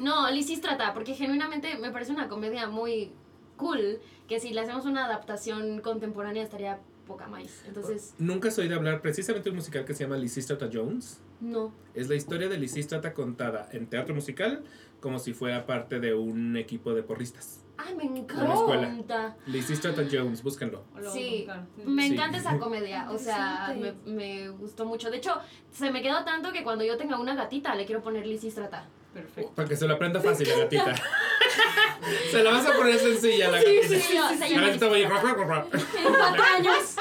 no, 0.00 0.30
Lisístrata, 0.32 0.92
porque 0.92 1.14
genuinamente 1.14 1.78
me 1.78 1.92
parece 1.92 2.10
una 2.10 2.28
comedia 2.28 2.66
muy 2.66 3.12
cool, 3.56 4.00
que 4.26 4.40
si 4.40 4.52
le 4.52 4.62
hacemos 4.62 4.84
una 4.84 5.04
adaptación 5.04 5.80
contemporánea 5.80 6.42
estaría 6.42 6.80
poca 7.06 7.26
más. 7.26 7.64
Entonces, 7.66 8.14
Nunca 8.18 8.48
has 8.48 8.58
oído 8.58 8.76
hablar 8.76 9.00
precisamente 9.02 9.44
de 9.44 9.50
un 9.50 9.56
musical 9.56 9.84
que 9.84 9.94
se 9.94 10.04
llama 10.04 10.16
Lysistrata 10.16 10.68
Jones. 10.72 11.20
no. 11.40 11.72
Es 11.94 12.08
la 12.08 12.14
historia 12.16 12.48
de 12.48 12.58
Lysistrata 12.58 13.12
contada 13.14 13.68
en 13.72 13.86
teatro 13.86 14.14
musical 14.14 14.64
como 15.00 15.18
si 15.18 15.32
fuera 15.34 15.66
parte 15.66 16.00
de 16.00 16.14
un 16.14 16.56
equipo 16.56 16.94
de 16.94 17.02
porristas. 17.02 17.60
Ay, 17.76 17.94
me 17.94 18.04
encanta. 18.04 19.36
Lysistrata 19.46 20.02
Jones, 20.10 20.42
búsquenlo. 20.42 20.84
Sí. 21.12 21.46
Me 21.84 22.06
Sí. 22.08 22.14
encanta 22.14 22.38
esa 22.38 22.58
comedia, 22.58 23.10
o 23.10 23.18
sea, 23.18 23.74
me, 23.78 23.92
me 24.10 24.48
gustó 24.50 24.86
mucho. 24.86 25.10
De 25.10 25.18
hecho, 25.18 25.32
se 25.72 25.90
me 25.90 26.00
quedó 26.02 26.24
tanto 26.24 26.52
que 26.52 26.62
cuando 26.62 26.84
yo 26.84 26.96
tenga 26.96 27.18
una 27.20 27.34
gatita 27.34 27.74
le 27.74 27.84
quiero 27.84 28.02
poner 28.02 28.26
Lisístrata. 28.26 28.88
Perfecto. 29.14 29.52
Para 29.54 29.68
que 29.68 29.76
se 29.76 29.86
lo 29.86 29.94
aprenda 29.94 30.20
fácil 30.20 30.48
la 30.48 30.58
gatita. 30.58 30.94
se 32.30 32.42
la 32.42 32.50
vas 32.50 32.66
a 32.66 32.72
poner 32.74 32.98
sencilla 32.98 33.48
a 33.48 33.50
la 33.52 33.58
gatita. 33.58 33.88
sí, 33.88 34.00
sí, 34.00 34.14
La 34.14 34.28
se 34.36 34.54
gatita 34.54 34.88
va 34.88 34.96
a 34.96 34.98
ir- 34.98 35.08
cuatro 35.08 36.44
años. 36.56 36.96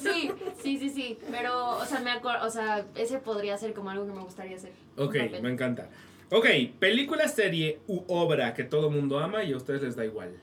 Sí, 0.00 0.30
sí, 0.62 0.78
sí, 0.78 0.90
sí. 0.90 1.18
Pero, 1.30 1.78
o 1.78 1.84
sea, 1.86 2.00
me 2.00 2.10
acuerdo, 2.10 2.46
o 2.46 2.50
sea, 2.50 2.84
ese 2.94 3.18
podría 3.18 3.56
ser 3.58 3.72
como 3.72 3.90
algo 3.90 4.06
que 4.06 4.12
me 4.12 4.20
gustaría 4.22 4.56
hacer. 4.56 4.72
Ok, 4.96 5.16
me 5.42 5.50
encanta. 5.50 5.88
Ok, 6.30 6.46
película, 6.78 7.26
serie 7.26 7.80
u 7.86 8.04
obra 8.08 8.52
que 8.54 8.62
todo 8.64 8.90
mundo 8.90 9.18
ama 9.18 9.44
y 9.44 9.52
a 9.52 9.56
ustedes 9.56 9.82
les 9.82 9.96
da 9.96 10.04
igual. 10.04 10.36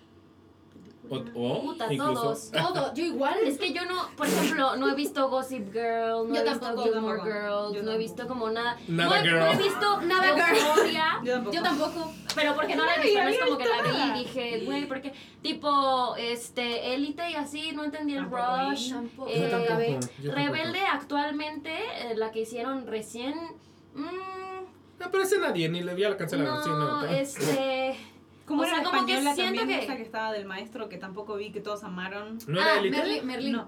O, 1.10 1.16
o 1.36 1.62
Puta, 1.62 1.92
incluso. 1.94 2.14
todos. 2.22 2.52
Todo, 2.52 2.94
yo 2.94 3.04
igual. 3.04 3.38
Es 3.44 3.58
que 3.58 3.74
yo 3.74 3.86
no, 3.86 4.10
por 4.16 4.28
ejemplo, 4.28 4.76
no 4.76 4.90
he 4.90 4.96
visto 4.96 5.30
Gossip 5.30 5.72
Girl, 5.72 6.28
no 6.28 6.36
Yo 6.36 6.42
he 6.42 6.44
tampoco, 6.44 6.76
visto 6.76 6.92
Gilmore. 6.94 7.22
Girls, 7.22 7.74
Yo 7.76 7.84
no 7.84 7.92
he 7.92 7.98
visto 7.98 8.28
como 8.28 8.50
nada. 8.50 8.78
Nada 8.88 9.10
no, 9.10 9.16
he, 9.16 9.24
girl. 9.24 9.40
no 9.40 9.52
he 9.52 9.58
visto 9.58 10.02
Nada 10.02 10.34
girl. 10.34 10.58
Euphoria, 10.58 11.06
Yo 11.24 11.34
tampoco. 11.34 11.54
Yo 11.56 11.62
tampoco. 11.64 12.14
pero 12.36 12.56
porque 12.56 12.76
no 12.76 12.86
la 12.86 12.96
he 12.96 13.02
visto, 13.02 13.24
no 13.24 13.30
es 13.30 13.40
como 13.40 13.58
que 13.58 13.66
la 13.68 13.82
vi 13.82 13.90
y 14.20 14.24
dije, 14.24 14.66
güey, 14.66 14.88
porque 14.88 15.14
tipo, 15.42 16.16
este, 16.18 16.94
Élite 16.94 17.30
y 17.32 17.36
así, 17.36 17.72
no 17.72 17.84
entendí 17.84 18.16
el 18.16 18.26
rush. 18.26 18.92
Tampoco. 18.92 19.30
Eh, 19.30 19.42
Yo 19.42 19.50
tampoco, 19.50 19.80
yo 19.82 20.00
tampoco. 20.00 20.36
Rebelde 20.36 20.80
actualmente, 20.82 21.72
eh, 21.72 22.16
la 22.16 22.32
que 22.32 22.42
hicieron 22.42 22.88
recién, 22.88 23.34
mm, 23.94 25.00
No, 25.00 25.12
pero 25.12 25.24
ese 25.24 25.38
nadie, 25.40 25.70
ni 25.70 25.82
le 25.84 25.94
vi 25.94 26.04
a 26.04 26.10
la 26.10 26.28
sí, 26.28 26.38
no, 26.38 27.02
no. 27.02 27.06
este... 27.06 27.96
¿Cómo 28.46 28.62
O 28.62 28.66
era 28.66 28.76
sea, 28.76 28.84
la 28.84 28.90
como 28.92 29.06
que 29.08 29.14
siento 29.22 29.36
también? 29.60 29.68
que- 29.68 29.84
Esa 29.86 29.96
que 29.98 30.04
estaba 30.04 30.32
del 30.32 30.46
maestro 30.46 30.88
que 30.90 30.98
tampoco 30.98 31.36
vi, 31.36 31.52
que 31.52 31.62
todos 31.62 31.84
amaron. 31.84 32.38
¿No 32.48 32.62
era 32.62 32.76
ah? 32.78 32.82
Merlin, 32.82 33.26
Merlin. 33.26 33.52
No. 33.54 33.62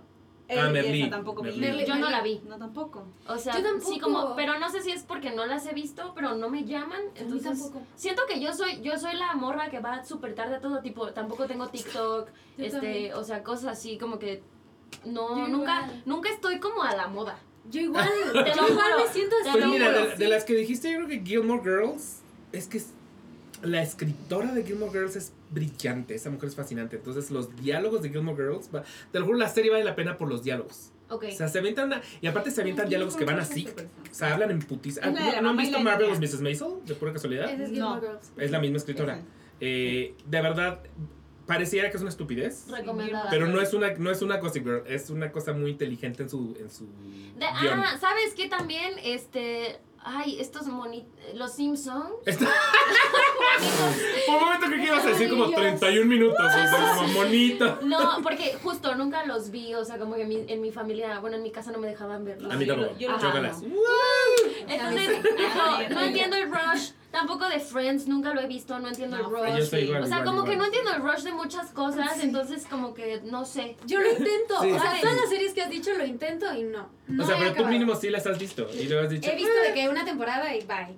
Ah, 0.49 0.53
Eh, 0.69 0.69
Merlí, 0.71 1.01
Esa 1.01 1.09
tampoco 1.09 1.41
vi. 1.41 1.51
Merlí. 1.57 1.83
Yo 1.85 1.95
no 1.95 2.09
la 2.09 2.21
vi. 2.21 2.41
No, 2.47 2.57
tampoco. 2.57 3.03
O 3.27 3.37
sea, 3.37 3.53
Yo 3.57 3.63
tampoco. 3.63 3.91
sí 3.93 3.99
como, 3.99 4.33
pero 4.35 4.57
no 4.59 4.69
sé 4.69 4.81
si 4.81 4.91
es 4.91 5.03
porque 5.03 5.31
no 5.31 5.45
las 5.45 5.65
he 5.65 5.73
visto, 5.73 6.13
pero 6.15 6.35
no 6.35 6.49
me 6.49 6.63
llaman, 6.63 7.01
A 7.01 7.03
mí 7.03 7.11
entonces 7.17 7.59
tampoco. 7.59 7.81
siento 7.95 8.21
que 8.29 8.39
yo 8.39 8.53
soy 8.53 8.79
yo 8.81 8.97
soy 8.97 9.15
la 9.17 9.33
morra 9.33 9.69
que 9.69 9.79
va 9.81 10.05
súper 10.05 10.35
tarde 10.35 10.55
a 10.55 10.61
todo 10.61 10.79
tipo, 10.79 11.11
tampoco 11.11 11.47
tengo 11.47 11.67
TikTok, 11.67 12.29
Yo 12.57 12.63
este, 12.65 12.79
también. 12.79 13.13
o 13.15 13.23
sea, 13.25 13.43
cosas 13.43 13.65
así 13.77 13.97
como 13.97 14.19
que 14.19 14.41
no 15.05 15.37
Yo 15.37 15.47
nunca 15.49 15.81
igual. 15.81 16.03
nunca 16.05 16.29
estoy 16.29 16.59
como 16.61 16.81
a 16.83 16.95
la 16.95 17.07
moda. 17.07 17.37
Yo 17.69 17.81
igual. 17.81 18.07
Te 18.45 18.51
yo 18.55 18.61
lo 18.61 18.69
igual 18.69 18.91
me 19.05 19.11
siento 19.11 19.35
así. 19.41 19.49
Pues 19.51 19.65
lo 19.65 19.69
mira, 19.71 19.91
de, 20.15 20.27
las 20.29 20.45
que 20.45 20.53
dijiste, 20.55 20.89
yo 20.91 20.97
creo 20.99 21.09
que 21.09 21.19
Gilmore 21.25 21.61
Girls 21.61 22.21
es 22.53 22.67
que 22.69 22.77
es- 22.77 22.93
la 23.63 23.81
escritora 23.81 24.51
de 24.53 24.63
Gilmore 24.63 24.91
Girls 24.91 25.15
es 25.15 25.33
brillante. 25.51 26.15
Esa 26.15 26.29
mujer 26.29 26.49
es 26.49 26.55
fascinante. 26.55 26.97
Entonces, 26.97 27.31
los 27.31 27.55
diálogos 27.57 28.01
de 28.01 28.09
Gilmore 28.09 28.35
Girls, 28.37 28.69
va- 28.73 28.83
te 29.11 29.19
lo 29.19 29.25
juro, 29.25 29.37
la 29.37 29.49
serie 29.49 29.71
vale 29.71 29.83
la 29.83 29.95
pena 29.95 30.17
por 30.17 30.29
los 30.29 30.43
diálogos. 30.43 30.91
Ok. 31.09 31.25
O 31.29 31.31
sea, 31.31 31.47
se 31.47 31.59
avientan. 31.59 31.87
una- 31.87 32.01
y 32.21 32.27
aparte, 32.27 32.51
se 32.51 32.61
avientan 32.61 32.89
diálogos 32.89 33.15
que 33.15 33.23
van 33.25 33.39
así. 33.39 33.67
O 34.11 34.13
sea, 34.13 34.33
hablan 34.33 34.51
en 34.51 34.59
putis. 34.59 34.97
La 34.97 35.09
¿No, 35.11 35.41
no 35.41 35.49
han 35.51 35.57
visto 35.57 35.79
Marvelous. 35.79 36.19
Mrs. 36.19 36.41
Maisel? 36.41 36.67
De 36.85 36.95
pura 36.95 37.13
casualidad. 37.13 37.49
Es 37.49 37.57
No. 37.59 37.65
Gilmore 37.67 38.01
Girls. 38.01 38.31
Es 38.37 38.51
la 38.51 38.59
misma 38.59 38.77
escritora. 38.77 39.21
Eh, 39.59 40.13
de 40.25 40.41
verdad, 40.41 40.81
pareciera 41.45 41.89
que 41.89 41.95
es 41.95 42.01
una 42.01 42.09
estupidez. 42.11 42.67
Recomendada. 42.69 43.29
Pero 43.29 43.47
no 43.47 43.61
es 43.61 43.73
una, 43.73 43.93
no 43.93 44.11
es 44.11 44.21
una 44.21 44.37
Gossip 44.37 44.63
Girl, 44.65 44.83
es 44.85 45.09
una 45.09 45.31
cosa 45.31 45.53
muy 45.53 45.71
inteligente 45.71 46.23
en 46.23 46.29
su, 46.29 46.57
en 46.59 46.69
su 46.69 46.85
De- 47.39 47.45
ah, 47.45 47.97
¿sabes 47.99 48.33
qué 48.35 48.49
también? 48.49 48.93
Este, 49.03 49.79
ay, 50.07 50.39
estos 50.39 50.67
moni 50.67 51.07
los 51.35 51.53
Simpsons. 51.53 52.09
Está- 52.25 52.47
Por 54.25 54.35
un 54.35 54.41
momento 54.43 54.67
que 54.69 54.83
ibas 54.83 55.05
a 55.05 55.09
decir 55.09 55.29
como 55.29 55.49
31 55.49 56.05
minutos, 56.05 56.39
o 56.45 56.49
sea, 56.49 56.95
como 56.95 57.07
monito. 57.13 57.79
No, 57.83 58.19
porque 58.21 58.57
justo 58.63 58.95
nunca 58.95 59.25
los 59.25 59.49
vi, 59.51 59.73
o 59.73 59.83
sea, 59.85 59.97
como 59.97 60.15
que 60.15 60.25
mi- 60.25 60.45
en 60.47 60.61
mi 60.61 60.71
familia, 60.71 61.19
bueno, 61.19 61.37
en 61.37 61.43
mi 61.43 61.51
casa 61.51 61.71
no 61.71 61.79
me 61.79 61.87
dejaban 61.87 62.23
verlos. 62.25 62.51
A 62.51 62.55
mí 62.55 62.65
yo 62.65 62.75
tampoco. 62.75 62.99
yo. 62.99 63.09
Entonces, 64.67 65.17
no, 65.55 65.89
no 65.89 66.01
entiendo 66.07 66.35
el 66.37 66.51
rush. 66.51 66.91
Tampoco 67.11 67.47
de 67.47 67.59
Friends, 67.59 68.07
nunca 68.07 68.33
lo 68.33 68.41
he 68.41 68.47
visto, 68.47 68.77
no 68.79 68.89
entiendo 68.89 69.17
el 69.17 69.23
rush. 69.23 69.57
Yo 69.57 69.65
soy 69.65 69.81
igual, 69.81 70.03
o 70.03 70.07
sea, 70.07 70.19
igual, 70.19 70.35
como 70.35 70.45
que 70.47 70.57
no 70.57 70.65
entiendo 70.65 70.91
el 70.93 71.01
rush 71.01 71.23
de 71.23 71.31
muchas 71.31 71.71
cosas, 71.71 72.21
entonces 72.21 72.65
como 72.69 72.93
que 72.93 73.21
no 73.23 73.45
sé. 73.45 73.77
Yo 73.85 73.99
lo 73.99 74.11
intento. 74.11 74.61
Sí. 74.61 74.71
O 74.71 74.79
sea, 74.79 74.99
todas 75.01 75.15
las 75.15 75.29
series 75.29 75.53
que 75.53 75.61
has 75.61 75.69
dicho 75.69 75.93
lo 75.93 76.05
intento 76.05 76.53
y 76.53 76.63
no. 76.63 76.89
No 77.07 77.23
O 77.23 77.27
sea, 77.27 77.37
pero 77.37 77.53
tú 77.55 77.65
mínimo 77.65 77.95
sí 77.95 78.09
las 78.09 78.27
has 78.27 78.37
visto. 78.37 78.67
Y 78.73 78.87
luego 78.87 79.05
has 79.05 79.09
dicho. 79.09 79.29
He 79.29 79.35
visto 79.35 79.59
de 79.65 79.73
que 79.73 79.89
una 79.89 80.03
temporada 80.05 80.53
y 80.55 80.61
bye. 80.65 80.95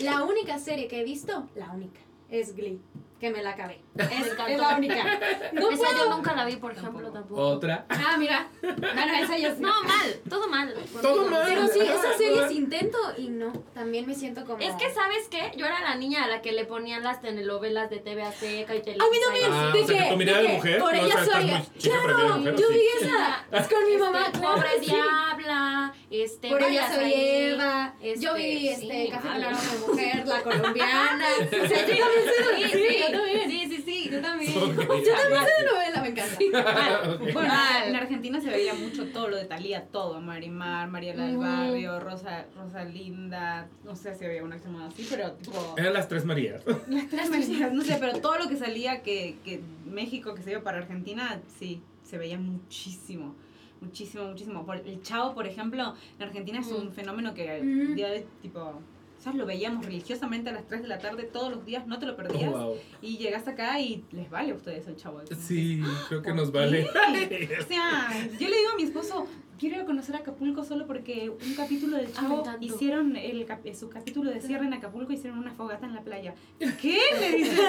La 0.00 0.22
única 0.24 0.58
serie 0.58 0.88
que 0.88 1.00
he 1.00 1.04
visto, 1.04 1.48
la 1.54 1.70
única, 1.70 2.00
es 2.28 2.54
Glee. 2.54 2.80
Que 3.22 3.30
me 3.30 3.40
la 3.40 3.50
acabé. 3.50 3.80
Es, 3.98 4.26
es 4.48 4.58
la 4.58 4.76
única. 4.76 5.04
No 5.52 5.70
Esa 5.70 5.76
puedo. 5.76 5.96
yo 5.96 6.10
nunca 6.16 6.34
la 6.34 6.44
vi, 6.44 6.56
por 6.56 6.72
ejemplo, 6.72 7.08
tampoco. 7.12 7.40
Otra. 7.40 7.86
Ah, 7.88 8.16
mira. 8.18 8.48
Bueno, 8.60 9.14
esa 9.22 9.38
yo 9.38 9.50
sí. 9.54 9.60
No, 9.60 9.80
mal, 9.84 10.20
todo 10.28 10.48
mal. 10.48 10.74
Todo 11.00 11.30
mal. 11.30 11.44
Pero 11.46 11.68
sí, 11.68 11.78
esas 11.82 12.16
series 12.16 12.50
intento 12.50 12.98
y 13.16 13.28
no. 13.28 13.52
También 13.74 14.08
me 14.08 14.16
siento 14.16 14.44
como. 14.44 14.58
Es 14.58 14.74
que, 14.74 14.92
¿sabes 14.92 15.28
qué? 15.30 15.52
Yo 15.56 15.66
era 15.66 15.80
la 15.82 15.94
niña 15.94 16.24
a 16.24 16.26
la 16.26 16.42
que 16.42 16.50
le 16.50 16.64
ponían 16.64 17.04
las 17.04 17.20
telenovelas 17.20 17.90
de 17.90 17.98
TV 17.98 18.24
Azteca 18.24 18.74
y 18.74 18.82
Televisa. 18.82 19.04
A 19.06 19.10
mí 19.10 19.18
también. 19.24 19.52
Ah, 19.52 19.70
de 19.72 19.82
o 19.82 19.86
sea, 19.86 20.08
que 20.08 20.24
de 20.24 20.32
que 20.32 20.48
mujer. 20.54 20.78
Por 20.80 20.92
no, 20.92 21.00
o 21.00 21.04
ella 21.04 21.24
sea, 21.24 21.24
soy. 21.24 21.90
Claro, 21.90 22.38
mujer, 22.38 22.56
yo 22.56 22.66
sí. 22.66 22.74
vi 22.74 23.06
esa. 23.06 23.46
Es 23.52 23.68
con 23.68 23.84
mi 23.88 23.96
mamá. 23.98 24.26
Este, 24.26 24.38
claro 24.40 24.54
Pobre 24.56 24.70
sí. 24.80 24.86
Diabla, 24.86 25.94
este, 26.10 26.48
Por 26.48 26.62
ella 26.62 26.92
soy 26.92 27.04
ahí, 27.04 27.52
Eva. 27.52 27.94
este, 28.02 28.20
yo 28.24 28.34
vi 28.34 28.42
sí, 28.42 28.68
este 28.68 29.08
Café 29.10 29.28
aroma 29.28 29.60
de 29.60 29.78
mujer, 29.86 30.26
la 30.26 30.42
colombiana. 30.42 31.26
O 31.62 31.66
sea, 31.68 31.86
yo 31.86 32.04
también 32.44 32.70
sí, 32.70 33.11
yo 33.12 33.18
también. 33.18 33.50
sí, 33.50 33.66
sí, 33.76 33.82
sí. 33.84 34.08
Yo 34.10 34.20
también. 34.20 34.52
Yo 34.52 34.60
también 34.74 35.04
sé 35.04 35.62
de 35.62 35.70
novela, 35.72 36.02
me 36.02 36.08
encanta. 36.08 37.18
Bueno, 37.18 37.48
Mal. 37.48 37.88
en 37.88 37.96
Argentina 37.96 38.40
se 38.40 38.50
veía 38.50 38.74
mucho 38.74 39.06
todo 39.08 39.28
lo 39.28 39.36
de 39.36 39.44
Talía, 39.44 39.86
todo. 39.86 40.20
Marimar, 40.20 40.88
Mariela 40.88 41.26
del. 41.26 41.36
Barrio, 41.38 42.00
Rosa, 42.00 42.46
Rosalinda. 42.56 43.68
No 43.84 43.94
sé 43.96 44.14
si 44.14 44.24
había 44.24 44.42
una 44.42 44.56
que 44.56 44.62
se 44.62 44.68
llamaba 44.68 44.86
así, 44.88 45.06
pero 45.08 45.32
tipo. 45.32 45.74
Eran 45.76 45.92
las 45.94 46.08
tres 46.08 46.24
Marías. 46.24 46.62
Las 46.88 47.08
tres 47.08 47.30
Marías, 47.30 47.72
no 47.72 47.82
sé, 47.82 47.96
pero 48.00 48.20
todo 48.20 48.38
lo 48.38 48.48
que 48.48 48.56
salía 48.56 49.02
que, 49.02 49.36
que 49.44 49.60
México, 49.86 50.34
que 50.34 50.42
se 50.42 50.50
iba 50.52 50.60
para 50.62 50.78
Argentina, 50.78 51.40
sí, 51.58 51.80
se 52.02 52.18
veía 52.18 52.38
muchísimo. 52.38 53.34
Muchísimo, 53.80 54.24
muchísimo. 54.26 54.64
Por, 54.64 54.76
el 54.76 55.02
chavo, 55.02 55.34
por 55.34 55.46
ejemplo, 55.46 55.94
en 56.18 56.22
Argentina 56.24 56.60
es 56.60 56.68
un 56.68 56.88
Mm. 56.88 56.92
fenómeno 56.92 57.34
que 57.34 57.60
Mm. 57.62 57.94
día 57.94 58.10
de 58.10 58.24
tipo 58.40 58.80
¿sabes? 59.22 59.38
Lo 59.38 59.46
veíamos 59.46 59.84
religiosamente 59.86 60.50
a 60.50 60.52
las 60.52 60.66
3 60.66 60.82
de 60.82 60.88
la 60.88 60.98
tarde 60.98 61.22
todos 61.24 61.50
los 61.50 61.64
días, 61.64 61.86
no 61.86 61.98
te 61.98 62.06
lo 62.06 62.16
perdías. 62.16 62.52
Oh, 62.52 62.66
wow. 62.66 62.76
Y 63.00 63.18
llegas 63.18 63.46
acá 63.46 63.78
y 63.80 64.04
les 64.10 64.28
vale 64.28 64.52
a 64.52 64.54
ustedes 64.54 64.86
el 64.88 64.96
chavo. 64.96 65.20
Sí, 65.40 65.80
creo 66.08 66.22
que 66.22 66.28
¿Por 66.30 66.36
nos 66.36 66.50
qué? 66.50 66.58
vale. 66.58 66.82
O 67.62 67.66
sea, 67.66 68.08
yo 68.38 68.48
le 68.48 68.56
digo 68.56 68.70
a 68.72 68.76
mi 68.76 68.82
esposo, 68.82 69.26
quiero 69.58 69.76
ir 69.76 69.82
a 69.82 69.84
conocer 69.84 70.16
Acapulco 70.16 70.64
solo 70.64 70.86
porque 70.86 71.30
un 71.30 71.54
capítulo 71.54 71.96
del 71.96 72.06
Ah, 72.06 72.20
Chavo 72.20 72.40
encantó. 72.40 72.64
hicieron 72.64 73.16
el, 73.16 73.44
cap- 73.46 73.60
su 73.78 73.88
capítulo 73.88 74.30
de 74.30 74.40
cierre 74.40 74.66
en 74.66 74.74
Acapulco 74.74 75.12
hicieron 75.12 75.38
una 75.38 75.52
fogata 75.52 75.86
en 75.86 75.94
la 75.94 76.00
playa. 76.02 76.34
¿Qué? 76.80 76.98
Le 77.20 77.36
dice, 77.36 77.60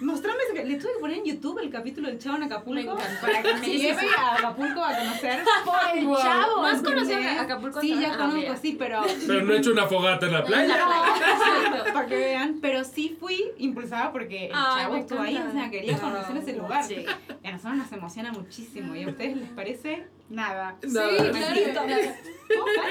mostrame 0.00 0.38
ese 0.52 0.64
Le 0.64 0.76
tuve 0.76 0.92
que 0.94 1.00
poner 1.00 1.18
en 1.18 1.24
YouTube 1.24 1.58
el 1.58 1.70
capítulo 1.70 2.08
del 2.08 2.18
Chavo 2.18 2.36
en 2.36 2.44
Acapulco 2.44 2.96
para 3.20 3.42
que 3.42 3.54
me 3.54 3.66
lleve 3.78 4.00
sí. 4.00 4.06
a 4.16 4.34
Acapulco 4.36 4.82
a 4.82 4.96
conocer 4.96 5.40
por 5.64 5.98
el 5.98 6.06
Wow. 6.06 6.16
Chavo. 6.18 6.56
¿No 6.62 6.66
has 6.66 6.82
conocido 6.82 7.18
¿entendés? 7.18 7.40
Acapulco 7.40 7.80
Sí, 7.80 7.88
ya 8.00 8.14
Ah, 8.14 8.16
conozco, 8.16 8.36
mira. 8.40 8.56
sí, 8.56 8.76
pero... 8.78 9.02
Pero 9.26 9.42
no 9.42 9.52
he 9.52 9.58
hecho 9.58 9.72
una 9.72 9.86
fogata 9.86 10.26
en 10.26 10.32
la 10.32 10.44
playa. 10.44 10.76
la 10.76 10.84
playa. 10.86 11.84
para 11.94 12.06
que 12.06 12.16
vean, 12.16 12.58
pero 12.60 12.84
sí 12.84 13.16
fui 13.18 13.42
impulsada 13.58 14.12
porque 14.12 14.46
el 14.46 14.52
Ay, 14.54 14.82
chavo 14.82 14.96
estuvo 14.96 15.20
ahí, 15.20 15.36
o 15.36 15.52
sea, 15.52 15.70
quería 15.70 15.98
conocer 15.98 16.36
ese 16.36 16.52
lugar. 16.56 16.84
Sí. 16.84 17.04
Y 17.42 17.46
a 17.46 17.52
nosotros 17.52 17.76
nos 17.76 17.92
emociona 17.92 18.32
muchísimo. 18.32 18.94
¿Y 18.94 19.02
a 19.04 19.08
ustedes 19.08 19.36
les 19.36 19.48
parece? 19.50 20.06
Nada. 20.30 20.78
Nada. 20.82 21.32
Sí, 21.32 21.64
claro. 21.72 21.86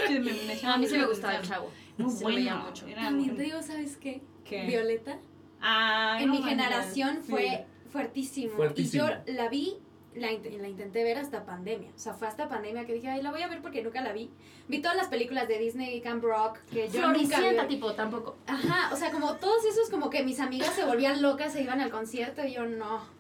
Me- 0.09 0.19
me 0.19 0.69
A 0.71 0.77
mí 0.77 0.87
sí 0.87 0.97
me 0.97 1.05
gustaba 1.05 1.35
el 1.37 1.41
chavo. 1.47 1.71
Muy 1.97 2.35
veía 2.35 2.53
bueno. 2.55 2.69
mucho. 2.69 2.85
También 2.93 3.35
te 3.35 3.43
digo, 3.43 3.61
¿sabes 3.61 3.97
qué? 3.97 4.21
¿Qué? 4.45 4.65
Violeta. 4.67 5.17
Ay, 5.61 6.23
en 6.23 6.29
no 6.29 6.35
mi 6.35 6.43
generación 6.43 7.19
Sí. 7.23 7.31
fue 7.31 7.65
fuertísimo. 7.91 8.55
Fuertísimo. 8.55 9.05
Y 9.05 9.07
yo 9.09 9.33
la 9.33 9.49
vi, 9.49 9.75
la, 10.15 10.31
int- 10.31 10.57
la 10.57 10.67
intenté 10.69 11.03
ver 11.03 11.17
hasta 11.17 11.45
pandemia. 11.45 11.89
O 11.93 11.99
sea, 11.99 12.13
fue 12.13 12.27
hasta 12.29 12.47
pandemia 12.47 12.85
que 12.85 12.93
dije, 12.93 13.09
ay, 13.09 13.21
la 13.21 13.31
voy 13.31 13.41
a 13.41 13.47
ver 13.49 13.61
porque 13.61 13.83
nunca 13.83 14.01
la 14.01 14.13
vi. 14.13 14.29
Vi 14.69 14.81
todas 14.81 14.95
las 14.95 15.07
películas 15.07 15.47
de 15.49 15.57
Disney, 15.59 15.99
Camp 16.01 16.23
Rock, 16.23 16.59
que 16.71 16.87
yo 16.87 17.01
nunca 17.01 17.19
Floricienta, 17.19 17.63
vi. 17.63 17.75
tipo, 17.75 17.93
tampoco. 17.93 18.37
Ajá, 18.47 18.93
o 18.93 18.95
sea, 18.95 19.11
como 19.11 19.35
todos 19.35 19.65
esos 19.65 19.89
como 19.89 20.09
que 20.09 20.23
mis 20.23 20.39
amigas 20.39 20.73
se 20.73 20.85
volvían 20.85 21.21
locas, 21.21 21.51
se 21.51 21.61
iban 21.63 21.81
al 21.81 21.91
concierto 21.91 22.45
y 22.45 22.53
yo 22.53 22.65
no. 22.65 23.18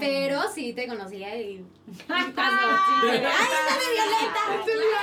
Pero 0.00 0.42
sí 0.52 0.72
te 0.72 0.86
conocía 0.86 1.36
y... 1.40 1.40
y 1.42 1.64
¡Ay, 2.08 2.24
está 2.28 2.50
de 3.02 3.10
Violeta! 3.12 3.38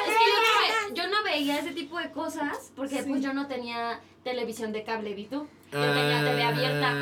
Es 0.08 0.18
que 0.18 0.96
yo 0.96 1.08
no, 1.08 1.24
veía 1.24 1.60
ese 1.60 1.72
tipo 1.72 1.98
de 2.00 2.12
cosas 2.12 2.72
porque 2.76 3.02
Sí. 3.02 3.10
pues 3.10 3.22
yo 3.22 3.34
no 3.34 3.48
tenía 3.48 4.00
televisión 4.24 4.72
de 4.74 4.84
cable, 4.84 5.14
¿vi 5.14 5.26
tú? 5.26 5.48
Abierta, 5.74 6.94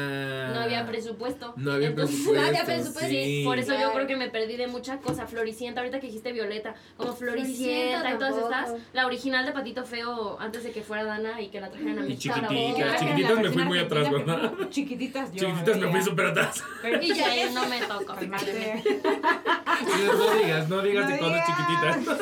no 0.53 0.59
había 0.59 0.85
presupuesto. 0.85 1.53
No 1.57 1.71
había 1.73 1.87
Entonces, 1.89 2.15
presupuesto. 2.17 2.41
no 2.41 2.47
había 2.47 2.65
presupuesto, 2.65 3.09
sí. 3.09 3.41
Por 3.45 3.57
eso 3.59 3.73
yo 3.79 3.91
creo 3.93 4.07
que 4.07 4.15
me 4.15 4.29
perdí 4.29 4.57
de 4.57 4.67
mucha 4.67 4.97
cosa. 4.99 5.25
Floricienta, 5.27 5.81
ahorita 5.81 5.99
que 5.99 6.07
dijiste 6.07 6.31
Violeta, 6.31 6.75
como 6.97 7.13
Floricienta 7.13 7.99
Floricienta 8.01 8.13
y 8.13 8.17
todas 8.17 8.33
tampoco. 8.35 8.53
estas. 8.73 8.93
La 8.93 9.05
original 9.05 9.45
de 9.45 9.51
Patito 9.51 9.85
Feo 9.85 10.39
antes 10.39 10.63
de 10.63 10.71
que 10.71 10.81
fuera 10.81 11.03
Dana 11.03 11.41
y 11.41 11.49
que 11.49 11.59
la 11.61 11.69
trajeran 11.69 11.99
a 11.99 12.05
Y 12.05 12.09
México. 12.09 12.35
chiquititas, 12.35 12.99
chiquititas 12.99 13.39
me 13.39 13.49
fui 13.49 13.63
muy 13.63 13.79
atrás, 13.79 14.11
¿verdad? 14.11 14.51
Chiquititas 14.69 15.31
yo. 15.33 15.39
Chiquititas 15.47 15.77
me 15.77 15.91
fui 15.91 16.01
súper 16.03 16.25
atrás. 16.27 16.63
Y 17.01 17.07
ya 17.13 17.25
Sí, 17.29 17.41
no 17.53 17.65
me. 17.67 17.79
Calmate. 18.05 18.83
No 20.05 20.33
digas, 20.41 20.69
no 20.69 20.81
digas 20.81 21.05
No 21.09 21.11
de 21.11 21.19
cosas 21.19 21.45
chiquititas. 21.45 22.19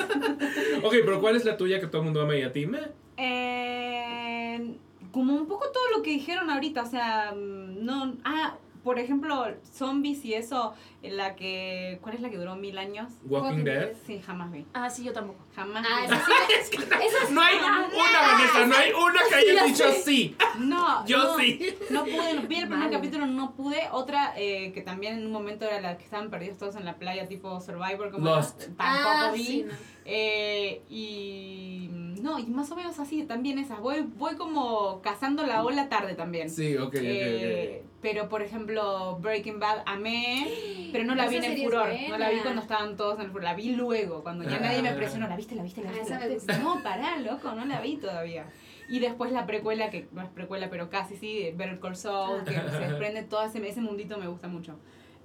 ok, 0.84 0.94
pero 1.06 1.22
¿cuál 1.22 1.36
es 1.36 1.46
la 1.46 1.58
tuya 1.58 1.80
que 1.80 1.88
todo 1.88 2.00
el 2.00 2.06
mundo 2.06 2.22
ama 2.22 2.36
y 2.36 2.42
a 2.44 2.52
ti? 2.54 2.66
Me? 2.66 2.80
Eh, 3.18 4.78
como 5.18 5.34
un 5.34 5.48
poco 5.48 5.72
todo 5.72 5.90
lo 5.98 6.04
que 6.04 6.12
dijeron 6.12 6.52
ahorita, 6.52 6.84
o 6.84 6.86
sea, 6.86 7.34
mm, 7.36 7.84
no, 7.84 8.14
ah, 8.24 8.54
por 8.84 9.00
ejemplo, 9.00 9.48
zombies 9.74 10.24
y 10.24 10.36
eso, 10.36 10.76
la 11.02 11.36
que, 11.36 11.98
¿cuál 12.04 12.14
es 12.14 12.22
la 12.22 12.30
que 12.30 12.38
duró 12.38 12.56
mil 12.56 12.78
años? 12.78 13.12
Walking 13.26 13.64
Dead. 13.64 13.94
Sí, 14.06 14.22
jamás 14.24 14.52
vi, 14.52 14.64
Ah, 14.76 14.92
sí, 14.92 15.04
yo 15.04 15.14
tampoco. 15.14 15.40
jamás 15.56 15.84
Ah, 15.90 16.02
vi. 16.08 16.14
esa 16.14 16.24
sí. 16.26 16.78
Esa 17.08 17.28
sí. 17.28 17.34
No 17.34 17.42
hay 17.42 17.56
una, 17.58 17.82
Vanessa, 17.82 18.66
no 18.68 18.76
hay 18.76 18.92
una 18.94 19.20
que 19.28 19.36
haya 19.36 19.64
dicho 19.64 19.86
sí. 19.92 20.36
No, 20.60 21.06
Yo 21.06 21.18
no, 21.18 21.38
sí. 21.38 21.60
No 21.90 22.04
pude, 22.04 22.34
vi 22.48 22.56
el 22.58 22.68
primer 22.68 22.80
Mal. 22.80 22.92
capítulo, 22.92 23.26
no 23.26 23.54
pude. 23.54 23.82
Otra 23.92 24.34
eh, 24.38 24.72
que 24.74 24.82
también 24.82 25.20
en 25.20 25.26
un 25.26 25.32
momento 25.32 25.66
era 25.66 25.80
la 25.82 25.98
que 25.98 26.04
estaban 26.04 26.30
perdidos 26.30 26.58
todos 26.58 26.76
en 26.76 26.86
la 26.86 26.96
playa, 26.98 27.28
tipo 27.28 27.60
Survivor, 27.62 28.12
como 28.12 28.26
Lost. 28.26 28.60
Tampoco 28.60 28.78
Ah, 28.80 29.32
vi. 29.34 29.44
sí, 29.46 29.64
no. 29.68 29.74
Eh, 30.10 30.82
y 30.90 31.90
no, 32.22 32.40
y 32.40 32.46
más 32.48 32.72
o 32.72 32.76
menos 32.76 32.98
así, 33.00 33.24
también 33.24 33.60
esas. 33.60 33.80
Voy, 33.80 34.02
voy 34.18 34.36
como 34.36 35.02
cazando 35.02 35.46
la 35.46 35.64
ola 35.64 35.90
tarde 35.90 36.16
también. 36.16 36.50
Sí, 36.50 36.76
ok, 36.78 36.88
ok, 36.88 36.96
Eh, 37.02 37.84
pero 38.02 38.30
por 38.30 38.42
ejemplo, 38.42 39.18
Breaking 39.20 39.60
Bad 39.60 39.84
amé, 39.86 40.48
pero 40.92 41.04
no 41.04 41.14
la 41.16 41.28
vi 41.28 41.38
en 41.38 41.44
el 41.44 41.64
furor. 41.64 41.88
buena. 41.90 42.08
No 42.10 42.18
la 42.18 42.30
vi 42.30 42.40
cuando 42.40 42.62
estaban 42.62 42.96
todos 42.96 43.16
en 43.20 43.26
el 43.26 43.32
furor. 43.32 43.44
La 43.44 43.54
vi 43.54 43.72
luego, 43.76 44.24
cuando 44.24 44.44
ya 44.46 44.58
Ah. 44.58 44.60
nadie 44.62 44.82
me 44.82 44.92
presionó. 44.94 45.28
¿La 45.30 45.36
viste? 45.36 45.56
¿La 45.56 45.64
viste? 45.64 45.82
¿La 45.82 45.90
Ah, 45.90 45.94
viste? 46.00 46.34
gusta. 46.36 46.58
No, 46.60 46.82
pará, 46.84 47.18
loco, 47.18 47.52
no 47.54 47.66
la 47.66 47.82
vi 47.82 47.98
todavía. 47.98 48.46
Y 48.88 49.00
después 49.00 49.32
la 49.32 49.46
precuela, 49.46 49.90
que 49.90 50.08
no 50.12 50.22
es 50.22 50.30
precuela, 50.30 50.70
pero 50.70 50.90
casi 50.90 51.18
sí, 51.18 51.44
de 51.44 51.52
Better 51.52 51.80
Call 51.80 51.96
Saul, 51.96 52.44
que 52.44 52.54
se 52.54 52.80
desprende 52.80 53.24
todo 53.24 53.44
ese, 53.44 53.66
ese 53.68 53.82
mundito, 53.82 54.18
me 54.18 54.28
gusta 54.28 54.48
mucho. 54.48 54.78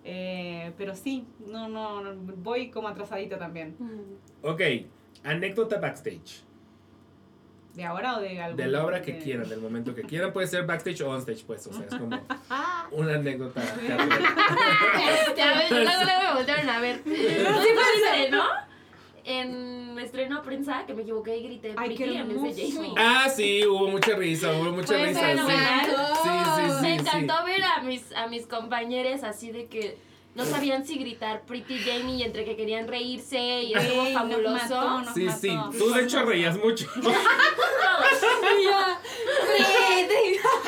Eh, 0.05 0.72
pero 0.76 0.97
sí, 0.97 1.26
no, 1.47 1.68
no, 1.68 2.01
no, 2.02 2.14
voy 2.36 2.70
como 2.70 2.89
atrasadita 2.89 3.39
también. 3.39 3.76
Mm. 3.78 4.47
ok. 4.47 4.60
Anécdota 5.24 5.78
backstage. 5.78 6.43
¿De 7.74 7.84
ahora 7.84 8.18
o 8.18 8.20
de 8.20 8.40
algo? 8.40 8.56
De 8.56 8.66
la 8.66 8.84
obra 8.84 9.01
que 9.01 9.18
quieran, 9.18 9.48
del 9.48 9.60
momento 9.60 9.94
que 9.94 10.02
quieran. 10.02 10.32
Puede 10.32 10.47
ser 10.47 10.66
backstage 10.66 11.01
o 11.02 11.10
onstage, 11.10 11.44
pues. 11.47 11.66
O 11.68 11.72
sea, 11.72 11.86
es 11.86 11.94
como 11.94 12.20
una 12.90 13.14
anécdota. 13.14 13.62
Este, 13.62 15.43
a 15.43 15.59
ver, 15.59 15.70
luego, 15.70 16.05
luego 16.05 16.22
me 16.22 16.34
voltearon 16.34 16.68
a 16.68 16.80
ver. 16.80 17.01
Sí 17.05 17.10
fue 17.12 18.05
estreno. 18.05 18.43
En 20.03 20.07
estreno 20.07 20.43
prensa, 20.43 20.85
que 20.85 20.95
me 20.95 21.03
equivoqué 21.03 21.37
y 21.37 21.43
grité 21.45 21.74
Ay, 21.77 21.91
qué 21.95 22.05
Pretty 22.05 22.16
en 22.19 22.43
vez 22.43 22.57
de. 22.57 22.73
Jamie. 22.73 22.93
Ah, 22.99 23.29
sí, 23.33 23.65
hubo 23.65 23.87
mucha 23.87 24.16
risa, 24.16 24.51
hubo 24.51 24.73
mucha 24.73 24.89
Fue 24.89 25.07
risa. 25.07 25.20
Sí. 25.20 25.27
fenomenal. 25.27 25.87
Sí, 25.87 26.29
sí, 26.57 26.62
sí. 26.77 26.83
me 26.83 26.89
sí. 26.89 26.95
encantó 27.01 27.45
ver 27.45 27.62
a 27.62 27.81
mis, 27.83 28.12
a 28.16 28.27
mis 28.27 28.47
compañeros 28.49 29.23
así 29.23 29.53
de 29.53 29.69
que 29.69 29.97
no 30.35 30.45
sabían 30.45 30.85
si 30.85 30.99
gritar 30.99 31.43
Pretty 31.47 31.79
Jamie 31.79 32.16
y 32.16 32.23
entre 32.24 32.45
que 32.45 32.57
querían 32.57 32.89
reírse 32.89 33.39
y 33.62 33.74
estuvo 33.74 34.05
Ey, 34.07 34.12
nos 34.12 34.23
fabuloso. 34.23 34.55
mató, 34.74 35.01
nos 35.03 35.15
Sí, 35.15 35.29
sí. 35.41 35.57
Tú, 35.79 35.91
de 35.93 36.03
hecho, 36.03 36.24
reías 36.24 36.59
mucho. 36.59 36.89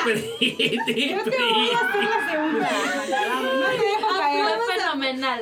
Pretty, 0.04 0.52
Creo 0.86 1.24
que 1.24 1.30
voy 1.30 1.70
a 1.70 1.78
hacer 1.80 2.04
la 2.04 2.30
segunda. 2.30 2.70
No 3.42 3.66
te 3.66 3.84
dejo 3.84 4.08
caer. 4.18 4.44
Fue 4.64 4.74
fenomenal. 4.76 5.40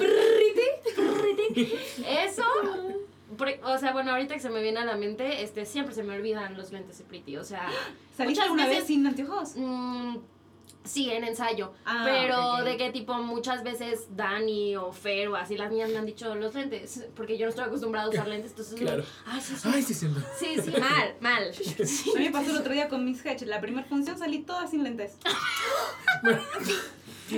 Eso, 2.07 2.43
por- 2.63 3.02
o 3.65 3.79
sea, 3.79 3.93
bueno, 3.93 4.13
ahorita 4.13 4.35
que 4.35 4.41
se 4.41 4.51
me 4.51 4.63
viene 4.63 4.81
a 4.81 4.85
la 4.85 4.97
mente, 4.97 5.43
este, 5.43 5.65
siempre 5.67 5.95
se 5.95 6.03
me 6.03 6.15
olvidan 6.17 6.57
los 6.57 6.73
lentes 6.73 6.99
de 6.99 7.05
Pretty, 7.05 7.37
o 7.37 7.45
sea, 7.45 7.69
¿Saliste 8.17 8.25
muchas 8.25 8.45
alguna 8.45 8.65
vez 8.67 8.75
veces- 8.77 8.87
sin 8.89 9.07
anteojos? 9.07 9.53
mm, 9.57 10.17
sí, 10.85 11.11
en 11.11 11.23
ensayo, 11.25 11.73
Ah, 11.85 12.03
pero 12.05 12.65
de 12.65 12.77
qué 12.77 12.91
tipo 12.91 13.15
muchas 13.15 13.63
veces 13.63 14.09
Dani 14.17 14.75
o 14.77 14.93
Fer 14.93 15.29
o 15.29 15.37
así 15.37 15.57
las 15.57 15.71
niñas 15.71 15.91
me 15.91 15.99
han 15.99 16.07
dicho 16.07 16.35
los 16.35 16.55
lentes, 16.55 17.07
porque 17.15 17.39
yo 17.39 17.47
no 17.47 17.51
estoy 17.51 17.65
acostumbrada 17.67 18.07
a 18.07 18.11
usar 18.11 18.27
lentes, 18.27 18.51
entonces, 18.51 18.81
Claro. 18.81 19.05
ay, 19.27 19.41
sí, 19.41 19.55
sí, 19.57 19.69
Ay, 19.73 19.83
sí, 19.83 19.95
sí. 19.95 20.09
sí, 20.39 20.61
sí, 20.61 20.71
mal, 20.81 21.15
mal. 21.21 21.45
A 22.15 22.19
mí 22.19 22.25
me 22.25 22.31
pasó 22.33 22.51
el 22.51 22.57
otro 22.57 22.73
día 22.73 22.89
con 22.89 23.05
Miss 23.05 23.25
Hedge. 23.25 23.47
La 23.47 23.61
primera 23.61 23.87
función 23.87 24.19
salí 24.19 24.41
toda 24.43 24.67
sin 24.67 24.83
lentes. 24.83 25.17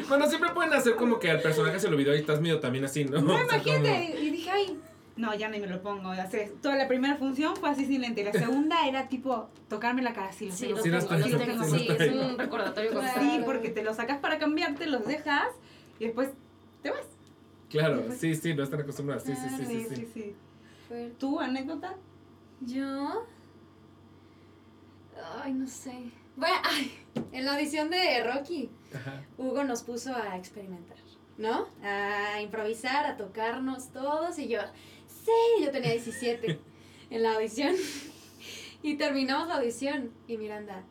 Bueno, 0.08 0.26
siempre 0.28 0.50
pueden 0.50 0.72
hacer 0.72 0.96
como 0.96 1.20
que 1.20 1.30
al 1.30 1.40
personaje 1.40 1.78
se 1.78 1.86
lo 1.88 1.94
olvidó 1.94 2.12
y 2.16 2.18
estás 2.18 2.40
medio 2.40 2.58
también 2.58 2.84
así, 2.84 3.04
¿no? 3.04 3.20
No, 3.20 3.34
O 3.34 3.36
sea, 3.36 3.44
imagínate. 3.58 4.16
Y 4.20 4.30
dije, 4.30 4.50
ay, 4.50 4.76
no, 5.16 5.34
ya 5.34 5.48
ni 5.48 5.60
me 5.60 5.66
lo 5.66 5.80
pongo. 5.82 6.10
O 6.10 6.14
sea, 6.14 6.28
toda 6.60 6.76
la 6.76 6.88
primera 6.88 7.16
función 7.16 7.56
fue 7.56 7.70
así 7.70 7.86
sin 7.86 8.00
lente. 8.00 8.24
La 8.24 8.32
segunda 8.32 8.86
era 8.86 9.08
tipo 9.08 9.48
tocarme 9.68 10.02
la 10.02 10.12
cara 10.12 10.32
Sí, 10.32 10.50
tengo. 10.50 10.74
los 10.74 10.82
Sí, 10.82 10.90
los 10.90 11.08
tengo, 11.08 11.28
los 11.28 11.38
tengo, 11.38 11.64
sí, 11.64 11.78
sí, 11.78 11.88
es 11.98 12.12
un 12.14 12.38
recordatorio 12.38 12.90
Claro. 12.90 13.20
Sí, 13.20 13.40
porque 13.44 13.70
te 13.70 13.82
los 13.84 13.96
sacas 13.96 14.18
para 14.18 14.38
cambiarte, 14.38 14.86
los 14.86 15.06
dejas 15.06 15.48
y 15.98 16.06
después 16.06 16.30
te 16.82 16.90
vas. 16.90 17.06
Claro, 17.70 18.04
sí, 18.16 18.34
sí, 18.34 18.54
no 18.54 18.62
están 18.64 18.80
acostumbrados. 18.80 19.24
Sí, 19.24 19.34
sí, 19.34 19.48
sí, 19.56 19.66
sí. 19.66 19.86
sí, 19.88 20.08
sí. 20.14 20.34
sí. 20.88 21.12
¿Tu 21.18 21.40
anécdota? 21.40 21.94
Yo. 22.60 23.24
Ay, 25.42 25.52
no 25.54 25.66
sé. 25.66 26.10
Bueno, 26.36 26.56
ay, 26.64 26.92
en 27.32 27.44
la 27.44 27.54
audición 27.54 27.90
de 27.90 28.24
Rocky, 28.24 28.70
Ajá. 28.92 29.22
Hugo 29.38 29.62
nos 29.64 29.82
puso 29.82 30.14
a 30.14 30.36
experimentar, 30.36 30.96
¿no? 31.38 31.68
A 31.84 32.40
improvisar, 32.40 33.06
a 33.06 33.16
tocarnos 33.16 33.90
todos 33.90 34.38
y 34.38 34.48
yo, 34.48 34.60
sí, 35.24 35.32
yo 35.64 35.70
tenía 35.70 35.92
17 35.92 36.60
en 37.10 37.22
la 37.22 37.34
audición. 37.34 37.76
Y 38.82 38.96
terminamos 38.96 39.48
la 39.48 39.56
audición 39.56 40.12
y 40.28 40.36
Miranda, 40.36 40.84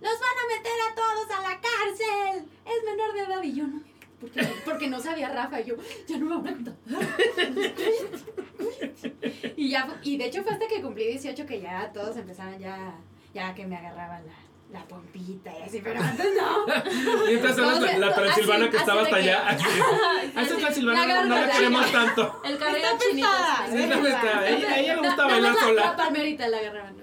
¡los 0.00 0.20
van 0.20 0.32
a 0.38 0.46
meter 0.54 0.72
a 0.90 0.94
todos 0.94 1.30
a 1.30 1.40
la 1.40 1.58
cárcel! 1.60 2.46
Es 2.66 2.84
menor 2.84 3.14
de 3.14 3.20
edad 3.20 3.42
y 3.42 3.54
yo 3.54 3.66
no. 3.66 3.80
Porque, 4.20 4.46
porque 4.64 4.88
no 4.88 5.00
sabía 5.00 5.30
Rafa, 5.30 5.60
y 5.60 5.64
yo, 5.64 5.76
ya 6.06 6.18
no 6.18 6.26
me 6.26 6.36
van 6.36 6.46
a 6.46 6.52
contar. 6.52 6.76
y 9.56 9.70
ya, 9.70 9.98
y 10.02 10.16
de 10.16 10.26
hecho 10.26 10.44
fue 10.44 10.52
hasta 10.52 10.68
que 10.68 10.80
cumplí 10.80 11.08
18 11.08 11.44
que 11.46 11.60
ya 11.60 11.92
todos 11.92 12.16
empezaron 12.16 12.56
ya, 12.58 12.96
ya 13.34 13.52
que 13.54 13.66
me 13.66 13.76
agarraban 13.76 14.24
la, 14.26 14.34
la 14.72 14.82
pompita 14.88 15.52
y 15.58 15.62
así, 15.62 15.80
pero 15.84 16.00
antes 16.00 16.26
no. 16.34 16.66
Mientras 17.26 17.58
eras 17.58 17.80
la, 17.80 17.98
la 17.98 18.06
Así- 18.08 18.20
transilvana 18.22 18.70
que 18.70 18.76
estaba 18.78 19.02
hasta 19.02 19.16
allá. 19.16 19.48
así. 19.48 19.64
A 20.34 20.42
esa 20.42 20.56
transilvana 20.56 21.06
La 21.06 21.22
no, 21.24 21.28
no 21.28 21.40
la 21.46 21.50
queremos 21.52 21.92
tanto. 21.92 22.42
El 22.44 22.56
cabello 22.58 22.86
Está 22.86 22.98
chinito. 22.98 23.28
pesada. 23.28 23.66
Sí, 23.70 23.86
no 23.86 24.06
está. 24.06 24.38
A 24.38 24.48
ella, 24.48 24.94
le 24.94 25.08
gusta 25.08 25.26
bailar 25.26 25.54
sola. 25.56 25.82
La 25.84 25.96
palmerita 25.96 26.48
la 26.48 26.56
agarraban. 26.58 26.94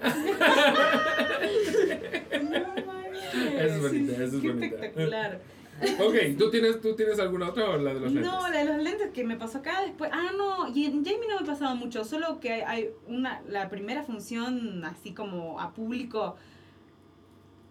es 3.58 3.80
bonita, 3.82 4.12
esa 4.12 4.24
es 4.24 4.30
Qué 4.30 4.48
bonita. 4.48 4.66
espectacular. 4.76 5.40
Ok, 5.98 6.14
¿tú 6.38 6.50
tienes, 6.50 6.80
¿tú 6.82 6.94
tienes 6.94 7.18
alguna 7.20 7.48
otra 7.48 7.70
o 7.70 7.78
la 7.78 7.94
de 7.94 8.00
los 8.00 8.12
lentes? 8.12 8.30
No, 8.30 8.48
la 8.48 8.58
de 8.58 8.64
los 8.66 8.82
lentes 8.82 9.10
que 9.14 9.24
me 9.24 9.36
pasó 9.36 9.58
acá 9.58 9.80
después. 9.82 10.10
Ah, 10.12 10.30
no, 10.36 10.68
y 10.74 10.84
en 10.84 11.04
Jamie 11.04 11.26
no 11.28 11.36
me 11.36 11.42
ha 11.42 11.46
pasado 11.46 11.74
mucho, 11.74 12.04
solo 12.04 12.38
que 12.40 12.52
hay, 12.52 12.60
hay 12.66 12.90
una, 13.06 13.40
la 13.48 13.70
primera 13.70 14.02
función 14.02 14.84
así 14.84 15.14
como 15.14 15.58
a 15.60 15.72
público. 15.72 16.36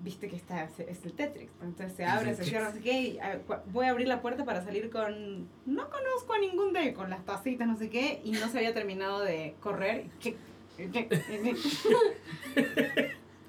Viste 0.02 0.30
que 0.30 0.36
está, 0.38 0.64
es 0.64 0.80
es 0.80 1.04
el 1.06 1.12
Tetris. 1.14 1.50
Entonces 1.62 1.96
se 1.98 2.06
abre, 2.06 2.34
se 2.36 2.44
cierra, 2.46 2.70
no 2.70 2.74
sé 2.74 2.80
qué. 2.82 3.02
Y, 3.02 3.20
ah, 3.20 3.38
voy 3.68 3.86
a 3.86 3.90
abrir 3.90 4.08
la 4.08 4.22
puerta 4.22 4.46
para 4.46 4.64
salir 4.64 4.90
con. 4.90 5.50
No 5.66 5.90
conozco 5.90 6.34
a 6.34 6.40
ningún 6.40 6.72
de 6.74 6.94
con 6.94 7.10
las 7.10 7.26
tacitas, 7.26 7.68
no 7.68 7.76
sé 7.78 7.90
qué. 7.90 8.22
Y 8.24 8.32
no 8.32 8.48
se 8.50 8.60
había 8.60 8.74
terminado 8.74 9.20
de 9.22 9.56
correr. 9.60 10.06
que- 10.22 10.36
que- 10.78 11.10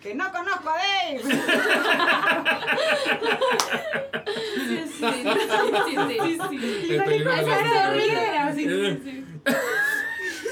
que 0.00 0.14
no 0.16 0.32
conozco 0.32 0.68
a 0.70 0.76
Dave. 0.76 1.20
Sí, 4.30 4.78
sí, 4.86 4.98
sí, 4.98 6.38
sí, 6.50 6.58
sí. 6.60 6.94
Era 6.94 8.54
sí, 8.54 8.64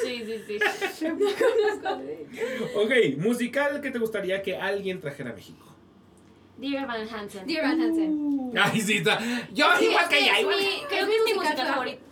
Sí, 0.05 0.25
sí, 0.25 0.35
sí. 0.47 1.07
Ok, 2.77 2.93
musical 3.19 3.81
que 3.81 3.91
te 3.91 3.99
gustaría 3.99 4.43
que 4.43 4.57
alguien 4.57 5.01
trajera 5.01 5.31
a 5.31 5.35
México. 5.35 5.65
Dear 6.59 6.87
Van 6.87 7.09
Hansen. 7.09 7.47
Dear 7.47 7.63
Van 7.65 7.81
Hansen. 7.81 8.53
Ay, 8.61 8.81
sí, 8.81 8.97
está. 8.99 9.19
Yo 9.53 9.67
Sí, 9.79 9.85
igual 9.87 10.05
es 10.05 10.09
que 10.11 10.19
ella, 10.19 10.33
es 10.35 10.41
igual. 10.41 10.57
Creo 10.89 11.07
que 11.07 11.15
es 11.15 11.25
mi 11.25 11.35
musical 11.35 11.67
favorito. 11.67 11.69
favorito. 11.69 12.03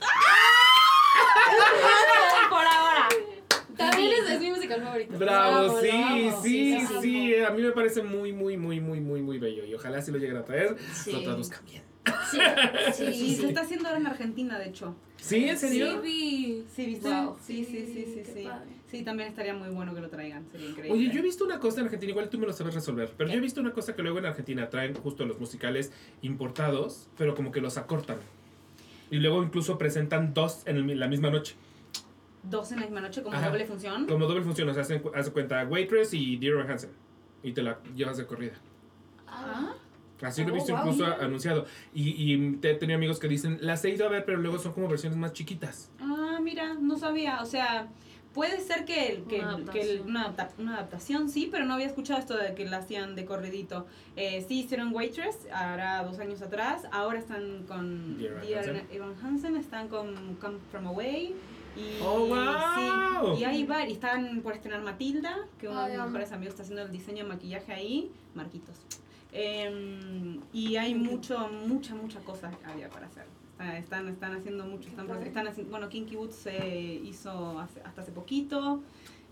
Por 2.50 2.66
ahora. 2.66 3.08
También 3.76 4.12
es, 4.12 4.30
es 4.30 4.40
mi 4.40 4.50
musical 4.50 4.82
favorito. 4.82 5.18
Bravo, 5.18 5.52
Bravo, 5.64 5.80
sí, 5.80 5.88
bravo. 5.88 6.42
sí, 6.42 6.78
Sí, 6.78 6.86
sí, 6.86 6.94
sí. 7.02 7.34
A 7.44 7.50
mí 7.50 7.62
me 7.62 7.72
parece 7.72 8.02
muy, 8.02 8.32
muy, 8.32 8.56
muy, 8.56 8.80
muy, 8.80 9.00
muy, 9.00 9.20
muy 9.22 9.38
bello. 9.38 9.64
Y 9.64 9.74
ojalá 9.74 10.00
si 10.02 10.10
lo 10.12 10.18
lleguen 10.18 10.36
a 10.36 10.44
traer, 10.44 10.76
Sí. 10.92 11.12
lo 11.12 11.22
traduzcan 11.22 11.64
bien. 11.64 11.82
Sí, 12.30 12.38
sí, 12.94 13.06
Sí, 13.12 13.12
sí. 13.12 13.36
se 13.36 13.46
está 13.48 13.60
haciendo 13.62 13.88
ahora 13.88 14.00
en 14.00 14.06
Argentina, 14.06 14.58
de 14.58 14.66
hecho. 14.68 14.94
¿Sí? 15.16 15.48
¿En 15.48 15.56
Sí, 15.58 15.68
serio? 15.68 16.00
vi. 16.02 16.64
Sí, 16.74 16.86
¿viste? 16.86 17.08
Wow. 17.08 17.36
Sí, 17.44 17.64
sí, 17.64 17.86
sí, 17.86 18.04
sí, 18.14 18.22
sí. 18.32 18.48
Sí, 18.90 19.02
también 19.02 19.28
estaría 19.28 19.52
muy 19.54 19.68
bueno 19.70 19.94
que 19.94 20.00
lo 20.00 20.08
traigan, 20.08 20.46
sería 20.52 20.68
increíble. 20.70 20.92
Oye, 20.92 21.10
yo 21.12 21.18
he 21.18 21.22
visto 21.22 21.44
una 21.44 21.58
cosa 21.58 21.80
en 21.80 21.86
Argentina, 21.86 22.10
igual 22.10 22.28
tú 22.30 22.38
me 22.38 22.46
lo 22.46 22.52
sabes 22.52 22.74
resolver, 22.74 23.12
pero 23.16 23.28
yo 23.30 23.36
he 23.36 23.40
visto 23.40 23.60
una 23.60 23.72
cosa 23.72 23.96
que 23.96 24.02
luego 24.02 24.18
en 24.20 24.26
Argentina 24.26 24.70
traen 24.70 24.94
justo 24.94 25.24
los 25.26 25.40
musicales 25.40 25.90
importados, 26.22 27.08
pero 27.18 27.34
como 27.34 27.50
que 27.50 27.60
los 27.60 27.76
acortan. 27.78 28.18
Y 29.10 29.16
luego 29.16 29.42
incluso 29.42 29.78
presentan 29.78 30.34
dos 30.34 30.62
en 30.66 30.76
el- 30.76 31.00
la 31.00 31.08
misma 31.08 31.30
noche. 31.30 31.56
Dos 32.44 32.70
en 32.70 32.78
la 32.78 32.86
misma 32.86 33.00
noche 33.00 33.22
como 33.22 33.36
Ajá. 33.36 33.48
doble 33.48 33.66
función. 33.66 34.06
Como 34.06 34.26
doble 34.26 34.42
función, 34.44 34.68
o 34.68 34.72
sea, 34.74 34.82
hacen, 34.82 35.02
hace 35.14 35.32
cuenta 35.32 35.64
Waitress 35.64 36.14
y 36.14 36.36
Dear 36.36 36.70
Hansen. 36.70 36.90
Y 37.42 37.52
te 37.52 37.62
la 37.62 37.78
llevas 37.96 38.16
de 38.18 38.26
corrida. 38.26 38.52
Ah, 39.26 39.74
Así 40.22 40.42
lo 40.42 40.48
he 40.48 40.52
Oh, 40.52 40.54
visto 40.54 40.72
wow. 40.72 40.80
incluso 40.86 41.06
anunciado. 41.20 41.66
Y, 41.94 42.32
y 42.34 42.52
te 42.56 42.70
he 42.70 42.74
tenido 42.74 42.96
amigos 42.96 43.18
que 43.18 43.28
dicen, 43.28 43.58
las 43.60 43.84
he 43.84 43.90
ido 43.90 44.06
a 44.06 44.08
ver, 44.08 44.24
pero 44.24 44.38
luego 44.38 44.58
son 44.58 44.72
como 44.72 44.88
versiones 44.88 45.18
más 45.18 45.32
chiquitas. 45.32 45.90
ah, 46.00 46.38
mira, 46.42 46.74
no 46.74 46.96
sabía. 46.96 47.40
O 47.42 47.46
sea, 47.46 47.88
puede 48.32 48.60
ser 48.60 48.84
que, 48.84 49.08
el- 49.08 49.24
que, 49.24 49.40
Una 49.40 49.56
que 49.72 49.80
el- 49.82 49.88
adaptación. 49.88 50.08
una, 50.08 50.24
adapta- 50.26 50.54
una 50.58 50.74
adaptación, 50.74 51.28
sí, 51.30 51.48
pero 51.50 51.64
no 51.64 51.74
había 51.74 51.86
escuchado 51.86 52.18
esto 52.20 52.36
de 52.36 52.54
que 52.54 52.64
la 52.66 52.78
hacían 52.78 53.14
de 53.16 53.24
corridito. 53.24 53.86
Eh, 54.16 54.44
sí 54.46 54.60
hicieron 54.60 54.94
Waitress, 54.94 55.46
ahora 55.52 56.02
dos 56.04 56.18
años 56.18 56.40
atrás. 56.42 56.82
Ahora 56.92 57.18
están 57.18 57.64
con 57.66 58.18
Dear 58.18 58.42
Evan 58.92 59.14
Hansen. 59.22 59.56
Están 59.56 59.88
con 59.88 60.36
Come 60.36 60.58
From 60.70 60.86
Away. 60.86 61.34
Y, 61.76 62.00
Oh, 62.02 62.26
wow. 62.26 63.36
sí, 63.36 63.42
y 63.42 63.44
ahí 63.44 63.64
va, 63.64 63.86
y 63.86 63.92
están 63.92 64.40
por 64.40 64.54
estrenar 64.54 64.80
Matilda, 64.82 65.36
que 65.60 65.68
uno 65.68 65.80
de 65.80 65.84
Ay, 65.84 65.90
mis 65.92 65.98
amo. 66.00 66.08
mejores 66.08 66.32
amigos 66.32 66.52
está 66.54 66.62
haciendo 66.62 66.82
el 66.84 66.90
diseño 66.90 67.24
de 67.24 67.28
maquillaje 67.28 67.70
ahí, 67.70 68.10
Marquitos. 68.34 68.76
Em, 69.38 70.40
y 70.52 70.76
hay 70.76 70.94
mucho, 70.94 71.48
mucha, 71.68 71.94
mucha 71.94 72.20
cosa 72.20 72.50
había 72.64 72.88
para 72.88 73.06
hacer. 73.06 73.24
Está- 73.52 73.76
Están, 73.78 74.08
están 74.08 74.34
haciendo 74.34 74.64
mucho, 74.66 74.88
están, 74.88 75.10
están 75.22 75.46
haciendo, 75.46 75.70
bueno, 75.70 75.88
Kinky 75.90 76.16
Boots 76.16 76.36
se 76.36 76.94
hizo 77.04 77.58
hace- 77.60 77.80
hasta 77.82 78.00
hace 78.02 78.12
poquito. 78.12 78.82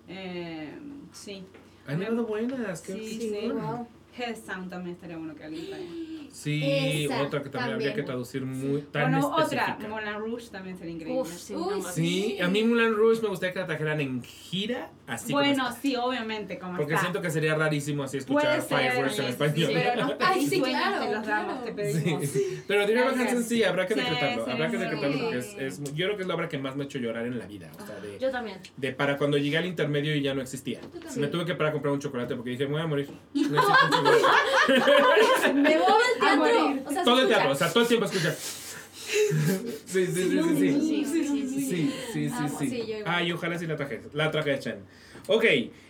Em, 0.09 1.03
sí. 1.13 1.45
Han 1.87 1.99
llegado 1.99 2.27
buenas. 2.27 2.83
qué 2.83 2.93
Sí, 2.95 3.19
sí. 3.31 3.51
Wow. 3.51 3.87
Head 4.17 4.37
Sound 4.37 4.71
también 4.71 4.95
estaría 4.95 5.17
bueno 5.17 5.35
que 5.35 5.45
alguien 5.45 5.67
traiga. 5.67 5.91
Sí, 6.35 7.05
Esa 7.05 7.23
otra 7.23 7.43
que 7.45 7.49
también, 7.49 7.75
habría 7.75 7.89
que 7.91 8.03
también. 8.03 8.07
traducir 8.07 8.45
muy 8.45 8.83
tan 8.83 9.13
Bueno, 9.13 9.29
otra, 9.29 9.45
específica. 9.45 9.89
Moulin 9.89 10.15
Rouge 10.19 10.49
también 10.51 10.77
sería 10.77 10.95
increíble. 10.95 11.21
Uf, 11.21 11.33
sí, 11.33 11.55
Uy, 11.55 11.61
no 11.61 11.71
mames. 11.79 11.95
Sí, 11.95 12.39
a 12.43 12.49
mí 12.49 12.65
Mulan 12.65 12.95
Rouge 12.97 13.23
me 13.23 13.29
gustaría 13.29 13.53
que 13.53 13.61
la 13.61 13.67
trajeran 13.67 14.01
en 14.01 14.21
gira, 14.25 14.91
así 15.07 15.33
bueno, 15.33 15.69
sí, 15.81 15.95
obviamente, 15.95 16.59
como 16.59 16.77
Porque 16.77 16.95
está. 16.95 17.03
siento 17.03 17.23
que 17.23 17.31
sería 17.31 17.55
rarísimo 17.55 18.03
así 18.03 18.17
escuchar 18.19 18.61
Fireworks 18.63 19.19
en 19.21 19.25
español. 19.27 19.69
sí, 19.69 19.75
pero 19.75 20.07
nos 20.07 20.15
Ay, 20.21 20.47
sí, 20.47 20.61
claro, 20.61 21.13
los 21.13 21.25
damos, 21.27 21.53
claro. 21.59 21.65
te 21.65 21.73
pedimos. 21.73 22.27
Sí. 22.27 22.61
Pero. 22.67 22.83
Hansen 23.09 23.45
sí, 23.45 23.63
habrá 23.63 23.87
que 23.87 23.95
decretarlo. 23.95 24.45
sí, 24.45 24.51
habrá 24.51 24.71
que 24.71 24.77
sí. 24.77 24.83
decretarlo 24.83 25.19
porque 25.21 25.39
es, 25.39 25.55
es 25.59 25.95
yo 25.95 26.07
creo 26.07 26.17
que 26.17 26.23
es 26.23 26.29
la 26.29 26.35
obra 26.35 26.49
que 26.49 26.59
más 26.59 26.75
me 26.75 26.83
ha 26.83 26.87
hecho 26.87 26.99
llorar 26.99 27.27
en 27.27 27.39
la 27.39 27.47
vida. 27.47 27.71
O 27.81 27.87
sea, 27.87 28.01
de, 28.01 28.19
Yo 28.19 28.31
también. 28.33 28.59
de 28.77 28.93
para 28.93 29.17
cuando 29.19 29.39
llegué 29.39 29.59
al 29.59 29.67
intermedio 29.67 30.17
y 30.17 30.21
ya 30.23 30.35
no 30.35 30.43
existía. 30.43 30.81
también. 30.81 31.21
Me 31.21 31.27
tuve 31.29 31.45
que 31.45 31.55
parar 31.55 31.69
a 31.71 31.73
comprar 31.75 31.95
un 31.95 32.01
chocolate 32.01 32.35
porque 32.35 32.51
dije, 32.51 32.67
me 32.67 32.73
voy 32.73 32.83
a 32.83 32.87
morir. 32.89 33.09
Necesito 33.35 33.61
un 33.63 33.91
chocolate. 33.91 34.25
Me 35.55 35.77
voy 35.79 35.85
al 35.85 35.85
A 35.85 36.24
morir. 36.24 36.24
Teatro. 36.25 36.83
O 36.87 36.91
sea, 36.93 37.05
todo 37.05 37.21
el 37.23 37.29
teatro, 37.29 37.51
o 37.51 37.55
sea, 37.55 37.73
todo 37.73 37.83
el 37.83 37.89
tiempo 37.89 38.07
escuchar. 38.07 38.35
Sí, 38.35 40.07
sí, 40.07 40.07
sí, 40.07 40.31
sí, 40.31 40.73
sí. 40.73 41.05
Sí, 41.05 41.93
sí, 42.13 42.29
sí, 42.31 42.49
sí. 42.59 42.67
Igual. 42.77 43.03
Ay, 43.07 43.33
ojalá 43.33 43.59
sí 43.59 43.67
la 43.67 43.77
traje, 43.77 44.03
la 44.13 44.31
trajesen. 44.31 44.85
Ok, 45.29 45.45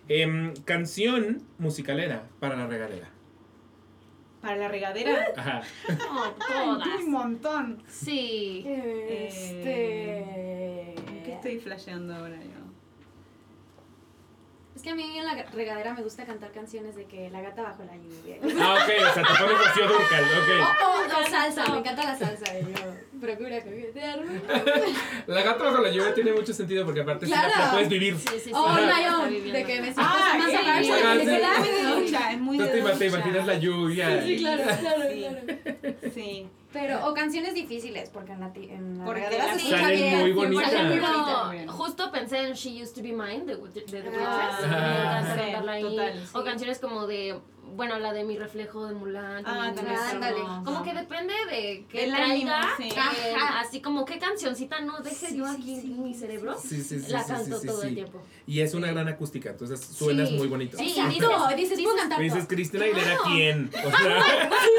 em, 0.08 0.54
canción 0.64 1.42
musicalera 1.58 2.24
para 2.40 2.56
la 2.56 2.66
regadera. 2.66 3.08
Para 4.40 4.56
la 4.56 4.68
regadera, 4.68 5.26
Ajá. 5.36 5.62
No, 5.88 6.24
hay 6.24 6.68
un 6.68 6.78
todas. 6.78 7.04
montón. 7.06 7.82
Sí. 7.88 8.64
Este. 8.66 10.24
¿Qué 11.24 11.32
estoy 11.32 11.58
flasheando 11.58 12.14
ahora 12.14 12.36
yo? 12.42 12.63
Es 14.84 14.88
que 14.88 14.92
a 14.92 14.96
mí 14.96 15.16
en 15.18 15.24
la 15.24 15.42
regadera 15.54 15.94
me 15.94 16.02
gusta 16.02 16.26
cantar 16.26 16.52
canciones 16.52 16.94
de 16.94 17.06
que 17.06 17.30
la 17.30 17.40
gata 17.40 17.62
bajo 17.62 17.84
la 17.84 17.96
lluvia. 17.96 18.36
Ah, 18.62 18.74
ok, 18.74 18.90
o 19.00 19.14
sea, 19.14 19.22
te 19.22 19.42
pones 19.42 19.58
Rocío 19.58 19.88
Dúrcal, 19.88 20.24
ok. 20.24 20.84
O, 20.84 21.20
o 21.22 21.30
salsa, 21.30 21.72
me 21.72 21.78
encanta 21.78 22.04
la 22.04 22.18
salsa. 22.18 22.58
Y 22.58 22.64
yo 22.64 23.18
procura 23.18 23.62
coquetearme. 23.62 24.42
La 25.26 25.40
gata 25.40 25.64
bajo 25.64 25.78
la 25.80 25.90
lluvia 25.90 26.12
tiene 26.12 26.32
mucho 26.34 26.52
sentido 26.52 26.84
porque 26.84 27.00
aparte 27.00 27.24
sí 27.24 27.32
la- 27.32 27.46
Claro. 27.46 27.64
la 27.64 27.70
puedes 27.72 27.88
vivir. 27.88 28.14
Sí, 28.18 28.26
sí, 28.34 28.40
sí. 28.44 28.50
O 28.52 28.58
Ajá. 28.66 28.82
un 28.82 28.88
Está 28.90 29.00
lion, 29.00 29.28
viviendo. 29.30 29.52
de 29.58 29.64
que 29.64 29.74
me 29.80 29.84
siento 29.84 30.02
Ah, 30.04 30.34
más 30.38 30.50
sí, 30.50 30.56
a 30.56 30.62
Marcia, 30.62 30.94
Ajá, 30.96 31.14
la 31.14 31.20
sí. 31.20 31.26
película. 31.26 31.54
Es 31.54 31.58
muy 31.58 31.70
de 31.70 32.02
ducha, 32.02 32.32
es 32.32 32.40
muy 32.40 32.56
Tú 32.58 32.62
de 32.64 32.68
te, 32.68 32.80
ducha. 32.82 32.98
te 32.98 33.06
imaginas 33.06 33.46
la 33.46 33.54
lluvia. 33.54 34.22
Sí, 34.22 34.32
y- 34.34 34.38
claro, 34.38 34.62
claro, 34.80 35.02
Sí. 35.10 35.20
claro. 35.20 35.96
Sí. 36.14 36.46
Pero, 36.74 37.08
o 37.08 37.14
canciones 37.14 37.54
difíciles, 37.54 38.10
porque 38.10 38.32
en 38.32 38.40
la, 38.40 38.52
ti- 38.52 38.68
en 38.70 38.98
la 38.98 39.04
Porque 39.04 39.22
salen 39.22 40.18
muy 40.18 40.30
sí, 40.30 40.32
bonitas. 40.32 40.70
salen 40.72 40.88
muy 40.88 40.96
No, 40.98 41.08
bonitas. 41.12 41.50
bien. 41.52 41.68
justo 41.68 42.10
pensé 42.10 42.38
en 42.48 42.52
She 42.54 42.82
Used 42.82 42.94
to 42.96 43.02
Be 43.02 43.12
Mine 43.12 43.44
de, 43.46 43.56
de, 43.56 43.80
de 43.80 44.02
The 44.02 44.10
Ah, 44.18 45.34
sí, 45.36 45.80
total, 45.82 46.28
O 46.34 46.44
canciones 46.44 46.78
como 46.80 47.06
de, 47.06 47.38
bueno, 47.72 47.98
la 47.98 48.12
de 48.12 48.24
Mi 48.24 48.36
Reflejo 48.38 48.86
de 48.86 48.94
Mulan. 48.94 49.42
Ah, 49.46 49.64
ándale. 49.68 50.40
Como 50.64 50.82
que 50.82 50.94
depende 50.94 51.34
de 51.50 51.84
qué 51.88 52.06
traiga, 52.06 52.60
ánimo, 52.60 52.76
sí. 52.76 52.88
eh, 53.24 53.34
así 53.58 53.80
como 53.80 54.04
qué 54.04 54.18
cancioncita 54.18 54.80
no 54.80 54.98
deje 55.00 55.28
Sí, 55.28 55.36
yo 55.38 55.46
aquí 55.46 55.80
sí, 55.80 55.86
en 55.92 56.02
mi 56.04 56.14
cerebro. 56.14 56.56
Sí, 56.60 56.82
sí, 56.82 57.00
sí. 57.00 57.10
la 57.12 57.24
canto 57.24 57.56
sí, 57.56 57.60
sí, 57.62 57.66
todo 57.66 57.80
sí. 57.80 57.88
el 57.88 57.94
tiempo. 57.94 58.22
Y 58.46 58.60
es 58.60 58.74
una 58.74 58.88
gran 58.92 59.08
acústica, 59.08 59.50
entonces 59.50 59.80
suenas 59.80 60.28
Sí. 60.28 60.36
muy 60.36 60.48
bonito. 60.48 60.76
Sí, 60.78 60.84
dices- 60.84 61.56
dices, 61.56 61.80
puedo 61.82 61.96
cantar 61.96 62.18
Me 62.18 62.24
dices. 62.24 62.46
Cristina 62.48 62.84
Aguilera, 62.84 63.16
¿quién? 63.24 63.70
O 63.84 63.90
sea, 63.90 64.22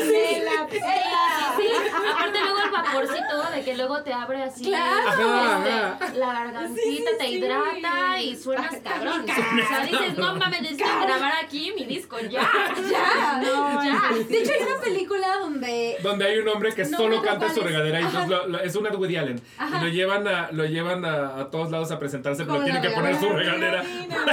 Se 0.03 0.43
la 0.43 0.67
pela. 0.67 1.55
Sí, 1.57 1.67
aparte 2.11 2.39
luego 2.41 2.59
el 2.65 2.71
vaporcito 2.71 3.51
de 3.55 3.63
que 3.63 3.75
luego 3.77 4.03
te 4.03 4.13
abre 4.13 4.43
así 4.43 4.63
este, 4.63 4.71
la 4.71 6.33
gargantita, 6.33 7.11
te 7.17 7.25
sí. 7.27 7.33
hidrata 7.35 8.21
y 8.21 8.35
suenas 8.35 8.75
cabrón. 8.83 9.23
O 9.29 9.67
sea, 9.67 9.85
dices, 9.85 10.17
no 10.17 10.35
mames, 10.35 10.61
necesito 10.61 10.85
grabar 11.01 11.33
aquí 11.43 11.71
mi 11.77 11.85
disco, 11.85 12.17
ya. 12.19 12.49
Ya, 12.91 13.41
No, 13.43 13.83
Ya. 13.83 14.01
De 14.27 14.37
hecho, 14.41 14.51
hay 14.53 14.63
una 14.71 14.81
película 14.81 15.27
donde 15.41 15.97
donde 16.03 16.25
hay 16.25 16.37
un 16.39 16.47
hombre 16.47 16.73
que 16.73 16.83
No 16.85 16.97
solo 16.97 17.21
canta 17.21 17.53
su 17.53 17.61
regadera 17.61 18.01
y 18.01 18.03
entonces 18.05 18.29
lo- 18.29 18.47
lo- 18.47 18.59
es 18.59 18.75
una 18.75 18.89
de 18.89 18.97
Woody 18.97 19.15
Allen. 19.17 19.41
Ajá. 19.57 19.77
Y 19.79 19.83
lo 19.85 19.89
llevan 19.89 20.27
a, 20.27 20.51
lo 20.51 20.65
llevan 20.65 21.05
a, 21.05 21.39
a 21.39 21.49
todos 21.51 21.71
lados 21.71 21.91
a 21.91 21.99
presentarse, 21.99 22.45
pero 22.45 22.63
tienen 22.63 22.81
que 22.81 22.89
poner 22.89 23.19
su 23.19 23.29
regadera. 23.29 23.83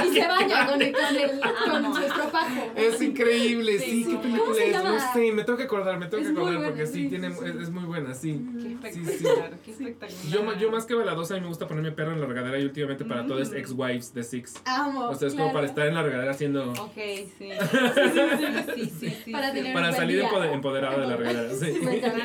y 0.05 0.09
se 0.13 0.27
baña 0.27 0.67
con, 0.67 0.81
el, 0.81 0.91
con, 0.93 1.15
el, 1.15 1.39
con 1.83 1.95
su 1.95 2.01
estropajo. 2.01 2.71
Es 2.75 3.01
increíble, 3.01 3.79
sí, 3.79 4.03
Sí, 4.03 4.05
qué 4.11 4.17
película 4.17 4.43
¿Cómo 4.43 4.53
se 4.55 4.67
es, 4.67 4.71
llama? 4.73 4.89
no 4.91 5.13
sé, 5.13 5.31
me 5.31 5.43
tengo 5.43 5.57
que 5.57 5.63
acordar, 5.63 5.97
me 5.99 6.07
tengo 6.07 6.21
Es 6.23 6.27
que 6.29 6.33
acordar 6.33 6.55
buena, 6.55 6.69
porque 6.69 6.85
sí, 6.87 6.93
sí, 7.03 7.09
tiene, 7.09 7.31
sí. 7.31 7.39
Es, 7.45 7.55
es 7.55 7.69
muy 7.69 7.83
buena, 7.83 8.13
sí. 8.13 8.41
Qué 8.81 8.91
Sí, 8.91 8.99
espectacular, 9.01 9.51
qué 9.63 9.71
espectacular. 9.71 10.23
Yo, 10.29 10.53
yo 10.59 10.71
más 10.71 10.85
que 10.85 10.93
baladosa, 10.95 11.33
a 11.33 11.37
mí 11.37 11.41
me 11.41 11.47
gusta 11.49 11.67
ponerme 11.67 11.91
perro 11.91 12.11
en 12.13 12.21
la 12.21 12.27
regadera 12.27 12.59
y 12.59 12.63
últimamente 12.65 13.05
para 13.05 13.25
todo 13.25 13.39
es 13.39 13.51
Mm. 13.51 13.57
ex-wives 13.57 14.13
de 14.13 14.23
Six. 14.23 14.55
Amo. 14.65 15.09
O 15.09 15.15
sea, 15.15 15.27
es 15.27 15.35
como 15.35 15.51
para 15.53 15.65
estar 15.67 15.87
en 15.87 15.93
la 15.95 16.03
regadera 16.03 16.31
haciendo... 16.31 16.71
Ok, 16.73 16.95
sí. 17.37 17.49
Sí, 18.37 18.45
sí, 18.45 18.85
sí, 18.99 19.09
sí, 19.09 19.15
sí, 19.25 19.31
Para 19.31 19.51
tener- 19.53 19.93
salir 19.93 20.17
día. 20.19 20.29
empode- 20.29 20.53
empoderado 20.53 21.01
de 21.01 21.07
la 21.07 21.15
regadera, 21.17 21.53
sí. 21.53 21.79
Me 21.83 21.97
encanta. 21.97 22.23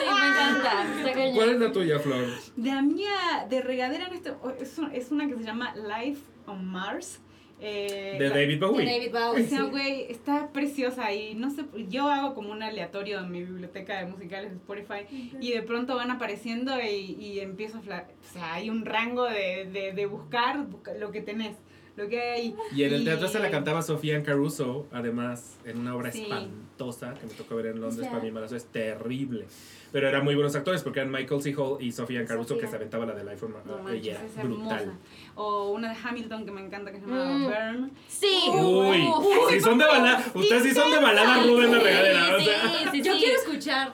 Encanta. 0.00 1.32
¿Cuál 1.34 1.50
es 1.50 1.60
la 1.60 1.72
tuya, 1.72 1.98
Flor? 1.98 2.26
De 2.56 2.70
la 2.70 2.82
mía, 2.82 3.46
de 3.48 3.60
regadera, 3.62 4.06
en 4.06 4.14
este, 4.14 4.32
es, 4.60 4.78
una- 4.78 4.94
es 4.94 5.10
una 5.10 5.28
que 5.28 5.34
se 5.36 5.44
llama 5.44 5.74
Life 5.74 6.20
on 6.46 6.64
Mars. 6.64 7.20
Eh, 7.60 8.14
De 8.20 8.28
la- 8.28 8.36
David 8.36 8.60
De 8.60 8.66
Bowie. 8.66 9.10
O 9.44 9.48
sea, 9.48 9.62
sí. 9.64 9.68
güey, 9.70 10.06
está 10.12 10.52
preciosa 10.52 11.12
y 11.12 11.34
no 11.34 11.50
sé, 11.50 11.64
yo 11.88 12.08
hago 12.08 12.32
como 12.36 12.52
un 12.52 12.62
aleatorio 12.62 13.18
en 13.18 13.32
mi 13.32 13.42
biblioteca 13.42 13.98
de 13.98 14.06
musicales 14.06 14.50
de 14.52 14.56
Spotify 14.58 15.32
y 15.40 15.50
de 15.52 15.62
pronto 15.62 15.96
van 15.96 16.12
apareciendo 16.12 16.80
y, 16.80 17.16
y 17.20 17.40
empiezo 17.40 17.78
a 17.78 17.82
fla- 17.82 18.06
O 18.06 18.32
sea, 18.32 18.54
hay 18.54 18.70
un 18.70 18.84
rango 18.84 19.24
de, 19.24 19.68
de, 19.72 19.92
de 19.92 20.06
buscar, 20.06 20.64
busca- 20.68 20.94
lo 20.94 21.10
que 21.10 21.20
tenés, 21.20 21.56
lo 21.98 22.08
que 22.08 22.20
hay 22.20 22.40
ahí. 22.40 22.54
Y 22.74 22.84
en 22.84 22.94
el 22.94 23.04
teatro 23.04 23.28
se 23.28 23.38
la 23.40 23.50
cantaba 23.50 23.82
Sofía 23.82 24.22
Caruso, 24.22 24.86
además, 24.92 25.56
en 25.64 25.78
una 25.80 25.94
obra 25.96 26.10
Sí. 26.12 26.22
espantosa 26.22 27.14
que 27.14 27.26
me 27.26 27.34
tocó 27.34 27.56
ver 27.56 27.66
en 27.66 27.80
Londres 27.80 28.02
sea- 28.02 28.10
para 28.10 28.22
mi 28.22 28.28
embarazo. 28.28 28.56
Es 28.56 28.64
terrible. 28.66 29.46
Pero 29.90 30.06
eran 30.06 30.22
muy 30.22 30.34
buenos 30.34 30.54
actores 30.54 30.82
porque 30.82 31.00
eran 31.00 31.10
Michael 31.10 31.40
C. 31.40 31.54
Hall 31.56 31.78
y 31.82 31.92
Sofía 31.92 32.22
Caruso 32.26 32.48
Sofía. 32.50 32.64
que 32.64 32.70
se 32.70 32.76
aventaba 32.76 33.06
la 33.06 33.14
del 33.14 33.26
iPhone. 33.30 33.54
No 33.64 33.72
ella 33.74 33.82
manches, 33.82 34.06
era 34.06 34.24
es 34.26 34.34
brutal. 34.48 34.80
hermosa. 34.80 34.98
O 35.34 35.70
una 35.70 35.90
de 35.92 35.96
Hamilton 36.04 36.44
que 36.44 36.50
me 36.50 36.60
encanta 36.60 36.92
que 36.92 37.00
se 37.00 37.06
llama 37.06 37.24
Mm. 37.24 37.44
Burn. 37.44 37.90
Sí. 38.06 38.38
Uy, 38.52 39.08
si 39.50 39.60
son 39.62 39.78
de 39.78 39.86
balada, 39.86 40.22
ustedes 40.34 40.62
sí 40.62 40.72
son 40.72 40.90
de 40.90 40.98
balada 40.98 41.42
ruda 41.42 41.64
en 41.64 41.72
la 41.72 41.78
regadera. 41.78 42.36
O 42.36 42.38
Sí, 42.38 42.44
sea. 42.44 42.62
sí, 42.62 42.88
sí, 42.92 43.02
Yo 43.02 43.12
sí. 43.14 43.18
quiero 43.18 43.38
escuchar. 43.40 43.92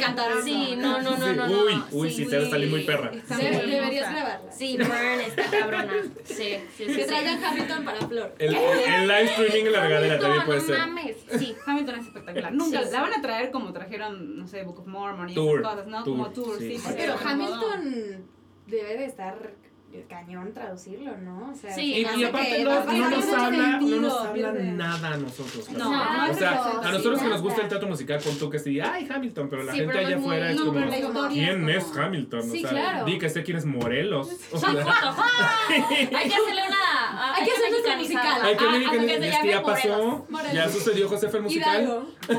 Cantar 0.00 0.30
eso. 0.32 0.42
Sí, 0.42 0.74
no, 0.78 1.02
no, 1.02 1.16
no, 1.18 1.26
Sí, 1.28 1.32
no. 1.36 1.46
uy, 1.64 1.74
no, 1.76 1.86
uy, 1.92 2.10
sí, 2.10 2.26
te 2.26 2.38
va 2.38 2.46
a 2.46 2.50
salir 2.50 2.70
muy 2.70 2.84
perra. 2.84 3.10
Está 3.12 3.36
muy 3.36 3.44
deberías 3.44 4.10
grabarla. 4.10 4.52
Sí, 4.52 4.76
Burn 4.78 5.20
está 5.26 5.42
cabrona. 5.50 5.92
Sí, 6.24 6.56
sí, 6.76 6.84
sí. 6.86 7.00
Que 7.04 7.08
traigan 7.08 7.44
Hamilton 7.44 7.84
para 7.84 8.06
Flor. 8.08 8.34
El, 8.38 8.54
el 8.54 9.08
live 9.08 9.24
streaming 9.24 9.66
en 9.66 9.72
la 9.72 9.80
regadera 9.80 10.18
también 10.18 10.44
puede 10.44 10.60
no 10.60 10.66
ser. 10.66 10.78
mames. 10.78 11.16
Sí. 11.38 11.54
Hamilton 11.66 11.94
es 11.96 12.06
espectacular. 12.06 12.52
Nunca 12.54 12.80
la 12.82 13.00
van 13.00 13.12
a 13.14 13.22
traer 13.22 13.50
como 13.50 13.72
trajeron, 13.72 14.38
no 14.38 14.46
sé, 14.46 14.62
Book 14.62 14.80
of 14.80 14.86
Mormon 14.86 15.28
y 15.30 15.34
Tour, 15.34 15.60
esas 15.60 15.72
cosas, 15.72 15.86
¿no? 15.86 16.04
tour, 16.04 16.16
como 16.16 16.30
tour, 16.30 16.58
sí. 16.58 16.76
sí. 16.76 16.82
porque 16.82 17.02
Pero 17.02 17.14
Hamilton 17.24 18.26
debe 18.66 18.96
de 18.96 19.04
estar 19.04 19.54
cañón 20.02 20.52
traducirlo, 20.52 21.16
¿no? 21.18 21.50
O 21.52 21.54
sea, 21.54 21.72
Sí, 21.74 22.04
Y, 22.16 22.24
aparte 22.24 22.64
no, 22.64 22.70
nos 23.10 23.28
habla, 23.32 23.78
no 23.80 23.96
nos 24.00 24.12
habla 24.20 24.32
pierde- 24.52 24.72
nada 24.72 25.14
a 25.14 25.16
nosotros. 25.16 25.70
No, 25.70 25.90
no 25.90 26.30
o 26.30 26.34
sea, 26.34 26.62
a 26.82 26.90
nosotros 26.92 27.20
que 27.22 27.28
nos 27.28 27.42
gusta 27.42 27.62
el 27.62 27.68
teatro 27.68 27.88
musical, 27.88 28.20
con 28.22 28.36
tú 28.38 28.50
que 28.50 28.58
sí, 28.58 28.80
ay, 28.80 29.08
Hamilton, 29.08 29.48
pero 29.48 29.62
la 29.64 29.72
Sí, 29.72 29.78
gente 29.78 29.94
pero 29.94 30.06
allá 30.06 30.16
afuera 30.16 30.50
es 30.50 30.60
como, 30.60 31.28
¿quién 31.28 31.68
es 31.70 31.96
Hamilton? 31.96 32.42
Sí, 32.42 32.58
o 32.64 32.68
sea, 32.68 32.70
claro. 32.70 33.04
di 33.06 33.18
que 33.18 33.28
sé 33.30 33.42
quién 33.42 33.56
es 33.56 33.64
Morelos. 33.64 34.28
O 34.52 34.58
sea. 34.58 34.70
Hay 34.70 36.28
que 36.28 36.34
hacerle 36.34 36.62
una. 36.66 37.34
Hay 37.34 37.44
que 37.44 37.50
hacer 37.52 37.70
nuestro 37.70 37.96
mexicanizarla. 37.96 37.98
musical. 37.98 38.42
Ay, 38.44 38.56
que 38.56 38.64
Ah, 38.64 39.26
hasta 39.30 39.42
que 39.42 39.48
ya 39.48 39.62
pasó, 39.62 40.26
ya 40.52 40.68
sucedió 40.68 41.08
Josefa 41.08 41.36
el 41.38 41.42
musical. 41.44 42.00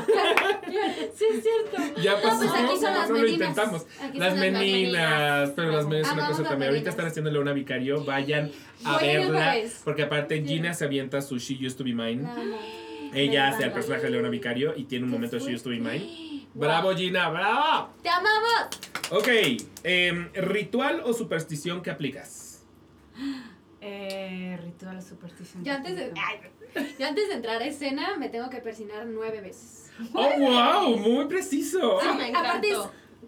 Sí, 1.16 1.24
es 1.32 1.42
cierto. 1.42 2.00
ya 2.02 2.20
pasó, 2.20 2.38
pues 2.38 2.50
aquí 2.50 2.76
son 2.80 2.92
no, 2.92 3.06
lo 3.06 3.14
meninas. 3.14 3.30
intentamos. 3.32 3.86
Las 4.14 4.36
meninas, 4.36 5.50
pero 5.56 5.72
las 5.72 5.86
meninas 5.86 6.08
es 6.08 6.12
una 6.14 6.26
cosa 6.28 6.42
también. 6.44 6.70
Ahorita 6.70 6.90
están 6.90 7.06
haciéndole 7.06 7.38
vicario, 7.52 8.04
vayan 8.04 8.50
a 8.84 8.98
Voy 8.98 9.08
el 9.08 9.20
verla, 9.32 9.54
porque 9.84 10.02
aparte. 10.02 10.42
Gina 10.44 10.74
se 10.74 10.84
avienta 10.84 11.20
su 11.22 11.38
She 11.38 11.66
Used 11.66 11.76
to 11.78 11.84
Be 11.84 11.94
Mine. 11.94 12.28
Ella 13.14 13.48
hace 13.48 13.56
al 13.56 13.70
encanta. 13.70 13.74
personaje 13.74 14.04
de 14.04 14.10
Leona 14.10 14.28
Vicario 14.28 14.74
y 14.76 14.84
tiene 14.84 15.04
un 15.04 15.10
momento 15.10 15.36
de 15.36 15.42
She 15.42 15.54
Used 15.54 15.64
to 15.64 15.70
Be 15.70 15.78
Mine. 15.78 16.46
¡Bravo, 16.54 16.94
Gina! 16.94 17.28
¡Bravo! 17.28 17.90
¡Te 18.02 18.08
amamos! 18.08 18.68
Ok, 19.10 19.28
em, 19.84 20.32
¿ritual 20.34 21.00
o 21.04 21.12
superstición 21.12 21.82
que 21.82 21.90
aplicas? 21.90 22.64
Eh, 23.80 24.58
ritual 24.62 25.02
superstición. 25.02 25.62
Ya 25.62 25.76
antes 25.76 25.96
de, 25.96 26.12
ay, 26.16 26.40
ya 26.98 27.08
antes 27.08 27.28
de 27.28 27.34
entrar 27.34 27.62
a 27.62 27.66
escena 27.66 28.16
me 28.16 28.28
tengo 28.28 28.50
que 28.50 28.58
persinar 28.58 29.06
nueve 29.06 29.40
veces. 29.40 29.90
¡Oh, 30.12 30.30
wow! 30.38 30.96
Muy 30.98 31.26
preciso. 31.26 31.98
Ah, 32.02 32.14
me 32.14 32.36
Aparte 32.36 32.70
es 32.72 32.78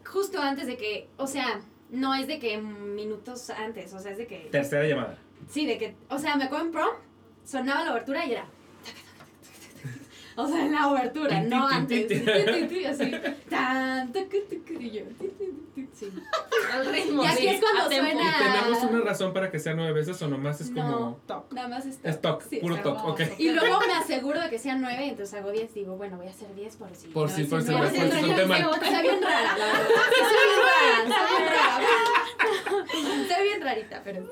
justo 0.05 0.41
antes 0.41 0.67
de 0.67 0.77
que, 0.77 1.09
o 1.17 1.27
sea, 1.27 1.61
no 1.91 2.15
es 2.15 2.27
de 2.27 2.39
que 2.39 2.59
minutos 2.59 3.51
antes, 3.51 3.93
o 3.95 3.99
sea, 3.99 4.13
es 4.13 4.19
de 4.19 4.27
que, 4.27 4.49
Tercera 4.51 4.87
llamada. 4.87 5.19
sí, 5.49 5.67
de 5.67 5.79
que, 5.79 5.95
o 6.09 6.19
sea, 6.19 6.37
me 6.37 6.45
acuerdo 6.45 6.67
en 6.67 6.73
prom, 6.73 6.95
sonaba 7.45 7.85
la 7.85 7.93
obertura 7.93 8.25
y 8.27 8.33
era... 8.33 8.47
O 10.41 10.47
sea, 10.47 10.65
en 10.65 10.73
la 10.73 10.89
obertura, 10.89 11.43
no 11.43 11.67
antes. 11.67 12.23
Así. 12.87 13.13
Tan, 13.51 14.13
tucu, 14.13 14.37
tucu, 14.49 14.81
y 14.81 14.91
yo. 14.91 15.03
Al 16.73 16.87
ritmo. 16.87 17.25
Y 17.25 17.27
aquí 17.27 17.39
sí, 17.43 17.47
es 17.49 17.61
cuando 17.61 17.83
a 17.83 17.89
tempo. 17.89 18.07
¿Y 18.09 18.13
suena- 18.13 18.39
tenemos 18.39 18.83
una 18.85 19.01
razón 19.01 19.33
para 19.33 19.51
que 19.51 19.59
sea 19.59 19.75
nueve 19.75 19.93
veces 19.93 20.21
o 20.23 20.29
nomás 20.29 20.61
es 20.61 20.71
como... 20.71 20.89
No, 20.89 21.21
Toc. 21.27 21.53
nada 21.53 21.67
más 21.69 21.87
es 21.87 21.99
Es 22.05 22.21
toc, 22.21 22.43
Sí, 22.49 22.59
puro 22.61 22.77
está 22.77 22.85
toc, 22.95 23.05
ok. 23.09 23.21
Y 23.39 23.51
luego 23.51 23.81
me 23.87 23.95
aseguro 23.95 24.41
de 24.41 24.49
que 24.49 24.59
sean 24.61 24.81
nueve, 24.81 25.09
entonces 25.09 25.35
hago 25.39 25.51
diez. 25.51 25.75
Digo, 25.75 25.97
bueno, 25.97 26.17
voy 26.19 26.29
a 26.29 26.31
hacer 26.31 26.55
diez 26.55 26.77
por 26.77 26.95
si. 26.95 27.09
Por 27.09 27.31
si- 27.31 27.45
por 27.45 27.63
si- 27.63 27.73
por 27.73 27.89
si 27.91 27.97
Está 27.97 29.03
bien 29.03 29.21
rara, 29.23 29.59
la 29.59 29.67
verdad. 29.67 29.89
Sí, 30.09 30.21
Soy 30.21 30.47
bien 30.47 30.71
rara, 30.71 31.03
soy 31.03 31.37
bien 31.37 31.49
rara. 31.49 33.23
Estoy 33.23 33.43
bien 33.45 33.61
rarita, 33.63 34.03
pero. 34.05 34.23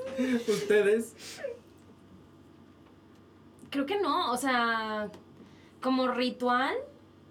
¿Ustedes? 0.49 1.15
Creo 3.71 3.87
que 3.87 3.99
no, 4.01 4.31
o 4.33 4.37
sea, 4.37 5.11
como 5.87 6.09
ritual, 6.09 6.75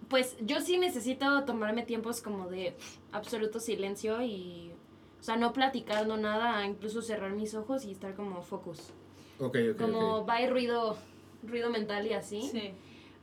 pues 0.07 0.37
yo 0.39 0.61
sí 0.61 0.77
necesito 0.77 1.43
tomarme 1.43 1.83
tiempos 1.83 2.21
como 2.21 2.47
de 2.47 2.73
absoluto 3.11 3.59
silencio 3.59 4.21
y, 4.21 4.71
o 5.19 5.23
sea, 5.23 5.35
no 5.35 5.51
platicar, 5.51 6.07
no 6.07 6.15
nada, 6.15 6.65
incluso 6.65 7.01
cerrar 7.01 7.33
mis 7.33 7.53
ojos 7.53 7.83
y 7.83 7.91
estar 7.91 8.15
como 8.15 8.41
focus. 8.41 8.93
Ok, 9.39 9.57
ok, 9.73 9.77
Como 9.77 10.19
ok. 10.19 10.29
va 10.29 10.41
y 10.41 10.47
ruido, 10.47 10.97
ruido 11.43 11.69
mental 11.69 12.07
y 12.07 12.13
así. 12.13 12.43
Sí. 12.43 12.71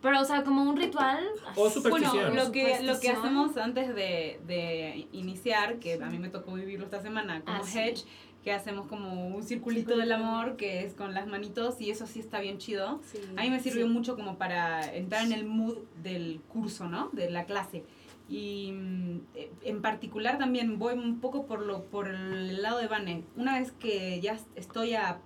Pero, 0.03 0.21
o 0.21 0.25
sea, 0.27 0.45
como 0.45 0.69
un 0.69 0.77
ritual. 0.77 1.27
O 1.57 1.71
superstición. 1.71 2.27
Bueno, 2.27 2.45
lo 2.45 2.53
que, 2.53 2.83
lo 2.83 3.01
que 3.01 3.09
hacemos 3.09 3.57
antes 3.57 3.89
de, 3.95 4.39
de 4.47 5.09
iniciar, 5.13 5.79
que 5.79 5.95
a 5.95 6.11
mí 6.11 6.19
me 6.19 6.29
tocó 6.29 6.53
vivirlo 6.53 6.85
esta 6.85 7.01
semana, 7.01 7.41
como 7.41 7.57
Ah, 7.57 7.63
sí. 7.65 8.05
Que 8.43 8.52
hacemos 8.52 8.86
como 8.89 9.28
un 9.28 9.43
circulito 9.44 9.97
del 9.97 10.10
amor, 10.10 10.56
que 10.56 10.85
es 10.85 10.94
con 10.94 11.14
las 11.14 11.28
manitos, 11.28 11.81
y 11.81 11.90
eso 11.90 12.06
sí 12.09 12.19
está 12.19 12.40
bien 12.40 12.59
chido. 12.59 13.01
Sí. 13.05 13.19
A 13.36 13.43
mí 13.43 13.51
me 13.51 13.60
sirvió 13.60 13.86
Sí. 13.86 13.93
mucho 13.93 14.16
como 14.16 14.36
para 14.36 14.93
entrar 14.94 15.24
en 15.24 15.32
el 15.32 15.44
mood 15.44 15.77
del 16.02 16.40
curso, 16.48 16.89
¿no? 16.89 17.09
De 17.12 17.31
la 17.31 17.44
clase. 17.44 17.85
Y 18.28 18.73
mm, 18.73 19.20
en 19.64 19.81
particular 19.82 20.39
también 20.39 20.78
voy 20.78 20.94
un 20.94 21.20
poco 21.20 21.47
por, 21.47 21.60
lo, 21.60 21.85
por 21.85 22.09
el 22.09 22.62
lado 22.62 22.78
de 22.78 22.89
Vane. 22.89 23.23
Una 23.36 23.59
vez 23.60 23.70
que 23.73 24.20
ya 24.20 24.36
estoy 24.56 24.94
a 24.94 25.20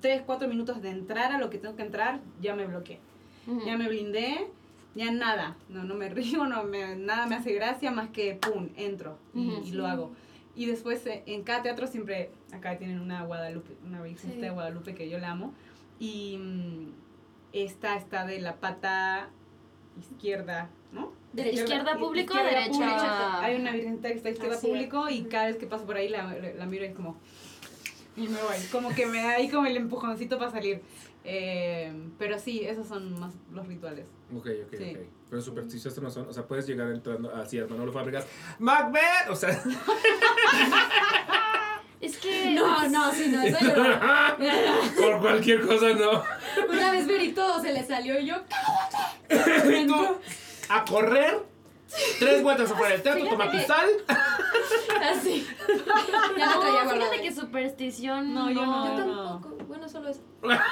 3, 0.00 0.22
4 0.26 0.48
minutos 0.48 0.82
de 0.82 0.90
entrar 0.90 1.30
a 1.32 1.38
lo 1.38 1.50
que 1.50 1.58
tengo 1.58 1.76
que 1.76 1.82
entrar, 1.82 2.20
ya 2.40 2.54
me 2.56 2.66
bloqueé. 2.66 2.98
Ujú. 3.46 3.64
Ya 3.64 3.76
me 3.78 3.88
blindé, 3.88 4.48
ya 4.96 5.10
nada. 5.12 5.56
No, 5.68 5.84
no 5.84 5.94
me 5.94 6.08
río, 6.14 6.46
no 6.46 6.64
me, 6.64 6.96
nada 6.96 7.26
me 7.26 7.36
hace 7.36 7.52
gracia 7.52 7.92
más 7.92 8.08
que 8.10 8.34
pum, 8.34 8.70
entro 8.76 9.18
y, 9.34 9.48
Ujú. 9.50 9.66
y 9.66 9.70
lo 9.70 9.86
hago. 9.86 10.10
Y 10.58 10.66
después 10.66 11.06
eh, 11.06 11.22
en 11.26 11.44
cada 11.44 11.62
teatro 11.62 11.86
siempre, 11.86 12.30
acá 12.52 12.76
tienen 12.78 12.98
una 13.00 13.22
Guadalupe, 13.24 13.74
una 13.86 14.02
virgen 14.02 14.32
Sí. 14.32 14.40
de 14.40 14.50
Guadalupe 14.50 14.92
que 14.96 15.08
yo 15.08 15.18
la 15.18 15.30
amo. 15.30 15.54
Y 16.00 16.36
mm, 16.36 16.90
esta 17.52 17.96
está 17.96 18.26
de 18.26 18.40
la 18.40 18.56
pata 18.56 19.28
izquierda, 20.00 20.68
¿no? 20.92 21.12
¿De 21.32 21.52
izquierda 21.52 21.96
público 21.96 22.34
izquierda 22.34 22.50
derecha? 22.60 22.72
pública. 22.72 23.40
Hay 23.44 23.60
una 23.60 23.70
virgen 23.70 23.98
que 24.00 24.12
está 24.14 24.30
izquierda 24.30 24.56
Así 24.56 24.66
es. 24.66 24.72
público 24.72 25.08
y 25.08 25.22
cada 25.24 25.46
vez 25.46 25.56
que 25.58 25.66
paso 25.68 25.86
por 25.86 25.96
ahí 25.96 26.08
la, 26.08 26.34
la 26.56 26.66
miro 26.66 26.84
y 26.84 26.88
es 26.88 26.94
como... 26.96 27.16
Y 28.16 28.22
me 28.22 28.42
voy. 28.42 28.56
Como 28.72 28.88
que 28.90 29.06
me 29.06 29.18
da 29.22 29.34
ahí 29.34 29.48
como 29.48 29.66
el 29.66 29.76
empujoncito 29.76 30.38
para 30.38 30.50
salir. 30.50 30.80
Eh, 31.22 31.92
pero 32.18 32.38
sí, 32.40 32.64
esos 32.64 32.88
son 32.88 33.18
más 33.20 33.32
los 33.52 33.66
rituales. 33.68 34.06
Ok, 34.36 34.46
ok, 34.66 34.74
Sí. 34.76 34.96
ok. 34.96 35.02
Pero 35.30 35.42
supersticiosos 35.42 36.02
no 36.02 36.10
son. 36.10 36.26
O 36.28 36.32
sea, 36.32 36.46
puedes 36.46 36.66
llegar 36.66 36.90
entrando 36.90 37.34
así 37.34 37.58
a 37.58 37.66
Manolo 37.66 37.92
Fábricas. 37.92 38.26
¡Macbeth! 38.58 39.28
O 39.30 39.36
sea. 39.36 39.62
Es 42.00 42.16
que. 42.18 42.52
No, 42.52 42.88
no, 42.88 43.12
sí, 43.12 43.26
no, 43.28 43.42
eso 43.42 43.58
yo 43.60 43.74
no. 43.76 43.98
por 45.00 45.20
cualquier 45.20 45.66
cosa 45.66 45.88
no. 45.94 46.22
Una 46.70 46.92
vez 46.92 47.06
Verito 47.08 47.60
se 47.60 47.72
le 47.72 47.84
salió 47.84 48.20
y 48.20 48.26
yo. 48.26 48.36
y 49.28 49.86
tú, 49.86 50.16
a 50.68 50.84
correr. 50.84 51.42
Tres 52.18 52.42
vueltas 52.42 52.70
afuera 52.70 52.92
del 52.92 53.02
teatro, 53.02 53.26
toma 53.28 53.50
tu 53.50 53.58
sal. 53.60 53.88
Así. 55.10 55.48
Ya 56.36 56.46
lo 56.46 56.54
No, 56.54 56.60
traía 56.60 56.84
guardado. 56.84 57.00
fíjate 57.00 57.22
que 57.22 57.32
superstición. 57.48 58.34
No, 58.34 58.50
yo 58.50 58.64
no. 58.66 58.86
Yo 58.86 59.04
tampoco. 59.04 59.64
Bueno, 59.66 59.88
solo 59.88 60.08
eso. 60.08 60.20
Ah, 60.42 60.62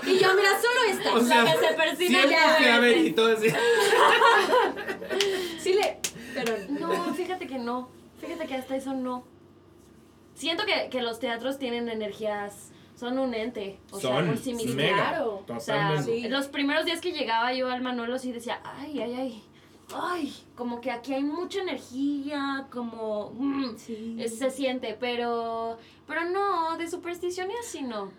Y 0.06 0.18
yo, 0.18 0.28
mira, 0.34 0.50
solo 0.60 0.80
esta. 0.90 1.14
O 1.14 1.20
sea, 1.20 1.42
la 1.44 1.52
que 1.52 1.58
se 1.58 1.74
persina 1.74 2.18
siempre 2.20 2.30
ya. 2.30 2.56
que 2.56 2.70
a 2.70 2.78
ver 2.80 2.96
y 2.98 3.12
todo 3.12 3.32
así. 3.36 3.48
Sí 5.58 5.74
le. 5.74 5.98
Pero. 6.34 6.52
No, 6.68 7.14
fíjate 7.14 7.46
que 7.46 7.58
no. 7.58 7.88
Fíjate 8.20 8.46
que 8.46 8.54
hasta 8.54 8.76
eso 8.76 8.94
no. 8.94 9.24
Siento 10.34 10.64
que, 10.66 10.88
que 10.90 11.02
los 11.02 11.18
teatros 11.18 11.58
tienen 11.58 11.88
energías. 11.88 12.70
Son 12.94 13.18
un 13.18 13.34
ente. 13.34 13.78
O 13.90 14.00
sea, 14.00 14.10
Son 14.16 14.26
por 14.28 14.38
sí 14.38 14.54
mismos. 14.54 14.74
mega. 14.74 14.94
claro. 14.96 15.44
O 15.48 15.60
sea. 15.60 16.00
Sí. 16.02 16.28
los 16.28 16.46
primeros 16.48 16.84
días 16.86 17.00
que 17.00 17.12
llegaba 17.12 17.52
yo 17.52 17.68
al 17.70 17.82
Manolo 17.82 18.18
sí 18.18 18.32
decía, 18.32 18.60
ay, 18.64 19.00
ay, 19.00 19.14
ay. 19.14 19.44
Ay, 19.94 20.34
como 20.56 20.80
que 20.80 20.90
aquí 20.90 21.14
hay 21.14 21.22
mucha 21.22 21.62
energía, 21.62 22.66
como 22.72 23.30
mm, 23.34 23.76
Sí. 23.76 24.16
se 24.28 24.50
siente, 24.50 24.96
pero 24.98 25.78
pero 26.06 26.24
no, 26.28 26.76
de 26.76 26.88
superstición 26.90 27.50
y 27.50 27.54
así 27.54 27.82
no. 27.82 28.10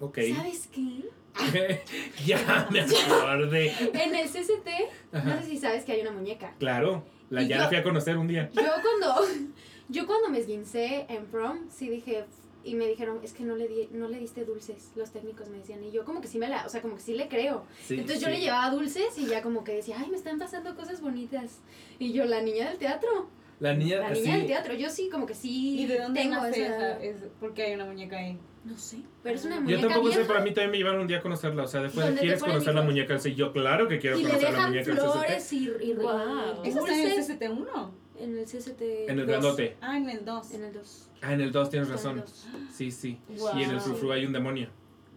Ok. 0.00 0.18
¿Sabes 0.36 0.68
qué? 0.72 1.08
ya 2.26 2.68
me 2.70 2.80
acordé. 2.80 3.72
En 3.92 4.14
el 4.14 4.28
CCT, 4.28 4.68
no 5.12 5.18
Ajá. 5.18 5.42
sé 5.42 5.48
si 5.50 5.56
sabes 5.58 5.84
que 5.84 5.92
hay 5.92 6.00
una 6.02 6.10
muñeca. 6.12 6.54
Claro. 6.58 7.04
La 7.30 7.42
Y 7.42 7.48
ya 7.48 7.56
yo- 7.56 7.62
la 7.62 7.68
fui 7.68 7.76
a 7.76 7.82
conocer 7.82 8.16
un 8.16 8.26
día. 8.26 8.50
Yo 8.52 8.62
cuando, 8.82 9.22
yo 9.88 10.06
cuando 10.06 10.28
me 10.30 10.38
esguincé 10.38 11.06
en 11.08 11.26
prom, 11.26 11.68
sí 11.70 11.88
dije, 11.88 12.24
y 12.68 12.74
me 12.74 12.86
dijeron, 12.86 13.20
es 13.22 13.32
que 13.32 13.42
no 13.44 13.56
le, 13.56 13.66
di, 13.68 13.88
no 13.92 14.08
le 14.08 14.18
diste 14.18 14.44
dulces, 14.44 14.92
los 14.96 15.10
técnicos 15.10 15.48
me 15.48 15.58
decían. 15.58 15.82
Y 15.82 15.90
yo 15.90 16.04
como 16.04 16.20
que 16.20 16.28
sí 16.28 16.38
me 16.38 16.48
la, 16.48 16.66
o 16.66 16.68
sea, 16.68 16.80
como 16.82 16.96
que 16.96 17.02
sí 17.02 17.14
le 17.14 17.28
creo. 17.28 17.64
Sí, 17.84 17.94
Entonces 17.94 18.20
yo 18.20 18.26
sí. 18.28 18.34
le 18.34 18.40
llevaba 18.40 18.70
dulces 18.70 19.16
y 19.18 19.26
ya 19.26 19.42
como 19.42 19.64
que 19.64 19.72
decía, 19.74 19.96
ay, 19.98 20.10
me 20.10 20.16
están 20.16 20.38
pasando 20.38 20.74
cosas 20.76 21.00
bonitas. 21.00 21.60
Y 21.98 22.12
yo, 22.12 22.24
la 22.24 22.40
niña 22.42 22.68
del 22.68 22.78
teatro, 22.78 23.28
La 23.60 23.74
niña, 23.74 23.98
la 24.00 24.10
niña 24.10 24.32
sí. 24.34 24.38
del 24.38 24.46
teatro, 24.46 24.74
yo 24.74 24.88
sí 24.90 25.08
como 25.10 25.26
que 25.26 25.34
sí 25.34 25.80
¿Y 25.80 25.86
de 25.86 25.98
dónde 25.98 26.20
tengo 26.20 26.36
nace 26.36 26.62
esa- 26.64 26.98
esa? 26.98 27.02
Es, 27.02 27.16
¿Por 27.40 27.54
qué 27.54 27.62
hay 27.64 27.74
una 27.74 27.84
muñeca 27.86 28.16
ahí? 28.18 28.38
No 28.64 28.76
sé, 28.76 28.98
pero 29.22 29.34
es 29.36 29.44
una 29.46 29.54
Yo 29.56 29.60
muñeca 29.62 29.80
Yo 29.82 29.88
tampoco 29.88 30.08
sé, 30.10 30.14
vieja 30.18 30.28
pero 30.28 30.40
a 30.40 30.42
mí 30.42 30.50
también 30.52 30.70
me 30.72 30.76
llevaron 30.78 31.00
un 31.00 31.06
día 31.06 31.18
a 31.18 31.22
conocerla. 31.22 31.62
O 31.62 31.66
sea, 31.68 31.80
después 31.82 32.06
de 32.14 32.20
¿quieres 32.20 32.40
conocer 32.42 32.74
la 32.74 32.82
muñeca? 32.82 33.18
Sí, 33.18 33.34
yo 33.34 33.52
claro 33.52 33.88
que 33.88 33.98
quiero 33.98 34.18
y 34.18 34.22
le 34.22 34.28
conocer 34.28 34.44
la 34.52 34.56
dejan 34.56 34.70
muñeca 34.72 34.90
del 34.90 34.98
CCT. 34.98 35.12
flores 35.12 35.52
y, 35.52 35.56
y, 35.56 35.60
y 35.62 36.68
¿Eso 36.68 36.78
está 36.80 36.94
en 36.94 37.00
el 37.08 37.16
dulces 37.16 37.40
CCT1? 37.40 37.90
En 38.20 38.38
el 38.38 38.44
CCT 38.44 39.08
En 39.08 39.18
el 39.18 39.26
grandote. 39.26 39.76
Ah, 39.80 39.96
en 39.96 40.08
el 40.08 40.24
2. 40.24 40.50
En 40.54 40.64
el 40.64 40.72
2. 40.72 41.10
Ah, 41.22 41.32
en 41.32 41.40
el 41.40 41.52
2 41.52 41.70
tienes 41.70 41.88
razón. 41.88 42.20
dos. 42.20 42.46
Sí, 42.72 42.90
sí. 42.90 43.20
Guau. 43.28 43.58
Y 43.58 43.62
en 43.64 43.70
el 43.70 43.80
frufru 43.80 44.12
hay 44.12 44.24
un 44.26 44.32
demonio. 44.32 44.68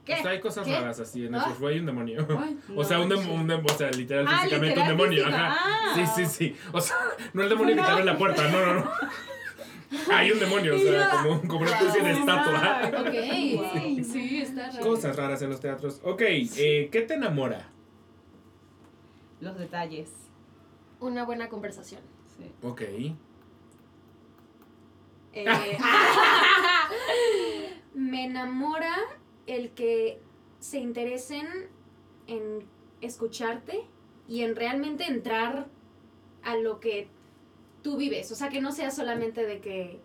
¿Qué? 0.06 0.14
O 0.16 0.22
sea, 0.24 0.32
hay 0.32 0.40
cosas 0.40 0.66
¿Qué? 0.66 0.74
raras 0.74 1.00
así. 1.00 1.26
En 1.26 1.36
el 1.36 1.40
Ah. 1.40 1.44
frufru 1.46 1.68
hay 1.68 1.80
un 1.80 1.86
demonio. 1.86 2.26
Ay, 2.40 2.58
o 2.76 2.84
sea, 2.84 3.00
un, 3.00 3.10
no, 3.10 3.16
dem- 3.16 3.30
un 3.32 3.48
dem- 3.48 3.64
o 3.72 3.78
sea, 3.78 3.92
literal, 3.92 4.26
Ah, 4.28 4.40
físicamente 4.40 4.68
literal, 4.76 4.92
un 4.92 4.98
demonio. 4.98 5.24
física. 5.26 5.48
Ajá. 5.48 5.58
Ah. 5.64 5.94
Sí, 6.16 6.26
sí, 6.26 6.26
sí. 6.26 6.56
O 6.72 6.82
sea, 6.82 6.96
no 7.34 7.44
el 7.44 7.50
demonio 7.50 7.76
que 7.76 7.82
te 7.82 7.88
abre 7.88 8.04
la 8.06 8.18
puerta. 8.18 8.50
No, 8.50 8.66
no, 8.66 8.74
no. 8.82 8.92
Hay 10.12 10.32
un 10.32 10.40
demonio, 10.40 10.74
o 10.76 10.80
sea, 10.80 11.10
como, 11.10 11.42
como 11.48 11.60
una 11.62 11.72
especie 11.72 12.02
de 12.02 12.12
Wow. 12.14 12.20
estatua. 12.22 12.82
Ok. 13.02 13.14
Wow. 13.56 14.04
Sí, 14.06 14.42
está 14.42 14.72
raro. 14.72 14.84
Cosas 14.88 15.16
raras 15.18 15.42
en 15.42 15.50
los 15.50 15.60
teatros. 15.60 16.00
Ok, 16.04 16.22
eh, 16.22 16.90
¿qué 16.92 17.02
te 17.02 17.16
enamora? 17.16 17.68
Los 19.42 19.58
detalles. 19.58 20.10
Una 21.00 21.26
buena 21.26 21.50
conversación. 21.50 22.02
Sí. 22.42 22.68
Ok. 22.68 22.82
Eh, 25.34 25.46
me 27.94 28.26
enamora 28.26 28.96
el 29.48 29.72
que 29.72 30.22
se 30.60 30.80
interesen 30.80 31.48
en 32.28 32.66
escucharte 33.02 33.84
y 34.28 34.42
en 34.42 34.56
realmente 34.56 35.06
entrar 35.06 35.68
a 36.44 36.56
lo 36.56 36.80
que 36.80 37.08
tú 37.82 37.98
vives. 37.98 38.32
O 38.32 38.36
sea, 38.36 38.50
que 38.50 38.62
no 38.62 38.72
sea 38.72 38.92
solamente 38.92 39.46
de 39.46 39.60
que. 39.60 40.00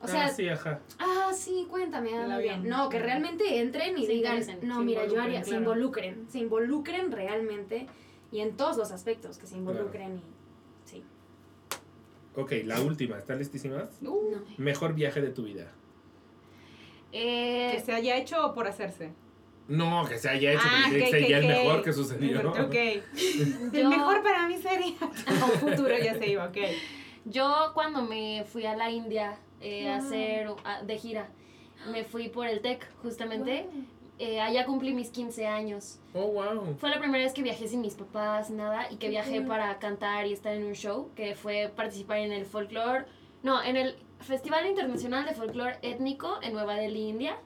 O 0.00 0.06
sea, 0.06 0.26
ah, 0.26 0.28
sí, 0.28 0.48
ajá. 0.48 0.80
ah, 1.00 1.32
sí, 1.34 1.66
cuéntame, 1.68 2.16
ah, 2.16 2.38
bien. 2.38 2.68
No, 2.68 2.88
que 2.88 3.00
realmente 3.00 3.60
entren 3.60 3.98
y 3.98 4.06
Se 4.06 4.12
digan, 4.12 4.40
no, 4.62 4.80
mira, 4.80 5.06
yo 5.06 5.20
haría, 5.20 5.42
se 5.42 5.56
involucren, 5.56 6.30
se 6.30 6.38
involucren 6.38 7.10
realmente 7.10 7.88
y 8.30 8.40
en 8.40 8.56
todos 8.56 8.76
los 8.76 8.92
aspectos, 8.92 9.38
que 9.38 9.46
se 9.46 9.56
involucren 9.56 10.18
y. 10.18 10.37
Ok, 12.38 12.52
la 12.64 12.80
última. 12.80 13.18
¿Están 13.18 13.38
listísimas? 13.38 13.88
Uh, 14.02 14.04
No. 14.04 14.44
Mejor 14.58 14.94
viaje 14.94 15.20
de 15.20 15.30
tu 15.30 15.42
vida. 15.44 15.72
Eh, 17.12 17.70
Que 17.74 17.80
se 17.80 17.92
haya 17.92 18.16
hecho 18.16 18.46
o 18.46 18.54
por 18.54 18.66
hacerse. 18.66 19.12
No, 19.66 20.06
que 20.08 20.18
se 20.18 20.28
haya 20.30 20.52
hecho, 20.52 20.62
Ah, 20.64 20.86
que 20.90 21.02
ok, 21.02 21.08
ser 21.10 21.28
ya 21.28 21.38
el 21.38 21.44
ok. 21.44 21.50
mejor 21.50 21.82
que 21.82 21.92
sucedió. 21.92 22.50
Ok. 22.50 22.74
El 23.72 23.82
Yo- 23.82 23.90
mejor 23.90 24.22
para 24.22 24.46
mí 24.48 24.56
sería. 24.56 24.94
O 25.44 25.48
futuro 25.58 25.94
ya 25.98 26.14
se 26.18 26.26
iba, 26.28 26.46
ok. 26.46 26.56
Yo 27.26 27.72
cuando 27.74 28.02
me 28.02 28.44
fui 28.46 28.64
a 28.64 28.76
la 28.76 28.90
India 28.90 29.38
eh, 29.60 29.88
a 29.90 29.96
Wow. 29.98 30.06
hacer 30.06 30.48
a- 30.64 30.82
de 30.82 30.96
gira, 30.98 31.28
me 31.92 32.04
fui 32.04 32.28
por 32.28 32.46
el 32.46 32.60
TEC 32.60 32.86
justamente. 33.02 33.66
Eh, 34.18 34.40
allá 34.40 34.64
cumplí 34.66 34.92
mis 34.94 35.10
15 35.10 35.46
años. 35.46 36.00
Oh, 36.12 36.26
wow. 36.26 36.76
Fue 36.78 36.90
la 36.90 36.98
primera 36.98 37.22
vez 37.22 37.32
que 37.32 37.42
viajé 37.42 37.68
sin 37.68 37.80
mis 37.80 37.94
papás, 37.94 38.50
nada, 38.50 38.90
y 38.90 38.96
que 38.96 39.08
viajé 39.08 39.42
para 39.42 39.78
cantar 39.78 40.26
y 40.26 40.32
estar 40.32 40.52
en 40.54 40.64
un 40.64 40.74
show, 40.74 41.10
que 41.14 41.36
fue 41.36 41.72
participar 41.74 42.18
en 42.18 42.32
el 42.32 42.44
folclore, 42.44 43.04
no, 43.42 43.62
en 43.62 43.76
el 43.76 43.94
Festival 44.20 44.66
Internacional 44.66 45.24
de 45.24 45.34
Folclore 45.34 45.78
Étnico 45.82 46.38
en 46.42 46.52
Nueva 46.54 46.74
Delhi, 46.74 47.08
India, 47.08 47.36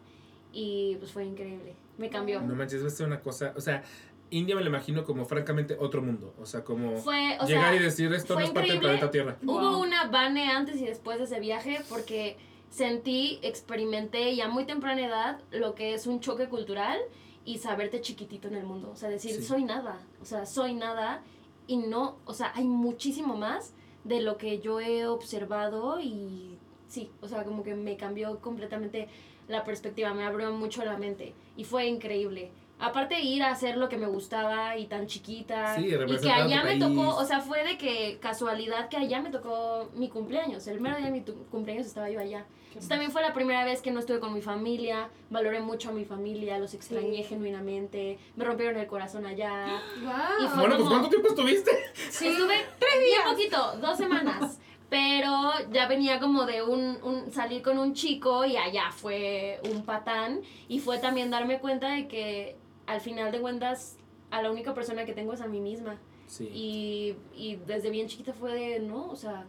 y 0.53 0.97
pues 0.97 1.13
fue 1.13 1.25
increíble, 1.27 1.75
me 1.99 2.09
cambió. 2.09 2.41
No 2.41 2.55
manches, 2.55 2.83
es 2.83 3.01
una 3.01 3.21
cosa. 3.21 3.53
O 3.57 3.61
sea, 3.61 3.83
India 4.31 4.55
me 4.57 4.63
lo 4.63 4.69
imagino 4.69 5.05
como 5.05 5.27
francamente 5.27 5.77
otro 5.79 6.01
mundo. 6.01 6.35
O 6.41 6.47
sea, 6.47 6.65
como 6.65 6.97
Fue, 6.97 7.37
o 7.39 7.45
llegar 7.47 7.73
sea, 7.73 7.77
y 7.77 7.79
decir 7.81 8.11
esto 8.15 8.35
no 8.35 8.41
es 8.41 8.51
parte 8.51 8.71
del 8.71 8.81
planeta 8.81 9.11
Tierra. 9.11 9.37
Hubo 9.43 9.61
Wow. 9.61 9.81
una 9.83 10.07
bane 10.07 10.51
antes 10.51 10.81
y 10.81 10.87
después 10.87 11.19
de 11.19 11.25
ese 11.25 11.39
viaje 11.41 11.81
porque 11.91 12.39
sentí, 12.73 13.39
experimenté 13.43 14.35
ya 14.35 14.49
muy 14.49 14.65
temprana 14.65 15.05
edad 15.07 15.41
lo 15.51 15.75
que 15.75 15.93
es 15.93 16.07
un 16.07 16.21
choque 16.21 16.49
cultural 16.49 16.99
y 17.45 17.59
saberte 17.59 18.01
chiquitito 18.01 18.49
en 18.49 18.57
el 18.57 18.65
mundo. 18.65 18.91
O 18.93 18.97
sea, 18.97 19.11
decir, 19.11 19.35
Sí. 19.35 19.43
soy 19.43 19.65
nada. 19.65 20.01
O 20.23 20.25
sea, 20.25 20.47
soy 20.47 20.73
nada 20.73 21.23
y 21.67 21.77
no, 21.77 22.17
o 22.25 22.33
sea, 22.33 22.51
hay 22.55 22.65
muchísimo 22.65 23.37
más 23.37 23.75
de 24.05 24.21
lo 24.23 24.39
que 24.39 24.59
yo 24.61 24.81
he 24.81 25.07
observado 25.07 26.01
y 26.01 26.57
sí, 26.89 27.11
o 27.21 27.29
sea, 27.29 27.45
como 27.45 27.63
que 27.63 27.75
me 27.75 27.97
cambió 27.99 28.41
completamente 28.41 29.09
la 29.49 29.65
perspectiva, 29.65 30.15
me 30.15 30.25
abrió 30.25 30.51
mucho 30.53 30.83
la 30.85 30.97
mente 30.97 31.35
y 31.57 31.65
fue 31.65 31.87
increíble. 31.87 32.51
Aparte 32.79 33.21
ir 33.21 33.43
a 33.43 33.51
hacer 33.51 33.77
lo 33.77 33.89
que 33.89 33.99
me 33.99 34.07
gustaba 34.07 34.77
y 34.79 34.87
tan 34.87 35.07
chiquita 35.07 35.77
Sí, 35.77 35.87
y 35.87 36.17
que 36.19 36.31
allá 36.33 36.65
me 36.65 36.79
tocó, 36.79 37.17
o 37.17 37.25
sea, 37.25 37.41
fue 37.41 37.65
de 37.65 37.77
que 37.77 38.19
casualidad 38.19 38.89
que 38.89 38.97
allá 38.97 39.21
me 39.21 39.31
tocó 39.31 39.91
mi 39.95 40.09
cumpleaños, 40.09 40.67
el 40.67 40.81
mero 40.81 40.97
día 40.97 41.07
de 41.07 41.13
mi 41.13 41.21
cumpleaños 41.51 41.87
estaba 41.87 42.09
yo 42.11 42.19
allá. 42.19 42.47
Entonces, 42.73 42.89
también 42.89 43.11
fue 43.11 43.23
la 43.23 43.33
primera 43.35 43.65
vez 43.65 43.83
que 43.83 43.91
no 43.91 44.01
estuve 44.01 44.19
con 44.21 44.33
mi 44.33 44.41
familia, 44.43 45.09
valoré 45.31 45.61
mucho 45.61 45.91
a 45.91 45.93
mi 45.93 46.05
familia, 46.05 46.59
los 46.59 46.75
extrañé 46.75 47.19
Sí. 47.19 47.25
genuinamente, 47.25 48.19
me 48.37 48.45
rompieron 48.45 48.77
el 48.79 48.87
corazón 48.87 49.27
allá. 49.27 49.81
Wow. 50.03 50.13
Y 50.45 50.49
fue 50.49 50.61
Bueno, 50.61 50.77
pues 50.77 50.79
como- 50.79 50.89
¿cuánto 50.91 51.09
tiempo 51.09 51.29
estuviste? 51.29 51.71
Estuve 51.95 52.37
bien 52.39 53.21
poquito, 53.29 53.77
dos 53.81 53.97
semanas. 53.97 54.59
Pero 54.89 55.53
ya 55.73 55.87
venía 55.89 56.21
como 56.21 56.45
de 56.45 56.63
un, 56.63 56.99
un 57.03 57.33
salir 57.33 57.63
con 57.63 57.79
un 57.79 57.95
chico 57.95 58.45
y 58.45 58.57
allá 58.59 58.91
fue 58.93 59.59
un 59.73 59.85
patán. 59.87 60.43
Y 60.69 60.81
fue 60.81 60.99
también 60.99 61.31
darme 61.31 61.61
cuenta 61.61 61.89
de 61.93 62.09
que 62.09 62.57
al 62.87 63.01
final 63.01 63.33
de 63.33 63.41
cuentas 63.41 63.97
a 64.31 64.43
la 64.43 64.51
única 64.51 64.75
persona 64.75 65.07
que 65.07 65.15
tengo 65.15 65.33
es 65.33 65.41
a 65.41 65.47
mí 65.47 65.61
misma. 65.61 65.99
Sí. 66.27 66.45
Y, 66.53 67.17
y 67.35 67.57
desde 67.67 67.89
bien 67.89 68.07
chiquita 68.07 68.35
fue 68.35 68.53
de, 68.53 68.81
no, 68.81 69.07
o 69.11 69.17
sea, 69.17 69.47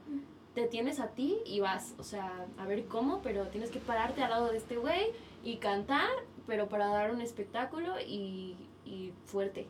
te 0.53 0.67
tienes 0.67 0.99
a 0.99 1.09
ti 1.09 1.37
y 1.45 1.59
vas, 1.59 1.95
o 1.97 2.03
sea, 2.03 2.45
a 2.57 2.65
ver 2.65 2.85
cómo, 2.85 3.21
pero 3.21 3.47
tienes 3.47 3.71
que 3.71 3.79
pararte 3.79 4.21
al 4.21 4.29
lado 4.29 4.51
de 4.51 4.57
este 4.57 4.77
güey 4.77 5.11
y 5.43 5.57
cantar, 5.57 6.09
pero 6.47 6.69
para 6.69 6.87
dar 6.87 7.11
un 7.11 7.21
espectáculo 7.21 7.99
y, 7.99 8.55
y 8.85 9.13
fuerte. 9.25 9.67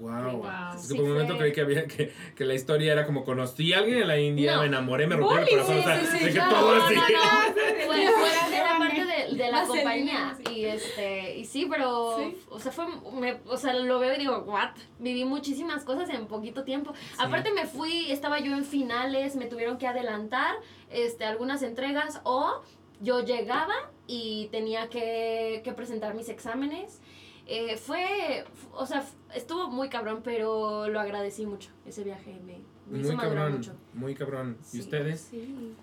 Wow. 0.00 0.38
Wow. 0.38 0.44
Es 0.74 0.82
que 0.82 0.88
Sí 0.88 0.94
por 0.94 1.04
un 1.04 1.10
momento 1.12 1.34
fue- 1.36 1.38
creí 1.40 1.52
que, 1.52 1.60
había, 1.60 1.86
que, 1.86 2.12
que 2.34 2.44
la 2.44 2.54
historia 2.54 2.92
era 2.92 3.06
como 3.06 3.24
conocí 3.24 3.72
a 3.72 3.78
alguien 3.78 3.98
en 4.02 4.08
la 4.08 4.18
India, 4.18 4.54
No. 4.54 4.60
me 4.62 4.66
enamoré, 4.66 5.06
me 5.06 5.16
rompí 5.16 5.34
el 5.42 5.48
corazón. 5.50 5.78
O 5.78 5.82
sea, 5.82 6.00
sí, 6.00 6.06
sí, 6.18 6.24
de 6.24 6.32
que 6.32 6.38
No, 6.38 6.48
todo 6.48 6.74
no, 6.76 6.84
así. 6.84 6.94
no, 6.94 7.00
no. 7.02 7.08
Fue, 7.86 8.06
fue, 8.06 8.56
era 8.56 8.78
Vale. 8.78 8.78
parte 8.78 9.04
de, 9.04 9.36
de 9.36 9.50
la 9.50 9.66
compañía. 9.66 10.38
Y 10.50 10.64
este, 10.64 11.36
y 11.38 11.44
sí, 11.44 11.66
pero, 11.70 12.16
Sí. 12.18 12.36
o 12.48 12.58
sea, 12.58 12.72
fue, 12.72 12.86
me, 13.12 13.36
o 13.46 13.56
sea, 13.56 13.74
lo 13.74 13.98
veo 13.98 14.14
y 14.14 14.18
digo, 14.18 14.38
what? 14.46 14.70
Viví 14.98 15.24
muchísimas 15.26 15.84
cosas 15.84 16.08
en 16.10 16.26
poquito 16.26 16.64
tiempo. 16.64 16.92
Aparte 17.18 17.52
me 17.52 17.66
fui, 17.66 18.10
estaba 18.10 18.40
yo 18.40 18.52
en 18.54 18.64
finales, 18.64 19.36
me 19.36 19.44
tuvieron 19.46 19.76
que 19.78 19.86
adelantar, 19.86 20.54
este, 20.90 21.24
algunas 21.26 21.62
entregas 21.62 22.20
o 22.24 22.62
yo 23.00 23.20
llegaba 23.24 23.74
y 24.06 24.48
tenía 24.52 24.88
que, 24.88 25.60
que 25.64 25.72
presentar 25.72 26.14
mis 26.14 26.28
exámenes. 26.28 27.00
Eh, 27.46 27.76
fue, 27.76 28.44
o 28.72 28.86
sea, 28.86 29.04
estuvo 29.34 29.68
muy 29.68 29.88
cabrón, 29.88 30.20
pero 30.22 30.88
lo 30.88 31.00
agradecí 31.00 31.44
mucho. 31.46 31.70
Ese 31.86 32.04
viaje 32.04 32.38
me, 32.46 32.58
me 32.90 33.00
hizo 33.00 33.12
Muy 33.12 33.20
cabrón, 33.20 33.52
mucho. 33.54 33.74
muy 33.94 34.14
cabrón. 34.14 34.56
¿Y 34.60 34.64
Sí. 34.66 34.80
ustedes? 34.80 35.20
Sí. 35.30 35.74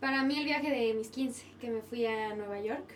Para 0.00 0.24
mí 0.24 0.38
el 0.38 0.44
viaje 0.46 0.70
de 0.70 0.94
mis 0.94 1.08
15, 1.08 1.44
que 1.60 1.70
me 1.70 1.82
fui 1.82 2.06
a 2.06 2.34
Nueva 2.34 2.60
York. 2.60 2.88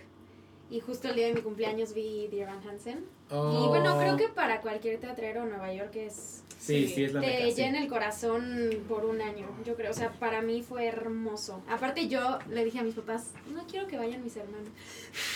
Y 0.70 0.81
justo 0.81 1.09
el 1.09 1.16
día 1.16 1.27
de 1.27 1.35
mi 1.35 1.43
cumpleaños 1.43 1.93
vi 1.93 2.27
Dear 2.28 2.48
Van 2.48 2.66
Hansen. 2.66 3.05
Y 3.31 3.35
Oh. 3.35 3.69
bueno, 3.71 3.99
creo 3.99 4.17
que 4.17 4.29
para 4.29 4.61
cualquier 4.61 5.01
teatrero 5.01 5.45
Nueva 5.47 5.73
York 5.73 5.95
es... 5.97 6.43
Sí, 6.59 6.89
sí, 6.89 7.05
es 7.05 7.13
la 7.13 7.21
te 7.21 7.27
meca, 7.27 7.45
sí. 7.51 7.55
llena 7.57 7.83
el 7.83 7.89
corazón 7.89 8.71
por 8.89 9.05
un 9.05 9.21
año, 9.21 9.47
yo 9.67 9.75
creo. 9.77 9.91
O 9.91 9.95
sea, 9.95 10.13
para 10.13 10.41
mí 10.41 10.63
fue 10.63 10.87
hermoso. 10.87 11.63
Aparte 11.69 12.09
yo 12.09 12.39
le 12.51 12.65
dije 12.65 12.79
a 12.79 12.83
mis 12.83 12.95
papás, 12.95 13.33
no 13.53 13.67
quiero 13.67 13.87
que 13.87 13.99
vayan 13.99 14.23
mis 14.25 14.35
hermanos. 14.37 14.69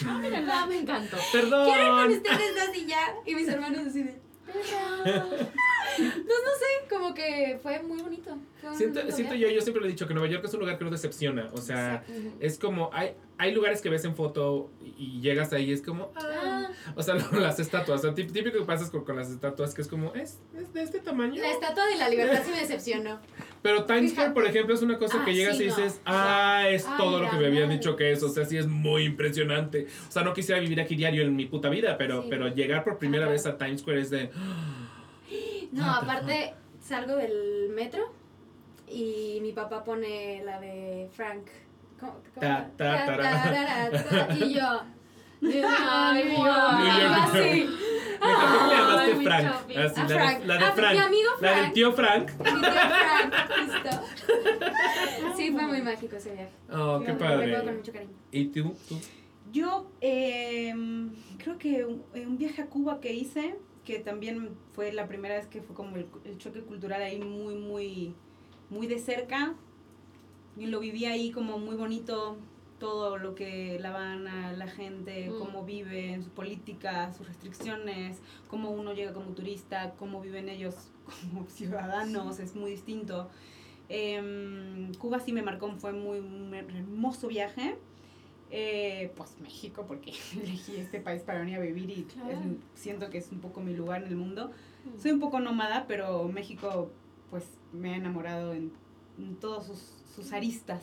Ah, 0.07 0.19
mira, 0.23 0.41
no, 0.41 0.67
me 0.67 0.79
encantó. 0.81 1.17
Quiero 1.33 1.47
ir 1.47 1.51
con 1.53 1.67
Perdón. 1.77 2.13
ustedes 2.13 2.69
así 2.71 2.87
ya. 2.87 3.15
Y 3.27 3.35
mis 3.35 3.47
hermanos 3.49 3.87
así 3.89 4.05
de... 4.05 4.15
"Pero". 4.47 5.25
Entonces, 5.99 6.25
no 6.27 6.53
sé, 6.59 6.89
como 6.95 7.13
que 7.15 7.59
fue 7.63 7.83
muy 7.83 8.01
bonito. 8.01 8.37
Fue 8.61 8.75
Siento, 8.77 9.01
siento 9.11 9.35
yo, 9.35 9.49
yo 9.49 9.61
siempre 9.61 9.81
lo 9.83 9.87
he 9.87 9.91
dicho, 9.91 10.07
que 10.07 10.15
Nueva 10.15 10.29
York 10.31 10.45
es 10.47 10.55
un 10.55 10.61
lugar 10.61 10.79
que 10.79 10.85
no 10.85 10.91
decepciona. 10.91 11.51
O 11.53 11.59
sea, 11.59 12.05
es 12.41 12.59
como, 12.59 12.89
hay, 12.93 13.15
hay 13.39 13.55
lugares 13.55 13.81
que 13.81 13.89
ves 13.89 14.05
en 14.05 14.15
foto 14.17 14.71
y 14.99 15.21
llegas 15.21 15.53
ahí 15.53 15.71
y 15.71 15.73
es 15.73 15.81
como, 15.83 16.13
ah. 16.17 16.21
Ah, 16.69 16.69
O 16.97 17.03
sea, 17.03 17.15
las 17.33 17.59
estatuas, 17.61 18.01
o 18.01 18.03
sea, 18.03 18.15
típico 18.15 18.51
que 18.59 18.65
pasas 18.65 18.91
con, 18.91 19.05
con 19.05 19.17
las 19.17 19.31
estatuas, 19.31 19.75
que 19.75 19.83
es 19.83 19.89
como, 19.89 20.13
es, 20.15 20.41
es 20.57 20.73
de 20.73 20.83
este 20.83 20.99
tamaño. 21.01 21.41
la 21.41 21.51
estatua 21.51 21.87
de 21.87 21.97
la 21.97 22.09
libertad 22.09 22.43
sí 22.45 22.51
me 22.51 22.59
decepcionó. 22.61 23.19
Pero 23.63 23.85
Times 23.85 24.13
Square, 24.13 24.31
por 24.33 24.45
ejemplo, 24.47 24.75
es 24.75 24.83
una 24.83 24.99
cosa 24.99 25.19
Ah, 25.21 25.25
que 25.25 25.35
llegas 25.35 25.57
sí, 25.57 25.65
y 25.65 25.69
no. 25.69 25.77
dices, 25.77 26.01
ah, 26.05 26.65
es 26.69 26.87
Ay, 26.87 26.95
todo 26.99 27.21
lo 27.23 27.31
que 27.31 27.37
me 27.37 27.47
habían 27.47 27.69
dicho 27.71 27.97
que 27.97 28.13
es. 28.13 28.23
O 28.23 28.29
sea, 28.29 28.45
sí 28.45 28.57
es 28.57 28.67
muy 28.67 29.05
impresionante. 29.05 29.87
O 30.09 30.13
sea, 30.13 30.23
no 30.23 30.33
quisiera 30.35 30.61
vivir 30.61 30.81
aquí 30.81 30.95
diario 30.97 31.23
en 31.23 31.35
mi 31.37 31.47
puta 31.47 31.69
vida, 31.69 31.97
pero, 31.99 32.23
Sí. 32.23 32.29
pero 32.31 32.49
llegar 32.49 32.85
por 32.85 32.99
primera 32.99 33.25
Ajá. 33.25 33.33
vez 33.33 33.47
a 33.47 33.57
Times 33.59 33.81
Square 33.81 34.01
es 34.01 34.11
de, 34.11 34.31
No, 35.73 35.85
aparte 35.95 36.55
salgo 36.81 37.17
del 37.17 37.69
metro 37.75 38.13
y 38.89 39.39
mi 39.43 39.53
papá 39.53 39.85
pone 39.85 40.43
la 40.45 40.59
de 40.61 41.09
Frank. 41.13 41.47
Ta, 41.99 42.71
ta, 42.77 43.07
ta, 43.07 44.29
Y 44.39 44.55
yo. 44.55 44.83
Ay, 45.43 46.35
guau. 46.35 46.49
así. 46.49 47.69
Que 48.19 48.27
le 48.27 48.75
llamaste 48.75 49.11
Ay, 49.13 49.15
mi 49.15 49.25
Frank. 49.25 49.47
Así, 49.47 50.01
A 50.01 50.03
la, 50.03 50.09
Frank. 50.09 50.39
De, 50.41 50.47
la 50.47 50.59
de 50.59 50.65
A 50.65 50.73
Frank. 50.73 50.93
mi 50.95 50.99
amigo 50.99 51.31
La 51.41 51.49
del 51.51 51.59
Frank. 51.61 51.75
tío 51.75 51.93
Frank. 51.93 52.31
Mi 52.39 52.45
tío 52.45 52.61
Frank, 52.61 53.35
justo. 53.59 55.37
Sí, 55.37 55.51
fue 55.53 55.67
muy 55.69 55.83
mágico 55.83 56.17
ese 56.17 56.33
viaje. 56.33 56.51
Oh, 56.73 57.01
qué 57.01 57.13
Lo 57.13 57.19
recuerdo 57.19 57.43
con 57.43 57.53
padre. 57.61 57.73
mucho 57.77 57.93
cariño. 57.93 58.13
¿Y 58.33 58.47
tú? 58.47 58.75
tú? 58.89 58.97
Yo 59.53 59.91
eh, 60.01 60.75
creo 61.39 61.59
que 61.59 61.85
un, 61.85 62.03
eh, 62.15 62.27
un 62.27 62.39
viaje 62.39 62.63
a 62.63 62.67
Cuba 62.67 63.01
que 63.01 63.13
hice, 63.13 63.57
que 63.85 64.01
también 64.01 64.51
fue 64.75 64.93
la 64.93 65.07
primera 65.07 65.37
vez 65.37 65.47
que 65.47 65.63
fue 65.63 65.77
como 65.77 65.97
el, 65.97 66.07
el 66.25 66.39
choque 66.39 66.61
cultural 66.63 67.01
ahí 67.01 67.21
muy, 67.21 67.55
muy, 67.55 68.15
muy 68.69 68.89
de 68.89 68.99
cerca. 68.99 69.55
Y 70.59 70.67
lo 70.67 70.81
viví 70.81 71.05
ahí 71.05 71.31
como 71.31 71.59
muy 71.59 71.77
bonito, 71.77 72.37
todo 72.81 73.17
lo 73.19 73.35
que 73.35 73.79
La 73.81 73.91
Habana, 73.91 74.53
la 74.53 74.67
gente, 74.69 75.31
Mm. 75.31 75.39
cómo 75.39 75.65
viven, 75.65 76.23
su 76.23 76.31
política, 76.31 77.13
sus 77.13 77.27
restricciones, 77.27 78.19
cómo 78.49 78.71
uno 78.71 78.93
llega 78.93 79.13
como 79.13 79.31
turista, 79.35 79.95
cómo 79.99 80.21
viven 80.21 80.49
ellos 80.49 80.75
como 81.33 81.47
ciudadanos, 81.49 82.39
es 82.41 82.55
muy 82.55 82.73
distinto. 82.73 83.29
Em, 83.89 84.93
Cuba 84.95 85.19
sí 85.21 85.33
me 85.33 85.43
marcó, 85.43 85.71
fue 85.79 85.93
muy 85.93 86.19
un 86.19 86.53
hermoso 86.55 87.29
viaje. 87.29 87.77
Eh, 88.51 89.13
pues 89.15 89.37
México, 89.41 89.85
porque 89.87 90.13
elegí 90.43 90.77
este 90.77 91.01
país 91.01 91.23
para 91.23 91.41
venir 91.41 91.57
a 91.57 91.61
vivir 91.61 91.91
y 91.91 92.03
Claro. 92.05 92.31
es- 92.31 92.81
siento 92.81 93.11
que 93.11 93.19
es 93.19 93.31
un 93.31 93.41
poco 93.41 93.61
mi 93.61 93.75
lugar 93.75 94.03
en 94.03 94.09
el 94.09 94.17
mundo. 94.17 94.51
Soy 95.01 95.11
un 95.13 95.21
poco 95.21 95.39
nómada, 95.39 95.85
pero 95.87 96.27
México 96.29 96.91
pues 97.31 97.45
me 97.75 97.93
ha 97.93 97.97
enamorado 97.97 98.55
en, 98.55 98.73
en 99.19 99.37
todos 99.37 99.67
sus, 99.67 99.98
sus 100.19 100.33
aristas 100.33 100.83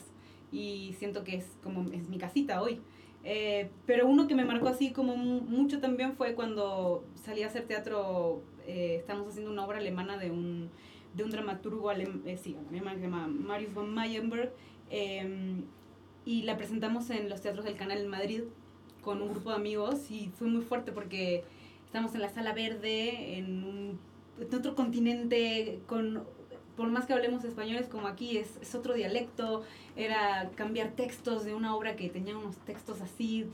y 0.51 0.95
siento 0.97 1.23
que 1.23 1.35
es 1.35 1.45
como 1.63 1.89
es 1.91 2.07
mi 2.09 2.17
casita 2.17 2.61
hoy. 2.61 2.79
Eh, 3.23 3.69
pero 3.85 4.07
uno 4.07 4.27
que 4.27 4.35
me 4.35 4.45
marcó 4.45 4.67
así 4.67 4.91
como 4.91 5.17
mu- 5.17 5.41
mucho 5.41 5.79
también 5.79 6.13
fue 6.15 6.35
cuando 6.35 7.03
salí 7.15 7.41
a 7.43 7.47
hacer 7.47 7.65
teatro, 7.65 8.41
eh, 8.67 8.95
estamos 8.99 9.27
haciendo 9.29 9.51
una 9.51 9.65
obra 9.65 9.79
alemana 9.79 10.17
de 10.17 10.29
un, 10.31 10.69
de 11.15 11.23
un 11.23 11.31
dramaturgo 11.31 11.89
alem- 11.91 12.21
eh, 12.25 12.37
sí, 12.37 12.55
alemán 12.69 12.93
que 12.95 13.01
se 13.01 13.05
llama 13.07 13.27
Marius 13.27 13.73
von 13.73 13.91
Mayenberg, 13.93 14.53
eh, 14.91 15.55
y 16.23 16.43
la 16.43 16.55
presentamos 16.57 17.09
en 17.09 17.27
los 17.29 17.41
teatros 17.41 17.65
del 17.65 17.75
canal 17.75 17.97
en 17.99 18.07
Madrid 18.07 18.41
con 19.01 19.21
un 19.21 19.29
grupo 19.29 19.49
de 19.49 19.55
amigos 19.55 20.09
y 20.11 20.29
fue 20.37 20.47
muy 20.47 20.61
fuerte 20.61 20.91
porque 20.91 21.43
estamos 21.85 22.13
en 22.15 22.21
la 22.21 22.29
sala 22.29 22.53
verde, 22.53 23.37
en, 23.37 23.63
un, 23.63 23.99
en 24.39 24.53
otro 24.55 24.75
continente, 24.75 25.79
con, 25.87 26.23
por 26.75 26.89
más 26.89 27.05
que 27.05 27.13
hablemos 27.13 27.43
español 27.43 27.77
es 27.77 27.87
como 27.87 28.07
aquí, 28.07 28.37
es, 28.37 28.57
es 28.61 28.75
otro 28.75 28.93
dialecto, 28.93 29.63
era 29.95 30.49
cambiar 30.55 30.91
textos 30.91 31.45
de 31.45 31.53
una 31.53 31.75
obra 31.75 31.95
que 31.95 32.09
tenía 32.09 32.37
unos 32.37 32.57
textos 32.57 33.01
así 33.01 33.45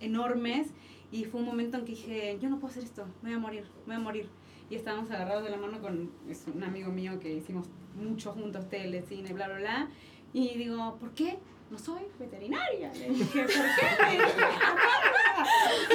enormes 0.00 0.68
y 1.10 1.24
fue 1.24 1.40
un 1.40 1.46
momento 1.46 1.76
en 1.76 1.84
que 1.84 1.92
dije, 1.92 2.38
yo 2.40 2.48
no 2.48 2.58
puedo 2.58 2.72
hacer 2.72 2.84
esto, 2.84 3.04
me 3.22 3.30
voy 3.30 3.38
a 3.38 3.40
morir, 3.40 3.64
me 3.86 3.94
voy 3.94 3.96
a 3.96 4.04
morir. 4.04 4.28
Y 4.70 4.76
estábamos 4.76 5.10
agarrados 5.10 5.44
de 5.44 5.50
la 5.50 5.58
mano 5.58 5.80
con 5.80 6.10
es 6.28 6.46
un 6.52 6.64
amigo 6.64 6.90
mío 6.90 7.20
que 7.20 7.34
hicimos 7.34 7.66
mucho 7.94 8.32
juntos, 8.32 8.68
tele, 8.70 9.02
cine, 9.02 9.34
bla, 9.34 9.46
bla, 9.48 9.58
bla. 9.58 9.88
Y 10.32 10.56
digo, 10.56 10.96
¿por 10.98 11.10
qué? 11.10 11.38
No 11.72 11.78
soy 11.78 12.02
veterinaria. 12.18 12.92
Le 12.92 13.08
dije, 13.08 13.44
¿por 13.44 13.46
qué? 13.46 13.86
Me 14.02 14.10
dice, 14.12 14.44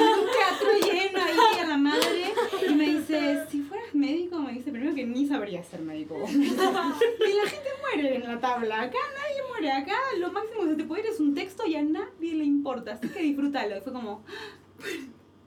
un 0.02 0.26
teatro 0.26 0.70
lleno 0.82 1.20
ahí 1.24 1.60
a 1.60 1.68
la 1.68 1.78
madre. 1.78 2.34
Y 2.68 2.74
me 2.74 2.98
dice, 2.98 3.46
si 3.52 3.62
fueras 3.62 3.94
médico, 3.94 4.40
me 4.40 4.54
dice, 4.54 4.72
primero 4.72 4.96
que 4.96 5.06
ni 5.06 5.28
sabría 5.28 5.64
ser 5.64 5.82
médico. 5.82 6.16
Y 6.34 7.34
la 7.36 7.48
gente 7.48 7.70
muere 7.80 8.16
en 8.16 8.24
la 8.24 8.40
tabla. 8.40 8.82
Acá 8.82 8.98
nadie 9.20 9.44
muere. 9.50 9.72
Acá 9.72 9.94
lo 10.18 10.32
máximo 10.32 10.64
que 10.64 10.70
se 10.70 10.76
te 10.78 10.84
puede 10.84 11.02
ir 11.04 11.10
es 11.10 11.20
un 11.20 11.36
texto 11.36 11.64
y 11.68 11.76
a 11.76 11.84
nadie 11.84 12.34
le 12.34 12.44
importa. 12.44 12.94
Así 12.94 13.08
que 13.10 13.22
disfrútalo. 13.22 13.78
Y 13.78 13.82
fue 13.82 13.94
como, 13.94 14.24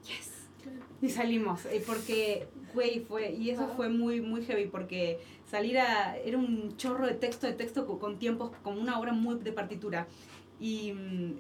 yes. 0.05 0.49
Y 1.03 1.09
salimos. 1.09 1.63
Porque, 1.89 2.47
güey, 2.73 3.01
fue. 3.01 3.33
Y 3.33 3.51
eso 3.51 3.67
fue 3.75 3.89
muy, 3.89 4.21
muy 4.21 4.45
heavy. 4.45 4.67
Porque 4.67 5.19
salir 5.51 5.79
a. 5.79 6.17
Era 6.17 6.39
un 6.39 6.77
chorro 6.77 7.07
de 7.07 7.15
texto, 7.15 7.47
de 7.47 7.53
texto 7.55 7.87
con, 7.99 8.19
tiempos, 8.19 8.53
como 8.63 8.81
una 8.81 8.99
obra 8.99 9.13
muy 9.13 9.37
de 9.39 9.53
partitura. 9.53 10.07
Y. 10.61 10.93
mm, 10.93 11.33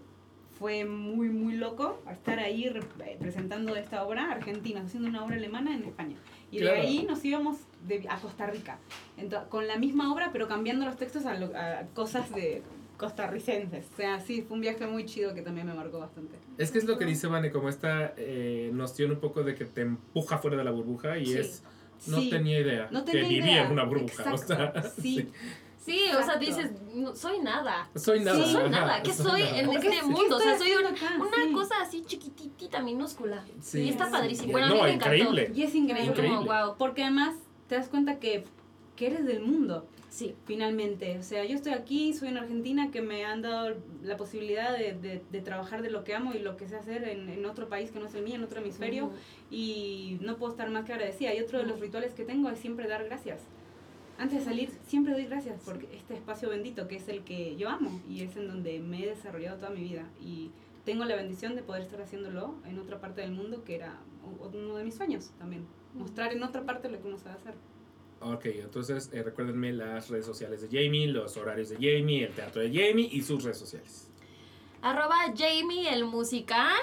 fue 0.58 0.84
muy, 0.84 1.30
muy 1.30 1.54
loco 1.54 2.02
estar 2.12 2.38
ahí 2.38 2.68
re- 2.68 2.82
presentando 3.18 3.74
esta 3.76 4.04
obra 4.04 4.30
argentina, 4.30 4.82
haciendo 4.82 5.08
una 5.08 5.24
obra 5.24 5.36
alemana 5.36 5.74
en 5.74 5.84
España. 5.84 6.16
Y 6.50 6.58
Claro. 6.58 6.76
de 6.76 6.82
ahí 6.82 7.06
nos 7.08 7.24
íbamos 7.24 7.56
de- 7.88 8.04
a 8.10 8.18
Costa 8.18 8.46
Rica, 8.46 8.78
Ento- 9.16 9.48
con 9.48 9.66
la 9.66 9.78
misma 9.78 10.12
obra, 10.12 10.28
pero 10.34 10.48
cambiando 10.48 10.84
los 10.84 10.98
textos 10.98 11.24
a, 11.24 11.32
lo- 11.38 11.56
a 11.56 11.84
cosas 11.94 12.30
de 12.34 12.62
costarricenses. 12.98 13.86
O 13.90 13.96
sea, 13.96 14.20
sí, 14.20 14.42
fue 14.42 14.56
un 14.56 14.60
viaje 14.60 14.86
muy 14.86 15.06
chido 15.06 15.32
que 15.34 15.40
también 15.40 15.66
me 15.66 15.72
marcó 15.72 15.98
bastante. 15.98 16.36
Es 16.58 16.70
que 16.70 16.76
es 16.76 16.84
lo 16.84 16.98
que 16.98 17.06
dice 17.06 17.26
Vane, 17.26 17.50
como 17.50 17.70
esta 17.70 18.12
eh, 18.18 18.70
noción 18.74 19.12
un 19.12 19.20
poco 19.20 19.42
de 19.42 19.54
que 19.54 19.64
te 19.64 19.80
empuja 19.80 20.36
fuera 20.36 20.58
de 20.58 20.64
la 20.64 20.72
burbuja 20.72 21.16
y 21.16 21.24
Sí. 21.24 21.38
es. 21.38 21.62
No 22.06 22.18
Sí. 22.20 22.30
tenía 22.30 22.60
idea 22.60 22.88
No 22.90 23.04
que 23.04 23.22
vivía 23.22 23.64
en 23.66 23.72
una 23.72 23.84
burbuja. 23.84 24.32
O 24.32 24.38
sea, 24.38 24.72
sí. 25.02 25.28
Sí, 25.78 26.00
o 26.16 26.22
sea, 26.22 26.36
dices, 26.36 26.70
no, 26.94 27.16
soy 27.16 27.38
nada. 27.40 27.88
Soy 27.96 28.20
nada. 28.20 28.44
Sí, 28.44 28.52
soy 28.52 28.68
nada. 28.70 29.02
¿Qué 29.02 29.12
soy 29.12 29.42
nada. 29.42 29.58
en 29.60 29.70
¿Qué- 29.70 29.76
este 29.76 29.90
qué 29.90 30.02
mundo? 30.02 30.36
O 30.36 30.40
sea, 30.40 30.58
soy 30.58 30.72
una 30.72 30.90
Sí. 30.94 31.52
cosa 31.52 31.74
así 31.82 32.02
chiquitita, 32.04 32.80
minúscula. 32.82 33.44
Sí. 33.60 33.80
Y 33.82 33.88
está 33.88 34.06
Sí. 34.06 34.12
padrísimo. 34.12 34.52
Bueno, 34.52 34.66
a 34.66 34.70
mí 34.70 34.76
no, 34.76 34.82
me 34.84 34.92
encantó. 34.92 35.14
increíble. 35.16 35.52
Y 35.54 35.62
es 35.62 35.74
increíble. 35.74 36.14
Como, 36.14 36.44
wow. 36.44 36.76
Porque 36.78 37.02
además 37.02 37.34
te 37.66 37.76
das 37.76 37.88
cuenta 37.88 38.18
que, 38.18 38.44
que 38.94 39.06
eres 39.06 39.24
del 39.24 39.40
mundo. 39.40 39.86
Sí. 40.10 40.34
finalmente. 40.44 41.18
O 41.18 41.22
sea, 41.22 41.44
yo 41.44 41.54
estoy 41.54 41.72
aquí, 41.72 42.12
soy 42.12 42.28
en 42.28 42.36
Argentina, 42.36 42.90
que 42.90 43.00
me 43.00 43.24
han 43.24 43.40
dado 43.42 43.76
la 44.02 44.16
posibilidad 44.16 44.76
de, 44.76 44.92
de- 44.92 45.22
de 45.30 45.40
trabajar 45.40 45.80
de 45.82 45.90
lo 45.90 46.04
que 46.04 46.14
amo 46.14 46.34
y 46.34 46.40
lo 46.40 46.56
que 46.56 46.66
sé 46.68 46.76
hacer 46.76 47.04
en, 47.08 47.28
en 47.30 47.46
otro 47.46 47.68
país 47.68 47.90
que 47.90 48.00
no 48.00 48.06
es 48.06 48.14
el 48.14 48.24
mío, 48.24 48.34
en 48.34 48.42
otro 48.44 48.60
hemisferio, 48.60 49.10
y 49.50 50.18
no 50.20 50.36
puedo 50.36 50.52
estar 50.52 50.68
más 50.68 50.84
que 50.84 50.92
agradecida. 50.92 51.32
Y 51.34 51.40
otro 51.40 51.58
de 51.58 51.64
los 51.64 51.80
rituales 51.80 52.12
que 52.12 52.24
tengo 52.24 52.50
es 52.50 52.58
siempre 52.58 52.88
dar 52.88 53.04
gracias. 53.04 53.40
Antes 54.18 54.40
de 54.40 54.44
salir, 54.44 54.70
siempre 54.86 55.12
doy 55.14 55.24
gracias 55.24 55.60
por 55.62 55.78
este 55.94 56.12
espacio 56.14 56.50
bendito 56.50 56.86
que 56.88 56.96
es 56.96 57.08
el 57.08 57.22
que 57.24 57.56
yo 57.56 57.70
amo 57.70 58.02
y 58.06 58.20
es 58.22 58.36
en 58.36 58.48
donde 58.48 58.78
me 58.80 59.02
he 59.02 59.06
desarrollado 59.06 59.56
toda 59.58 59.70
mi 59.70 59.80
vida. 59.80 60.06
Y 60.20 60.50
tengo 60.84 61.04
la 61.06 61.16
bendición 61.16 61.54
de 61.56 61.62
poder 61.62 61.82
estar 61.82 62.02
haciéndolo 62.02 62.56
en 62.66 62.78
otra 62.78 63.00
parte 63.00 63.22
del 63.22 63.30
mundo 63.32 63.64
que 63.64 63.76
era 63.76 63.98
uno 64.52 64.76
de 64.76 64.84
mis 64.84 64.94
sueños 64.94 65.30
también. 65.38 65.64
Mostrar 65.94 66.32
en 66.34 66.42
otra 66.42 66.64
parte 66.64 66.90
lo 66.90 67.00
que 67.00 67.08
uno 67.08 67.16
sabe 67.16 67.36
hacer. 67.36 67.54
Ok, 68.20 68.44
entonces 68.46 69.08
eh, 69.12 69.22
recuérdenme 69.22 69.72
las 69.72 70.08
redes 70.10 70.26
sociales 70.26 70.60
de 70.60 70.68
Jamie, 70.68 71.06
los 71.06 71.36
horarios 71.36 71.70
de 71.70 71.76
Jamie, 71.76 72.24
el 72.24 72.32
teatro 72.34 72.60
de 72.60 72.68
Jamie 72.68 73.08
y 73.10 73.22
sus 73.22 73.42
redes 73.42 73.58
sociales. 73.58 74.08
Arroba 74.82 75.16
Jamie 75.36 75.88
el 75.92 76.04
musical. 76.04 76.80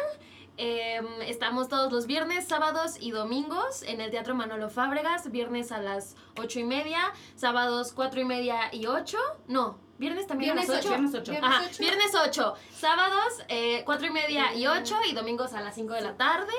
Em, 0.59 1.05
estamos 1.22 1.69
todos 1.69 1.91
los 1.91 2.07
viernes, 2.07 2.47
sábados 2.47 2.95
y 2.99 3.11
domingos 3.11 3.84
en 3.84 4.01
el 4.01 4.09
Teatro 4.09 4.34
Manolo 4.34 4.72
Fábregas. 4.72 5.31
Viernes 5.31 5.72
a 5.72 5.80
las 5.80 6.15
ocho 6.39 6.59
y 6.59 6.64
media, 6.64 7.14
sábados 7.35 7.93
cuatro 7.93 8.19
y 8.19 8.26
media 8.26 8.73
y 8.73 8.88
ocho. 8.88 9.19
No, 9.47 9.77
viernes 9.99 10.26
también 10.26 10.55
Viernes 10.55 10.69
a 10.72 10.73
las 10.77 10.85
8. 10.85 10.89
Viernes 10.89 11.14
ocho. 11.14 11.31
Viernes 11.31 11.51
Ajá, 11.51 11.64
ocho. 11.68 11.77
viernes 11.80 12.11
8, 12.15 12.53
sábados 12.73 13.43
eh, 13.49 13.84
4 13.85 14.07
y 14.07 14.09
media 14.09 14.55
y 14.55 14.65
8 14.65 14.95
y 15.11 15.14
domingos 15.14 15.53
a 15.53 15.61
las 15.61 15.76
5 15.76 15.93
de 15.93 16.01
la 16.01 16.18
tarde. 16.18 16.53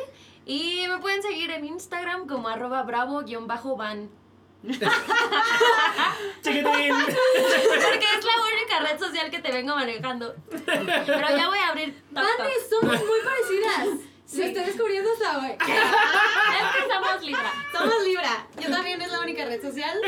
Y 0.47 0.85
me 0.89 0.99
pueden 0.99 1.21
seguir 1.23 1.51
en 1.51 1.65
Instagram 1.65 2.29
como 2.29 2.49
arroba 2.49 2.85
bravo-van. 2.85 4.09
¡Chiquitín! 6.43 6.65
Porque 6.65 8.07
es 8.19 8.25
la 8.25 8.37
única 8.43 8.81
red 8.81 8.99
social 8.99 9.31
que 9.31 9.39
te 9.39 9.53
vengo 9.53 9.77
manejando. 9.77 10.35
Pero 10.67 11.29
ya 11.37 11.49
voy 11.49 11.59
a 11.59 11.69
abrir. 11.69 12.03
Vane, 12.11 12.29
somos 12.69 13.05
muy 13.05 13.21
parecidas. 13.25 14.09
Sí. 14.27 14.39
Lo 14.41 14.45
estoy 14.45 14.65
descubriendo 14.65 15.11
hasta 15.13 15.39
hoy. 15.39 15.53
Es 16.59 16.67
que 16.75 16.93
somos 16.93 17.23
Libra. 17.23 17.53
Somos 17.73 18.03
Libra. 18.05 18.47
Yo 18.61 18.71
también 18.71 19.01
es 19.01 19.11
la 19.11 19.21
única 19.21 19.45
red 19.47 19.63
social. 19.63 19.99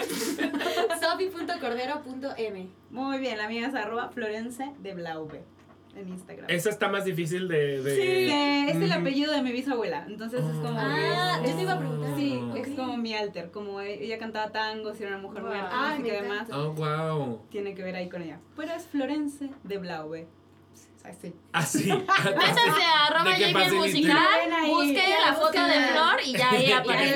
sofi.cordero.m. 1.01 2.69
Muy 2.91 3.19
bien, 3.19 3.39
la 3.39 3.49
mía 3.49 3.69
es 3.69 3.75
arroba 3.75 4.11
Florence 4.11 4.73
de 4.79 4.95
Blauve 4.95 5.45
en 5.95 6.09
Instagram. 6.09 6.47
Esa 6.49 6.71
está 6.71 6.89
más 6.89 7.05
difícil 7.05 7.49
de. 7.49 7.83
de- 7.83 7.95
Sí, 7.97 8.71
es 8.71 8.77
el 8.83 8.93
apellido 8.93 9.33
de 9.33 9.43
mi 9.43 9.53
bisabuela, 9.53 10.05
entonces 10.09 10.41
es 10.45 10.57
como... 10.57 10.79
Ah, 10.79 11.41
es- 11.43 11.51
yo 11.51 11.57
te 11.57 11.63
iba 11.63 11.73
a 11.73 11.79
preguntar. 11.79 12.17
Sí, 12.17 12.41
Ok. 12.51 12.57
es 12.57 12.69
como 12.77 12.97
mi 12.97 13.15
alter, 13.15 13.51
como 13.51 13.81
ella 13.81 14.19
cantaba 14.19 14.51
tangos 14.53 14.99
y 15.01 15.03
era 15.05 15.13
una 15.17 15.23
mujer 15.23 15.43
muy 15.43 15.51
Wow. 15.53 15.61
artística 15.61 15.91
Ay, 15.93 15.99
me 16.03 16.09
y 16.09 16.11
además. 16.13 16.49
Oh, 16.53 16.73
wow. 16.73 17.43
tiene 17.51 17.75
que 17.75 17.83
ver 17.83 17.97
ahí 17.97 18.09
con 18.09 18.23
ella. 18.23 18.41
Pero 18.57 18.73
es 18.73 18.87
Florence 18.87 19.51
de 19.65 19.79
Blauve. 19.79 20.27
Así. 21.03 21.33
Así. 21.53 21.85
Métanse 21.89 22.61
a 22.83 23.09
Jamie 23.25 23.65
el 23.67 23.75
musical, 23.75 24.19
busquen 24.69 25.11
la 25.27 25.35
foto 25.35 25.65
de. 25.65 25.73
Flor 25.91 26.21
y 26.25 26.33
ya 26.33 26.51
ahí 26.51 26.67
Y 26.67 26.73
aparece. 26.73 27.15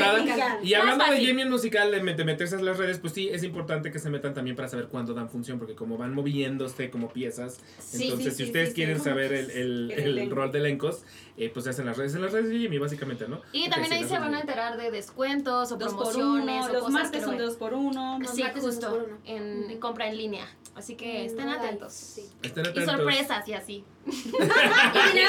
Y 0.62 0.74
hablando 0.74 1.04
de. 1.04 1.26
Jamie 1.26 1.42
el 1.44 1.50
musical, 1.50 1.90
de, 1.90 2.02
met- 2.02 2.16
de 2.16 2.24
meterse 2.24 2.56
a 2.56 2.60
las 2.60 2.78
redes, 2.78 2.98
pues 2.98 3.12
sí, 3.12 3.28
es 3.30 3.44
importante 3.44 3.90
que 3.92 3.98
se 3.98 4.08
metan 4.10 4.32
también 4.34 4.56
para 4.56 4.68
saber 4.68 4.86
cuándo 4.88 5.12
dan 5.14 5.28
función, 5.28 5.58
porque 5.58 5.74
como 5.74 5.98
van 5.98 6.14
moviéndose 6.14 6.90
como 6.90 7.10
piezas, 7.12 7.58
Sí, 7.78 8.04
entonces 8.04 8.32
sí, 8.32 8.38
si 8.38 8.42
sí, 8.44 8.48
ustedes 8.50 8.68
sí, 8.70 8.74
quieren 8.74 8.98
sí. 8.98 9.04
saber 9.04 9.32
el, 9.32 9.50
el, 9.50 9.90
El 9.90 9.98
el 10.00 10.06
elenco. 10.18 10.34
rol 10.36 10.50
de 10.52 10.58
elencos, 10.60 11.02
eh, 11.36 11.50
pues 11.52 11.64
se 11.64 11.70
hacen 11.70 11.86
las 11.86 11.96
redes, 11.96 12.14
en 12.14 12.22
las 12.22 12.32
redes 12.32 12.48
de 12.50 12.62
Jamie, 12.62 12.78
básicamente, 12.78 13.26
¿no? 13.28 13.40
Y 13.52 13.68
también 13.68 13.92
ahí 13.92 14.04
se 14.04 14.18
van 14.18 14.34
a 14.34 14.40
enterar 14.40 14.76
de 14.76 14.90
descuentos 14.90 15.72
o 15.72 15.76
Dos 15.76 15.92
por 15.94 16.12
promociones 16.12 16.44
uno, 16.44 16.64
o 16.66 16.68
los 16.72 16.78
cosas 16.82 16.92
martes 16.92 17.10
que 17.20 17.20
son 17.26 17.36
de 17.38 17.44
dos 17.44 17.56
por 17.56 17.74
uno. 17.74 18.18
Los 18.20 18.30
Sí, 18.30 18.42
dos 18.54 18.62
justo. 18.64 18.90
por 18.90 19.02
uno. 19.02 19.18
En 19.24 19.78
compra 19.80 20.08
en 20.08 20.16
línea. 20.16 20.46
Así 20.74 20.94
que 20.96 21.22
Mm, 21.22 21.26
estén 21.26 21.48
atentos. 21.48 21.92
sí. 21.92 22.28
Estén 22.42 22.66
Y 22.66 22.68
atentos. 22.68 22.94
sorpresas 22.94 23.48
y 23.48 23.52
así. 23.54 23.84
Y 24.06 24.10
y 25.16 25.20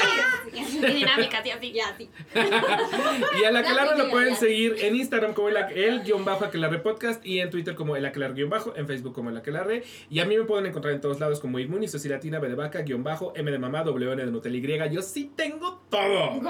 y 0.56 1.50
así. 1.50 1.72
Ya, 1.72 1.96
sí. 1.96 2.10
Y 3.40 3.44
a 3.44 3.50
la 3.50 3.60
La 3.60 3.60
Aquelarre 3.60 3.98
lo 3.98 4.10
pueden 4.10 4.34
ya. 4.34 4.40
seguir 4.40 4.76
en 4.80 4.96
Instagram 4.96 5.34
como 5.34 5.48
el, 5.48 5.56
el 5.56 6.02
guion 6.02 6.24
bajo 6.24 6.44
Aquelarre 6.44 6.78
Podcast 6.78 7.24
y 7.24 7.40
en 7.40 7.50
Twitter 7.50 7.74
como 7.74 7.96
el 7.96 8.04
Aquelarre 8.04 8.34
guion 8.34 8.50
bajo, 8.50 8.74
en 8.76 8.86
Facebook 8.86 9.14
como 9.14 9.30
el 9.30 9.36
Aquelarre. 9.36 9.84
Y 10.10 10.20
a 10.20 10.24
mí 10.24 10.36
me 10.36 10.44
pueden 10.44 10.66
encontrar 10.66 10.94
en 10.94 11.00
todos 11.00 11.20
lados 11.20 11.40
como 11.40 11.58
Inmuni, 11.58 11.88
Soci 11.88 12.08
Latina, 12.08 12.38
B 12.38 12.48
de 12.48 12.54
Vaca, 12.54 12.82
guion 12.82 13.02
bajo, 13.02 13.32
M 13.36 13.50
de 13.50 13.58
Mamá, 13.58 13.82
W 13.82 14.12
N 14.12 14.24
de 14.24 14.30
Nutella 14.30 14.86
Y. 14.86 14.94
Yo 14.94 15.02
sí 15.02 15.32
tengo 15.34 15.80
todo. 15.90 16.40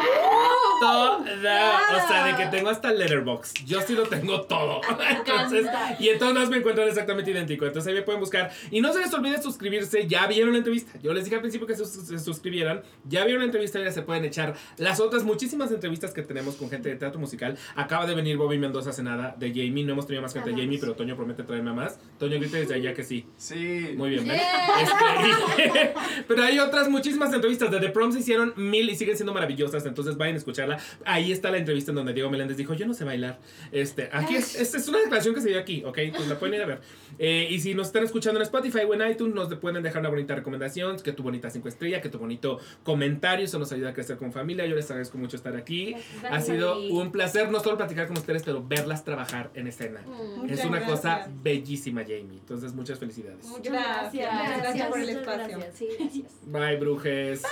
Todo. 0.80 1.18
O 1.20 2.08
sea, 2.08 2.26
de 2.26 2.36
que 2.36 2.46
tengo 2.50 2.70
hasta 2.70 2.92
Letterbox. 2.92 3.54
Yo 3.64 3.80
sí 3.80 3.94
lo 3.94 4.04
tengo 4.04 4.42
todo. 4.42 4.80
Entonces, 5.10 5.66
y 5.98 6.08
en 6.08 6.18
todos 6.18 6.34
lados 6.34 6.50
me 6.50 6.58
encuentran 6.58 6.88
exactamente 6.88 7.30
idéntico. 7.30 7.66
Entonces 7.66 7.88
ahí 7.88 7.94
me 7.94 8.02
pueden 8.02 8.20
buscar. 8.20 8.50
Y 8.70 8.80
no 8.80 8.92
se 8.92 9.00
les 9.00 9.12
olvide 9.14 9.40
suscribirse. 9.40 10.06
Ya 10.06 10.26
vieron 10.26 10.52
la 10.52 10.58
entrevista. 10.58 10.98
Yo 11.02 11.12
les 11.12 11.24
dije 11.24 11.36
al 11.36 11.42
principio 11.42 11.66
que 11.66 11.74
se, 11.74 11.84
se 12.18 12.24
suscribieran. 12.24 12.82
Ya 13.08 13.24
vieron 13.24 13.40
la 13.40 13.46
entrevista 13.46 13.80
y 13.80 13.84
ya 13.84 13.92
se 13.92 14.02
pueden 14.02 14.24
echar 14.24 14.54
las 14.78 15.00
otras 15.00 15.24
muchísimas 15.24 15.70
entrevistas 15.70 16.12
que 16.12 16.22
tenemos 16.22 16.56
con 16.56 16.70
gente 16.70 16.88
de 16.88 16.96
teatro 16.96 17.20
musical. 17.20 17.56
Acaba 17.74 18.06
de 18.06 18.14
venir 18.14 18.36
Bobby 18.36 18.58
Mendoza 18.58 18.90
hace 18.90 19.02
nada 19.02 19.34
de 19.38 19.48
Jamie. 19.50 19.84
No 19.84 19.92
hemos 19.92 20.06
tenido 20.06 20.22
más 20.22 20.32
gente 20.32 20.50
de 20.50 20.56
Jamie, 20.56 20.78
pero 20.78 20.94
Toño 20.94 21.16
promete 21.16 21.42
traerme 21.42 21.70
a 21.70 21.74
más. 21.74 21.98
Toño 22.18 22.38
grita 22.38 22.58
desde 22.58 22.74
allá 22.74 22.94
que 22.94 23.04
sí. 23.04 23.26
Sí. 23.36 23.94
Muy 23.96 24.10
bien, 24.10 24.26
¿ven? 24.26 24.40
Este, 24.80 25.94
pero 26.28 26.42
hay 26.42 26.58
otras 26.58 26.88
muchísimas 26.88 27.32
entrevistas. 27.32 27.70
De 27.70 27.80
The 27.80 27.88
Prom 27.90 28.12
se 28.12 28.20
hicieron 28.20 28.52
mil 28.56 28.88
y 28.90 28.96
siguen 28.96 29.16
siendo 29.16 29.32
maravillosas. 29.32 29.86
Entonces 29.86 30.16
vayan 30.16 30.34
a 30.34 30.38
escucharla. 30.38 30.78
Ahí 31.04 31.32
está 31.32 31.50
la 31.50 31.58
entrevista 31.58 31.90
en 31.90 31.96
donde 31.96 32.12
Diego 32.12 32.30
Meléndez 32.30 32.56
dijo: 32.56 32.74
Yo 32.74 32.86
no 32.86 32.94
sé 32.94 33.04
bailar. 33.04 33.38
Este, 33.72 34.08
aquí 34.12 34.36
es, 34.36 34.54
es, 34.54 34.74
es 34.74 34.88
una 34.88 34.98
declaración 34.98 35.34
que 35.34 35.40
se 35.40 35.48
dio 35.48 35.58
aquí, 35.58 35.82
¿ok? 35.84 35.98
Pues 36.14 36.28
la 36.28 36.38
pueden 36.38 36.54
ir 36.56 36.62
a 36.62 36.66
ver. 36.66 36.80
Eh, 37.18 37.48
y 37.50 37.60
si 37.60 37.74
nos 37.74 37.88
están 37.88 38.04
escuchando 38.04 38.38
en 38.40 38.42
Spotify 38.44 38.80
o 38.88 38.94
en 38.94 39.10
iTunes, 39.10 39.34
nos 39.34 39.54
pueden 39.56 39.82
dejar 39.82 40.00
una 40.00 40.10
bonita 40.10 40.34
recomendación. 40.34 40.96
Que 40.98 41.12
tu 41.12 41.22
bonita 41.22 41.50
cinco 41.50 41.68
estrellas, 41.68 42.02
tu 42.08 42.18
bonito 42.18 42.58
comentario. 42.82 43.44
Eso 43.44 43.58
nos 43.58 43.72
ayuda 43.72 43.90
a 43.90 43.94
crecer 43.94 44.16
como 44.16 44.32
familia. 44.32 44.66
Yo 44.66 44.76
les 44.76 44.90
agradezco 44.90 45.18
mucho 45.18 45.36
estar 45.36 45.56
aquí. 45.56 45.94
Ha 46.30 46.40
sido 46.40 46.78
un 46.78 47.12
placer 47.12 47.50
no 47.50 47.60
solo 47.60 47.76
platicar 47.76 48.06
con 48.06 48.16
ustedes, 48.16 48.42
pero 48.42 48.62
verlas 48.66 49.04
trabajar 49.04 49.50
en 49.54 49.66
escena. 49.66 50.00
Es 50.48 50.64
una 50.64 50.84
cosa 50.84 51.28
bellísima, 51.42 52.02
Jamie. 52.02 52.38
Entonces, 52.38 52.74
muchas 52.74 52.98
felicidades. 52.98 53.46
Muchas 53.46 53.72
gracias. 53.72 54.32
Gracias, 54.32 54.58
gracias 54.62 54.88
por 54.88 55.00
el 55.00 55.08
espacio. 55.08 55.58
Sí, 55.74 56.24
Bye, 56.46 56.76
brujes. 56.76 57.42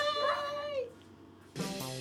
Bye. 1.54 1.93